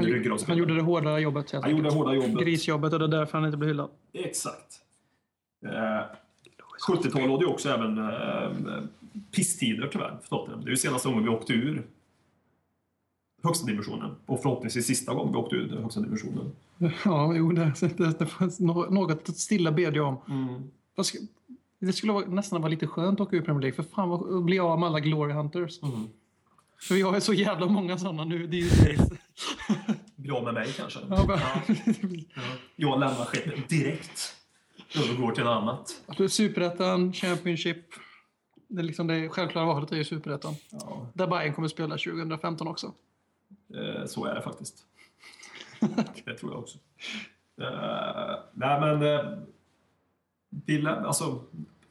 han 0.47 0.57
gjorde 0.57 0.75
det 0.75 0.81
hårda 0.81 1.19
jobbet 1.19 1.51
helt 1.51 1.63
Han 1.63 1.71
gjorde 1.71 1.89
det 1.89 1.95
hårda 1.95 2.13
jobbet. 2.13 2.45
Grisjobbet 2.45 2.93
och 2.93 2.99
det 2.99 3.05
är 3.05 3.19
därför 3.19 3.37
han 3.37 3.45
inte 3.45 3.57
blev 3.57 3.67
hyllad. 3.67 3.89
Exakt. 4.13 4.81
Eh, 5.65 5.71
70-talet 6.87 7.29
hade 7.29 7.45
ju 7.45 7.45
också 7.45 7.69
även 7.69 7.97
eh, 7.97 8.83
pisstider 9.31 9.89
tyvärr 9.91 10.17
för 10.21 10.29
Tottenham. 10.29 10.61
Det 10.61 10.67
är 10.67 10.71
ju 10.71 10.77
senaste 10.77 11.07
gången 11.07 11.23
vi 11.23 11.29
åkte 11.29 11.53
ur 11.53 11.83
högsta 13.43 13.65
divisionen. 13.65 14.15
Och 14.25 14.41
förhoppningsvis 14.41 14.85
sista 14.85 15.13
gången 15.13 15.31
vi 15.33 15.37
åkte 15.39 15.55
ur 15.55 15.81
högsta 15.81 15.99
divisionen. 16.01 16.51
Ja, 17.05 17.33
jo, 17.35 17.51
det, 17.51 17.71
det, 17.97 18.19
det 18.19 18.25
fanns 18.25 18.59
nå- 18.59 18.89
något 18.89 19.29
att 19.29 19.37
stilla 19.37 19.71
bedja 19.71 20.03
om. 20.03 20.17
Mm. 20.29 20.63
Det 21.79 21.93
skulle 21.93 22.13
vara, 22.13 22.25
nästan 22.25 22.61
vara 22.61 22.69
lite 22.69 22.87
skönt 22.87 23.19
att 23.19 23.27
åka 23.27 23.35
ur 23.35 23.41
Premier 23.41 23.61
League. 23.61 23.75
För 23.75 23.83
fan 23.83 24.09
vad, 24.09 24.43
bli 24.43 24.59
av 24.59 24.79
med 24.79 24.87
alla 24.89 24.99
Glory 24.99 25.33
Hunters. 25.33 25.83
Mm. 25.83 26.07
För 26.81 26.95
vi 26.95 27.01
har 27.01 27.15
ju 27.15 27.21
så 27.21 27.33
jävla 27.33 27.65
många 27.67 27.97
sådana 27.97 28.25
nu. 28.25 28.47
Det 28.47 28.57
är 28.57 28.61
ju 28.91 28.97
Bra 30.15 30.41
med 30.43 30.53
mig 30.53 30.73
kanske. 30.77 30.99
ja, 31.09 31.25
bara- 31.27 31.39
Ja. 32.35 32.41
Jag 32.75 32.99
lämnar 32.99 33.25
skeppet 33.25 33.69
direkt. 33.69 34.35
Övergår 34.97 35.31
till 35.31 35.43
något 35.43 35.61
annat. 35.61 36.31
Superettan, 36.31 37.13
Championship. 37.13 37.77
Det 38.67 38.79
är 38.81 38.83
liksom 38.83 39.07
det 39.07 39.29
självklara 39.29 39.65
valet 39.65 39.91
är 39.91 39.95
ju 39.95 40.03
Superettan. 40.03 40.55
Ja, 40.71 41.07
Där 41.13 41.27
Bayern 41.27 41.53
kommer 41.53 41.67
spela 41.67 41.97
2015 41.97 42.67
också. 42.67 42.93
Eh, 43.75 44.05
så 44.05 44.25
är 44.25 44.35
det 44.35 44.41
faktiskt. 44.41 44.75
Det 46.25 46.33
tror 46.37 46.51
jag 46.51 46.59
också. 46.59 46.77
Eh, 47.61 48.35
nej 48.53 48.79
men... 48.79 49.03
Eh, 49.03 49.25
alltså, 51.05 51.39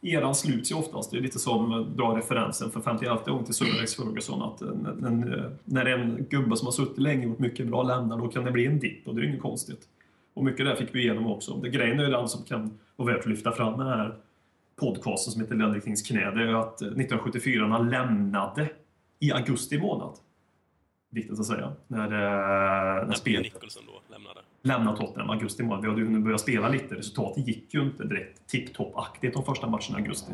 eran 0.02 0.34
sluts 0.34 0.70
ju 0.70 0.74
oftast. 0.74 1.10
Det 1.10 1.16
är 1.16 1.20
lite 1.20 1.38
som 1.38 1.92
dra 1.96 2.16
referensen 2.18 2.70
för 2.70 2.80
51 2.80 3.24
gången 3.26 3.44
till 3.44 3.54
Sir 3.54 3.66
Alex 3.78 3.94
Ferguson. 3.96 4.42
Att 4.42 4.62
eh, 4.62 4.68
när, 4.74 5.50
när- 5.64 5.86
en 5.86 6.26
gubbe 6.30 6.56
som 6.56 6.66
har 6.66 6.72
suttit 6.72 6.98
länge 6.98 7.24
och 7.26 7.30
gjort 7.30 7.38
mycket 7.38 7.66
bra 7.66 7.82
lämnar, 7.82 8.18
då 8.18 8.28
kan 8.28 8.44
det 8.44 8.50
bli 8.50 8.66
en 8.66 8.78
dipp 8.78 9.08
och 9.08 9.14
det 9.14 9.20
är 9.22 9.24
inget 9.24 9.42
konstigt. 9.42 9.88
Och 10.34 10.44
mycket 10.44 10.66
där 10.66 10.74
fick 10.74 10.94
vi 10.94 11.00
igenom 11.00 11.26
också. 11.26 11.54
Det 11.54 11.68
grejen 11.68 12.00
är 12.00 12.04
ju 12.04 12.10
den 12.10 12.28
som 12.28 12.44
kan 12.44 12.78
vara 12.96 13.12
värt 13.12 13.20
att 13.20 13.26
lyfta 13.26 13.52
fram 13.52 13.78
den 13.78 13.86
här 13.88 14.16
podcasten 14.76 15.32
som 15.32 15.42
heter 15.42 15.54
Ledley 15.54 15.80
Kings 15.80 16.02
knä. 16.02 16.30
Det 16.30 16.42
är 16.42 16.46
ju 16.48 16.56
att 16.56 16.74
1974 16.82 17.66
när 17.66 17.76
han 17.76 17.90
lämnade 17.90 18.70
i 19.18 19.32
augusti 19.32 19.78
månad. 19.80 20.16
Viktigt 21.14 21.40
att 21.40 21.46
säga. 21.46 21.72
När, 21.88 22.04
eh, 22.04 22.10
när 22.10 23.04
När 23.06 23.14
spelet 23.14 23.42
Nicholson 23.42 23.82
då 23.86 24.14
lämnade. 24.14 24.40
lämnade 24.62 24.96
Tottenham 24.96 25.28
i 25.28 25.32
augusti 25.32 25.62
månad. 25.62 25.82
Vi 25.82 25.88
hade 25.88 26.00
ju 26.00 26.06
hunnit 26.06 26.24
börja 26.24 26.38
spela 26.38 26.68
lite. 26.68 26.94
Resultatet 26.94 27.46
gick 27.46 27.74
ju 27.74 27.82
inte 27.82 28.04
direkt 28.04 28.46
tipptopp-aktigt 28.46 29.34
de 29.34 29.44
första 29.44 29.66
matcherna 29.66 29.98
i 29.98 30.02
augusti. 30.02 30.32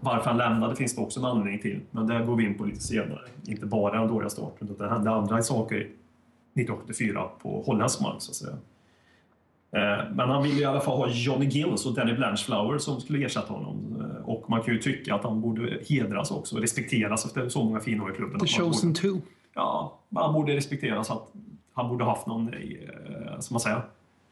Varför 0.00 0.30
han 0.30 0.38
lämnade 0.38 0.76
finns 0.76 0.96
det 0.96 1.02
också 1.02 1.20
en 1.20 1.26
anledning 1.26 1.58
till, 1.62 1.80
men 1.90 2.06
det 2.06 2.24
går 2.24 2.36
vi 2.36 2.44
in 2.44 2.58
på 2.58 2.64
lite 2.64 2.80
senare. 2.80 3.20
Inte 3.46 3.66
bara 3.66 3.98
den 3.98 4.08
dåliga 4.08 4.30
starten, 4.30 4.68
utan 4.70 4.86
det 4.88 4.94
hände 4.94 5.10
andra 5.10 5.42
saker 5.42 5.76
1974 5.76 7.22
på 7.42 7.62
holländsk 7.66 8.00
mark, 8.00 8.14
så 8.18 8.30
att 8.30 8.36
säga. 8.36 8.56
Eh, 9.72 10.04
Men 10.14 10.28
han 10.30 10.42
ville 10.42 10.60
i 10.60 10.64
alla 10.64 10.80
fall 10.80 10.96
ha 10.96 11.08
Johnny 11.08 11.46
Gills 11.46 11.86
och 11.86 11.94
Danny 11.94 12.12
Blanchflower 12.14 12.78
som 12.78 13.00
skulle 13.00 13.26
ersätta 13.26 13.52
honom. 13.52 13.96
Eh, 14.00 14.28
Och 14.28 14.50
man 14.50 14.62
kan 14.62 14.74
ju 14.74 14.80
tycka 14.80 15.14
att 15.14 15.24
han 15.24 15.40
borde 15.40 15.78
hedras 15.88 16.30
också, 16.30 16.56
respekteras 16.56 17.26
efter 17.26 17.48
så 17.48 17.64
många 17.64 17.80
fina 17.80 18.04
år 18.04 18.10
i 18.12 18.14
klubben. 18.14 18.38
The 18.40 18.46
chosen 18.46 18.94
two. 18.94 19.20
Ja, 19.56 19.98
man 20.08 20.32
borde 20.32 20.56
respekteras 20.56 21.10
att 21.10 21.28
han 21.74 21.88
borde 21.88 22.04
haft 22.04 22.26
någon, 22.26 22.54
eh, 22.54 23.40
som 23.40 23.54
man 23.54 23.60
säger, 23.60 23.82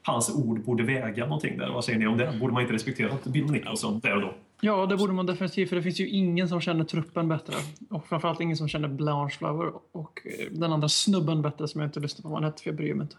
hans 0.02 0.34
ord 0.34 0.64
borde 0.64 0.82
väga 0.82 1.24
någonting 1.24 1.58
där. 1.58 1.70
Vad 1.70 1.84
säger 1.84 1.98
ni 1.98 2.06
om 2.06 2.18
det? 2.18 2.36
Borde 2.40 2.52
man 2.52 2.62
inte 2.62 2.74
respektera 2.74 3.10
Bill 3.24 3.46
Nicholson 3.46 4.00
där 4.00 4.14
och 4.16 4.20
då? 4.20 4.34
Ja, 4.60 4.86
det 4.86 4.96
borde 4.96 5.12
man 5.12 5.26
definitivt. 5.26 5.68
För 5.68 5.76
det 5.76 5.82
finns 5.82 6.00
ju 6.00 6.08
ingen 6.08 6.48
som 6.48 6.60
känner 6.60 6.84
truppen 6.84 7.28
bättre. 7.28 7.54
Och 7.90 8.06
framförallt 8.06 8.40
ingen 8.40 8.56
som 8.56 8.68
känner 8.68 8.88
Blanchflower. 8.88 9.72
Och 9.92 10.20
eh, 10.24 10.46
den 10.50 10.72
andra 10.72 10.88
snubben 10.88 11.42
bättre 11.42 11.68
som 11.68 11.80
jag 11.80 11.88
inte 11.88 12.00
lyssnar 12.00 12.22
på 12.22 12.28
vad 12.28 12.36
han 12.36 12.44
hette, 12.44 12.62
för 12.62 12.70
jag 12.70 12.76
bryr 12.76 12.94
mig 12.94 13.04
inte. 13.04 13.16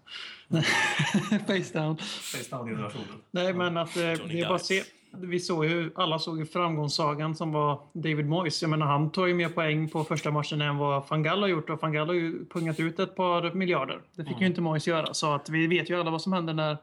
Face 1.48 1.80
down. 1.80 1.98
Sägs 1.98 2.50
den 2.50 2.66
generationen. 2.66 3.08
Nej, 3.32 3.54
men 3.54 3.78
att 3.78 3.98
eh, 3.98 4.02
det 4.02 4.42
är 4.42 4.48
bara 4.48 4.56
att 4.56 4.66
se. 4.66 4.84
Vi 5.22 5.40
såg 5.40 5.66
ju, 5.66 5.92
alla 5.96 6.20
såg 6.20 6.40
ju 6.40 6.46
framgångssagan 6.46 7.36
som 7.36 7.52
var 7.52 7.88
David 7.94 8.26
Moyes. 8.26 8.62
Jag 8.62 8.70
menar, 8.70 8.86
han 8.86 9.12
tar 9.12 9.26
ju 9.26 9.34
mer 9.34 9.50
poäng 9.50 9.90
på 9.90 10.04
första 10.04 10.32
matchen 10.32 10.62
än 10.62 10.78
vad 10.78 11.10
van 11.10 11.24
Gaal 11.24 11.42
har 11.42 11.48
gjort. 11.48 11.70
Och 11.70 11.82
van 11.82 11.94
Gaal 11.94 12.08
har 12.08 12.14
ju 12.14 12.46
pungat 12.46 12.80
ut 12.80 13.00
ett 13.00 13.16
par 13.16 13.54
miljarder. 13.54 14.02
Det 14.16 14.26
fick 14.26 14.42
ju 14.42 14.48
inte 14.48 14.62
Moyes 14.62 14.88
göra. 14.88 15.14
Så 15.14 15.34
att 15.34 15.50
vi 15.50 15.68
vet 15.68 15.90
ju 15.90 16.00
alla 16.00 16.12
vad 16.12 16.22
som 16.22 16.34
hände 16.34 16.54
när 16.54 16.78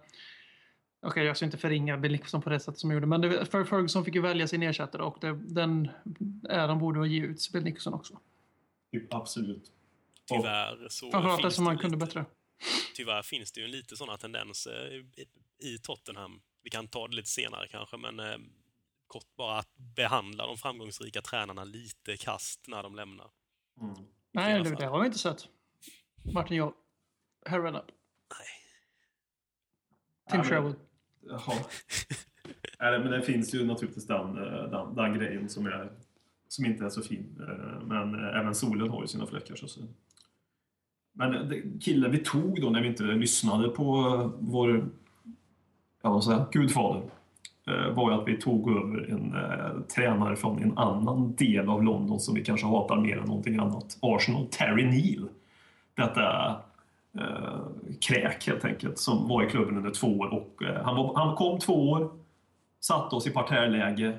Okej, 1.06 1.24
jag 1.24 1.36
ska 1.36 1.46
inte 1.46 1.58
förringa 1.58 1.96
Bill 1.96 2.12
Nicholson 2.12 2.42
på 2.42 2.50
det 2.50 2.60
sättet 2.60 2.80
som 2.80 2.90
jag 2.90 2.94
gjorde, 2.94 3.06
men 3.06 3.20
det, 3.20 3.46
för 3.46 3.64
Ferguson 3.64 4.04
fick 4.04 4.14
ju 4.14 4.20
välja 4.20 4.48
sin 4.48 4.62
ersättare 4.62 5.02
och 5.02 5.18
det, 5.20 5.32
den 5.32 5.88
äran 6.48 6.78
borde 6.78 6.98
ha 6.98 7.06
givits 7.06 7.52
Bill 7.52 7.64
Nicholson 7.64 7.94
också. 7.94 8.18
Absolut. 9.10 9.72
Tyvärr 10.24 10.86
så 10.88 11.10
Framförallt 11.10 11.44
eftersom 11.44 11.64
man 11.64 11.78
kunde 11.78 11.96
bättre. 11.96 12.24
Tyvärr 12.96 13.22
finns 13.22 13.52
det 13.52 13.60
ju 13.60 13.66
lite 13.66 13.96
sådana 13.96 14.18
tendenser 14.18 15.04
i, 15.16 15.22
i 15.68 15.78
Tottenham. 15.78 16.40
Vi 16.62 16.70
kan 16.70 16.88
ta 16.88 17.08
det 17.08 17.16
lite 17.16 17.28
senare 17.28 17.68
kanske, 17.68 17.96
men 17.96 18.20
eh, 18.20 18.36
kort 19.06 19.36
bara 19.36 19.58
att 19.58 19.76
behandla 19.96 20.46
de 20.46 20.56
framgångsrika 20.56 21.22
tränarna 21.22 21.64
lite 21.64 22.16
kast 22.16 22.68
när 22.68 22.82
de 22.82 22.94
lämnar. 22.94 23.30
Mm. 23.80 23.94
Nej, 24.32 24.62
det, 24.62 24.74
det 24.76 24.86
har 24.86 25.00
vi 25.00 25.06
inte 25.06 25.18
sett. 25.18 25.48
Martin 26.34 26.56
Jol. 26.56 26.72
Harry 27.46 27.62
Redknapp. 27.62 27.86
Tim 27.86 27.94
Ja, 30.30 30.36
men- 30.36 30.44
Sherwood. 30.44 30.76
Nej, 32.80 32.98
men 32.98 33.10
det 33.10 33.22
finns 33.22 33.54
ju 33.54 33.64
naturligtvis 33.64 34.06
den, 34.06 34.38
eh, 34.38 34.70
den, 34.70 34.94
den 34.94 35.14
grejen 35.18 35.48
som, 35.48 35.66
är, 35.66 35.92
som 36.48 36.64
inte 36.64 36.84
är 36.84 36.88
så 36.90 37.02
fin. 37.02 37.36
Eh, 37.40 37.86
Men 37.86 38.14
eh, 38.14 38.40
även 38.40 38.54
solen 38.54 38.88
har 38.90 39.02
ju 39.02 39.06
sina 39.08 39.26
fläckar. 39.26 39.56
Så. 39.56 39.80
Men 41.14 41.80
killen 41.80 42.10
vi 42.10 42.18
tog 42.18 42.60
då 42.60 42.70
när 42.70 42.82
vi 42.82 42.88
inte 42.88 43.02
lyssnade 43.02 43.68
på 43.68 43.84
vår 44.40 44.90
kan 46.02 46.12
man 46.12 46.22
säga, 46.22 46.46
gudfader 46.52 47.02
eh, 47.66 47.94
var 47.94 48.10
ju 48.10 48.20
att 48.20 48.28
vi 48.28 48.36
tog 48.36 48.70
över 48.70 49.10
en 49.10 49.34
eh, 49.34 49.82
tränare 49.94 50.36
från 50.36 50.62
en 50.62 50.78
annan 50.78 51.34
del 51.34 51.68
av 51.68 51.84
London 51.84 52.20
som 52.20 52.34
vi 52.34 52.44
kanske 52.44 52.66
hatar 52.66 52.96
mer 52.96 53.18
än 53.18 53.24
någonting 53.24 53.58
annat. 53.58 53.98
Arsenal, 54.00 54.46
Terry 54.46 54.84
Neal. 54.84 55.28
Detta 55.94 56.56
eh, 57.18 57.60
kräk 58.00 58.46
helt 58.46 58.64
enkelt 58.64 58.98
som 58.98 59.28
var 59.28 59.42
i 59.42 59.50
klubben 59.50 59.76
under 59.76 59.90
två 59.90 60.18
år. 60.18 60.26
Och, 60.34 60.62
eh, 60.62 60.84
han, 60.84 60.96
var, 60.96 61.14
han 61.14 61.36
kom 61.36 61.58
två 61.58 61.90
år, 61.90 62.10
satte 62.80 63.16
oss 63.16 63.26
i 63.26 63.30
parterläge. 63.30 64.18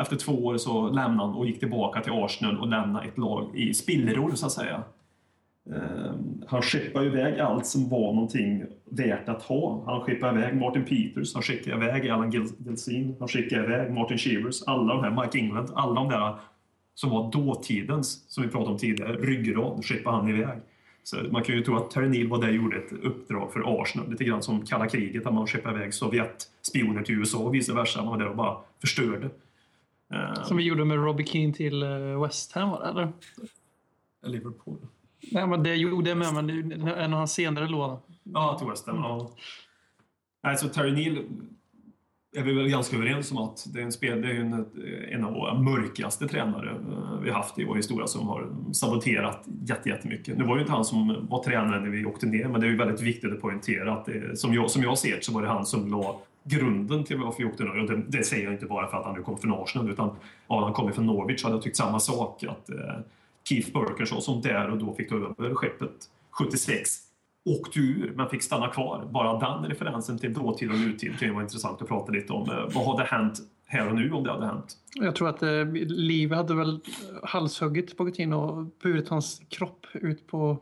Efter 0.00 0.16
två 0.16 0.32
år 0.32 0.56
så 0.56 0.88
lämnade 0.88 1.28
han 1.28 1.34
och 1.34 1.46
gick 1.46 1.60
tillbaka 1.60 2.00
till 2.00 2.12
Arsenal 2.12 2.58
och 2.58 2.68
lämnade 2.68 3.08
ett 3.08 3.18
lag 3.18 3.56
i 3.56 3.74
spillror 3.74 4.32
så 4.34 4.46
att 4.46 4.52
säga. 4.52 4.82
Eh, 5.70 6.14
han 6.46 6.62
skeppade 6.62 7.06
iväg 7.06 7.40
allt 7.40 7.66
som 7.66 7.88
var 7.88 8.12
någonting 8.12 8.64
värt 8.84 9.28
att 9.28 9.42
ha. 9.42 9.82
Han 9.86 10.00
skickade 10.00 10.38
iväg 10.40 10.56
Martin 10.56 10.84
Peters, 10.84 11.34
han 11.34 11.42
skickade 11.42 11.76
iväg 11.76 12.08
Alan 12.08 12.30
Gilsine, 12.30 13.14
han 13.18 13.28
skickade 13.28 13.64
iväg 13.64 13.92
Martin 13.92 14.18
Shivers, 14.18 14.62
alla 14.66 14.94
de 14.94 15.04
här, 15.04 15.22
Mike 15.24 15.38
England, 15.38 15.70
alla 15.74 15.94
de 15.94 16.08
där 16.08 16.34
som 16.94 17.10
var 17.10 17.32
dåtidens, 17.32 18.24
som 18.28 18.42
vi 18.42 18.48
pratade 18.50 18.70
om 18.72 18.78
tidigare, 18.78 19.16
ryggrad 19.16 19.84
skeppade 19.84 20.16
han 20.16 20.28
iväg. 20.28 20.58
Så 21.04 21.16
man 21.30 21.42
kan 21.42 21.54
ju 21.54 21.62
tro 21.62 21.76
att 21.76 21.90
Terry 21.90 22.08
Neal 22.08 22.28
var 22.28 22.40
där 22.40 22.48
och 22.48 22.54
gjorde 22.54 22.76
ett 22.76 22.92
uppdrag 22.92 23.52
för 23.52 23.82
Arsenal, 23.82 24.10
lite 24.10 24.24
grann 24.24 24.42
som 24.42 24.64
kalla 24.66 24.88
kriget, 24.88 25.24
där 25.24 25.30
man 25.30 25.46
skeppade 25.46 25.76
iväg 25.76 25.94
Sovjetspioner 25.94 27.02
till 27.02 27.14
USA 27.14 27.38
och 27.38 27.54
vice 27.54 27.72
versa. 27.74 28.02
Man 28.02 28.08
var 28.10 28.18
där 28.18 28.28
och 28.28 28.36
bara 28.36 28.56
förstörde. 28.80 29.30
Eh, 30.14 30.42
Som 30.44 30.56
vi 30.56 30.62
gjorde 30.62 30.84
med 30.84 30.96
Robbie 31.04 31.24
Keane 31.24 31.52
till 31.52 31.82
eh, 31.82 32.22
West 32.22 32.52
Ham, 32.52 32.70
var 32.70 32.80
det, 32.80 32.88
eller? 32.90 33.12
Liverpool. 34.26 34.76
Nej, 35.30 35.46
men 35.46 35.62
det 35.62 35.74
gjorde 35.74 36.08
jag 36.08 36.18
med, 36.18 36.34
men 36.34 36.88
en 36.88 37.12
av 37.12 37.18
hans 37.18 37.32
senare 37.32 37.68
låtar. 37.68 37.98
Ja, 38.22 38.58
till 38.58 38.68
West 38.68 38.86
Ham. 38.86 38.96
Ja. 38.96 39.30
Alltså, 40.42 40.68
Terry 40.68 40.92
Neal 40.92 41.24
är 42.36 42.42
vi 42.42 42.52
väl 42.52 42.68
ganska 42.68 42.96
överens 42.96 43.32
om 43.32 43.38
att 43.38 43.66
det 43.72 43.80
är 43.80 43.84
en, 43.84 43.92
spel, 43.92 44.22
det 44.22 44.28
är 44.28 44.34
en, 44.34 44.52
eh, 44.52 45.14
en 45.14 45.24
av 45.24 45.32
våra 45.32 45.54
mörkaste 45.54 46.28
tränare 46.28 46.70
eh, 46.70 47.20
vi 47.22 47.30
har 47.30 47.36
haft 47.36 47.58
i 47.58 47.64
vår 47.64 47.76
historia 47.76 48.06
som 48.06 48.28
har 48.28 48.48
saboterat 48.72 49.46
jättemycket. 49.84 50.38
Nu 50.38 50.44
var 50.44 50.54
det 50.54 50.58
ju 50.58 50.62
inte 50.62 50.72
han 50.72 50.84
som 50.84 51.26
var 51.30 51.42
tränare 51.42 51.80
när 51.80 51.90
vi 51.90 52.04
åkte 52.04 52.26
ner, 52.26 52.48
men 52.48 52.60
det 52.60 52.66
är 52.66 52.70
ju 52.70 52.76
väldigt 52.76 53.00
viktigt 53.00 53.32
att 53.32 53.40
poängtera 53.40 53.92
att 53.92 54.04
det, 54.04 54.38
som, 54.38 54.54
jag, 54.54 54.70
som 54.70 54.82
jag 54.82 54.98
ser 54.98 55.16
det 55.16 55.24
så 55.24 55.32
var 55.32 55.42
det 55.42 55.48
han 55.48 55.66
som 55.66 55.90
la 55.90 56.20
grunden 56.44 57.04
till 57.04 57.18
varför 57.18 57.38
vi 57.38 57.48
åkte 57.48 57.64
ner. 57.64 57.80
Och 57.80 57.86
det, 57.86 58.02
det 58.08 58.24
säger 58.24 58.44
jag 58.44 58.52
inte 58.52 58.66
bara 58.66 58.86
för 58.86 58.96
att 58.96 59.04
han 59.04 59.14
nu 59.14 59.22
kom 59.22 59.38
från 59.38 59.62
Arsenal, 59.62 59.90
utan 59.90 60.10
ja, 60.48 60.64
han 60.64 60.72
kommer 60.72 60.92
från 60.92 61.06
Norwich 61.06 61.44
hade 61.44 61.54
jag 61.54 61.62
tyckt 61.62 61.76
samma 61.76 62.00
sak. 62.00 62.44
Att 62.44 62.70
eh, 62.70 62.76
Keith 63.44 63.72
Burkershaw 63.72 64.20
som 64.20 64.40
där 64.40 64.70
och 64.70 64.78
då 64.78 64.94
fick 64.94 65.08
ta 65.08 65.14
över 65.14 65.54
skeppet 65.54 66.08
76 66.30 66.98
åkte 67.44 67.78
ur 67.78 68.12
men 68.16 68.28
fick 68.28 68.42
stanna 68.42 68.68
kvar. 68.68 69.08
Bara 69.10 69.38
den 69.38 69.68
referensen 69.68 70.18
till 70.18 70.32
dåtid 70.34 70.70
och 70.70 70.78
nutid 70.78 71.18
kan 71.18 71.28
ju 71.28 71.34
vara 71.34 71.42
intressant 71.42 71.82
att 71.82 71.88
prata 71.88 72.12
lite 72.12 72.32
om. 72.32 72.50
Eh, 72.50 72.68
Vad 72.74 72.86
hade 72.86 73.04
hänt 73.04 73.38
här 73.66 73.88
och 73.88 73.94
nu 73.94 74.12
om 74.12 74.24
det 74.24 74.30
hade 74.30 74.46
hänt? 74.46 74.76
Jag 74.94 75.16
tror 75.16 75.28
att 75.28 75.42
eh, 75.42 75.72
Liv 75.86 76.32
hade 76.32 76.54
väl 76.54 76.80
halshuggit 77.22 77.96
Pochettino 77.96 78.34
och 78.34 78.66
burit 78.82 79.08
hans 79.08 79.42
kropp 79.48 79.86
ut 79.94 80.26
på... 80.26 80.58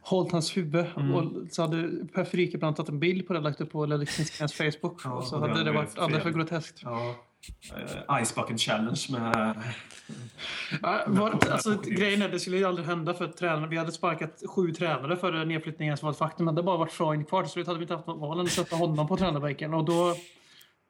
Hållit 0.00 0.32
hans 0.32 0.56
huvud. 0.56 0.86
Mm. 0.96 1.14
Och 1.14 1.32
så 1.50 1.62
hade 1.62 1.90
Per 2.14 2.24
Frykebrant 2.24 2.76
tagit 2.76 2.88
en 2.88 3.00
bild 3.00 3.26
på 3.26 3.32
det 3.32 3.38
och 3.38 3.44
lagt 3.44 3.60
upp 3.60 3.72
på 3.72 3.86
Lillekinskans 3.86 4.52
Facebook. 4.52 5.00
Ja, 5.04 5.12
och 5.12 5.24
så 5.24 5.38
hade 5.38 5.64
det 5.64 5.72
varit 5.72 5.98
alldeles 5.98 6.22
för 6.22 6.30
groteskt. 6.30 6.80
Ja. 6.84 7.14
Eh, 7.76 8.24
Ice 8.24 8.34
Bucket 8.34 8.60
Challenge 8.60 9.06
med... 9.10 9.62
Ja, 10.82 11.04
var, 11.06 11.38
alltså, 11.50 11.80
grejen 11.84 12.22
är, 12.22 12.28
det 12.28 12.40
skulle 12.40 12.56
ju 12.56 12.64
aldrig 12.64 12.86
hända 12.86 13.14
för 13.14 13.28
tränare. 13.28 13.68
Vi 13.68 13.76
hade 13.76 13.92
sparkat 13.92 14.42
sju 14.48 14.72
tränare 14.72 15.16
före 15.16 15.44
nedflyttningen 15.44 15.96
som 15.96 16.06
var 16.06 16.12
ett 16.12 16.18
faktum. 16.18 16.46
Men 16.46 16.54
det 16.54 16.62
bara 16.62 16.76
varit 16.76 16.92
Freund 16.92 17.28
kvar. 17.28 17.42
Till 17.42 17.52
slut 17.52 17.66
hade 17.66 17.78
vi 17.78 17.82
inte 17.82 17.94
haft 17.94 18.06
något 18.06 18.20
val 18.20 18.40
än 18.40 18.46
att 18.46 18.52
sätta 18.52 18.76
honom 18.76 19.08
på 19.08 19.16
tränarbänken. 19.16 19.74
Och 19.74 19.84
då 19.84 20.14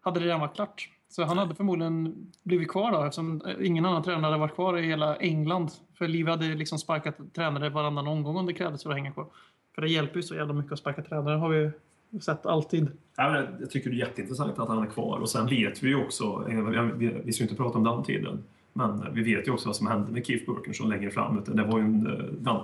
hade 0.01 0.21
det 0.21 0.27
redan 0.27 0.41
varit 0.41 0.55
klart. 0.55 0.89
Så 1.09 1.25
han 1.25 1.39
hade 1.39 1.55
förmodligen 1.55 2.15
blivit 2.43 2.69
kvar 2.69 2.93
då 2.93 3.05
eftersom 3.05 3.43
eh, 3.47 3.67
ingen 3.67 3.87
annan 3.87 4.03
tränare 4.03 4.25
hade 4.25 4.39
varit 4.39 4.55
kvar 4.55 4.79
i 4.79 4.87
hela 4.87 5.17
England. 5.17 5.71
För 5.99 6.09
Liv 6.09 6.29
hade 6.29 6.47
liksom 6.47 6.79
sparkat 6.79 7.35
tränare 7.35 7.69
varannan 7.69 8.07
omgång 8.07 8.37
om 8.37 8.47
det 8.47 8.53
krävdes 8.53 8.83
för 8.83 8.91
att 8.91 8.97
hänga 8.97 9.13
kvar. 9.13 9.27
För 9.75 9.83
det 9.83 9.89
hjälper 9.89 10.17
ju 10.17 10.23
så 10.23 10.35
jävla 10.35 10.55
mycket 10.55 10.73
att 10.73 10.79
sparka 10.79 11.03
tränare 11.03 11.39
har 11.39 11.49
vi 11.49 11.59
ju 11.59 11.73
sett 12.21 12.47
alltid. 12.47 12.89
Ja, 13.17 13.43
jag 13.61 13.71
tycker 13.71 13.91
det 13.91 13.97
är 13.97 13.99
jätteintressant 13.99 14.59
att 14.59 14.69
han 14.69 14.83
är 14.83 14.87
kvar. 14.91 15.19
Och 15.19 15.29
sen 15.31 15.47
vet 15.47 15.83
vi 15.83 15.89
ju 15.89 16.05
också, 16.05 16.25
eh, 16.51 16.61
vi- 17.25 17.33
ska 17.33 17.43
ju 17.45 17.49
inte 17.51 17.63
prata 17.63 17.79
om 17.79 17.85
den 17.85 18.03
tiden, 18.03 18.39
men 18.73 19.15
vi 19.15 19.23
vet 19.35 19.49
ju 19.49 19.53
också 19.53 19.69
vad 19.69 19.77
som 19.77 19.87
hände 19.87 20.13
med 20.13 20.27
Keith 20.27 20.47
Burkershaw 20.47 20.97
längre 20.97 21.11
fram. 21.11 21.43
Det 21.47 21.65
var 21.65 21.79
ju 21.79 21.85
eh, 21.85 22.25
den, 22.39 22.57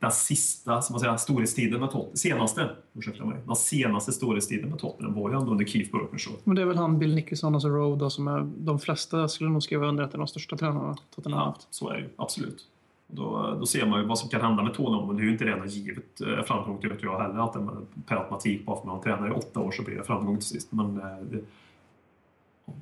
den 0.00 0.10
sista 0.12 0.82
som 0.82 0.92
man 0.94 1.00
säger, 1.00 1.16
storhetstiden 1.16 1.80
med 1.80 1.90
Tottenham, 1.90 2.16
senaste, 2.16 2.70
ursäkta 2.94 3.24
mig, 3.24 3.38
den 3.46 3.56
senaste 3.56 4.12
storhetstiden 4.12 4.70
med 4.70 4.78
Tottenham 4.78 5.14
var 5.14 5.30
ju 5.30 5.36
ändå 5.36 5.50
under 5.52 5.64
Keith 5.64 5.90
Burkershaw. 5.92 6.40
Men 6.44 6.56
det 6.56 6.62
är 6.62 6.66
väl 6.66 6.76
han, 6.76 6.98
Bill 6.98 7.14
Nicholson 7.14 7.54
och 7.54 7.62
så 7.62 7.68
Rowe 7.68 7.96
då, 7.98 8.10
som 8.10 8.28
är 8.28 8.50
de 8.58 8.78
flesta 8.78 9.28
skulle 9.28 9.50
nog 9.50 9.62
skriva 9.62 9.86
under 9.86 10.04
att 10.04 10.14
är 10.14 10.18
de 10.18 10.26
största 10.26 10.56
tränarna 10.56 10.96
Tottenham 11.14 11.38
har 11.40 11.46
Ja, 11.46 11.50
haft. 11.52 11.66
så 11.70 11.88
är 11.88 11.94
det 11.94 12.00
ju, 12.00 12.08
absolut. 12.16 12.66
Då, 13.10 13.56
då 13.60 13.66
ser 13.66 13.86
man 13.86 14.00
ju 14.00 14.06
vad 14.06 14.18
som 14.18 14.28
kan 14.28 14.40
hända 14.40 14.62
med 14.62 14.74
Tottenham. 14.74 15.06
Men 15.06 15.16
det 15.16 15.22
är 15.22 15.24
ju 15.24 15.32
inte 15.32 15.44
redan 15.44 15.68
givet 15.68 16.20
eh, 16.20 16.42
framgång, 16.44 16.78
det 16.82 16.88
vet 16.88 17.02
jag 17.02 17.20
heller, 17.20 17.38
att 17.44 17.52
det 17.52 17.60
med- 17.60 17.86
per 18.06 18.16
automatik, 18.16 18.66
bara 18.66 18.76
för 18.76 18.80
att 18.82 18.86
man 18.86 19.00
tränar 19.00 19.28
i 19.28 19.30
åtta 19.30 19.60
år 19.60 19.70
så 19.70 19.82
blir 19.82 19.96
det 19.96 20.04
framgång 20.04 20.36
till 20.36 20.46
sist. 20.46 20.72
Men 20.72 21.00
eh, 21.00 21.16
det, 21.30 21.40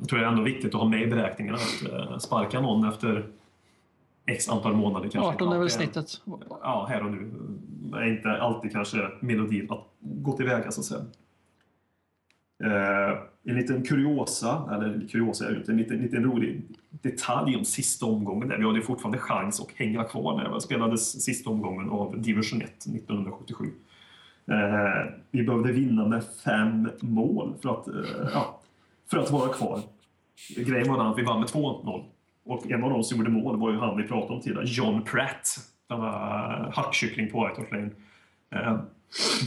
jag 0.00 0.08
tror 0.08 0.18
det 0.18 0.24
är 0.24 0.28
ändå 0.28 0.42
viktigt 0.42 0.74
att 0.74 0.80
ha 0.80 0.88
med 0.88 1.02
i 1.02 1.06
beräkningarna 1.06 1.58
att 1.58 1.92
eh, 1.92 2.18
sparka 2.18 2.60
någon 2.60 2.88
efter 2.88 3.26
x 4.26 4.48
antal 4.48 4.76
månader 4.76 5.08
kanske. 5.08 5.30
18 5.34 5.52
är 5.52 5.58
väl 5.58 5.70
snittet. 5.70 6.20
Ja, 6.62 6.86
här 6.88 7.04
och 7.04 7.10
nu. 7.10 7.30
Det 7.92 7.98
är 7.98 8.04
inte 8.16 8.28
alltid 8.30 8.72
kanske 8.72 9.10
melodin 9.20 9.70
att 9.70 9.84
gå 10.00 10.32
tillväga 10.36 10.70
så 10.70 10.80
att 10.80 10.84
säga. 10.86 11.04
En 13.48 13.56
liten 13.56 13.82
kuriosa, 13.82 14.70
eller 14.74 15.08
kuriosa 15.08 15.48
är 15.48 15.56
inte, 15.56 15.72
en 15.72 15.78
liten, 15.78 15.98
liten 15.98 16.24
rolig 16.24 16.62
detalj 16.90 17.56
om 17.56 17.64
sista 17.64 18.06
omgången. 18.06 18.48
Där. 18.48 18.58
Vi 18.58 18.64
hade 18.64 18.82
fortfarande 18.82 19.18
chans 19.18 19.60
att 19.60 19.70
hänga 19.74 20.04
kvar 20.04 20.36
när 20.36 20.54
det 20.54 20.60
spelades 20.60 21.24
sista 21.24 21.50
omgången 21.50 21.90
av 21.90 22.22
division 22.22 22.62
1 22.62 22.68
1977. 22.68 23.70
Eh, 24.50 25.12
vi 25.30 25.42
behövde 25.42 25.72
vinna 25.72 26.08
med 26.08 26.24
fem 26.44 26.88
mål 27.00 27.54
för 27.62 27.68
att, 27.68 27.88
eh, 27.88 27.94
ja, 28.34 28.60
för 29.10 29.18
att 29.18 29.30
vara 29.30 29.48
kvar. 29.48 29.80
Grejen 30.56 30.88
var 30.88 30.98
den 30.98 31.06
att 31.06 31.18
vi 31.18 31.22
vann 31.22 31.40
med 31.40 31.48
2-0. 31.48 32.04
Och 32.44 32.70
en 32.70 32.84
av 32.84 32.90
de 32.90 33.04
som 33.04 33.18
gjorde 33.18 33.30
mål 33.30 33.58
var 33.58 33.70
ju 33.70 33.78
han 33.78 33.96
vi 33.96 34.02
pratade 34.02 34.34
om 34.34 34.40
tidigare, 34.40 34.64
John 34.66 35.02
Pratt. 35.02 35.48
Den 35.88 36.00
var 36.00 36.72
hackkyckling 36.74 37.30
på 37.30 37.46
White 37.46 37.60
Hart 37.60 37.72
Lane. 37.72 37.90
Eh, 38.50 38.78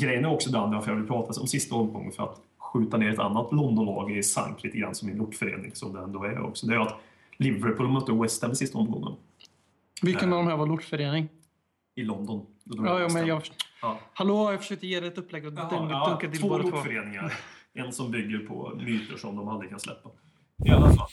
grejen 0.02 0.26
är 0.26 0.34
också 0.34 0.52
den, 0.52 0.72
därför 0.72 0.92
jag 0.92 0.98
vill 0.98 1.08
prata 1.08 1.42
om 1.42 1.48
sista 1.48 1.76
omgången, 1.76 2.12
för 2.12 2.24
att 2.24 2.42
skjuta 2.74 2.98
ner 2.98 3.14
ett 3.14 3.20
annat 3.20 3.52
Londonlag 3.52 4.18
i 4.18 4.24
sank 4.24 4.64
lite 4.64 4.78
grann 4.78 4.96
som 4.96 5.10
en 5.10 5.18
lortförening 5.18 5.72
som 5.76 5.94
det 5.94 6.00
ändå 6.00 6.24
är 6.24 6.41
också. 6.41 6.68
Det 6.68 6.76
är 6.76 6.80
att 6.80 7.00
Liverpool 7.38 7.88
mötte 7.91 8.12
West 8.12 8.41
Ham 8.41 8.52
i 8.52 8.56
sista 8.56 8.78
omgången 8.78 9.16
Vilken 10.02 10.34
av 10.34 10.40
de 10.40 10.48
här 10.48 10.58
var 10.58 10.68
lortförening? 10.68 11.30
i 11.96 12.04
London. 12.04 12.46
Ja, 12.64 13.00
ja, 13.00 13.08
men 13.14 13.28
jag... 13.28 13.41
Ja. 13.82 14.00
Hallå, 14.14 14.52
jag 14.52 14.60
försökte 14.62 14.88
ge 14.88 15.00
dig 15.00 15.10
ett 15.10 15.18
upplägg 15.18 15.46
och 15.46 15.54
dunk, 15.54 15.72
ja, 15.72 16.18
till 16.22 16.40
två 16.40 16.48
båda 16.50 16.64
två. 16.64 16.70
lortföreningar. 16.70 17.34
En 17.74 17.94
som 17.94 18.12
bygger 18.12 18.40
på 18.40 18.74
myter 18.86 19.18
som 19.18 19.36
de 19.36 19.48
aldrig 19.48 19.70
kan 19.70 19.80
släppa. 19.80 20.10
I 20.66 20.70
alla 20.70 20.94
fall. 20.94 21.08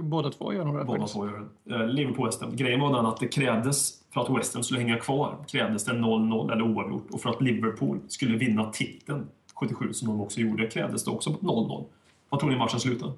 Båda 0.00 0.30
två 0.30 0.52
gör 0.52 0.64
nog 0.64 0.78
det 0.78 0.84
Båda 0.84 1.06
två 1.06 1.26
gör 1.26 1.48
det. 1.64 1.74
Eh, 1.74 1.86
Liverpool 1.88 2.26
West 2.26 2.40
Ham. 2.40 2.56
Grejen 2.56 2.80
var 2.80 2.96
den 2.96 3.06
att 3.06 3.20
det 3.20 3.28
krävdes, 3.28 3.92
för 4.14 4.20
att 4.20 4.38
West 4.38 4.54
Ham 4.54 4.62
skulle 4.62 4.80
hänga 4.80 4.98
kvar, 4.98 5.44
krävdes 5.48 5.84
det 5.84 5.92
0-0 5.92 6.52
eller 6.52 6.62
oavgjort. 6.62 7.06
Och 7.10 7.20
för 7.20 7.30
att 7.30 7.42
Liverpool 7.42 8.00
skulle 8.08 8.36
vinna 8.36 8.70
titeln 8.70 9.28
77, 9.62 9.92
som 9.92 10.08
de 10.08 10.20
också 10.20 10.40
gjorde, 10.40 10.66
krävdes 10.66 11.04
det 11.04 11.10
också 11.10 11.30
0-0. 11.30 11.84
Vad 12.28 12.40
tror 12.40 12.50
ni 12.50 12.56
matchen 12.56 12.80
slutade? 12.80 13.12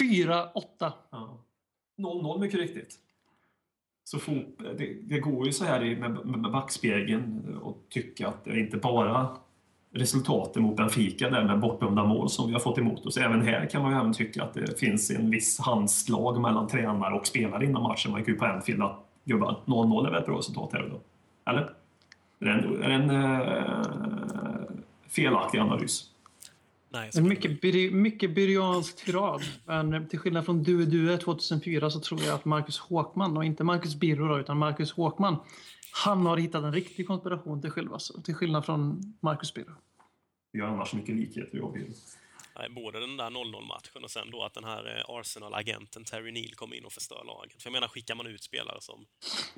4-8. 0.00 0.92
Ja. 1.10 1.38
0-0 1.98 2.40
mycket 2.40 2.60
riktigt. 2.60 2.98
Så 4.04 4.18
fot, 4.18 4.46
det, 4.78 4.96
det 5.02 5.18
går 5.18 5.46
ju 5.46 5.52
så 5.52 5.64
här 5.64 5.80
med, 5.80 6.26
med, 6.26 6.52
backspegeln 6.52 7.58
och 7.62 7.78
tycka 7.88 8.28
att 8.28 8.44
det 8.44 8.60
inte 8.60 8.76
bara 8.76 9.28
resultaten 9.92 10.62
mot 10.62 10.76
Benfica 10.76 11.30
där 11.30 11.44
med 11.44 11.60
bortdömda 11.60 12.04
mål 12.04 12.28
som 12.28 12.46
vi 12.46 12.52
har 12.52 12.60
fått 12.60 12.78
emot 12.78 13.06
oss. 13.06 13.16
Även 13.16 13.42
här 13.42 13.66
kan 13.66 13.82
man 13.82 13.92
ju 13.92 13.98
även 13.98 14.12
tycka 14.12 14.42
att 14.42 14.54
det 14.54 14.80
finns 14.80 15.10
en 15.10 15.30
viss 15.30 15.60
handslag 15.60 16.40
mellan 16.40 16.68
tränare 16.68 17.14
och 17.14 17.26
spelare 17.26 17.64
innan 17.64 17.82
matchen. 17.82 18.10
Man 18.10 18.20
gick 18.20 18.28
ju 18.28 18.34
på 18.34 18.44
Anfield 18.44 18.82
att 18.82 19.04
gubbar, 19.24 19.56
0-0 19.64 20.06
är 20.06 20.10
väl 20.10 20.20
ett 20.20 20.26
bra 20.26 20.38
resultat 20.38 20.72
här 20.72 20.88
då? 20.90 21.00
Eller? 21.50 21.70
Är 22.40 22.46
det 22.46 22.52
en, 22.52 22.82
är 22.82 22.88
det 22.88 22.94
en 22.94 23.10
eh, 23.10 24.39
felaktig 25.10 25.58
analys? 25.58 26.04
Nej, 26.92 27.10
En 27.16 27.28
mycket, 27.28 27.62
mycket 27.92 28.34
byriansk 28.34 29.04
tirad. 29.04 29.42
Men 29.64 30.08
till 30.08 30.18
skillnad 30.18 30.44
från 30.44 30.62
Du 30.62 30.86
Due 30.86 31.18
2004 31.18 31.90
så 31.90 32.00
tror 32.00 32.22
jag 32.22 32.34
att 32.34 32.44
Marcus 32.44 32.78
Håkman, 32.78 33.36
och 33.36 33.44
inte 33.44 33.64
Marcus 33.64 33.94
Birro 33.94 34.38
utan 34.38 34.58
Marcus 34.58 34.92
Håkman, 34.92 35.36
han 35.92 36.26
har 36.26 36.36
hittat 36.36 36.64
en 36.64 36.72
riktig 36.72 37.06
konspiration 37.06 37.60
till, 37.60 37.70
skillnad, 37.70 38.00
till 38.24 38.34
skillnad 38.34 38.66
från 38.66 39.00
Marcus 39.20 39.54
Birro. 39.54 39.72
Vi 40.52 40.60
har 40.60 40.68
annars 40.68 40.94
mycket 40.94 41.16
likheter 41.16 41.58
jag 41.58 41.64
och 41.64 41.76
både 42.70 43.00
den 43.00 43.16
där 43.16 43.30
0-0-matchen 43.30 44.04
och 44.04 44.10
sen 44.10 44.30
då 44.30 44.42
att 44.42 44.54
den 44.54 44.64
här 44.64 44.96
eh, 44.96 45.14
Arsenal-agenten 45.14 46.04
Terry 46.04 46.32
Neal 46.32 46.54
kommer 46.54 46.76
in 46.76 46.84
och 46.84 46.92
förstör 46.92 47.24
laget. 47.24 47.62
För 47.62 47.68
jag 47.68 47.72
menar, 47.72 47.88
skickar 47.88 48.14
man 48.14 48.26
ut 48.26 48.42
spelare 48.42 48.80
som 48.80 49.06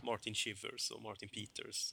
Martin 0.02 0.34
Chivers 0.34 0.90
och 0.90 1.02
Martin 1.02 1.28
Peters, 1.28 1.92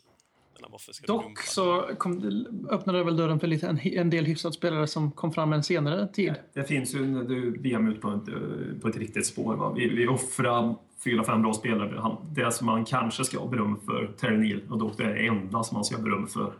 menar, 0.60 0.72
varför 0.72 0.94
ska 0.94 1.06
du 1.06 1.14
Dock 1.14 1.24
dumpa 1.24 1.42
så 1.42 1.90
kom, 1.98 2.46
öppnade 2.70 2.98
det 3.00 3.04
väl 3.04 3.18
dörren 3.18 3.40
för 3.40 3.48
lite, 3.48 3.68
en, 3.68 3.80
en 3.80 4.10
del 4.10 4.26
hyfsat 4.26 4.54
spelare 4.54 4.88
som 4.88 5.12
kom 5.12 5.34
fram 5.34 5.54
en 5.54 5.64
senare 5.64 6.08
tid. 6.08 6.34
Det 6.54 6.64
finns 6.64 6.96
ju 6.96 7.24
du, 7.24 7.58
VM 7.58 7.88
ut 7.88 8.02
på 8.02 8.10
ett, 8.10 8.82
på 8.82 8.88
ett 8.88 8.98
riktigt 8.98 9.26
spår. 9.26 9.56
Va? 9.56 9.74
Vi, 9.76 9.90
vi 9.90 10.08
offrar 10.08 10.76
fyra, 11.04 11.24
fem 11.24 11.42
bra 11.42 11.54
spelare. 11.54 12.18
Det 12.32 12.52
som 12.52 12.66
man 12.66 12.86
kanske 12.86 13.24
ska 13.24 13.40
ha 13.40 13.48
beröm 13.48 13.80
för, 13.86 14.12
Terry 14.20 14.38
Neal, 14.38 14.62
och 14.70 14.78
dock 14.78 14.98
det 14.98 15.04
är 15.04 15.14
det 15.14 15.28
enda 15.28 15.64
som 15.64 15.76
man 15.76 15.86
ska 15.86 15.96
ha 15.96 16.04
beröm 16.04 16.28
för, 16.28 16.54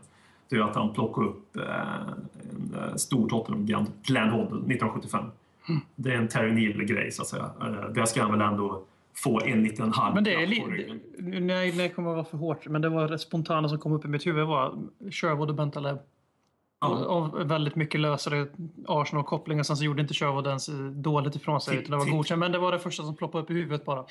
det 0.48 0.56
är 0.56 0.60
att 0.60 0.76
han 0.76 0.94
plockade 0.94 1.26
upp 1.26 1.56
eh, 1.56 1.62
en 2.52 2.74
eh, 2.74 2.94
stor 2.96 3.28
Tottenham, 3.28 3.86
Glenn 4.02 4.28
Hoddle, 4.28 4.56
1975. 4.56 5.24
Det 5.94 6.10
är 6.10 6.16
en 6.16 6.28
Terry 6.28 6.52
Neal-grej, 6.52 7.10
så 7.10 7.22
att 7.22 7.28
säga. 7.28 7.50
Eh, 7.60 7.92
där 7.92 8.04
ska 8.04 8.22
han 8.22 8.38
väl 8.38 8.40
ändå 8.40 8.82
få 9.14 9.40
en 9.44 9.62
liten 9.62 9.92
halv 9.92 10.14
Men 10.14 10.24
det 10.24 10.34
är 10.34 10.46
klapp 10.46 10.64
på 10.64 10.70
li- 10.70 10.76
ryggen. 11.18 11.46
nej, 11.46 11.72
det 11.72 11.88
kommer 11.88 12.10
att 12.10 12.16
vara 12.16 12.24
för 12.24 12.38
hårt. 12.38 12.66
Men 12.68 12.82
det 12.82 12.88
var 12.88 13.08
det 13.08 13.18
spontana 13.18 13.68
som 13.68 13.78
kom 13.78 13.92
upp 13.92 14.04
i 14.04 14.08
mitt 14.08 14.26
huvud 14.26 14.46
var 14.46 14.78
Sherwood 15.10 15.48
och 15.48 15.54
Bentaleb. 15.56 15.98
Ja. 16.82 16.88
Och 16.88 17.50
väldigt 17.50 17.76
mycket 17.76 18.00
lösare 18.00 18.46
Arsenal-kopplingar. 18.86 19.62
Sen 19.62 19.76
så 19.76 19.84
gjorde 19.84 20.02
inte 20.02 20.14
Sherwood 20.14 20.46
ens 20.46 20.68
eh, 20.68 20.74
dåligt 20.74 21.36
ifrån 21.36 21.60
sig. 21.60 21.72
Tipp- 21.76 21.80
Utan 21.82 21.90
det 21.90 21.96
var 21.96 22.04
tipp. 22.04 22.14
godkänt. 22.14 22.38
Men 22.38 22.52
det 22.52 22.58
var 22.58 22.72
det 22.72 22.78
första 22.78 23.02
som 23.02 23.16
ploppade 23.16 23.44
upp 23.44 23.50
i 23.50 23.54
huvudet 23.54 23.84
bara. 23.84 24.04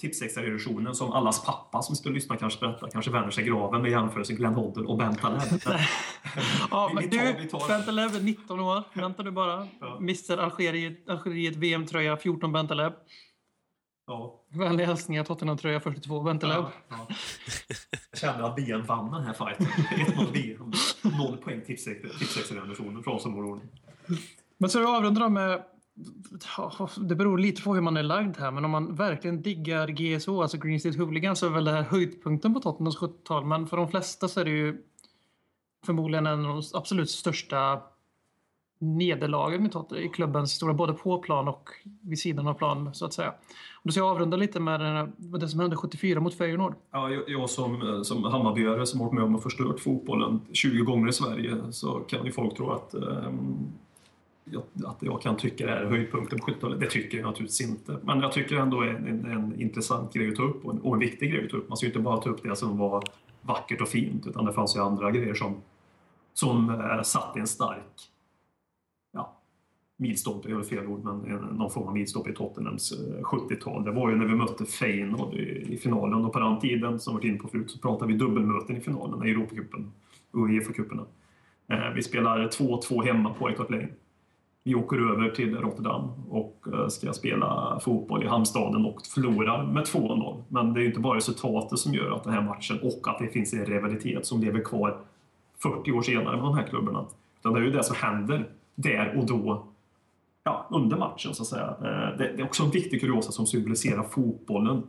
Tipsextra-editionen 0.00 0.94
som 0.94 1.12
allas 1.12 1.44
pappa 1.44 1.82
som 1.82 1.96
ska 1.96 2.08
lyssna 2.10 2.36
kanske 2.36 2.60
berättar, 2.60 2.88
kanske 2.90 3.10
vänder 3.10 3.30
sig 3.30 3.44
graven 3.44 3.82
med 3.82 3.90
jämförelsen 3.90 4.36
Glenn 4.36 4.54
Hoddle 4.54 4.84
och 4.86 4.98
Ben 4.98 5.14
Taleb. 5.16 5.40
Ja, 6.70 6.90
men 6.94 7.10
du, 7.10 7.18
Bentaleb 7.68 8.14
är 8.14 8.20
19 8.20 8.60
år. 8.60 8.82
Vänta 8.94 9.22
du 9.22 9.30
bara. 9.30 9.66
Ja. 9.80 9.96
Mr 9.96 10.38
Algeriet, 10.38 11.08
Algeriet 11.10 11.56
VM-tröja 11.56 12.16
14 12.16 12.52
Bentaleb. 12.52 12.92
Ja. 14.08 14.40
Vänliga 14.48 14.86
hälsningar 14.86 15.24
Tottenham-tröja 15.24 15.80
42 15.80 16.22
Bentaleb. 16.22 16.56
Ja, 16.56 16.70
ja. 16.88 17.06
Jag 18.10 18.20
känner 18.20 18.42
att 18.42 18.56
BM 18.56 18.82
vann 18.82 19.12
den 19.12 19.22
här 19.22 19.32
fighten. 19.32 19.66
1-0 19.66 20.32
BM. 20.32 20.72
Noll 21.18 21.36
poäng 21.36 21.60
tipsextra-dimensionen 21.66 23.02
från 23.02 23.20
som 23.20 23.34
vår 23.34 23.44
ordning. 23.44 23.68
Men 24.58 24.70
så 24.70 24.78
jag 24.78 24.94
avrundar 24.94 25.28
med... 25.28 25.64
Det 26.96 27.14
beror 27.14 27.38
lite 27.38 27.62
på 27.62 27.74
hur 27.74 27.80
man 27.80 27.96
är 27.96 28.02
lagd 28.02 28.36
här, 28.36 28.50
men 28.50 28.64
om 28.64 28.70
man 28.70 28.94
verkligen 28.94 29.42
diggar 29.42 29.88
GSO, 29.88 30.42
alltså 30.42 30.58
Green 30.58 30.80
State 30.80 30.98
Hooligans, 30.98 31.38
så 31.38 31.46
är 31.46 31.50
väl 31.50 31.64
det 31.64 31.72
här 31.72 31.82
höjdpunkten 31.82 32.54
på 32.54 32.60
Tottenhams 32.60 32.98
70-tal. 32.98 33.44
Men 33.44 33.66
för 33.66 33.76
de 33.76 33.88
flesta 33.88 34.28
så 34.28 34.40
är 34.40 34.44
det 34.44 34.50
ju 34.50 34.82
förmodligen 35.86 36.26
en 36.26 36.46
av 36.46 36.54
de 36.54 36.62
absolut 36.74 37.10
största 37.10 37.82
nederlagen 38.78 39.62
med 39.62 39.72
Tottenham 39.72 40.04
i 40.04 40.08
klubbens 40.08 40.52
historia, 40.52 40.74
både 40.74 40.92
på 40.92 41.18
plan 41.18 41.48
och 41.48 41.70
vid 42.00 42.18
sidan 42.18 42.48
av 42.48 42.54
plan, 42.54 42.94
så 42.94 43.06
att 43.06 43.12
säga. 43.12 43.34
Då 43.82 43.92
ska 43.92 44.00
jag 44.00 44.08
avrunda 44.08 44.36
lite 44.36 44.60
med, 44.60 44.80
den 44.80 45.12
med 45.16 45.40
det 45.40 45.48
som 45.48 45.60
hände 45.60 45.76
74 45.76 46.20
mot 46.20 46.34
Feyenoord. 46.34 46.74
Ja, 46.90 47.10
jag, 47.10 47.22
jag 47.26 47.50
som, 47.50 47.82
eh, 47.82 48.02
som 48.02 48.24
Hammarbyare 48.24 48.86
som 48.86 49.00
har 49.00 49.06
varit 49.06 49.14
med 49.14 49.24
om 49.24 49.34
att 49.34 49.42
förstört 49.42 49.80
fotbollen 49.80 50.40
20 50.52 50.82
gånger 50.82 51.08
i 51.08 51.12
Sverige 51.12 51.56
så 51.70 51.94
kan 51.94 52.24
ju 52.24 52.32
folk 52.32 52.56
tro 52.56 52.70
att, 52.70 52.94
eh, 52.94 53.02
um, 53.02 53.68
jag, 54.44 54.62
att 54.84 54.96
jag 55.00 55.22
kan 55.22 55.36
tycka 55.36 55.66
det 55.66 55.72
här 55.72 55.80
är 55.80 55.90
höjdpunkten 55.90 56.38
på 56.38 56.46
70-talet. 56.46 56.80
Det 56.80 56.90
tycker 56.90 57.18
jag 57.18 57.26
naturligtvis 57.26 57.68
inte. 57.68 57.98
Men 58.02 58.20
jag 58.20 58.32
tycker 58.32 58.56
ändå 58.56 58.80
är 58.80 58.86
en, 58.86 59.06
en, 59.06 59.24
en 59.24 59.60
intressant 59.60 60.12
grej 60.12 60.28
att 60.28 60.36
ta 60.36 60.42
upp 60.42 60.64
och 60.64 60.72
en, 60.72 60.80
och 60.80 60.94
en 60.94 61.00
viktig 61.00 61.32
grej 61.32 61.44
att 61.44 61.50
ta 61.50 61.56
upp. 61.56 61.68
Man 61.68 61.76
ska 61.76 61.86
ju 61.86 61.92
inte 61.92 62.02
bara 62.02 62.16
ta 62.16 62.30
upp 62.30 62.42
det 62.42 62.56
som 62.56 62.78
var 62.78 63.04
vackert 63.42 63.80
och 63.80 63.88
fint 63.88 64.26
utan 64.26 64.44
det 64.44 64.52
fanns 64.52 64.76
ju 64.76 64.80
andra 64.80 65.10
grejer 65.10 65.34
som, 65.34 65.56
som 66.34 66.70
eh, 66.70 67.02
satte 67.02 67.40
en 67.40 67.46
stark 67.46 68.10
milstolpe, 70.00 70.50
är 70.50 70.54
väl 70.54 70.64
fel 70.64 70.86
ord, 70.86 71.04
men 71.04 71.40
någon 71.40 71.70
form 71.70 71.88
av 71.88 71.94
milstolpe 71.94 72.30
i 72.30 72.34
Tottenhams 72.34 72.92
eh, 72.92 73.22
70-tal. 73.22 73.84
Det 73.84 73.90
var 73.90 74.10
ju 74.10 74.16
när 74.16 74.26
vi 74.26 74.34
mötte 74.34 74.64
Feyenoord 74.64 75.34
i, 75.34 75.74
i 75.74 75.76
finalen 75.76 76.24
och 76.24 76.32
på 76.32 76.38
den 76.38 76.60
tiden, 76.60 77.00
som 77.00 77.14
varit 77.14 77.24
inne 77.24 77.38
på 77.38 77.48
förut, 77.48 77.70
så 77.70 77.78
pratade 77.78 78.12
vi 78.12 78.18
dubbelmöten 78.18 78.76
i 78.76 78.80
finalen 78.80 79.28
i 79.28 79.30
Europacupen 79.30 79.92
och 80.30 80.48
Uefa-cuperna. 80.48 81.04
Eh, 81.72 81.94
vi 81.94 82.02
spelar 82.02 82.48
2-2 82.48 83.04
hemma 83.04 83.34
på 83.34 83.46
White 83.46 83.66
Lane. 83.68 83.88
Vi 84.64 84.74
åker 84.74 85.12
över 85.12 85.30
till 85.30 85.56
Rotterdam 85.56 86.10
och 86.28 86.66
eh, 86.72 86.88
ska 86.88 87.12
spela 87.12 87.80
fotboll 87.84 88.24
i 88.24 88.26
hamnstaden 88.26 88.84
och 88.84 89.06
förlorar 89.14 89.66
med 89.66 89.84
2-0. 89.84 90.42
Men 90.48 90.74
det 90.74 90.80
är 90.80 90.82
ju 90.82 90.88
inte 90.88 91.00
bara 91.00 91.16
resultatet 91.16 91.78
som 91.78 91.94
gör 91.94 92.10
att 92.10 92.24
den 92.24 92.32
här 92.32 92.42
matchen 92.42 92.78
och 92.82 93.08
att 93.08 93.18
det 93.18 93.28
finns 93.28 93.52
en 93.54 93.66
rivalitet 93.66 94.26
som 94.26 94.40
lever 94.40 94.64
kvar 94.64 95.00
40 95.62 95.92
år 95.92 96.02
senare 96.02 96.36
med 96.36 96.44
de 96.44 96.54
här 96.54 96.66
klubbarna. 96.66 97.06
Utan 97.40 97.52
det 97.52 97.60
är 97.60 97.64
ju 97.64 97.70
det 97.70 97.84
som 97.84 97.96
händer 97.96 98.48
där 98.74 99.18
och 99.18 99.26
då 99.26 99.68
ja, 100.48 100.66
under 100.70 100.96
matchen 100.96 101.34
så 101.34 101.42
att 101.42 101.48
säga. 101.48 101.76
Eh, 101.80 102.18
det, 102.18 102.32
det 102.36 102.42
är 102.42 102.44
också 102.44 102.62
en 102.62 102.70
viktig 102.70 103.00
kuriosa 103.00 103.32
som 103.32 103.46
symboliserar 103.46 104.02
fotbollen 104.02 104.82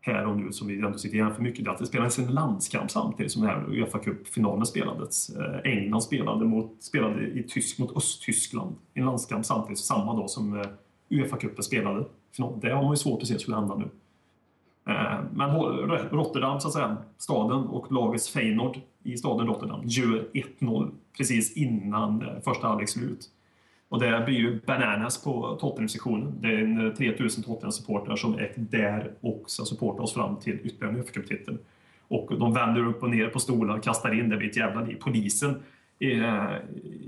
här 0.00 0.26
och 0.26 0.36
nu 0.36 0.52
som 0.52 0.68
vi 0.68 0.80
ändå 0.80 0.98
sitter 0.98 1.18
och 1.18 1.26
jämför 1.26 1.42
mycket. 1.42 1.64
Det 1.64 1.70
är 1.70 1.72
att 1.72 1.78
det 1.78 1.86
spelades 1.86 2.18
en 2.18 2.34
landskamp 2.34 2.90
samtidigt 2.90 3.32
som 3.32 3.42
den 3.42 3.50
här 3.50 3.64
Uefa 3.68 3.98
Cup-finalen 3.98 4.66
spelades. 4.66 5.30
Eh, 5.30 5.72
England 5.72 6.02
spelade, 6.02 6.44
mot, 6.44 6.82
spelade 6.82 7.26
i 7.26 7.42
tysk 7.48 7.78
mot 7.78 7.96
Östtyskland 7.96 8.74
i 8.94 9.00
en 9.00 9.06
landskamp 9.06 9.46
samtidigt 9.46 9.78
samma 9.78 10.14
dag 10.14 10.30
som 10.30 10.60
eh, 10.60 10.66
Uefa 11.10 11.36
Cupen 11.36 11.62
spelade 11.62 12.04
final. 12.36 12.60
Det 12.60 12.70
har 12.70 12.82
man 12.82 12.92
ju 12.92 12.96
svårt 12.96 13.22
att 13.22 13.28
se 13.28 13.38
skulle 13.38 13.56
hända 13.56 13.74
nu. 13.76 13.88
Men 15.32 15.50
Rotterdam, 16.10 16.60
så 16.60 16.68
att 16.68 16.74
säga, 16.74 16.96
staden 17.18 17.66
och 17.66 17.92
lagets 17.92 18.30
Feyenoord 18.30 18.80
i 19.02 19.16
staden 19.16 19.46
Rotterdam 19.46 19.80
gör 19.84 20.28
1-0 20.32 20.90
precis 21.16 21.56
innan 21.56 22.24
första 22.44 22.66
halvlek 22.66 22.88
slut. 22.88 23.30
Och 23.88 24.00
det 24.00 24.22
blir 24.24 24.36
ju 24.36 24.60
bananas 24.66 25.24
på 25.24 25.58
Tottenham-sektionen. 25.60 26.34
Det 26.40 26.48
är 26.48 26.58
en 26.58 26.86
eh, 26.86 26.92
3000 26.92 27.44
Tottenham-supportrar 27.44 28.16
som 28.16 28.34
är 28.34 28.52
där 28.56 29.12
och 29.20 29.42
ska 29.46 29.64
supporta 29.64 30.02
oss 30.02 30.14
fram 30.14 30.36
till 30.36 30.58
ytterligare 30.64 30.94
en 30.94 31.02
UFA-cuptitel. 31.02 31.58
Och 32.08 32.38
de 32.38 32.54
vänder 32.54 32.86
upp 32.86 33.02
och 33.02 33.10
ner 33.10 33.28
på 33.28 33.38
stolar 33.38 33.76
och 33.76 33.84
kastar 33.84 34.18
in. 34.20 34.28
Det 34.28 34.36
blir 34.36 34.48
ett 34.48 34.56
jävla 34.56 34.80
liv. 34.80 34.96
Polisen 35.00 35.62
i, 35.98 36.18
eh, 36.18 36.56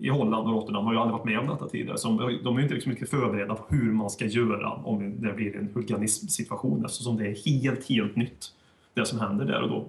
i 0.01 0.09
Holland 0.09 0.47
och 0.47 0.55
Rotterdam 0.55 0.85
har 0.85 0.93
ju 0.93 0.99
aldrig 0.99 1.13
varit 1.13 1.25
med 1.25 1.39
om 1.39 1.47
detta 1.47 1.69
tidigare. 1.69 1.99
Så 1.99 2.09
de, 2.09 2.41
de 2.45 2.55
är 2.55 2.59
ju 2.59 2.63
inte 2.63 2.75
liksom 2.75 2.93
mycket 2.93 3.11
förberedda 3.11 3.55
på 3.55 3.75
hur 3.75 3.93
man 3.93 4.11
ska 4.11 4.25
göra 4.25 4.71
om 4.71 5.21
det 5.21 5.33
blir 5.33 5.57
en 5.57 5.71
huliganismsituation 5.75 6.85
eftersom 6.85 7.17
det 7.17 7.27
är 7.27 7.51
helt, 7.51 7.89
helt 7.89 8.17
nytt 8.17 8.55
det 8.95 9.07
som 9.07 9.21
händer 9.21 9.45
där 9.45 9.63
och 9.63 9.69
då. 9.69 9.87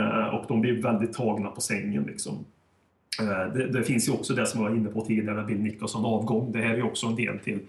Eh, 0.00 0.34
och 0.34 0.44
de 0.48 0.60
blir 0.60 0.82
väldigt 0.82 1.12
tagna 1.12 1.50
på 1.50 1.60
sängen. 1.60 2.02
Liksom. 2.02 2.44
Eh, 3.20 3.52
Det, 3.54 3.66
det 3.68 3.82
finns 3.82 4.08
ju 4.08 4.12
också 4.12 4.34
det 4.34 4.46
som 4.46 4.60
jag 4.62 4.70
var 4.70 4.76
inne 4.76 4.88
på 4.90 5.00
tidigare 5.04 5.34
med 5.36 5.46
Bill 5.46 5.60
Nicholson 5.62 6.04
avgång. 6.04 6.52
Det 6.52 6.58
här 6.62 6.70
är 6.70 6.76
ju 6.76 6.82
också 6.82 7.06
en 7.06 7.16
del 7.16 7.38
till, 7.38 7.60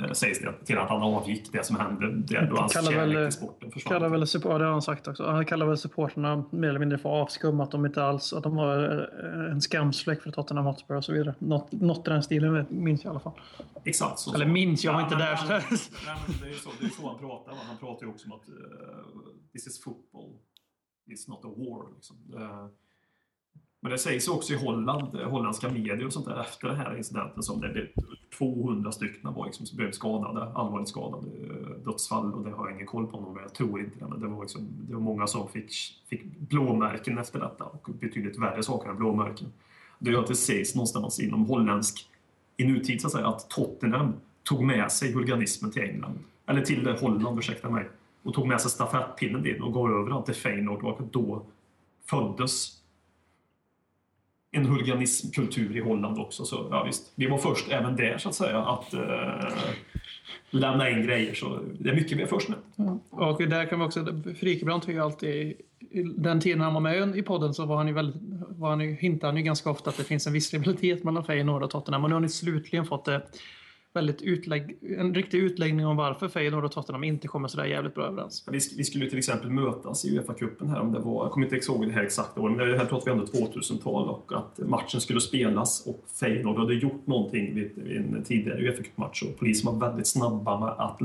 eh, 0.00 0.12
sägs 0.12 0.38
det, 0.40 0.52
till 0.64 0.78
att 0.78 0.88
han 0.88 1.02
avgick, 1.02 1.52
det 1.52 1.66
som 1.66 1.76
hände 1.76 2.12
där 2.12 2.46
då 2.50 2.56
hans 2.56 2.72
Kallar 2.72 2.92
väl- 2.92 3.12
kärlek 3.12 3.30
till 3.32 3.38
sporten 3.38 3.70
försvann. 3.70 3.92
Kallar 3.92 4.08
väl, 4.08 4.26
support- 4.26 4.58
det 4.58 4.64
har 4.64 4.72
han 4.72 4.82
sagt 4.82 5.08
också. 5.08 5.26
Han 5.30 5.44
kallar 5.46 5.66
väl 5.66 5.76
supporterna 5.78 6.44
mer 6.50 6.68
eller 6.68 6.78
mindre 6.78 6.98
för 6.98 7.08
avskum, 7.08 7.60
att 7.60 7.70
de 7.70 7.86
inte 7.86 8.02
alls 8.04 8.32
att 8.32 8.42
de 8.42 8.56
var 8.56 9.08
eh, 9.46 9.52
en 9.52 9.60
skamsfläck 9.60 10.22
för 10.22 10.30
Tottenham 10.30 10.66
Hotspur 10.66 10.94
och 10.96 11.04
så 11.04 11.12
vidare. 11.12 11.34
Något, 11.38 11.72
något 11.72 12.06
i 12.08 12.10
den 12.10 12.22
stilen 12.22 12.66
minns 12.70 13.04
jag 13.04 13.10
i 13.10 13.12
alla 13.12 13.20
fall. 13.20 13.32
Exakt 13.84 14.18
så. 14.18 14.34
Eller 14.34 14.46
minns, 14.46 14.84
jag 14.84 14.92
var 14.92 15.00
inte 15.02 15.14
där. 15.16 15.38
men- 15.48 15.60
Nej, 16.06 16.16
men 16.26 16.36
det 16.40 16.46
är 16.46 16.50
ju 16.50 16.54
så, 16.58 16.70
det 16.80 16.86
är 16.86 16.90
så 16.90 17.08
han 17.08 17.18
pratar. 17.18 17.52
va. 17.52 17.58
Han 17.68 17.76
pratar 17.78 18.06
ju 18.06 18.12
också 18.12 18.26
om 18.26 18.32
att 18.32 18.48
eh, 18.48 18.54
this 19.52 19.66
is 19.66 19.82
football, 19.84 20.30
it's 21.10 21.28
not 21.28 21.44
a 21.44 21.48
war. 21.56 21.94
Liksom. 21.94 22.16
Eh, 22.36 22.66
men 23.80 23.92
det 23.92 23.98
sägs 23.98 24.28
också 24.28 24.52
i 24.52 24.56
Holland, 24.56 25.14
eh, 25.14 25.30
holländska 25.30 25.68
medier 25.68 26.06
och 26.06 26.12
sånt 26.12 26.26
där 26.26 26.40
efter 26.40 26.68
den 26.68 26.76
här 26.76 26.96
incidenten 26.96 27.42
som 27.42 27.60
det 27.60 27.68
blev 27.68 27.86
200 28.38 28.92
stycken 28.92 29.34
var 29.34 29.46
liksom, 29.46 29.66
som 29.66 29.76
blev 29.76 29.92
skadade, 29.92 30.52
allvarligt 30.54 30.88
skadade, 30.88 31.26
eh, 31.26 31.84
dödsfall 31.84 32.34
och 32.34 32.44
det 32.44 32.50
har 32.50 32.66
jag 32.66 32.74
ingen 32.74 32.86
koll 32.86 33.06
på, 33.06 33.20
men 33.20 33.42
jag 33.42 33.54
tror 33.54 33.80
inte 33.80 33.98
det. 33.98 34.06
Men 34.08 34.20
det 34.20 34.26
var, 34.26 34.42
liksom, 34.42 34.68
det 34.88 34.94
var 34.94 35.00
många 35.00 35.26
som 35.26 35.48
fick, 35.48 35.72
fick 36.08 36.24
blåmärken 36.24 37.18
efter 37.18 37.40
detta 37.40 37.64
och 37.64 37.88
betydligt 38.00 38.38
värre 38.38 38.62
saker 38.62 38.90
än 38.90 38.96
blåmärken. 38.96 39.52
Det 39.98 40.10
är 40.10 40.18
att 40.18 40.26
det 40.26 40.34
sägs 40.34 40.74
någonstans 40.74 41.20
inom 41.20 41.46
holländsk 41.46 42.08
i 42.56 42.64
nutid 42.64 43.00
så 43.00 43.06
att 43.06 43.12
säga, 43.12 43.26
att 43.26 43.50
Tottenham 43.50 44.12
tog 44.42 44.64
med 44.64 44.92
sig 44.92 45.12
huliganismen 45.12 45.70
till 45.70 45.82
England, 45.82 46.18
eller 46.46 46.62
till 46.62 46.86
eh, 46.86 47.00
Holland, 47.00 47.38
ursäkta 47.38 47.70
mig, 47.70 47.88
och 48.22 48.34
tog 48.34 48.46
med 48.46 48.60
sig 48.60 48.70
stafettpinnen 48.70 49.42
dit 49.42 49.60
och 49.62 49.72
gav 49.72 49.90
över 49.90 50.10
den 50.10 50.24
till 50.24 50.34
Feyenoord 50.34 50.84
och 50.84 51.00
då 51.10 51.46
föddes 52.10 52.75
en 54.56 54.66
huliganismkultur 54.66 55.76
i 55.76 55.80
Holland 55.80 56.18
också. 56.18 56.44
Så 56.44 56.66
ja, 56.70 56.84
visst, 56.84 57.12
vi 57.14 57.26
var 57.26 57.38
först 57.38 57.70
även 57.70 57.96
där 57.96 58.18
så 58.18 58.28
att 58.28 58.34
säga 58.34 58.58
att 58.58 58.94
eh, 58.94 59.52
lämna 60.50 60.90
in 60.90 61.06
grejer. 61.06 61.34
Så 61.34 61.60
det 61.78 61.90
är 61.90 61.94
mycket 61.94 62.18
mer 62.18 62.26
först 62.26 62.48
nu. 62.48 62.56
Mm. 62.78 62.98
Och 63.10 63.48
där 63.48 63.64
kan 63.64 63.78
vi 63.78 63.84
också, 63.84 64.06
Frikebrant 64.40 64.84
har 64.84 64.92
ju 64.92 65.00
alltid, 65.00 65.54
den 66.16 66.40
tiden 66.40 66.60
han 66.60 66.74
var 66.74 66.80
med 66.80 67.16
i 67.16 67.22
podden 67.22 67.54
så 67.54 67.66
var 67.66 67.76
han 67.76 67.86
ju 67.86 67.92
väldigt, 67.92 68.22
var 68.48 68.68
han 68.68 68.80
ju, 68.80 68.94
hintade 68.94 69.32
han 69.32 69.36
ju 69.36 69.42
ganska 69.42 69.70
ofta 69.70 69.90
att 69.90 69.96
det 69.96 70.04
finns 70.04 70.26
en 70.26 70.32
viss 70.32 70.52
rivalitet 70.52 71.04
mellan 71.04 71.24
Feyenoord 71.24 71.62
och 71.62 71.70
Tottenham. 71.70 72.04
Och 72.04 72.10
nu 72.10 72.16
har 72.16 72.20
ni 72.20 72.28
slutligen 72.28 72.86
fått 72.86 73.04
det 73.04 73.22
väldigt 73.96 74.22
utlägg, 74.22 74.76
en 74.98 75.14
riktig 75.14 75.38
utläggning 75.38 75.86
om 75.86 75.96
varför 75.96 76.28
Feyenoord 76.28 76.64
och 76.64 76.72
Tottenham 76.72 77.04
inte 77.04 77.28
kommer 77.28 77.48
sådär 77.48 77.64
jävligt 77.64 77.94
bra 77.94 78.04
överens. 78.04 78.44
Vi, 78.50 78.58
vi 78.76 78.84
skulle 78.84 79.04
ju 79.04 79.10
till 79.10 79.18
exempel 79.18 79.50
mötas 79.50 80.04
i 80.04 80.18
Uefa-cupen 80.18 80.68
här 80.68 80.80
om 80.80 80.92
det 80.92 80.98
var, 80.98 81.24
jag 81.24 81.32
kommer 81.32 81.46
inte 81.54 81.72
ihåg 81.72 81.86
det 81.86 81.92
här 81.92 82.02
exakta 82.02 82.40
året, 82.40 82.56
men 82.56 82.68
det 82.68 82.78
här 82.78 82.84
pratar 82.84 83.04
vi 83.04 83.10
ändå 83.10 83.24
2000-tal 83.24 84.08
och 84.08 84.32
att 84.34 84.68
matchen 84.68 85.00
skulle 85.00 85.20
spelas 85.20 85.86
och 85.86 86.04
Feyenoord 86.20 86.58
hade 86.58 86.74
gjort 86.74 87.06
någonting 87.06 87.54
vid, 87.54 87.70
vid 87.74 87.96
en 87.96 88.24
tidigare 88.24 88.60
Uefa-cupmatch 88.60 89.22
och 89.22 89.38
polisen 89.38 89.78
var 89.78 89.88
väldigt 89.88 90.06
snabba 90.06 90.60
med 90.60 90.68
att 90.68 91.00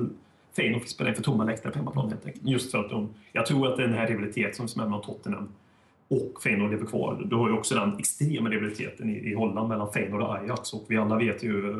Feyenoord 0.56 0.82
fick 0.82 0.92
spela 0.92 1.10
inför 1.10 1.24
tomma 1.24 1.44
läktare 1.44 1.72
på 1.72 1.80
hemmaplan 1.80 2.10
helt 2.10 2.26
enkelt. 2.26 2.48
Just 2.48 2.72
för 2.72 2.78
att 2.78 2.90
de, 2.90 3.10
jag 3.32 3.46
tror 3.46 3.68
att 3.68 3.78
den 3.78 3.94
här 3.94 4.08
rivaliteten 4.08 4.68
som 4.68 4.82
är 4.82 4.86
mellan 4.86 5.02
Tottenham 5.02 5.50
och 6.12 6.44
Feyenoord 6.44 6.72
lever 6.72 6.86
kvar. 6.86 7.22
Du 7.26 7.36
har 7.36 7.50
ju 7.50 7.54
också 7.54 7.76
den 7.76 7.98
extrema 8.00 8.50
rivaliteten 8.50 9.10
i, 9.10 9.32
i 9.32 9.34
Holland 9.34 9.70
mellan 9.70 9.94
Feyenoord 9.94 10.22
och 10.22 10.36
Ajax 10.36 10.74
och 10.74 10.86
vi 10.88 10.98
alla 10.98 11.18
vet 11.18 11.44
ju 11.44 11.72
eh, 11.72 11.78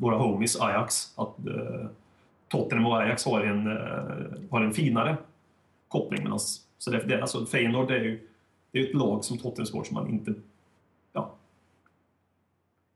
våra 0.00 0.16
homies 0.16 0.60
Ajax 0.60 1.12
att 1.16 1.46
eh, 1.46 1.86
Tottenham 2.48 2.86
och 2.86 2.98
Ajax 2.98 3.24
har 3.24 3.40
en, 3.40 3.66
eh, 3.66 4.50
har 4.50 4.60
en 4.62 4.72
finare 4.72 5.16
koppling. 5.88 6.22
Mellan, 6.22 6.38
så 6.78 6.90
det, 6.90 6.98
det, 6.98 7.20
alltså 7.20 7.46
Feyenoord 7.46 7.90
är 7.90 8.04
ju 8.04 8.28
det 8.70 8.78
är 8.78 8.88
ett 8.88 8.94
lag 8.94 9.24
som 9.24 9.38
Tottenham 9.38 9.66
Sport 9.66 9.86
som 9.86 9.94
man 9.94 10.10
inte... 10.10 10.34
Ja, 11.12 11.34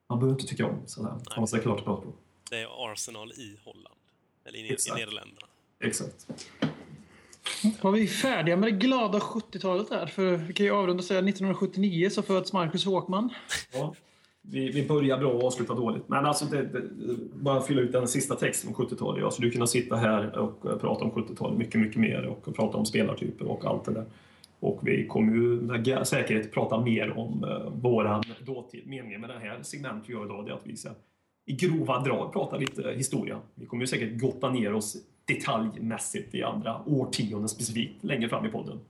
man 0.06 0.18
behöver 0.18 0.40
inte 0.40 0.50
tycka 0.50 0.66
om, 0.66 0.78
så 0.86 1.06
att 1.06 1.22
säga, 1.22 1.36
man 1.36 1.46
ska 1.46 1.58
klart 1.58 1.84
prata 1.84 2.02
på. 2.02 2.12
Det 2.50 2.56
är 2.56 2.92
Arsenal 2.92 3.32
i 3.32 3.56
Holland. 3.64 3.94
Eller 4.44 4.58
i, 4.58 4.62
i. 4.62 4.76
Nederländerna. 4.96 5.46
Exakt. 5.80 6.26
Var 7.80 7.92
vi 7.92 8.06
färdiga 8.06 8.56
med 8.56 8.72
det 8.72 8.78
glada 8.78 9.18
70-talet 9.18 9.88
där? 9.88 10.06
För 10.06 10.36
vi 10.36 10.52
kan 10.52 10.66
ju 10.66 10.72
avrunda 10.72 11.00
och 11.00 11.04
säga 11.04 11.18
1979 11.18 12.10
så 12.10 12.22
föds 12.22 12.52
Marcus 12.52 12.84
Håkman. 12.84 13.30
Ja. 13.72 13.94
Vi, 14.42 14.70
vi 14.70 14.86
börjar 14.86 15.18
bra 15.18 15.32
och 15.32 15.44
avslutar 15.44 15.74
dåligt. 15.74 16.08
Men 16.08 16.26
alltså, 16.26 16.44
det, 16.44 16.62
det, 16.62 16.82
bara 17.34 17.60
fylla 17.60 17.80
ut 17.80 17.92
den 17.92 18.08
sista 18.08 18.34
texten 18.34 18.74
om 18.74 18.74
70-talet. 18.74 19.20
Jag 19.20 19.32
skulle 19.32 19.46
alltså, 19.46 19.56
kunna 19.56 19.66
sitta 19.66 19.96
här 19.96 20.38
och 20.38 20.80
prata 20.80 21.04
om 21.04 21.10
70-talet 21.10 21.58
mycket, 21.58 21.80
mycket 21.80 22.00
mer 22.00 22.26
och 22.26 22.54
prata 22.54 22.78
om 22.78 22.86
spelartyper 22.86 23.46
och 23.46 23.64
allt 23.64 23.84
det 23.84 23.92
där. 23.92 24.04
Och 24.60 24.80
vi 24.82 25.06
kommer 25.06 25.32
ju 25.32 25.60
med 25.60 26.08
säkerhet 26.08 26.52
prata 26.52 26.80
mer 26.80 27.18
om 27.18 27.44
eh, 27.44 27.72
våran 27.72 28.22
dåtid. 28.40 28.86
Meningen 28.86 29.20
med 29.20 29.30
det 29.30 29.38
här 29.38 29.58
segmentet 29.62 30.08
vi 30.08 30.12
gör 30.12 30.24
idag 30.24 30.48
är 30.48 30.52
att 30.52 30.66
vi 30.66 30.76
ska 30.76 30.90
i 31.46 31.52
grova 31.52 32.00
drag 32.00 32.32
prata 32.32 32.56
lite 32.56 32.92
historia. 32.96 33.40
Vi 33.54 33.66
kommer 33.66 33.82
ju 33.82 33.86
säkert 33.86 34.20
gotta 34.20 34.50
ner 34.50 34.74
oss 34.74 34.96
detaljmässigt 35.26 36.34
i 36.34 36.42
andra 36.42 36.82
årtionden 36.86 37.48
specifikt 37.48 38.04
längre 38.04 38.28
fram 38.28 38.46
i 38.46 38.48
podden. 38.48 38.80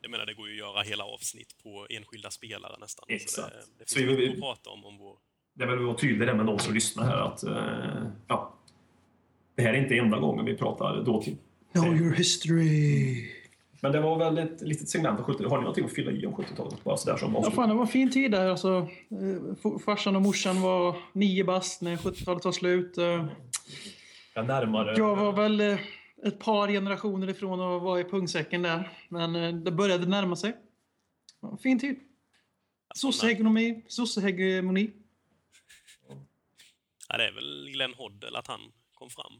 Jag 0.00 0.10
menar, 0.10 0.26
det 0.26 0.34
går 0.34 0.48
ju 0.48 0.52
att 0.54 0.58
göra 0.58 0.82
hela 0.82 1.04
avsnitt 1.04 1.54
på 1.62 1.86
enskilda 1.90 2.30
spelare 2.30 2.76
nästan. 2.80 3.04
Exakt. 3.08 3.32
Så 3.34 3.40
det, 3.42 3.64
det 3.78 3.88
Så 3.90 3.98
finns 3.98 4.10
vi- 4.10 4.16
mycket 4.16 4.34
att 4.34 4.40
prata 4.40 4.70
om, 4.70 4.84
om 4.84 4.98
vår... 4.98 5.16
det 5.54 5.64
är 5.64 5.68
väl 5.68 5.78
att 5.78 5.84
vara 5.84 5.96
tydlig 5.96 6.28
där 6.28 6.34
med 6.34 6.46
de 6.46 6.58
som 6.58 6.74
lyssnar 6.74 7.04
här 7.04 7.16
att 7.16 7.42
eh, 7.44 8.06
ja, 8.28 8.54
det 9.54 9.62
här 9.62 9.74
är 9.74 9.82
inte 9.82 9.94
enda 9.96 10.18
gången 10.18 10.44
vi 10.44 10.56
pratar 10.56 11.04
dåtid. 11.04 11.38
Know 11.72 11.96
your 11.96 12.12
history. 12.14 13.28
Men 13.80 13.92
det 13.92 14.00
var 14.00 14.18
väl 14.18 14.38
ett 14.38 14.60
litet 14.60 14.88
segment 14.88 15.20
av 15.20 15.24
70 15.26 15.44
Har 15.44 15.56
ni 15.56 15.62
någonting 15.62 15.84
att 15.84 15.92
fylla 15.92 16.10
i 16.12 16.26
om 16.26 16.34
70-talet? 16.34 16.84
Bara 16.84 16.96
sådär 16.96 17.16
som 17.16 17.32
Ja, 17.34 17.50
fan, 17.50 17.68
det 17.68 17.74
var 17.74 17.82
en 17.82 17.88
fin 17.88 18.10
tid 18.10 18.30
där. 18.30 18.48
Alltså, 18.48 18.88
eh, 19.10 19.78
farsan 19.84 20.16
och 20.16 20.22
morsan 20.22 20.60
var 20.62 20.96
nio 21.12 21.44
bast 21.44 21.82
när 21.82 21.96
70-talet 21.96 22.44
var 22.44 22.52
slut. 22.52 22.98
Eh, 24.34 24.40
Ja, 24.40 24.42
närmare. 24.42 24.94
Jag 24.98 25.16
var 25.16 25.32
väl 25.32 25.60
eh, 25.60 25.78
ett 26.26 26.38
par 26.38 26.68
generationer 26.68 27.30
ifrån 27.30 27.60
att 27.60 27.82
vara 27.82 28.00
i 28.00 28.04
pungsäcken 28.04 28.62
där. 28.62 28.90
Men 29.08 29.36
eh, 29.36 29.52
det 29.54 29.70
började 29.70 30.06
närma 30.06 30.36
sig. 30.36 30.50
Det 30.50 30.56
var 31.46 31.50
en 31.52 31.58
Fin 31.58 31.78
tid. 31.78 31.96
Sossehegemoni. 32.94 33.84
Sossehegemoni. 33.88 34.90
Ja, 37.08 37.16
det 37.18 37.28
är 37.28 37.32
väl 37.32 37.68
Glenn 37.72 37.94
Hoddle 37.94 38.38
att 38.38 38.46
han 38.46 38.60
kom 38.94 39.10
fram 39.10 39.32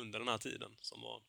under 0.00 0.18
den 0.18 0.28
här 0.28 0.38
tiden 0.38 0.70
som 0.80 1.02
var... 1.02 1.20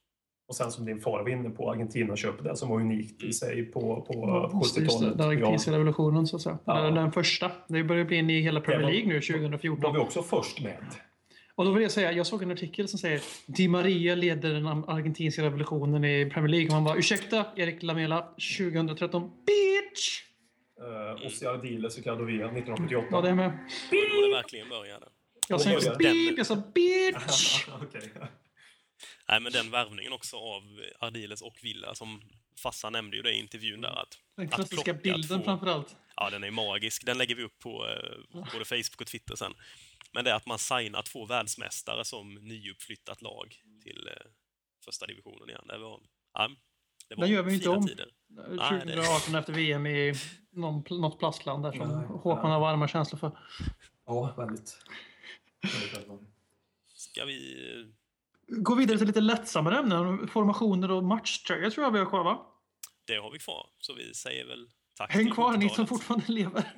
Och 0.48 0.56
sen 0.56 0.72
som 0.72 0.86
din 0.86 1.02
far 1.02 1.22
var 1.24 1.30
inne 1.30 1.50
på, 1.50 1.72
Argentina-köpet 1.72 2.58
som 2.58 2.70
var 2.70 2.80
unikt 2.80 3.24
i 3.24 3.34
sig 3.34 3.66
på, 3.66 4.02
på 4.02 4.14
det, 4.14 4.80
det, 4.80 4.82
70-talet. 4.86 5.18
Den 5.18 5.28
argentinska 5.28 5.72
Ja, 5.72 5.76
revolutionen 5.78 6.28
så 6.28 6.36
att 6.36 6.42
säga. 6.42 6.58
Ja. 6.66 6.82
Den, 6.82 6.96
den 6.96 7.12
första. 7.12 7.52
Det 7.68 7.84
börjar 7.84 8.06
bli 8.06 8.18
in 8.18 8.30
i 8.30 8.42
hela 8.42 8.62
Premier 8.62 8.80
Det 8.80 8.86
var- 8.86 8.92
League 8.92 9.08
nu 9.08 9.14
var 9.14 9.22
2014. 9.22 9.94
vi 9.94 10.00
också 10.00 10.24
först 10.24 10.62
med. 10.62 10.78
Och 11.62 11.68
då 11.68 11.74
vill 11.74 11.84
jag 11.84 11.92
säga, 11.92 12.12
jag 12.12 12.28
såg 12.28 12.44
en 12.44 12.52
artikel 12.52 12.88
som 12.88 13.00
säger 13.00 13.22
Di 13.46 13.68
Maria 13.68 14.16
leder 14.16 14.54
den 14.54 14.66
argentinska 14.68 15.44
revolutionen 15.44 16.06
i 16.06 16.30
Premier 16.30 16.50
League. 16.50 16.68
Och 16.68 16.74
man 16.74 16.84
bara, 16.84 16.98
ursäkta, 16.98 17.46
Erik 17.56 17.84
Lamela, 17.84 18.22
2013. 18.58 19.32
Bitch! 19.46 20.22
Uh, 20.82 21.28
Ossi 21.28 21.46
Ardiles 21.46 21.98
och 21.98 22.04
Cadovia 22.04 22.46
1978. 22.46 23.08
Ja, 23.12 23.22
det 23.22 23.30
är 23.30 23.36
med. 23.36 23.52
Då 23.92 24.28
det 24.28 24.34
verkligen 24.34 24.70
började. 24.70 25.06
Jag 25.48 25.62
sa 25.62 25.72
inte 25.72 25.96
beep, 26.00 26.38
jag 26.38 26.46
sa 26.46 26.56
bitch! 26.56 27.68
Okej. 27.82 28.12
Nej, 29.30 29.40
men 29.40 29.52
den 29.52 29.72
värvningen 29.72 30.14
också 30.14 30.38
av 30.38 30.64
Ardiles 31.00 31.42
och 31.42 31.60
Villa, 31.62 31.96
som 31.96 32.22
farsan 32.64 32.94
nämnde 32.94 33.18
ju 33.18 33.24
det 33.24 33.32
i 33.32 33.40
intervjun 33.40 33.82
där 33.82 34.02
att... 34.02 34.18
Den 34.38 34.46
att 34.46 34.54
klassiska 34.54 34.84
plocka 34.84 35.00
bilden 35.04 35.40
två- 35.40 35.46
framförallt. 35.46 35.96
Ja, 36.16 36.30
den 36.30 36.44
är 36.44 36.52
magisk. 36.52 37.06
Den 37.06 37.18
lägger 37.18 37.36
vi 37.36 37.44
upp 37.44 37.60
på 37.60 37.88
eh, 37.88 38.40
både 38.54 38.66
Facebook 38.66 39.02
och 39.02 39.08
Twitter 39.08 39.36
sen. 39.36 39.54
Men 40.14 40.24
det 40.26 40.32
är 40.32 40.36
att 40.36 40.46
man 40.46 40.60
signar 40.60 41.02
två 41.02 41.26
världsmästare 41.26 42.06
som 42.06 42.34
nyuppflyttat 42.36 43.22
lag 43.22 43.56
till 43.84 44.08
eh, 44.08 44.32
första 44.86 45.06
divisionen 45.06 45.50
igen. 45.50 45.64
Det 45.68 45.78
var, 45.78 46.00
ja, 46.34 46.50
det 47.10 47.16
var 47.16 47.24
Den 47.24 47.32
gör 47.34 47.44
vi 47.44 47.54
inte 47.54 47.70
om. 47.70 47.88
Tider. 47.88 48.10
Nej, 48.28 48.82
det- 48.86 48.96
2018 48.96 49.36
efter 49.36 49.54
VM 49.54 49.86
i 49.88 50.14
någon, 50.52 50.84
något 50.90 51.20
plastland 51.20 51.64
där 51.64 51.72
som 51.72 51.90
Håkman 52.04 52.52
har 52.52 52.60
varma 52.60 52.88
känslor 52.88 53.20
för. 53.20 53.38
Ja, 54.06 54.34
väldigt. 54.38 54.78
Ska 56.96 57.26
vi... 57.26 57.94
Gå 58.48 58.76
vidare 58.76 58.98
till 58.98 59.08
lite 59.08 59.22
lättsammare 59.22 59.78
ämnen. 59.80 60.28
Formationer 60.28 60.92
och 60.92 61.04
matchtröjor 61.04 61.70
tror 61.70 61.84
jag 61.86 61.92
vi 61.92 62.00
har 62.00 62.06
kvar 62.06 62.24
va? 62.24 62.46
Det 63.06 63.16
har 63.16 63.32
vi 63.32 63.40
kvar, 63.40 63.70
så 63.80 63.94
vi 63.94 64.14
säger 64.14 64.46
väl 64.46 64.70
tack 64.94 65.12
Häng 65.12 65.32
kvar 65.32 65.52
ni 65.52 65.58
70-talet. 65.58 65.76
som 65.76 65.88
fortfarande 65.88 66.26
lever. 66.32 66.64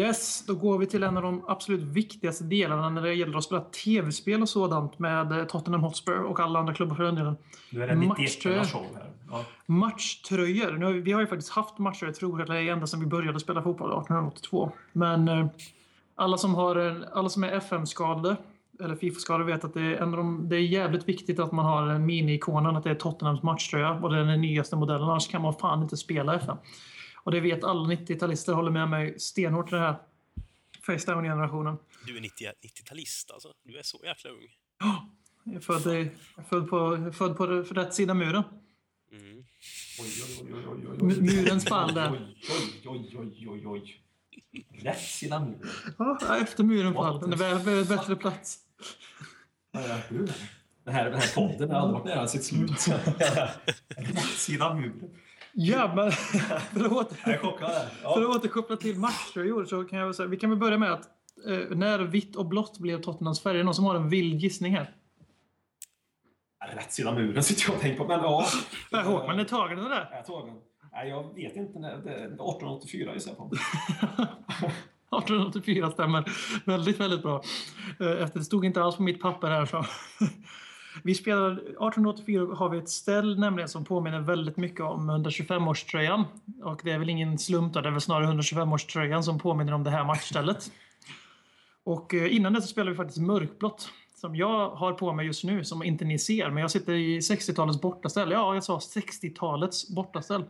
Yes, 0.00 0.44
då 0.46 0.54
går 0.54 0.78
vi 0.78 0.86
till 0.86 1.02
en 1.02 1.16
av 1.16 1.22
de 1.22 1.44
absolut 1.48 1.82
viktigaste 1.82 2.44
delarna 2.44 2.90
när 2.90 3.02
det 3.02 3.14
gäller 3.14 3.38
att 3.38 3.44
spela 3.44 3.60
tv-spel 3.60 4.42
och 4.42 4.48
sådant 4.48 4.98
med 4.98 5.32
eh, 5.32 5.44
Tottenham 5.44 5.82
Hotspur 5.82 6.22
och 6.22 6.40
alla 6.40 6.58
andra 6.58 6.74
klubbar 6.74 6.96
för 6.96 7.02
den 7.02 7.14
delen. 7.14 7.36
Nu 7.70 7.82
är 7.82 7.88
det 7.88 7.94
91 7.94 8.18
Matchtröjor. 8.18 8.58
här. 8.58 9.10
Ja. 9.30 9.44
Matchtröjor. 9.66 10.72
Nu 10.72 10.84
har 10.84 10.92
vi, 10.92 11.00
vi 11.00 11.12
har 11.12 11.20
ju 11.20 11.26
faktiskt 11.26 11.50
haft 11.50 11.78
matchtröjor, 11.78 12.12
tror 12.12 12.54
jag, 12.54 12.68
ända 12.68 12.86
sedan 12.86 13.00
vi 13.00 13.06
började 13.06 13.40
spela 13.40 13.62
fotboll 13.62 13.90
1882. 13.90 14.72
Men 14.92 15.28
eh, 15.28 15.46
alla 16.14 16.36
som, 16.36 16.54
har, 16.54 17.04
alla 17.12 17.28
som 17.28 17.44
är 17.44 17.52
FM-skadade 17.52 18.36
eller 18.80 18.96
Fifa-skadade 18.96 19.44
vet 19.44 19.64
att 19.64 19.74
det 19.74 19.80
är, 19.80 19.96
en 19.96 20.10
av 20.10 20.16
de, 20.16 20.48
det 20.48 20.56
är 20.56 20.60
jävligt 20.60 21.08
viktigt 21.08 21.38
att 21.38 21.52
man 21.52 21.64
har 21.64 21.86
en 21.86 22.06
mini-ikonen, 22.06 22.76
att 22.76 22.84
det 22.84 22.90
är 22.90 22.94
Tottenhams 22.94 23.42
matchtröja 23.42 23.90
och 23.90 24.12
det 24.12 24.18
är 24.18 24.24
den 24.24 24.40
nyaste 24.40 24.76
modellen. 24.76 25.08
Annars 25.08 25.28
kan 25.28 25.42
man 25.42 25.54
fan 25.54 25.82
inte 25.82 25.96
spela 25.96 26.34
FM. 26.34 26.56
Och 27.22 27.32
det 27.32 27.40
vet 27.40 27.64
alla 27.64 27.94
90-talister, 27.94 28.52
håller 28.52 28.70
med 28.70 28.88
mig 28.88 29.20
stenhårt 29.20 29.72
i 29.72 29.74
det 29.74 29.80
här. 29.80 29.96
Facedown-generationen. 30.86 31.76
Du 32.06 32.16
är 32.16 32.20
90 32.20 32.48
90-talist 32.62 33.32
alltså. 33.32 33.52
Du 33.62 33.78
är 33.78 33.82
så 33.82 34.00
jäkla 34.04 34.30
ung. 34.30 34.48
Jag 35.44 35.54
är 35.54 35.60
född, 35.60 35.94
i, 35.94 36.10
född 36.48 36.68
på, 36.68 37.10
född 37.12 37.36
på 37.36 37.46
rätt 37.46 37.94
sida 37.94 38.14
muren. 38.14 38.42
Mm. 39.12 39.44
Oj, 40.00 40.08
oj, 40.26 40.38
oj, 40.42 40.52
oj, 40.54 40.64
oj, 40.68 40.86
oj. 40.90 40.96
Mu- 40.98 41.20
Murens 41.22 41.64
fall 41.64 41.94
där. 41.94 42.34
Oj, 42.50 42.82
oj, 42.86 43.16
oj, 43.18 43.48
oj, 43.48 43.66
oj. 43.66 44.00
Rätt 44.72 45.00
sida 45.00 45.40
muren. 45.40 45.68
Ja, 45.98 46.38
efter 46.42 46.64
muren 46.64 46.94
fall. 46.94 47.20
Den 47.20 47.32
är 47.32 47.36
väl 47.64 47.84
bättre 47.86 48.16
plats. 48.16 48.58
Ja? 49.72 49.80
Den 50.84 50.94
här, 50.94 51.10
den 51.10 51.20
här 51.20 51.34
podden 51.34 51.70
har 51.70 51.76
aldrig 51.76 52.00
varit 52.00 52.04
nära 52.14 52.26
sitt 52.28 52.44
slut. 52.44 52.86
Rätt 53.88 54.24
sida 54.24 54.74
muren. 54.74 55.10
Ja, 55.52 55.92
men 55.96 56.12
för 56.12 56.84
att, 56.84 56.92
åter, 56.92 57.16
är 57.22 57.32
här. 57.32 57.38
för 57.38 57.64
att 57.64 57.92
Ja. 58.02 58.26
återkoppla 58.36 58.76
till 58.76 58.98
matchtröjor 58.98 59.64
så 59.64 59.84
kan 59.84 59.98
jag 59.98 60.14
säga, 60.14 60.26
vi 60.28 60.36
kan 60.36 60.50
väl 60.50 60.58
börja 60.58 60.78
med 60.78 60.92
att 60.92 61.08
eh, 61.48 61.76
när 61.76 61.98
vitt 61.98 62.36
och 62.36 62.46
blått 62.46 62.78
blev 62.78 63.02
Tottenhams 63.02 63.42
färger, 63.42 63.64
någon 63.64 63.74
som 63.74 63.84
har 63.84 63.94
en 63.94 64.08
vild 64.08 64.40
gissning 64.40 64.76
här? 64.76 64.94
Rätt 66.74 66.92
sida 66.92 67.12
muren 67.14 67.42
sitter 67.42 67.64
jag 67.68 67.74
och 67.76 67.80
tänker 67.80 67.98
på. 67.98 68.08
Men 68.08 68.20
ja. 68.20 68.46
Håkman 69.04 69.38
är 69.40 69.44
tagen 69.44 69.78
där. 69.78 70.08
Jag 70.12 70.24
tar 70.26 70.46
den. 70.46 70.56
Nej, 70.92 71.08
jag 71.08 71.34
vet 71.34 71.56
inte. 71.56 71.78
När, 71.78 71.96
det, 71.96 72.10
1884 72.14 73.14
gissar 73.14 73.30
jag 73.30 73.38
på. 73.38 73.50
1884 75.16 75.90
stämmer 75.90 76.24
väldigt, 76.66 77.00
väldigt 77.00 77.22
bra. 77.22 77.42
Eh, 78.00 78.22
Efter 78.22 78.38
det 78.38 78.44
stod 78.44 78.64
inte 78.64 78.82
alls 78.82 78.96
på 78.96 79.02
mitt 79.02 79.20
papper 79.22 79.48
här. 79.50 79.66
Så. 79.66 79.84
Vi 81.02 81.14
spelar, 81.14 81.52
1884 81.52 82.54
har 82.54 82.68
vi 82.68 82.78
ett 82.78 82.88
ställ 82.88 83.38
nämligen 83.38 83.68
som 83.68 83.84
påminner 83.84 84.20
väldigt 84.20 84.56
mycket 84.56 84.80
om 84.80 85.10
125-årströjan. 85.10 86.24
Och 86.62 86.80
det 86.84 86.90
är 86.90 86.98
väl 86.98 87.10
ingen 87.10 87.38
slump 87.38 87.72
då, 87.72 87.80
det 87.80 87.88
är 87.88 87.92
väl 87.92 88.00
snarare 88.00 88.26
125-årströjan 88.26 89.22
som 89.22 89.38
påminner 89.38 89.72
om 89.72 89.84
det 89.84 89.90
här 89.90 90.04
matchstället. 90.04 90.70
Och 91.84 92.14
eh, 92.14 92.36
innan 92.36 92.52
det 92.52 92.62
så 92.62 92.68
spelade 92.68 92.90
vi 92.90 92.96
faktiskt 92.96 93.20
mörkblått. 93.20 93.90
Som 94.14 94.36
jag 94.36 94.70
har 94.70 94.92
på 94.92 95.12
mig 95.12 95.26
just 95.26 95.44
nu, 95.44 95.64
som 95.64 95.82
inte 95.82 96.04
ni 96.04 96.18
ser. 96.18 96.50
Men 96.50 96.60
jag 96.60 96.70
sitter 96.70 96.92
i 96.92 97.20
60-talets 97.20 97.80
bortaställ. 97.80 98.30
Ja, 98.30 98.54
jag 98.54 98.64
sa 98.64 98.78
60-talets 98.78 99.94
bortaställ. 99.94 100.44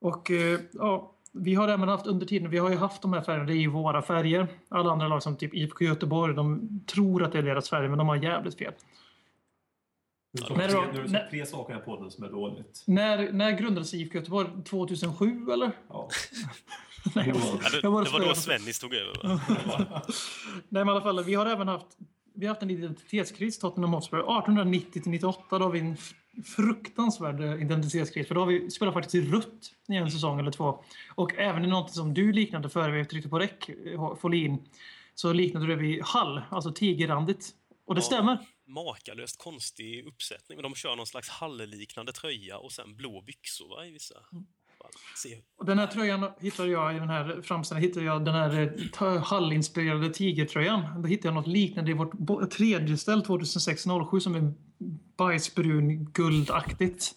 Och 0.00 0.30
eh, 0.30 0.60
ja, 0.72 1.14
vi 1.32 1.54
har 1.54 1.68
även 1.68 1.88
haft 1.88 2.06
under 2.06 2.26
tiden, 2.26 2.50
vi 2.50 2.58
har 2.58 2.70
ju 2.70 2.76
haft 2.76 3.02
de 3.02 3.12
här 3.12 3.22
färgerna, 3.22 3.44
det 3.44 3.52
är 3.52 3.56
ju 3.56 3.70
våra 3.70 4.02
färger. 4.02 4.48
Alla 4.68 4.92
andra 4.92 5.08
lag 5.08 5.22
som 5.22 5.36
typ 5.36 5.54
IFK 5.54 5.84
Göteborg, 5.84 6.34
de 6.34 6.80
tror 6.86 7.24
att 7.24 7.32
det 7.32 7.38
är 7.38 7.42
deras 7.42 7.70
färger, 7.70 7.88
men 7.88 7.98
de 7.98 8.08
har 8.08 8.16
jävligt 8.16 8.58
fel. 8.58 8.72
Nu 10.34 10.40
Men 10.56 10.60
är 10.60 10.72
då- 10.74 10.80
det 10.80 10.92
tre, 10.92 11.02
när- 11.08 11.26
tre 11.30 11.46
saker 11.46 11.74
här 11.74 11.80
på 11.80 11.96
den 12.00 12.10
som 12.10 12.24
är 12.24 12.28
dåligt. 12.28 12.84
När, 12.86 13.32
när 13.32 13.50
grundades 13.52 13.94
IFK 13.94 14.18
Göteborg? 14.18 14.48
2007 14.64 15.50
eller? 15.52 15.70
Ja. 15.88 16.08
Nej, 17.14 17.28
jag, 17.28 17.36
Ja, 17.36 17.40
bara- 17.40 17.68
det, 17.70 17.80
jag 17.82 17.92
bara 17.92 18.04
det 18.04 18.10
var 18.10 18.20
då. 18.28 18.34
Svennis 18.34 18.78
tog 18.78 18.94
över. 18.94 19.28
va? 19.28 19.40
Nej, 20.68 20.84
men 20.84 20.88
i 20.88 20.90
alla 20.90 21.00
fall, 21.00 21.24
vi 21.24 21.34
har 21.34 21.46
även 21.46 21.68
haft, 21.68 21.86
vi 22.34 22.46
har 22.46 22.54
haft 22.54 22.62
en 22.62 22.70
identitetskris, 22.70 23.58
Tottenham 23.58 23.92
Hotspur. 23.92 24.18
1890 24.18 25.02
till 25.02 25.10
98, 25.12 25.58
då 25.58 25.64
har 25.64 25.70
vi 25.70 25.80
en 25.80 25.96
fruktansvärd 26.56 27.40
eh, 27.40 27.62
identitetskris. 27.62 28.28
För 28.28 28.34
då 28.34 28.40
har 28.40 28.46
vi 28.46 28.70
spelat 28.70 28.94
faktiskt 28.94 29.14
i 29.14 29.20
rött 29.30 29.72
i 29.88 29.96
en 29.96 30.10
säsong 30.10 30.40
eller 30.40 30.50
två. 30.50 30.84
Och 31.14 31.34
även 31.38 31.64
i 31.64 31.68
något 31.68 31.90
som 31.90 32.14
du 32.14 32.32
liknade 32.32 32.68
före 32.68 32.92
vi 32.92 33.04
tryckte 33.04 33.28
på 33.28 33.38
räck, 33.38 33.68
eh, 33.68 34.14
Folin, 34.20 34.58
så 35.14 35.32
liknade 35.32 35.66
du 35.66 35.74
vid 35.76 36.02
Hall, 36.04 36.40
alltså 36.50 36.72
tigerrandigt. 36.72 37.46
Och 37.86 37.94
det 37.94 37.98
Ja. 37.98 38.02
stämmer. 38.04 38.38
Makalöst 38.74 39.38
konstig 39.38 40.06
uppsättning. 40.06 40.56
Men 40.56 40.62
de 40.62 40.74
kör 40.74 40.96
någon 40.96 41.06
slags 41.06 41.28
hallliknande 41.28 42.12
tröja 42.12 42.58
och 42.58 42.72
sen 42.72 42.96
blå 42.96 43.22
byxor 43.26 43.68
va, 43.68 43.86
i 43.86 43.90
vissa 43.90 44.14
Mm. 44.32 44.46
fall. 44.78 44.90
Se. 45.16 45.38
Och 45.58 45.64
den 45.66 45.78
här 45.78 45.86
tröjan 45.86 46.30
hittade 46.40 46.68
jag 46.68 46.96
i 46.96 46.98
den 46.98 47.08
här 47.08 47.42
framställningen, 47.42 47.88
hittade 47.88 48.06
jag 48.06 48.24
den 48.24 48.34
här 48.34 48.78
eh, 49.02 49.22
hallinspirerade 49.22 50.10
tigertröjan. 50.10 51.02
Då 51.02 51.08
hittade 51.08 51.28
jag 51.28 51.34
något 51.34 51.46
liknande 51.46 51.90
i 51.90 51.94
vårt 51.94 52.50
tredje 52.50 52.96
ställ 52.96 53.22
2006-07 53.24 54.20
som 54.20 54.34
är 54.34 54.52
bajsbrun 55.16 56.04
guldaktigt. 56.04 57.14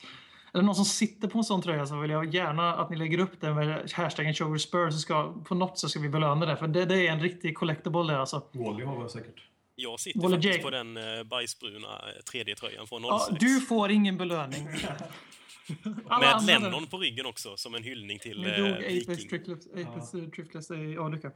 Är 0.53 0.59
det 0.59 0.65
någon 0.65 0.75
som 0.75 0.85
sitter 0.85 1.27
på 1.27 1.37
en 1.37 1.43
sån 1.43 1.61
tröja 1.61 1.85
så 1.85 1.99
vill 1.99 2.11
jag 2.11 2.33
gärna 2.33 2.75
att 2.75 2.89
ni 2.89 2.97
lägger 2.97 3.19
upp 3.19 3.41
den 3.41 3.55
med 3.55 3.91
hashtaggen 3.91 4.33
showspurs 4.33 4.93
så 4.93 4.99
ska 4.99 5.33
på 5.47 5.55
något 5.55 5.79
sätt 5.79 5.89
ska 5.89 5.99
vi 5.99 6.09
belöna 6.09 6.45
det. 6.45 6.57
För 6.57 6.67
det, 6.67 6.85
det 6.85 7.07
är 7.07 7.11
en 7.11 7.19
riktig 7.21 7.57
collectible 7.57 8.03
det 8.13 8.19
alltså. 8.19 8.43
Wally 8.53 8.83
har 8.85 9.03
vi 9.03 9.09
säkert. 9.09 9.46
Jag 9.79 9.99
sitter 9.99 10.19
Walla 10.19 10.35
faktiskt 10.35 10.53
Jake. 10.53 10.63
på 10.63 10.69
den 10.69 10.97
eh, 10.97 11.23
bajsbruna 11.23 11.87
eh, 11.87 12.21
3D-tröjan 12.33 12.87
från 12.87 13.01
06. 13.01 13.11
Ja, 13.29 13.37
du 13.39 13.61
får 13.61 13.91
ingen 13.91 14.17
belöning. 14.17 14.67
Alla 16.07 16.19
Med 16.19 16.33
andra- 16.35 16.59
Lennon 16.59 16.87
på 16.87 16.97
ryggen 16.97 17.25
också, 17.25 17.57
som 17.57 17.75
en 17.75 17.83
hyllning 17.83 18.19
till 18.19 18.41
Nu 18.41 18.49
eh, 18.49 18.57
dog 18.57 18.71
Apex 18.73 19.07
Viking. 19.09 19.29
Trickless, 19.29 19.67
ja. 19.75 20.31
Trickless 20.35 20.71
i 20.71 20.97
olycka. 20.97 21.31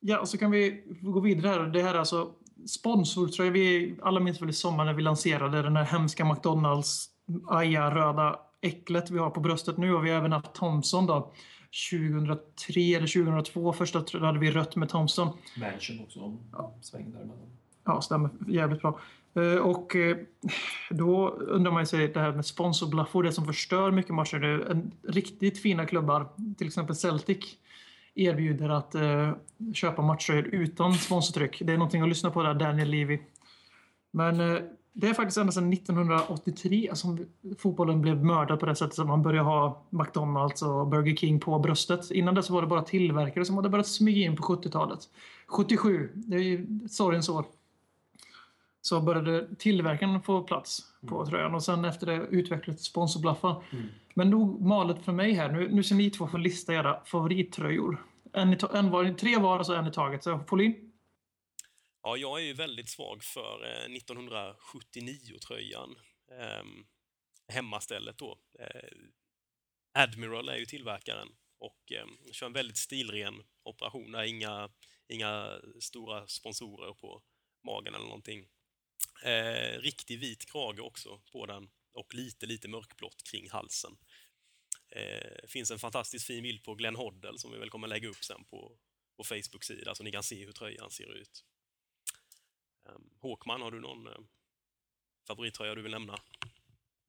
Ja, 0.00 0.18
och 0.20 0.28
så 0.28 0.38
kan 0.38 0.50
vi 0.50 0.84
gå 1.00 1.20
vidare 1.20 1.48
här. 1.62 1.68
Det 1.68 1.82
här 1.82 1.94
är 1.94 1.98
alltså 1.98 2.30
sponsortröja. 2.68 3.50
Vi 3.50 3.96
alla 4.02 4.20
minns 4.20 4.42
väl 4.42 4.50
i 4.50 4.52
sommar 4.52 4.84
när 4.84 4.92
vi 4.94 5.02
lanserade 5.02 5.62
den 5.62 5.76
här 5.76 5.84
hemska 5.84 6.24
McDonalds 6.24 7.08
aja-röda 7.48 8.40
äcklet 8.62 9.10
vi 9.10 9.18
har 9.18 9.30
på 9.30 9.40
bröstet 9.40 9.76
nu. 9.76 9.94
Och 9.94 10.06
vi 10.06 10.10
har 10.10 10.18
även 10.18 10.32
haft 10.32 10.54
Thomson 10.54 11.06
då. 11.06 11.32
2003 11.90 12.80
eller 12.80 13.06
2002 13.24 13.72
första 13.72 14.00
trö- 14.00 14.20
hade 14.26 14.38
vi 14.38 14.50
rött 14.50 14.76
med 14.76 14.88
Thomson. 14.88 15.38
Mansion 15.56 16.00
också. 16.00 16.38
Ja. 16.52 16.74
Sväng 16.82 17.12
däremellan. 17.12 17.56
Ja, 17.84 18.00
stämmer. 18.00 18.30
Jävligt 18.48 18.82
bra. 18.82 19.00
Eh, 19.34 19.58
och 19.58 19.96
eh, 19.96 20.16
då 20.90 21.28
undrar 21.28 21.72
man 21.72 21.82
ju 21.82 21.86
sig 21.86 22.08
det 22.08 22.20
här 22.20 22.32
med 22.32 22.46
sponsorblaffor, 22.46 23.22
det 23.22 23.32
som 23.32 23.46
förstör 23.46 23.90
mycket 23.90 24.14
matcher. 24.14 24.38
nu. 24.38 24.66
en 24.70 24.92
riktigt 25.08 25.58
fina 25.58 25.86
klubbar, 25.86 26.28
till 26.58 26.66
exempel 26.66 26.96
Celtic, 26.96 27.56
erbjuder 28.14 28.68
att 28.68 28.94
eh, 28.94 29.32
köpa 29.74 30.02
matcher 30.02 30.48
utan 30.52 30.94
sponsortryck. 30.94 31.62
Det 31.64 31.72
är 31.72 31.76
någonting 31.76 32.02
att 32.02 32.08
lyssna 32.08 32.30
på 32.30 32.42
där, 32.42 32.54
Daniel 32.54 32.88
Levy. 32.88 33.20
Men 34.10 34.40
eh, 34.40 34.62
det 34.92 35.08
är 35.08 35.14
faktiskt 35.14 35.38
ända 35.38 35.52
sedan 35.52 35.72
1983 35.72 36.90
som 36.94 37.26
fotbollen 37.58 38.02
blev 38.02 38.24
mördad 38.24 38.60
på 38.60 38.66
det 38.66 38.76
sättet 38.76 38.94
som 38.94 39.08
man 39.08 39.22
började 39.22 39.48
ha 39.48 39.82
McDonalds 39.90 40.62
och 40.62 40.86
Burger 40.86 41.16
King 41.16 41.40
på 41.40 41.58
bröstet. 41.58 42.10
Innan 42.10 42.34
dess 42.34 42.50
var 42.50 42.62
det 42.62 42.68
bara 42.68 42.82
tillverkare 42.82 43.44
som 43.44 43.56
hade 43.56 43.68
börjat 43.68 43.86
smyga 43.86 44.26
in 44.26 44.36
på 44.36 44.42
70-talet. 44.42 44.98
77, 45.46 46.10
det 46.14 46.36
är 46.36 46.40
ju 46.40 46.66
sorgens 46.88 47.28
år 47.28 47.44
så 48.86 49.00
började 49.00 49.56
tillverkaren 49.56 50.22
få 50.22 50.42
plats 50.42 50.82
på 51.08 51.26
tröjan 51.26 51.54
och 51.54 51.62
sen 51.62 51.84
efter 51.84 52.06
det 52.06 52.16
utvecklades 52.16 52.84
sponsorblaffar. 52.84 53.64
Men 54.14 54.30
nog 54.30 54.60
malet 54.60 55.04
för 55.04 55.12
mig 55.12 55.32
här. 55.32 55.52
Nu, 55.52 55.68
nu 55.68 55.82
ska 55.82 55.94
ni 55.94 56.10
två 56.10 56.28
få 56.28 56.36
lista 56.36 56.74
era 56.74 57.04
favorittröjor. 57.04 58.06
En, 58.32 58.58
en 58.74 58.90
var, 58.90 59.12
tre 59.12 59.38
var 59.38 59.58
och 59.58 59.66
så 59.66 59.74
en 59.74 59.86
i 59.86 59.92
taget. 59.92 60.24
Så 60.24 60.38
Pauline? 60.38 60.92
Ja, 62.02 62.16
jag 62.16 62.40
är 62.40 62.44
ju 62.44 62.52
väldigt 62.52 62.88
svag 62.88 63.22
för 63.22 63.64
eh, 63.64 63.88
1979-tröjan. 63.88 65.96
Eh, 66.30 66.64
hemmastället 67.54 68.18
då. 68.18 68.38
Eh, 68.60 68.90
Admiral 69.98 70.48
är 70.48 70.56
ju 70.56 70.66
tillverkaren 70.66 71.28
och 71.58 71.92
eh, 71.92 72.06
kör 72.32 72.46
en 72.46 72.52
väldigt 72.52 72.78
stilren 72.78 73.42
operation. 73.62 74.12
där 74.12 74.24
inga, 74.24 74.70
inga 75.08 75.60
stora 75.80 76.26
sponsorer 76.26 76.94
på 76.94 77.22
magen 77.66 77.94
eller 77.94 78.06
någonting. 78.06 78.46
Eh, 79.24 79.78
riktig 79.80 80.18
vit 80.18 80.52
krage 80.52 80.80
också 80.80 81.20
på 81.32 81.46
den 81.46 81.68
och 81.92 82.14
lite, 82.14 82.46
lite 82.46 82.68
mörkblått 82.68 83.22
kring 83.22 83.50
halsen. 83.50 83.96
Eh, 84.88 85.48
finns 85.48 85.70
en 85.70 85.78
fantastiskt 85.78 86.26
fin 86.26 86.42
bild 86.42 86.62
på 86.62 86.74
Glenn 86.74 86.96
Hoddle 86.96 87.38
som 87.38 87.52
vi 87.52 87.58
väl 87.58 87.70
kommer 87.70 87.88
lägga 87.88 88.08
upp 88.08 88.24
sen 88.24 88.44
på, 88.44 88.72
på 89.16 89.24
Facebook-sida 89.24 89.94
så 89.94 90.04
ni 90.04 90.12
kan 90.12 90.22
se 90.22 90.44
hur 90.44 90.52
tröjan 90.52 90.90
ser 90.90 91.14
ut. 91.14 91.44
Um, 92.84 93.10
Håkman, 93.20 93.62
har 93.62 93.70
du 93.70 93.80
någon 93.80 94.06
eh, 94.06 94.12
favorittröja 95.26 95.74
du 95.74 95.82
vill 95.82 95.92
nämna? 95.92 96.18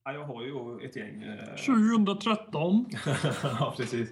Ja, 0.04 0.12
jag 0.12 0.24
har 0.24 0.42
ju 0.42 0.86
ett 0.86 0.96
gäng. 0.96 1.22
eh, 1.22 1.56
2013. 1.56 2.90
ja, 3.42 3.74
precis. 3.76 4.10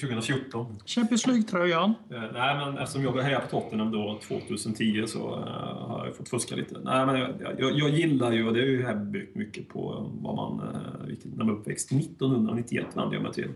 2014. 0.00 0.78
Champions 0.86 1.26
League-tröjan. 1.26 1.94
Eh, 2.10 2.20
nej, 2.32 2.56
men 2.56 2.78
eftersom 2.78 3.02
jag 3.02 3.12
började 3.12 3.28
heja 3.28 3.40
på 3.40 3.60
Tottenham 3.60 3.90
då 3.90 4.18
2010 4.22 5.06
så 5.06 5.18
eh, 5.18 5.88
har 5.88 6.06
jag 6.06 6.16
fått 6.16 6.28
fuska 6.28 6.56
lite. 6.56 6.78
Nej, 6.84 7.06
men 7.06 7.20
jag, 7.20 7.30
jag, 7.58 7.72
jag 7.72 7.90
gillar 7.90 8.32
ju, 8.32 8.46
och 8.46 8.54
det 8.54 8.60
är 8.60 8.66
ju 8.66 8.82
här 8.82 8.94
byggt 8.94 9.34
mycket 9.34 9.68
på 9.68 9.92
eh, 9.92 10.22
vad 10.22 10.36
man, 10.36 10.76
vilken, 11.06 11.30
när 11.30 11.44
man 11.44 11.54
är 11.54 11.58
uppväxt. 11.58 11.92
1991 11.92 12.86
vände 12.94 13.16
jag 13.16 13.22
mig 13.22 13.32
till. 13.32 13.50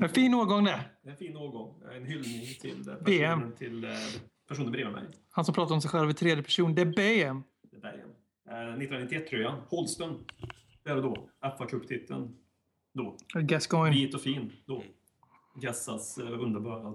En 0.00 0.08
fin 0.08 0.34
årgång 0.34 0.64
det. 0.64 0.80
en 1.04 1.16
fin 1.16 1.36
årgång. 1.36 1.74
En 1.96 2.04
hyllning 2.04 2.46
till 2.60 2.88
eh, 2.88 2.94
BM. 3.04 3.40
personen, 3.40 3.52
till, 3.52 3.86
personen 4.48 4.72
bredvid 4.72 4.94
mig. 4.94 5.04
Han 5.30 5.44
som 5.44 5.54
pratar 5.54 5.74
om 5.74 5.80
sig 5.80 5.90
själv 5.90 6.10
i 6.10 6.14
tredje 6.14 6.42
person. 6.42 6.74
Det 6.74 6.82
är 6.82 6.86
BM. 6.86 7.42
Det 7.70 7.94
igen. 7.94 8.08
Eh, 8.48 8.52
1991-tröjan. 8.52 9.58
Holsten. 9.68 10.14
Där 10.82 10.96
och 10.96 11.02
då. 11.02 11.28
fa 11.58 11.66
Cup-titeln. 11.66 12.34
Då. 12.96 13.16
Gascoigne. 13.40 13.96
Vit 13.96 14.14
och 14.14 14.20
fin 14.20 14.52
då. 14.66 14.82
Gassas 15.54 16.18
eh, 16.18 16.42
underbara 16.42 16.94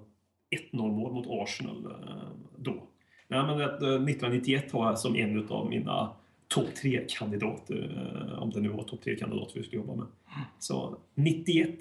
1-0-mål 0.71 1.13
mot 1.13 1.27
Arsenal 1.29 1.85
eh, 1.85 2.29
då. 2.57 2.87
Nej, 3.27 3.43
men 3.43 3.61
att, 3.61 3.81
eh, 3.81 3.87
1991 3.87 4.71
har 4.71 4.85
jag 4.85 4.99
som 4.99 5.15
en 5.15 5.47
av 5.49 5.69
mina 5.69 6.09
topp 6.47 6.69
3-kandidater, 6.83 8.07
eh, 8.33 8.43
om 8.43 8.49
det 8.49 8.61
nu 8.61 8.69
var 8.69 8.83
topp 8.83 8.99
3-kandidater 9.05 9.59
vi 9.59 9.63
skulle 9.63 9.81
jobba 9.81 9.95
med. 9.95 10.07
Så 10.59 10.97
91. 11.15 11.77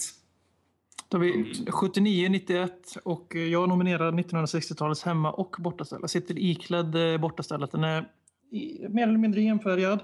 Då 1.09 1.19
har 1.19 1.25
vi 1.25 1.55
79, 1.71 2.29
91 2.29 2.97
och 3.05 3.35
jag 3.35 3.69
nominerar 3.69 4.13
1960-talets 4.13 5.03
hemma 5.03 5.33
och 5.33 5.57
bortaställ. 5.59 5.99
Jag 6.01 6.11
sitter 6.11 6.39
iklädd 6.39 7.21
bortastället. 7.21 7.73
Den 7.73 7.85
är 7.85 8.05
mer 8.89 9.03
eller 9.03 9.19
mindre 9.19 9.41
enfärgad. 9.41 10.01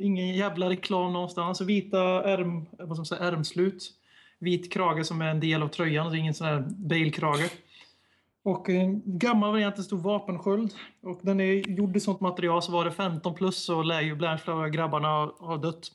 Ingen 0.00 0.34
jävla 0.34 0.70
reklam 0.70 1.12
någonstans. 1.12 1.60
Vita 1.60 2.00
ärm, 2.24 2.66
vad 2.70 2.88
ska 2.88 2.96
man 2.96 3.06
säga, 3.06 3.20
ärmslut. 3.20 3.92
Vit 4.38 4.72
krage 4.72 5.06
som 5.06 5.22
är 5.22 5.30
en 5.30 5.40
del 5.40 5.62
av 5.62 5.68
tröjan, 5.68 6.10
så 6.10 6.16
ingen 6.16 6.34
sån 6.34 6.46
här 6.46 6.64
Bale-krage. 6.68 7.50
Och 8.42 8.68
en 8.68 9.02
gammal 9.18 9.52
variant, 9.52 9.76
det 9.76 9.82
stod 9.82 10.02
vapensköld. 10.02 10.74
Och 11.02 11.20
den 11.22 11.40
är 11.40 11.70
gjord 11.70 11.96
i 11.96 12.00
sånt 12.00 12.20
material 12.20 12.62
så 12.62 12.72
var 12.72 12.84
det 12.84 12.92
15 12.92 13.34
plus 13.34 13.64
så 13.64 13.82
lär 13.82 14.00
ju 14.00 14.14
Blanchflower 14.14 14.68
grabbarna 14.68 15.08
ha, 15.38 15.56
dött. 15.56 15.92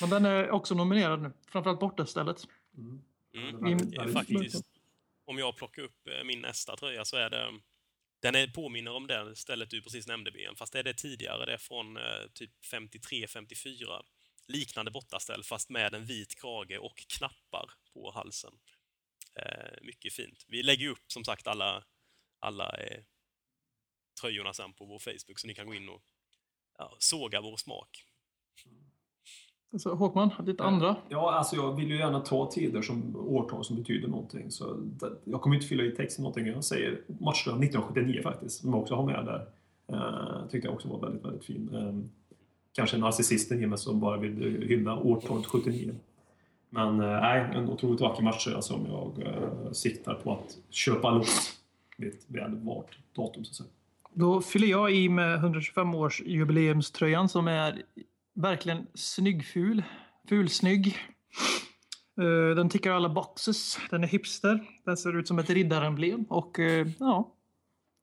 Men 0.00 0.10
den 0.10 0.24
är 0.24 0.50
också 0.50 0.74
nominerad 0.74 1.22
nu. 1.22 1.32
Framförallt 1.48 1.80
bortastället. 1.80 2.36
Mm. 2.76 3.02
Det 3.90 3.96
är 3.96 4.08
faktiskt, 4.08 4.64
om 5.24 5.38
jag 5.38 5.56
plockar 5.56 5.82
upp 5.82 6.08
eh, 6.08 6.26
min 6.26 6.40
nästa 6.40 6.76
tröja 6.76 7.04
så 7.04 7.16
är 7.16 7.30
det 7.30 7.46
den 8.26 8.34
är, 8.34 8.46
påminner 8.46 8.90
om 8.90 9.06
det 9.06 9.36
stället 9.36 9.70
du 9.70 9.82
precis 9.82 10.06
nämnde, 10.06 10.30
Björn, 10.30 10.56
fast 10.56 10.72
det 10.72 10.78
är 10.78 10.82
det 10.82 10.94
tidigare. 10.94 11.46
Det 11.46 11.52
är 11.52 11.58
från 11.58 11.96
eh, 11.96 12.26
typ 12.34 12.50
53-54. 12.72 14.02
Liknande 14.48 14.90
bottaställ, 14.90 15.44
fast 15.44 15.70
med 15.70 15.94
en 15.94 16.04
vit 16.04 16.40
krage 16.40 16.78
och 16.80 16.96
knappar 16.96 17.70
på 17.92 18.10
halsen. 18.10 18.52
Eh, 19.34 19.82
mycket 19.82 20.12
fint. 20.12 20.44
Vi 20.48 20.62
lägger 20.62 20.88
upp 20.88 21.12
som 21.12 21.24
sagt 21.24 21.46
alla, 21.46 21.84
alla 22.38 22.76
eh, 22.76 23.02
tröjorna 24.20 24.52
sen 24.52 24.72
på 24.72 24.84
vår 24.84 24.98
Facebook 24.98 25.38
så 25.38 25.46
ni 25.46 25.54
kan 25.54 25.66
gå 25.66 25.74
in 25.74 25.88
och 25.88 26.02
ja, 26.78 26.96
såga 26.98 27.40
vår 27.40 27.56
smak. 27.56 28.05
Så 29.78 29.94
Håkman, 29.94 30.30
ditt 30.44 30.60
andra? 30.60 30.96
Ja, 31.08 31.34
alltså 31.34 31.56
jag 31.56 31.76
vill 31.76 31.90
ju 31.90 31.96
gärna 31.96 32.20
ta 32.20 32.50
tider 32.50 32.82
som 32.82 33.16
årtal 33.16 33.64
som 33.64 33.76
betyder 33.76 34.08
någonting. 34.08 34.50
Så 34.50 34.74
det, 34.74 35.12
jag 35.24 35.40
kommer 35.40 35.56
inte 35.56 35.66
fylla 35.66 35.82
i 35.82 35.90
texten 35.90 36.22
någonting. 36.22 36.46
Jag 36.46 36.64
säger 36.64 37.00
matchström 37.06 37.62
1979 37.62 38.20
faktiskt, 38.22 38.60
som 38.60 38.70
jag 38.70 38.82
också 38.82 38.94
har 38.94 39.06
med 39.06 39.24
där. 39.24 39.46
Uh, 39.92 40.48
tyckte 40.48 40.68
jag 40.68 40.74
också 40.74 40.88
var 40.88 41.00
väldigt, 41.00 41.24
väldigt 41.24 41.44
fin. 41.44 41.70
Um, 41.72 42.10
kanske 42.72 42.96
narcissisten 42.98 43.62
i 43.62 43.66
mig 43.66 43.78
som 43.78 44.00
bara 44.00 44.16
vill 44.16 44.66
hylla 44.68 44.96
årtalet 44.96 45.46
79. 45.46 45.94
Men 46.70 47.00
uh, 47.00 47.20
nej, 47.20 47.50
en 47.54 47.68
otroligt 47.68 48.00
vacker 48.00 48.22
matchtröja 48.22 48.62
som 48.62 48.86
jag 48.86 49.26
uh, 49.26 49.72
siktar 49.72 50.14
på 50.14 50.32
att 50.32 50.58
köpa 50.70 51.10
loss 51.10 51.52
vid 51.96 52.08
ett 52.08 52.24
väl 52.26 52.56
valt 52.56 52.88
datum. 53.16 53.44
Så 53.44 53.50
att 53.50 53.56
säga. 53.56 53.68
Då 54.12 54.40
fyller 54.40 54.66
jag 54.66 54.94
i 54.94 55.08
med 55.08 55.34
125 55.34 55.94
års 55.94 56.22
jubileumströjan 56.26 57.28
som 57.28 57.48
är 57.48 57.82
verkligen 58.36 58.86
snyggful. 58.94 59.82
Fulsnygg. 60.28 60.98
Uh, 62.20 62.54
den 62.56 62.68
tickar 62.68 62.92
alla 62.92 63.08
boxes. 63.08 63.78
Den 63.90 64.04
är 64.04 64.08
hipster. 64.08 64.70
Den 64.84 64.96
ser 64.96 65.18
ut 65.18 65.28
som 65.28 65.38
ett 65.38 65.50
riddaremblem 65.50 66.24
och 66.24 66.58
uh, 66.58 66.88
ja. 66.98 67.32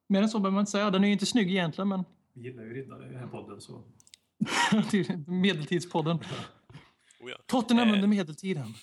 Mer 0.10 0.22
än 0.22 0.30
så 0.30 0.40
behöver 0.40 0.54
man 0.54 0.62
inte 0.62 0.72
säga. 0.72 0.90
Den 0.90 1.04
är 1.04 1.08
ju 1.08 1.14
inte 1.14 1.26
snygg 1.26 1.52
egentligen 1.52 1.88
men... 1.88 2.04
Vi 2.34 2.42
gillar 2.42 2.64
ju 2.64 2.74
riddare 2.74 3.06
i 3.06 3.10
den 3.10 3.20
här 3.20 3.28
podden 3.28 3.62
så... 3.62 3.84
Medeltidspodden. 5.32 6.18
Oh 7.20 7.30
ja. 7.32 7.38
Tottenham 7.46 7.88
Eh. 7.90 7.94
under 7.94 8.08
medeltiden. 8.08 8.74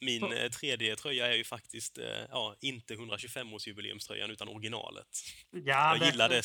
Min 0.00 0.32
eh, 0.32 0.48
tredje 0.48 0.96
tröja 0.96 1.32
är 1.32 1.36
ju 1.36 1.44
faktiskt 1.44 1.98
eh, 1.98 2.04
ja, 2.30 2.56
inte 2.60 2.94
125-årsjubileumströjan 2.94 4.30
utan 4.30 4.48
originalet. 4.48 5.06
Ja, 5.50 5.96
jag 5.96 6.06
gillar 6.06 6.28
det. 6.28 6.42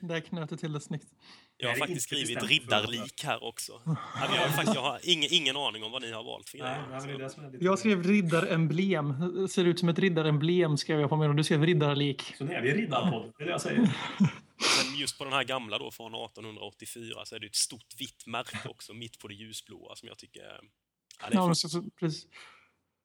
Där, 0.00 0.20
knöt 0.20 0.50
du 0.50 0.56
till 0.56 0.72
det 0.72 0.80
snyggt. 0.80 1.08
Jag 1.56 1.68
har 1.68 1.76
faktiskt 1.76 2.02
skrivit 2.02 2.42
riddarlik 2.42 3.24
här 3.24 3.44
också. 3.44 3.82
Jag, 4.20 4.28
har 4.28 4.48
faktiskt, 4.48 4.74
jag 4.74 4.82
har 4.82 5.00
ingen, 5.02 5.28
ingen 5.32 5.56
aning 5.56 5.84
om 5.84 5.92
vad 5.92 6.02
ni 6.02 6.12
har 6.12 6.22
valt 6.22 6.48
för 6.48 6.58
Nej, 6.58 6.80
men. 7.18 7.58
Jag 7.60 7.78
skrev 7.78 8.02
riddaremblem. 8.02 9.48
Ser 9.48 9.64
ut 9.64 9.78
som 9.78 9.88
ett 9.88 9.98
riddaremblem 9.98 10.76
skrev 10.76 11.00
jag 11.00 11.10
på 11.10 11.16
min 11.16 11.30
och 11.30 11.36
du 11.36 11.44
skrev 11.44 11.64
riddarlik. 11.64 12.34
Så 12.38 12.44
nu 12.44 12.52
är 12.52 12.62
vi 12.62 12.74
riddarpodden, 12.74 13.32
det 13.38 13.44
är 13.44 13.46
det 13.46 13.52
jag 13.52 13.60
säger. 13.60 13.80
Men 14.60 14.98
just 14.98 15.18
på 15.18 15.24
den 15.24 15.32
här 15.32 15.44
gamla 15.44 15.78
då 15.78 15.90
från 15.90 16.14
1884 16.14 17.24
så 17.24 17.34
är 17.34 17.38
det 17.38 17.46
ett 17.46 17.56
stort 17.56 18.00
vitt 18.00 18.26
märke 18.26 18.68
också 18.68 18.94
mitt 18.94 19.18
på 19.18 19.28
det 19.28 19.34
ljusblåa 19.34 19.96
som 19.96 20.08
jag 20.08 20.18
tycker... 20.18 20.40
Ja, 21.22 21.28
det 21.30 21.36
är 21.36 21.38
Ja, 21.38 21.82
precis. 22.00 22.26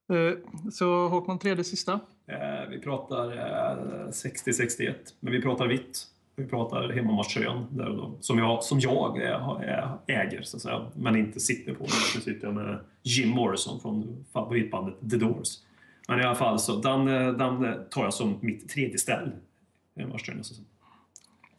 Eh, 0.09 0.37
Så 0.71 1.07
Håkman, 1.07 1.39
tredje 1.39 1.63
sista. 1.63 1.99
Eh, 2.27 2.69
vi 2.69 2.79
pratar 2.79 3.31
eh, 3.31 4.09
60-61, 4.09 4.93
men 5.19 5.33
vi 5.33 5.41
pratar 5.41 5.67
vitt. 5.67 6.07
Vi 6.35 6.45
pratar 6.45 6.89
hemmamatchtröjan 6.89 7.67
där 7.71 7.89
och 7.89 7.97
då, 7.97 8.17
som 8.19 8.37
jag, 8.37 8.63
som 8.63 8.79
jag 8.79 9.17
äger, 10.07 10.41
så 10.41 10.57
att 10.57 10.63
säga, 10.63 10.85
men 10.95 11.15
inte 11.15 11.39
sitter 11.39 11.73
på. 11.73 11.83
Nu 12.15 12.21
sitter 12.21 12.47
jag 12.47 12.55
med 12.55 12.79
Jim 13.03 13.29
Morrison 13.29 13.79
från 13.79 14.25
favoritbandet 14.33 14.95
The 15.11 15.17
Doors. 15.17 15.47
Men 16.07 16.19
i 16.19 16.23
alla 16.23 16.35
fall, 16.35 16.59
så 16.59 16.75
den, 16.75 17.07
eh, 17.07 17.31
den 17.31 17.75
tar 17.89 18.03
jag 18.03 18.13
som 18.13 18.37
mitt 18.41 18.69
tredje 18.69 18.97
ställ. 18.97 19.31
Hemmamatchtröjan, 19.95 20.43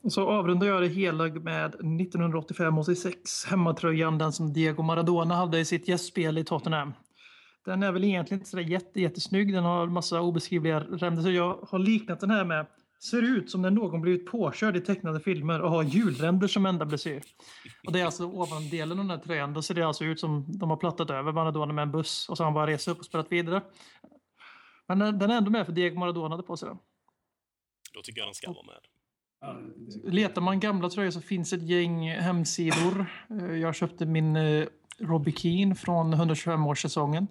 så 0.08 0.28
avrundar 0.28 0.66
jag 0.66 0.82
det 0.82 0.88
hela 0.88 1.24
med 1.24 1.74
1985-86 1.74 3.46
hemmatröjan, 3.50 4.18
den 4.18 4.32
som 4.32 4.52
Diego 4.52 4.82
Maradona 4.82 5.34
hade 5.34 5.58
i 5.58 5.64
sitt 5.64 5.88
gästspel 5.88 6.38
i 6.38 6.44
Tottenham. 6.44 6.92
Den 7.66 7.82
är 7.82 7.92
väl 7.92 8.04
egentligen 8.04 8.40
inte 8.40 8.50
sådär 8.50 8.64
jätte, 8.64 9.00
jättesnygg, 9.00 9.52
den 9.52 9.64
har 9.64 9.86
massa 9.86 10.20
obeskrivliga 10.20 10.80
ränder. 10.80 11.22
Så 11.22 11.30
jag 11.30 11.58
har 11.68 11.78
liknat 11.78 12.20
den 12.20 12.30
här 12.30 12.44
med 12.44 12.66
Ser 12.98 13.22
ut 13.22 13.50
som 13.50 13.62
när 13.62 13.70
någon 13.70 14.00
blivit 14.00 14.26
påkörd 14.26 14.76
i 14.76 14.80
tecknade 14.80 15.20
filmer 15.20 15.60
och 15.60 15.70
har 15.70 15.82
hjulränder 15.82 16.48
som 16.48 16.66
enda 16.66 16.84
blessyr. 16.86 17.22
Och 17.86 17.92
det 17.92 18.00
är 18.00 18.04
alltså 18.04 18.24
ovandelen 18.24 18.98
av 18.98 19.04
den 19.04 19.10
här 19.10 19.24
tröjan. 19.24 19.54
Då 19.54 19.62
ser 19.62 19.74
det 19.74 19.82
alltså 19.82 20.04
ut 20.04 20.20
som 20.20 20.44
de 20.58 20.70
har 20.70 20.76
plattat 20.76 21.10
över 21.10 21.32
Maradona 21.32 21.72
med 21.72 21.82
en 21.82 21.92
buss 21.92 22.28
och 22.28 22.36
så 22.36 22.42
har 22.42 22.46
han 22.46 22.54
bara 22.54 22.66
rest 22.66 22.88
upp 22.88 22.98
och 22.98 23.04
spelat 23.04 23.32
vidare. 23.32 23.62
Men 24.88 24.98
den 24.98 25.30
är 25.30 25.36
ändå 25.36 25.50
med 25.50 25.66
för 25.66 25.72
Diego 25.72 25.98
Maradona 25.98 26.28
hade 26.28 26.42
på 26.42 26.56
sig 26.56 26.68
den. 26.68 26.78
Då 27.94 28.02
tycker 28.02 28.20
jag 28.20 28.28
den 28.28 28.34
ska 28.34 28.52
vara 28.52 28.66
med. 28.66 30.14
Letar 30.14 30.42
man 30.42 30.60
gamla 30.60 30.88
tröjor 30.90 31.10
så 31.10 31.20
finns 31.20 31.52
ett 31.52 31.62
gäng 31.62 32.08
hemsidor. 32.10 33.06
Eh, 33.30 33.52
Jag 33.56 33.74
köpte 33.74 34.06
min 34.06 34.36
eh, 34.36 34.66
Robbie 35.00 35.32
Keane 35.32 35.74
från 35.74 36.14
125-årssäsongen 36.14 37.26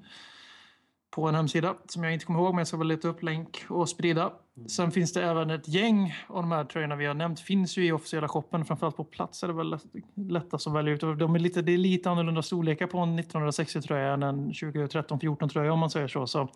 på 1.11 1.27
en 1.27 1.35
hemsida 1.35 1.75
som 1.87 2.03
jag 2.03 2.13
inte 2.13 2.25
kommer 2.25 2.39
ihåg 2.39 2.53
men 2.53 2.57
jag 2.57 2.67
ska 2.67 2.77
väl 2.77 2.87
leta 2.87 3.07
upp 3.07 3.23
länk 3.23 3.65
och 3.69 3.89
sprida. 3.89 4.33
Sen 4.67 4.91
finns 4.91 5.13
det 5.13 5.23
även 5.23 5.49
ett 5.49 5.67
gäng 5.67 6.15
av 6.27 6.41
de 6.41 6.51
här 6.51 6.65
tröjorna 6.65 6.95
vi 6.95 7.05
har 7.05 7.13
nämnt 7.13 7.39
finns 7.39 7.77
ju 7.77 7.85
i 7.85 7.91
officiella 7.91 8.27
shoppen. 8.27 8.65
Framförallt 8.65 8.97
på 8.97 9.03
plats 9.03 9.43
är 9.43 9.47
det 9.47 9.53
väl 9.53 9.69
lätt- 9.69 9.85
lättast 10.15 10.67
att 10.67 10.73
välja 10.73 10.93
ut. 10.93 11.01
De 11.01 11.35
är 11.35 11.39
lite, 11.39 11.61
det 11.61 11.71
är 11.71 11.77
lite 11.77 12.09
annorlunda 12.09 12.41
storlekar 12.41 12.87
på 12.87 12.99
en 12.99 13.19
1960-tröja 13.19 14.13
än 14.13 14.23
en 14.23 14.51
2013-14-tröja 14.51 15.73
om 15.73 15.79
man 15.79 15.89
säger 15.89 16.07
så. 16.07 16.27
så. 16.27 16.41
Och 16.41 16.49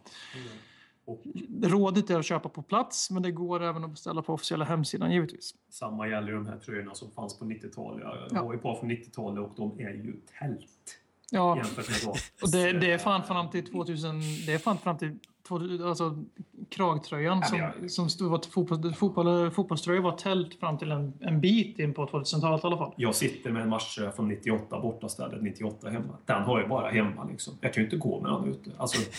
Rådet 1.63 2.09
är 2.09 2.19
att 2.19 2.25
köpa 2.25 2.49
på 2.49 2.61
plats 2.61 3.11
men 3.11 3.23
det 3.23 3.31
går 3.31 3.63
även 3.63 3.83
att 3.83 3.89
beställa 3.91 4.21
på 4.21 4.33
officiella 4.33 4.65
hemsidan 4.65 5.11
givetvis. 5.11 5.55
Samma 5.69 6.07
gäller 6.07 6.31
de 6.33 6.45
här 6.47 6.57
tröjorna 6.57 6.93
som 6.93 7.11
fanns 7.11 7.39
på 7.39 7.45
90-talet. 7.45 8.03
Jag 8.03 8.17
Ja. 8.31 8.39
har 8.45 8.53
ju 8.53 8.59
par 8.59 8.75
från 8.75 8.91
90-talet 8.91 9.43
och 9.43 9.51
de 9.55 9.79
är 9.85 9.93
ju 9.93 10.15
tält 10.39 10.99
Ja. 11.31 11.61
Och 12.41 12.51
det, 12.51 12.71
det 12.71 12.91
är 12.91 12.97
fan 12.97 13.23
fram 13.23 13.49
till 13.49 13.65
2000, 13.71 14.19
det 14.45 14.53
är 14.53 14.57
fan 14.57 14.77
fram 14.77 14.97
till 14.97 15.07
2000, 15.09 15.19
alltså 15.87 16.23
kragtröjan 16.69 17.39
Ja, 17.41 17.47
som, 17.47 17.57
jag- 17.57 17.91
som 17.91 18.09
stod, 18.09 18.31
var 18.31 18.41
fotboll, 18.51 18.93
fotboll, 18.93 19.51
fotbollströja 19.51 20.01
var 20.01 20.11
tält 20.11 20.53
fram 20.59 20.77
till 20.77 20.91
en, 20.91 21.13
en 21.19 21.41
bit 21.41 21.79
in 21.79 21.93
på 21.93 22.05
2000-talet 22.05 22.63
i 22.63 22.67
alla 22.67 22.77
fall. 22.77 22.93
Jag 22.95 23.15
sitter 23.15 23.51
med 23.51 23.61
en 23.61 23.69
matchtröja 23.69 24.11
från 24.11 24.27
98 24.27 24.79
borta 24.79 25.09
stället 25.09 25.41
98 25.43 25.89
hemma. 25.89 26.17
Den 26.25 26.41
har 26.43 26.59
jag 26.59 26.69
bara 26.69 26.89
hemma 26.89 27.23
liksom. 27.31 27.53
Jag 27.61 27.73
kan 27.73 27.83
ju 27.83 27.87
inte 27.87 27.97
gå 27.97 28.21
med 28.21 28.31
den 28.31 28.49
ute. 28.49 28.71
Alltså, 28.77 29.01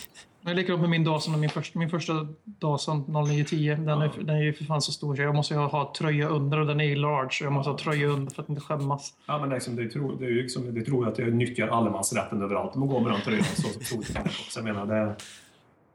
Jag 0.43 0.51
är 0.51 0.55
likadant 0.55 0.81
med 0.81 0.91
min 0.91 1.05
Dawson, 1.05 1.41
min 1.41 1.51
första, 1.51 1.79
min 1.79 1.91
första 1.91 2.13
Dawson 2.45 3.05
0910. 3.27 3.75
Den, 3.79 3.89
är, 3.89 4.11
den 4.25 4.37
är 4.37 4.43
ju 4.43 4.53
för 4.53 4.65
fan 4.65 4.83
så 4.83 4.93
stor 4.93 5.17
så 5.17 5.23
jag 5.23 5.35
måste 5.35 5.55
ha, 5.55 5.67
ha 5.67 5.93
tröja 5.99 6.29
under 6.29 6.59
och 6.61 6.67
den 6.67 6.81
är 6.81 6.85
ju 6.85 6.95
large. 6.97 7.29
Så 7.31 7.45
jag 7.45 7.53
måste 7.53 7.71
ha 7.71 7.79
tröja 7.79 8.07
under 8.09 8.33
för 8.33 8.43
att 8.43 8.49
inte 8.49 8.61
skämmas. 8.61 9.15
ja, 9.27 9.39
men 9.39 9.49
liksom, 9.51 9.77
det, 9.77 9.89
tror, 9.89 10.17
det 10.19 10.27
är 10.27 10.31
liksom, 10.31 10.75
det 10.75 10.85
tror 10.85 11.05
jag 11.05 11.13
att 11.13 11.19
jag 11.19 11.33
nyttjar 11.35 11.69
allemansrätten 11.69 12.43
överallt 12.43 12.77
om 12.77 12.83
att 12.83 12.89
gå 12.89 13.01
med 13.01 13.13
den 13.13 13.21
tröjan. 13.21 13.45
Så, 13.45 13.69
så, 13.85 14.03
så 14.51 14.59
jag 14.59 14.65
menar, 14.65 14.87
det... 14.87 15.15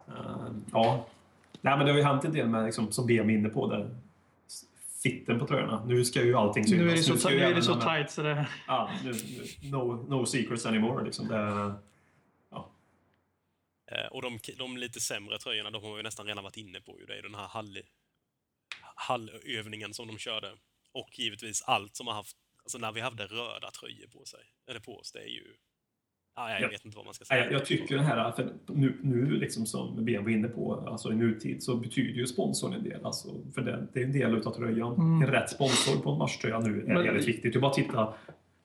Uh, 0.10 0.52
ja. 0.72 1.08
Nej, 1.62 1.78
men 1.78 1.86
det 1.86 1.92
har 1.92 1.98
ju 1.98 2.04
hänt 2.04 2.26
en 2.26 2.34
del 2.34 2.48
med, 2.48 2.66
liksom, 2.66 2.92
som 2.92 3.08
BM 3.08 3.30
är 3.30 3.34
inne 3.34 3.50
på, 3.50 3.68
där 3.68 3.96
fitten 5.04 5.40
på 5.40 5.48
tröjorna. 5.48 5.86
Nu 5.86 6.06
ska 6.06 6.24
ju 6.24 6.36
allting 6.36 6.68
synas. 6.68 6.80
Nu 6.80 6.92
är 6.92 6.96
det 6.96 7.20
så, 7.20 7.30
nu 7.30 7.36
ju 7.36 7.42
är 7.42 7.54
det 7.54 7.62
så 7.62 7.76
tight 7.82 8.12
så 8.12 8.22
det... 8.22 8.48
Ja, 8.68 8.90
nu, 9.04 9.12
nu, 9.12 9.70
no, 9.72 10.06
no 10.10 10.26
secrets 10.26 10.66
anymore. 10.66 11.06
Liksom. 11.06 11.28
Det, 11.28 11.74
Eh, 13.88 14.08
och 14.08 14.22
de, 14.22 14.40
de 14.58 14.78
lite 14.78 15.00
sämre 15.00 15.38
tröjorna, 15.38 15.72
de 15.72 15.84
har 15.84 15.96
vi 15.96 16.04
nästan 16.04 16.26
redan 16.26 16.44
varit 16.44 16.58
inne 16.58 16.82
på. 16.82 17.00
Ju. 17.00 17.06
Det 17.06 17.18
är 17.18 17.22
den 17.22 17.36
här 17.36 17.48
hall, 17.48 17.80
hallövningen 18.96 19.94
som 19.94 20.08
de 20.08 20.18
körde. 20.18 20.54
Och 20.92 21.20
givetvis 21.20 21.62
allt 21.62 21.96
som 21.96 22.08
har 22.08 22.14
haft, 22.14 22.38
alltså 22.64 22.78
när 22.78 22.92
vi 22.92 23.02
hade 23.02 23.26
röda 23.26 23.72
tröjor 23.72 24.08
på 24.08 24.26
sig, 24.26 24.44
eller 24.68 24.80
på 24.80 25.00
oss, 25.00 25.12
det 25.12 25.20
är 25.20 25.28
ju... 25.28 25.56
Ah, 26.38 26.50
jag 26.50 26.62
Ja. 26.62 26.68
vet 26.68 26.86
inte 26.86 26.98
vad 26.98 27.06
man 27.06 27.14
ska 27.14 27.26
säga. 27.26 27.44
jag, 27.44 27.54
jag 27.54 27.66
tycker 27.66 27.98
det 27.98 28.04
här, 28.04 28.32
för 28.32 28.54
nu, 28.68 28.98
nu 29.02 29.26
liksom 29.26 29.66
som 29.66 30.06
Ben 30.06 30.24
var 30.24 30.32
inne 30.32 30.48
på, 30.48 30.84
alltså 30.88 31.12
i 31.12 31.16
nutid 31.16 31.64
så 31.64 31.76
betyder 31.76 32.20
ju 32.20 32.28
sponsorn 32.28 32.74
en 32.74 32.84
del. 32.84 33.06
Alltså, 33.06 33.28
för 33.56 33.62
det, 33.62 33.88
det 33.94 34.00
är 34.00 34.06
en 34.06 34.12
del 34.12 34.36
utav 34.38 34.52
tröjan. 34.52 34.94
Mm. 34.94 35.22
En 35.22 35.28
rätt 35.28 35.50
sponsor 35.50 36.02
på 36.04 36.12
en 36.12 36.18
matchtröja 36.18 36.60
nu 36.60 36.82
är 36.82 36.94
Men- 36.94 37.04
väldigt 37.04 37.28
viktigt. 37.28 37.54
Du 37.54 37.60
bara 37.60 37.74
titta 37.74 38.14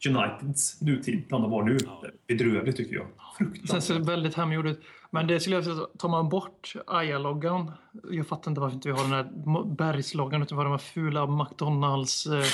Uniteds 0.08 0.80
nutid, 0.80 1.22
bland 1.28 1.44
de 1.44 1.50
var 1.50 1.62
nu. 1.62 1.76
Ja. 1.84 2.02
Bedrövligt 2.26 2.76
tycker 2.76 2.94
jag. 2.96 3.06
Sen 3.06 3.12
ser 3.38 3.44
det 3.44 3.54
Fruktansvärt. 3.60 3.98
väldigt 4.08 4.34
hemgjort 4.34 4.66
ut. 4.66 4.80
Men 5.10 5.26
det 5.26 5.40
skulle 5.40 5.56
jag 5.56 5.64
säga, 5.64 5.76
tar 5.98 6.08
man 6.08 6.28
bort 6.28 6.72
Aja-loggan. 6.86 7.72
Jag 8.10 8.26
fattar 8.26 8.50
inte 8.50 8.60
varför 8.60 8.74
inte 8.74 8.88
vi 8.88 8.94
har 8.94 9.02
den 9.02 9.12
här 9.12 9.64
bergsloggan 9.74 10.42
utan 10.42 10.56
var 10.58 10.64
de 10.64 10.70
här 10.70 10.78
fula 10.78 11.26
McDonalds 11.26 12.26
eh, 12.26 12.44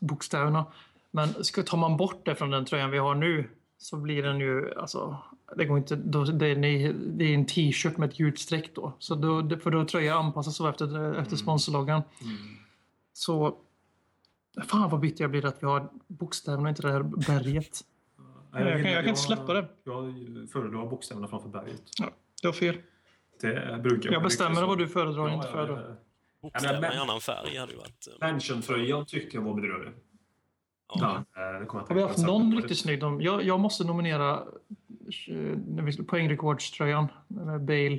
bokstäverna. 0.00 0.64
Men 1.10 1.44
ska, 1.44 1.62
tar 1.62 1.78
man 1.78 1.96
bort 1.96 2.24
det 2.24 2.34
från 2.34 2.50
den 2.50 2.64
tröjan 2.64 2.90
vi 2.90 2.98
har 2.98 3.14
nu 3.14 3.48
så 3.78 3.96
blir 3.96 4.22
den 4.22 4.40
ju, 4.40 4.74
alltså, 4.74 5.18
det 5.56 5.64
går 5.64 5.78
inte, 5.78 5.96
då, 5.96 6.24
det, 6.24 6.46
är, 6.46 6.56
det 6.92 7.24
är 7.24 7.34
en 7.34 7.46
t-shirt 7.46 7.96
med 7.96 8.08
ett 8.10 8.20
ljudstreck 8.20 8.70
då. 8.74 8.92
Så 8.98 9.14
då, 9.14 9.56
för 9.58 9.70
då 9.70 9.80
är 9.80 9.84
tröjan 9.84 10.26
anpassad 10.26 10.52
så 10.54 10.68
efter, 10.68 11.14
efter 11.18 11.36
sponsorloggan. 11.36 12.02
Mm. 12.22 12.36
Så, 13.12 13.56
fan 14.68 14.90
vad 14.90 15.00
bitter 15.00 15.24
jag 15.24 15.30
blir 15.30 15.46
att 15.46 15.62
vi 15.62 15.66
har 15.66 15.88
bokstäverna 16.06 16.62
och 16.62 16.68
inte 16.68 16.82
det 16.82 16.92
här 16.92 17.02
berget. 17.02 17.80
Nej, 18.52 18.62
jag 18.64 18.82
kan- 18.82 18.90
jag 18.92 19.00
kan 19.02 19.08
inte 19.08 19.20
släppa 19.20 19.54
det. 19.54 19.68
Jag 19.84 20.14
föredrar 20.52 20.86
bokstäverna 20.90 21.28
framför 21.28 21.48
berget. 21.48 21.82
Det 22.42 22.48
var 22.48 22.52
fel. 22.52 22.76
Det 23.40 23.80
brukar 23.82 24.12
Jag 24.12 24.22
bestämmer 24.22 24.54
så. 24.60 24.66
vad 24.66 24.78
du 24.78 24.88
föredrar 24.88 25.22
och 25.22 25.28
Ja, 25.28 25.34
inte 25.34 25.46
ja, 25.46 25.52
föredrar. 25.52 25.88
ja. 25.88 25.96
Bokstäverna 26.42 26.80
men- 26.80 26.92
i 26.92 26.96
annan 26.96 27.20
färg 27.20 27.56
hade 27.56 27.72
ju 27.72 27.78
varit... 27.78 28.08
eh, 28.22 28.28
Mansion-tröjan 28.32 29.06
tycker 29.06 29.38
jag 29.38 29.42
var 29.44 29.54
bedrövlig. 29.54 29.92
Ja. 30.88 31.24
Ja, 31.34 31.52
jag 31.52 31.66
Har 31.66 31.94
vi 31.94 32.02
haft 32.02 32.18
någon 32.18 32.56
riktigt 32.56 32.78
snygg? 32.78 33.02
Jag, 33.02 33.42
jag 33.42 33.60
måste 33.60 33.84
nominera 33.84 34.42
eh, 35.28 36.04
poängrekordströjan 36.06 37.08
med 37.28 37.60
Bale 37.64 37.98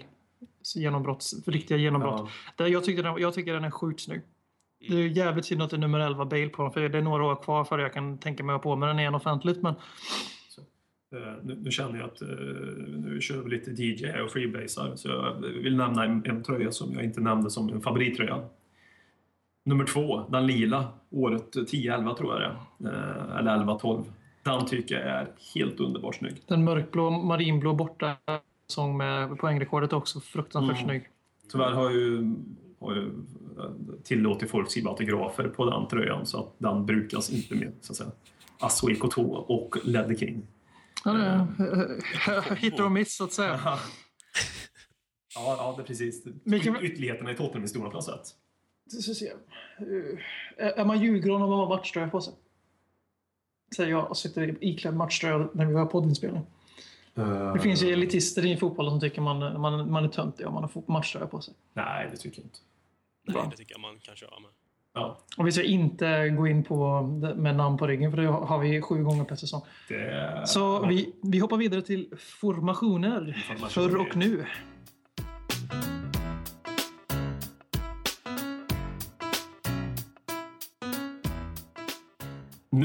genombrott, 0.76 1.26
riktiga 1.46 1.78
genombrott. 1.78 2.30
Där 2.56 2.68
jag, 2.68 2.84
tycker 2.84 3.04
den, 3.04 3.18
jag 3.18 3.34
tycker 3.34 3.54
den 3.54 3.64
är 3.64 3.72
sjukt 3.72 4.02
snygg. 4.02 4.22
Det 4.90 4.96
är 4.96 5.08
jävligt 5.08 5.46
synd 5.46 5.62
att 5.62 5.70
det 5.70 5.76
är 5.76 5.80
nummer 5.80 6.00
11 6.00 6.26
Bale 6.26 6.50
på 6.50 6.64
den, 6.64 6.72
för 6.72 6.90
det 6.90 6.98
är 6.98 7.02
några 7.02 7.24
år 7.24 7.36
kvar 7.36 7.64
för 7.64 7.80
jag 7.80 7.94
kan 7.94 8.18
tänka 8.18 8.44
mig 8.44 8.56
att 8.56 8.64
ha 8.64 8.72
på 8.72 8.76
med 8.76 8.90
den 8.90 9.00
igen 9.00 9.16
offentligt. 9.16 9.62
Men 9.62 9.76
Eh, 11.16 11.34
Nu, 11.44 11.56
nu 11.62 11.72
känner 11.72 12.00
jag 12.00 12.06
att 12.06 12.22
eh, 12.22 12.28
nu 12.88 13.22
kör 13.22 13.42
vi 13.44 13.50
lite 13.50 13.72
DJ 13.72 14.22
och 14.22 14.32
freebasar, 14.32 14.96
så 14.96 15.08
jag 15.08 15.34
vill 15.42 15.78
nämna 15.78 16.06
en, 16.06 16.26
en 16.26 16.44
tröja 16.44 16.72
som 16.72 16.94
jag 16.94 17.04
inte 17.04 17.22
nämnde 17.22 17.50
som 17.50 17.70
en 17.70 17.82
favorittröja. 17.82 18.50
Nummer 19.66 19.86
två, 19.86 20.20
den 20.30 20.48
lila, 20.48 20.88
året 21.10 21.56
10-11 21.56 22.16
tror 22.18 22.34
jag 22.34 22.42
det 22.42 22.46
är. 22.90 22.94
Eh, 23.32 23.38
Eller 23.40 23.52
11-12. 23.58 24.04
Den 24.44 24.66
tycker 24.66 24.96
jag 24.96 25.04
är 25.08 25.28
helt 25.56 25.80
underbart 25.80 26.16
snygg. 26.16 26.42
den 26.48 26.64
mörkblå, 26.64 27.10
marinblå 27.10 27.74
borta 27.74 28.16
sång 28.68 28.98
med 28.98 29.38
poängrekordet 29.38 29.94
också 29.94 30.20
fruktansvärt 30.20 30.78
Mm. 30.78 30.88
snygg. 30.90 31.10
Tyvärr 31.52 31.72
har 31.72 31.90
ju, 31.92 32.36
har 32.80 32.96
ju 32.96 33.02
eh, 33.60 33.72
tillåtit 34.04 34.50
folk 34.52 34.72
skriva 34.72 34.90
autografer 34.90 35.48
på 35.48 35.70
den 35.70 35.88
tröjan 35.88 36.26
så 36.26 36.40
att 36.40 36.54
den 36.58 36.86
brukas 36.86 37.30
inte 37.30 37.56
mer. 37.56 37.72
Så 37.82 37.94
att 37.94 37.98
säga. 37.98 38.12
Asui 38.60 38.96
Koto 38.96 39.22
och 39.32 39.78
Ledder 39.84 40.16
King. 40.16 40.48
Ja, 41.06 41.12
är, 41.12 42.56
hit 42.56 42.80
or 42.80 42.90
miss 42.90 43.16
så 43.16 43.24
att 43.24 43.34
säga. 43.34 43.60
Ja, 45.38 45.56
ja, 45.58 45.74
det 45.78 45.82
är 45.84 45.86
precis. 45.86 46.26
Ytterligheterna 46.82 47.32
i 47.32 47.36
Tottenham-historien 47.36 47.90
på 47.92 47.96
något 47.98 48.04
sätt. 48.06 48.22
Så 48.92 49.02
ska 49.02 49.12
vi 49.12 49.16
se. 49.16 49.32
Eh, 50.58 50.80
Är 50.80 50.86
man 50.86 51.02
Djurgården 51.02 51.42
om 51.42 51.50
man 51.50 51.60
har 51.60 51.70
matchtröja 51.70 52.08
på 52.08 52.22
sig? 52.22 52.34
Säger 53.76 53.90
jag 53.92 54.10
och 54.10 54.18
sitter 54.18 54.64
iklädd 54.64 54.96
matchtröja 54.96 55.50
när 55.54 55.66
vi 55.66 55.74
har 55.74 55.86
poddinspelning. 55.86 56.44
Det 57.54 57.60
finns 57.60 57.84
ju 57.84 57.90
elitister 57.94 58.46
i 58.46 58.58
fotbollen 58.58 58.92
som 58.92 59.00
tycker 59.00 59.22
man, 59.22 59.62
man, 59.62 59.92
man 59.92 60.04
är 60.04 60.10
töntig 60.10 60.48
om 60.48 60.54
man 60.54 60.64
har 60.64 60.92
matchtröja 60.92 61.28
på 61.28 61.42
sig. 61.42 61.54
Nej, 61.74 62.08
det 62.12 62.18
tycker 62.18 62.40
jag 62.40 62.46
inte. 62.46 62.60
Nej, 63.28 63.48
det 63.52 63.58
tycker 63.58 63.74
jag 63.74 63.82
man 63.82 64.00
kan 64.00 64.16
köra 64.16 64.40
med. 64.40 64.50
Ja, 64.94 65.18
Och 65.38 65.48
vi 65.48 65.52
ska 65.52 65.64
inte 65.64 66.30
gå 66.30 66.48
in 66.48 66.64
på 66.64 67.02
med 67.36 67.56
namn 67.56 67.78
på 67.78 67.88
ryggen 67.88 68.12
för 68.12 68.22
det 68.22 68.28
har 68.28 68.60
vi 68.60 68.82
sju 68.82 69.04
gånger 69.04 69.24
per 69.24 69.36
säsong. 69.36 69.62
det... 69.90 70.44
Så 70.48 70.86
vi, 70.86 71.14
vi 71.24 71.40
hoppar 71.40 71.58
vidare 71.58 71.82
till 71.82 72.14
formationer. 72.18 73.44
Formationer. 73.48 73.90
Förr 73.90 73.98
och 73.98 74.16
nu. 74.16 74.46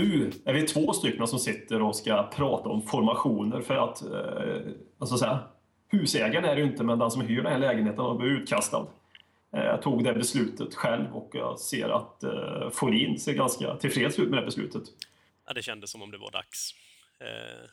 Nu 0.00 0.30
är 0.44 0.54
vi 0.54 0.62
två 0.66 0.92
stycken 0.92 1.26
som 1.26 1.38
sitter 1.38 1.82
och 1.82 1.96
ska 1.96 2.22
prata 2.22 2.68
om 2.68 2.82
formationer 2.82 3.60
för 3.60 3.74
att, 3.74 4.02
eh, 4.02 4.72
alltså 4.98 5.16
så 5.16 5.24
här, 5.24 5.38
husägaren 5.88 6.44
är 6.44 6.54
det 6.54 6.60
ju 6.62 6.66
inte, 6.66 6.84
men 6.84 6.98
den 6.98 7.10
som 7.10 7.20
hyr 7.20 7.42
den 7.42 7.52
här 7.52 7.58
lägenheten 7.58 8.00
har 8.00 8.14
blivit 8.14 8.42
utkastad. 8.42 8.86
Eh, 9.52 9.64
jag 9.64 9.82
tog 9.82 10.04
det 10.04 10.12
beslutet 10.14 10.74
själv 10.74 11.16
och 11.16 11.30
jag 11.32 11.58
ser 11.60 11.88
att 11.88 12.22
eh, 12.22 12.70
Folin 12.70 13.18
ser 13.18 13.32
ganska 13.32 13.76
tillfreds 13.76 14.18
ut 14.18 14.30
med 14.30 14.38
det 14.38 14.46
beslutet. 14.46 14.82
Ja, 15.46 15.52
det 15.52 15.62
kändes 15.62 15.90
som 15.90 16.02
om 16.02 16.10
det 16.10 16.18
var 16.18 16.30
dags. 16.30 16.74
Eh, 17.20 17.68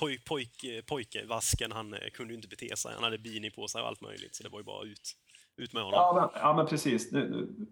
poj, 0.00 0.18
pojk, 0.24 0.64
pojkevasken, 0.86 1.72
han 1.72 1.94
eh, 1.94 2.00
kunde 2.12 2.32
ju 2.32 2.36
inte 2.36 2.48
bete 2.48 2.76
sig. 2.76 2.92
Han 2.94 3.04
hade 3.04 3.18
beanie 3.18 3.50
på 3.50 3.68
sig 3.68 3.82
och 3.82 3.88
allt 3.88 4.00
möjligt, 4.00 4.34
så 4.34 4.42
det 4.42 4.48
var 4.48 4.58
ju 4.58 4.64
bara 4.64 4.84
ut, 4.84 5.12
ut 5.56 5.72
med 5.72 5.82
honom. 5.82 5.98
Ja, 5.98 6.30
men, 6.32 6.40
ja, 6.42 6.56
men 6.56 6.66
precis. 6.66 7.12
Nu- 7.12 7.30
nu- 7.30 7.66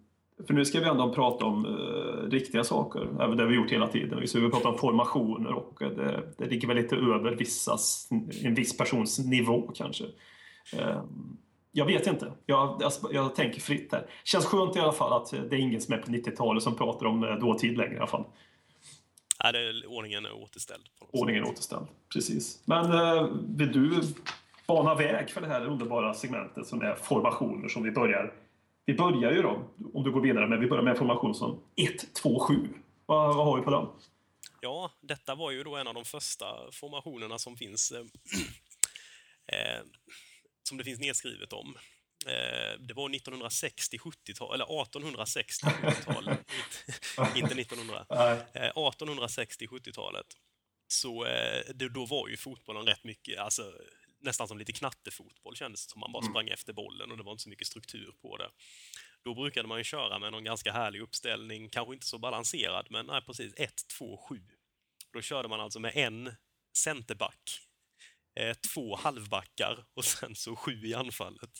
För 0.47 0.53
nu 0.53 0.65
ska 0.65 0.79
vi 0.79 0.85
ändå 0.85 1.13
prata 1.13 1.45
om 1.45 1.65
eh, 1.65 2.29
riktiga 2.29 2.63
saker, 2.63 3.07
även 3.21 3.37
det 3.37 3.45
vi 3.45 3.55
gjort 3.55 3.71
hela 3.71 3.87
tiden. 3.87 4.27
Ska 4.27 4.39
vi 4.39 4.49
prata 4.49 4.69
om 4.69 4.77
formationer 4.77 5.53
och 5.53 5.81
eh, 5.81 5.89
det, 5.89 6.23
det 6.37 6.45
ligger 6.45 6.67
väl 6.67 6.77
lite 6.77 6.95
över 6.95 7.35
vissas, 7.35 8.09
en 8.43 8.55
viss 8.55 8.77
persons 8.77 9.19
nivå 9.19 9.71
kanske. 9.75 10.03
Eh, 10.73 11.01
jag 11.71 11.85
vet 11.85 12.07
inte. 12.07 12.33
Jag, 12.45 12.81
jag, 12.81 12.91
jag 13.11 13.35
tänker 13.35 13.61
fritt 13.61 13.91
här. 13.91 14.05
Känns 14.23 14.45
skönt 14.45 14.75
i 14.75 14.79
alla 14.79 14.91
fall 14.91 15.13
att 15.13 15.31
det 15.31 15.55
är 15.55 15.59
ingen 15.59 15.81
som 15.81 15.93
är 15.93 15.97
på 15.97 16.11
90-talet 16.11 16.63
som 16.63 16.75
pratar 16.75 17.05
om 17.05 17.23
eh, 17.23 17.35
dåtid 17.35 17.77
längre 17.77 17.93
i 17.93 17.97
alla 17.97 18.07
fall. 18.07 18.25
Ja, 19.43 19.51
det, 19.51 19.87
ordningen 19.87 20.25
är 20.25 20.43
återställd. 20.43 20.83
Ordningen 21.11 21.43
är 21.43 21.49
återställd. 21.49 21.87
Precis. 22.13 22.61
Men 22.65 22.91
eh, 22.91 23.27
vill 23.57 23.71
du 23.71 24.01
bana 24.67 24.95
väg 24.95 25.29
för 25.29 25.41
det 25.41 25.47
här 25.47 25.65
underbara 25.65 26.13
segmentet 26.13 26.67
som 26.67 26.81
är 26.81 26.95
formationer 26.95 27.67
som 27.67 27.83
vi 27.83 27.91
börjar. 27.91 28.33
Vi 28.85 28.93
börjar 28.93 29.31
ju 29.31 29.41
då, 29.41 29.69
om 29.93 30.03
du 30.03 30.11
går 30.11 30.21
vidare, 30.21 30.47
men 30.47 30.59
vi 30.59 30.67
börjar 30.67 30.83
med 30.83 30.91
en 30.91 30.97
formation 30.97 31.35
som 31.35 31.63
1-2-7. 32.23 32.67
Vad, 33.05 33.35
vad 33.35 33.45
har 33.45 33.57
vi 33.57 33.63
på 33.63 33.71
den? 33.71 33.87
Ja, 34.61 34.91
detta 35.01 35.35
var 35.35 35.51
ju 35.51 35.63
då 35.63 35.75
en 35.75 35.87
av 35.87 35.93
de 35.93 36.05
första 36.05 36.71
formationerna 36.71 37.37
som 37.37 37.57
finns 37.57 37.91
eh, 37.91 37.99
eh, 39.47 39.83
som 40.63 40.77
det 40.77 40.83
finns 40.83 40.99
nedskrivet 40.99 41.53
om. 41.53 41.75
Eh, 42.25 42.79
det 42.79 42.93
var 42.93 43.09
1960-70-tal, 43.09 44.53
eller 44.53 44.65
1860-70-tal, 44.65 46.29
inte 47.35 47.61
1900. 47.61 48.05
Nej. 48.09 48.37
Eh, 48.53 48.71
1860-70-talet. 48.73 50.25
Så 50.87 51.25
eh, 51.25 51.61
det, 51.75 51.89
då 51.89 52.05
var 52.05 52.27
ju 52.27 52.37
fotbollen 52.37 52.85
rätt 52.85 53.03
mycket, 53.03 53.39
alltså 53.39 53.73
nästan 54.25 54.47
som 54.47 54.57
lite 54.57 54.73
knattefotboll 54.73 55.55
kändes 55.55 55.87
det 55.87 55.91
som. 55.91 55.99
Man 55.99 56.11
bara 56.11 56.23
sprang 56.23 56.47
efter 56.47 56.73
bollen 56.73 57.11
och 57.11 57.17
det 57.17 57.23
var 57.23 57.31
inte 57.31 57.43
så 57.43 57.49
mycket 57.49 57.67
struktur 57.67 58.11
på 58.21 58.37
det. 58.37 58.49
Då 59.23 59.35
brukade 59.35 59.67
man 59.67 59.77
ju 59.77 59.83
köra 59.83 60.19
med 60.19 60.31
någon 60.31 60.43
ganska 60.43 60.71
härlig 60.71 61.01
uppställning, 61.01 61.69
kanske 61.69 61.93
inte 61.93 62.05
så 62.05 62.17
balanserad, 62.17 62.87
men 62.89 63.05
nej, 63.05 63.21
precis 63.21 63.53
1, 63.57 63.73
2, 63.97 64.17
7. 64.29 64.41
Då 65.13 65.21
körde 65.21 65.47
man 65.47 65.59
alltså 65.59 65.79
med 65.79 65.91
en 65.95 66.33
centerback, 66.77 67.59
eh, 68.39 68.53
två 68.73 68.95
halvbackar 68.95 69.85
och 69.93 70.05
sen 70.05 70.35
så 70.35 70.55
sju 70.55 70.85
i 70.85 70.93
anfallet. 70.93 71.51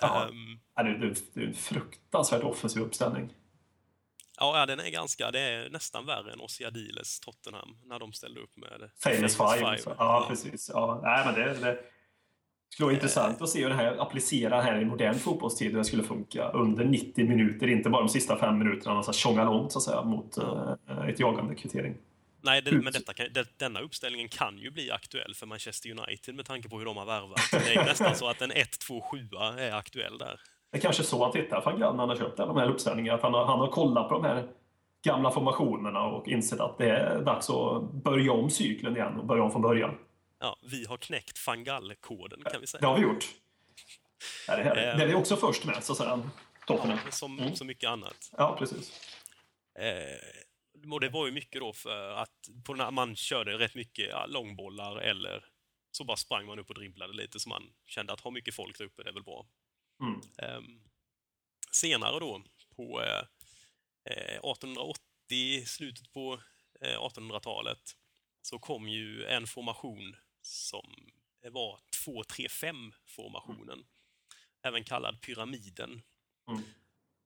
Ja. 0.00 0.30
Ja, 0.74 0.82
det, 0.82 0.98
det, 0.98 1.34
det 1.34 1.40
är 1.40 1.46
en 1.46 1.54
fruktansvärt 1.54 2.42
offensiv 2.42 2.82
uppställning. 2.82 3.34
Ja, 4.40 4.58
ja, 4.58 4.66
den 4.66 4.80
är 4.80 4.90
ganska, 4.90 5.30
det 5.30 5.40
är 5.40 5.70
nästan 5.70 6.06
värre 6.06 6.32
än 6.32 6.40
Ossi 6.40 6.64
Adiles 6.64 7.20
Tottenham 7.20 7.76
när 7.84 7.98
de 7.98 8.12
ställde 8.12 8.40
upp 8.40 8.56
med 8.56 8.90
Famous 9.02 9.36
Five. 9.36 9.78
så- 9.78 9.94
Ja, 9.98 10.24
precis. 10.28 10.70
Ja, 10.74 11.00
nej, 11.02 11.24
men 11.26 11.34
det, 11.34 11.60
det 11.60 11.78
skulle 12.72 12.84
vara 12.86 12.94
intressant 12.94 13.42
att 13.42 13.48
se 13.48 13.62
hur 13.62 13.68
det 13.68 13.74
här 13.74 14.02
applicerar 14.02 14.62
här 14.62 14.80
i 14.80 14.84
modern 14.84 15.14
fotbollstid, 15.18 15.70
hur 15.70 15.78
det 15.78 15.84
skulle 15.84 16.02
funka 16.04 16.48
under 16.50 16.84
90 16.84 17.28
minuter, 17.28 17.66
inte 17.68 17.90
bara 17.90 18.02
de 18.02 18.08
sista 18.08 18.38
fem 18.38 18.58
minuterna, 18.58 18.96
alltså 18.96 19.12
tjonga 19.12 19.44
långt 19.44 19.72
så 19.72 19.78
att 19.78 19.82
säga, 19.84 20.02
mot 20.02 20.36
eh, 20.38 20.74
ett 21.08 21.20
jagande 21.20 21.54
kvittering. 21.54 21.96
Nej, 22.42 22.62
det, 22.62 22.72
men 22.72 22.92
detta 22.92 23.14
kan, 23.14 23.26
det, 23.32 23.58
denna 23.58 23.80
uppställningen 23.80 24.28
kan 24.28 24.58
ju 24.58 24.70
bli 24.70 24.90
aktuell 24.90 25.34
för 25.34 25.46
Manchester 25.46 25.90
United 25.90 26.34
med 26.34 26.46
tanke 26.46 26.68
på 26.68 26.78
hur 26.78 26.84
de 26.84 26.96
har 26.96 27.06
värvat. 27.06 27.40
Det 27.52 27.74
är 27.74 27.84
nästan 27.84 28.16
så 28.16 28.28
att 28.28 28.40
en 28.42 28.52
1-2-7 28.52 29.58
är 29.58 29.72
aktuell 29.72 30.18
där. 30.18 30.40
Det 30.70 30.78
är 30.78 30.82
kanske 30.82 31.02
så 31.02 31.22
han 31.24 31.32
tittar 31.32 31.78
när 31.78 31.86
han 31.86 32.08
har 32.08 32.16
köpt 32.16 32.40
alla 32.40 32.52
de 32.52 32.60
här 32.60 32.68
uppställningarna. 32.70 33.16
Att 33.16 33.22
han, 33.22 33.34
har, 33.34 33.44
han 33.44 33.58
har 33.58 33.68
kollat 33.68 34.08
på 34.08 34.14
de 34.14 34.24
här 34.24 34.48
gamla 35.02 35.30
formationerna 35.30 36.02
och 36.02 36.28
insett 36.28 36.60
att 36.60 36.78
det 36.78 36.90
är 36.90 37.20
dags 37.22 37.50
att 37.50 37.82
börja 37.92 38.32
om 38.32 38.50
cykeln 38.50 38.96
igen 38.96 39.16
och 39.18 39.26
börja 39.26 39.42
om 39.42 39.50
från 39.52 39.62
början. 39.62 39.98
Ja, 40.40 40.56
vi 40.70 40.84
har 40.86 40.96
knäckt 40.96 41.46
van 41.46 41.64
Gaal-koden 41.64 42.42
kan 42.44 42.52
vi 42.52 42.60
Det 42.60 42.66
säga. 42.66 42.86
har 42.88 42.96
vi 42.96 43.02
gjort. 43.02 43.24
Ja, 44.48 44.56
det, 44.56 44.62
här, 44.62 44.70
Eh. 44.76 44.96
det 44.96 45.02
är 45.04 45.06
vi 45.08 45.14
också 45.14 45.36
först 45.36 45.64
med, 45.64 45.84
så 45.84 45.92
att 45.92 45.98
säga. 45.98 46.22
Ja, 46.68 46.98
som 47.10 47.38
Mm. 47.38 47.56
så 47.56 47.64
mycket 47.64 47.90
annat. 47.90 48.30
Ja, 48.36 48.56
precis. 48.58 49.00
Eh, 49.78 50.92
och 50.92 51.00
det 51.00 51.08
var 51.08 51.26
ju 51.26 51.32
mycket 51.32 51.60
då 51.60 51.72
för 51.72 52.10
att 52.12 52.30
på 52.66 52.72
den 52.72 52.80
här, 52.84 52.90
man 52.90 53.16
körde 53.16 53.58
rätt 53.58 53.74
mycket 53.74 54.14
långbollar 54.28 54.96
eller 54.96 55.44
så 55.92 56.04
bara 56.04 56.16
sprang 56.16 56.46
man 56.46 56.58
upp 56.58 56.68
och 56.68 56.74
dribblade 56.74 57.12
lite 57.12 57.40
så 57.40 57.48
man 57.48 57.62
kände 57.86 58.12
att 58.12 58.20
ha 58.20 58.30
mycket 58.30 58.54
folk 58.54 58.78
där 58.78 58.84
uppe, 58.84 59.02
det 59.02 59.08
är 59.10 59.14
väl 59.14 59.22
bra. 59.22 59.46
Mm. 60.00 60.20
Ehm, 60.38 60.80
senare 61.72 62.20
då, 62.20 62.42
på 62.76 63.02
eh, 63.02 63.24
eh, 64.04 64.36
1880, 64.36 65.66
slutet 65.66 66.12
på 66.12 66.40
eh, 66.80 66.98
1800-talet, 66.98 67.96
så 68.42 68.58
kom 68.58 68.88
ju 68.88 69.24
en 69.24 69.46
formation 69.46 70.16
som 70.42 71.10
var 71.50 71.80
2-3-5-formationen. 72.06 73.84
Även 74.62 74.84
kallad 74.84 75.20
pyramiden. 75.20 76.02
Mm. 76.48 76.62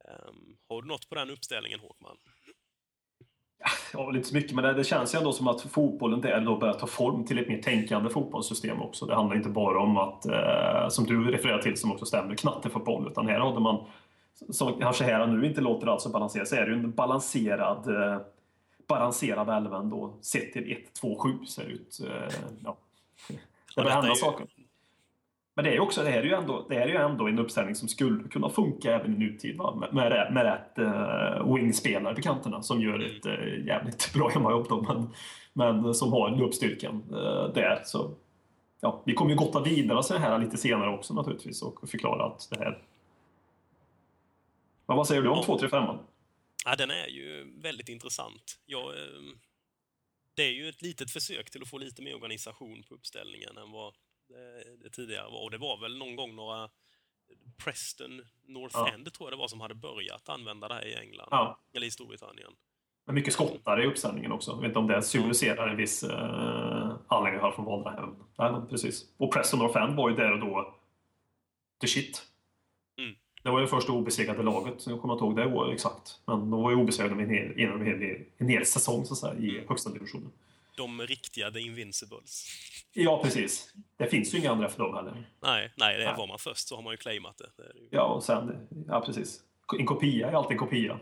Ehm, 0.08 0.58
har 0.68 0.82
du 0.82 0.88
något 0.88 1.08
på 1.08 1.14
den 1.14 1.30
uppställningen, 1.30 1.80
Håkman? 1.80 2.18
Ja, 3.92 4.10
lite 4.10 4.28
så 4.28 4.34
mycket, 4.34 4.52
men 4.52 4.64
det, 4.64 4.72
det 4.72 4.84
känns 4.84 5.14
ju 5.14 5.18
ändå 5.18 5.32
som 5.32 5.48
att 5.48 5.60
fotbollen 5.60 6.20
där 6.20 6.40
då 6.40 6.56
börjar 6.58 6.74
ta 6.74 6.86
form 6.86 7.24
till 7.24 7.38
ett 7.38 7.48
mer 7.48 7.62
tänkande 7.62 8.10
fotbollssystem 8.10 8.82
också. 8.82 9.06
Det 9.06 9.14
handlar 9.14 9.36
inte 9.36 9.48
bara 9.48 9.80
om 9.80 9.96
att, 9.96 10.26
eh, 10.26 10.88
som 10.88 11.04
du 11.04 11.30
refererar 11.30 11.58
till, 11.58 11.76
som 11.76 11.92
också 11.92 12.04
stämmer, 12.04 12.34
knattefotboll, 12.34 13.08
utan 13.10 13.26
här 13.26 13.38
hade 13.38 13.60
man, 13.60 13.84
som 14.50 14.80
kanske 14.80 15.04
här 15.04 15.20
och 15.20 15.28
nu 15.28 15.46
inte 15.46 15.60
låter 15.60 15.86
alls 15.86 16.02
så 16.02 16.08
balanserat, 16.08 16.48
så 16.48 16.56
är 16.56 16.60
det 16.60 16.66
ju 16.66 16.74
en 16.74 16.92
balanserad 16.92 17.88
eh, 17.96 18.20
balanserad 18.88 19.48
elva 19.48 19.78
ändå, 19.78 20.14
sett 20.20 20.52
till 20.52 20.72
1, 20.72 20.94
2, 21.00 21.18
7 21.18 21.46
ser 21.46 21.64
ut. 21.64 22.00
Eh, 22.04 22.34
ja. 22.64 22.76
Det 23.28 23.38
Ja, 23.76 23.82
börjar 23.82 23.96
hända 23.96 24.14
saker. 24.14 24.46
Men 25.54 25.64
det 25.64 25.74
är 25.74 25.80
också, 25.80 26.02
det 26.02 26.10
här 26.10 26.18
är 26.18 26.24
ju 26.24 26.32
ändå, 26.34 26.66
det 26.68 26.74
här 26.74 26.82
är 26.82 26.88
ju 26.88 26.96
ändå 26.96 27.28
en 27.28 27.38
uppställning 27.38 27.74
som 27.74 27.88
skulle 27.88 28.28
kunna 28.28 28.48
funka 28.48 28.94
även 28.94 29.14
i 29.14 29.18
nutid. 29.18 29.56
Va? 29.56 29.74
Med, 29.74 29.94
med, 29.94 30.12
rätt- 30.12 30.32
med 30.32 30.44
rätt 30.44 30.78
uh, 30.78 31.54
wingspelare 31.54 32.14
på 32.14 32.22
kanterna 32.22 32.62
som 32.62 32.80
gör 32.80 32.98
ett 33.00 33.26
uh, 33.26 33.66
jävligt 33.66 34.12
bra 34.14 34.28
hemmajobb. 34.28 34.66
Då, 34.68 34.80
men, 34.80 35.12
men 35.82 35.94
som 35.94 36.12
har 36.12 36.30
löpstyrkan 36.30 37.02
uh, 37.10 37.52
där. 37.54 37.82
Så 37.84 38.14
ja, 38.80 39.02
vi 39.06 39.14
kommer 39.14 39.30
ju 39.30 39.36
gotta 39.36 39.62
vidare 39.62 40.02
så 40.02 40.18
här 40.18 40.38
lite 40.38 40.56
senare 40.56 40.90
också 40.90 41.14
naturligtvis 41.14 41.62
och 41.62 41.88
förklara 41.90 42.24
att 42.24 42.48
det 42.50 42.58
här... 42.58 42.82
Men 44.86 44.96
vad 44.96 45.06
säger 45.06 45.22
du 45.22 45.28
om 45.28 45.36
Ja. 45.38 45.44
235? 45.44 45.96
Ja, 46.64 46.76
den 46.76 46.90
är 46.90 47.06
ju 47.06 47.52
väldigt 47.60 47.88
intressant. 47.88 48.58
Jag, 48.66 48.82
eh, 48.84 49.22
det 50.34 50.42
är 50.42 50.52
ju 50.52 50.68
ett 50.68 50.82
litet 50.82 51.10
försök 51.10 51.50
till 51.50 51.62
att 51.62 51.68
få 51.68 51.78
lite 51.78 52.02
mer 52.02 52.14
organisation 52.14 52.82
på 52.88 52.94
uppställningen 52.94 53.56
än 53.56 53.70
vad 53.70 53.94
det, 54.34 54.76
det 54.82 54.90
tidigare 54.90 55.30
var. 55.30 55.42
Och 55.44 55.50
det 55.50 55.58
var 55.58 55.80
väl 55.80 55.98
någon 55.98 56.16
gång 56.16 56.36
några 56.36 56.70
Preston 57.64 58.22
North 58.46 58.76
Ja. 58.78 58.88
End, 58.94 59.12
tror 59.12 59.30
jag 59.30 59.38
det 59.38 59.40
var, 59.40 59.48
som 59.48 59.60
hade 59.60 59.74
börjat 59.74 60.28
använda 60.28 60.68
det 60.68 60.74
här 60.74 60.86
i 60.86 60.94
England. 60.94 61.28
Ja. 61.30 61.58
Eller 61.72 61.86
i 61.86 61.90
Storbritannien. 61.90 62.52
Men 63.06 63.14
mycket 63.14 63.32
skottar 63.32 63.82
i 63.82 63.86
uppställningen 63.86 64.32
också. 64.32 64.50
Jag 64.50 64.60
vet 64.60 64.66
inte 64.66 64.78
om 64.78 64.86
det 64.86 65.02
symboliserar 65.02 65.68
en 65.68 65.76
viss 65.76 66.04
uh, 66.04 66.10
anledning 67.08 67.40
här 67.40 67.50
från 67.50 67.64
Valdrahem. 67.64 68.14
Nej, 68.38 68.52
precis. 68.70 69.04
Och 69.16 69.32
Preston 69.32 69.58
North 69.58 69.82
End 69.82 69.96
var 69.96 70.10
ju 70.10 70.16
där 70.16 70.32
och 70.32 70.40
då 70.40 70.74
the 71.80 71.86
shit. 71.86 72.22
Mm. 72.98 73.14
Det 73.42 73.50
var 73.50 73.60
ju 73.60 73.66
första 73.66 73.92
obesegrade 73.92 74.42
laget, 74.42 74.86
jag 74.86 75.00
kommer 75.00 75.14
inte 75.14 75.24
ihåg 75.24 75.66
det 75.66 75.72
exakt. 75.72 76.20
Men 76.26 76.50
de 76.50 76.62
var 76.62 76.70
ju 76.70 76.76
obesegrade 76.76 77.14
med 77.14 77.24
en 77.24 77.30
hel, 77.30 77.58
inom 77.60 77.80
en 77.80 77.86
hel, 77.86 78.24
en 78.36 78.48
hel 78.48 78.66
säsong 78.66 79.04
så 79.04 79.12
att 79.12 79.18
säga, 79.18 79.34
i 79.34 79.64
högsta 79.68 79.90
divisionen. 79.90 80.32
De 80.76 81.02
riktiga 81.06 81.50
The 81.50 81.60
Invincibles. 81.60 82.46
Ja, 82.92 83.22
precis. 83.22 83.74
Det 83.96 84.06
finns 84.06 84.34
ju 84.34 84.38
inga 84.38 84.50
andra 84.50 84.68
för 84.68 84.78
dem 84.78 84.94
heller. 84.94 85.30
Nej, 85.42 85.72
nej, 85.76 85.98
det 85.98 86.04
Nej. 86.04 86.14
var 86.16 86.26
man 86.26 86.38
först 86.38 86.68
så 86.68 86.74
har 86.76 86.82
man 86.82 86.92
ju 86.92 86.96
claimat 86.96 87.38
det. 87.38 87.50
det 87.56 87.78
ju 87.80 87.88
Ja, 87.90 88.02
och 88.04 88.24
sen, 88.24 88.68
ja 88.88 89.00
precis. 89.00 89.40
En 89.78 89.86
kopia 89.86 90.28
är 90.28 90.32
alltid 90.32 90.52
en 90.52 90.58
kopia. 90.58 91.00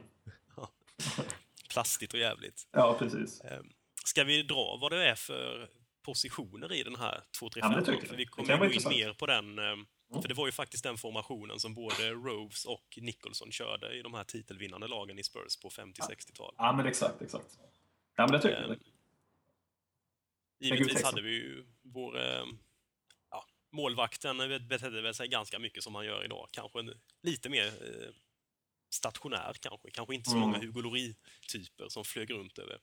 plastigt 1.71 2.13
och 2.15 2.21
jävligt. 2.21 2.69
Ja, 2.73 2.97
precis. 2.99 3.41
Eh, 3.41 3.61
Ska 4.05 4.25
vi 4.25 4.43
dra 4.43 4.79
vad 4.81 4.93
det 4.93 5.09
är 5.09 5.15
för 5.15 5.69
positioner 6.03 6.73
i 6.73 6.83
den 6.83 6.97
här 6.97 7.23
2 7.39 7.49
3 7.51 7.61
Ja, 7.65 7.69
men 7.69 7.75
5 7.75 7.85
det 7.85 7.91
tycker 7.93 8.03
jag. 8.03 8.09
För 8.09 8.17
vi 8.17 8.27
kommer 8.27 8.57
gå 8.59 8.65
in 8.65 8.71
intressant. 8.71 8.97
mer 8.97 9.13
på 9.13 9.27
den. 9.27 9.59
eh, 9.59 10.21
För 10.23 10.29
det 10.29 10.35
var 10.35 10.47
ju 10.47 10.53
faktiskt 10.53 10.83
den 10.85 10.97
formationen 10.97 11.61
som 11.61 11.75
både 11.75 12.11
Roves 12.11 12.65
och 12.65 12.99
Nicholson 13.01 13.53
körde 13.53 13.99
i 13.99 14.03
de 14.03 14.15
här 14.15 14.25
titelvinnande 14.25 14.89
lagen 14.89 15.19
i 15.19 15.23
Spurs 15.23 15.57
på 15.57 15.69
50-60-tal. 15.71 16.55
Ja, 16.59 16.73
men 16.73 16.87
exakt, 16.87 17.23
exakt. 17.23 17.59
Ja, 18.17 18.27
men 18.27 18.33
det 18.33 18.41
tycker 18.43 18.61
jag. 18.69 18.77
Givetvis 20.63 21.03
hade 21.05 21.23
vi 21.23 21.31
ju 21.31 21.65
vår... 21.83 22.19
eh, 22.21 22.45
Ja, 23.31 23.45
målvakten 23.73 24.39
betedde 24.69 25.03
väl 25.03 25.15
sig 25.15 25.29
ganska 25.29 25.59
mycket 25.59 25.83
som 25.83 25.95
han 25.95 26.05
gör 26.07 26.25
idag. 26.25 26.49
Kanske 26.53 26.79
en, 26.79 26.95
lite 27.23 27.49
mer 27.49 27.67
eh, 27.67 28.09
stationär 28.95 29.53
kanske. 29.61 29.91
Kanske 29.91 30.15
inte 30.15 30.31
så 30.31 30.37
Mm. 30.37 30.49
många 30.49 30.59
Hugo 30.59 30.81
Lloris-typer 30.81 31.89
som 31.89 32.05
flög 32.05 32.31
runt 32.31 32.59
över 32.59 32.79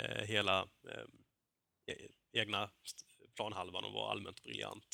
eh, 0.00 0.24
hela 0.26 0.58
eh, 0.60 1.94
e- 1.94 2.08
egna 2.32 2.70
planhalvan 3.36 3.84
och 3.84 3.92
var 3.92 4.10
allmänt 4.10 4.42
briljant. 4.42 4.86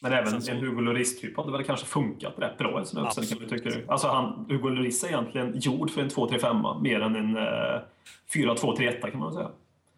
Men 0.00 0.12
även 0.12 0.30
Sen 0.30 0.42
så- 0.42 0.50
en 0.50 0.60
Hugo 0.60 0.80
Lloris-typ 0.80 1.36
hade 1.36 1.52
väl 1.52 1.64
kanske 1.64 1.86
funkat 1.86 2.34
rätt 2.38 2.58
bra 2.58 2.82
i 2.82 2.86
tycker 3.48 3.70
du? 3.70 3.86
Alltså, 3.88 4.08
han, 4.08 4.46
Hugo 4.50 4.68
Lloris 4.68 5.04
är 5.04 5.08
egentligen 5.08 5.60
gjord 5.60 5.90
för 5.90 6.00
en 6.00 6.08
2-3-5 6.10 6.82
mer 6.82 7.00
än 7.00 7.16
en 7.16 7.36
eh, 7.36 7.82
4-2-3-1 8.34 9.10
kan 9.10 9.20
man 9.20 9.34
säga. 9.34 9.50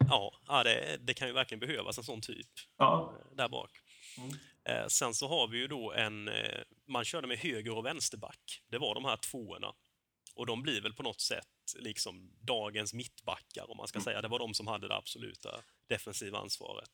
Ja, 0.09 0.39
ja 0.47 0.63
det, 0.63 0.97
det 1.01 1.13
kan 1.13 1.27
ju 1.27 1.33
verkligen 1.33 1.59
behövas 1.59 1.97
en 1.97 2.03
sån 2.03 2.21
typ 2.21 2.47
Ja, 2.77 3.13
eh, 3.19 3.35
där 3.35 3.49
bak. 3.49 3.71
Eh, 4.69 4.87
sen 4.87 5.13
så 5.13 5.27
har 5.27 5.47
vi 5.47 5.57
ju 5.57 5.67
då 5.67 5.93
en... 5.93 6.27
Eh, 6.27 6.61
man 6.87 7.05
körde 7.05 7.27
med 7.27 7.37
höger 7.37 7.77
och 7.77 7.85
vänsterback. 7.85 8.61
Det 8.67 8.77
var 8.77 8.95
de 8.95 9.05
här 9.05 9.17
tvåorna. 9.17 9.73
Och 10.35 10.45
de 10.45 10.61
blir 10.61 10.81
väl 10.81 10.93
på 10.93 11.03
något 11.03 11.21
sätt 11.21 11.47
liksom 11.75 12.31
dagens 12.41 12.93
mittbackar, 12.93 13.71
om 13.71 13.77
man 13.77 13.87
ska 13.87 14.01
säga. 14.01 14.21
Det 14.21 14.27
var 14.27 14.39
de 14.39 14.53
som 14.53 14.67
hade 14.67 14.87
det 14.87 14.95
absoluta 14.95 15.61
defensiva 15.87 16.39
ansvaret. 16.39 16.89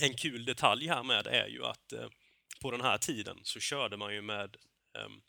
En 0.00 0.14
kul 0.14 0.44
detalj 0.44 0.88
här 0.88 1.02
med 1.02 1.26
är 1.26 1.46
ju 1.46 1.64
att 1.64 1.92
på 2.60 2.70
den 2.70 2.80
här 2.80 2.98
tiden 2.98 3.40
så 3.42 3.60
körde 3.60 3.96
man 3.96 4.14
ju 4.14 4.22
med 4.22 4.56
ehm, 4.98 5.20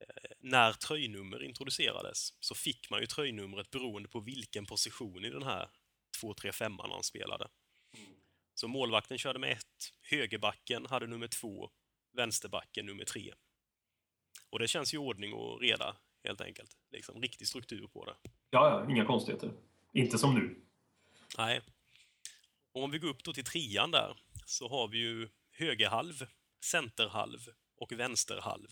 eh, 0.00 0.31
när 0.42 0.72
tröjnummer 0.72 1.42
introducerades 1.42 2.34
så 2.40 2.54
fick 2.54 2.90
man 2.90 3.00
ju 3.00 3.06
tröjnumret 3.06 3.70
beroende 3.70 4.08
på 4.08 4.20
vilken 4.20 4.66
position 4.66 5.24
i 5.24 5.30
den 5.30 5.42
här 5.42 5.70
2-3-5 6.22 6.68
man 6.68 7.02
spelade. 7.02 7.48
Så 8.54 8.68
målvakten 8.68 9.18
körde 9.18 9.38
med 9.38 9.52
ett, 9.52 9.92
högerbacken 10.02 10.86
hade 10.86 11.06
nummer 11.06 11.28
två, 11.28 11.70
vänsterbacken 12.12 12.86
nummer 12.86 13.04
tre. 13.04 13.34
Och 14.50 14.58
det 14.58 14.68
känns 14.68 14.94
ju 14.94 14.98
ordning 14.98 15.32
och 15.32 15.60
reda, 15.60 15.96
helt 16.24 16.40
enkelt. 16.40 16.76
Liksom 16.90 17.22
riktig 17.22 17.48
struktur 17.48 17.86
på 17.86 18.04
det. 18.04 18.16
ja, 18.24 18.30
ja, 18.50 18.90
inga 18.90 19.04
konstigheter. 19.04 19.52
Inte 19.92 20.18
som 20.18 20.34
nu. 20.34 20.64
Nej. 21.38 21.60
Och 22.72 22.82
om 22.82 22.90
vi 22.90 22.98
går 22.98 23.08
upp 23.08 23.24
då 23.24 23.32
till 23.32 23.44
trean 23.44 23.90
där, 23.90 24.16
så 24.46 24.68
har 24.68 24.88
vi 24.88 24.98
ju 24.98 25.28
högerhalv, 25.50 26.26
centerhalv 26.64 27.38
och 27.76 27.92
vänsterhalv. 27.92 28.68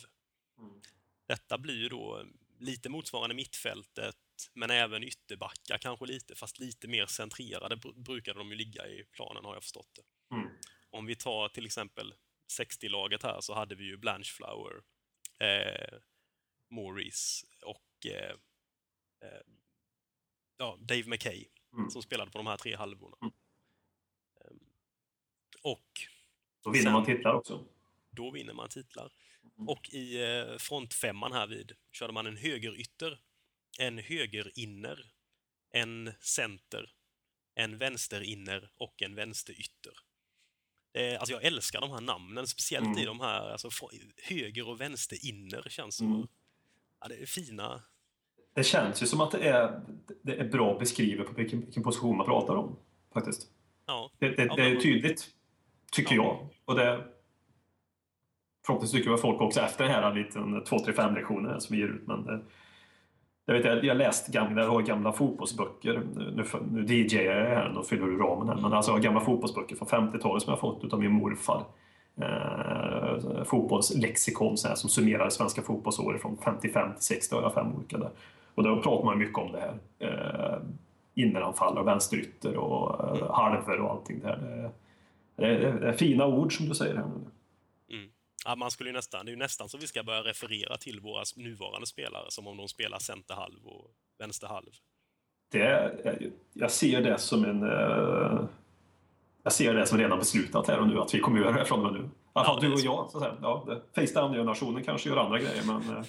Detta 1.30 1.58
blir 1.58 1.74
ju 1.76 1.88
då 1.88 2.24
lite 2.58 2.88
motsvarande 2.88 3.34
mittfältet, 3.34 4.16
men 4.54 4.70
även 4.70 5.04
ytterbackar 5.04 5.78
kanske 5.78 6.06
lite, 6.06 6.34
fast 6.34 6.58
lite 6.58 6.88
mer 6.88 7.06
centrerade 7.06 7.76
br- 7.76 8.02
brukade 8.02 8.38
de 8.38 8.50
ju 8.50 8.56
ligga 8.56 8.86
i 8.86 9.04
planen 9.12 9.44
har 9.44 9.54
jag 9.54 9.62
förstått 9.62 9.88
det. 9.94 10.34
Mm. 10.34 10.48
Om 10.90 11.06
vi 11.06 11.16
tar 11.16 11.48
till 11.48 11.66
exempel 11.66 12.14
60-laget 12.60 13.22
här 13.22 13.40
så 13.40 13.54
hade 13.54 13.74
vi 13.74 13.84
ju 13.84 13.96
Blanchflower, 13.96 14.82
eh, 15.38 15.98
Maurice 16.68 17.46
och 17.62 18.06
eh, 18.06 18.30
eh, 19.22 19.40
ja, 20.56 20.76
Dave 20.80 21.04
McKay 21.06 21.44
Mm. 21.72 21.90
som 21.90 22.02
spelade 22.02 22.30
på 22.30 22.38
de 22.38 22.46
här 22.46 22.56
tre 22.56 22.76
halvorna. 22.76 23.16
Mm. 23.22 23.32
Ehm, 24.40 24.60
Och 25.62 25.90
Då 26.62 26.70
vinner 26.70 26.82
Sen- 26.84 26.92
man 26.92 27.04
titlar 27.04 27.34
också. 27.34 27.64
då 28.10 28.30
vinner 28.30 28.52
man 28.54 28.68
titlar. 28.68 29.12
Mm. 29.58 29.68
Och 29.68 29.90
i 29.90 30.22
eh, 30.24 30.56
frontfemman 30.58 31.32
här 31.32 31.46
vid 31.46 31.72
körde 31.92 32.12
man 32.12 32.26
en 32.26 32.36
högerytter, 32.36 33.20
en 33.78 33.98
högerinner, 33.98 35.12
en 35.72 36.12
center, 36.20 36.90
en 37.54 37.78
vänsterinner 37.78 38.70
och 38.76 39.02
en 39.02 39.14
vänsterytter. 39.14 39.92
Eh, 40.92 41.18
alltså 41.20 41.32
jag 41.32 41.44
älskar 41.44 41.80
de 41.80 41.90
här 41.90 42.00
namnen, 42.00 42.46
speciellt 42.46 42.86
Mm. 42.86 42.98
i 42.98 43.04
de 43.04 43.20
här 43.20 43.50
alltså, 43.50 43.70
höger 44.22 44.68
och 44.68 44.80
vänsterinner 44.80 45.62
känns 45.68 45.94
som 45.96 46.14
Mm. 46.14 46.26
ja, 47.00 47.08
det 47.08 47.14
är 47.22 47.26
fina. 47.26 47.82
Det 48.54 48.64
känns 48.64 49.02
ju 49.02 49.06
som 49.06 49.20
att 49.20 49.30
det 49.30 49.48
är, 49.48 49.80
det 50.22 50.34
är 50.36 50.44
bra 50.48 50.78
beskrivet 50.78 51.26
på 51.26 51.32
vilken, 51.32 51.60
vilken 51.64 51.82
position 51.82 52.16
man 52.16 52.26
pratar 52.26 52.54
om. 52.54 52.78
Faktiskt. 53.12 53.48
Ja, 53.86 54.10
Det, 54.18 54.28
det, 54.28 54.44
Ja, 54.44 54.56
det 54.56 54.62
är 54.62 54.72
men- 54.72 54.82
tydligt, 54.82 55.30
tycker 55.92 56.14
Ja. 56.14 56.22
jag. 56.22 56.48
Och 56.64 56.74
det, 56.74 57.08
förhoppningsvis 58.70 58.98
tycker 59.00 59.10
väl 59.10 59.18
folk 59.18 59.40
också 59.40 59.60
efter 59.60 59.84
den 59.84 59.92
här 59.92 60.14
liten 60.14 60.62
2-3-5-lektionen 60.62 61.60
som 61.60 61.76
vi 61.76 61.82
ger 61.82 61.88
ut. 61.88 62.06
Men 62.06 62.24
det, 62.24 62.40
jag, 63.44 63.54
vet, 63.54 63.84
jag 63.84 63.94
har 63.94 63.98
läst 63.98 64.32
gamla, 64.32 64.62
jag 64.62 64.70
har 64.70 64.82
gamla 64.82 65.12
fotbollsböcker. 65.12 66.02
Nu, 66.16 66.44
nu 66.72 66.84
DJar 66.84 67.22
jag 67.22 67.46
här 67.46 67.78
och 67.78 67.86
fyller 67.86 68.06
ur 68.06 68.18
ramen 68.18 68.48
här. 68.48 68.56
Men 68.62 68.72
alltså 68.72 68.90
jag 68.90 68.96
har 68.96 69.02
gamla 69.02 69.20
fotbollsböcker 69.20 69.76
från 69.76 69.88
50-talet 69.88 70.42
som 70.42 70.50
jag 70.50 70.56
har 70.56 70.72
fått 70.80 70.92
av 70.92 71.00
min 71.00 71.12
morfar. 71.12 71.64
Eh, 72.20 73.44
fotbollslexikon 73.44 74.56
så 74.56 74.68
här, 74.68 74.74
som 74.74 74.90
summerar 74.90 75.24
det 75.24 75.30
svenska 75.30 75.62
fotbollsåret 75.62 76.20
från 76.22 76.36
55 76.44 76.92
till 76.94 77.02
60. 77.04 77.34
har 77.34 77.42
jag 77.42 77.54
fem 77.54 77.74
olika 77.76 77.98
där. 77.98 78.10
Och 78.54 78.62
då 78.62 78.82
pratar 78.82 79.04
man 79.04 79.18
mycket 79.18 79.38
om 79.38 79.52
det 79.52 79.60
här. 79.60 79.74
Eh, 79.98 80.58
inneranfallare 81.14 81.80
och 81.80 81.86
vänsterytter 81.86 82.56
och 82.56 83.16
eh, 83.16 83.32
halver 83.34 83.80
och 83.80 83.90
allting 83.90 84.20
där. 84.20 84.36
Det, 84.36 84.70
det, 85.36 85.46
är- 85.68 85.80
det 85.80 85.88
är 85.88 85.92
fina 85.92 86.26
ord 86.26 86.56
som 86.56 86.68
du 86.68 86.74
säger 86.74 86.94
här 86.96 87.04
nu. 87.04 87.30
Ja, 88.44 88.56
man 88.56 88.70
skulle 88.70 88.88
ju 88.90 88.94
nästan, 88.96 89.24
det 89.26 89.30
är 89.30 89.32
ju 89.32 89.38
nästan 89.38 89.68
så 89.68 89.78
vi 89.78 89.86
ska 89.86 90.02
börja 90.02 90.22
referera 90.24 90.76
till 90.76 91.00
våra 91.00 91.24
nuvarande 91.36 91.86
spelare 91.86 92.26
som 92.30 92.46
om 92.46 92.56
de 92.56 92.68
spelar 92.68 92.98
centerhalv 92.98 93.66
och 93.66 93.90
vänsterhalv. 94.18 94.70
Det 95.52 96.30
jag 96.52 96.70
ser 96.70 97.00
det 97.02 97.18
som 97.18 97.44
en... 97.44 97.62
eh, 97.62 98.44
Jag 99.42 99.52
ser 99.52 99.74
det 99.74 99.86
som 99.86 99.98
redan 99.98 100.18
beslutat 100.18 100.68
här 100.68 100.78
och 100.80 100.88
nu 100.88 100.98
att 101.00 101.14
vi 101.14 101.20
kommer 101.20 101.40
göra 101.40 101.52
det 101.58 101.64
från 101.64 101.86
och 101.86 101.92
med 101.92 102.02
nu. 102.02 102.08
I 102.08 102.10
alla 102.32 102.44
fall 102.46 102.58
Ja, 102.62 102.68
du 102.68 102.72
och 102.74 102.80
jag. 102.80 103.10
Så 103.10 103.16
att 103.18 103.22
säga. 103.22 103.36
Ja, 103.42 103.80
Face-down-generationen 103.94 104.84
kanske 104.84 105.08
gör 105.08 105.16
andra 105.16 105.38
grejer 105.38 105.62
men 105.66 105.96
eh, 105.96 106.04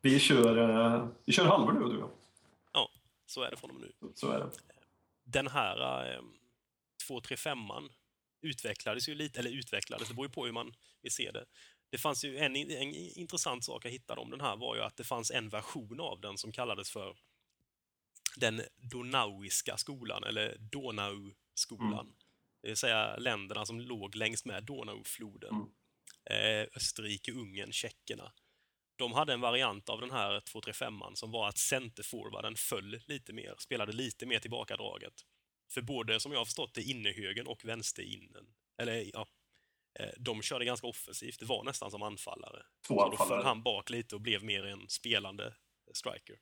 vi 0.00 0.18
kör, 0.18 0.70
eh, 0.96 1.08
vi 1.24 1.32
kör 1.32 1.44
halvor 1.44 1.72
nu 1.72 1.80
du 1.80 1.86
och 1.86 2.00
jag. 2.00 2.10
Ja, 2.72 2.88
så 3.26 3.42
är 3.42 3.50
det 3.50 3.56
från 3.56 3.70
och 3.70 3.76
med 3.76 3.90
nu. 4.00 4.08
Så 4.14 4.30
är 4.30 4.38
det. 4.38 4.50
den 5.24 5.46
här 5.48 6.06
eh, 6.14 6.20
235an 7.10 7.88
utvecklades 8.40 9.08
ju 9.08 9.14
lite, 9.14 9.40
eller 9.40 9.50
utvecklades, 9.50 10.08
det 10.08 10.14
beror 10.14 10.26
ju 10.26 10.32
på 10.32 10.44
hur 10.44 10.52
man 10.52 10.74
vill 11.02 11.12
se 11.12 11.30
det. 11.30 11.44
Det 11.90 11.98
fanns 11.98 12.24
ju 12.24 12.38
en, 12.38 12.56
en 12.56 12.94
intressant 12.94 13.64
sak 13.64 13.84
jag 13.84 13.90
hittade 13.90 14.20
om 14.20 14.30
den 14.30 14.40
här 14.40 14.56
var 14.56 14.76
ju 14.76 14.82
att 14.82 14.96
det 14.96 15.04
fanns 15.04 15.30
en 15.30 15.48
version 15.48 16.00
av 16.00 16.20
den 16.20 16.38
som 16.38 16.52
kallades 16.52 16.90
för 16.90 17.16
den 18.36 18.62
Donauiska 18.76 19.76
skolan, 19.76 20.24
eller 20.24 20.56
Donau-skolan. 20.58 22.14
Det 22.62 22.68
vill 22.68 22.76
säga 22.76 23.16
länderna 23.16 23.66
som 23.66 23.80
låg 23.80 24.14
längs 24.14 24.44
med 24.44 24.64
Donaufloden. 24.64 25.54
Mm. 25.54 25.68
Eh, 26.30 26.66
Österrike, 26.76 27.32
Ungern, 27.32 27.72
tjeckerna. 27.72 28.32
De 28.96 29.12
hade 29.12 29.32
en 29.32 29.40
variant 29.40 29.88
av 29.88 30.00
den 30.00 30.10
här 30.10 30.40
235an 30.40 31.14
som 31.14 31.30
var 31.30 31.48
att 31.48 31.58
centerforwarden 31.58 32.54
föll 32.56 33.00
lite 33.06 33.32
mer, 33.32 33.54
spelade 33.58 33.92
lite 33.92 34.26
mer 34.26 34.38
tillbakadraget. 34.38 35.14
För 35.70 35.82
både, 35.82 36.20
som 36.20 36.32
jag 36.32 36.40
har 36.40 36.44
förstått 36.44 36.74
det, 36.74 36.82
innehögen 36.82 37.46
och 37.46 37.64
vänsterinnen, 37.64 38.46
eller 38.78 39.10
ja, 39.12 39.26
de 40.18 40.42
körde 40.42 40.64
ganska 40.64 40.86
offensivt. 40.86 41.38
Det 41.38 41.46
var 41.46 41.64
nästan 41.64 41.90
som 41.90 42.02
anfallare. 42.02 42.62
Två 42.86 42.94
Så 42.94 43.00
då 43.00 43.10
anfallare. 43.10 43.28
föll 43.38 43.46
han 43.46 43.62
bak 43.62 43.90
lite 43.90 44.14
och 44.14 44.20
blev 44.20 44.44
mer 44.44 44.64
en 44.66 44.88
spelande 44.88 45.54
striker. 45.94 46.40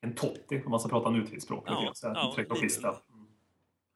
En 0.00 0.14
Totti, 0.14 0.62
om 0.64 0.70
man 0.70 0.80
ska 0.80 0.88
prata 0.88 1.10
nutidsspråk. 1.10 1.64
Ja, 1.66 1.94
ja. 2.02 3.04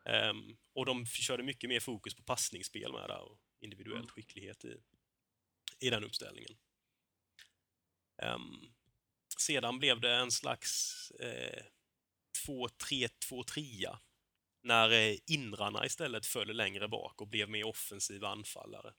Ehm, 0.04 0.56
och 0.74 0.86
de 0.86 1.06
körde 1.06 1.42
mycket 1.42 1.70
mer 1.70 1.80
fokus 1.80 2.14
på 2.14 2.22
passningsspel 2.22 2.92
med 2.92 3.08
där 3.08 3.20
och 3.22 3.38
individuell 3.60 3.96
Mm. 3.98 4.08
skicklighet 4.08 4.64
i, 4.64 4.76
i 5.80 5.90
den 5.90 6.04
uppställningen. 6.04 6.52
Ehm, 8.22 8.72
sedan 9.38 9.78
blev 9.78 10.00
det 10.00 10.14
en 10.14 10.30
slags 10.30 11.10
eh, 11.20 11.62
2-3-2-3 12.46 13.96
när 14.62 14.90
eh, 14.90 15.16
inrarna 15.26 15.86
istället 15.86 16.26
föll 16.26 16.56
längre 16.56 16.88
bak 16.88 17.20
och 17.20 17.28
blev 17.28 17.50
mer 17.50 17.66
offensiva 17.66 18.28
anfallare. 18.28 18.94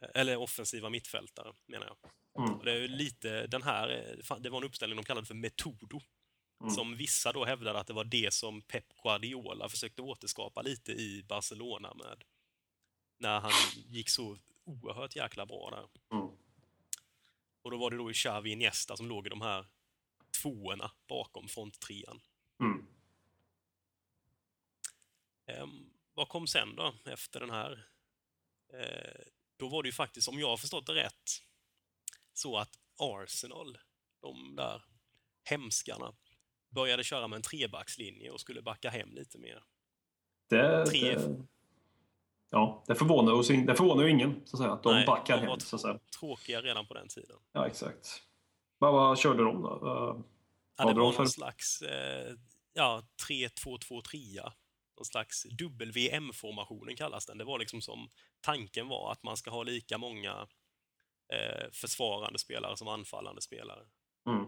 Eh, 0.00 0.08
Eller 0.14 0.36
offensiva 0.36 0.90
mittfältare, 0.90 1.52
menar 1.66 1.86
jag. 1.86 2.10
Mm. 2.44 2.58
Det 2.64 2.72
är 2.72 2.88
lite 2.88 3.46
den 3.46 3.62
här, 3.62 3.88
eh, 3.88 4.36
det 4.38 4.50
var 4.50 4.58
en 4.58 4.64
uppställning 4.64 4.96
de 4.96 5.04
kallade 5.04 5.26
för 5.26 5.34
Metodo. 5.34 6.00
Mm. 6.60 6.74
Som 6.74 6.96
vissa 6.96 7.32
då 7.32 7.44
hävdade 7.44 7.78
att 7.78 7.86
det 7.86 7.92
var 7.92 8.04
det 8.04 8.34
som 8.34 8.62
Pep 8.62 8.84
Guardiola 9.02 9.68
försökte 9.68 10.02
återskapa 10.02 10.62
lite 10.62 10.92
i 10.92 11.22
Barcelona 11.28 11.94
med. 11.94 12.24
När 13.18 13.40
han 13.40 13.52
gick 13.74 14.08
så 14.08 14.38
oerhört 14.64 15.16
jäkla 15.16 15.46
bra 15.46 15.70
där. 15.70 16.16
Mm. 16.18 16.28
Och 17.62 17.70
då 17.70 17.76
var 17.76 17.90
det 17.90 17.96
då 17.96 18.12
Xavi 18.12 18.50
Iniesta 18.50 18.96
som 18.96 19.08
låg 19.08 19.26
i 19.26 19.30
de 19.30 19.40
här 19.40 19.66
tvåorna 20.42 20.90
bakom 21.08 21.48
fronttrean. 21.48 22.20
Mm. 22.60 22.86
Ehm, 25.56 25.90
vad 26.14 26.28
kom 26.28 26.46
sen 26.46 26.76
då, 26.76 26.94
efter 27.04 27.40
den 27.40 27.50
här? 27.50 27.86
Eh, 28.72 29.20
då 29.56 29.68
var 29.68 29.82
det 29.82 29.88
ju 29.88 29.92
faktiskt, 29.92 30.28
om 30.28 30.38
jag 30.38 30.48
har 30.48 30.56
förstått 30.56 30.86
det 30.86 30.94
rätt, 30.94 31.30
så 32.32 32.56
att 32.56 32.70
Arsenal, 33.00 33.78
de 34.20 34.56
där 34.56 34.82
hemskarna, 35.44 36.12
började 36.68 37.04
köra 37.04 37.28
med 37.28 37.36
en 37.36 37.42
trebackslinje 37.42 38.30
och 38.30 38.40
skulle 38.40 38.62
backa 38.62 38.90
hem 38.90 39.12
lite 39.14 39.38
mer. 39.38 39.62
Det, 40.48 40.86
Tre. 40.86 41.14
det, 41.14 41.46
ja, 42.50 42.84
det 42.86 42.94
förvånar, 42.94 43.32
oss, 43.32 43.48
det 43.48 43.74
förvånar 43.74 44.04
ju 44.04 44.10
ingen 44.10 44.46
så 44.46 44.56
att, 44.56 44.60
säga, 44.60 44.72
att 44.72 44.82
de 44.82 44.92
Nej, 44.94 45.06
backar 45.06 45.36
de 45.36 45.46
var 45.46 45.50
hem. 45.50 45.60
Så 45.60 45.76
att 45.76 45.82
säga. 45.82 45.98
Tråkiga 46.20 46.62
redan 46.62 46.86
på 46.86 46.94
den 46.94 47.08
tiden. 47.08 47.36
Ja, 47.52 47.66
exakt. 47.66 48.22
Vad, 48.78 48.92
vad 48.92 49.18
körde 49.18 49.44
de 49.44 49.62
då? 49.62 49.68
Eh, 49.86 50.22
Ja, 50.78 50.92
det 50.92 51.00
var 51.00 51.12
för- 51.12 51.18
någon 51.18 51.28
slags 51.28 51.82
eh, 51.82 52.34
ja, 52.72 53.02
3-2-2-3. 53.28 54.52
Någon 54.96 55.04
slags 55.04 55.46
WM-formationen 55.94 56.96
kallas 56.96 57.26
den. 57.26 57.38
Det 57.38 57.44
var 57.44 57.58
liksom 57.58 57.82
som 57.82 58.10
tanken 58.40 58.88
var 58.88 59.12
att 59.12 59.22
man 59.22 59.36
ska 59.36 59.50
ha 59.50 59.62
lika 59.62 59.98
många 59.98 60.48
eh, 61.32 61.70
försvarande 61.72 62.38
spelare 62.38 62.76
som 62.76 62.88
anfallande 62.88 63.42
spelare. 63.42 63.88
Mm. 64.26 64.44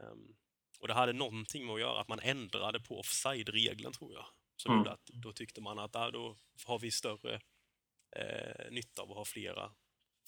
Ehm, 0.00 0.36
och 0.80 0.88
det 0.88 0.94
hade 0.94 1.12
någonting 1.12 1.66
med 1.66 1.74
att 1.74 1.80
göra 1.80 2.00
att 2.00 2.08
man 2.08 2.20
ändrade 2.20 2.80
på 2.80 3.00
offside-regeln 3.00 3.92
tror 3.92 4.14
jag. 4.14 4.26
Som 4.56 4.74
Mm. 4.74 4.92
att 4.92 5.06
då 5.06 5.32
tyckte 5.32 5.60
man 5.60 5.78
att 5.78 5.96
ah, 5.96 6.10
då 6.10 6.36
har 6.66 6.78
vi 6.78 6.90
större 6.90 7.40
eh, 8.16 8.70
nytta 8.70 9.02
av 9.02 9.10
att 9.10 9.16
ha 9.16 9.24
flera 9.24 9.72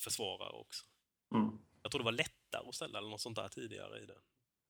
försvarare 0.00 0.52
också. 0.52 0.84
Mm. 1.34 1.58
Jag 1.82 1.90
tror 1.92 1.98
det 1.98 2.04
var 2.04 2.12
lättare 2.12 2.68
att 2.68 2.74
ställa 2.74 2.98
eller 2.98 3.08
något 3.08 3.20
sånt 3.20 3.36
där 3.36 3.48
tidigare 3.48 4.02
i 4.02 4.06
det. 4.06 4.18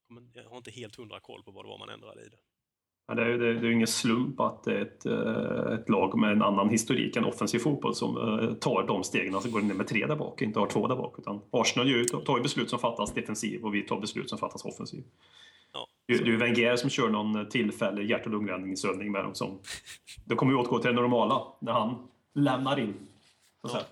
Men 0.08 0.32
Jag 0.34 0.50
har 0.50 0.56
inte 0.56 0.70
helt 0.70 0.96
hundra 0.96 1.20
koll 1.20 1.42
på 1.44 1.50
vad 1.50 1.64
det 1.64 1.68
var 1.68 1.78
man 1.78 1.88
ändrade 1.88 2.22
i 2.24 2.28
det. 2.28 2.40
Det, 3.06 3.22
är, 3.22 3.26
ju- 3.28 3.38
det, 3.38 3.48
är- 3.48 3.54
det 3.54 3.60
är 3.60 3.64
ju 3.64 3.72
ingen 3.72 3.86
slump 3.86 4.40
att 4.40 4.64
det 4.64 4.72
är 4.78 4.80
ett, 4.82 5.06
eh, 5.06 5.72
ett 5.80 5.88
lag 5.88 6.18
med 6.18 6.32
en 6.32 6.42
annan 6.42 6.68
historik 6.68 7.16
än 7.16 7.24
offensiv 7.24 7.58
fotboll 7.58 7.94
som 7.94 8.16
eh, 8.16 8.54
tar 8.54 8.86
de 8.86 9.04
stegen, 9.04 9.34
alltså 9.34 9.50
går 9.50 9.60
ner 9.60 9.74
med 9.74 9.86
tre 9.86 10.06
där 10.06 10.16
bak, 10.16 10.42
inte 10.42 10.58
har 10.58 10.66
två 10.66 10.86
där 10.86 10.96
bak. 10.96 11.18
Utan 11.18 11.40
Arsenal 11.50 11.88
ju, 11.88 12.04
tar 12.04 12.36
ju 12.36 12.42
beslut 12.42 12.70
som 12.70 12.78
fattas 12.78 13.14
defensiv 13.14 13.64
och 13.64 13.74
vi 13.74 13.82
tar 13.82 14.00
beslut 14.00 14.28
som 14.28 14.38
fattas 14.38 14.64
offensiv. 14.64 15.04
Ja, 15.72 15.86
Det, 16.06 16.12
är 16.14 16.24
ju 16.26 16.36
Wenger 16.36 16.76
som 16.76 16.90
kör 16.90 17.08
någon 17.08 17.48
tillfällig 17.48 18.10
hjärt 18.10 18.26
och 18.26 18.32
lungräddningsövning 18.32 19.12
med 19.12 19.24
dem. 19.24 19.34
Som, 19.34 19.58
det 20.24 20.34
kommer 20.34 20.52
ju 20.52 20.58
återgå 20.58 20.78
till 20.78 20.90
det 20.94 21.00
normala 21.00 21.42
när 21.60 21.72
han 21.72 22.08
lämnar 22.34 22.78
in. 22.80 22.94
Så 23.64 23.76
Ja. 23.76 23.82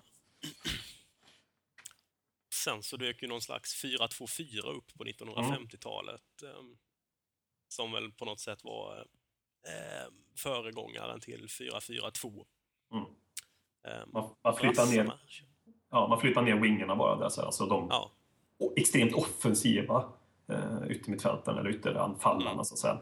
Sen 2.64 2.82
så 2.82 2.96
dök 2.96 3.22
ju 3.22 3.28
någon 3.28 3.40
slags 3.40 3.84
4-2-4 3.84 4.76
upp 4.76 4.94
på 4.98 5.04
1950-talet. 5.04 6.42
ehm, 6.42 6.76
som 7.72 7.92
väl 7.92 8.12
på 8.12 8.24
något 8.24 8.40
sätt 8.40 8.64
var 8.64 8.98
eh, 9.66 10.12
föregångaren 10.36 11.20
till 11.20 11.46
4-4-2. 11.46 12.44
Mm. 12.92 13.04
Ehm, 13.84 14.08
Man, 14.12 14.30
man, 14.44 14.56
flyttar 14.56 14.86
ner, 14.86 15.04
brassarna- 15.04 15.18
ja, 15.90 16.08
man 16.08 16.20
flyttar 16.20 16.42
ner 16.42 16.56
wingerna 16.56 16.96
bara 16.96 17.16
där. 17.16 17.28
Så 17.28 17.42
alltså 17.42 17.66
de 17.66 17.86
Ja, 17.90 18.10
extremt 18.76 19.14
offensiva 19.14 20.04
eh, 20.48 20.90
yttermittfältarna 20.90 21.60
eller 21.60 21.70
ytteranfallarna 21.70 22.50
Mm. 22.50 22.64
så 22.64 22.74
att 22.74 22.78
säga. 22.78 22.98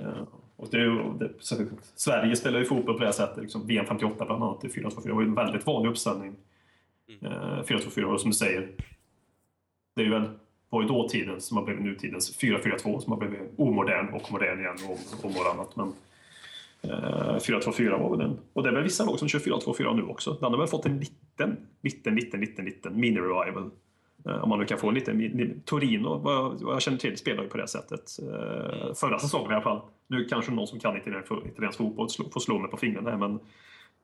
Eh, 0.00 0.22
och 0.56 0.70
det, 0.70 1.12
det, 1.18 1.32
så, 1.40 1.66
Sverige 1.94 2.36
spelar 2.36 2.58
ju 2.58 2.64
fotboll 2.64 2.94
på 2.94 3.00
det 3.00 3.06
här 3.06 3.12
sättet. 3.12 3.42
Liksom 3.42 3.66
VM 3.66 3.86
58 3.86 4.24
bland 4.24 4.42
annat 4.42 4.64
i 4.64 4.68
4-2-4. 4.68 5.02
Det 5.02 5.12
var 5.12 5.22
ju 5.22 5.28
en 5.28 5.34
väldigt 5.34 5.66
vanlig 5.66 5.90
uppställning. 5.90 6.36
Mm. 7.08 7.32
Eh, 7.32 7.62
4-2-4 7.64 8.04
och 8.04 8.20
som 8.20 8.30
du 8.30 8.36
säger. 8.36 8.76
Det 9.94 10.00
är 10.00 10.04
ju 10.04 10.10
väl 10.10 10.38
var 10.70 10.82
ju 10.82 10.88
dåtidens, 10.88 11.46
som 11.46 11.56
har 11.56 11.64
blivit 11.64 11.84
nutidens 11.84 12.38
4-4-2 12.38 12.98
som 13.00 13.12
har 13.12 13.18
blivit 13.18 13.40
omodern 13.56 14.08
och 14.14 14.32
modern 14.32 14.60
igen 14.60 14.76
och, 14.88 15.24
och 15.24 15.32
varannat. 15.32 15.76
Men 15.76 15.92
eh, 16.82 17.36
4-2-4 17.36 17.98
var 17.98 18.10
väl 18.10 18.18
den. 18.18 18.38
Och 18.52 18.62
det 18.62 18.68
är 18.68 18.72
väl 18.72 18.82
vissa 18.82 19.04
lag 19.04 19.18
som 19.18 19.28
kör 19.28 19.38
4-2-4 19.38 19.94
nu 19.96 20.02
också. 20.02 20.32
Den 20.40 20.52
har 20.52 20.58
väl 20.58 20.66
fått 20.68 20.86
en 20.86 20.98
liten, 20.98 21.56
liten, 21.82 22.14
liten, 22.14 22.40
liten, 22.40 22.64
liten 22.64 23.00
mini-revival. 23.00 23.70
Eh, 24.26 24.42
Om 24.42 24.48
man 24.48 24.58
nu 24.58 24.64
kan 24.64 24.78
få 24.78 24.88
en 24.88 24.94
liten... 24.94 25.60
Torino, 25.64 26.18
vad 26.18 26.34
jag, 26.34 26.60
vad 26.60 26.74
jag 26.74 26.82
känner 26.82 26.98
till, 26.98 27.16
spelar 27.16 27.42
ju 27.42 27.48
på 27.48 27.56
det 27.56 27.68
sättet. 27.68 28.18
Eh, 28.22 28.94
Förra 28.94 29.18
säsongen 29.18 29.50
i 29.50 29.54
alla 29.54 29.62
fall. 29.62 29.80
Nu 30.08 30.24
kanske 30.24 30.52
någon 30.52 30.66
som 30.66 30.80
kan 30.80 30.96
italiensk 30.96 31.78
fotboll 31.78 32.08
får 32.32 32.40
slå 32.40 32.58
mig 32.58 32.70
på 32.70 32.76
fingrarna 32.76 33.10
här, 33.10 33.16
men 33.16 33.38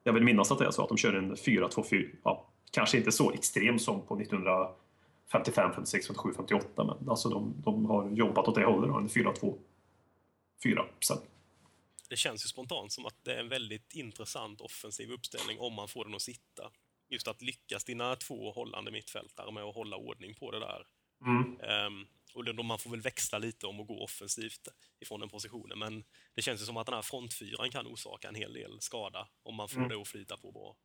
jag 0.04 0.12
vill 0.12 0.22
minnas 0.24 0.52
att 0.52 0.58
det 0.58 0.66
är 0.66 0.70
så 0.70 0.82
att 0.82 0.88
de 0.88 0.96
kör 0.98 1.14
en 1.14 1.34
4-2-4. 1.34 2.06
Ja, 2.24 2.46
kanske 2.72 2.98
inte 2.98 3.12
så 3.12 3.32
extrem 3.32 3.78
som 3.78 4.00
på 4.00 4.14
1900... 4.20 4.68
1955, 5.26 5.72
56, 5.74 6.06
57, 6.06 6.34
58, 6.36 6.84
men 6.84 7.08
alltså 7.08 7.28
de, 7.28 7.54
de 7.64 7.86
har 7.86 8.10
jobbat 8.10 8.48
åt 8.48 8.54
det 8.54 8.64
hållet. 8.64 8.90
En 8.90 9.08
4-2-4. 9.08 9.56
Sen. 11.00 11.18
det 12.08 12.16
känns 12.16 12.44
ju 12.44 12.48
spontant 12.48 12.92
som 12.92 13.06
att 13.06 13.24
det 13.24 13.34
är 13.34 13.40
en 13.40 13.48
väldigt 13.48 13.94
intressant 13.94 14.60
offensiv 14.60 15.10
uppställning 15.10 15.58
om 15.60 15.72
man 15.72 15.88
får 15.88 16.04
den 16.04 16.14
att 16.14 16.22
sitta. 16.22 16.70
Just 17.08 17.28
att 17.28 17.42
lyckas 17.42 17.84
dina 17.84 18.16
två 18.16 18.52
hållande 18.52 18.90
mittfältare 18.90 19.52
med 19.52 19.62
att 19.62 19.74
hålla 19.74 19.96
ordning 19.96 20.34
på 20.34 20.50
det 20.50 20.58
där. 20.60 20.86
Mm. 21.26 21.60
Ehm, 21.60 22.06
och 22.34 22.54
då 22.54 22.62
man 22.62 22.78
får 22.78 22.90
väl 22.90 23.00
växla 23.00 23.38
lite 23.38 23.66
om 23.66 23.80
att 23.80 23.86
gå 23.86 24.04
offensivt 24.04 24.68
ifrån 25.00 25.20
den 25.20 25.28
positionen. 25.28 25.78
Men 25.78 26.04
det 26.34 26.42
känns 26.42 26.60
ju 26.62 26.64
som 26.64 26.76
att 26.76 26.86
den 26.86 26.94
här 26.94 27.02
frontfyran 27.02 27.70
kan 27.70 27.86
orsaka 27.86 28.28
en 28.28 28.34
hel 28.34 28.52
del 28.52 28.80
skada 28.80 29.28
om 29.42 29.54
man 29.54 29.68
får 29.68 29.76
Mm. 29.76 29.88
det 29.88 30.00
att 30.00 30.08
flyta 30.08 30.36
på 30.36 30.52
bra. 30.52 30.76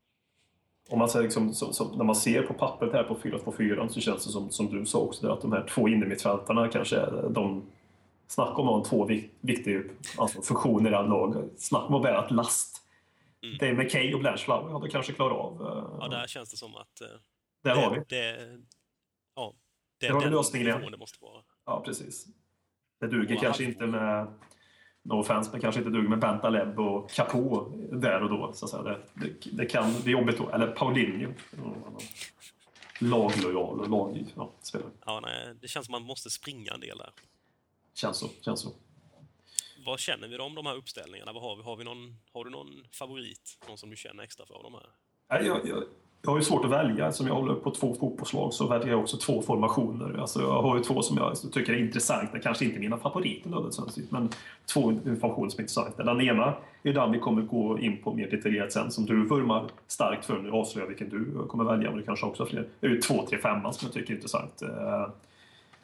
Om 0.90 1.00
man 1.00 1.10
ser 1.10 1.22
liksom, 1.24 1.54
som, 1.54 1.74
som, 1.74 1.98
när 1.98 2.04
man 2.04 2.16
ser 2.16 2.42
på 2.44 2.54
pappret 2.54 2.94
här 2.94 3.04
på 3.04 3.16
4-2-4 3.18 3.88
så 3.88 4.00
känns 4.02 4.26
det 4.26 4.32
som, 4.32 4.52
som 4.52 4.66
du 4.68 4.86
sa 4.86 5.00
också, 5.00 5.28
där, 5.28 5.34
att 5.34 5.42
de 5.42 5.52
här 5.52 5.68
två 5.70 5.88
innermittfältarna 5.88 6.68
kanske 6.68 6.98
är 6.98 7.30
de 7.30 7.64
Snacka 8.30 8.52
om 8.54 8.68
att 8.68 8.74
ha 8.74 8.84
två 8.86 9.06
vik- 9.08 9.30
viktiga 9.42 9.82
alltså, 10.18 10.42
funktioner 10.42 10.92
i 10.92 10.94
alla 10.94 11.08
lag. 11.08 11.50
Snacka 11.58 11.86
om 11.86 11.94
att 11.94 12.02
bära 12.04 12.26
ett 12.26 12.32
last. 12.32 12.82
Mm. 13.44 13.58
Dave 13.58 13.74
McKay 13.84 14.14
och 14.14 14.20
Blanchflower 14.20 14.72
hade 14.72 14.90
kanske 14.90 15.14
klarat 15.14 15.38
av. 15.38 15.62
eh, 15.62 15.98
Ja, 16.00 16.08
där 16.08 16.28
känns 16.28 16.52
det 16.52 16.58
som 16.58 16.76
att 16.76 17.02
eh, 17.02 17.08
där 17.64 17.76
det, 17.76 17.82
har 17.82 17.92
vi. 17.96 18.02
Det, 18.08 18.58
ja, 19.36 19.54
det 20.00 20.08
har 20.08 20.22
är 20.22 20.32
den 20.32 20.64
nivån 20.78 20.92
det 20.92 20.98
måste 20.98 21.18
vara. 21.24 21.42
Ja, 21.66 21.82
precis. 21.86 22.28
Det 23.00 23.08
duger 23.08 23.36
Och 23.36 23.42
kanske 23.42 23.64
inte 23.64 23.88
med 23.88 24.28
No 25.08 25.14
offense, 25.14 25.52
men 25.52 25.62
kanske 25.62 25.82
inte 25.82 25.92
duger 25.92 26.10
med 26.10 26.20
Bentaleb 26.20 26.80
och 26.80 27.12
Capo 27.12 27.70
där 27.92 28.24
och 28.24 28.30
då. 28.30 28.54
Så 28.54 28.66
att 28.66 28.72
säga. 28.72 28.84
Det, 28.84 29.00
det, 29.14 29.50
det 29.52 29.66
kan 29.66 30.02
bli 30.02 30.12
jobbigt 30.12 30.38
då. 30.38 30.50
Eller 30.50 30.68
Paulinho. 30.68 31.34
Laglojal 33.00 33.80
och 33.80 33.90
lag... 33.90 34.26
Ja, 34.36 34.52
spelare. 34.62 34.90
Ja, 35.06 35.20
nej, 35.20 35.56
det 35.62 35.68
känns 35.68 35.86
som 35.86 35.96
att 35.96 36.02
man 36.02 36.08
måste 36.08 36.30
springa 36.30 36.72
en 36.72 36.80
del 36.80 36.98
där. 36.98 37.10
Känns 37.94 38.18
så. 38.18 38.30
Känns 38.42 38.60
så. 38.60 38.70
Vad 39.86 40.00
känner 40.00 40.28
vi 40.28 40.38
då 40.38 40.44
om 40.44 40.56
de 40.56 40.66
här 40.66 40.76
uppställningarna? 40.76 41.34
Vad 41.34 41.42
har, 41.44 41.56
vi? 41.56 41.64
Har, 41.64 41.76
vi 41.76 41.84
någon, 41.84 42.18
har 42.34 42.46
du 42.46 42.52
någon 42.52 42.88
favorit? 42.92 43.58
Någon 43.68 43.78
som 43.78 43.90
du 43.90 43.96
känner 43.96 44.24
extra 44.24 44.46
för 44.46 44.54
av 44.54 44.64
de 44.64 44.74
här? 44.74 45.46
Jag, 45.46 45.68
jag, 45.68 45.84
jag 46.28 46.34
har 46.34 46.40
ju 46.40 46.46
svårt 46.46 46.66
att 46.66 46.72
välja. 46.72 47.12
Som 47.12 47.28
jag 47.28 47.34
håller 47.34 47.54
på 47.54 47.72
två 47.72 47.96
fotbollslag 48.00 48.54
så 48.54 48.68
väljer 48.68 48.88
jag 48.88 49.00
också 49.00 49.18
två 49.18 49.42
formationer. 49.42 50.20
Alltså, 50.20 50.42
jag 50.42 50.62
har 50.62 50.78
ju 50.78 50.84
två 50.84 51.02
som 51.02 51.18
jag 51.18 51.54
tycker 51.54 51.74
är 51.74 51.78
intressanta. 51.78 52.40
Kanske 52.40 52.66
inte 52.66 52.80
mina 52.80 52.98
favoriter 52.98 53.50
nödvändigtvis, 53.50 54.12
men 54.12 54.30
två 54.74 54.82
formationer 54.82 55.50
som 55.50 55.60
är 55.60 55.64
intressanta. 55.64 56.04
Den 56.04 56.22
ena 56.22 56.54
är 56.84 56.94
den 56.94 57.12
vi 57.12 57.20
kommer 57.20 57.42
gå 57.42 57.80
in 57.80 57.98
på 58.04 58.14
mer 58.14 58.30
detaljerat 58.30 58.72
sen, 58.72 58.92
som 58.92 59.06
du 59.06 59.26
vurmar 59.26 59.66
starkt 59.88 60.26
för. 60.26 60.38
Nu 60.38 60.52
avslöjar 60.52 60.88
vilken 60.88 61.10
du 61.10 61.48
kommer 61.48 61.64
välja, 61.64 61.90
men 61.90 62.00
du 62.00 62.06
kanske 62.06 62.26
också 62.26 62.44
har 62.44 62.48
fler. 62.48 62.68
Det 62.80 62.88
är 62.88 62.92
ju 62.92 63.00
2-3-5 63.00 63.72
som 63.72 63.86
jag 63.86 63.94
tycker 63.94 64.12
är 64.12 64.16
intressant. 64.16 64.62
Eh, 64.62 65.10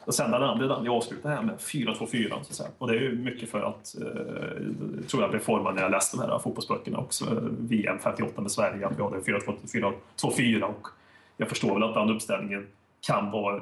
och 0.04 0.14
sen 0.14 0.30
den 0.30 0.42
andra, 0.42 0.66
jag 0.66 0.80
vi 0.82 0.88
avslutar 0.88 1.30
här 1.30 1.42
med 1.42 1.56
4-2-4. 1.58 2.28
Så 2.28 2.36
att 2.36 2.46
säga. 2.46 2.68
Och 2.78 2.88
det 2.88 2.94
är 2.96 3.00
ju 3.00 3.18
mycket 3.18 3.50
för 3.50 3.60
att, 3.60 3.94
eh, 4.00 5.06
tror 5.06 5.22
jag 5.22 5.30
blev 5.30 5.40
formad 5.40 5.74
när 5.74 5.82
jag 5.82 5.90
läste 5.90 6.16
de 6.16 6.22
här 6.22 6.38
fotbollsböckerna 6.38 6.98
också. 6.98 7.24
Eh, 7.24 7.42
VM 7.58 7.98
58 7.98 8.42
med 8.42 8.50
Sverige, 8.50 8.86
att 8.86 8.98
vi 8.98 9.02
hade 9.02 9.20
4-2-4 9.20 10.64
och 10.64 10.88
jag 11.36 11.48
förstår 11.48 11.74
väl 11.74 11.82
att 11.82 11.94
den 11.94 12.10
uppställningen 12.10 12.66
kan 13.06 13.30
vara 13.30 13.60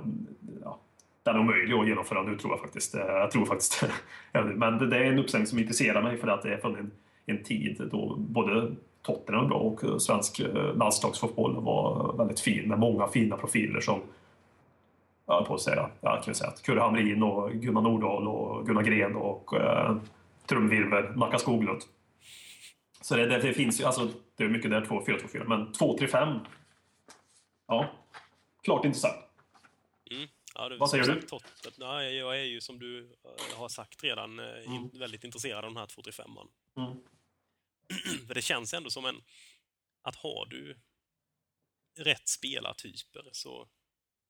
ja, 0.65 0.79
den 1.23 1.35
är 1.35 1.41
omöjlig 1.41 1.75
att 1.75 1.89
genomföra 1.89 2.23
nu 2.23 2.37
tror 2.37 2.53
jag 2.53 2.61
faktiskt. 2.61 2.95
Eh, 2.95 3.01
jag 3.01 3.31
tror 3.31 3.45
faktiskt 3.45 3.85
Men 4.33 4.91
det 4.91 4.97
är 4.97 5.05
en 5.05 5.19
uppställning 5.19 5.47
som 5.47 5.59
intresserar 5.59 6.03
mig 6.03 6.17
för 6.17 6.29
att 6.29 6.43
det 6.43 6.55
är 6.55 6.59
från 6.59 6.77
en, 6.77 6.91
en 7.27 7.43
tid 7.43 7.89
då 7.91 8.17
både 8.19 8.73
Tottenham 9.03 9.43
var 9.43 9.49
bra 9.49 9.59
och 9.59 10.03
svensk 10.03 10.41
eh, 10.41 10.77
landslagsfotboll 10.77 11.65
var 11.65 12.15
väldigt 12.19 12.41
fin 12.41 12.69
med 12.69 12.79
många 12.79 13.09
fina 13.09 13.37
profiler 13.37 13.81
som 13.81 14.01
höll 15.27 15.45
på 15.45 15.55
att 15.55 15.61
säga, 15.61 15.91
jag 16.01 16.15
kan 16.17 16.27
väl 16.27 16.35
säga 16.35 16.53
Kurre 16.65 16.81
Hamrin 16.81 17.23
och 17.23 17.53
Gunnar 17.53 17.81
Nordahl 17.81 18.29
och 18.29 18.67
Gunnar 18.67 18.83
Gren 18.83 19.17
och 19.17 19.61
eh, 19.61 19.97
trumvirvel 20.47 21.17
Nacka 21.17 21.39
Skoglund. 21.39 21.83
Så 23.01 23.17
det, 23.17 23.27
det, 23.27 23.39
det 23.39 23.53
finns 23.53 23.81
ju, 23.81 23.85
alltså 23.85 24.09
det 24.37 24.45
är 24.45 24.49
mycket 24.49 24.71
där 24.71 24.85
2-4-2-4, 24.85 25.45
men 25.49 25.73
2-3-5, 25.73 26.41
ja, 27.67 27.91
klart 28.63 28.85
intressant. 28.85 29.17
Mm. 30.11 30.29
Ja, 30.55 30.77
Vad 30.81 30.91
säger 30.91 31.05
du? 31.05 31.23
Tottet, 31.23 31.79
nej, 31.79 32.17
jag 32.17 32.39
är 32.39 32.45
ju 32.45 32.61
som 32.61 32.79
du 32.79 33.01
eh, 33.25 33.59
har 33.59 33.69
sagt 33.69 34.05
redan 34.05 34.39
eh, 34.39 34.75
in, 34.75 34.91
väldigt 34.95 35.25
intresserad 35.25 35.65
av 35.65 35.71
den 35.71 35.77
här 35.77 35.87
2-3-5. 35.87 36.49
Mm. 36.77 36.99
För 38.27 38.35
det 38.35 38.43
känns 38.43 38.75
ändå 38.75 38.91
som 38.91 39.05
en... 39.05 39.17
Att 40.03 40.17
har 40.17 40.47
du 40.47 40.77
rätt 41.99 42.29
spelartyper 42.29 43.29
så... 43.33 43.69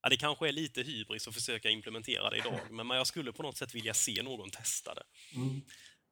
Ja, 0.03 0.09
det 0.09 0.17
kanske 0.17 0.49
är 0.49 0.53
lite 0.53 0.83
hybris 0.83 1.29
att 1.29 1.35
försöka 1.35 1.71
implementera 1.71 2.31
det 2.31 2.37
idag, 2.37 2.61
men 2.71 2.91
jag 2.97 3.07
skulle 3.07 3.33
på 3.33 3.43
något 3.43 3.57
sätt 3.57 3.75
vilja 3.75 3.95
se 3.95 4.23
någon 4.23 4.51
testa 4.51 4.95
det. 4.95 5.05
Mm. 5.35 5.61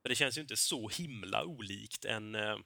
För 0.03 0.09
det 0.09 0.15
känns 0.15 0.39
ju 0.39 0.43
inte 0.43 0.57
så 0.57 0.89
himla 0.89 1.45
olikt 1.45 2.05
en... 2.05 2.35
eh, 2.35 2.59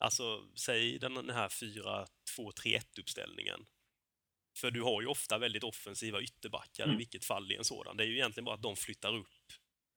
Alltså, 0.00 0.48
säg 0.54 0.98
den 0.98 1.30
här 1.30 1.48
4-2-3-1-uppställningen. 1.48 3.66
För 4.56 4.70
du 4.70 4.82
har 4.82 5.00
ju 5.02 5.06
ofta 5.06 5.38
väldigt 5.38 5.64
offensiva 5.64 6.22
ytterbackar 6.22 6.84
i 6.84 6.86
Mm. 6.86 6.98
vilket 6.98 7.24
fall 7.24 7.52
i 7.52 7.56
en 7.56 7.64
sådan. 7.64 7.96
Det 7.96 8.04
är 8.04 8.06
ju 8.06 8.14
egentligen 8.14 8.44
bara 8.44 8.54
att 8.54 8.62
de 8.62 8.76
flyttar 8.76 9.16
upp 9.16 9.52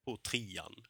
på 0.06 0.18
trean 0.18 0.86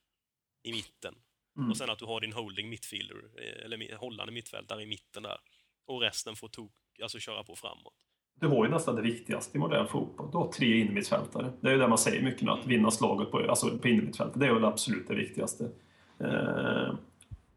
i 0.64 0.72
mitten. 0.72 1.16
Mm. 1.58 1.72
Och 1.72 1.78
sen 1.78 1.90
att 1.90 2.00
du 2.00 2.06
har 2.06 2.22
din 2.22 2.34
holding 2.34 2.70
mittfielder, 2.70 3.16
eh, 3.38 3.66
eller 3.66 3.96
hållande 3.96 4.34
mittfältare 4.34 4.84
i 4.84 4.86
mitten 4.86 5.24
där. 5.24 5.40
Och 5.86 6.02
resten 6.02 6.36
får 6.36 6.50
tok, 6.50 6.74
alltså 7.02 7.20
köra 7.20 7.44
på 7.44 7.56
framåt 7.56 7.96
det 8.42 8.48
var 8.48 8.66
ju 8.66 8.72
nästan 8.72 8.96
det 8.96 9.02
viktigaste 9.02 9.58
i 9.58 9.60
modern 9.60 9.88
fotboll. 9.88 10.28
Du 10.32 10.38
har 10.38 10.48
tre 10.48 10.82
innermittfältare. 10.82 11.50
Det 11.62 11.68
är 11.68 11.72
ju 11.72 11.78
det 11.78 11.88
man 11.88 11.98
säger 11.98 12.24
mycket 12.24 12.42
nu, 12.42 12.52
att 12.52 12.68
vinna 12.68 12.92
slaget 12.92 13.32
på, 13.32 13.38
alltså 13.50 13.78
på 13.78 13.88
innermittfältet. 13.88 14.40
Det 14.40 14.48
är 14.48 14.54
väl 14.54 14.66
absolut 14.66 15.08
det 15.08 15.16
viktigaste. 15.16 15.70
Eh, 16.20 16.94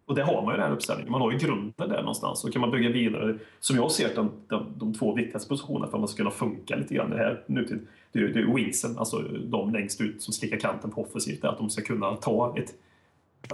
och 0.06 0.14
det 0.14 0.22
har 0.22 0.42
man 0.42 0.44
ju 0.44 0.50
i 0.50 0.56
den 0.56 0.66
här 0.66 0.74
uppställningen. 0.74 1.12
Man 1.12 1.20
har 1.20 1.32
ju 1.32 1.38
grunden 1.38 1.88
där 1.88 2.00
någonstans. 2.00 2.40
Så 2.40 2.50
kan 2.50 2.60
man 2.60 2.70
bygga 2.70 2.90
vidare. 2.90 3.38
Som 3.60 3.76
jag 3.76 3.90
ser 3.90 4.14
de, 4.14 4.30
de, 4.48 4.66
de 4.76 4.94
två 4.94 5.14
viktigaste 5.14 5.48
positionerna 5.48 5.86
för 5.86 5.96
att 5.96 6.00
man 6.00 6.08
ska 6.08 6.16
kunna 6.16 6.30
funka 6.30 6.76
lite 6.76 6.94
grann 6.94 7.10
det 7.10 7.16
här 7.16 7.44
nutid. 7.46 7.86
Det 8.12 8.18
är, 8.18 8.28
det 8.28 8.40
är 8.40 8.54
wingsen, 8.54 8.98
alltså 8.98 9.18
de 9.44 9.72
längst 9.72 10.00
ut 10.00 10.22
som 10.22 10.32
slickar 10.32 10.56
kanten 10.56 10.90
på 10.90 11.02
offensivt. 11.02 11.44
Att 11.44 11.58
de 11.58 11.70
ska 11.70 11.82
kunna 11.82 12.16
ta 12.16 12.54
ett... 12.56 12.74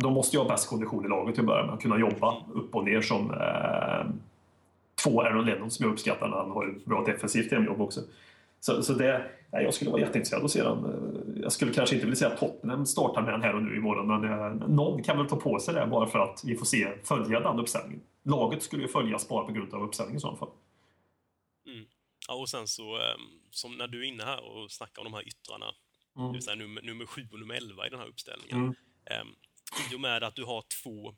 De 0.01 0.13
måste 0.13 0.37
ju 0.37 0.43
ha 0.43 0.49
bäst 0.49 0.69
kondition 0.69 1.05
i 1.05 1.09
laget 1.09 1.35
till 1.35 1.43
att 1.43 1.47
börja 1.47 1.67
med. 1.67 1.81
Kunna 1.81 1.99
jobba 1.99 2.37
upp 2.53 2.75
och 2.75 2.85
ner 2.85 3.01
som 3.01 3.31
eh, 3.31 4.11
två 5.05 5.23
Aaron 5.23 5.47
Lennon 5.47 5.71
som 5.71 5.85
jag 5.85 5.93
uppskattar 5.93 6.29
när 6.29 6.37
han 6.37 6.51
har 6.51 6.77
ett 6.77 6.85
bra 6.85 7.05
defensivt 7.05 7.53
hemjobb 7.53 7.81
också. 7.81 8.01
Så, 8.61 8.83
så 8.83 8.93
det, 8.93 9.31
nej, 9.53 9.65
jag 9.65 9.75
skulle 9.75 9.91
vara 9.91 10.01
jätteintresserad 10.01 10.45
att 10.45 10.51
se 10.51 10.63
den. 10.63 11.39
Jag 11.43 11.53
skulle 11.53 11.73
kanske 11.73 11.95
inte 11.95 12.07
vilja 12.07 12.17
säga 12.17 12.31
att 12.31 12.41
Tottenham 12.41 12.87
startar 12.87 13.23
med 13.23 13.35
den 13.35 13.43
här 13.43 13.55
och 13.55 13.63
nu 13.63 13.77
imorgon, 13.77 14.07
men 14.07 14.25
eh, 14.25 14.69
någon 14.69 15.03
kan 15.03 15.19
väl 15.19 15.27
ta 15.27 15.37
på 15.37 15.59
sig 15.59 15.75
det 15.75 15.87
bara 15.87 16.07
för 16.07 16.19
att 16.19 16.43
vi 16.45 16.57
får 16.57 16.67
se, 16.67 16.89
följa 17.05 17.41
den 17.41 17.59
uppställningen. 17.59 18.03
Laget 18.23 18.63
skulle 18.63 18.83
ju 18.83 18.89
följas 18.89 19.29
bara 19.29 19.47
på 19.47 19.53
grund 19.53 19.75
av 19.75 19.83
uppställningen 19.83 20.17
i 20.17 20.21
så 20.21 20.37
fall. 20.37 20.49
Ja, 22.29 22.35
och 22.35 22.49
sen 22.49 22.67
så, 22.67 22.97
ehm, 22.97 23.21
som 23.51 23.77
när 23.77 23.89
du 23.89 24.01
är 24.01 24.05
inne 24.05 24.25
här 24.25 24.45
och 24.45 24.71
snackar 24.71 25.03
om 25.03 25.05
de 25.05 25.15
här 25.15 25.29
yttrarna, 25.29 25.67
Mm. 26.17 26.29
det 26.29 26.33
vill 26.33 26.43
säga 26.43 26.57
nummer, 26.57 26.83
nummer 26.83 27.07
7 27.07 27.29
och 27.33 27.39
nummer 27.39 27.55
11 27.55 27.87
i 27.87 27.91
den 27.91 27.99
här 27.99 28.07
uppställningen. 28.07 28.57
Mm. 28.57 28.75
Ehm, 29.05 29.29
I 29.93 29.97
och 29.97 30.01
med 30.01 30.23
att 30.23 30.35
du 30.35 30.45
har 30.45 30.65
två 30.83 31.15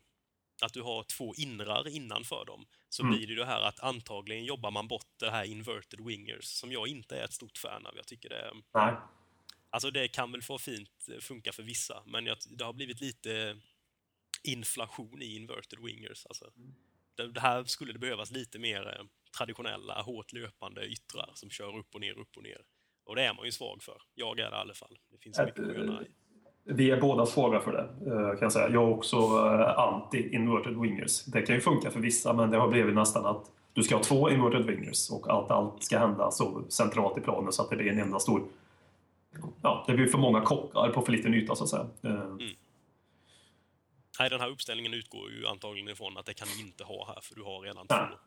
att 0.63 0.73
du 0.73 0.81
har 0.81 1.03
två 1.03 1.33
inrar 1.37 1.87
innanför 1.87 2.45
dem, 2.45 2.65
så 2.89 3.03
Mm. 3.03 3.15
blir 3.17 3.27
det 3.27 3.35
det 3.35 3.45
här 3.45 3.61
att 3.61 3.79
antagligen 3.79 4.45
jobbar 4.45 4.71
man 4.71 4.87
bort 4.87 5.07
det 5.19 5.31
här 5.31 5.43
inverted 5.45 5.99
wingers, 6.05 6.45
som 6.45 6.71
jag 6.71 6.87
inte 6.87 7.17
är 7.19 7.23
ett 7.23 7.33
stort 7.33 7.57
fan 7.57 7.85
av. 7.85 7.95
Jag 7.95 8.07
tycker 8.07 8.29
det, 8.29 8.53
Nej. 8.73 8.93
alltså 9.69 9.91
det 9.91 10.07
kan 10.07 10.31
väl 10.31 10.41
få 10.41 10.57
fint 10.57 11.07
eh, 11.11 11.19
funka 11.19 11.51
för 11.51 11.63
vissa, 11.63 12.03
men 12.05 12.25
jag, 12.25 12.37
det 12.49 12.63
har 12.65 12.73
blivit 12.73 13.01
lite 13.01 13.57
inflation 14.43 15.21
i 15.21 15.35
inverted 15.35 15.79
wingers. 15.79 16.25
Alltså. 16.25 16.51
Det, 17.15 17.31
det 17.31 17.39
här 17.39 17.63
skulle 17.63 17.93
det 17.93 17.99
behövas 17.99 18.31
lite 18.31 18.59
mer 18.59 18.87
eh, 18.99 19.05
traditionella, 19.37 20.01
hårt 20.01 20.33
löpande 20.33 20.85
yttrar 20.87 21.31
som 21.35 21.49
kör 21.49 21.77
upp 21.77 21.95
och 21.95 22.01
ner, 22.01 22.13
upp 22.13 22.37
och 22.37 22.43
ner. 22.43 22.61
Och 23.05 23.15
det 23.15 23.23
är 23.23 23.33
man 23.33 23.45
ju 23.45 23.51
svag 23.51 23.83
för. 23.83 24.01
Jag 24.13 24.39
är 24.39 24.49
det 24.49 24.57
i 24.57 24.59
alla 24.59 24.73
fall. 24.73 24.97
Det 25.11 25.17
finns 25.17 25.39
mycket 25.39 25.59
att 25.59 25.73
göra. 25.75 26.03
Vi 26.65 26.91
är 26.91 27.01
båda 27.01 27.25
svaga 27.25 27.59
för 27.59 27.71
det, 27.71 28.11
eh, 28.11 28.29
kan 28.29 28.41
jag 28.41 28.51
säga. 28.51 28.69
Jag 28.69 28.83
är 28.83 28.93
också 28.93 29.17
eh, 29.17 29.79
anti-inverted 29.79 30.81
wingers. 30.81 31.25
Det 31.25 31.41
kan 31.41 31.55
ju 31.55 31.61
funka 31.61 31.91
för 31.91 31.99
vissa, 31.99 32.33
men 32.33 32.51
det 32.51 32.57
har 32.57 32.67
blivit 32.67 32.95
nästan 32.95 33.25
att 33.25 33.51
du 33.73 33.83
ska 33.83 33.95
ha 33.95 34.03
två 34.03 34.29
inverted 34.29 34.65
wingers 34.65 35.11
och 35.11 35.29
allt, 35.29 35.51
allt 35.51 35.83
ska 35.83 35.99
hända 35.99 36.31
så 36.31 36.63
centralt 36.69 37.17
i 37.17 37.21
planen 37.21 37.51
så 37.51 37.61
att 37.61 37.69
det 37.69 37.75
blir 37.75 37.91
en 37.91 37.99
enda 37.99 38.19
stor... 38.19 38.43
Ja, 39.61 39.83
det 39.87 39.93
blir 39.93 40.07
för 40.07 40.17
många 40.17 40.41
kockar 40.41 40.89
på 40.89 41.01
för 41.01 41.11
liten 41.11 41.33
yta, 41.33 41.55
så 41.55 41.63
att 41.63 41.69
säga. 41.69 41.87
Eh, 42.01 42.35
Nej, 44.19 44.29
den 44.29 44.39
här 44.39 44.49
uppställningen 44.49 44.93
utgår 44.93 45.31
ju 45.31 45.47
antagligen 45.47 45.89
ifrån 45.89 46.17
att 46.17 46.25
det 46.25 46.33
kan 46.33 46.47
du 46.57 46.61
inte 46.61 46.83
ha 46.83 47.05
här, 47.07 47.21
för 47.21 47.35
du 47.35 47.43
har 47.43 47.61
redan 47.61 47.85
Nej. 47.89 47.99
två. 48.09 48.17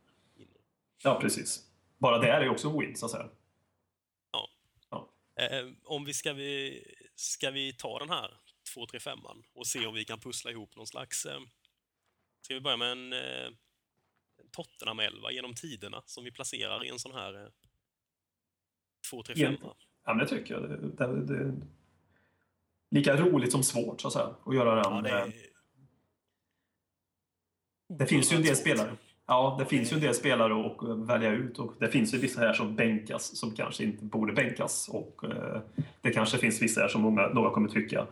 Ja, 1.03 1.19
precis. 1.21 1.63
Bara 1.99 2.19
det 2.19 2.29
är 2.29 2.43
ju 2.43 2.49
också 2.49 2.69
en 2.69 2.79
win, 2.79 2.97
så 2.97 3.07
att 3.07 3.13
säga. 3.13 3.27
Eh, 5.41 5.67
om 5.85 6.05
vi 6.05 6.15
ska, 6.15 6.33
vi 6.33 6.83
ska 7.17 7.51
vi 7.51 7.73
ta 7.73 7.99
den 7.99 8.11
här 8.11 8.41
2-3-5 8.77 9.45
och 9.55 9.67
se 9.67 9.87
om 9.87 9.95
vi 9.95 10.05
kan 10.05 10.21
pussla 10.21 10.51
ihop 10.51 10.77
någon 10.77 10.87
slags... 10.87 11.27
Eh, 11.27 11.41
ska 12.41 12.55
vi 12.55 12.61
börja 12.61 12.77
med 12.77 12.93
en 12.93 13.13
eh, 13.13 13.51
Tottenham 14.51 14.99
11 14.99 15.31
genom 15.33 15.55
tiderna 15.55 16.03
som 16.07 16.25
vi 16.25 16.31
placerar 16.31 16.85
i 16.85 16.89
en 16.89 16.99
sån 16.99 17.13
här 17.13 17.45
eh, 17.45 17.51
2-3-5? 19.13 19.39
Gen- 19.39 19.59
Ja, 20.05 20.15
men 20.15 20.19
det 20.19 20.29
tycker 20.29 20.55
jag. 20.55 20.63
Det, 20.63 20.77
det, 20.77 21.27
det, 21.27 21.67
lika 22.91 23.17
roligt 23.17 23.53
som 23.53 23.63
svårt, 23.63 24.01
så 24.01 24.07
att 24.07 24.13
säga, 24.13 24.37
att 24.45 24.55
göra 24.55 24.75
den. 24.75 24.93
Ja, 24.95 25.01
det, 25.01 25.11
eh, 25.11 25.17
är... 25.17 25.33
Det 27.99 28.07
finns 28.07 28.33
ju 28.33 28.37
en 28.37 28.43
del 28.43 28.57
svårt. 28.57 28.61
spelare. 28.67 28.97
Ja, 29.27 29.57
det 29.59 29.67
finns 29.67 29.93
ju 29.93 29.95
en 29.95 30.01
del 30.01 30.15
spelare 30.15 30.67
att 30.67 31.09
välja 31.09 31.31
ut 31.31 31.59
och 31.59 31.73
det 31.79 31.89
finns 31.89 32.15
ju 32.15 32.19
vissa 32.19 32.41
här 32.41 32.53
som 32.53 32.77
bänkas 32.77 33.37
som 33.37 33.51
kanske 33.51 33.85
inte 33.85 34.05
borde 34.05 34.33
bänkas 34.33 34.89
och 34.93 35.25
eh, 35.25 35.61
det 36.01 36.11
kanske 36.11 36.39
finns 36.39 36.63
vissa 36.63 36.81
här 36.81 36.89
som 36.89 37.03
många, 37.03 37.29
några 37.29 37.51
kommer 37.51 37.69
tycka 37.69 38.07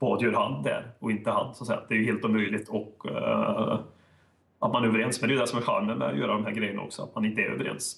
vad 0.00 0.22
gör 0.22 0.32
han 0.32 0.62
där 0.62 0.92
och 0.98 1.10
inte 1.10 1.30
han? 1.30 1.54
Så 1.54 1.72
att. 1.72 1.88
Det 1.88 1.94
är 1.94 1.98
ju 1.98 2.04
helt 2.04 2.24
omöjligt 2.24 2.68
och 2.68 3.06
eh, 3.06 3.80
att 4.58 4.72
man 4.72 4.84
är 4.84 4.88
överens. 4.88 5.20
Men 5.20 5.30
det 5.30 5.36
är 5.36 5.40
det 5.40 5.46
som 5.46 5.58
är 5.58 5.62
charmen 5.62 5.98
med 5.98 6.08
att 6.08 6.18
göra 6.18 6.32
de 6.32 6.44
här 6.44 6.52
grejerna 6.52 6.82
också, 6.82 7.02
att 7.02 7.14
man 7.14 7.24
inte 7.24 7.42
är 7.42 7.50
överens. 7.50 7.96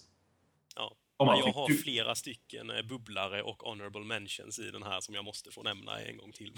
Ja. 0.77 0.95
Om 1.17 1.27
man 1.27 1.39
jag 1.39 1.53
har 1.53 1.69
flera 1.69 2.15
stycken 2.15 2.71
eh, 2.71 2.83
bubblare 2.83 3.43
och 3.43 3.63
honorable 3.63 4.05
mentions 4.05 4.59
i 4.59 4.71
den 4.71 4.83
här 4.83 5.01
som 5.01 5.15
jag 5.15 5.25
måste 5.25 5.51
få 5.51 5.63
nämna 5.63 6.01
en 6.01 6.17
gång 6.17 6.33
till. 6.33 6.53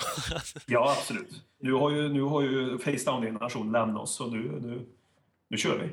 Ja, 0.66 0.94
absolut. 0.98 1.44
Nu 1.58 1.72
har 1.72 1.90
ju, 1.90 2.08
nu 2.08 2.22
har 2.22 2.42
ju 2.42 2.78
face 2.78 3.10
down-generationen 3.10 3.72
lämnat 3.72 4.02
oss 4.02 4.16
så 4.16 4.26
nu, 4.26 4.60
nu, 4.62 4.86
nu 5.54 5.58
kör 5.58 5.78
vi. 5.78 5.90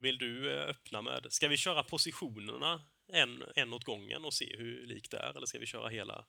Vill 0.00 0.18
du 0.18 0.58
eh, 0.58 0.68
öppna 0.68 1.02
med... 1.02 1.26
Ska 1.30 1.48
vi 1.48 1.56
köra 1.56 1.82
positionerna 1.82 2.80
en, 3.12 3.42
en 3.56 3.72
åt 3.72 3.84
gången 3.84 4.24
och 4.24 4.34
se 4.34 4.56
hur 4.56 4.86
likt 4.86 5.10
det 5.10 5.16
är? 5.16 5.36
Eller 5.36 5.46
ska 5.46 5.58
vi 5.58 5.66
köra 5.66 5.88
hela 5.88 6.24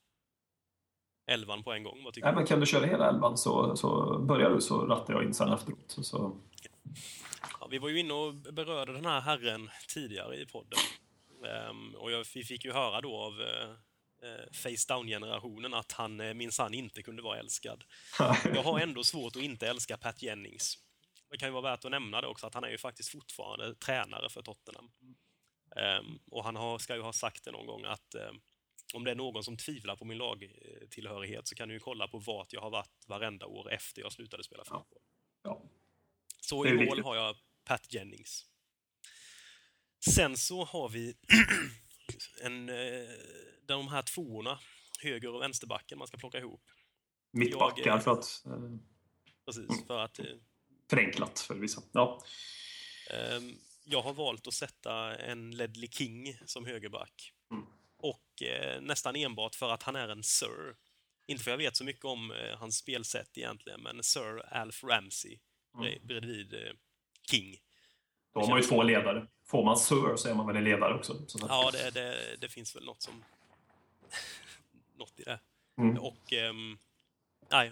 elvan 1.27 1.63
på 1.63 1.73
en 1.73 1.83
gång? 1.83 2.03
Vad 2.03 2.13
tycker 2.13 2.25
Nej, 2.25 2.33
du? 2.33 2.35
men 2.35 2.45
kan 2.45 2.59
du 2.59 2.65
köra 2.65 2.85
hela 2.85 3.09
elvan 3.09 3.37
så, 3.37 3.75
så 3.75 4.19
börjar 4.19 4.49
du 4.49 4.61
så 4.61 4.85
rattar 4.85 5.13
jag 5.13 5.23
in 5.23 5.33
sen 5.33 5.53
efteråt. 5.53 5.97
Så. 6.01 6.37
Ja, 7.59 7.67
vi 7.71 7.77
var 7.77 7.89
ju 7.89 7.99
inne 7.99 8.13
och 8.13 8.33
berörde 8.33 8.93
den 8.93 9.05
här 9.05 9.21
herren 9.21 9.69
tidigare 9.87 10.35
i 10.35 10.45
podden. 10.45 10.79
Ehm, 11.47 11.95
och 11.95 12.11
jag, 12.11 12.25
vi 12.33 12.43
fick 12.43 12.65
ju 12.65 12.71
höra 12.71 13.01
då 13.01 13.17
av 13.17 13.41
eh, 13.41 13.69
eh, 14.29 14.51
face 14.51 14.93
down-generationen 14.93 15.73
att 15.73 15.91
han 15.91 16.37
minsann 16.37 16.73
inte 16.73 17.03
kunde 17.03 17.21
vara 17.21 17.39
älskad. 17.39 17.83
Jag 18.55 18.63
har 18.63 18.79
ändå 18.79 19.03
svårt 19.03 19.35
att 19.35 19.41
inte 19.41 19.67
älska 19.67 19.97
Pat 19.97 20.21
Jennings. 20.21 20.84
Det 21.29 21.37
kan 21.37 21.47
ju 21.47 21.53
vara 21.53 21.71
värt 21.71 21.85
att 21.85 21.91
nämna 21.91 22.21
det 22.21 22.27
också 22.27 22.47
att 22.47 22.53
han 22.53 22.63
är 22.63 22.69
ju 22.69 22.77
faktiskt 22.77 23.09
fortfarande 23.09 23.75
tränare 23.75 24.29
för 24.29 24.41
Tottenham. 24.41 24.91
Ehm, 25.75 26.19
och 26.31 26.43
han 26.43 26.55
har, 26.55 26.77
ska 26.77 26.95
ju 26.95 27.01
ha 27.01 27.13
sagt 27.13 27.43
det 27.43 27.51
någon 27.51 27.65
gång 27.65 27.85
att 27.85 28.15
ehm, 28.15 28.41
om 28.93 29.03
det 29.03 29.11
är 29.11 29.15
någon 29.15 29.43
som 29.43 29.57
tvivlar 29.57 29.95
på 29.95 30.05
min 30.05 30.17
lagtillhörighet 30.17 31.47
så 31.47 31.55
kan 31.55 31.67
du 31.67 31.73
ju 31.73 31.79
kolla 31.79 32.07
på 32.07 32.19
vart 32.19 32.53
jag 32.53 32.61
har 32.61 32.69
varit 32.69 33.07
varenda 33.07 33.45
år 33.45 33.71
efter 33.71 34.01
jag 34.01 34.11
slutade 34.11 34.43
spela 34.43 34.63
fotboll. 34.65 35.01
Ja. 35.43 35.61
Så 36.41 36.65
i 36.65 36.85
mål 36.85 37.03
har 37.03 37.15
jag 37.15 37.35
Pat 37.63 37.93
Jennings. 37.93 38.45
Sen 40.13 40.37
så 40.37 40.63
har 40.63 40.89
vi 40.89 41.15
en... 42.41 42.69
Eh, 42.69 43.09
de 43.67 43.87
här 43.87 44.01
tvåorna, 44.01 44.59
höger 45.01 45.33
och 45.33 45.41
vänsterbacken, 45.41 45.97
man 45.97 46.07
ska 46.07 46.17
plocka 46.17 46.37
ihop. 46.37 46.63
Mittbackar 47.31 47.99
för 47.99 48.11
att... 48.11 48.45
Eh, 48.45 48.51
Precis, 49.45 49.87
för 49.87 49.99
att 49.99 50.19
eh, 50.19 50.25
förenklat 50.89 51.39
för 51.39 51.55
vissa. 51.55 51.81
Ja. 51.91 52.21
Ehm, 53.09 53.55
Jag 53.83 54.01
har 54.01 54.13
valt 54.13 54.47
att 54.47 54.53
sätta 54.53 55.17
en 55.17 55.51
Ledley 55.57 55.89
King 55.89 56.37
som 56.45 56.65
högerback. 56.65 57.33
Mm. 57.51 57.65
Och 57.97 58.41
eh, 58.43 58.81
nästan 58.81 59.15
enbart 59.15 59.55
för 59.55 59.69
att 59.69 59.83
han 59.83 59.95
är 59.95 60.09
en 60.09 60.23
Sir. 60.23 60.75
Inte 61.27 61.43
för 61.43 61.51
jag 61.51 61.57
vet 61.57 61.75
så 61.77 61.83
mycket 61.83 62.05
om 62.05 62.31
eh, 62.31 62.57
hans 62.57 62.77
spelsätt 62.77 63.37
egentligen, 63.37 63.81
men 63.81 64.03
Sir 64.03 64.53
Alf 64.53 64.83
Ramsey 64.83 65.39
bre- 65.73 66.05
bredvid 66.05 66.53
eh, 66.53 66.71
King. 67.31 67.57
Då 68.33 68.39
har 68.39 68.47
man 68.47 68.61
ju 68.61 68.67
två 68.67 68.83
ledare. 68.83 69.27
Får 69.45 69.65
man 69.65 69.77
Sir 69.77 70.15
så 70.15 70.29
är 70.29 70.33
man 70.33 70.47
väl 70.47 70.55
en 70.55 70.63
ledare 70.63 70.93
också. 70.93 71.25
Så 71.27 71.39
Ja, 71.49 71.71
det, 71.71 71.91
det, 71.91 72.35
det 72.41 72.49
finns 72.49 72.75
väl 72.75 72.85
något 72.85 73.01
som... 73.01 73.23
något 74.97 75.19
i 75.19 75.23
det. 75.23 75.39
Mm. 75.77 75.97
Och... 75.97 76.33
ehm, 76.33 76.77
nej, 77.51 77.71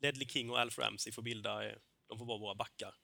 Ledley 0.00 0.28
King 0.28 0.50
och 0.50 0.60
Alf 0.60 0.78
Ramsey 0.78 1.12
får 1.12 1.22
bilda... 1.22 1.62
eh, 2.10 2.16
De 2.16 2.18
får 2.18 2.26
vara 2.26 2.38
våra 2.38 2.54
backar. 2.54 2.94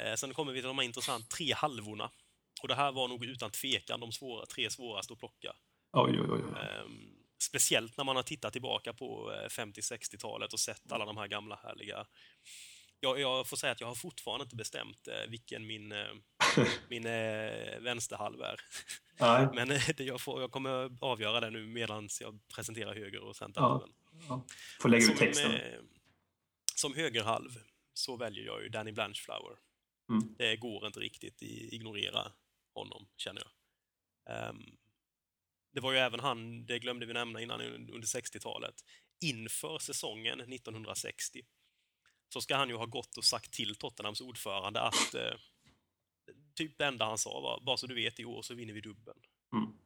Eh, 0.00 0.14
sen 0.14 0.34
kommer 0.34 0.52
vi 0.52 0.60
till 0.60 0.68
de 0.68 0.78
här 0.78 0.84
intressanta 0.84 1.26
tre 1.36 1.52
halvorna. 1.54 2.10
Och 2.62 2.68
det 2.68 2.74
här 2.74 2.92
var 2.92 3.08
nog 3.08 3.24
utan 3.24 3.50
tvekan 3.50 4.00
de 4.00 4.12
svåra, 4.12 4.46
tre 4.46 4.70
svåraste 4.70 5.12
att 5.12 5.18
plocka. 5.18 5.56
Oj, 5.92 6.20
oj, 6.20 6.28
oj. 6.30 6.40
Ehm, 6.62 7.14
speciellt 7.38 7.96
när 7.96 8.04
man 8.04 8.16
har 8.16 8.22
tittat 8.22 8.52
tillbaka 8.52 8.92
på 8.92 9.32
eh, 9.32 9.48
50-60-talet 9.48 10.52
och 10.52 10.60
sett 10.60 10.92
alla 10.92 11.04
de 11.04 11.16
här 11.16 11.26
gamla 11.28 11.56
härliga... 11.62 12.06
Jag, 13.00 13.20
jag 13.20 13.46
får 13.46 13.56
säga 13.56 13.72
att 13.72 13.80
jag 13.80 13.88
har 13.88 13.94
fortfarande 13.94 14.42
inte 14.42 14.56
bestämt 14.56 15.08
eh, 15.08 15.30
vilken 15.30 15.66
min, 15.66 15.92
eh, 15.92 16.06
min 16.88 17.06
eh, 17.06 17.80
vänsterhalv 17.80 18.42
är. 18.42 18.60
Nej. 19.20 19.48
Men 19.54 19.70
eh, 19.70 19.88
det 19.96 20.04
jag, 20.04 20.20
får, 20.20 20.40
jag 20.40 20.50
kommer 20.50 20.90
avgöra 21.00 21.40
det 21.40 21.50
nu 21.50 21.66
medan 21.66 22.08
jag 22.20 22.40
presenterar 22.54 22.94
höger 22.94 23.20
och 23.24 23.36
centerhalven. 23.36 23.88
Ja. 24.28 24.44
Får 24.80 24.88
lägga 24.88 25.02
ut 25.02 25.08
Som, 25.08 25.16
texten. 25.16 25.54
eh, 25.54 25.80
som 26.74 26.94
högerhalv 26.94 27.50
så 27.94 28.16
väljer 28.16 28.44
jag 28.44 28.62
ju 28.62 28.68
Danny 28.68 28.92
Blanchflower. 28.92 29.58
Mm. 30.10 30.34
Det 30.38 30.56
går 30.56 30.86
inte 30.86 31.00
riktigt 31.00 31.42
i 31.42 31.74
ignorera 31.74 32.32
honom, 32.74 33.08
känner 33.16 33.42
jag. 33.42 33.50
Ehm, 34.36 34.76
det 35.72 35.80
var 35.80 35.92
ju 35.92 35.98
även 35.98 36.20
han, 36.20 36.66
det 36.66 36.78
glömde 36.78 37.06
vi 37.06 37.12
nämna 37.12 37.40
innan, 37.40 37.60
under 37.60 38.06
60-talet. 38.06 38.74
Inför 39.20 39.78
säsongen 39.78 40.40
1960 40.40 41.40
så 42.28 42.40
ska 42.40 42.56
han 42.56 42.68
ju 42.68 42.76
ha 42.76 42.86
gått 42.86 43.16
och 43.16 43.24
sagt 43.24 43.52
till 43.52 43.74
Tottenhams 43.74 44.20
ordförande 44.20 44.80
att 44.80 45.14
eh, 45.14 45.34
typ 46.54 46.78
det 46.78 46.84
enda 46.84 47.04
han 47.04 47.18
sa 47.18 47.40
var 47.40 47.60
bara 47.60 47.76
så 47.76 47.86
du 47.86 47.94
vet 47.94 48.20
i 48.20 48.24
år 48.24 48.42
så 48.42 48.54
vinner 48.54 48.74
vi 48.74 48.80
dubbeln. 48.80 49.20
Mm. 49.52 49.78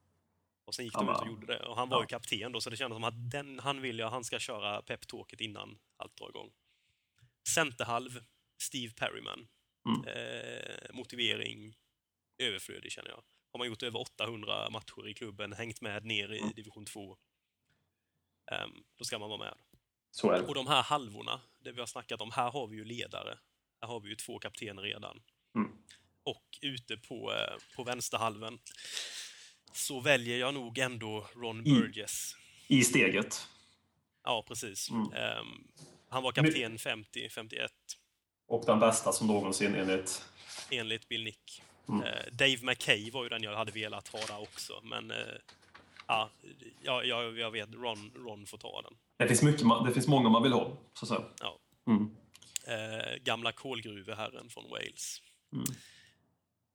Och 0.64 0.74
sen 0.74 0.84
gick 0.84 0.94
Han 0.94 1.06
de 1.06 1.12
ut 1.12 1.20
och 1.20 1.26
gjorde 1.28 1.46
det. 1.46 1.66
Och 1.66 1.76
han 1.76 1.88
var 1.88 1.96
Ja. 1.96 2.02
ju 2.02 2.06
kapten 2.06 2.52
då, 2.52 2.60
så 2.60 2.70
det 2.70 2.76
kändes 2.76 2.96
som 2.96 3.04
att 3.04 3.30
den, 3.30 3.58
han 3.58 3.80
vill 3.80 3.98
jag, 3.98 4.10
han 4.10 4.24
ska 4.24 4.38
köra 4.38 4.82
peptalket 4.82 5.40
innan 5.40 5.78
allt 5.96 6.16
drar 6.16 6.28
igång. 6.28 6.50
Centerhalv, 7.48 8.20
Steve 8.62 8.92
Perryman. 8.94 9.48
Mm. 9.88 10.04
Eh, 10.04 10.94
motivering, 10.94 11.76
överflödig 12.38 12.92
känner 12.92 13.10
jag. 13.10 13.22
Har 13.52 13.58
man 13.58 13.66
gjort 13.66 13.82
över 13.82 13.98
800 14.00 14.70
matcher 14.70 15.08
i 15.08 15.14
klubben, 15.14 15.52
hängt 15.52 15.80
med 15.80 16.04
ner 16.04 16.32
i 16.32 16.38
Mm. 16.38 16.52
division 16.54 16.84
2, 16.86 17.18
ehm, 18.50 18.84
då 18.96 19.04
ska 19.04 19.18
man 19.18 19.28
vara 19.28 19.38
med. 19.38 19.54
Och 20.48 20.54
de 20.54 20.66
här 20.66 20.82
halvorna, 20.82 21.40
det 21.58 21.72
vi 21.72 21.80
har 21.80 21.86
snackat 21.86 22.20
om, 22.20 22.30
här 22.30 22.50
har 22.50 22.66
vi 22.66 22.76
ju 22.76 22.84
ledare. 22.84 23.38
Här 23.80 23.88
har 23.88 24.00
vi 24.00 24.08
ju 24.08 24.14
två 24.14 24.38
kaptener 24.38 24.82
redan. 24.82 25.22
Mm. 25.54 25.70
Och 26.22 26.58
ute 26.62 26.96
på, 26.96 27.32
eh, 27.34 27.56
på 27.76 27.84
vänsterhalven 27.84 28.58
så 29.72 30.00
väljer 30.00 30.38
jag 30.38 30.54
nog 30.54 30.78
ändå 30.78 31.28
Ron 31.34 31.66
I- 31.66 31.70
Burgess. 31.80 32.36
I 32.68 32.84
steget. 32.84 33.48
Ja, 34.24 34.44
precis. 34.48 34.90
Mm. 34.90 35.12
Ehm, 35.12 35.68
han 36.08 36.22
var 36.22 36.32
kapten 36.32 36.76
50-51 36.78 37.68
Och 38.48 38.64
den 38.66 38.80
bästa 38.80 39.12
som 39.12 39.26
någonsin 39.26 39.74
enligt... 39.74 40.24
enligt 40.70 41.08
Bill 41.08 41.24
Nick. 41.24 41.62
Mm. 41.88 42.02
Eh, 42.02 42.32
Dave 42.32 42.58
McKay 42.62 43.10
var 43.10 43.22
ju 43.22 43.28
den 43.28 43.42
jag 43.42 43.56
hade 43.56 43.72
velat 43.72 44.08
ha 44.08 44.26
där 44.26 44.40
också, 44.40 44.80
men 44.82 45.10
eh, 45.10 45.16
ja, 46.06 46.30
jag, 46.82 47.06
jag, 47.38 47.50
vet, 47.50 47.74
Ron, 47.74 48.12
Ron 48.16 48.46
får 48.46 48.58
ta 48.58 48.82
den. 48.82 48.94
Det 49.16 49.28
finns, 49.28 49.42
mycket, 49.42 49.66
det 49.86 49.92
finns 49.92 50.06
många 50.06 50.28
man 50.28 50.42
vill 50.42 50.52
ha, 50.52 50.76
så 50.94 51.04
att 51.04 51.08
säga. 51.08 51.24
Ja. 51.40 51.58
Mm. 51.86 52.16
Eh, 52.66 53.16
gamla 53.22 53.52
kolgruveherren 53.52 54.48
från 54.48 54.70
Wales. 54.70 55.22
Mm. 55.52 55.64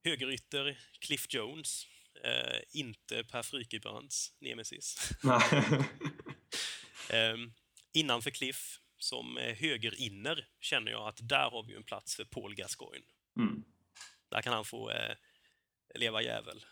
Högerytter 0.04 0.80
Cliff 1.00 1.26
Jones. 1.30 1.88
Eh, 2.24 2.60
inte 2.72 3.24
Per 3.24 3.44
Frykebrands 3.44 4.34
nemesis. 4.40 5.10
Eh, 7.10 7.36
innanför 7.94 8.32
Cliff, 8.32 8.80
som 9.04 9.38
eh, 9.38 9.56
högerinner, 9.56 10.48
känner 10.60 10.92
jag 10.92 11.08
att 11.08 11.20
där 11.22 11.50
har 11.50 11.64
vi 11.64 11.76
en 11.76 11.84
plats 11.84 12.16
för 12.16 12.26
Paul 12.26 12.56
Gascoigne. 12.56 13.06
Mm. 13.38 13.64
Där 14.30 14.42
kan 14.42 14.54
han 14.54 14.66
få 14.66 14.90
eh, 14.90 15.16
leva 15.96 16.22
jävel. 16.22 16.66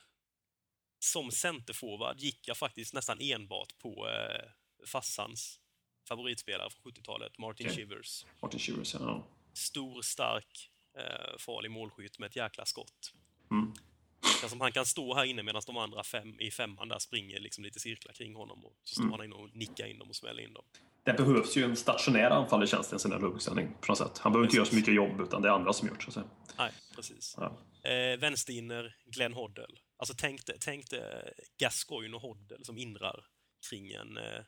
Som 0.99 1.31
centerforward 1.31 2.19
gick 2.19 2.47
jag 2.47 2.57
faktiskt 2.57 2.93
nästan 2.93 3.17
enbart 3.21 3.77
på 3.79 4.09
eh, 4.09 4.49
farsans 4.85 5.59
favoritspelare 6.07 6.69
från 6.69 6.91
70-talet, 6.91 7.37
Martin 7.37 7.67
Okej. 7.67 7.77
Shivers. 7.77 8.25
Martin 8.41 8.59
Shivers, 8.59 8.93
ja. 8.93 9.27
Stor, 9.53 10.01
stark, 10.01 10.71
eh, 10.97 11.37
farlig 11.37 11.71
målskytt 11.71 12.19
med 12.19 12.27
ett 12.27 12.35
jäkla 12.35 12.65
skott. 12.65 13.13
Mm. 13.51 13.73
Det 14.21 14.45
är 14.45 14.49
som 14.49 14.61
han 14.61 14.71
kan 14.71 14.85
stå 14.85 15.13
här 15.15 15.25
inne 15.25 15.43
medan 15.43 15.61
de 15.65 15.77
andra 15.77 16.03
fem, 16.03 16.39
i 16.39 16.51
femman 16.51 16.87
där 16.87 16.99
springer 16.99 17.39
liksom 17.39 17.63
lite 17.63 17.79
cirklar 17.79 18.13
kring 18.13 18.35
honom 18.35 18.65
och 18.65 18.75
så 18.83 18.93
står 18.93 19.03
Mm. 19.03 19.11
han 19.13 19.25
inne 19.25 19.35
och 19.35 19.55
nickar 19.55 19.85
in 19.87 19.99
dem 19.99 20.09
och 20.09 20.15
smäller 20.15 20.43
in 20.43 20.53
dem. 20.53 20.63
Det 21.03 21.13
behövs 21.13 21.57
ju 21.57 21.63
en 21.63 21.75
stationär 21.75 22.29
anfallare 22.29 22.67
känns 22.67 22.89
det 22.89 22.93
i 22.93 22.95
en 22.95 22.99
sån 22.99 23.11
här 23.11 23.19
ruggsändning 23.19 23.67
på 23.81 23.91
något 23.91 23.97
sätt. 23.97 24.17
Han 24.17 24.31
behöver 24.31 24.45
inte 24.47 24.55
göra 24.57 24.65
så 24.65 24.75
mycket 24.75 24.93
jobb, 24.93 25.21
utan 25.21 25.41
det 25.41 25.47
är 25.47 25.51
andra 25.51 25.73
som 25.73 25.87
gör 25.87 25.97
det. 26.15 26.23
Nej, 26.57 26.71
precis. 26.95 27.35
Ja. 27.37 27.57
Eh, 27.89 28.17
vänsterinner, 28.19 28.95
Glenn 29.05 29.33
Hoddle. 29.33 29.67
Alltså 29.97 30.13
tänk 30.17 30.45
dig, 30.45 30.57
tänk 30.59 30.89
dig 30.89 31.33
Gascoigne 31.59 32.15
och 32.15 32.21
Hoddle 32.21 32.57
som 32.63 32.77
inrar 32.77 33.25
kring 33.69 33.91
en 33.91 34.17
eh, 34.17 34.41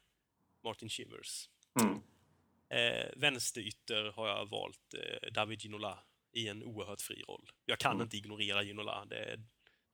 Martin 0.63 0.89
Shivers. 0.89 1.49
Mm. 1.81 1.93
Eh, 2.69 3.09
vänsterytter 3.15 4.03
har 4.15 4.27
jag 4.27 4.49
valt 4.49 4.93
eh, 4.93 5.31
David 5.31 5.59
Ginola 5.61 5.99
i 6.33 6.47
en 6.47 6.63
oerhört 6.63 7.01
fri 7.01 7.23
roll. 7.27 7.49
Jag 7.65 7.79
kan 7.79 7.91
Mm. 7.91 8.01
inte 8.03 8.17
ignorera 8.17 8.63
Ginola, 8.63 9.05
det, 9.05 9.39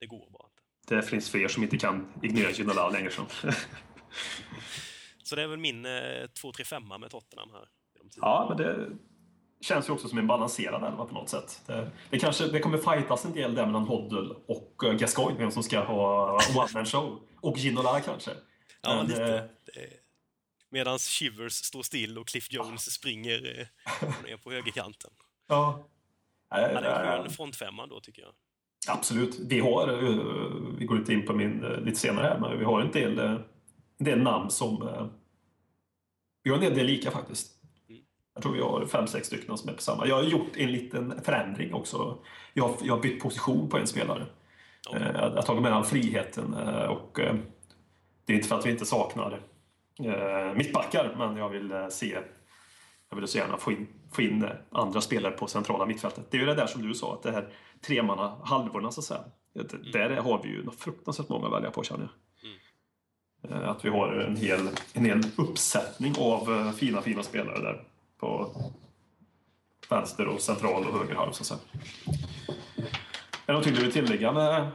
det 0.00 0.06
går 0.06 0.30
bara 0.30 0.46
inte. 0.46 0.94
Det 0.94 1.02
finns 1.02 1.30
fler 1.30 1.48
som 1.48 1.62
inte 1.62 1.78
kan 1.78 2.12
ignorera 2.22 2.50
Ginola 2.52 2.88
längre 2.88 3.10
fram. 3.10 3.26
Så 5.22 5.36
det 5.36 5.42
är 5.42 5.46
väl 5.46 5.58
min 5.58 5.86
eh, 5.86 5.90
2-3-5 5.90 6.98
med 6.98 7.10
Tottenham 7.10 7.50
här. 7.50 7.68
ja, 8.16 8.46
men 8.48 8.56
det 8.56 8.88
känns 9.60 9.88
ju 9.88 9.92
också 9.92 10.08
som 10.08 10.18
en 10.18 10.26
balanserad 10.26 10.84
elva 10.84 11.04
på 11.04 11.14
något 11.14 11.28
sätt. 11.28 11.62
Det, 11.66 11.90
det, 12.10 12.18
kanske, 12.18 12.46
det 12.48 12.60
kommer 12.60 12.78
fightas 12.78 13.24
en 13.24 13.32
del 13.32 13.54
där 13.54 13.66
mellan 13.66 13.84
Hoddle 13.84 14.34
och 14.46 14.84
eh, 14.84 14.92
Gascoigne, 14.92 15.38
vem 15.38 15.50
som 15.50 15.62
ska 15.62 15.80
ha 15.80 16.32
one-man 16.56 16.86
show. 16.86 17.22
Och 17.40 17.56
Ginola 17.58 18.00
kanske. 18.00 18.30
Ja, 18.82 18.96
Men, 18.96 19.06
lite. 19.06 19.34
eh, 19.36 19.82
Medan 20.70 20.98
Shivers 20.98 21.52
står 21.52 21.82
still 21.82 22.18
och 22.18 22.28
Cliff 22.28 22.52
Jones 22.52 22.92
springer 22.92 23.58
eh, 23.60 24.08
ner 24.24 24.36
på 24.36 24.52
högerkanten. 24.52 25.10
Ja. 25.48 25.86
Han 26.48 26.60
är 26.60 26.74
en 26.84 27.22
skön 27.22 27.30
frontfemma 27.30 27.86
då, 27.86 28.00
tycker 28.00 28.22
jag. 28.22 28.32
Absolut. 28.88 29.38
Vi 29.38 29.60
har, 29.60 29.88
eh, 29.88 30.18
vi 30.78 30.84
går 30.84 30.98
inte 30.98 31.12
in 31.12 31.26
på 31.26 31.32
min 31.32 31.64
eh, 31.64 31.80
lite 31.80 31.98
senare 31.98 32.26
här, 32.26 32.38
men 32.40 32.58
vi 32.58 32.64
har 32.64 32.80
en 32.80 32.90
del, 32.90 33.18
eh, 33.18 33.30
en 33.98 34.04
del 34.04 34.22
namn 34.22 34.50
som... 34.50 34.88
Vi 36.42 36.50
har 36.50 36.58
en 36.58 36.74
del 36.74 36.86
lika 36.86 37.10
faktiskt. 37.10 37.52
Jag 38.34 38.42
tror 38.42 38.52
vi 38.52 38.60
har 38.60 38.86
fem, 38.86 39.06
sex 39.06 39.26
stycken 39.26 39.56
som 39.56 39.68
är 39.68 39.74
på 39.74 39.82
samma. 39.82 40.06
Jag 40.06 40.16
har 40.16 40.22
gjort 40.22 40.56
en 40.56 40.72
liten 40.72 41.22
förändring 41.24 41.74
också. 41.74 42.18
Jag 42.54 42.68
har, 42.68 42.76
jag 42.82 42.94
har 42.94 43.02
bytt 43.02 43.22
position 43.22 43.68
på 43.68 43.78
en 43.78 43.86
spelare. 43.86 44.26
Eh, 44.94 45.02
Jag 45.02 45.30
har 45.30 45.42
tagit 45.42 45.62
med 45.62 45.72
den 45.72 45.84
friheten 45.84 46.54
och 46.88 47.20
det 48.24 48.32
är 48.32 48.36
inte 48.36 48.48
för 48.48 48.58
att 48.58 48.66
vi 48.66 48.70
inte 48.70 48.86
saknar 48.86 49.40
mittbackar, 50.54 51.14
men 51.18 51.36
jag 51.36 51.48
vill 51.48 51.86
se 51.90 52.18
jag 53.10 53.16
vill 53.16 53.28
så 53.28 53.38
gärna 53.38 53.56
få 53.56 53.72
in, 53.72 53.86
få 54.12 54.22
in 54.22 54.48
andra 54.72 55.00
spelare 55.00 55.32
på 55.32 55.46
centrala 55.46 55.86
mittfältet. 55.86 56.30
Det 56.30 56.36
är 56.36 56.40
ju 56.40 56.46
det 56.46 56.54
där 56.54 56.66
som 56.66 56.82
du 56.88 56.94
sa, 56.94 57.14
att 57.14 57.22
det 57.22 57.32
här 57.32 57.48
tremanna 57.86 58.36
halvorna 58.44 58.90
så 58.90 59.00
att 59.00 59.04
säga. 59.04 59.24
Det, 59.54 59.92
Där 59.92 60.16
har 60.16 60.42
vi 60.42 60.48
ju 60.48 60.64
något 60.64 60.80
fruktansvärt 60.80 61.28
många 61.28 61.46
att 61.46 61.52
välja 61.52 61.70
på 61.70 61.82
känner 61.82 62.08
jag. 63.42 63.62
Eh, 63.62 63.68
Att 63.70 63.84
vi 63.84 63.88
har 63.88 64.12
en 64.12 64.36
hel, 64.36 64.68
en 64.92 65.04
hel 65.04 65.22
uppsättning 65.36 66.14
av 66.18 66.52
eh, 66.52 66.72
fina, 66.72 67.02
fina 67.02 67.22
spelare 67.22 67.58
där 67.62 67.84
på 68.20 68.50
vänster 69.90 70.26
och 70.28 70.40
central 70.40 70.86
och 70.86 70.98
höger 70.98 71.14
halv 71.14 71.32
så 71.32 71.42
att 71.42 71.46
säga. 71.46 71.60
Är 73.46 73.46
det 73.46 73.52
någonting 73.52 73.74
du 73.74 73.80
vill 73.80 73.92
tillägga 73.92 74.32
med 74.32 74.68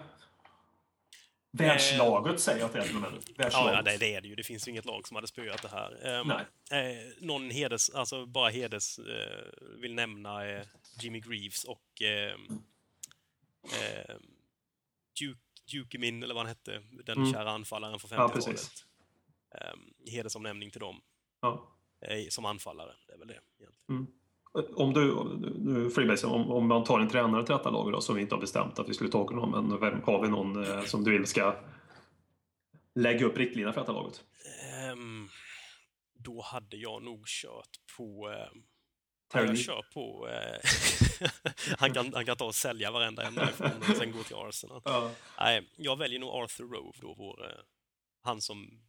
världslaget 1.57 2.39
säger 2.39 2.59
jag 2.59 2.65
att 2.67 2.73
det 2.73 2.79
är 2.79 2.83
till 2.87 2.95
och 2.95 3.01
med. 3.01 3.11
Ja, 3.37 3.49
ja 3.73 3.81
det, 3.81 3.91
är 4.15 4.21
det 4.21 4.27
ju. 4.27 4.35
Det 4.35 4.43
finns 4.43 4.67
ju 4.67 4.71
inget 4.71 4.85
lag 4.85 5.07
som 5.07 5.15
hade 5.15 5.27
spöat 5.27 5.61
det 5.61 5.67
här. 5.67 6.19
Um, 6.19 6.27
Nej. 6.69 6.95
eh, 6.95 7.07
någon 7.19 7.49
heders, 7.49 7.89
alltså 7.89 8.25
bara 8.25 8.49
heders, 8.49 8.99
eh, 8.99 9.43
vill 9.81 9.93
nämna 9.95 10.47
eh, 10.47 10.65
Jimmy 11.01 11.19
Greaves 11.19 11.63
och 11.63 12.01
eh, 12.01 12.35
Duke, 15.19 15.39
Duke 15.71 15.97
Min, 15.97 16.23
eller 16.23 16.33
vad 16.35 16.41
han 16.45 16.55
hette, 16.55 16.81
den 17.05 17.17
Mm. 17.17 17.33
kära 17.33 17.51
anfallaren 17.51 17.99
från 17.99 18.11
Ja, 18.11 18.27
50-talet. 18.27 18.45
precis. 18.45 18.85
um, 19.73 19.93
hedersomnämning 20.07 20.71
till 20.71 20.79
dem 20.81 21.01
Ja. 21.41 21.67
eh, 22.01 22.27
som 22.29 22.45
anfallare. 22.45 22.91
Det 23.07 23.13
är 23.13 23.17
väl 23.17 23.27
det 23.27 23.39
egentligen. 23.59 24.07
Om 24.75 24.93
du, 24.93 25.23
nu 25.55 25.89
Freebase, 25.89 26.27
om, 26.27 26.51
om 26.51 26.67
man 26.67 26.83
tar 26.83 26.99
en 26.99 27.09
tränare 27.09 27.45
till 27.45 27.55
detta 27.55 27.69
laget 27.69 27.93
då, 27.93 28.01
som 28.01 28.15
vi 28.15 28.21
inte 28.21 28.35
har 28.35 28.41
bestämt 28.41 28.79
att 28.79 28.89
vi 28.89 28.93
skulle 28.93 29.09
ta 29.09 29.23
någon, 29.23 29.69
men 29.69 29.79
vem, 29.79 30.01
har 30.03 30.21
vi 30.21 30.29
någon 30.29 30.63
eh, 30.63 30.83
som 30.83 31.03
du 31.03 31.11
vill 31.11 31.25
ska 31.25 31.55
lägga 32.95 33.25
upp 33.25 33.37
riktlinjerna 33.37 33.73
för 33.73 33.81
detta 33.81 33.93
laget? 33.93 34.23
Ehm, 34.73 35.29
då 36.13 36.41
hade 36.41 36.77
jag 36.77 37.03
nog 37.03 37.27
kört 37.27 37.79
på... 37.97 38.35
Terry. 39.31 39.47
jag 39.47 39.57
kör 39.57 39.85
på... 39.93 40.29
eh, 40.29 40.59
han, 41.77 41.93
kan, 41.93 42.13
han 42.13 42.25
kan 42.25 42.37
ta 42.37 42.45
och 42.45 42.55
sälja 42.55 42.91
varenda 42.91 43.23
en 43.23 43.35
därifrån 43.35 43.71
och 43.89 43.97
sen 43.97 44.11
gå 44.11 44.23
till 44.23 44.35
Arsenal. 44.35 44.81
Ja. 44.85 45.11
Nej, 45.39 45.69
jag 45.75 45.97
väljer 45.97 46.19
nog 46.19 46.29
Arthur 46.29 46.63
Rove 46.63 46.97
då, 47.01 47.15
vår, 47.17 47.45
eh, 47.45 47.59
han 48.21 48.41
som, 48.41 48.81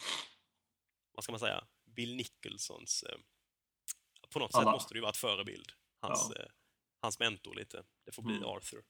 vad 1.13 1.25
ska 1.25 1.33
man 1.33 1.41
säga, 1.41 1.65
Bill 1.97 2.17
Nicholsons, 2.17 3.03
eh, 3.03 3.19
på 4.33 4.39
något 4.39 4.53
sätt 4.53 4.61
Alla. 4.61 4.73
måste 4.73 4.95
det 4.95 4.99
ju 4.99 5.01
vara 5.03 5.11
ett 5.11 5.17
förebild. 5.17 5.73
Hans, 6.01 6.31
eh, 6.31 6.47
hans 7.01 7.19
mentor 7.19 7.55
lite. 7.55 7.83
Det 8.05 8.13
får 8.13 8.23
bli 8.23 8.37
Mm. 8.37 8.49
Arthur 8.49 8.83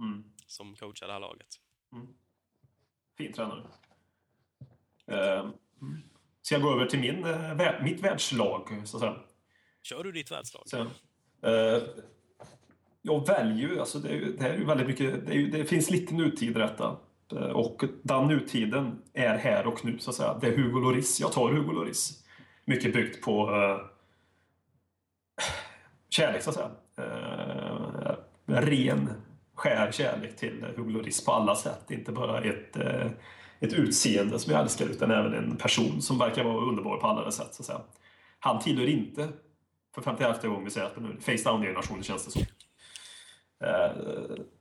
Mm. 0.00 0.24
som 0.46 0.76
coachar 0.76 1.06
det 1.06 1.12
här 1.12 1.20
laget. 1.20 1.48
Fin 3.18 3.32
tränare. 3.32 3.62
Eh, 5.06 5.48
ska 6.42 6.54
jag 6.54 6.62
gå 6.62 6.72
över 6.72 6.86
till 6.86 7.00
min, 7.00 7.24
eh, 7.24 7.82
mitt 7.82 8.00
världslag, 8.00 8.82
så 8.84 8.96
att 8.96 9.00
säga? 9.00 9.16
Kör 9.82 10.04
du 10.04 10.12
ditt 10.12 10.30
världslag? 10.30 10.62
Så, 10.68 10.76
eh, 11.48 11.82
jag 13.02 13.26
väljer 13.26 13.68
ju, 13.68 13.80
alltså 13.80 13.98
det, 13.98 14.08
är, 14.08 14.20
det 14.20 14.42
här 14.42 14.50
är 14.50 14.58
ju 14.58 14.64
väldigt 14.64 14.86
mycket, 14.86 15.26
det, 15.26 15.34
är 15.34 15.46
det 15.46 15.64
finns 15.64 15.90
lite 15.90 16.14
nutid 16.14 16.50
i 16.50 16.60
detta. 16.60 16.96
Eh, 17.32 17.38
Och 17.50 17.82
den 18.02 18.26
nutiden 18.28 19.02
är 19.12 19.38
här 19.38 19.66
och 19.66 19.84
nu, 19.84 19.98
så 19.98 20.10
att 20.10 20.16
säga. 20.16 20.38
Det 20.40 20.46
är 20.46 20.56
Hugo 20.56 20.80
Lloris. 20.80 21.20
Jag 21.20 21.32
tar 21.32 21.52
Hugo 21.52 21.72
Lloris. 21.72 22.24
Mycket 22.64 22.92
byggt 22.92 23.24
på 23.24 23.50
eh, 23.54 23.86
kärlek, 26.14 26.42
så 26.42 26.50
att 26.50 26.56
säga. 26.56 26.70
Eh, 26.98 28.14
ren, 28.46 29.10
skär 29.54 29.92
kärlek 29.92 30.36
till 30.36 30.66
Hugo 30.76 30.90
Lloris 30.90 31.24
på 31.24 31.32
alla 31.32 31.54
sätt. 31.54 31.90
Inte 31.90 32.12
bara 32.12 32.40
ett, 32.40 32.76
eh, 32.76 33.06
ett 33.60 33.72
utseende 33.72 34.38
som 34.38 34.52
jag 34.52 34.62
älskar, 34.62 34.86
utan 34.86 35.10
även 35.10 35.34
en 35.34 35.56
person 35.56 36.02
som 36.02 36.18
verkar 36.18 36.44
vara 36.44 36.64
underbar 36.64 36.96
på 36.96 37.06
alla 37.06 37.30
sätt, 37.30 37.54
så 37.54 37.62
att 37.62 37.66
säga. 37.66 37.80
Han 38.38 38.60
tillhör 38.60 38.88
inte 38.88 39.28
för 39.94 40.02
51 40.02 40.42
gången 40.42 40.64
vi 40.64 40.70
säger 40.70 40.86
att 40.86 40.96
nu 40.96 41.16
face 41.20 41.50
down-generationen 41.50 42.02
känns 42.02 42.24
det 42.24 42.30
som. 42.30 42.42
Eh, 43.64 43.92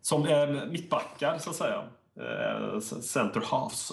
som 0.01 0.23
är 0.23 0.65
mittbackar, 0.65 1.37
så 1.37 1.49
att 1.49 1.55
säga. 1.55 1.83
Eh, 2.19 2.79
center 2.79 3.41
halves. 3.45 3.91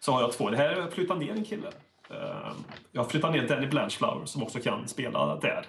Så 0.00 0.12
har 0.12 0.20
jag 0.20 0.32
två. 0.32 0.50
Det 0.50 0.56
här 0.56 0.68
är 0.68 0.82
att 0.82 0.94
flytta 0.94 1.14
ner 1.14 1.32
en 1.32 1.44
kille. 1.44 1.68
Eh, 2.10 2.52
jag 2.92 3.02
har 3.02 3.08
flyttat 3.08 3.32
ner 3.32 3.48
Danny 3.48 3.66
Blanchflower 3.66 4.26
som 4.26 4.42
också 4.42 4.60
kan 4.60 4.88
spela 4.88 5.36
där. 5.36 5.66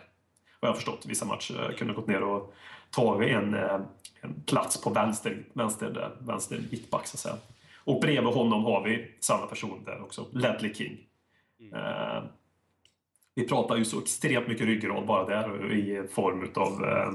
Vad 0.61 0.67
jag 0.67 0.73
har 0.73 0.75
förstått. 0.75 1.05
Vissa 1.05 1.25
matcher 1.25 1.75
kunde 1.77 1.93
gått 1.93 2.07
ner 2.07 2.23
och 2.23 2.53
tagit 2.91 3.29
en, 3.29 3.53
eh, 3.53 3.79
en 4.21 4.41
plats 4.45 4.81
på 4.81 4.89
vänster, 4.89 5.43
vänster, 5.53 6.11
vänster 6.19 6.61
mittback, 6.71 7.07
så 7.07 7.15
att 7.15 7.19
säga. 7.19 7.35
Och 7.83 8.01
bredvid 8.01 8.33
honom 8.33 8.63
har 8.63 8.83
vi 8.83 9.11
samma 9.19 9.47
person 9.47 9.83
där 9.85 10.01
också, 10.01 10.25
Ledley 10.31 10.73
King. 10.73 10.97
Eh, 11.73 12.23
vi 13.35 13.47
pratar 13.47 13.75
ju 13.75 13.85
så 13.85 14.01
extremt 14.01 14.47
mycket 14.47 14.65
ryggrad 14.65 15.05
bara 15.05 15.25
där 15.25 15.73
i 15.73 16.07
form 16.07 16.47
av 16.55 16.85
eh, 16.85 17.11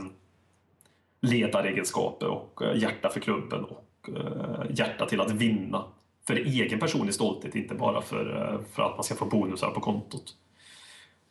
ledaregenskaper 1.21 2.27
och 2.29 2.63
eh, 2.63 2.83
hjärta 2.83 3.09
för 3.09 3.21
klubben 3.21 3.65
och 3.65 4.11
eh, 4.17 4.65
hjärta 4.71 5.07
till 5.07 5.21
att 5.21 5.31
vinna 5.31 5.85
för 6.27 6.35
egen 6.35 6.79
personlig 6.79 7.15
stolthet, 7.15 7.55
inte 7.55 7.75
bara 7.75 8.03
för, 8.03 8.37
eh, 8.37 8.61
för 8.73 8.83
att 8.83 8.97
man 8.97 9.05
ska 9.05 9.15
få 9.15 9.25
bonusar 9.25 9.71
på 9.71 9.81
kontot. 9.81 10.37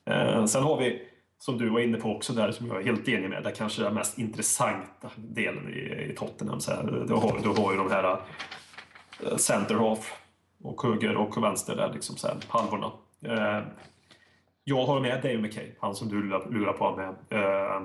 Eh, 0.06 0.46
sen 0.46 0.64
har 0.64 0.78
vi, 0.78 1.08
som 1.38 1.58
du 1.58 1.70
var 1.70 1.80
inne 1.80 1.98
på 1.98 2.16
också 2.16 2.34
där, 2.34 2.52
som 2.52 2.68
jag 2.68 2.80
är 2.80 2.84
helt 2.84 3.08
enig 3.08 3.30
med, 3.30 3.44
det 3.44 3.52
kanske 3.52 3.84
den 3.84 3.94
mest 3.94 4.18
intressanta 4.18 5.10
delen 5.18 5.70
i, 5.70 6.10
i 6.12 6.16
Tottenham. 6.18 6.60
Så 6.60 6.72
här, 6.72 7.06
du, 7.08 7.14
har, 7.14 7.40
du 7.44 7.62
har 7.62 7.72
ju 7.72 7.78
de 7.78 7.92
här 7.92 8.20
eh, 9.24 9.38
center 9.38 9.76
half 9.76 10.14
och 10.64 10.84
höger 10.84 11.16
och 11.16 11.44
vänster 11.44 11.76
där, 11.76 11.94
liksom 11.94 12.16
så 12.18 12.28
här, 12.28 12.38
halvorna. 12.48 12.92
Eh, 13.22 13.64
jag 14.64 14.86
har 14.86 15.00
med 15.00 15.22
Dave 15.22 15.38
McKay, 15.38 15.72
han 15.80 15.96
som 15.96 16.10
du 16.10 16.24
lurar, 16.24 16.74
på 16.74 16.96
med. 16.96 17.16
Eh, 17.30 17.82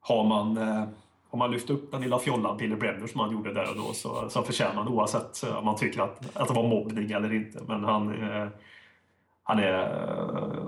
har 0.00 0.24
man, 0.24 0.56
eh, 0.56 0.84
har 1.30 1.38
man 1.38 1.50
lyft 1.50 1.70
upp 1.70 1.92
den 1.92 2.00
lilla 2.00 2.18
fjollan 2.18 2.56
Billy 2.56 2.76
Bremner 2.76 3.06
som 3.06 3.20
han 3.20 3.32
gjorde 3.32 3.52
där 3.52 3.70
och 3.70 3.76
då 3.76 3.92
så, 3.92 4.28
så 4.30 4.42
förtjänar 4.42 4.74
han 4.74 4.88
oavsett 4.88 5.42
om 5.58 5.64
man 5.64 5.76
tycker 5.76 6.00
att, 6.00 6.36
att 6.36 6.48
det 6.48 6.54
var 6.54 6.68
mobbning 6.68 7.10
eller 7.10 7.32
inte. 7.32 7.60
Men 7.66 7.84
han, 7.84 8.22
eh, 8.22 8.48
han 9.42 9.58
är... 9.58 9.82
Eh, 9.82 10.64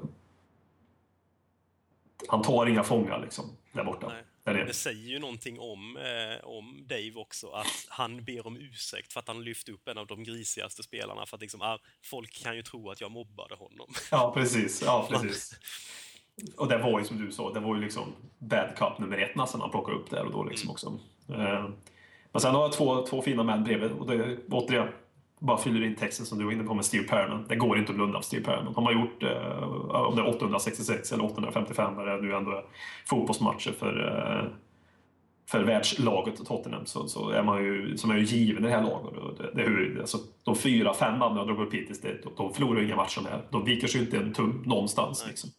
han 2.28 2.42
tar 2.42 2.66
inga 2.66 2.82
fångar 2.82 3.20
liksom, 3.20 3.56
där 3.72 3.84
borta. 3.84 4.06
Nej. 4.06 4.64
Det 4.66 4.72
säger 4.72 5.08
ju 5.08 5.18
någonting 5.18 5.60
om, 5.60 5.96
eh, 5.96 6.44
om 6.44 6.86
Dave 6.86 7.12
också, 7.14 7.50
att 7.50 7.86
han 7.88 8.24
ber 8.24 8.46
om 8.46 8.56
ursäkt 8.56 9.12
för 9.12 9.20
att 9.20 9.28
han 9.28 9.44
lyft 9.44 9.68
upp 9.68 9.88
en 9.88 9.98
av 9.98 10.06
de 10.06 10.24
grisigaste 10.24 10.82
spelarna. 10.82 11.26
För 11.26 11.36
att 11.36 11.40
liksom, 11.40 11.62
ah, 11.62 11.78
folk 12.05 12.42
kan 12.42 12.56
ju 12.56 12.62
tro 12.62 12.90
att 12.90 13.00
jag 13.00 13.10
mobbade 13.10 13.55
honom. 13.55 13.88
Ja, 14.10 14.32
precis. 14.34 14.82
Ja, 14.86 15.08
precis. 15.10 15.55
Och 16.56 16.68
det 16.68 16.78
var 16.78 16.98
ju 16.98 17.05
som 17.05 17.26
du 17.26 17.32
sa, 17.32 17.52
det 17.52 17.60
var 17.60 17.74
ju 17.74 17.80
liksom 17.80 18.12
bad 18.38 18.76
cup 18.76 18.98
nummer 18.98 19.18
ett 19.18 19.36
nästan 19.36 19.60
han 19.60 19.70
plockade 19.70 19.96
upp 19.98 20.10
där 20.10 20.24
och 20.24 20.32
då 20.32 20.44
liksom 20.44 20.70
också. 20.70 20.98
Eh, 21.28 21.68
Men 22.32 22.40
sen 22.40 22.55
har 22.55 22.62
jag 22.62 22.72
två, 22.72 23.06
två 23.06 23.22
fina 23.22 23.42
män 23.42 23.64
bredvid 23.64 23.90
och 23.90 24.06
det 24.06 24.14
är 24.14 24.38
återigen 24.50 24.88
bara 25.40 25.58
fyller 25.58 25.86
in 25.86 25.94
texten 25.94 26.26
som 26.26 26.39
du 26.39 26.44
var 26.44 26.52
inne 26.52 26.65
på 26.65 26.74
med 26.74 26.84
Steve 26.84 27.05
Perriman. 27.05 27.44
Det 27.48 27.56
går 27.56 27.78
inte 27.78 27.92
att 27.92 27.97
blunda 27.97 28.18
för 28.18 28.26
Steve 28.26 28.44
Perriman. 28.44 28.73
De 28.73 28.84
har 28.84 28.92
gjort, 28.92 29.23
eh, 29.23 29.62
om 29.92 30.16
det 30.16 30.23
är 30.23 30.28
866 30.28 31.12
eller 31.12 31.24
855, 31.24 31.94
vad 31.94 32.06
det 32.06 32.23
nu 32.23 32.34
ändå 32.34 32.50
är, 32.50 32.65
fotbollsmatcher 33.06 33.73
för, 33.73 34.06
eh, 34.08 34.50
för 35.50 35.65
världslaget 35.65 36.47
Tottenham 36.47 36.86
så, 36.86 37.08
så 37.08 37.31
är 37.31 37.42
man 37.42 37.65
ju, 37.65 37.97
som 37.97 38.10
är 38.10 38.16
ju 38.16 38.24
given 38.24 38.65
i 38.65 38.66
det 38.66 38.74
här 38.74 38.82
laget. 38.82 39.18
Och 39.18 39.34
Det, 39.39 39.50
det 39.55 39.62
är 39.62 39.66
hur, 39.66 40.00
alltså, 40.00 40.18
de 40.44 40.56
fyra, 40.56 40.94
fem 40.94 41.18
namnen 41.18 41.39
jag 41.39 41.47
drog 41.47 41.66
upp 41.66 41.74
hittills, 41.74 42.00
det, 42.00 42.23
de, 42.23 42.32
de 42.36 42.55
förlorar 42.55 42.81
ju 42.81 42.86
inga 42.86 42.97
matcher 42.97 43.20
med. 43.20 43.40
De 43.50 43.65
viker 43.65 43.86
sig 43.89 44.00
inte 44.00 44.16
en 44.16 44.32
tum 44.32 44.62
någonstans. 44.66 45.24
Liksom. 45.28 45.50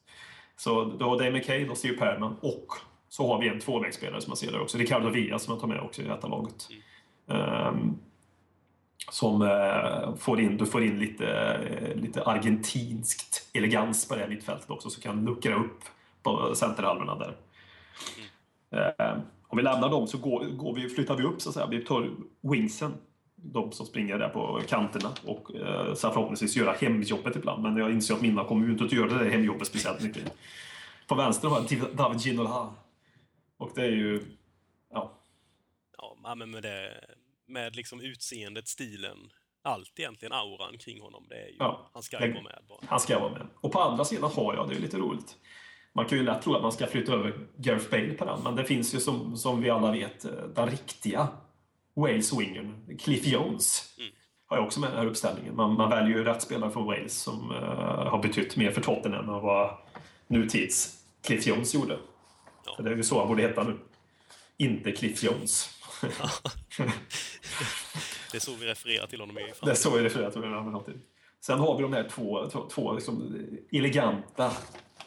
Så 0.57 0.85
du 0.85 1.05
har 1.05 1.17
Dave 1.17 1.31
McKay, 1.31 1.65
då 1.65 1.75
Steve 1.75 1.97
Perriman 1.97 2.35
och 2.41 2.67
så 3.09 3.27
har 3.33 3.41
vi 3.41 3.47
en 3.47 3.59
tvåvägsspelare 3.59 4.21
som 4.21 4.31
jag 4.31 4.37
ser 4.37 4.51
där 4.51 4.61
också. 4.61 4.77
Ricardo 4.77 5.09
Villa 5.09 5.39
som 5.39 5.51
jag 5.53 5.61
tar 5.61 5.67
med 5.67 5.79
också 5.79 6.01
i 6.01 6.05
detta 6.05 6.27
laget. 6.27 6.67
Ehm, 7.29 7.97
som 9.11 9.41
eh, 9.41 10.15
får 10.15 10.39
in, 10.39 10.57
du 10.57 10.65
får 10.65 10.83
in 10.83 10.99
lite, 10.99 11.27
eh, 11.27 11.95
lite 11.95 12.23
argentinskt 12.23 13.49
elegans 13.53 14.07
på 14.07 14.15
det 14.15 14.21
här 14.21 14.27
mittfältet 14.27 14.69
också 14.69 14.89
så 14.89 15.01
kan 15.01 15.25
luckra 15.25 15.55
upp 15.55 15.79
på 16.23 16.55
centerhalvorna 16.55 17.15
där. 17.15 17.35
Ehm, 18.71 19.21
om 19.47 19.57
vi 19.57 19.63
lämnar 19.63 19.89
dem 19.89 20.07
så 20.07 20.17
går, 20.17 20.45
går 20.45 20.75
vi, 20.75 20.89
flyttar 20.89 21.15
vi 21.17 21.23
upp 21.23 21.41
så 21.41 21.49
att 21.49 21.55
säga. 21.55 21.67
Vi 21.67 21.85
tar 21.85 22.09
wingsen, 22.41 22.93
de 23.35 23.71
som 23.71 23.85
springer 23.85 24.19
där 24.19 24.29
på 24.29 24.61
kanterna 24.67 25.09
och 25.25 25.55
eh, 25.55 25.93
sen 25.93 26.11
förhoppningsvis 26.11 26.55
göra 26.55 26.71
hemjobbet 26.71 27.35
ibland. 27.35 27.63
Men 27.63 27.77
jag 27.77 27.91
inser 27.91 28.13
att 28.13 28.21
mina 28.21 28.43
kommer 28.43 28.65
ju 28.65 28.71
inte 28.71 28.83
att 28.83 28.91
göra 28.91 29.07
det 29.07 29.23
där 29.23 29.31
hemjobbet 29.31 29.67
speciellt 29.67 30.01
mycket. 30.01 30.33
På 31.07 31.15
vänster 31.15 31.47
har 31.47 31.65
jag 31.69 31.95
David 31.95 32.19
Ginola. 32.21 32.73
Och 33.57 33.71
det 33.75 33.81
är 33.81 33.91
ju... 33.91 34.25
Ja, 34.93 35.13
Ja, 35.97 36.35
men 36.35 36.51
med, 36.51 36.63
det, 36.63 37.03
med 37.47 37.75
liksom 37.75 38.01
utseendet, 38.01 38.67
stilen, 38.67 39.17
allt 39.63 39.99
egentligen, 39.99 40.33
auran 40.33 40.77
kring 40.77 41.01
honom. 41.01 41.25
Det 41.29 41.35
är 41.35 41.47
ju, 41.47 41.55
Ja. 41.59 41.89
Han 41.93 42.03
ska 42.03 42.25
ju 42.25 42.31
vara 42.31 42.43
med 42.43 42.59
bara. 42.69 42.79
Han 42.87 42.99
ska 42.99 43.19
vara 43.19 43.31
med. 43.31 43.47
Och 43.61 43.71
på 43.71 43.79
andra 43.81 44.05
sidan 44.05 44.31
har 44.31 44.55
jag, 44.55 44.69
det 44.69 44.75
är 44.75 44.79
lite 44.79 44.97
roligt. 44.97 45.35
Man 45.93 46.05
kan 46.05 46.17
ju 46.17 46.23
lätt 46.23 46.41
tro 46.41 46.55
att 46.55 46.61
man 46.61 46.71
ska 46.71 46.87
flytta 46.87 47.13
över 47.13 47.47
Gareth 47.57 47.89
Bale 47.89 48.13
på 48.13 48.25
den, 48.25 48.43
men 48.43 48.55
det 48.55 48.63
finns 48.65 48.95
ju 48.95 48.99
som, 48.99 49.37
som 49.37 49.61
vi 49.61 49.69
alla 49.69 49.91
vet 49.91 50.25
eh, 50.25 50.31
den 50.31 50.69
riktiga 50.69 51.27
Wales-wingern, 51.95 52.97
Cliff 52.97 53.25
Jones. 53.27 53.95
Har 54.47 54.57
jag 54.57 54.65
också 54.65 54.79
med 54.79 54.87
i 54.87 54.91
den 54.91 54.99
här 54.99 55.07
uppställningen. 55.07 55.55
Man, 55.55 55.73
man 55.73 55.89
väljer 55.89 56.17
ju 56.17 56.23
rätt 56.23 56.41
spelare 56.41 56.71
för 56.71 56.81
Wales 56.81 57.13
som 57.21 57.51
eh, 57.51 58.07
har 58.07 58.21
betytt 58.21 58.55
mer 58.55 58.71
för 58.71 58.81
Tottenham 58.81 59.29
än 59.29 59.41
vad 59.41 59.77
nutids 60.27 61.03
Cliff 61.23 61.47
Jones 61.47 61.73
gjorde. 61.73 61.97
Ja. 62.65 62.83
Det 62.83 62.89
är 62.89 62.95
ju 62.95 63.03
så 63.03 63.19
han 63.19 63.27
borde 63.27 63.41
heta 63.41 63.63
nu. 63.63 63.77
Inte 64.57 64.91
Cliff 64.91 65.23
Jones. 65.23 65.76
Det 68.31 68.37
är 68.37 68.39
så 68.39 68.55
vi 68.55 68.65
refererar 68.65 69.07
till 69.07 69.19
honom 69.19 69.37
i 69.37 69.41
Det 69.41 69.47
är 69.49 69.53
framtiden. 69.53 69.75
så 69.75 69.89
vi 69.97 70.03
refererar 70.03 70.31
till 70.31 70.41
det 70.41 70.57
alltid. 70.57 71.01
Sen 71.41 71.59
har 71.59 71.75
vi 71.77 71.81
de 71.83 71.93
här 71.93 72.09
två, 72.09 72.49
två, 72.49 72.67
två 72.69 72.93
liksom 72.93 73.35
eleganta, 73.71 74.51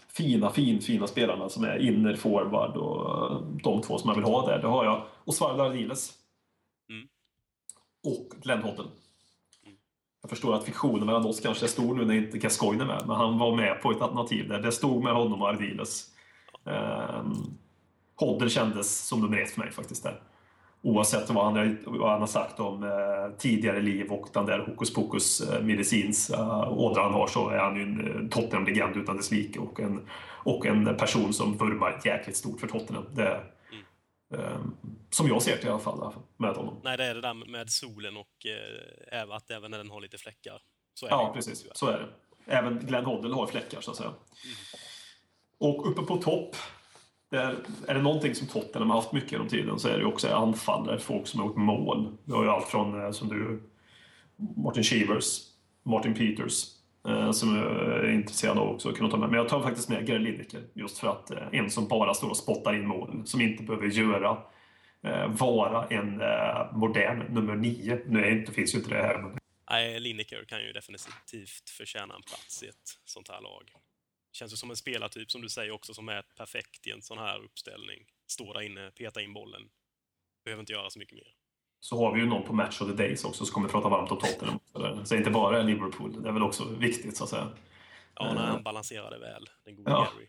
fina, 0.08 0.50
fin, 0.50 0.80
fina 0.80 1.06
spelarna 1.06 1.48
som 1.48 1.64
är 1.64 1.78
inner 1.78 2.16
forward 2.16 2.76
och 2.76 3.42
de 3.62 3.82
två 3.82 3.98
som 3.98 4.08
jag 4.10 4.14
vill 4.14 4.24
ha 4.24 4.46
där. 4.46 4.58
Det 4.58 4.68
har 4.68 4.84
jag 4.84 5.06
Osvaldo 5.24 5.62
Ardiles 5.62 6.12
Mm. 6.90 7.08
och 8.04 8.28
Glenn 8.42 8.62
Hoddle. 8.62 8.84
Jag 10.22 10.30
förstår 10.30 10.54
att 10.54 10.64
fiktionen 10.64 11.06
mellan 11.06 11.26
oss 11.26 11.40
kanske 11.40 11.66
är 11.66 11.68
stor 11.68 11.94
nu 11.94 12.04
när 12.04 12.14
inte 12.14 12.38
Gascoigne 12.38 12.82
är 12.84 12.86
med, 12.86 13.02
men 13.06 13.16
han 13.16 13.38
var 13.38 13.56
med 13.56 13.82
på 13.82 13.90
ett 13.90 14.00
alternativ 14.02 14.48
där. 14.48 14.60
Det 14.60 14.72
stod 14.72 15.04
med 15.04 15.12
honom 15.14 15.42
och 15.42 15.48
Ardiles. 15.48 16.06
Um, 16.64 17.58
Hoddle 18.16 18.50
kändes 18.50 19.06
som 19.06 19.20
nummer 19.20 19.38
ett 19.42 19.50
för 19.50 19.60
mig 19.60 19.72
faktiskt 19.72 20.02
där. 20.02 20.22
Oavsett 20.82 21.30
vad 21.30 21.44
han, 21.44 21.78
vad 21.86 22.10
han 22.10 22.20
har 22.20 22.26
sagt 22.26 22.60
om 22.60 22.82
eh, 22.84 23.36
tidigare 23.38 23.80
liv 23.80 24.12
och 24.12 24.28
den 24.32 24.46
där 24.46 24.58
hokus 24.58 24.94
pokus 24.94 25.40
eh, 25.40 25.62
medicins 25.62 26.30
eh, 26.30 26.72
ådra 26.72 27.02
han 27.02 27.12
har 27.12 27.26
så 27.26 27.48
är 27.48 27.58
han 27.58 27.76
ju 27.76 27.82
en 27.82 28.00
eh, 28.24 28.28
Tottenham-legend 28.28 28.96
utan 28.96 29.16
dess 29.16 29.30
like 29.30 29.58
och 29.58 29.80
en, 29.80 30.08
och 30.44 30.66
en 30.66 30.96
person 30.96 31.32
som 31.32 31.56
vurmar 31.56 32.00
jäkligt 32.04 32.36
stort 32.36 32.60
för 32.60 32.66
Tottenham. 32.66 33.04
Det, 33.14 33.40
eh, 34.34 34.60
som 35.10 35.28
jag 35.28 35.42
ser 35.42 35.56
det 35.56 35.64
i 35.66 35.70
alla 35.70 35.78
fall 35.78 36.12
med 36.36 36.54
honom. 36.56 36.80
Nej, 36.84 36.96
det 36.96 37.04
är 37.04 37.14
det 37.14 37.20
där 37.20 37.34
med 37.34 37.70
solen 37.70 38.16
och 38.16 38.46
eh, 38.46 39.20
även 39.20 39.32
att 39.36 39.50
även 39.50 39.70
när 39.70 39.78
den 39.78 39.90
har 39.90 40.00
lite 40.00 40.18
fläckar. 40.18 40.62
Så 40.94 41.06
är 41.06 41.10
Ja, 41.10 41.26
det. 41.28 41.34
precis. 41.34 41.66
Så 41.72 41.86
är 41.86 41.98
det. 41.98 42.06
Även 42.52 42.78
Glenn 42.78 43.04
Hoddle 43.04 43.34
har 43.34 43.46
fläckar, 43.46 43.80
så 43.80 43.90
att 43.90 43.96
säga. 43.96 44.12
Och 45.58 45.90
uppe 45.90 46.02
på 46.02 46.16
topp, 46.16 46.56
är, 47.30 47.56
är 47.88 47.94
det 47.94 48.02
någonting 48.02 48.34
som 48.34 48.46
Tottenham 48.46 48.90
har 48.90 48.96
haft 48.96 49.12
mycket 49.12 49.32
genom 49.32 49.48
tiden 49.48 49.78
så 49.78 49.88
är 49.88 49.98
det 49.98 50.04
också 50.04 50.28
anfallare, 50.28 50.98
folk 50.98 51.26
som 51.26 51.40
har 51.40 51.46
gjort 51.46 51.56
mål. 51.56 52.16
Vi 52.24 52.32
har 52.32 52.44
ju 52.44 52.50
allt 52.50 52.68
från, 52.68 53.04
eh, 53.04 53.10
som 53.10 53.28
du, 53.28 53.62
Martin 54.56 54.82
Shevers, 54.82 55.40
Martin 55.82 56.14
Peters, 56.14 56.64
eh, 57.08 57.32
som 57.32 57.56
jag 57.56 57.66
är 58.04 58.10
intresserad 58.10 58.58
av 58.58 58.68
också 58.68 58.88
att 58.88 58.96
kunna 58.96 59.10
ta 59.10 59.16
med. 59.16 59.28
Men 59.28 59.38
jag 59.38 59.48
tar 59.48 59.62
faktiskt 59.62 59.88
med 59.88 60.06
Gary 60.06 60.18
Lineker, 60.18 60.62
just 60.74 60.98
för 60.98 61.08
att 61.08 61.30
eh, 61.30 61.48
en 61.52 61.70
som 61.70 61.88
bara 61.88 62.14
står 62.14 62.30
och 62.30 62.36
spottar 62.36 62.74
in 62.74 62.86
mål, 62.86 63.22
som 63.24 63.40
inte 63.40 63.62
behöver 63.62 63.86
göra 63.86 64.38
eh, 65.02 65.28
vara 65.28 65.86
en 65.86 66.20
eh, 66.20 66.72
modern 66.72 67.34
nummer 67.34 67.56
nio. 67.56 68.00
Nu 68.06 68.24
är 68.24 68.30
inte, 68.30 68.52
finns 68.52 68.74
ju 68.74 68.78
inte 68.78 68.90
det 68.90 69.02
här, 69.02 69.40
Nej, 69.70 70.00
Lineker 70.00 70.44
kan 70.44 70.60
ju 70.62 70.72
definitivt 70.72 71.70
förtjäna 71.70 72.14
en 72.14 72.22
plats 72.22 72.62
i 72.62 72.66
ett 72.66 72.98
sånt 73.04 73.28
här 73.28 73.40
lag. 73.40 73.62
Känns 74.32 74.52
ju 74.52 74.56
som 74.56 74.70
en 74.70 74.76
spelartyp, 74.76 75.30
som 75.30 75.42
du 75.42 75.48
säger 75.48 75.70
också, 75.72 75.94
som 75.94 76.08
är 76.08 76.22
perfekt 76.36 76.86
i 76.86 76.90
en 76.90 77.02
sån 77.02 77.18
här 77.18 77.44
uppställning. 77.44 78.06
Står 78.26 78.54
där 78.54 78.60
inne, 78.60 78.90
petar 78.90 79.20
in 79.20 79.32
bollen. 79.32 79.62
Behöver 80.44 80.60
inte 80.60 80.72
göra 80.72 80.90
så 80.90 80.98
mycket 80.98 81.14
mer. 81.14 81.34
så 81.80 81.98
har 82.04 82.14
vi 82.14 82.20
ju 82.20 82.26
någon 82.26 82.46
på 82.46 82.52
Match 82.52 82.80
of 82.80 82.88
the 82.88 82.94
Days 82.94 83.24
också 83.24 83.44
som 83.44 83.54
kommer 83.54 83.68
prata 83.68 83.88
varmt 83.88 84.10
om 84.10 84.18
Tottenham. 84.18 84.58
Så 85.06 85.16
inte 85.16 85.30
bara 85.30 85.62
Liverpool, 85.62 86.22
det 86.22 86.28
är 86.28 86.32
väl 86.32 86.42
också 86.42 86.64
viktigt 86.68 87.16
så 87.16 87.24
att 87.24 87.30
säga. 87.30 87.48
Ja, 88.14 88.34
när 88.34 88.42
Eh. 88.44 88.48
han 88.48 88.62
balanserade 88.62 89.18
väl, 89.18 89.44
den 89.64 89.76
gode 89.76 89.90
Ja. 89.90 90.08
Gary. 90.14 90.26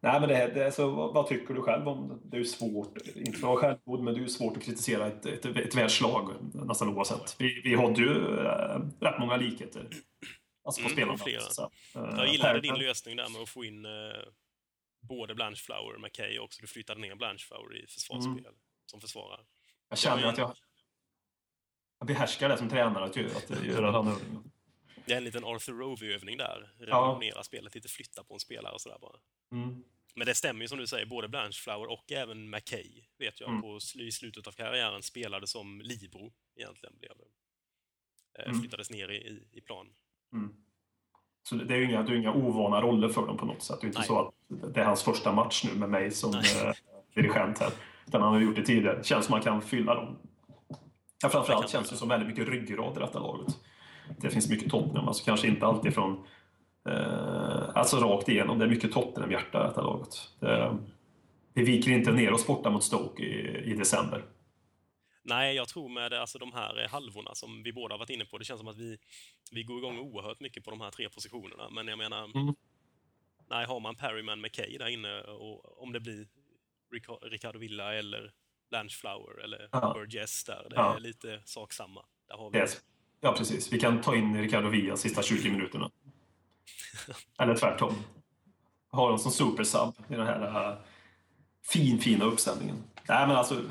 Nej, 0.00 0.20
men 0.20 0.28
det, 0.28 0.50
det, 0.54 0.64
är 0.64 0.70
så, 0.70 0.90
vad, 0.90 1.14
vad 1.14 1.26
tycker 1.26 1.54
du 1.54 1.62
själv 1.62 1.88
om 1.88 2.08
det? 2.08 2.18
Det 2.24 2.36
är 2.36 2.38
ju 2.38 2.44
svårt, 2.44 2.96
inte 3.14 3.32
för 3.32 3.38
att 3.38 3.42
vara 3.42 3.56
självgod, 3.60 4.00
men 4.02 4.14
det 4.14 4.20
är 4.20 4.22
ju 4.22 4.28
svårt 4.28 4.56
att 4.56 4.62
kritisera 4.62 5.06
ett, 5.06 5.26
ett, 5.26 5.44
ett 5.46 5.74
världslag 5.74 6.30
nästan 6.54 6.88
oavsett. 6.88 7.36
Vi, 7.38 7.60
vi 7.64 7.76
hade 7.76 8.00
ju 8.02 8.38
äh, 8.46 8.80
rätt 9.00 9.18
många 9.18 9.36
likheter. 9.36 9.88
Alltså 10.66 10.80
på 10.82 10.86
Mm, 10.86 10.96
spelarna. 10.96 11.18
flera. 11.18 11.40
så. 11.40 11.62
Eh, 11.94 12.00
Jag 12.16 12.28
gillade 12.28 12.60
din 12.60 12.74
lösning 12.74 13.16
där 13.16 13.28
med 13.28 13.40
att 13.42 13.48
få 13.48 13.64
in 13.64 13.84
eh, 13.84 13.90
både 15.00 15.34
Blanchflower 15.34 15.94
och 15.94 16.00
McKay 16.00 16.38
också. 16.38 16.60
Du 16.62 16.66
flyttade 16.66 17.00
ner 17.00 17.14
Blanchflower 17.14 17.76
i 17.76 17.86
försvarsspel, 17.86 18.38
Mm. 18.46 18.54
som 18.86 19.00
försvarare. 19.00 19.44
Jag 19.88 19.98
känner 19.98 20.24
att 20.26 20.38
jag, 20.38 20.56
jag 21.98 22.06
behärskar 22.06 22.48
det 22.48 22.58
som 22.58 22.68
tränare, 22.68 23.04
att 23.04 23.16
göra, 23.16 23.92
den 23.92 24.08
övningen. 24.08 24.52
Det 25.06 25.12
är 25.12 25.16
en 25.16 25.24
liten 25.24 25.44
Arthur 25.44 25.72
Rovey-övning 25.74 26.36
där. 26.36 26.74
Ja. 26.78 26.86
Revolutionera 26.86 27.42
spelet, 27.42 27.74
lite 27.74 27.88
flytta 27.88 28.24
på 28.24 28.34
en 28.34 28.40
spelare 28.40 28.72
och 28.74 28.80
sådär 28.80 28.98
bara. 29.00 29.16
Mm. 29.52 29.84
Men 30.14 30.26
det 30.26 30.34
stämmer 30.34 30.60
ju 30.62 30.68
som 30.68 30.78
du 30.78 30.86
säger, 30.86 31.06
både 31.06 31.28
Blanchflower 31.28 31.86
och 31.90 32.12
även 32.12 32.50
McKay 32.50 33.04
vet 33.18 33.40
jag 33.40 33.48
Mm. 33.50 33.62
på, 33.62 33.78
i 33.94 34.12
slutet 34.12 34.46
av 34.46 34.52
karriären 34.52 35.02
spelade 35.02 35.46
som 35.46 35.80
libero 35.80 36.32
egentligen. 36.56 36.98
Blev 36.98 37.12
det. 37.16 37.24
Eh, 38.42 38.48
Mm. 38.48 38.60
Flyttades 38.60 38.90
ner 38.90 39.08
i, 39.08 39.16
i, 39.16 39.48
i 39.52 39.60
plan. 39.60 39.94
Mm. 40.32 40.50
Så 41.48 41.54
det 41.54 41.74
är 41.74 41.78
ju 41.78 41.84
inga, 41.84 42.02
det 42.02 42.12
är 42.12 42.16
inga 42.16 42.32
ovana 42.32 42.80
roller 42.80 43.08
för 43.08 43.26
dem 43.26 43.36
på 43.36 43.46
något 43.46 43.62
sätt. 43.62 43.80
Det 43.80 43.84
är 43.84 43.88
inte 43.88 43.98
Nej. 43.98 44.08
så 44.08 44.20
att 44.20 44.34
det 44.74 44.80
är 44.80 44.84
hans 44.84 45.02
första 45.02 45.32
match 45.32 45.64
nu 45.64 45.80
med 45.80 45.88
mig 45.88 46.10
som 46.10 46.30
Nej. 46.30 46.66
eh, 46.66 46.72
dirigent 47.14 47.58
här. 47.58 47.70
Utan 48.06 48.22
han 48.22 48.32
har 48.32 48.40
gjort 48.40 48.56
det 48.56 48.62
tidigare. 48.62 49.04
Känns 49.04 49.26
som 49.26 49.32
man 49.32 49.40
kan 49.40 49.62
fylla 49.62 49.94
dem. 49.94 50.16
Ja, 51.22 51.28
framförallt 51.28 51.70
känns 51.70 51.90
det 51.90 51.96
som 51.96 52.08
väldigt 52.08 52.28
mycket 52.28 52.48
ryggrad 52.48 52.96
i 52.96 53.00
detta 53.00 53.18
laget. 53.18 53.58
Det 54.18 54.30
finns 54.30 54.50
mycket 54.50 54.70
Tottenham, 54.70 55.08
alltså 55.08 55.24
kanske 55.24 55.48
inte 55.48 55.66
alltid 55.66 55.94
från 55.94 56.24
eh, 56.88 57.62
alltså 57.74 57.96
rakt 57.96 58.28
igenom. 58.28 58.58
Det 58.58 58.64
är 58.64 58.68
mycket 58.68 58.92
Tottenham-hjärta 58.92 59.64
i 59.64 59.68
detta 59.68 59.82
laget. 59.82 60.08
Det, 60.40 60.76
vi 61.54 61.64
viker 61.64 61.90
inte 61.90 62.12
ner 62.12 62.32
oss 62.32 62.46
borta 62.46 62.70
mot 62.70 62.84
Stoke 62.84 63.22
i, 63.22 63.62
i 63.72 63.74
december. 63.74 64.24
Nej, 65.28 65.54
jag 65.56 65.68
tror 65.68 65.88
med 65.88 66.12
alltså, 66.12 66.38
de 66.38 66.52
här 66.52 66.82
eh, 66.82 66.88
halvorna 66.90 67.34
som 67.34 67.62
vi 67.62 67.72
båda 67.72 67.94
har 67.94 67.98
varit 67.98 68.10
inne 68.10 68.24
på, 68.24 68.38
det 68.38 68.44
känns 68.44 68.58
som 68.60 68.68
att 68.68 68.76
vi, 68.76 68.98
vi 69.52 69.62
går 69.62 69.78
igång 69.78 69.98
oerhört 69.98 70.40
mycket 70.40 70.64
på 70.64 70.70
de 70.70 70.80
här 70.80 70.90
tre 70.90 71.08
positionerna. 71.08 71.70
Men 71.70 71.88
jag 71.88 71.98
menar, 71.98 72.24
Mm. 72.24 72.54
nej, 73.50 73.66
har 73.66 73.80
man 73.80 73.94
Perryman 73.96 74.40
McKay 74.40 74.78
där 74.78 74.88
inne 74.88 75.20
och 75.20 75.82
om 75.82 75.92
det 75.92 76.00
blir 76.00 76.28
Rica- 76.92 77.28
Ricardo 77.30 77.58
Villa 77.58 77.94
eller 77.94 78.32
Blanchflower 78.70 79.44
eller 79.44 79.68
Ja. 79.72 79.92
Burgess 79.94 80.44
där, 80.44 80.66
det 80.70 80.76
Ja. 80.76 80.96
är 80.96 81.00
lite 81.00 81.42
sak 81.44 81.72
samma. 81.72 82.04
Där 82.28 82.36
har 82.36 82.50
vi. 82.50 82.58
Är, 82.58 82.68
ja, 83.20 83.32
precis. 83.32 83.72
Vi 83.72 83.80
kan 83.80 84.00
ta 84.00 84.16
in 84.16 84.40
Ricardo 84.40 84.68
Villa 84.68 84.96
sista 84.96 85.22
20 85.22 85.50
minuterna. 85.50 85.90
Eller 87.38 87.56
tvärtom. 87.56 87.94
Ha 88.90 89.08
dem 89.08 89.18
som 89.18 89.32
supersub 89.32 89.94
i 90.08 90.14
den 90.14 90.26
här 90.26 90.70
äh, 90.72 90.78
fin, 91.72 91.98
fina 91.98 92.24
uppställningen. 92.24 92.76
Nej, 93.08 93.26
men 93.26 93.36
alltså, 93.36 93.62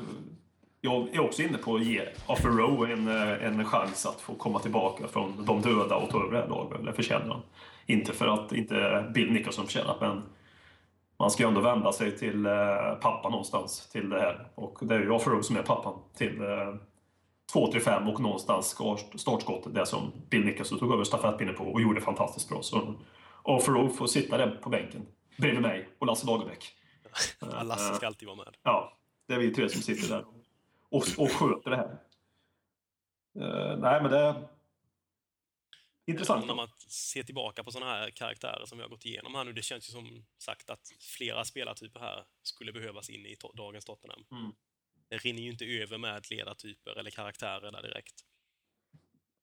jag 0.86 1.14
är 1.14 1.20
också 1.20 1.42
inne 1.42 1.58
på 1.58 1.74
att 1.74 1.84
ge 1.84 2.08
Offer 2.26 2.48
Rowe 2.48 2.92
en, 2.92 3.08
äh, 3.08 3.46
en 3.46 3.64
chans 3.64 4.06
att 4.06 4.20
få 4.20 4.34
komma 4.34 4.58
tillbaka 4.58 5.08
från 5.08 5.44
de 5.44 5.60
döda 5.60 5.96
och 5.96 6.10
ta 6.10 6.22
över 6.22 6.32
det 6.32 6.40
här 6.40 6.48
laget. 6.48 6.84
Det 6.84 6.92
förtjänar 6.92 7.28
han. 7.28 7.42
Inte 7.86 8.12
för 8.12 8.26
att 8.26 8.52
inte 8.52 9.06
Bill 9.14 9.32
Nicholson 9.32 9.64
förtjänar 9.64 9.96
men 10.00 10.22
man 11.18 11.30
ska 11.30 11.42
ju 11.42 11.48
ändå 11.48 11.60
vända 11.60 11.92
sig 11.92 12.18
till 12.18 12.46
äh, 12.46 12.52
pappa 13.00 13.28
någonstans 13.28 13.88
till 13.92 14.08
det 14.08 14.20
här. 14.20 14.48
Och 14.54 14.78
det 14.80 14.94
är 14.94 15.00
ju 15.00 15.10
Offer 15.10 15.30
Rowe 15.30 15.42
som 15.42 15.56
är 15.56 15.62
pappan 15.62 15.94
till 16.16 16.40
äh, 16.40 16.74
2-3-5 17.54 18.12
och 18.12 18.20
någonstans 18.20 18.76
startskottet, 19.14 19.74
det 19.74 19.86
som 19.86 20.12
Bill 20.30 20.44
Nicholson 20.44 20.78
tog 20.78 20.92
över 20.92 21.04
stafettpinnen 21.04 21.54
på 21.54 21.64
och 21.64 21.80
gjorde 21.80 22.00
fantastiskt 22.00 22.48
bra. 22.48 22.62
Så 22.62 22.94
Offero 23.42 23.88
får 23.88 24.06
sitta 24.06 24.38
där 24.38 24.58
på 24.62 24.70
bänken 24.70 25.06
bredvid 25.36 25.62
mig 25.62 25.88
och 25.98 26.06
Lasse 26.06 26.26
Lagerbäck. 26.26 26.72
Lasse 27.62 27.94
ska 27.94 28.06
alltid 28.06 28.28
vara 28.28 28.36
med. 28.36 28.56
Ja, 28.62 28.92
det 29.28 29.34
är 29.34 29.38
vi 29.38 29.54
tre 29.54 29.68
som 29.68 29.82
sitter 29.82 30.08
där 30.08 30.24
och, 30.96 31.24
och 31.24 31.30
sköter 31.30 31.70
det 31.70 31.76
här. 31.76 31.98
Eh, 33.38 33.78
nej, 33.78 34.02
men 34.02 34.10
det 34.10 34.18
är 34.18 34.48
intressant. 36.06 36.46
När 36.46 36.54
man 36.54 36.68
ser 36.88 37.22
tillbaka 37.22 37.64
på 37.64 37.70
sådana 37.70 37.90
här 37.90 38.10
karaktärer 38.10 38.66
som 38.66 38.78
vi 38.78 38.82
har 38.82 38.88
gått 38.88 39.04
igenom 39.04 39.34
här 39.34 39.44
nu, 39.44 39.52
det 39.52 39.62
känns 39.62 39.88
ju 39.88 39.92
som 39.92 40.24
sagt 40.38 40.70
att 40.70 40.92
flera 41.00 41.44
spelartyper 41.44 42.00
här 42.00 42.24
skulle 42.42 42.72
behövas 42.72 43.10
in 43.10 43.26
i 43.26 43.36
to 43.36 43.52
dagens 43.52 43.84
Tottenham. 43.84 44.24
Mm. 44.30 44.52
Det 45.08 45.16
rinner 45.16 45.42
ju 45.42 45.50
inte 45.50 45.64
över 45.64 45.98
med 45.98 46.30
ledartyper 46.30 46.98
eller 46.98 47.10
karaktärer 47.10 47.72
där 47.72 47.82
direkt. 47.82 48.24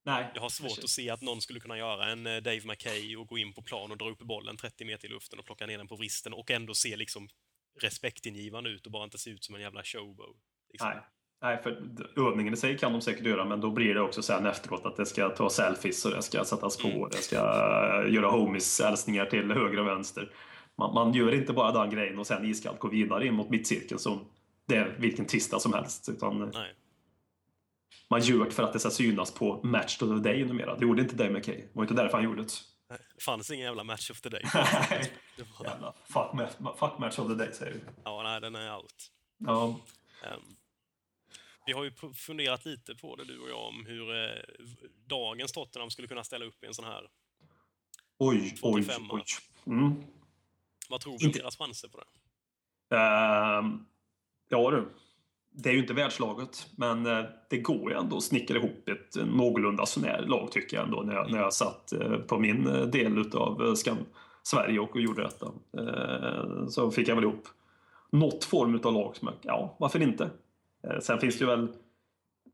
Nej, 0.06 0.32
Jag 0.34 0.42
har 0.42 0.50
svårt 0.50 0.84
att 0.84 0.90
se 0.90 1.10
att 1.10 1.22
någon 1.22 1.42
skulle 1.42 1.60
kunna 1.60 1.78
göra 1.78 2.12
en 2.12 2.28
eh, 2.28 2.42
Dave 2.42 2.62
McKay 2.66 3.16
och 3.16 3.28
gå 3.28 3.38
in 3.38 3.54
på 3.54 3.62
plan 3.62 3.92
och 3.92 3.98
dra 3.98 4.10
upp 4.10 4.20
bollen 4.20 4.58
30 4.58 4.86
meter 4.86 5.08
i 5.08 5.12
luften 5.12 5.40
och 5.40 5.46
plocka 5.46 5.66
ner 5.66 5.78
den 5.78 5.88
på 5.88 5.96
vristen 5.96 6.34
och 6.34 6.52
ändå 6.52 6.74
se 6.74 6.96
liksom 6.96 7.30
respektingivande 7.82 8.70
ut 8.70 8.86
och 8.86 8.92
bara 8.92 9.04
inte 9.04 9.18
se 9.18 9.30
ut 9.30 9.44
som 9.44 9.56
en 9.56 9.62
jävla 9.62 9.84
showboat. 9.84 10.36
Liksom. 10.70 10.90
Nej. 10.90 11.02
Nej, 11.44 11.64
för 11.64 11.90
övningen 12.30 12.54
i 12.54 12.58
sig 12.58 12.78
kan 12.78 12.92
de 12.92 13.02
säkert 13.02 13.26
göra, 13.26 13.46
men 13.46 13.62
då 13.62 13.72
blir 13.72 13.94
det 13.94 14.02
också 14.02 14.22
sen 14.22 14.46
efteråt 14.46 14.86
att 14.86 14.96
det 14.96 15.06
ska 15.06 15.30
ta 15.30 15.50
selfies 15.50 16.06
och 16.06 16.12
det 16.12 16.22
ska 16.22 16.46
sättas 16.46 16.78
på, 16.78 16.88
Mm. 16.88 17.10
det 17.12 17.18
ska 17.18 17.36
eh, 17.36 18.14
göra 18.14 18.28
homies-hälsningar 18.30 19.26
till 19.26 19.52
höger 19.52 19.80
och 19.80 19.88
vänster. 19.88 20.32
Man, 20.78 20.94
man 20.94 21.14
gör 21.14 21.34
inte 21.34 21.54
bara 21.54 21.72
den 21.72 21.90
grejen 21.90 22.20
och 22.20 22.28
sen 22.28 22.46
iskallt 22.46 22.80
går 22.80 22.90
vidare 22.90 23.28
in 23.28 23.34
mot 23.34 23.50
mittcirkeln 23.50 24.00
som 24.00 24.26
det 24.68 24.76
är 24.76 24.96
vilken 25.00 25.26
tisdag 25.26 25.60
som 25.60 25.74
helst. 25.74 26.10
Utan 26.10 26.40
Nej. 26.54 26.74
man 28.10 28.22
gör 28.22 28.46
det 28.46 28.52
för 28.52 28.64
att 28.64 28.74
det 28.74 28.80
ska 28.80 28.90
synas 28.90 29.32
på 29.32 29.62
Match 29.64 30.02
of 30.02 30.10
the 30.10 30.30
Day 30.30 30.46
numera. 30.46 30.76
Det 30.76 30.86
gjorde 30.86 31.02
inte 31.02 31.16
Dave 31.16 31.30
McKay. 31.30 31.56
Det 31.58 31.70
var 31.74 31.84
inte 31.84 31.94
därför 31.94 32.18
han 32.18 32.24
gjorde 32.26 32.42
det. 32.42 32.48
Det 33.16 33.24
fanns 33.24 33.52
ingen 33.52 33.66
jävla 33.66 33.84
match 33.84 34.12
of 34.12 34.22
the 34.22 34.30
day. 34.30 34.42
Nej. 34.90 35.12
Jävla 35.64 35.94
fuck, 36.06 36.50
fuck 36.80 36.98
Match 37.00 37.20
of 37.20 37.28
the 37.28 37.34
Day 37.36 37.54
säger 37.54 37.74
vi. 37.74 37.80
ja, 38.04 38.24
nej, 38.24 38.42
den 38.42 38.56
är 38.56 38.76
out. 38.76 38.94
Ja. 39.38 39.80
Ehm, 40.24 40.40
vi 41.66 41.74
har 41.74 41.84
ju 41.84 41.92
funderat 42.14 42.66
lite 42.66 42.96
på 42.96 43.16
det, 43.16 43.26
du 43.26 43.40
och 43.40 43.50
jag, 43.50 43.68
om 43.68 43.86
hur 43.86 44.16
eh, 44.16 44.42
dagens 45.06 45.52
Tottenham 45.52 45.90
skulle 45.90 46.08
kunna 46.08 46.24
ställa 46.24 46.46
upp 46.46 46.64
i 46.64 46.68
en 46.68 46.74
sån 46.74 46.86
här. 46.86 47.10
Oj, 48.18 48.56
oj, 48.62 48.84
45. 48.84 49.12
oj. 49.12 49.24
Mm. 49.68 50.04
Vad 50.90 51.02
tror 51.02 51.18
vi 51.20 51.26
om 51.26 51.32
deras 51.32 51.58
chanser 51.58 51.88
på 51.88 51.98
det? 51.98 52.06
Ehm, 52.98 53.86
ja 54.50 54.72
du. 54.72 54.90
Det 55.56 55.70
är 55.70 55.74
ju 55.74 55.80
inte 55.80 55.94
världslaget, 55.94 56.68
men 56.78 57.06
eh, 57.06 57.26
det 57.50 57.58
går 57.58 57.92
ju 57.92 57.98
ändå 57.98 58.18
att 58.18 58.24
snickra 58.24 58.58
ihop 58.58 58.90
ett 58.90 59.16
eh, 59.16 59.26
någorlunda 59.26 59.86
sånär 59.86 60.22
lag 60.28 60.52
tycker 60.52 60.78
jag 60.78 60.86
ändå 60.86 61.02
när 61.02 61.14
jag, 61.14 61.32
när 61.32 61.40
jag 61.40 61.54
satt 61.54 61.94
eh, 61.94 62.18
på 62.18 62.40
min 62.40 62.64
del 62.92 63.32
av 63.36 63.76
Sverige 64.44 64.80
och 64.80 65.02
gjorde 65.02 65.24
detta. 65.24 65.46
Eh, 65.78 66.68
Så 66.68 66.92
fick 66.92 67.08
jag 67.08 67.16
väl 67.16 67.24
ihop 67.24 67.48
något 68.10 68.44
form 68.44 68.80
av 68.84 68.94
lag 68.94 69.16
som 69.16 69.28
jag, 69.28 69.36
ja, 69.42 69.76
varför 69.80 70.02
inte? 70.02 70.30
Eh, 70.88 71.00
Sen 71.00 71.20
finns 71.20 71.38
det 71.40 71.44
ju 71.46 71.50
väl 71.50 71.68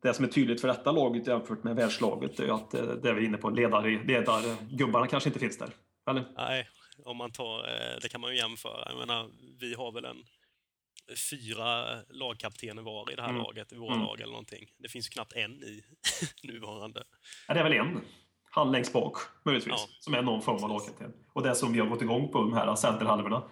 det 0.02 0.14
som 0.14 0.26
är 0.26 0.30
tydligt 0.30 0.62
för 0.62 0.68
detta 0.68 0.92
laget 0.92 1.28
jämfört 1.28 1.64
med 1.64 1.76
världslaget 1.76 2.40
är 2.40 2.44
ju 2.44 2.52
att 2.52 2.74
eh, 2.74 2.82
det 2.84 3.10
är 3.10 3.14
vi 3.14 3.26
inne 3.26 3.38
på, 3.38 3.50
ledare, 3.50 4.04
ledargubbarna 4.04 5.08
kanske 5.08 5.30
inte 5.30 5.40
finns 5.40 5.58
där. 5.58 5.70
Eller? 6.10 6.26
Nej, 6.38 6.68
om 7.06 7.18
man 7.18 7.32
tar, 7.32 7.60
eh, 7.68 8.00
det 8.02 8.10
kan 8.10 8.22
man 8.22 8.32
ju 8.32 8.38
jämföra. 8.38 8.84
Jag 8.90 8.98
menar, 9.00 9.30
vi 9.60 9.74
har 9.74 9.92
väl 9.92 10.06
en 10.06 10.24
fyra 11.32 11.96
lagkaptener 12.10 12.82
var 12.82 13.12
i 13.12 13.16
det 13.16 13.22
här 13.22 13.30
Mm. 13.30 13.42
laget, 13.42 13.72
i 13.74 13.76
våra 13.76 13.94
Mm. 13.94 14.06
lag 14.06 14.22
eller 14.22 14.32
någonting. 14.32 14.66
Det 14.78 14.90
finns 14.90 15.08
ju 15.08 15.10
knappt 15.10 15.34
en 15.34 15.52
i 15.64 15.84
nuvarande. 16.44 17.04
Ja, 17.48 17.54
det 17.54 17.60
är 17.60 17.64
väl 17.64 17.74
en. 17.74 18.02
Han 18.52 18.72
längst 18.72 18.94
bak, 18.94 19.18
möjligtvis. 19.46 19.74
Ja. 19.78 19.88
Som 20.00 20.14
är 20.14 20.22
någon 20.22 20.42
form 20.42 20.64
av 20.64 20.70
lagkapten. 20.70 21.14
Och 21.34 21.44
det 21.44 21.56
som 21.56 21.74
vi 21.74 21.80
har 21.80 21.88
gått 21.88 22.02
igång 22.02 22.32
på, 22.32 22.38
de 22.42 22.54
här 22.54 22.76
centerhalvorna. 22.76 23.44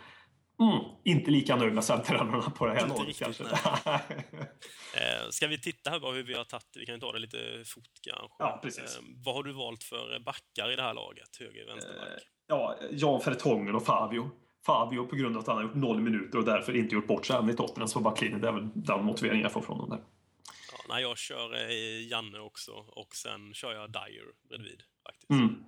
Mm, 0.60 0.80
inte 1.04 1.32
lika 1.32 1.56
nöjd 1.56 1.74
med 1.74 1.84
centerhalvorna 1.84 2.50
på 2.50 2.66
det 2.66 2.74
här 2.74 2.88
laget 2.88 3.18
kanske. 3.20 3.44
Eh, 4.96 5.30
ska 5.30 5.48
vi 5.48 5.62
titta 5.62 5.90
här 5.90 6.00
bara 6.00 6.12
hur 6.14 6.24
vi 6.24 6.34
har 6.34 6.44
tagit 6.44 6.66
Vi 6.76 6.86
kan 6.86 7.00
ta 7.00 7.12
det 7.12 7.20
lite 7.20 7.64
fort 7.66 7.90
kanske. 8.02 8.36
Ja, 8.40 8.60
precis. 8.64 8.98
Eh, 8.98 9.04
vad 9.26 9.36
har 9.36 9.44
du 9.44 9.52
valt 9.52 9.84
för 9.84 10.20
backar 10.20 10.72
i 10.72 10.76
det 10.76 10.82
här 10.82 10.94
laget? 10.94 11.38
Höger, 11.40 11.66
vänsterback? 11.66 12.08
ja, 12.48 12.78
Jan 12.92 13.22
Fertongen 13.22 13.76
och 13.76 13.86
Fabio. 13.86 14.32
Fabio 14.66 15.06
på 15.06 15.16
grund 15.16 15.36
av 15.36 15.42
att 15.42 15.48
han 15.48 15.56
har 15.56 15.64
gjort 15.64 15.76
noll 15.76 16.02
minuter 16.02 16.38
och 16.38 16.46
därför 16.46 16.76
inte 16.76 16.96
gjort 16.96 17.08
bort 17.08 17.26
sig 17.26 17.36
än 17.36 17.50
i 17.50 17.54
Tottenham 17.54 17.90
på 17.94 18.00
backlinjen. 18.00 18.42
Det 18.42 18.48
är 18.48 18.52
väl 18.52 18.70
den 18.76 19.06
motiveringen 19.06 19.44
jag 19.44 19.52
får 19.52 19.62
från 19.62 19.80
honom 19.80 19.90
där. 19.90 20.06
Ja, 20.72 20.78
nej, 20.90 21.02
jag 21.02 21.18
kör 21.18 21.54
eh, 21.56 22.08
Janne 22.08 22.40
också 22.40 22.72
och 22.72 23.16
sen 23.16 23.54
kör 23.54 23.74
jag 23.74 23.92
Dyer 23.92 24.26
bredvid. 24.50 24.84
Faktiskt. 25.04 25.30
Mm. 25.30 25.64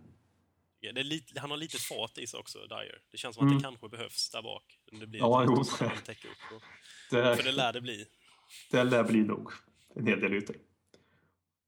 Ja, 0.79 0.91
lite, 0.91 1.39
han 1.39 1.49
har 1.49 1.57
lite 1.57 1.77
fart 1.77 2.17
i 2.17 2.27
sig 2.27 2.39
också, 2.39 2.59
Dyer. 2.59 3.01
Det 3.11 3.17
känns 3.17 3.35
som 3.35 3.45
att 3.45 3.51
Mm. 3.51 3.57
det 3.57 3.63
kanske 3.63 3.89
behövs 3.89 4.29
där 4.29 4.41
bak. 4.41 4.78
Det 4.91 5.07
blir 5.07 5.19
Ja, 5.19 5.43
jo. 5.45 5.53
ytor 5.53 5.63
som 5.63 5.89
kan 5.89 5.97
täcka 5.97 6.27
upp. 6.27 6.53
Och, 6.55 6.61
Det, 7.11 7.35
för 7.35 7.43
det 7.43 7.51
lär 7.51 7.73
det 7.73 7.81
bli. 7.81 8.05
det 8.71 8.83
lär 8.83 9.03
bli 9.03 9.19
nog 9.23 9.51
en 9.95 10.07
hel 10.07 10.19
del 10.19 10.33
ytor. 10.33 10.55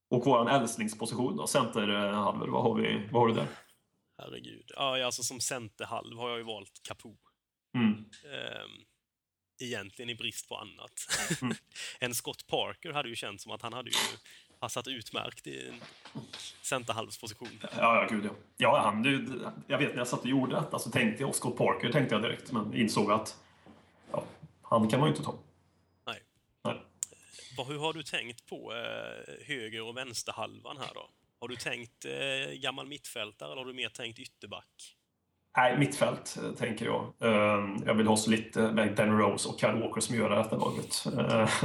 Och 0.10 0.26
våran 0.26 0.48
älsklingsposition 0.62 1.38
då, 1.38 1.48
centerhalvor, 1.48 2.48
vad 2.48 2.64
har 2.64 2.76
vi, 2.76 3.08
vad 3.12 3.22
har 3.22 3.28
du 3.28 3.34
där? 3.34 3.48
Herregud. 4.18 4.66
Ja, 4.76 5.06
alltså 5.06 5.24
som 5.24 5.40
centerhalv 5.40 6.18
har 6.18 6.30
jag 6.30 6.38
ju 6.38 6.44
valt 6.44 6.72
Capo. 6.84 7.18
Mm. 7.76 7.90
Ehm, 8.34 8.86
egentligen 9.62 10.10
i 10.10 10.16
brist 10.16 10.50
på 10.50 10.58
annat. 10.58 10.92
Mm. 11.42 11.56
en 12.00 12.14
Scott 12.16 12.48
Parker 12.48 12.92
hade 12.92 13.10
ju 13.10 13.16
känts 13.16 13.44
som 13.44 13.52
att 13.52 13.62
han 13.62 13.74
hade 13.74 13.90
ju 13.90 13.96
passat 14.62 14.88
utmärkt 14.88 15.48
i 15.48 15.68
en 15.70 15.76
centerhalvsposition. 16.62 17.60
Ja, 17.62 17.70
ja, 17.78 18.08
gud 18.10 18.26
ja. 18.26 18.32
Ja, 18.58 18.82
han, 18.84 19.04
du, 19.04 19.42
jag 19.68 19.78
vet 19.78 19.90
när 19.92 19.98
jag 19.98 20.08
satt 20.08 20.20
och 20.20 20.26
gjorde 20.26 20.56
detta 20.56 20.80
så 20.80 20.90
tänkte 20.92 21.24
jag 21.24 21.36
Scott 21.36 21.58
Parker 21.58 21.92
tänkte 21.92 22.16
jag 22.16 22.22
direkt, 22.22 22.52
men 22.52 22.74
insåg 22.74 23.12
att 23.12 23.38
ja, 24.12 24.24
han 24.62 24.90
kan 24.90 25.00
man 25.00 25.10
ju 25.10 25.16
inte 25.16 25.26
ta. 25.26 25.36
Nej. 26.06 26.20
Nej. 26.64 26.82
Vad, 27.58 27.68
hur 27.68 27.80
har 27.80 27.94
du 27.94 28.04
tänkt 28.04 28.46
på 28.50 28.74
eh, 28.74 29.46
höger 29.48 29.82
och 29.82 29.98
vänsterhalvan 29.98 30.78
här 30.78 30.92
då? 30.94 31.10
Har 31.40 31.48
du 31.48 31.56
tänkt 31.56 32.06
eh, 32.06 32.54
gammal 32.54 32.88
mittfältare 32.88 33.52
eller 33.52 33.62
har 33.62 33.66
du 33.68 33.74
mer 33.74 33.90
tänkt 33.90 34.20
ytterback? 34.20 34.96
Nej, 35.58 35.78
mittfält 35.78 36.38
eh, 36.44 36.52
tänker 36.52 36.86
jag. 36.86 37.14
Eh, 37.20 37.66
Jag 37.86 37.94
vill 37.94 38.08
ha 38.08 38.18
så 38.18 38.30
lite 38.32 38.60
med 38.72 38.96
Ben 38.96 39.18
Rose 39.18 39.50
och 39.50 39.60
Kyle 39.60 39.80
Walker 39.82 40.02
som 40.02 40.16
gör 40.16 40.30
det 40.30 40.36
här 40.36 40.58
laget. 40.58 41.06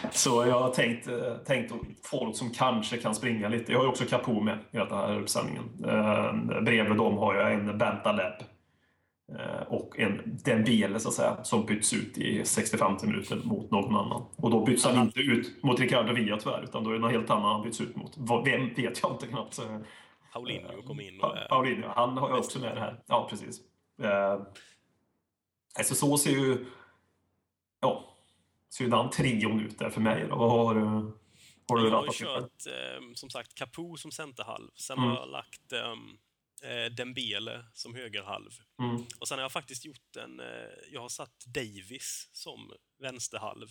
Så 0.12 0.46
jag 0.46 0.60
har 0.60 0.70
tänkt, 0.70 1.08
eh, 1.08 1.34
tänkt 1.46 1.72
folk 2.06 2.36
som 2.36 2.50
kanske 2.50 2.96
kan 2.96 3.14
springa 3.14 3.48
lite. 3.48 3.72
Jag 3.72 3.78
har 3.78 3.84
ju 3.84 3.90
också 3.90 4.04
Capo 4.04 4.40
med 4.40 4.58
i 4.70 4.76
den 4.76 4.90
här 4.90 5.20
uppsättningen. 5.20 5.64
Eh, 5.84 6.60
Bredvid 6.62 6.96
dem 6.96 7.18
har 7.18 7.34
jag 7.34 7.52
en 7.52 7.78
Bentaleb 7.78 8.32
eh, 9.38 9.62
och 9.68 9.98
en 9.98 10.38
Dembele 10.44 11.00
så 11.00 11.08
att 11.08 11.14
säga, 11.14 11.44
som 11.44 11.66
byts 11.66 11.92
ut 11.92 12.18
i 12.18 12.44
65 12.44 12.96
minuter 13.02 13.40
mot 13.44 13.70
någon 13.70 13.96
annan. 13.96 14.26
Och 14.36 14.50
då 14.50 14.64
byts 14.64 14.84
han 14.84 15.02
inte 15.02 15.20
ut 15.20 15.62
mot 15.62 15.80
Ricardo 15.80 16.12
Villa 16.12 16.36
tyvärr, 16.36 16.62
utan 16.62 16.84
då 16.84 16.90
är 16.90 16.94
det 16.94 17.00
någon 17.00 17.10
helt 17.10 17.30
annan 17.30 17.52
han 17.52 17.62
byts 17.62 17.80
ut 17.80 17.96
mot. 17.96 18.16
Vem 18.46 18.74
vet 18.74 19.02
jag 19.02 19.12
inte 19.12 19.26
knappt. 19.26 19.58
Eh, 19.58 19.78
Paulinho 20.32 20.82
kom 20.86 21.00
in 21.00 21.20
och 21.20 21.34
Paulinho, 21.48 21.88
han 21.94 22.18
har 22.18 22.28
jag 22.28 22.38
också 22.38 22.58
med 22.58 22.76
det 22.76 22.80
här. 22.80 23.00
Ja, 23.06 23.26
precis. 23.30 23.60
Alltså 25.78 25.94
så 25.94 26.18
ser 26.18 26.30
ju... 26.30 26.66
Ja, 27.80 28.09
ser 28.74 28.84
ju 28.84 28.90
den 28.90 29.10
trion 29.10 29.60
ut 29.60 29.78
där 29.78 29.90
för 29.90 30.00
mig. 30.00 30.26
Då. 30.28 30.36
Vad 30.36 30.50
har, 30.50 30.74
du- 30.74 30.80
har 31.68 31.76
du 31.78 31.88
Jag 31.88 31.96
har 32.02 32.12
kört, 32.12 32.66
eh, 32.66 33.14
som 33.14 33.30
sagt, 33.30 33.54
Capo 33.54 33.96
som 33.96 34.10
centerhalv. 34.12 34.70
Sen 34.74 34.98
Mm. 34.98 35.10
har 35.10 35.16
jag 35.16 35.28
lagt 35.30 35.72
ehm, 35.72 36.18
eh, 36.62 36.92
Dembele 36.92 37.64
som 37.74 37.94
högerhalv. 37.94 38.50
Mm. 38.82 39.06
Och 39.20 39.28
sen 39.28 39.38
har 39.38 39.42
jag 39.42 39.52
faktiskt 39.52 39.84
gjort 39.84 40.16
en... 40.16 40.40
Eh, 40.40 40.46
jag 40.92 41.00
har 41.00 41.08
satt 41.08 41.44
Davis 41.46 42.28
som 42.32 42.72
vänsterhalv. 43.02 43.66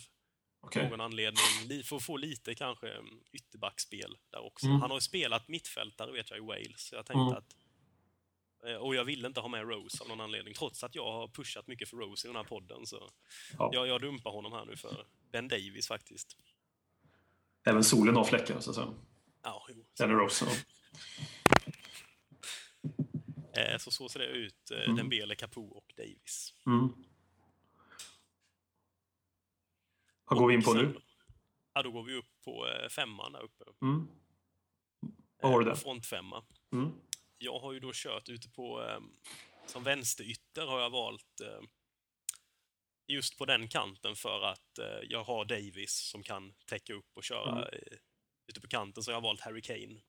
Okej. 0.62 0.84
Av 0.84 0.90
någon 0.90 1.00
anledning. 1.00 1.82
För 1.84 1.96
att 1.96 2.02
få 2.02 2.16
lite 2.16 2.54
kanske 2.54 2.90
mm, 2.92 3.20
ytterbackspel 3.32 4.16
där 4.32 4.46
också. 4.46 4.66
Mm. 4.66 4.80
Han 4.80 4.90
har 4.90 4.96
ju 4.96 5.00
spelat 5.00 5.48
mittfältare 5.48 6.12
vet 6.12 6.30
jag 6.30 6.38
i 6.38 6.42
Wales. 6.42 6.80
Så 6.88 6.94
jag 6.94 7.06
tänkte 7.06 7.20
Mm. 7.20 7.34
att... 7.34 7.56
eh, 8.66 8.74
Och 8.76 8.94
jag 8.94 9.04
ville 9.04 9.26
inte 9.28 9.40
ha 9.40 9.48
med 9.48 9.68
Rose 9.68 10.02
av 10.02 10.08
någon 10.08 10.20
anledning. 10.20 10.54
Trots 10.54 10.84
att 10.84 10.94
jag 10.94 11.12
har 11.12 11.28
pushat 11.28 11.66
mycket 11.66 11.88
för 11.88 11.96
Rose 11.96 12.26
i 12.26 12.28
den 12.28 12.36
här 12.36 12.44
podden. 12.44 12.86
Så 12.86 13.10
Ja. 13.58 13.70
jag, 13.72 13.86
jag 13.86 14.00
dumpar 14.00 14.30
honom 14.30 14.52
här 14.52 14.64
nu 14.64 14.76
för 14.76 15.06
Ben 15.32 15.48
Davis 15.48 15.88
faktiskt. 15.88 16.36
Även 17.64 17.84
solen 17.84 18.16
har 18.16 18.24
fläckar, 18.24 18.60
så 18.60 18.70
att 18.70 18.76
säga. 18.76 18.94
Ja, 19.42 19.66
jo. 19.74 19.86
Eller 20.02 20.14
Rose. 20.14 20.44
Ja. 20.44 20.52
Eh, 23.62 23.78
Så 23.78 23.90
så 23.90 24.08
ser 24.08 24.18
det 24.20 24.26
ut. 24.26 24.70
eh, 24.70 24.82
Mm. 24.84 24.96
Dembele, 24.96 25.34
Capo 25.34 25.62
och 25.68 25.92
Davis. 25.96 26.54
Mm. 26.66 26.88
Vad 30.24 30.38
går 30.38 30.48
vi 30.48 30.54
in 30.54 30.62
på 30.62 30.70
Och 30.70 30.76
nu? 30.76 30.82
sen- 30.92 31.02
Ja, 31.72 31.82
då 31.82 31.90
går 31.90 32.02
vi 32.02 32.14
upp 32.14 32.42
på 32.44 32.66
femman 32.90 33.32
där 33.32 33.42
uppe. 33.42 33.64
Mm. 33.82 34.08
Vad 35.42 35.52
har 35.52 35.58
du 35.60 35.64
där? 35.66 35.74
Frontfemma. 35.74 36.44
Mm. 36.72 36.92
Jag 37.42 37.58
har 37.58 37.72
ju 37.72 37.80
då 37.80 37.90
kört 37.94 38.28
ute 38.28 38.48
på... 38.48 38.82
Eh, 38.82 39.00
som 39.66 39.84
vänsterytter 39.84 40.66
har 40.66 40.80
jag 40.80 40.90
valt 40.90 41.40
eh, 41.40 41.60
just 43.06 43.38
på 43.38 43.44
den 43.46 43.68
kanten 43.68 44.16
för 44.16 44.42
att 44.42 44.78
eh, 44.78 45.00
jag 45.08 45.24
har 45.24 45.44
Davis 45.44 45.92
som 46.10 46.22
kan 46.22 46.54
täcka 46.66 46.94
upp 46.94 47.16
och 47.16 47.24
köra 47.24 47.68
Mm. 47.68 47.80
ute 48.46 48.60
på 48.60 48.68
kanten. 48.68 49.02
Så 49.02 49.10
jag 49.10 49.16
har 49.16 49.22
valt 49.22 49.40
Harry 49.40 49.62
Kane 49.62 50.00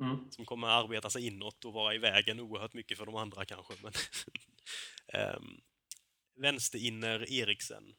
Mm. 0.00 0.30
som 0.30 0.44
kommer 0.44 0.66
att 0.68 0.84
arbeta 0.84 1.10
sig 1.10 1.26
inåt 1.26 1.64
och 1.64 1.72
vara 1.72 1.94
i 1.94 1.98
vägen 1.98 2.40
oerhört 2.40 2.74
mycket 2.74 2.98
för 2.98 3.06
de 3.06 3.16
andra 3.16 3.44
kanske. 3.44 3.74
Men 3.82 3.92
um, 5.36 5.60
vänsterinner 6.42 7.32
Eriksen, 7.32 7.96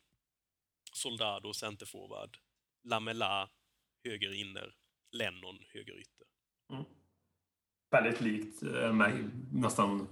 Soldado 0.94 1.54
centerforward, 1.54 2.38
Lamela 2.84 3.50
högerinner, 4.04 4.76
Lennon 5.12 5.66
högerytter. 5.70 6.28
Väldigt 7.96 8.22
likt 8.22 8.64
eh, 8.64 8.94
mig. 8.94 9.14
Nästan 9.52 10.08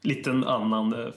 lite 0.00 0.30
en 0.30 0.44
annan 0.44 0.92
eh, 0.92 1.08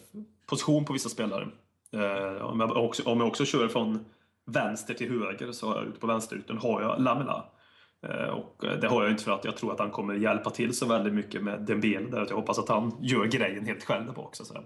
position 0.46 0.86
på 0.86 0.94
vissa 0.94 1.10
spelare. 1.10 1.48
Eh, 1.94 2.46
om, 2.46 2.60
jag 2.60 2.78
också, 2.78 3.04
om 3.10 3.20
jag 3.20 3.28
också 3.28 3.46
kör 3.46 3.68
från 3.68 4.06
vänster 4.46 4.94
till 4.94 5.10
höger 5.10 5.52
så 5.52 5.68
har 5.68 5.76
jag 5.76 5.86
ute 5.86 6.00
på 6.00 6.08
vänsterytan 6.08 6.58
har 6.58 6.82
jag 6.82 7.02
Lamela. 7.02 7.46
Och 8.34 8.66
det 8.82 8.88
har 8.88 9.04
jag 9.04 9.12
inte 9.12 9.24
för 9.24 9.32
att 9.32 9.46
jag 9.46 9.58
tror 9.58 9.74
att 9.74 9.80
han 9.80 9.92
kommer 9.92 10.14
hjälpa 10.14 10.50
till 10.50 10.78
så 10.78 10.86
väldigt 10.86 11.14
mycket 11.14 11.44
med 11.44 11.62
Dembele 11.62 12.10
där. 12.10 12.26
Jag 12.30 12.36
hoppas 12.36 12.60
att 12.60 12.70
han 12.70 12.98
gör 13.02 13.26
grejen 13.26 13.66
helt 13.66 13.84
själv 13.84 14.06
där 14.06 14.14
bak. 14.14 14.36
Så 14.36 14.44
att 14.44 14.48
säga. 14.48 14.62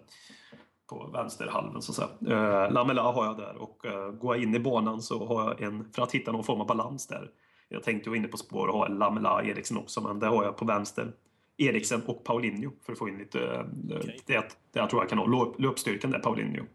På 0.90 1.10
vänsterhalven 1.14 1.82
så 1.82 1.92
att 1.92 2.10
säga. 2.22 2.70
Lamela 2.70 3.02
har 3.02 3.26
jag 3.26 3.38
där 3.38 3.56
och 3.62 3.86
går 4.20 4.36
jag 4.36 4.44
in 4.44 4.56
i 4.56 4.60
banan 4.60 5.02
så 5.02 5.26
har 5.26 5.44
jag 5.44 5.62
en, 5.62 5.92
för 5.94 6.02
att 6.02 6.12
hitta 6.12 6.32
någon 6.32 6.44
form 6.44 6.62
av 6.62 6.68
balans 6.68 7.08
där. 7.08 7.30
Jag 7.70 7.84
tänkte 7.84 8.10
vara 8.10 8.18
inne 8.18 8.28
på 8.28 8.38
spår 8.38 8.68
och 8.68 8.78
ha 8.78 8.88
Lamela 8.88 9.44
Eriksson 9.44 9.78
också 9.78 10.02
men 10.02 10.20
det 10.20 10.28
har 10.28 10.44
jag 10.44 10.58
på 10.58 10.66
vänster. 10.66 11.14
Eriksen 11.68 12.02
och 12.06 12.24
Paulinho 12.24 12.72
för 12.82 12.94
att 12.94 13.00
få 13.00 13.10
in 13.10 13.18
lite... 13.18 13.40
eh, 13.40 13.98
Okej. 13.98 14.20
Det, 14.26 14.34
det 14.72 14.80
jag 14.80 14.90
tror 14.90 15.02
jag 15.02 15.10
kan 15.10 15.18
ha. 15.18 15.26
Löp- 15.26 15.56
Löpstyrkan 15.62 16.12
där, 16.12 16.20
Paulinho. 16.20 16.66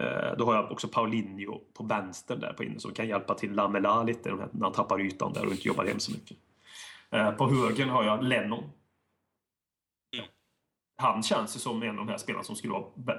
Eh, 0.00 0.36
Då 0.38 0.44
har 0.44 0.54
jag 0.54 0.72
också 0.72 0.88
Paulinho 0.88 1.60
på 1.74 1.84
vänster 1.84 2.36
där 2.36 2.52
på 2.52 2.64
inne 2.64 2.80
som 2.80 2.92
kan 2.92 3.08
hjälpa 3.08 3.34
till 3.34 3.52
Lamela 3.52 4.02
lite 4.02 4.34
när 4.34 4.48
han 4.64 4.72
tappar 4.72 5.00
ytan 5.00 5.32
där 5.32 5.46
och 5.46 5.52
inte 5.52 5.68
jobbar 5.68 5.84
hem 5.84 5.98
så 6.00 6.12
mycket. 6.12 6.36
Eh, 7.10 7.30
På 7.30 7.48
höger 7.50 7.86
har 7.86 8.04
jag 8.04 8.24
Lennon. 8.24 8.64
Mm. 10.16 10.26
Han 10.96 11.22
känns 11.22 11.56
ju 11.56 11.60
som 11.60 11.82
en 11.82 11.88
av 11.98 12.06
de 12.06 12.08
här 12.08 12.18
spelarna 12.18 12.44
som 12.44 12.56
skulle 12.56 12.74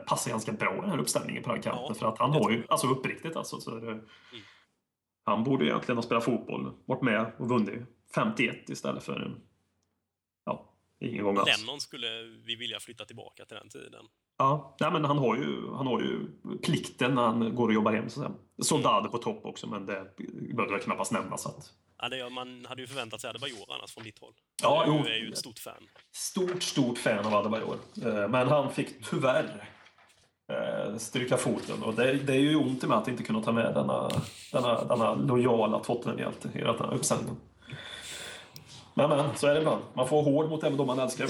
passa 0.08 0.30
ganska 0.30 0.52
bra 0.52 0.74
i 0.78 0.82
den 0.82 0.90
här 0.90 0.98
uppställningen 1.00 1.44
på 1.44 1.52
den 1.54 1.62
kanten. 1.62 1.84
Ja, 1.88 1.94
för 1.94 2.08
att 2.08 2.20
han 2.20 2.32
det 2.32 2.38
har 2.40 2.52
ju, 2.52 2.64
alltså 2.70 2.88
uppriktigt 2.88 3.36
alltså, 3.36 3.60
så 3.60 3.72
är 3.76 3.82
Mm. 3.82 3.98
det, 3.98 4.04
han 5.26 5.44
borde 5.44 5.66
egentligen 5.66 5.98
ha 5.98 6.02
spelat 6.04 6.24
fotboll, 6.24 6.72
varit 6.86 7.02
med 7.02 7.32
och 7.38 7.50
vunnit 7.50 7.80
51 8.16 8.70
istället 8.70 9.04
för 9.04 9.38
ingen 11.00 11.24
gång 11.24 11.38
alls. 11.38 11.50
Lennon 11.60 11.80
skulle 11.80 12.08
vi 12.46 12.56
vilja 12.56 12.80
flytta 12.80 13.06
tillbaka 13.06 13.46
till 13.46 13.58
den 13.58 13.70
tiden. 13.70 14.06
Ja, 14.38 14.76
nej, 14.80 14.92
men 14.92 15.06
han 15.06 15.18
har, 15.18 15.36
ju, 15.36 15.74
han 15.74 15.88
har 15.88 16.02
ju 16.02 16.28
plikten 16.64 17.16
när 17.16 17.22
han 17.22 17.56
går 17.56 17.68
och 17.68 17.74
jobbar 17.74 17.94
hem. 17.94 18.10
Säga. 18.10 18.32
Soldado 18.62 19.10
på 19.10 19.18
topp 19.18 19.46
också, 19.46 19.68
men 19.68 19.86
det 19.86 20.14
behöver 20.56 20.74
jag 20.74 20.82
knappast 20.84 21.12
nämna. 21.12 21.38
Så 21.38 21.50
att. 21.50 21.74
Ja, 22.02 22.10
det, 22.10 22.30
man 22.30 22.66
hade 22.66 22.82
ju 22.82 22.88
förväntat 22.88 23.22
sig 23.22 23.30
Adebayor 23.30 23.74
annars 23.74 23.94
från 23.94 24.04
ditt 24.04 24.20
håll. 24.20 24.34
Ja, 24.62 24.84
du 24.86 24.92
jo. 24.92 25.06
är 25.06 25.18
ju 25.18 25.30
ett 25.30 25.38
stort 25.38 25.60
fan. 25.60 25.88
Stort, 26.12 26.64
stort 26.64 26.98
fan 26.98 27.26
av 27.26 27.34
Adebayor. 27.36 27.78
Eh, 28.06 28.30
Men 28.30 28.48
han 28.48 28.72
fick 28.72 29.10
tyvärr 29.10 29.70
eh, 30.52 30.98
stryka 30.98 31.38
foten. 31.38 31.84
Och 31.84 31.94
det, 31.96 32.14
det 32.14 32.34
är 32.34 32.40
ju 32.40 32.56
ont 32.56 32.84
i 32.84 32.88
mig 32.88 32.98
att 32.98 33.08
inte 33.08 33.24
kunna 33.24 33.42
ta 33.42 33.52
med 33.52 33.74
denna, 33.74 34.10
denna, 34.52 34.84
denna 34.84 35.16
lojala 35.16 35.80
Tottenham-hjälte 35.80 36.50
i 36.56 36.62
den 36.62 36.76
här 36.80 36.94
uppsättningen. 36.94 37.38
Men, 39.08 39.10
men, 39.10 39.38
så 39.38 39.48
är 39.48 39.54
det 39.54 39.60
ibland. 39.60 39.84
Man 39.94 40.08
får 40.10 40.24
hård 40.24 40.50
mot 40.50 40.64
även 40.64 40.78
de 40.78 40.88
man 40.88 41.00
älskar. 41.00 41.28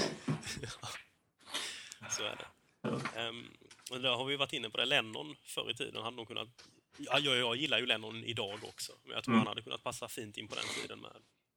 Så 2.10 2.22
är 2.24 2.36
det. 2.36 3.20
Ehm, 3.20 3.44
Och 3.90 4.00
där 4.00 4.10
har 4.16 4.24
vi 4.24 4.36
varit 4.36 4.52
inne 4.52 4.70
på 4.70 4.76
det. 4.76 4.84
Lennon 4.84 5.34
förr 5.42 5.70
i 5.70 5.74
tiden 5.74 6.02
hade 6.02 6.16
nog 6.16 6.28
kunnat... 6.28 6.48
Ja, 6.98 7.18
jag, 7.18 7.36
jag 7.36 7.56
gillar 7.56 7.78
ju 7.78 7.86
Lennon 7.86 8.24
idag 8.24 8.58
också, 8.68 8.92
men 9.04 9.14
jag 9.14 9.24
tror 9.24 9.34
Mm. 9.34 9.38
han 9.46 9.48
hade 9.48 9.62
kunnat 9.62 9.82
passa 9.82 10.08
fint 10.08 10.36
in 10.36 10.48
på 10.48 10.54
den 10.54 10.64
tiden 10.82 11.00
med. 11.00 11.10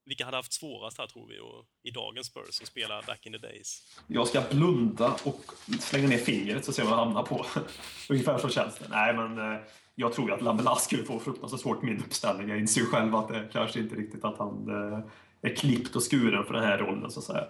Vilka 0.05 0.25
hade 0.25 0.37
haft 0.37 0.53
svårast 0.53 0.97
här, 0.97 1.07
tror 1.07 1.27
vi, 1.27 1.39
och, 1.39 1.65
i 1.83 1.91
dagens 1.91 2.27
Spurs 2.27 2.61
att 2.61 2.67
spela 2.67 3.01
back 3.01 3.25
in 3.25 3.31
the 3.33 3.37
days? 3.39 3.83
Jag 4.07 4.27
ska 4.27 4.41
blunda 4.51 5.15
och 5.23 5.41
slänga 5.79 6.07
ner 6.07 6.17
fingret 6.17 6.65
så 6.65 6.73
ser 6.73 6.83
vi 6.83 6.89
vad 6.89 6.99
jag 6.99 7.05
hamnar 7.05 7.23
på. 7.23 7.45
Ungefär 8.09 8.37
så 8.37 8.49
känns 8.49 8.75
det. 8.77 8.85
Nej, 8.89 9.13
men 9.13 9.53
eh, 9.53 9.59
jag 9.95 10.13
tror 10.13 10.27
ju 10.29 10.35
att 10.35 10.41
Lamela 10.41 10.75
skulle 10.75 11.03
få 11.03 11.19
fruktansvärt 11.19 11.61
svårt 11.61 11.81
med 11.81 11.93
min 11.93 12.03
uppställning. 12.03 12.49
Jag 12.49 12.59
inser 12.59 12.81
ju 12.81 12.87
själv 12.87 13.15
att 13.15 13.27
det 13.27 13.49
kanske 13.53 13.79
inte 13.79 13.95
riktigt 13.95 14.23
att 14.25 14.37
han 14.37 14.69
eh, 14.69 14.99
är 15.47 15.55
klippt 15.55 15.95
och 15.95 16.11
skuren 16.11 16.43
för 16.45 16.53
den 16.53 16.63
här 16.63 16.77
rollen, 16.77 17.11
så 17.11 17.19
att 17.19 17.25
säga. 17.25 17.45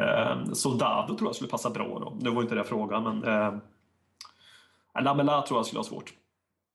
Eh, 0.00 0.52
Så 0.52 0.70
Dado 0.74 1.16
tror 1.18 1.28
jag 1.28 1.34
skulle 1.36 1.50
passa 1.50 1.70
bra 1.70 1.98
då. 1.98 2.16
Nu 2.20 2.30
var 2.30 2.42
inte 2.42 2.54
det 2.54 2.64
frågan, 2.64 3.02
men 3.02 3.24
eh, 3.24 3.54
Lamela 5.02 5.42
tror 5.42 5.58
jag 5.58 5.66
skulle 5.66 5.78
ha 5.78 5.84
svårt. 5.84 6.14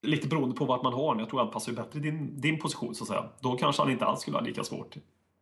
Lite 0.01 0.27
beroende 0.27 0.55
på 0.55 0.65
vart 0.65 0.83
man 0.83 0.93
har 0.93 1.01
honom. 1.03 1.19
Jag 1.19 1.29
tror 1.29 1.39
han 1.39 1.51
passar 1.51 1.73
bättre 1.73 1.99
i 1.99 2.01
din, 2.01 2.41
din 2.41 2.59
position, 2.59 2.95
så 2.95 3.03
att 3.03 3.07
säga. 3.07 3.25
Då 3.41 3.55
kanske 3.57 3.81
han 3.81 3.91
inte 3.91 4.05
alls 4.05 4.21
skulle 4.21 4.37
ha 4.37 4.41
lika 4.43 4.63
svårt. 4.63 4.95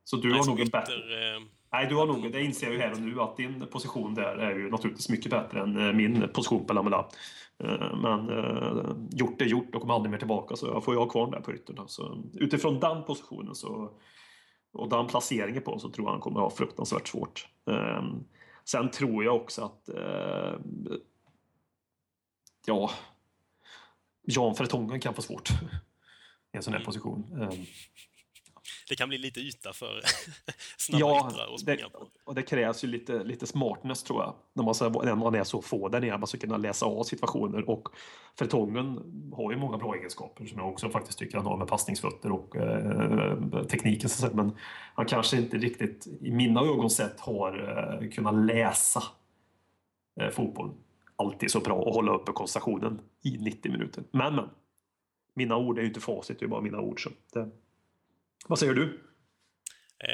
Så 0.03 0.15
du 0.17 0.30
Nej, 0.30 0.39
har 0.39 0.45
nog 0.45 0.59
en 0.59 0.69
bättre... 0.69 0.93
eh, 0.93 1.41
Nej, 1.73 1.88
du 1.88 1.95
har 1.95 2.05
nog, 2.07 2.31
det 2.31 2.43
inser 2.43 2.67
jag 2.67 2.73
ju 2.75 2.81
här 2.81 2.91
och 2.91 3.01
nu, 3.01 3.21
att 3.21 3.38
din 3.38 3.67
position 3.71 4.13
där 4.13 4.35
är 4.38 4.55
ju 4.55 4.69
naturligtvis 4.71 5.09
mycket 5.09 5.31
bättre 5.31 5.61
än 5.61 5.88
eh, 5.88 5.93
min 5.93 6.30
position 6.33 6.65
på 6.65 6.73
Lamela. 6.73 7.07
Eh, 7.63 7.95
Men 8.01 8.30
eh, 8.30 8.95
gjort 9.11 9.41
är 9.41 9.45
gjort 9.45 9.75
och 9.75 9.81
kommer 9.81 9.93
aldrig 9.93 10.11
mer 10.11 10.17
tillbaka, 10.17 10.55
så 10.55 10.67
jag 10.67 10.83
får 10.83 10.93
jag 10.93 11.01
ha 11.01 11.09
kvar 11.09 11.21
den 11.25 11.31
där 11.31 11.39
på 11.41 11.53
yttern. 11.53 11.88
Så 11.88 12.23
utifrån 12.33 12.80
den 12.80 13.03
positionen 13.03 13.55
så, 13.55 13.89
och 14.74 14.90
den 14.90 15.08
placeringen 15.08 15.61
på 15.64 15.80
så 15.80 15.90
tror 15.90 16.08
jag 16.08 16.11
han 16.11 16.22
kommer 16.22 16.40
ha 16.40 16.50
fruktansvärt 16.50 17.08
svårt. 17.08 17.48
Eh, 17.69 18.03
Sen 18.66 18.91
tror 18.91 19.24
jag 19.24 19.35
också 19.35 19.61
att 19.66 19.90
eh, 19.90 20.53
ja, 22.66 22.91
Jan 24.24 24.56
Fertongen 24.56 25.00
kan 25.00 25.14
få 25.14 25.22
svårt 25.22 25.50
i 26.53 26.58
en 26.58 26.64
sån 26.64 26.74
här 26.74 26.80
Mm. 26.80 26.85
position. 26.85 27.48
Det 28.90 28.95
kan 28.95 29.09
bli 29.09 29.17
lite 29.17 29.40
yta 29.40 29.74
för 29.74 30.01
snabba 30.77 31.00
Ja, 31.00 31.30
yttrar 31.32 31.43
att 31.45 31.51
det, 31.51 31.59
springa 31.59 31.90
på. 31.90 32.08
och 32.24 32.35
det 32.35 32.41
krävs 32.43 32.83
ju 32.83 32.88
lite, 32.88 33.24
lite 33.24 33.48
smartness 33.48 34.03
tror 34.03 34.22
jag. 34.22 34.33
När 34.53 34.64
man, 34.64 34.75
så- 34.75 34.90
när 35.03 35.16
man 35.16 35.35
är 35.35 35.43
så 35.43 35.61
få 35.61 35.90
där 35.90 36.01
nere. 36.01 36.17
Man 36.17 36.27
ska 36.27 36.38
kunna 36.38 36.58
läsa 36.58 36.85
av 36.85 37.03
situationer. 37.03 37.69
Och 37.69 37.88
Fertongen 38.40 39.00
har 39.35 39.51
ju 39.51 39.58
många 39.58 39.77
bra 39.77 39.95
egenskaper 39.95 40.45
som 40.45 40.58
jag 40.59 40.69
också 40.69 40.90
faktiskt 40.90 41.19
tycker 41.19 41.38
han 41.38 41.45
har 41.45 41.58
med 41.58 41.67
passningsfötter 41.67 42.32
och 42.32 42.56
eh, 42.56 43.64
tekniken. 43.64 44.09
Men 44.33 44.51
han 44.95 45.06
kanske 45.06 45.38
inte 45.38 45.58
riktigt, 45.58 46.08
i 46.22 46.32
mina 46.32 46.61
ögon 46.61 46.90
sett, 46.90 47.19
har 47.19 47.77
eh, 48.01 48.09
kunnat 48.09 48.45
läsa 48.45 49.03
eh, 50.22 50.30
fotboll 50.30 50.72
alltid 51.16 51.51
så 51.51 51.59
bra 51.59 51.75
och 51.75 51.93
hålla 51.93 52.11
uppe 52.14 52.32
koncentrationen 52.32 53.01
i 53.24 53.38
90 53.38 53.72
minuter. 53.72 54.03
Men, 54.11 54.35
men. 54.35 54.50
Mina 55.33 55.58
ord 55.58 55.77
är 55.77 55.82
ju 55.82 55.88
inte 55.88 56.00
facit, 56.00 56.40
det 56.40 56.45
är 56.45 56.48
bara 56.48 56.61
mina 56.61 56.80
ord. 56.80 57.03
Så 57.03 57.09
det, 57.33 57.50
vad 58.48 58.60
säger 58.60 58.74
du? 58.74 59.08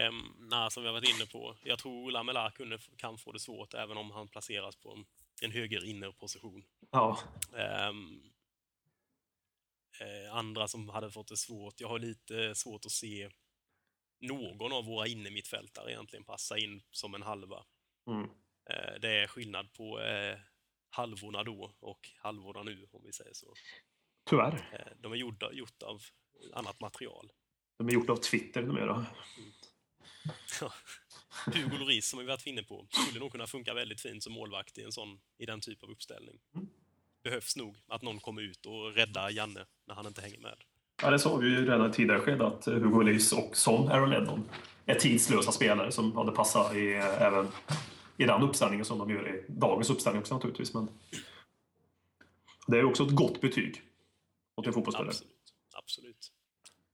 Um, 0.08 0.48
nej, 0.50 0.72
som 0.72 0.84
vi 0.84 0.88
har 0.90 0.94
varit 0.94 1.10
inne 1.16 1.26
på. 1.26 1.56
Jag 1.64 1.80
tror 1.80 2.12
Lamela 2.12 2.52
kunde, 2.52 2.80
kan 2.98 3.18
få 3.18 3.32
det 3.32 3.40
svårt 3.40 3.74
även 3.74 3.98
om 3.98 4.12
han 4.12 4.28
placeras 4.28 4.76
på 4.76 4.92
en, 4.92 5.06
en 5.42 5.52
höger 5.52 5.86
innerposition. 5.86 6.64
Ja, 6.92 7.20
Ehm, 7.58 8.22
eh, 10.00 10.36
andra 10.36 10.68
som 10.68 10.90
hade 10.90 11.12
fått 11.12 11.28
det 11.28 11.38
svårt. 11.38 11.82
Jag 11.82 11.88
har 11.88 12.00
lite 12.00 12.56
svårt 12.56 12.86
att 12.86 12.92
se 12.92 13.30
någon 14.20 14.74
av 14.74 14.86
våra 14.86 15.08
innermittfältare 15.08 15.92
egentligen 15.92 16.26
passa 16.26 16.58
in 16.58 16.82
som 16.92 17.16
en 17.16 17.24
halva. 17.24 17.66
Mm. 18.08 18.30
Eh, 18.70 19.00
det 19.02 19.10
är 19.10 19.28
skillnad 19.28 19.74
på 19.74 20.02
eh, 20.02 20.38
halvorna 20.90 21.44
då 21.44 21.76
och 21.80 22.10
halvorna 22.18 22.64
nu, 22.64 22.88
om 22.92 23.04
vi 23.06 23.14
säger 23.14 23.34
så. 23.34 23.54
tyvärr. 24.30 24.96
De 25.02 25.12
är 25.12 25.16
gjorda, 25.16 25.52
gjort 25.54 25.84
av 25.84 26.02
annat 26.54 26.80
material. 26.80 27.32
De 27.78 27.88
är 27.88 27.92
gjorda 27.92 28.14
av 28.14 28.18
Twitter 28.18 28.62
numera. 28.62 29.06
Hugo 31.46 31.78
Lloris, 31.78 32.10
som 32.10 32.20
vi 32.20 32.26
varit 32.26 32.46
inne 32.46 32.64
på, 32.64 32.88
skulle 32.90 33.20
nog 33.20 33.32
kunna 33.32 33.48
funka 33.48 33.74
väldigt 33.74 34.02
fint 34.02 34.24
som 34.24 34.34
målvakt 34.34 34.78
i, 34.78 34.84
en 34.84 34.92
sån, 34.92 35.20
i 35.38 35.46
den 35.46 35.62
typ 35.62 35.84
av 35.84 35.90
uppställning. 35.90 36.40
Behövs 37.24 37.56
nog 37.56 37.78
att 37.88 38.02
någon 38.02 38.20
kommer 38.20 38.42
ut 38.42 38.66
och 38.66 38.94
räddar 38.94 39.30
Janne 39.30 39.66
när 39.88 39.96
han 39.96 40.08
inte 40.08 40.22
hänger 40.22 40.40
med. 40.40 40.56
Ja, 41.02 41.10
det 41.10 41.20
såg 41.20 41.44
vi 41.44 41.50
ju 41.50 41.66
redan 41.66 41.90
i 41.90 41.94
tidigare 41.94 42.20
skede 42.20 42.48
att 42.48 42.66
Hugo 42.66 42.90
Lloris 42.90 43.34
och 43.34 43.58
som 43.58 43.88
Aaron 43.88 44.10
Lennon 44.10 44.50
är 44.86 44.96
tidslösa 44.96 45.52
spelare 45.52 45.92
som 45.92 46.16
hade 46.16 46.32
passat 46.32 46.76
i, 46.76 46.94
även 46.94 47.48
i 48.18 48.24
den 48.24 48.44
uppställningen 48.44 48.86
som 48.86 48.98
de 48.98 49.10
gör 49.10 49.36
i 49.36 49.46
dagens 49.48 49.90
uppställning 49.90 50.22
också 50.22 50.34
naturligtvis. 50.34 50.74
Men 50.74 50.88
det 52.68 52.78
är 52.78 52.86
också 52.86 53.04
ett 53.04 53.16
gott 53.16 53.42
betyg 53.42 53.82
åt 54.56 54.68
en 54.68 54.74
fotbollsspelare. 54.74 55.10
Absolut. 55.10 55.34
Absolut. 55.74 56.32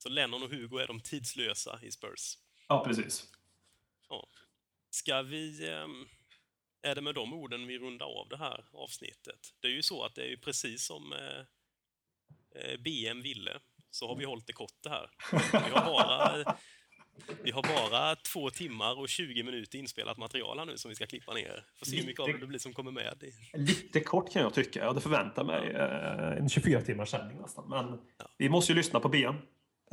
Så 0.03 0.09
Lennon 0.09 0.43
och 0.43 0.49
Hugo 0.49 0.77
är 0.77 0.88
de 0.88 0.99
tidslösa 0.99 1.80
i 1.82 1.91
Spurs. 1.91 2.38
Ja, 2.67 2.83
precis. 2.88 3.27
Ska 4.90 5.22
vi... 5.22 5.69
ehm, 5.69 6.06
Är 6.82 6.95
det 6.95 7.01
med 7.01 7.15
de 7.15 7.33
orden 7.33 7.67
vi 7.67 7.80
rundar 7.80 8.06
av 8.06 8.30
det 8.30 8.38
här 8.38 8.65
avsnittet? 8.73 9.53
Det 9.59 9.67
är 9.67 9.72
ju 9.72 9.83
så 9.83 10.03
att 10.03 10.15
det 10.15 10.22
är 10.22 10.27
ju 10.30 10.38
precis 10.38 10.85
som 10.85 11.14
eh, 11.14 11.40
eh, 12.61 12.80
BM 12.80 13.22
ville, 13.22 13.59
så 13.90 14.07
har 14.07 14.15
vi 14.15 14.25
hållit 14.25 14.48
det 14.48 14.53
kort 14.53 14.73
det 14.83 14.90
här. 14.90 15.09
Vi 15.51 15.69
har 15.69 15.85
bara, 15.85 16.56
vi 17.43 17.51
har 17.51 17.64
bara 17.64 18.15
två 18.15 18.49
timmar 18.49 18.99
och 18.99 19.09
20 19.09 19.43
minuter 19.43 19.77
inspelat 19.80 20.17
material 20.17 20.59
här 20.59 20.65
nu 20.65 20.77
som 20.77 20.90
vi 20.90 20.95
ska 20.95 21.06
klippa 21.06 21.33
ner. 21.33 21.65
Får 21.80 21.85
se 21.85 21.98
hur 21.98 22.06
mycket 22.06 22.19
av 22.19 22.27
det 22.40 22.48
blir 22.48 22.59
som 22.59 22.73
kommer 22.73 22.91
med. 22.91 23.23
Lite 23.53 23.99
kort 23.99 24.32
kan 24.32 24.41
jag 24.41 24.53
tycka. 24.53 24.80
Jag 24.80 24.88
hade 24.88 25.01
förväntat 25.01 25.45
mig 25.45 25.69
eh, 25.69 26.38
en 26.38 26.49
24 26.49 26.82
timmars 26.82 27.09
sändning 27.09 27.38
nästan. 27.41 27.69
Men 27.69 27.99
vi 28.38 28.49
måste 28.49 28.72
ju 28.72 28.75
lyssna 28.75 28.99
på 28.99 29.09
BM. 29.09 29.35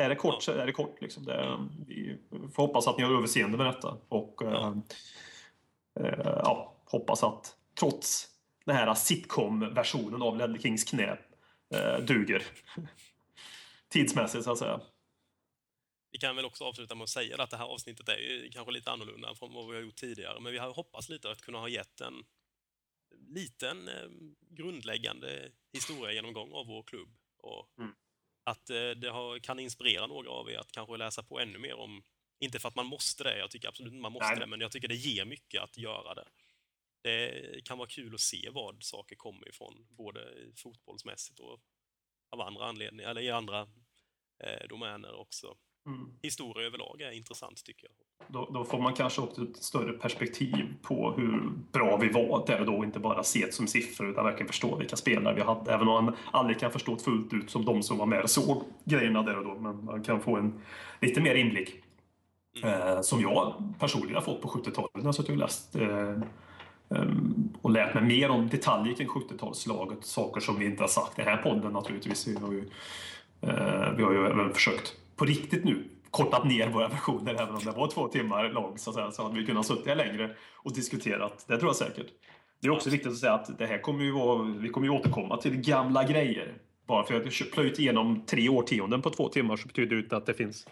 Är 0.01 0.09
det 0.09 0.17
kort 0.17 0.43
så 0.43 0.53
är 0.53 0.67
det 0.67 0.73
kort. 0.73 1.01
Liksom. 1.01 1.25
Det, 1.25 1.69
vi 1.87 2.19
får 2.55 2.67
hoppas 2.67 2.89
att 2.89 2.99
ni 2.99 3.05
har 3.05 3.15
överseende 3.15 3.59
med 3.59 3.67
detta. 3.67 3.97
Och 4.09 4.43
eh, 4.43 4.73
eh, 6.01 6.19
ja, 6.25 6.77
hoppas 6.85 7.23
att 7.23 7.57
trots 7.81 8.29
den 8.65 8.77
här 8.77 8.95
sitcom-versionen 8.95 10.23
av 10.23 10.37
Ledley 10.37 10.63
Kings 10.63 10.85
knä 10.85 11.19
eh, 11.75 11.99
duger. 11.99 12.43
Tidsmässigt 13.89 14.45
så 14.45 14.53
att 14.53 14.59
säga. 14.59 14.81
Vi 16.13 16.19
kan 16.19 16.37
väl 16.37 16.45
också 16.45 16.65
avsluta 16.65 16.95
med 16.95 17.03
att 17.03 17.09
säga 17.11 17.43
att 17.43 17.51
det 17.51 17.57
här 17.57 17.65
avsnittet 17.65 18.09
är 18.09 18.17
ju 18.17 18.51
kanske 18.53 18.73
lite 18.73 18.91
annorlunda 18.91 19.35
från 19.35 19.55
vad 19.55 19.69
vi 19.69 19.75
har 19.75 19.83
gjort 19.83 19.97
tidigare, 19.97 20.41
men 20.41 20.53
vi 20.53 20.59
har 20.59 20.75
hoppats 20.75 21.09
lite 21.09 21.31
att 21.31 21.41
kunna 21.41 21.59
ha 21.59 21.69
gett 21.69 22.01
en 22.01 22.25
liten 23.29 23.89
eh, 23.89 24.09
grundläggande 24.51 25.51
historiegenomgång 25.73 26.53
av 26.53 26.67
vår 26.67 26.83
klubb 26.83 27.09
och 27.37 27.69
Mm. 27.79 27.95
Att 28.45 28.71
eh, 28.71 28.91
det 28.91 29.11
har, 29.11 29.39
kan 29.39 29.59
inspirera 29.59 30.07
några 30.07 30.31
av 30.31 30.51
er 30.51 30.59
att 30.59 30.73
kanske 30.73 30.97
läsa 30.97 31.23
på 31.23 31.41
ännu 31.41 31.59
mer 31.59 31.75
om, 31.75 32.03
inte 32.41 32.59
för 32.59 32.69
att 32.69 32.75
man 32.75 32.87
måste 32.87 33.25
det, 33.25 33.39
jag 33.39 33.51
tycker 33.51 33.69
absolut 33.69 33.93
inte 33.93 34.03
man 34.03 34.13
måste 34.13 34.31
Nej. 34.31 34.41
det, 34.41 34.47
men 34.47 34.61
jag 34.61 34.73
tycker 34.73 34.89
det 34.89 34.95
ger 34.95 35.25
mycket 35.25 35.63
att 35.63 35.79
göra 35.79 36.15
det. 36.15 36.29
Det 37.03 37.65
kan 37.65 37.79
vara 37.79 37.89
kul 37.89 38.15
att 38.15 38.21
se 38.21 38.51
vad 38.53 38.83
saker 38.83 39.17
kommer 39.17 39.49
ifrån, 39.49 39.87
både 39.91 40.35
fotbollsmässigt 40.57 41.41
och 41.41 41.61
av 42.31 42.41
andra 42.41 42.65
anledningar, 42.65 43.11
eller 43.11 43.23
i 43.23 43.31
andra 43.31 43.69
eh, 44.45 44.69
domäner 44.69 45.15
också 45.15 45.57
Mm. 45.87 46.09
historia 46.23 46.67
överlag 46.67 47.01
är 47.01 47.11
intressant 47.11 47.65
tycker 47.65 47.87
jag. 47.87 47.93
Då, 48.27 48.51
då 48.53 48.65
får 48.65 48.79
man 48.79 48.95
kanske 48.95 49.21
också 49.21 49.43
ett 49.43 49.57
större 49.57 49.93
perspektiv 49.93 50.75
på 50.83 51.13
hur 51.13 51.53
bra 51.73 51.97
vi 51.97 52.09
var 52.09 52.47
där 52.47 52.61
och 52.61 52.67
då. 52.67 52.85
Inte 52.85 52.99
bara 52.99 53.23
se 53.23 53.47
det 53.47 53.53
som 53.53 53.67
siffror 53.67 54.11
utan 54.11 54.25
verkligen 54.25 54.47
förstå 54.47 54.77
vilka 54.77 54.97
spelare 54.97 55.35
vi 55.35 55.41
hade. 55.41 55.73
Även 55.73 55.89
om 55.89 56.05
man 56.05 56.17
aldrig 56.31 56.61
kan 56.61 56.73
förstå 56.73 56.95
det 56.95 57.03
fullt 57.03 57.33
ut 57.33 57.51
som 57.51 57.65
de 57.65 57.83
som 57.83 57.99
var 57.99 58.07
med 58.07 58.23
och 58.23 58.31
såg 58.31 58.63
grejerna 58.85 59.23
där 59.23 59.39
och 59.39 59.45
då. 59.45 59.55
Men 59.55 59.85
man 59.85 60.03
kan 60.03 60.21
få 60.21 60.37
en 60.37 60.63
lite 61.01 61.21
mer 61.21 61.35
inblick. 61.35 61.83
Eh, 62.63 63.01
som 63.01 63.21
jag 63.21 63.55
personligen 63.79 64.15
har 64.15 64.23
fått 64.23 64.43
på 64.43 64.49
70-talet 64.49 64.91
när 64.95 65.05
jag 65.05 65.15
suttit 65.15 65.31
och 65.31 65.37
läst 65.37 65.77
eh, 65.77 66.17
ehm, 66.95 67.53
och 67.63 67.71
lärt 67.71 67.95
mig 67.95 68.03
mer 68.03 68.31
om 68.31 68.49
detaljer 68.49 68.95
kring 68.95 69.09
70-talslaget. 69.09 70.03
Saker 70.03 70.41
som 70.41 70.59
vi 70.59 70.65
inte 70.65 70.83
har 70.83 70.89
sagt 70.89 71.19
i 71.19 71.23
den 71.23 71.37
här 71.37 71.43
podden 71.43 71.73
naturligtvis. 71.73 72.29
Vi 72.29 72.37
har 72.37 72.53
ju, 72.53 72.71
eh, 73.41 73.93
vi 73.97 74.03
har 74.03 74.13
ju 74.13 74.27
även 74.27 74.55
försökt 74.55 74.97
på 75.21 75.27
riktigt 75.27 75.65
nu 75.65 75.85
kortat 76.11 76.45
ner 76.45 76.69
våra 76.69 76.89
versioner. 76.89 77.35
Även 77.35 77.55
om 77.55 77.65
det 77.65 77.71
var 77.71 77.89
två 77.89 78.09
timmar 78.09 78.49
lång 78.49 78.79
så, 78.79 78.91
att 78.91 78.97
säga, 78.97 79.11
så 79.11 79.23
hade 79.23 79.41
vi 79.41 79.47
kunnat 79.47 79.67
suttit 79.67 79.97
längre 79.97 80.31
och 80.57 80.75
diskuterat. 80.75 81.45
Det 81.49 81.59
tror 81.59 81.69
jag 81.69 81.77
säkert. 81.77 82.07
Det 82.61 82.67
är 82.69 82.71
också 82.71 82.91
viktigt 82.91 83.13
att 83.13 83.19
säga 83.19 83.33
att 83.33 83.59
det 83.59 83.67
här 83.67 83.79
kommer 83.79 84.05
ju 84.05 84.11
vara, 84.11 84.43
vi 84.43 84.69
kommer 84.69 84.87
ju 84.87 84.93
återkomma 84.93 85.37
till 85.37 85.57
gamla 85.57 86.05
grejer. 86.05 86.55
Bara 86.87 87.05
för 87.05 87.15
att 87.15 87.25
har 87.25 87.51
plöjt 87.51 87.79
igenom 87.79 88.27
tre 88.27 88.49
årtionden 88.49 89.03
på 89.03 89.11
två 89.11 89.29
timmar 89.29 89.57
så 89.57 89.69
betyder 89.69 89.97
det 89.97 90.03
inte 90.03 90.17
att 90.17 90.27
det 90.27 90.35
finns 90.35 90.67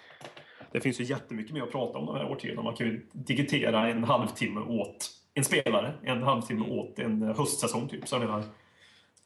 det 0.72 0.80
finns 0.80 1.00
ju 1.00 1.04
jättemycket 1.04 1.54
mer 1.54 1.62
att 1.62 1.72
prata 1.72 1.98
om 1.98 2.06
de 2.06 2.16
här 2.16 2.30
årtiondena. 2.30 2.62
Man 2.62 2.76
kan 2.76 2.86
ju 2.86 3.06
digitera 3.12 3.88
en 3.88 4.04
halvtimme 4.04 4.60
åt 4.60 5.10
en 5.34 5.44
spelare, 5.44 5.94
en 6.02 6.22
halvtimme 6.22 6.66
åt 6.66 6.98
en 6.98 7.22
höstsäsong 7.22 7.88
typ. 7.88 8.08
Så 8.08 8.14
jag 8.14 8.20
menar, 8.20 8.44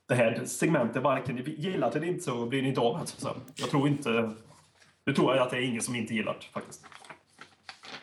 det 0.09 0.15
här 0.15 0.45
segmentet, 0.45 1.03
varken 1.03 1.37
ni 1.37 1.55
gillar 1.59 1.91
det 1.91 1.99
eller 1.99 2.09
inte 2.09 2.23
så 2.23 2.47
blir 2.47 2.63
ni 2.63 2.69
inte 2.69 2.81
av. 2.81 3.01
Så 3.05 3.29
jag 3.57 3.71
tror 3.71 3.89
inte... 3.89 4.33
Nu 5.05 5.15
tror 5.15 5.35
jag 5.35 5.43
att 5.43 5.51
det 5.51 5.57
är 5.57 5.63
ingen 5.63 5.83
som 5.83 5.95
inte 5.95 6.15
gillar 6.15 6.35
det 6.35 6.47
faktiskt. 6.47 6.87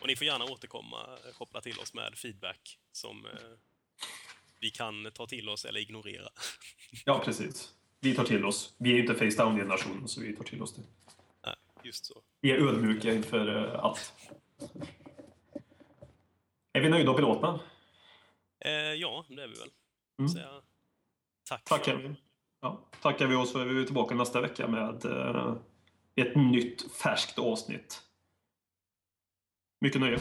Och 0.02 0.08
ni 0.08 0.16
får 0.16 0.28
gärna 0.28 0.46
återkomma, 0.46 0.98
eh, 1.26 1.34
koppla 1.38 1.62
till 1.62 1.80
oss 1.80 1.94
med 1.94 2.18
feedback 2.18 2.80
som, 2.92 3.26
eh, 3.26 3.32
vi 4.60 4.70
kan 4.70 5.12
ta 5.12 5.26
till 5.26 5.50
oss 5.50 5.66
eller 5.66 5.80
ignorera. 5.80 6.30
Ja, 7.06 7.22
precis. 7.26 7.74
Vi 8.00 8.16
tar 8.16 8.24
till 8.24 8.46
oss. 8.46 8.76
Vi 8.78 8.90
är 8.90 8.94
ju 8.94 9.02
inte 9.02 9.16
face 9.16 9.44
down-generationen, 9.44 10.08
så 10.08 10.22
vi 10.22 10.36
tar 10.36 10.44
till 10.44 10.62
oss 10.62 10.76
det. 10.76 10.82
Ja, 11.42 11.56
just 11.84 12.06
så. 12.06 12.22
Vi 12.42 12.52
är 12.52 12.58
ödmjuka 12.58 13.14
inför 13.14 13.66
eh, 13.66 13.80
allt. 13.80 14.14
Är 16.74 16.82
vi 16.82 16.90
nöjda 16.90 17.10
och 17.10 17.16
belåtna? 17.16 17.60
Eh, 18.66 18.72
ja, 18.72 19.26
det 19.30 19.44
är 19.44 19.48
vi 19.48 19.54
väl. 19.54 19.70
Mm. 20.20 20.30
Säga 20.30 20.62
tack. 21.50 21.64
Tackar 21.64 21.96
vi. 21.96 22.16
Ja, 22.62 22.90
tackar 23.02 23.28
vi 23.28 23.36
oss 23.36 23.52
för 23.52 23.66
vi 23.66 23.82
är 23.82 23.86
tillbaka 23.86 24.16
nästa 24.16 24.42
vecka 24.42 24.68
med 24.68 25.06
eh, 25.06 25.56
ett 26.22 26.36
nytt 26.36 26.92
färskt 26.92 27.40
avsnitt. 27.40 28.02
Mycket 29.82 30.02
nöje. 30.02 30.20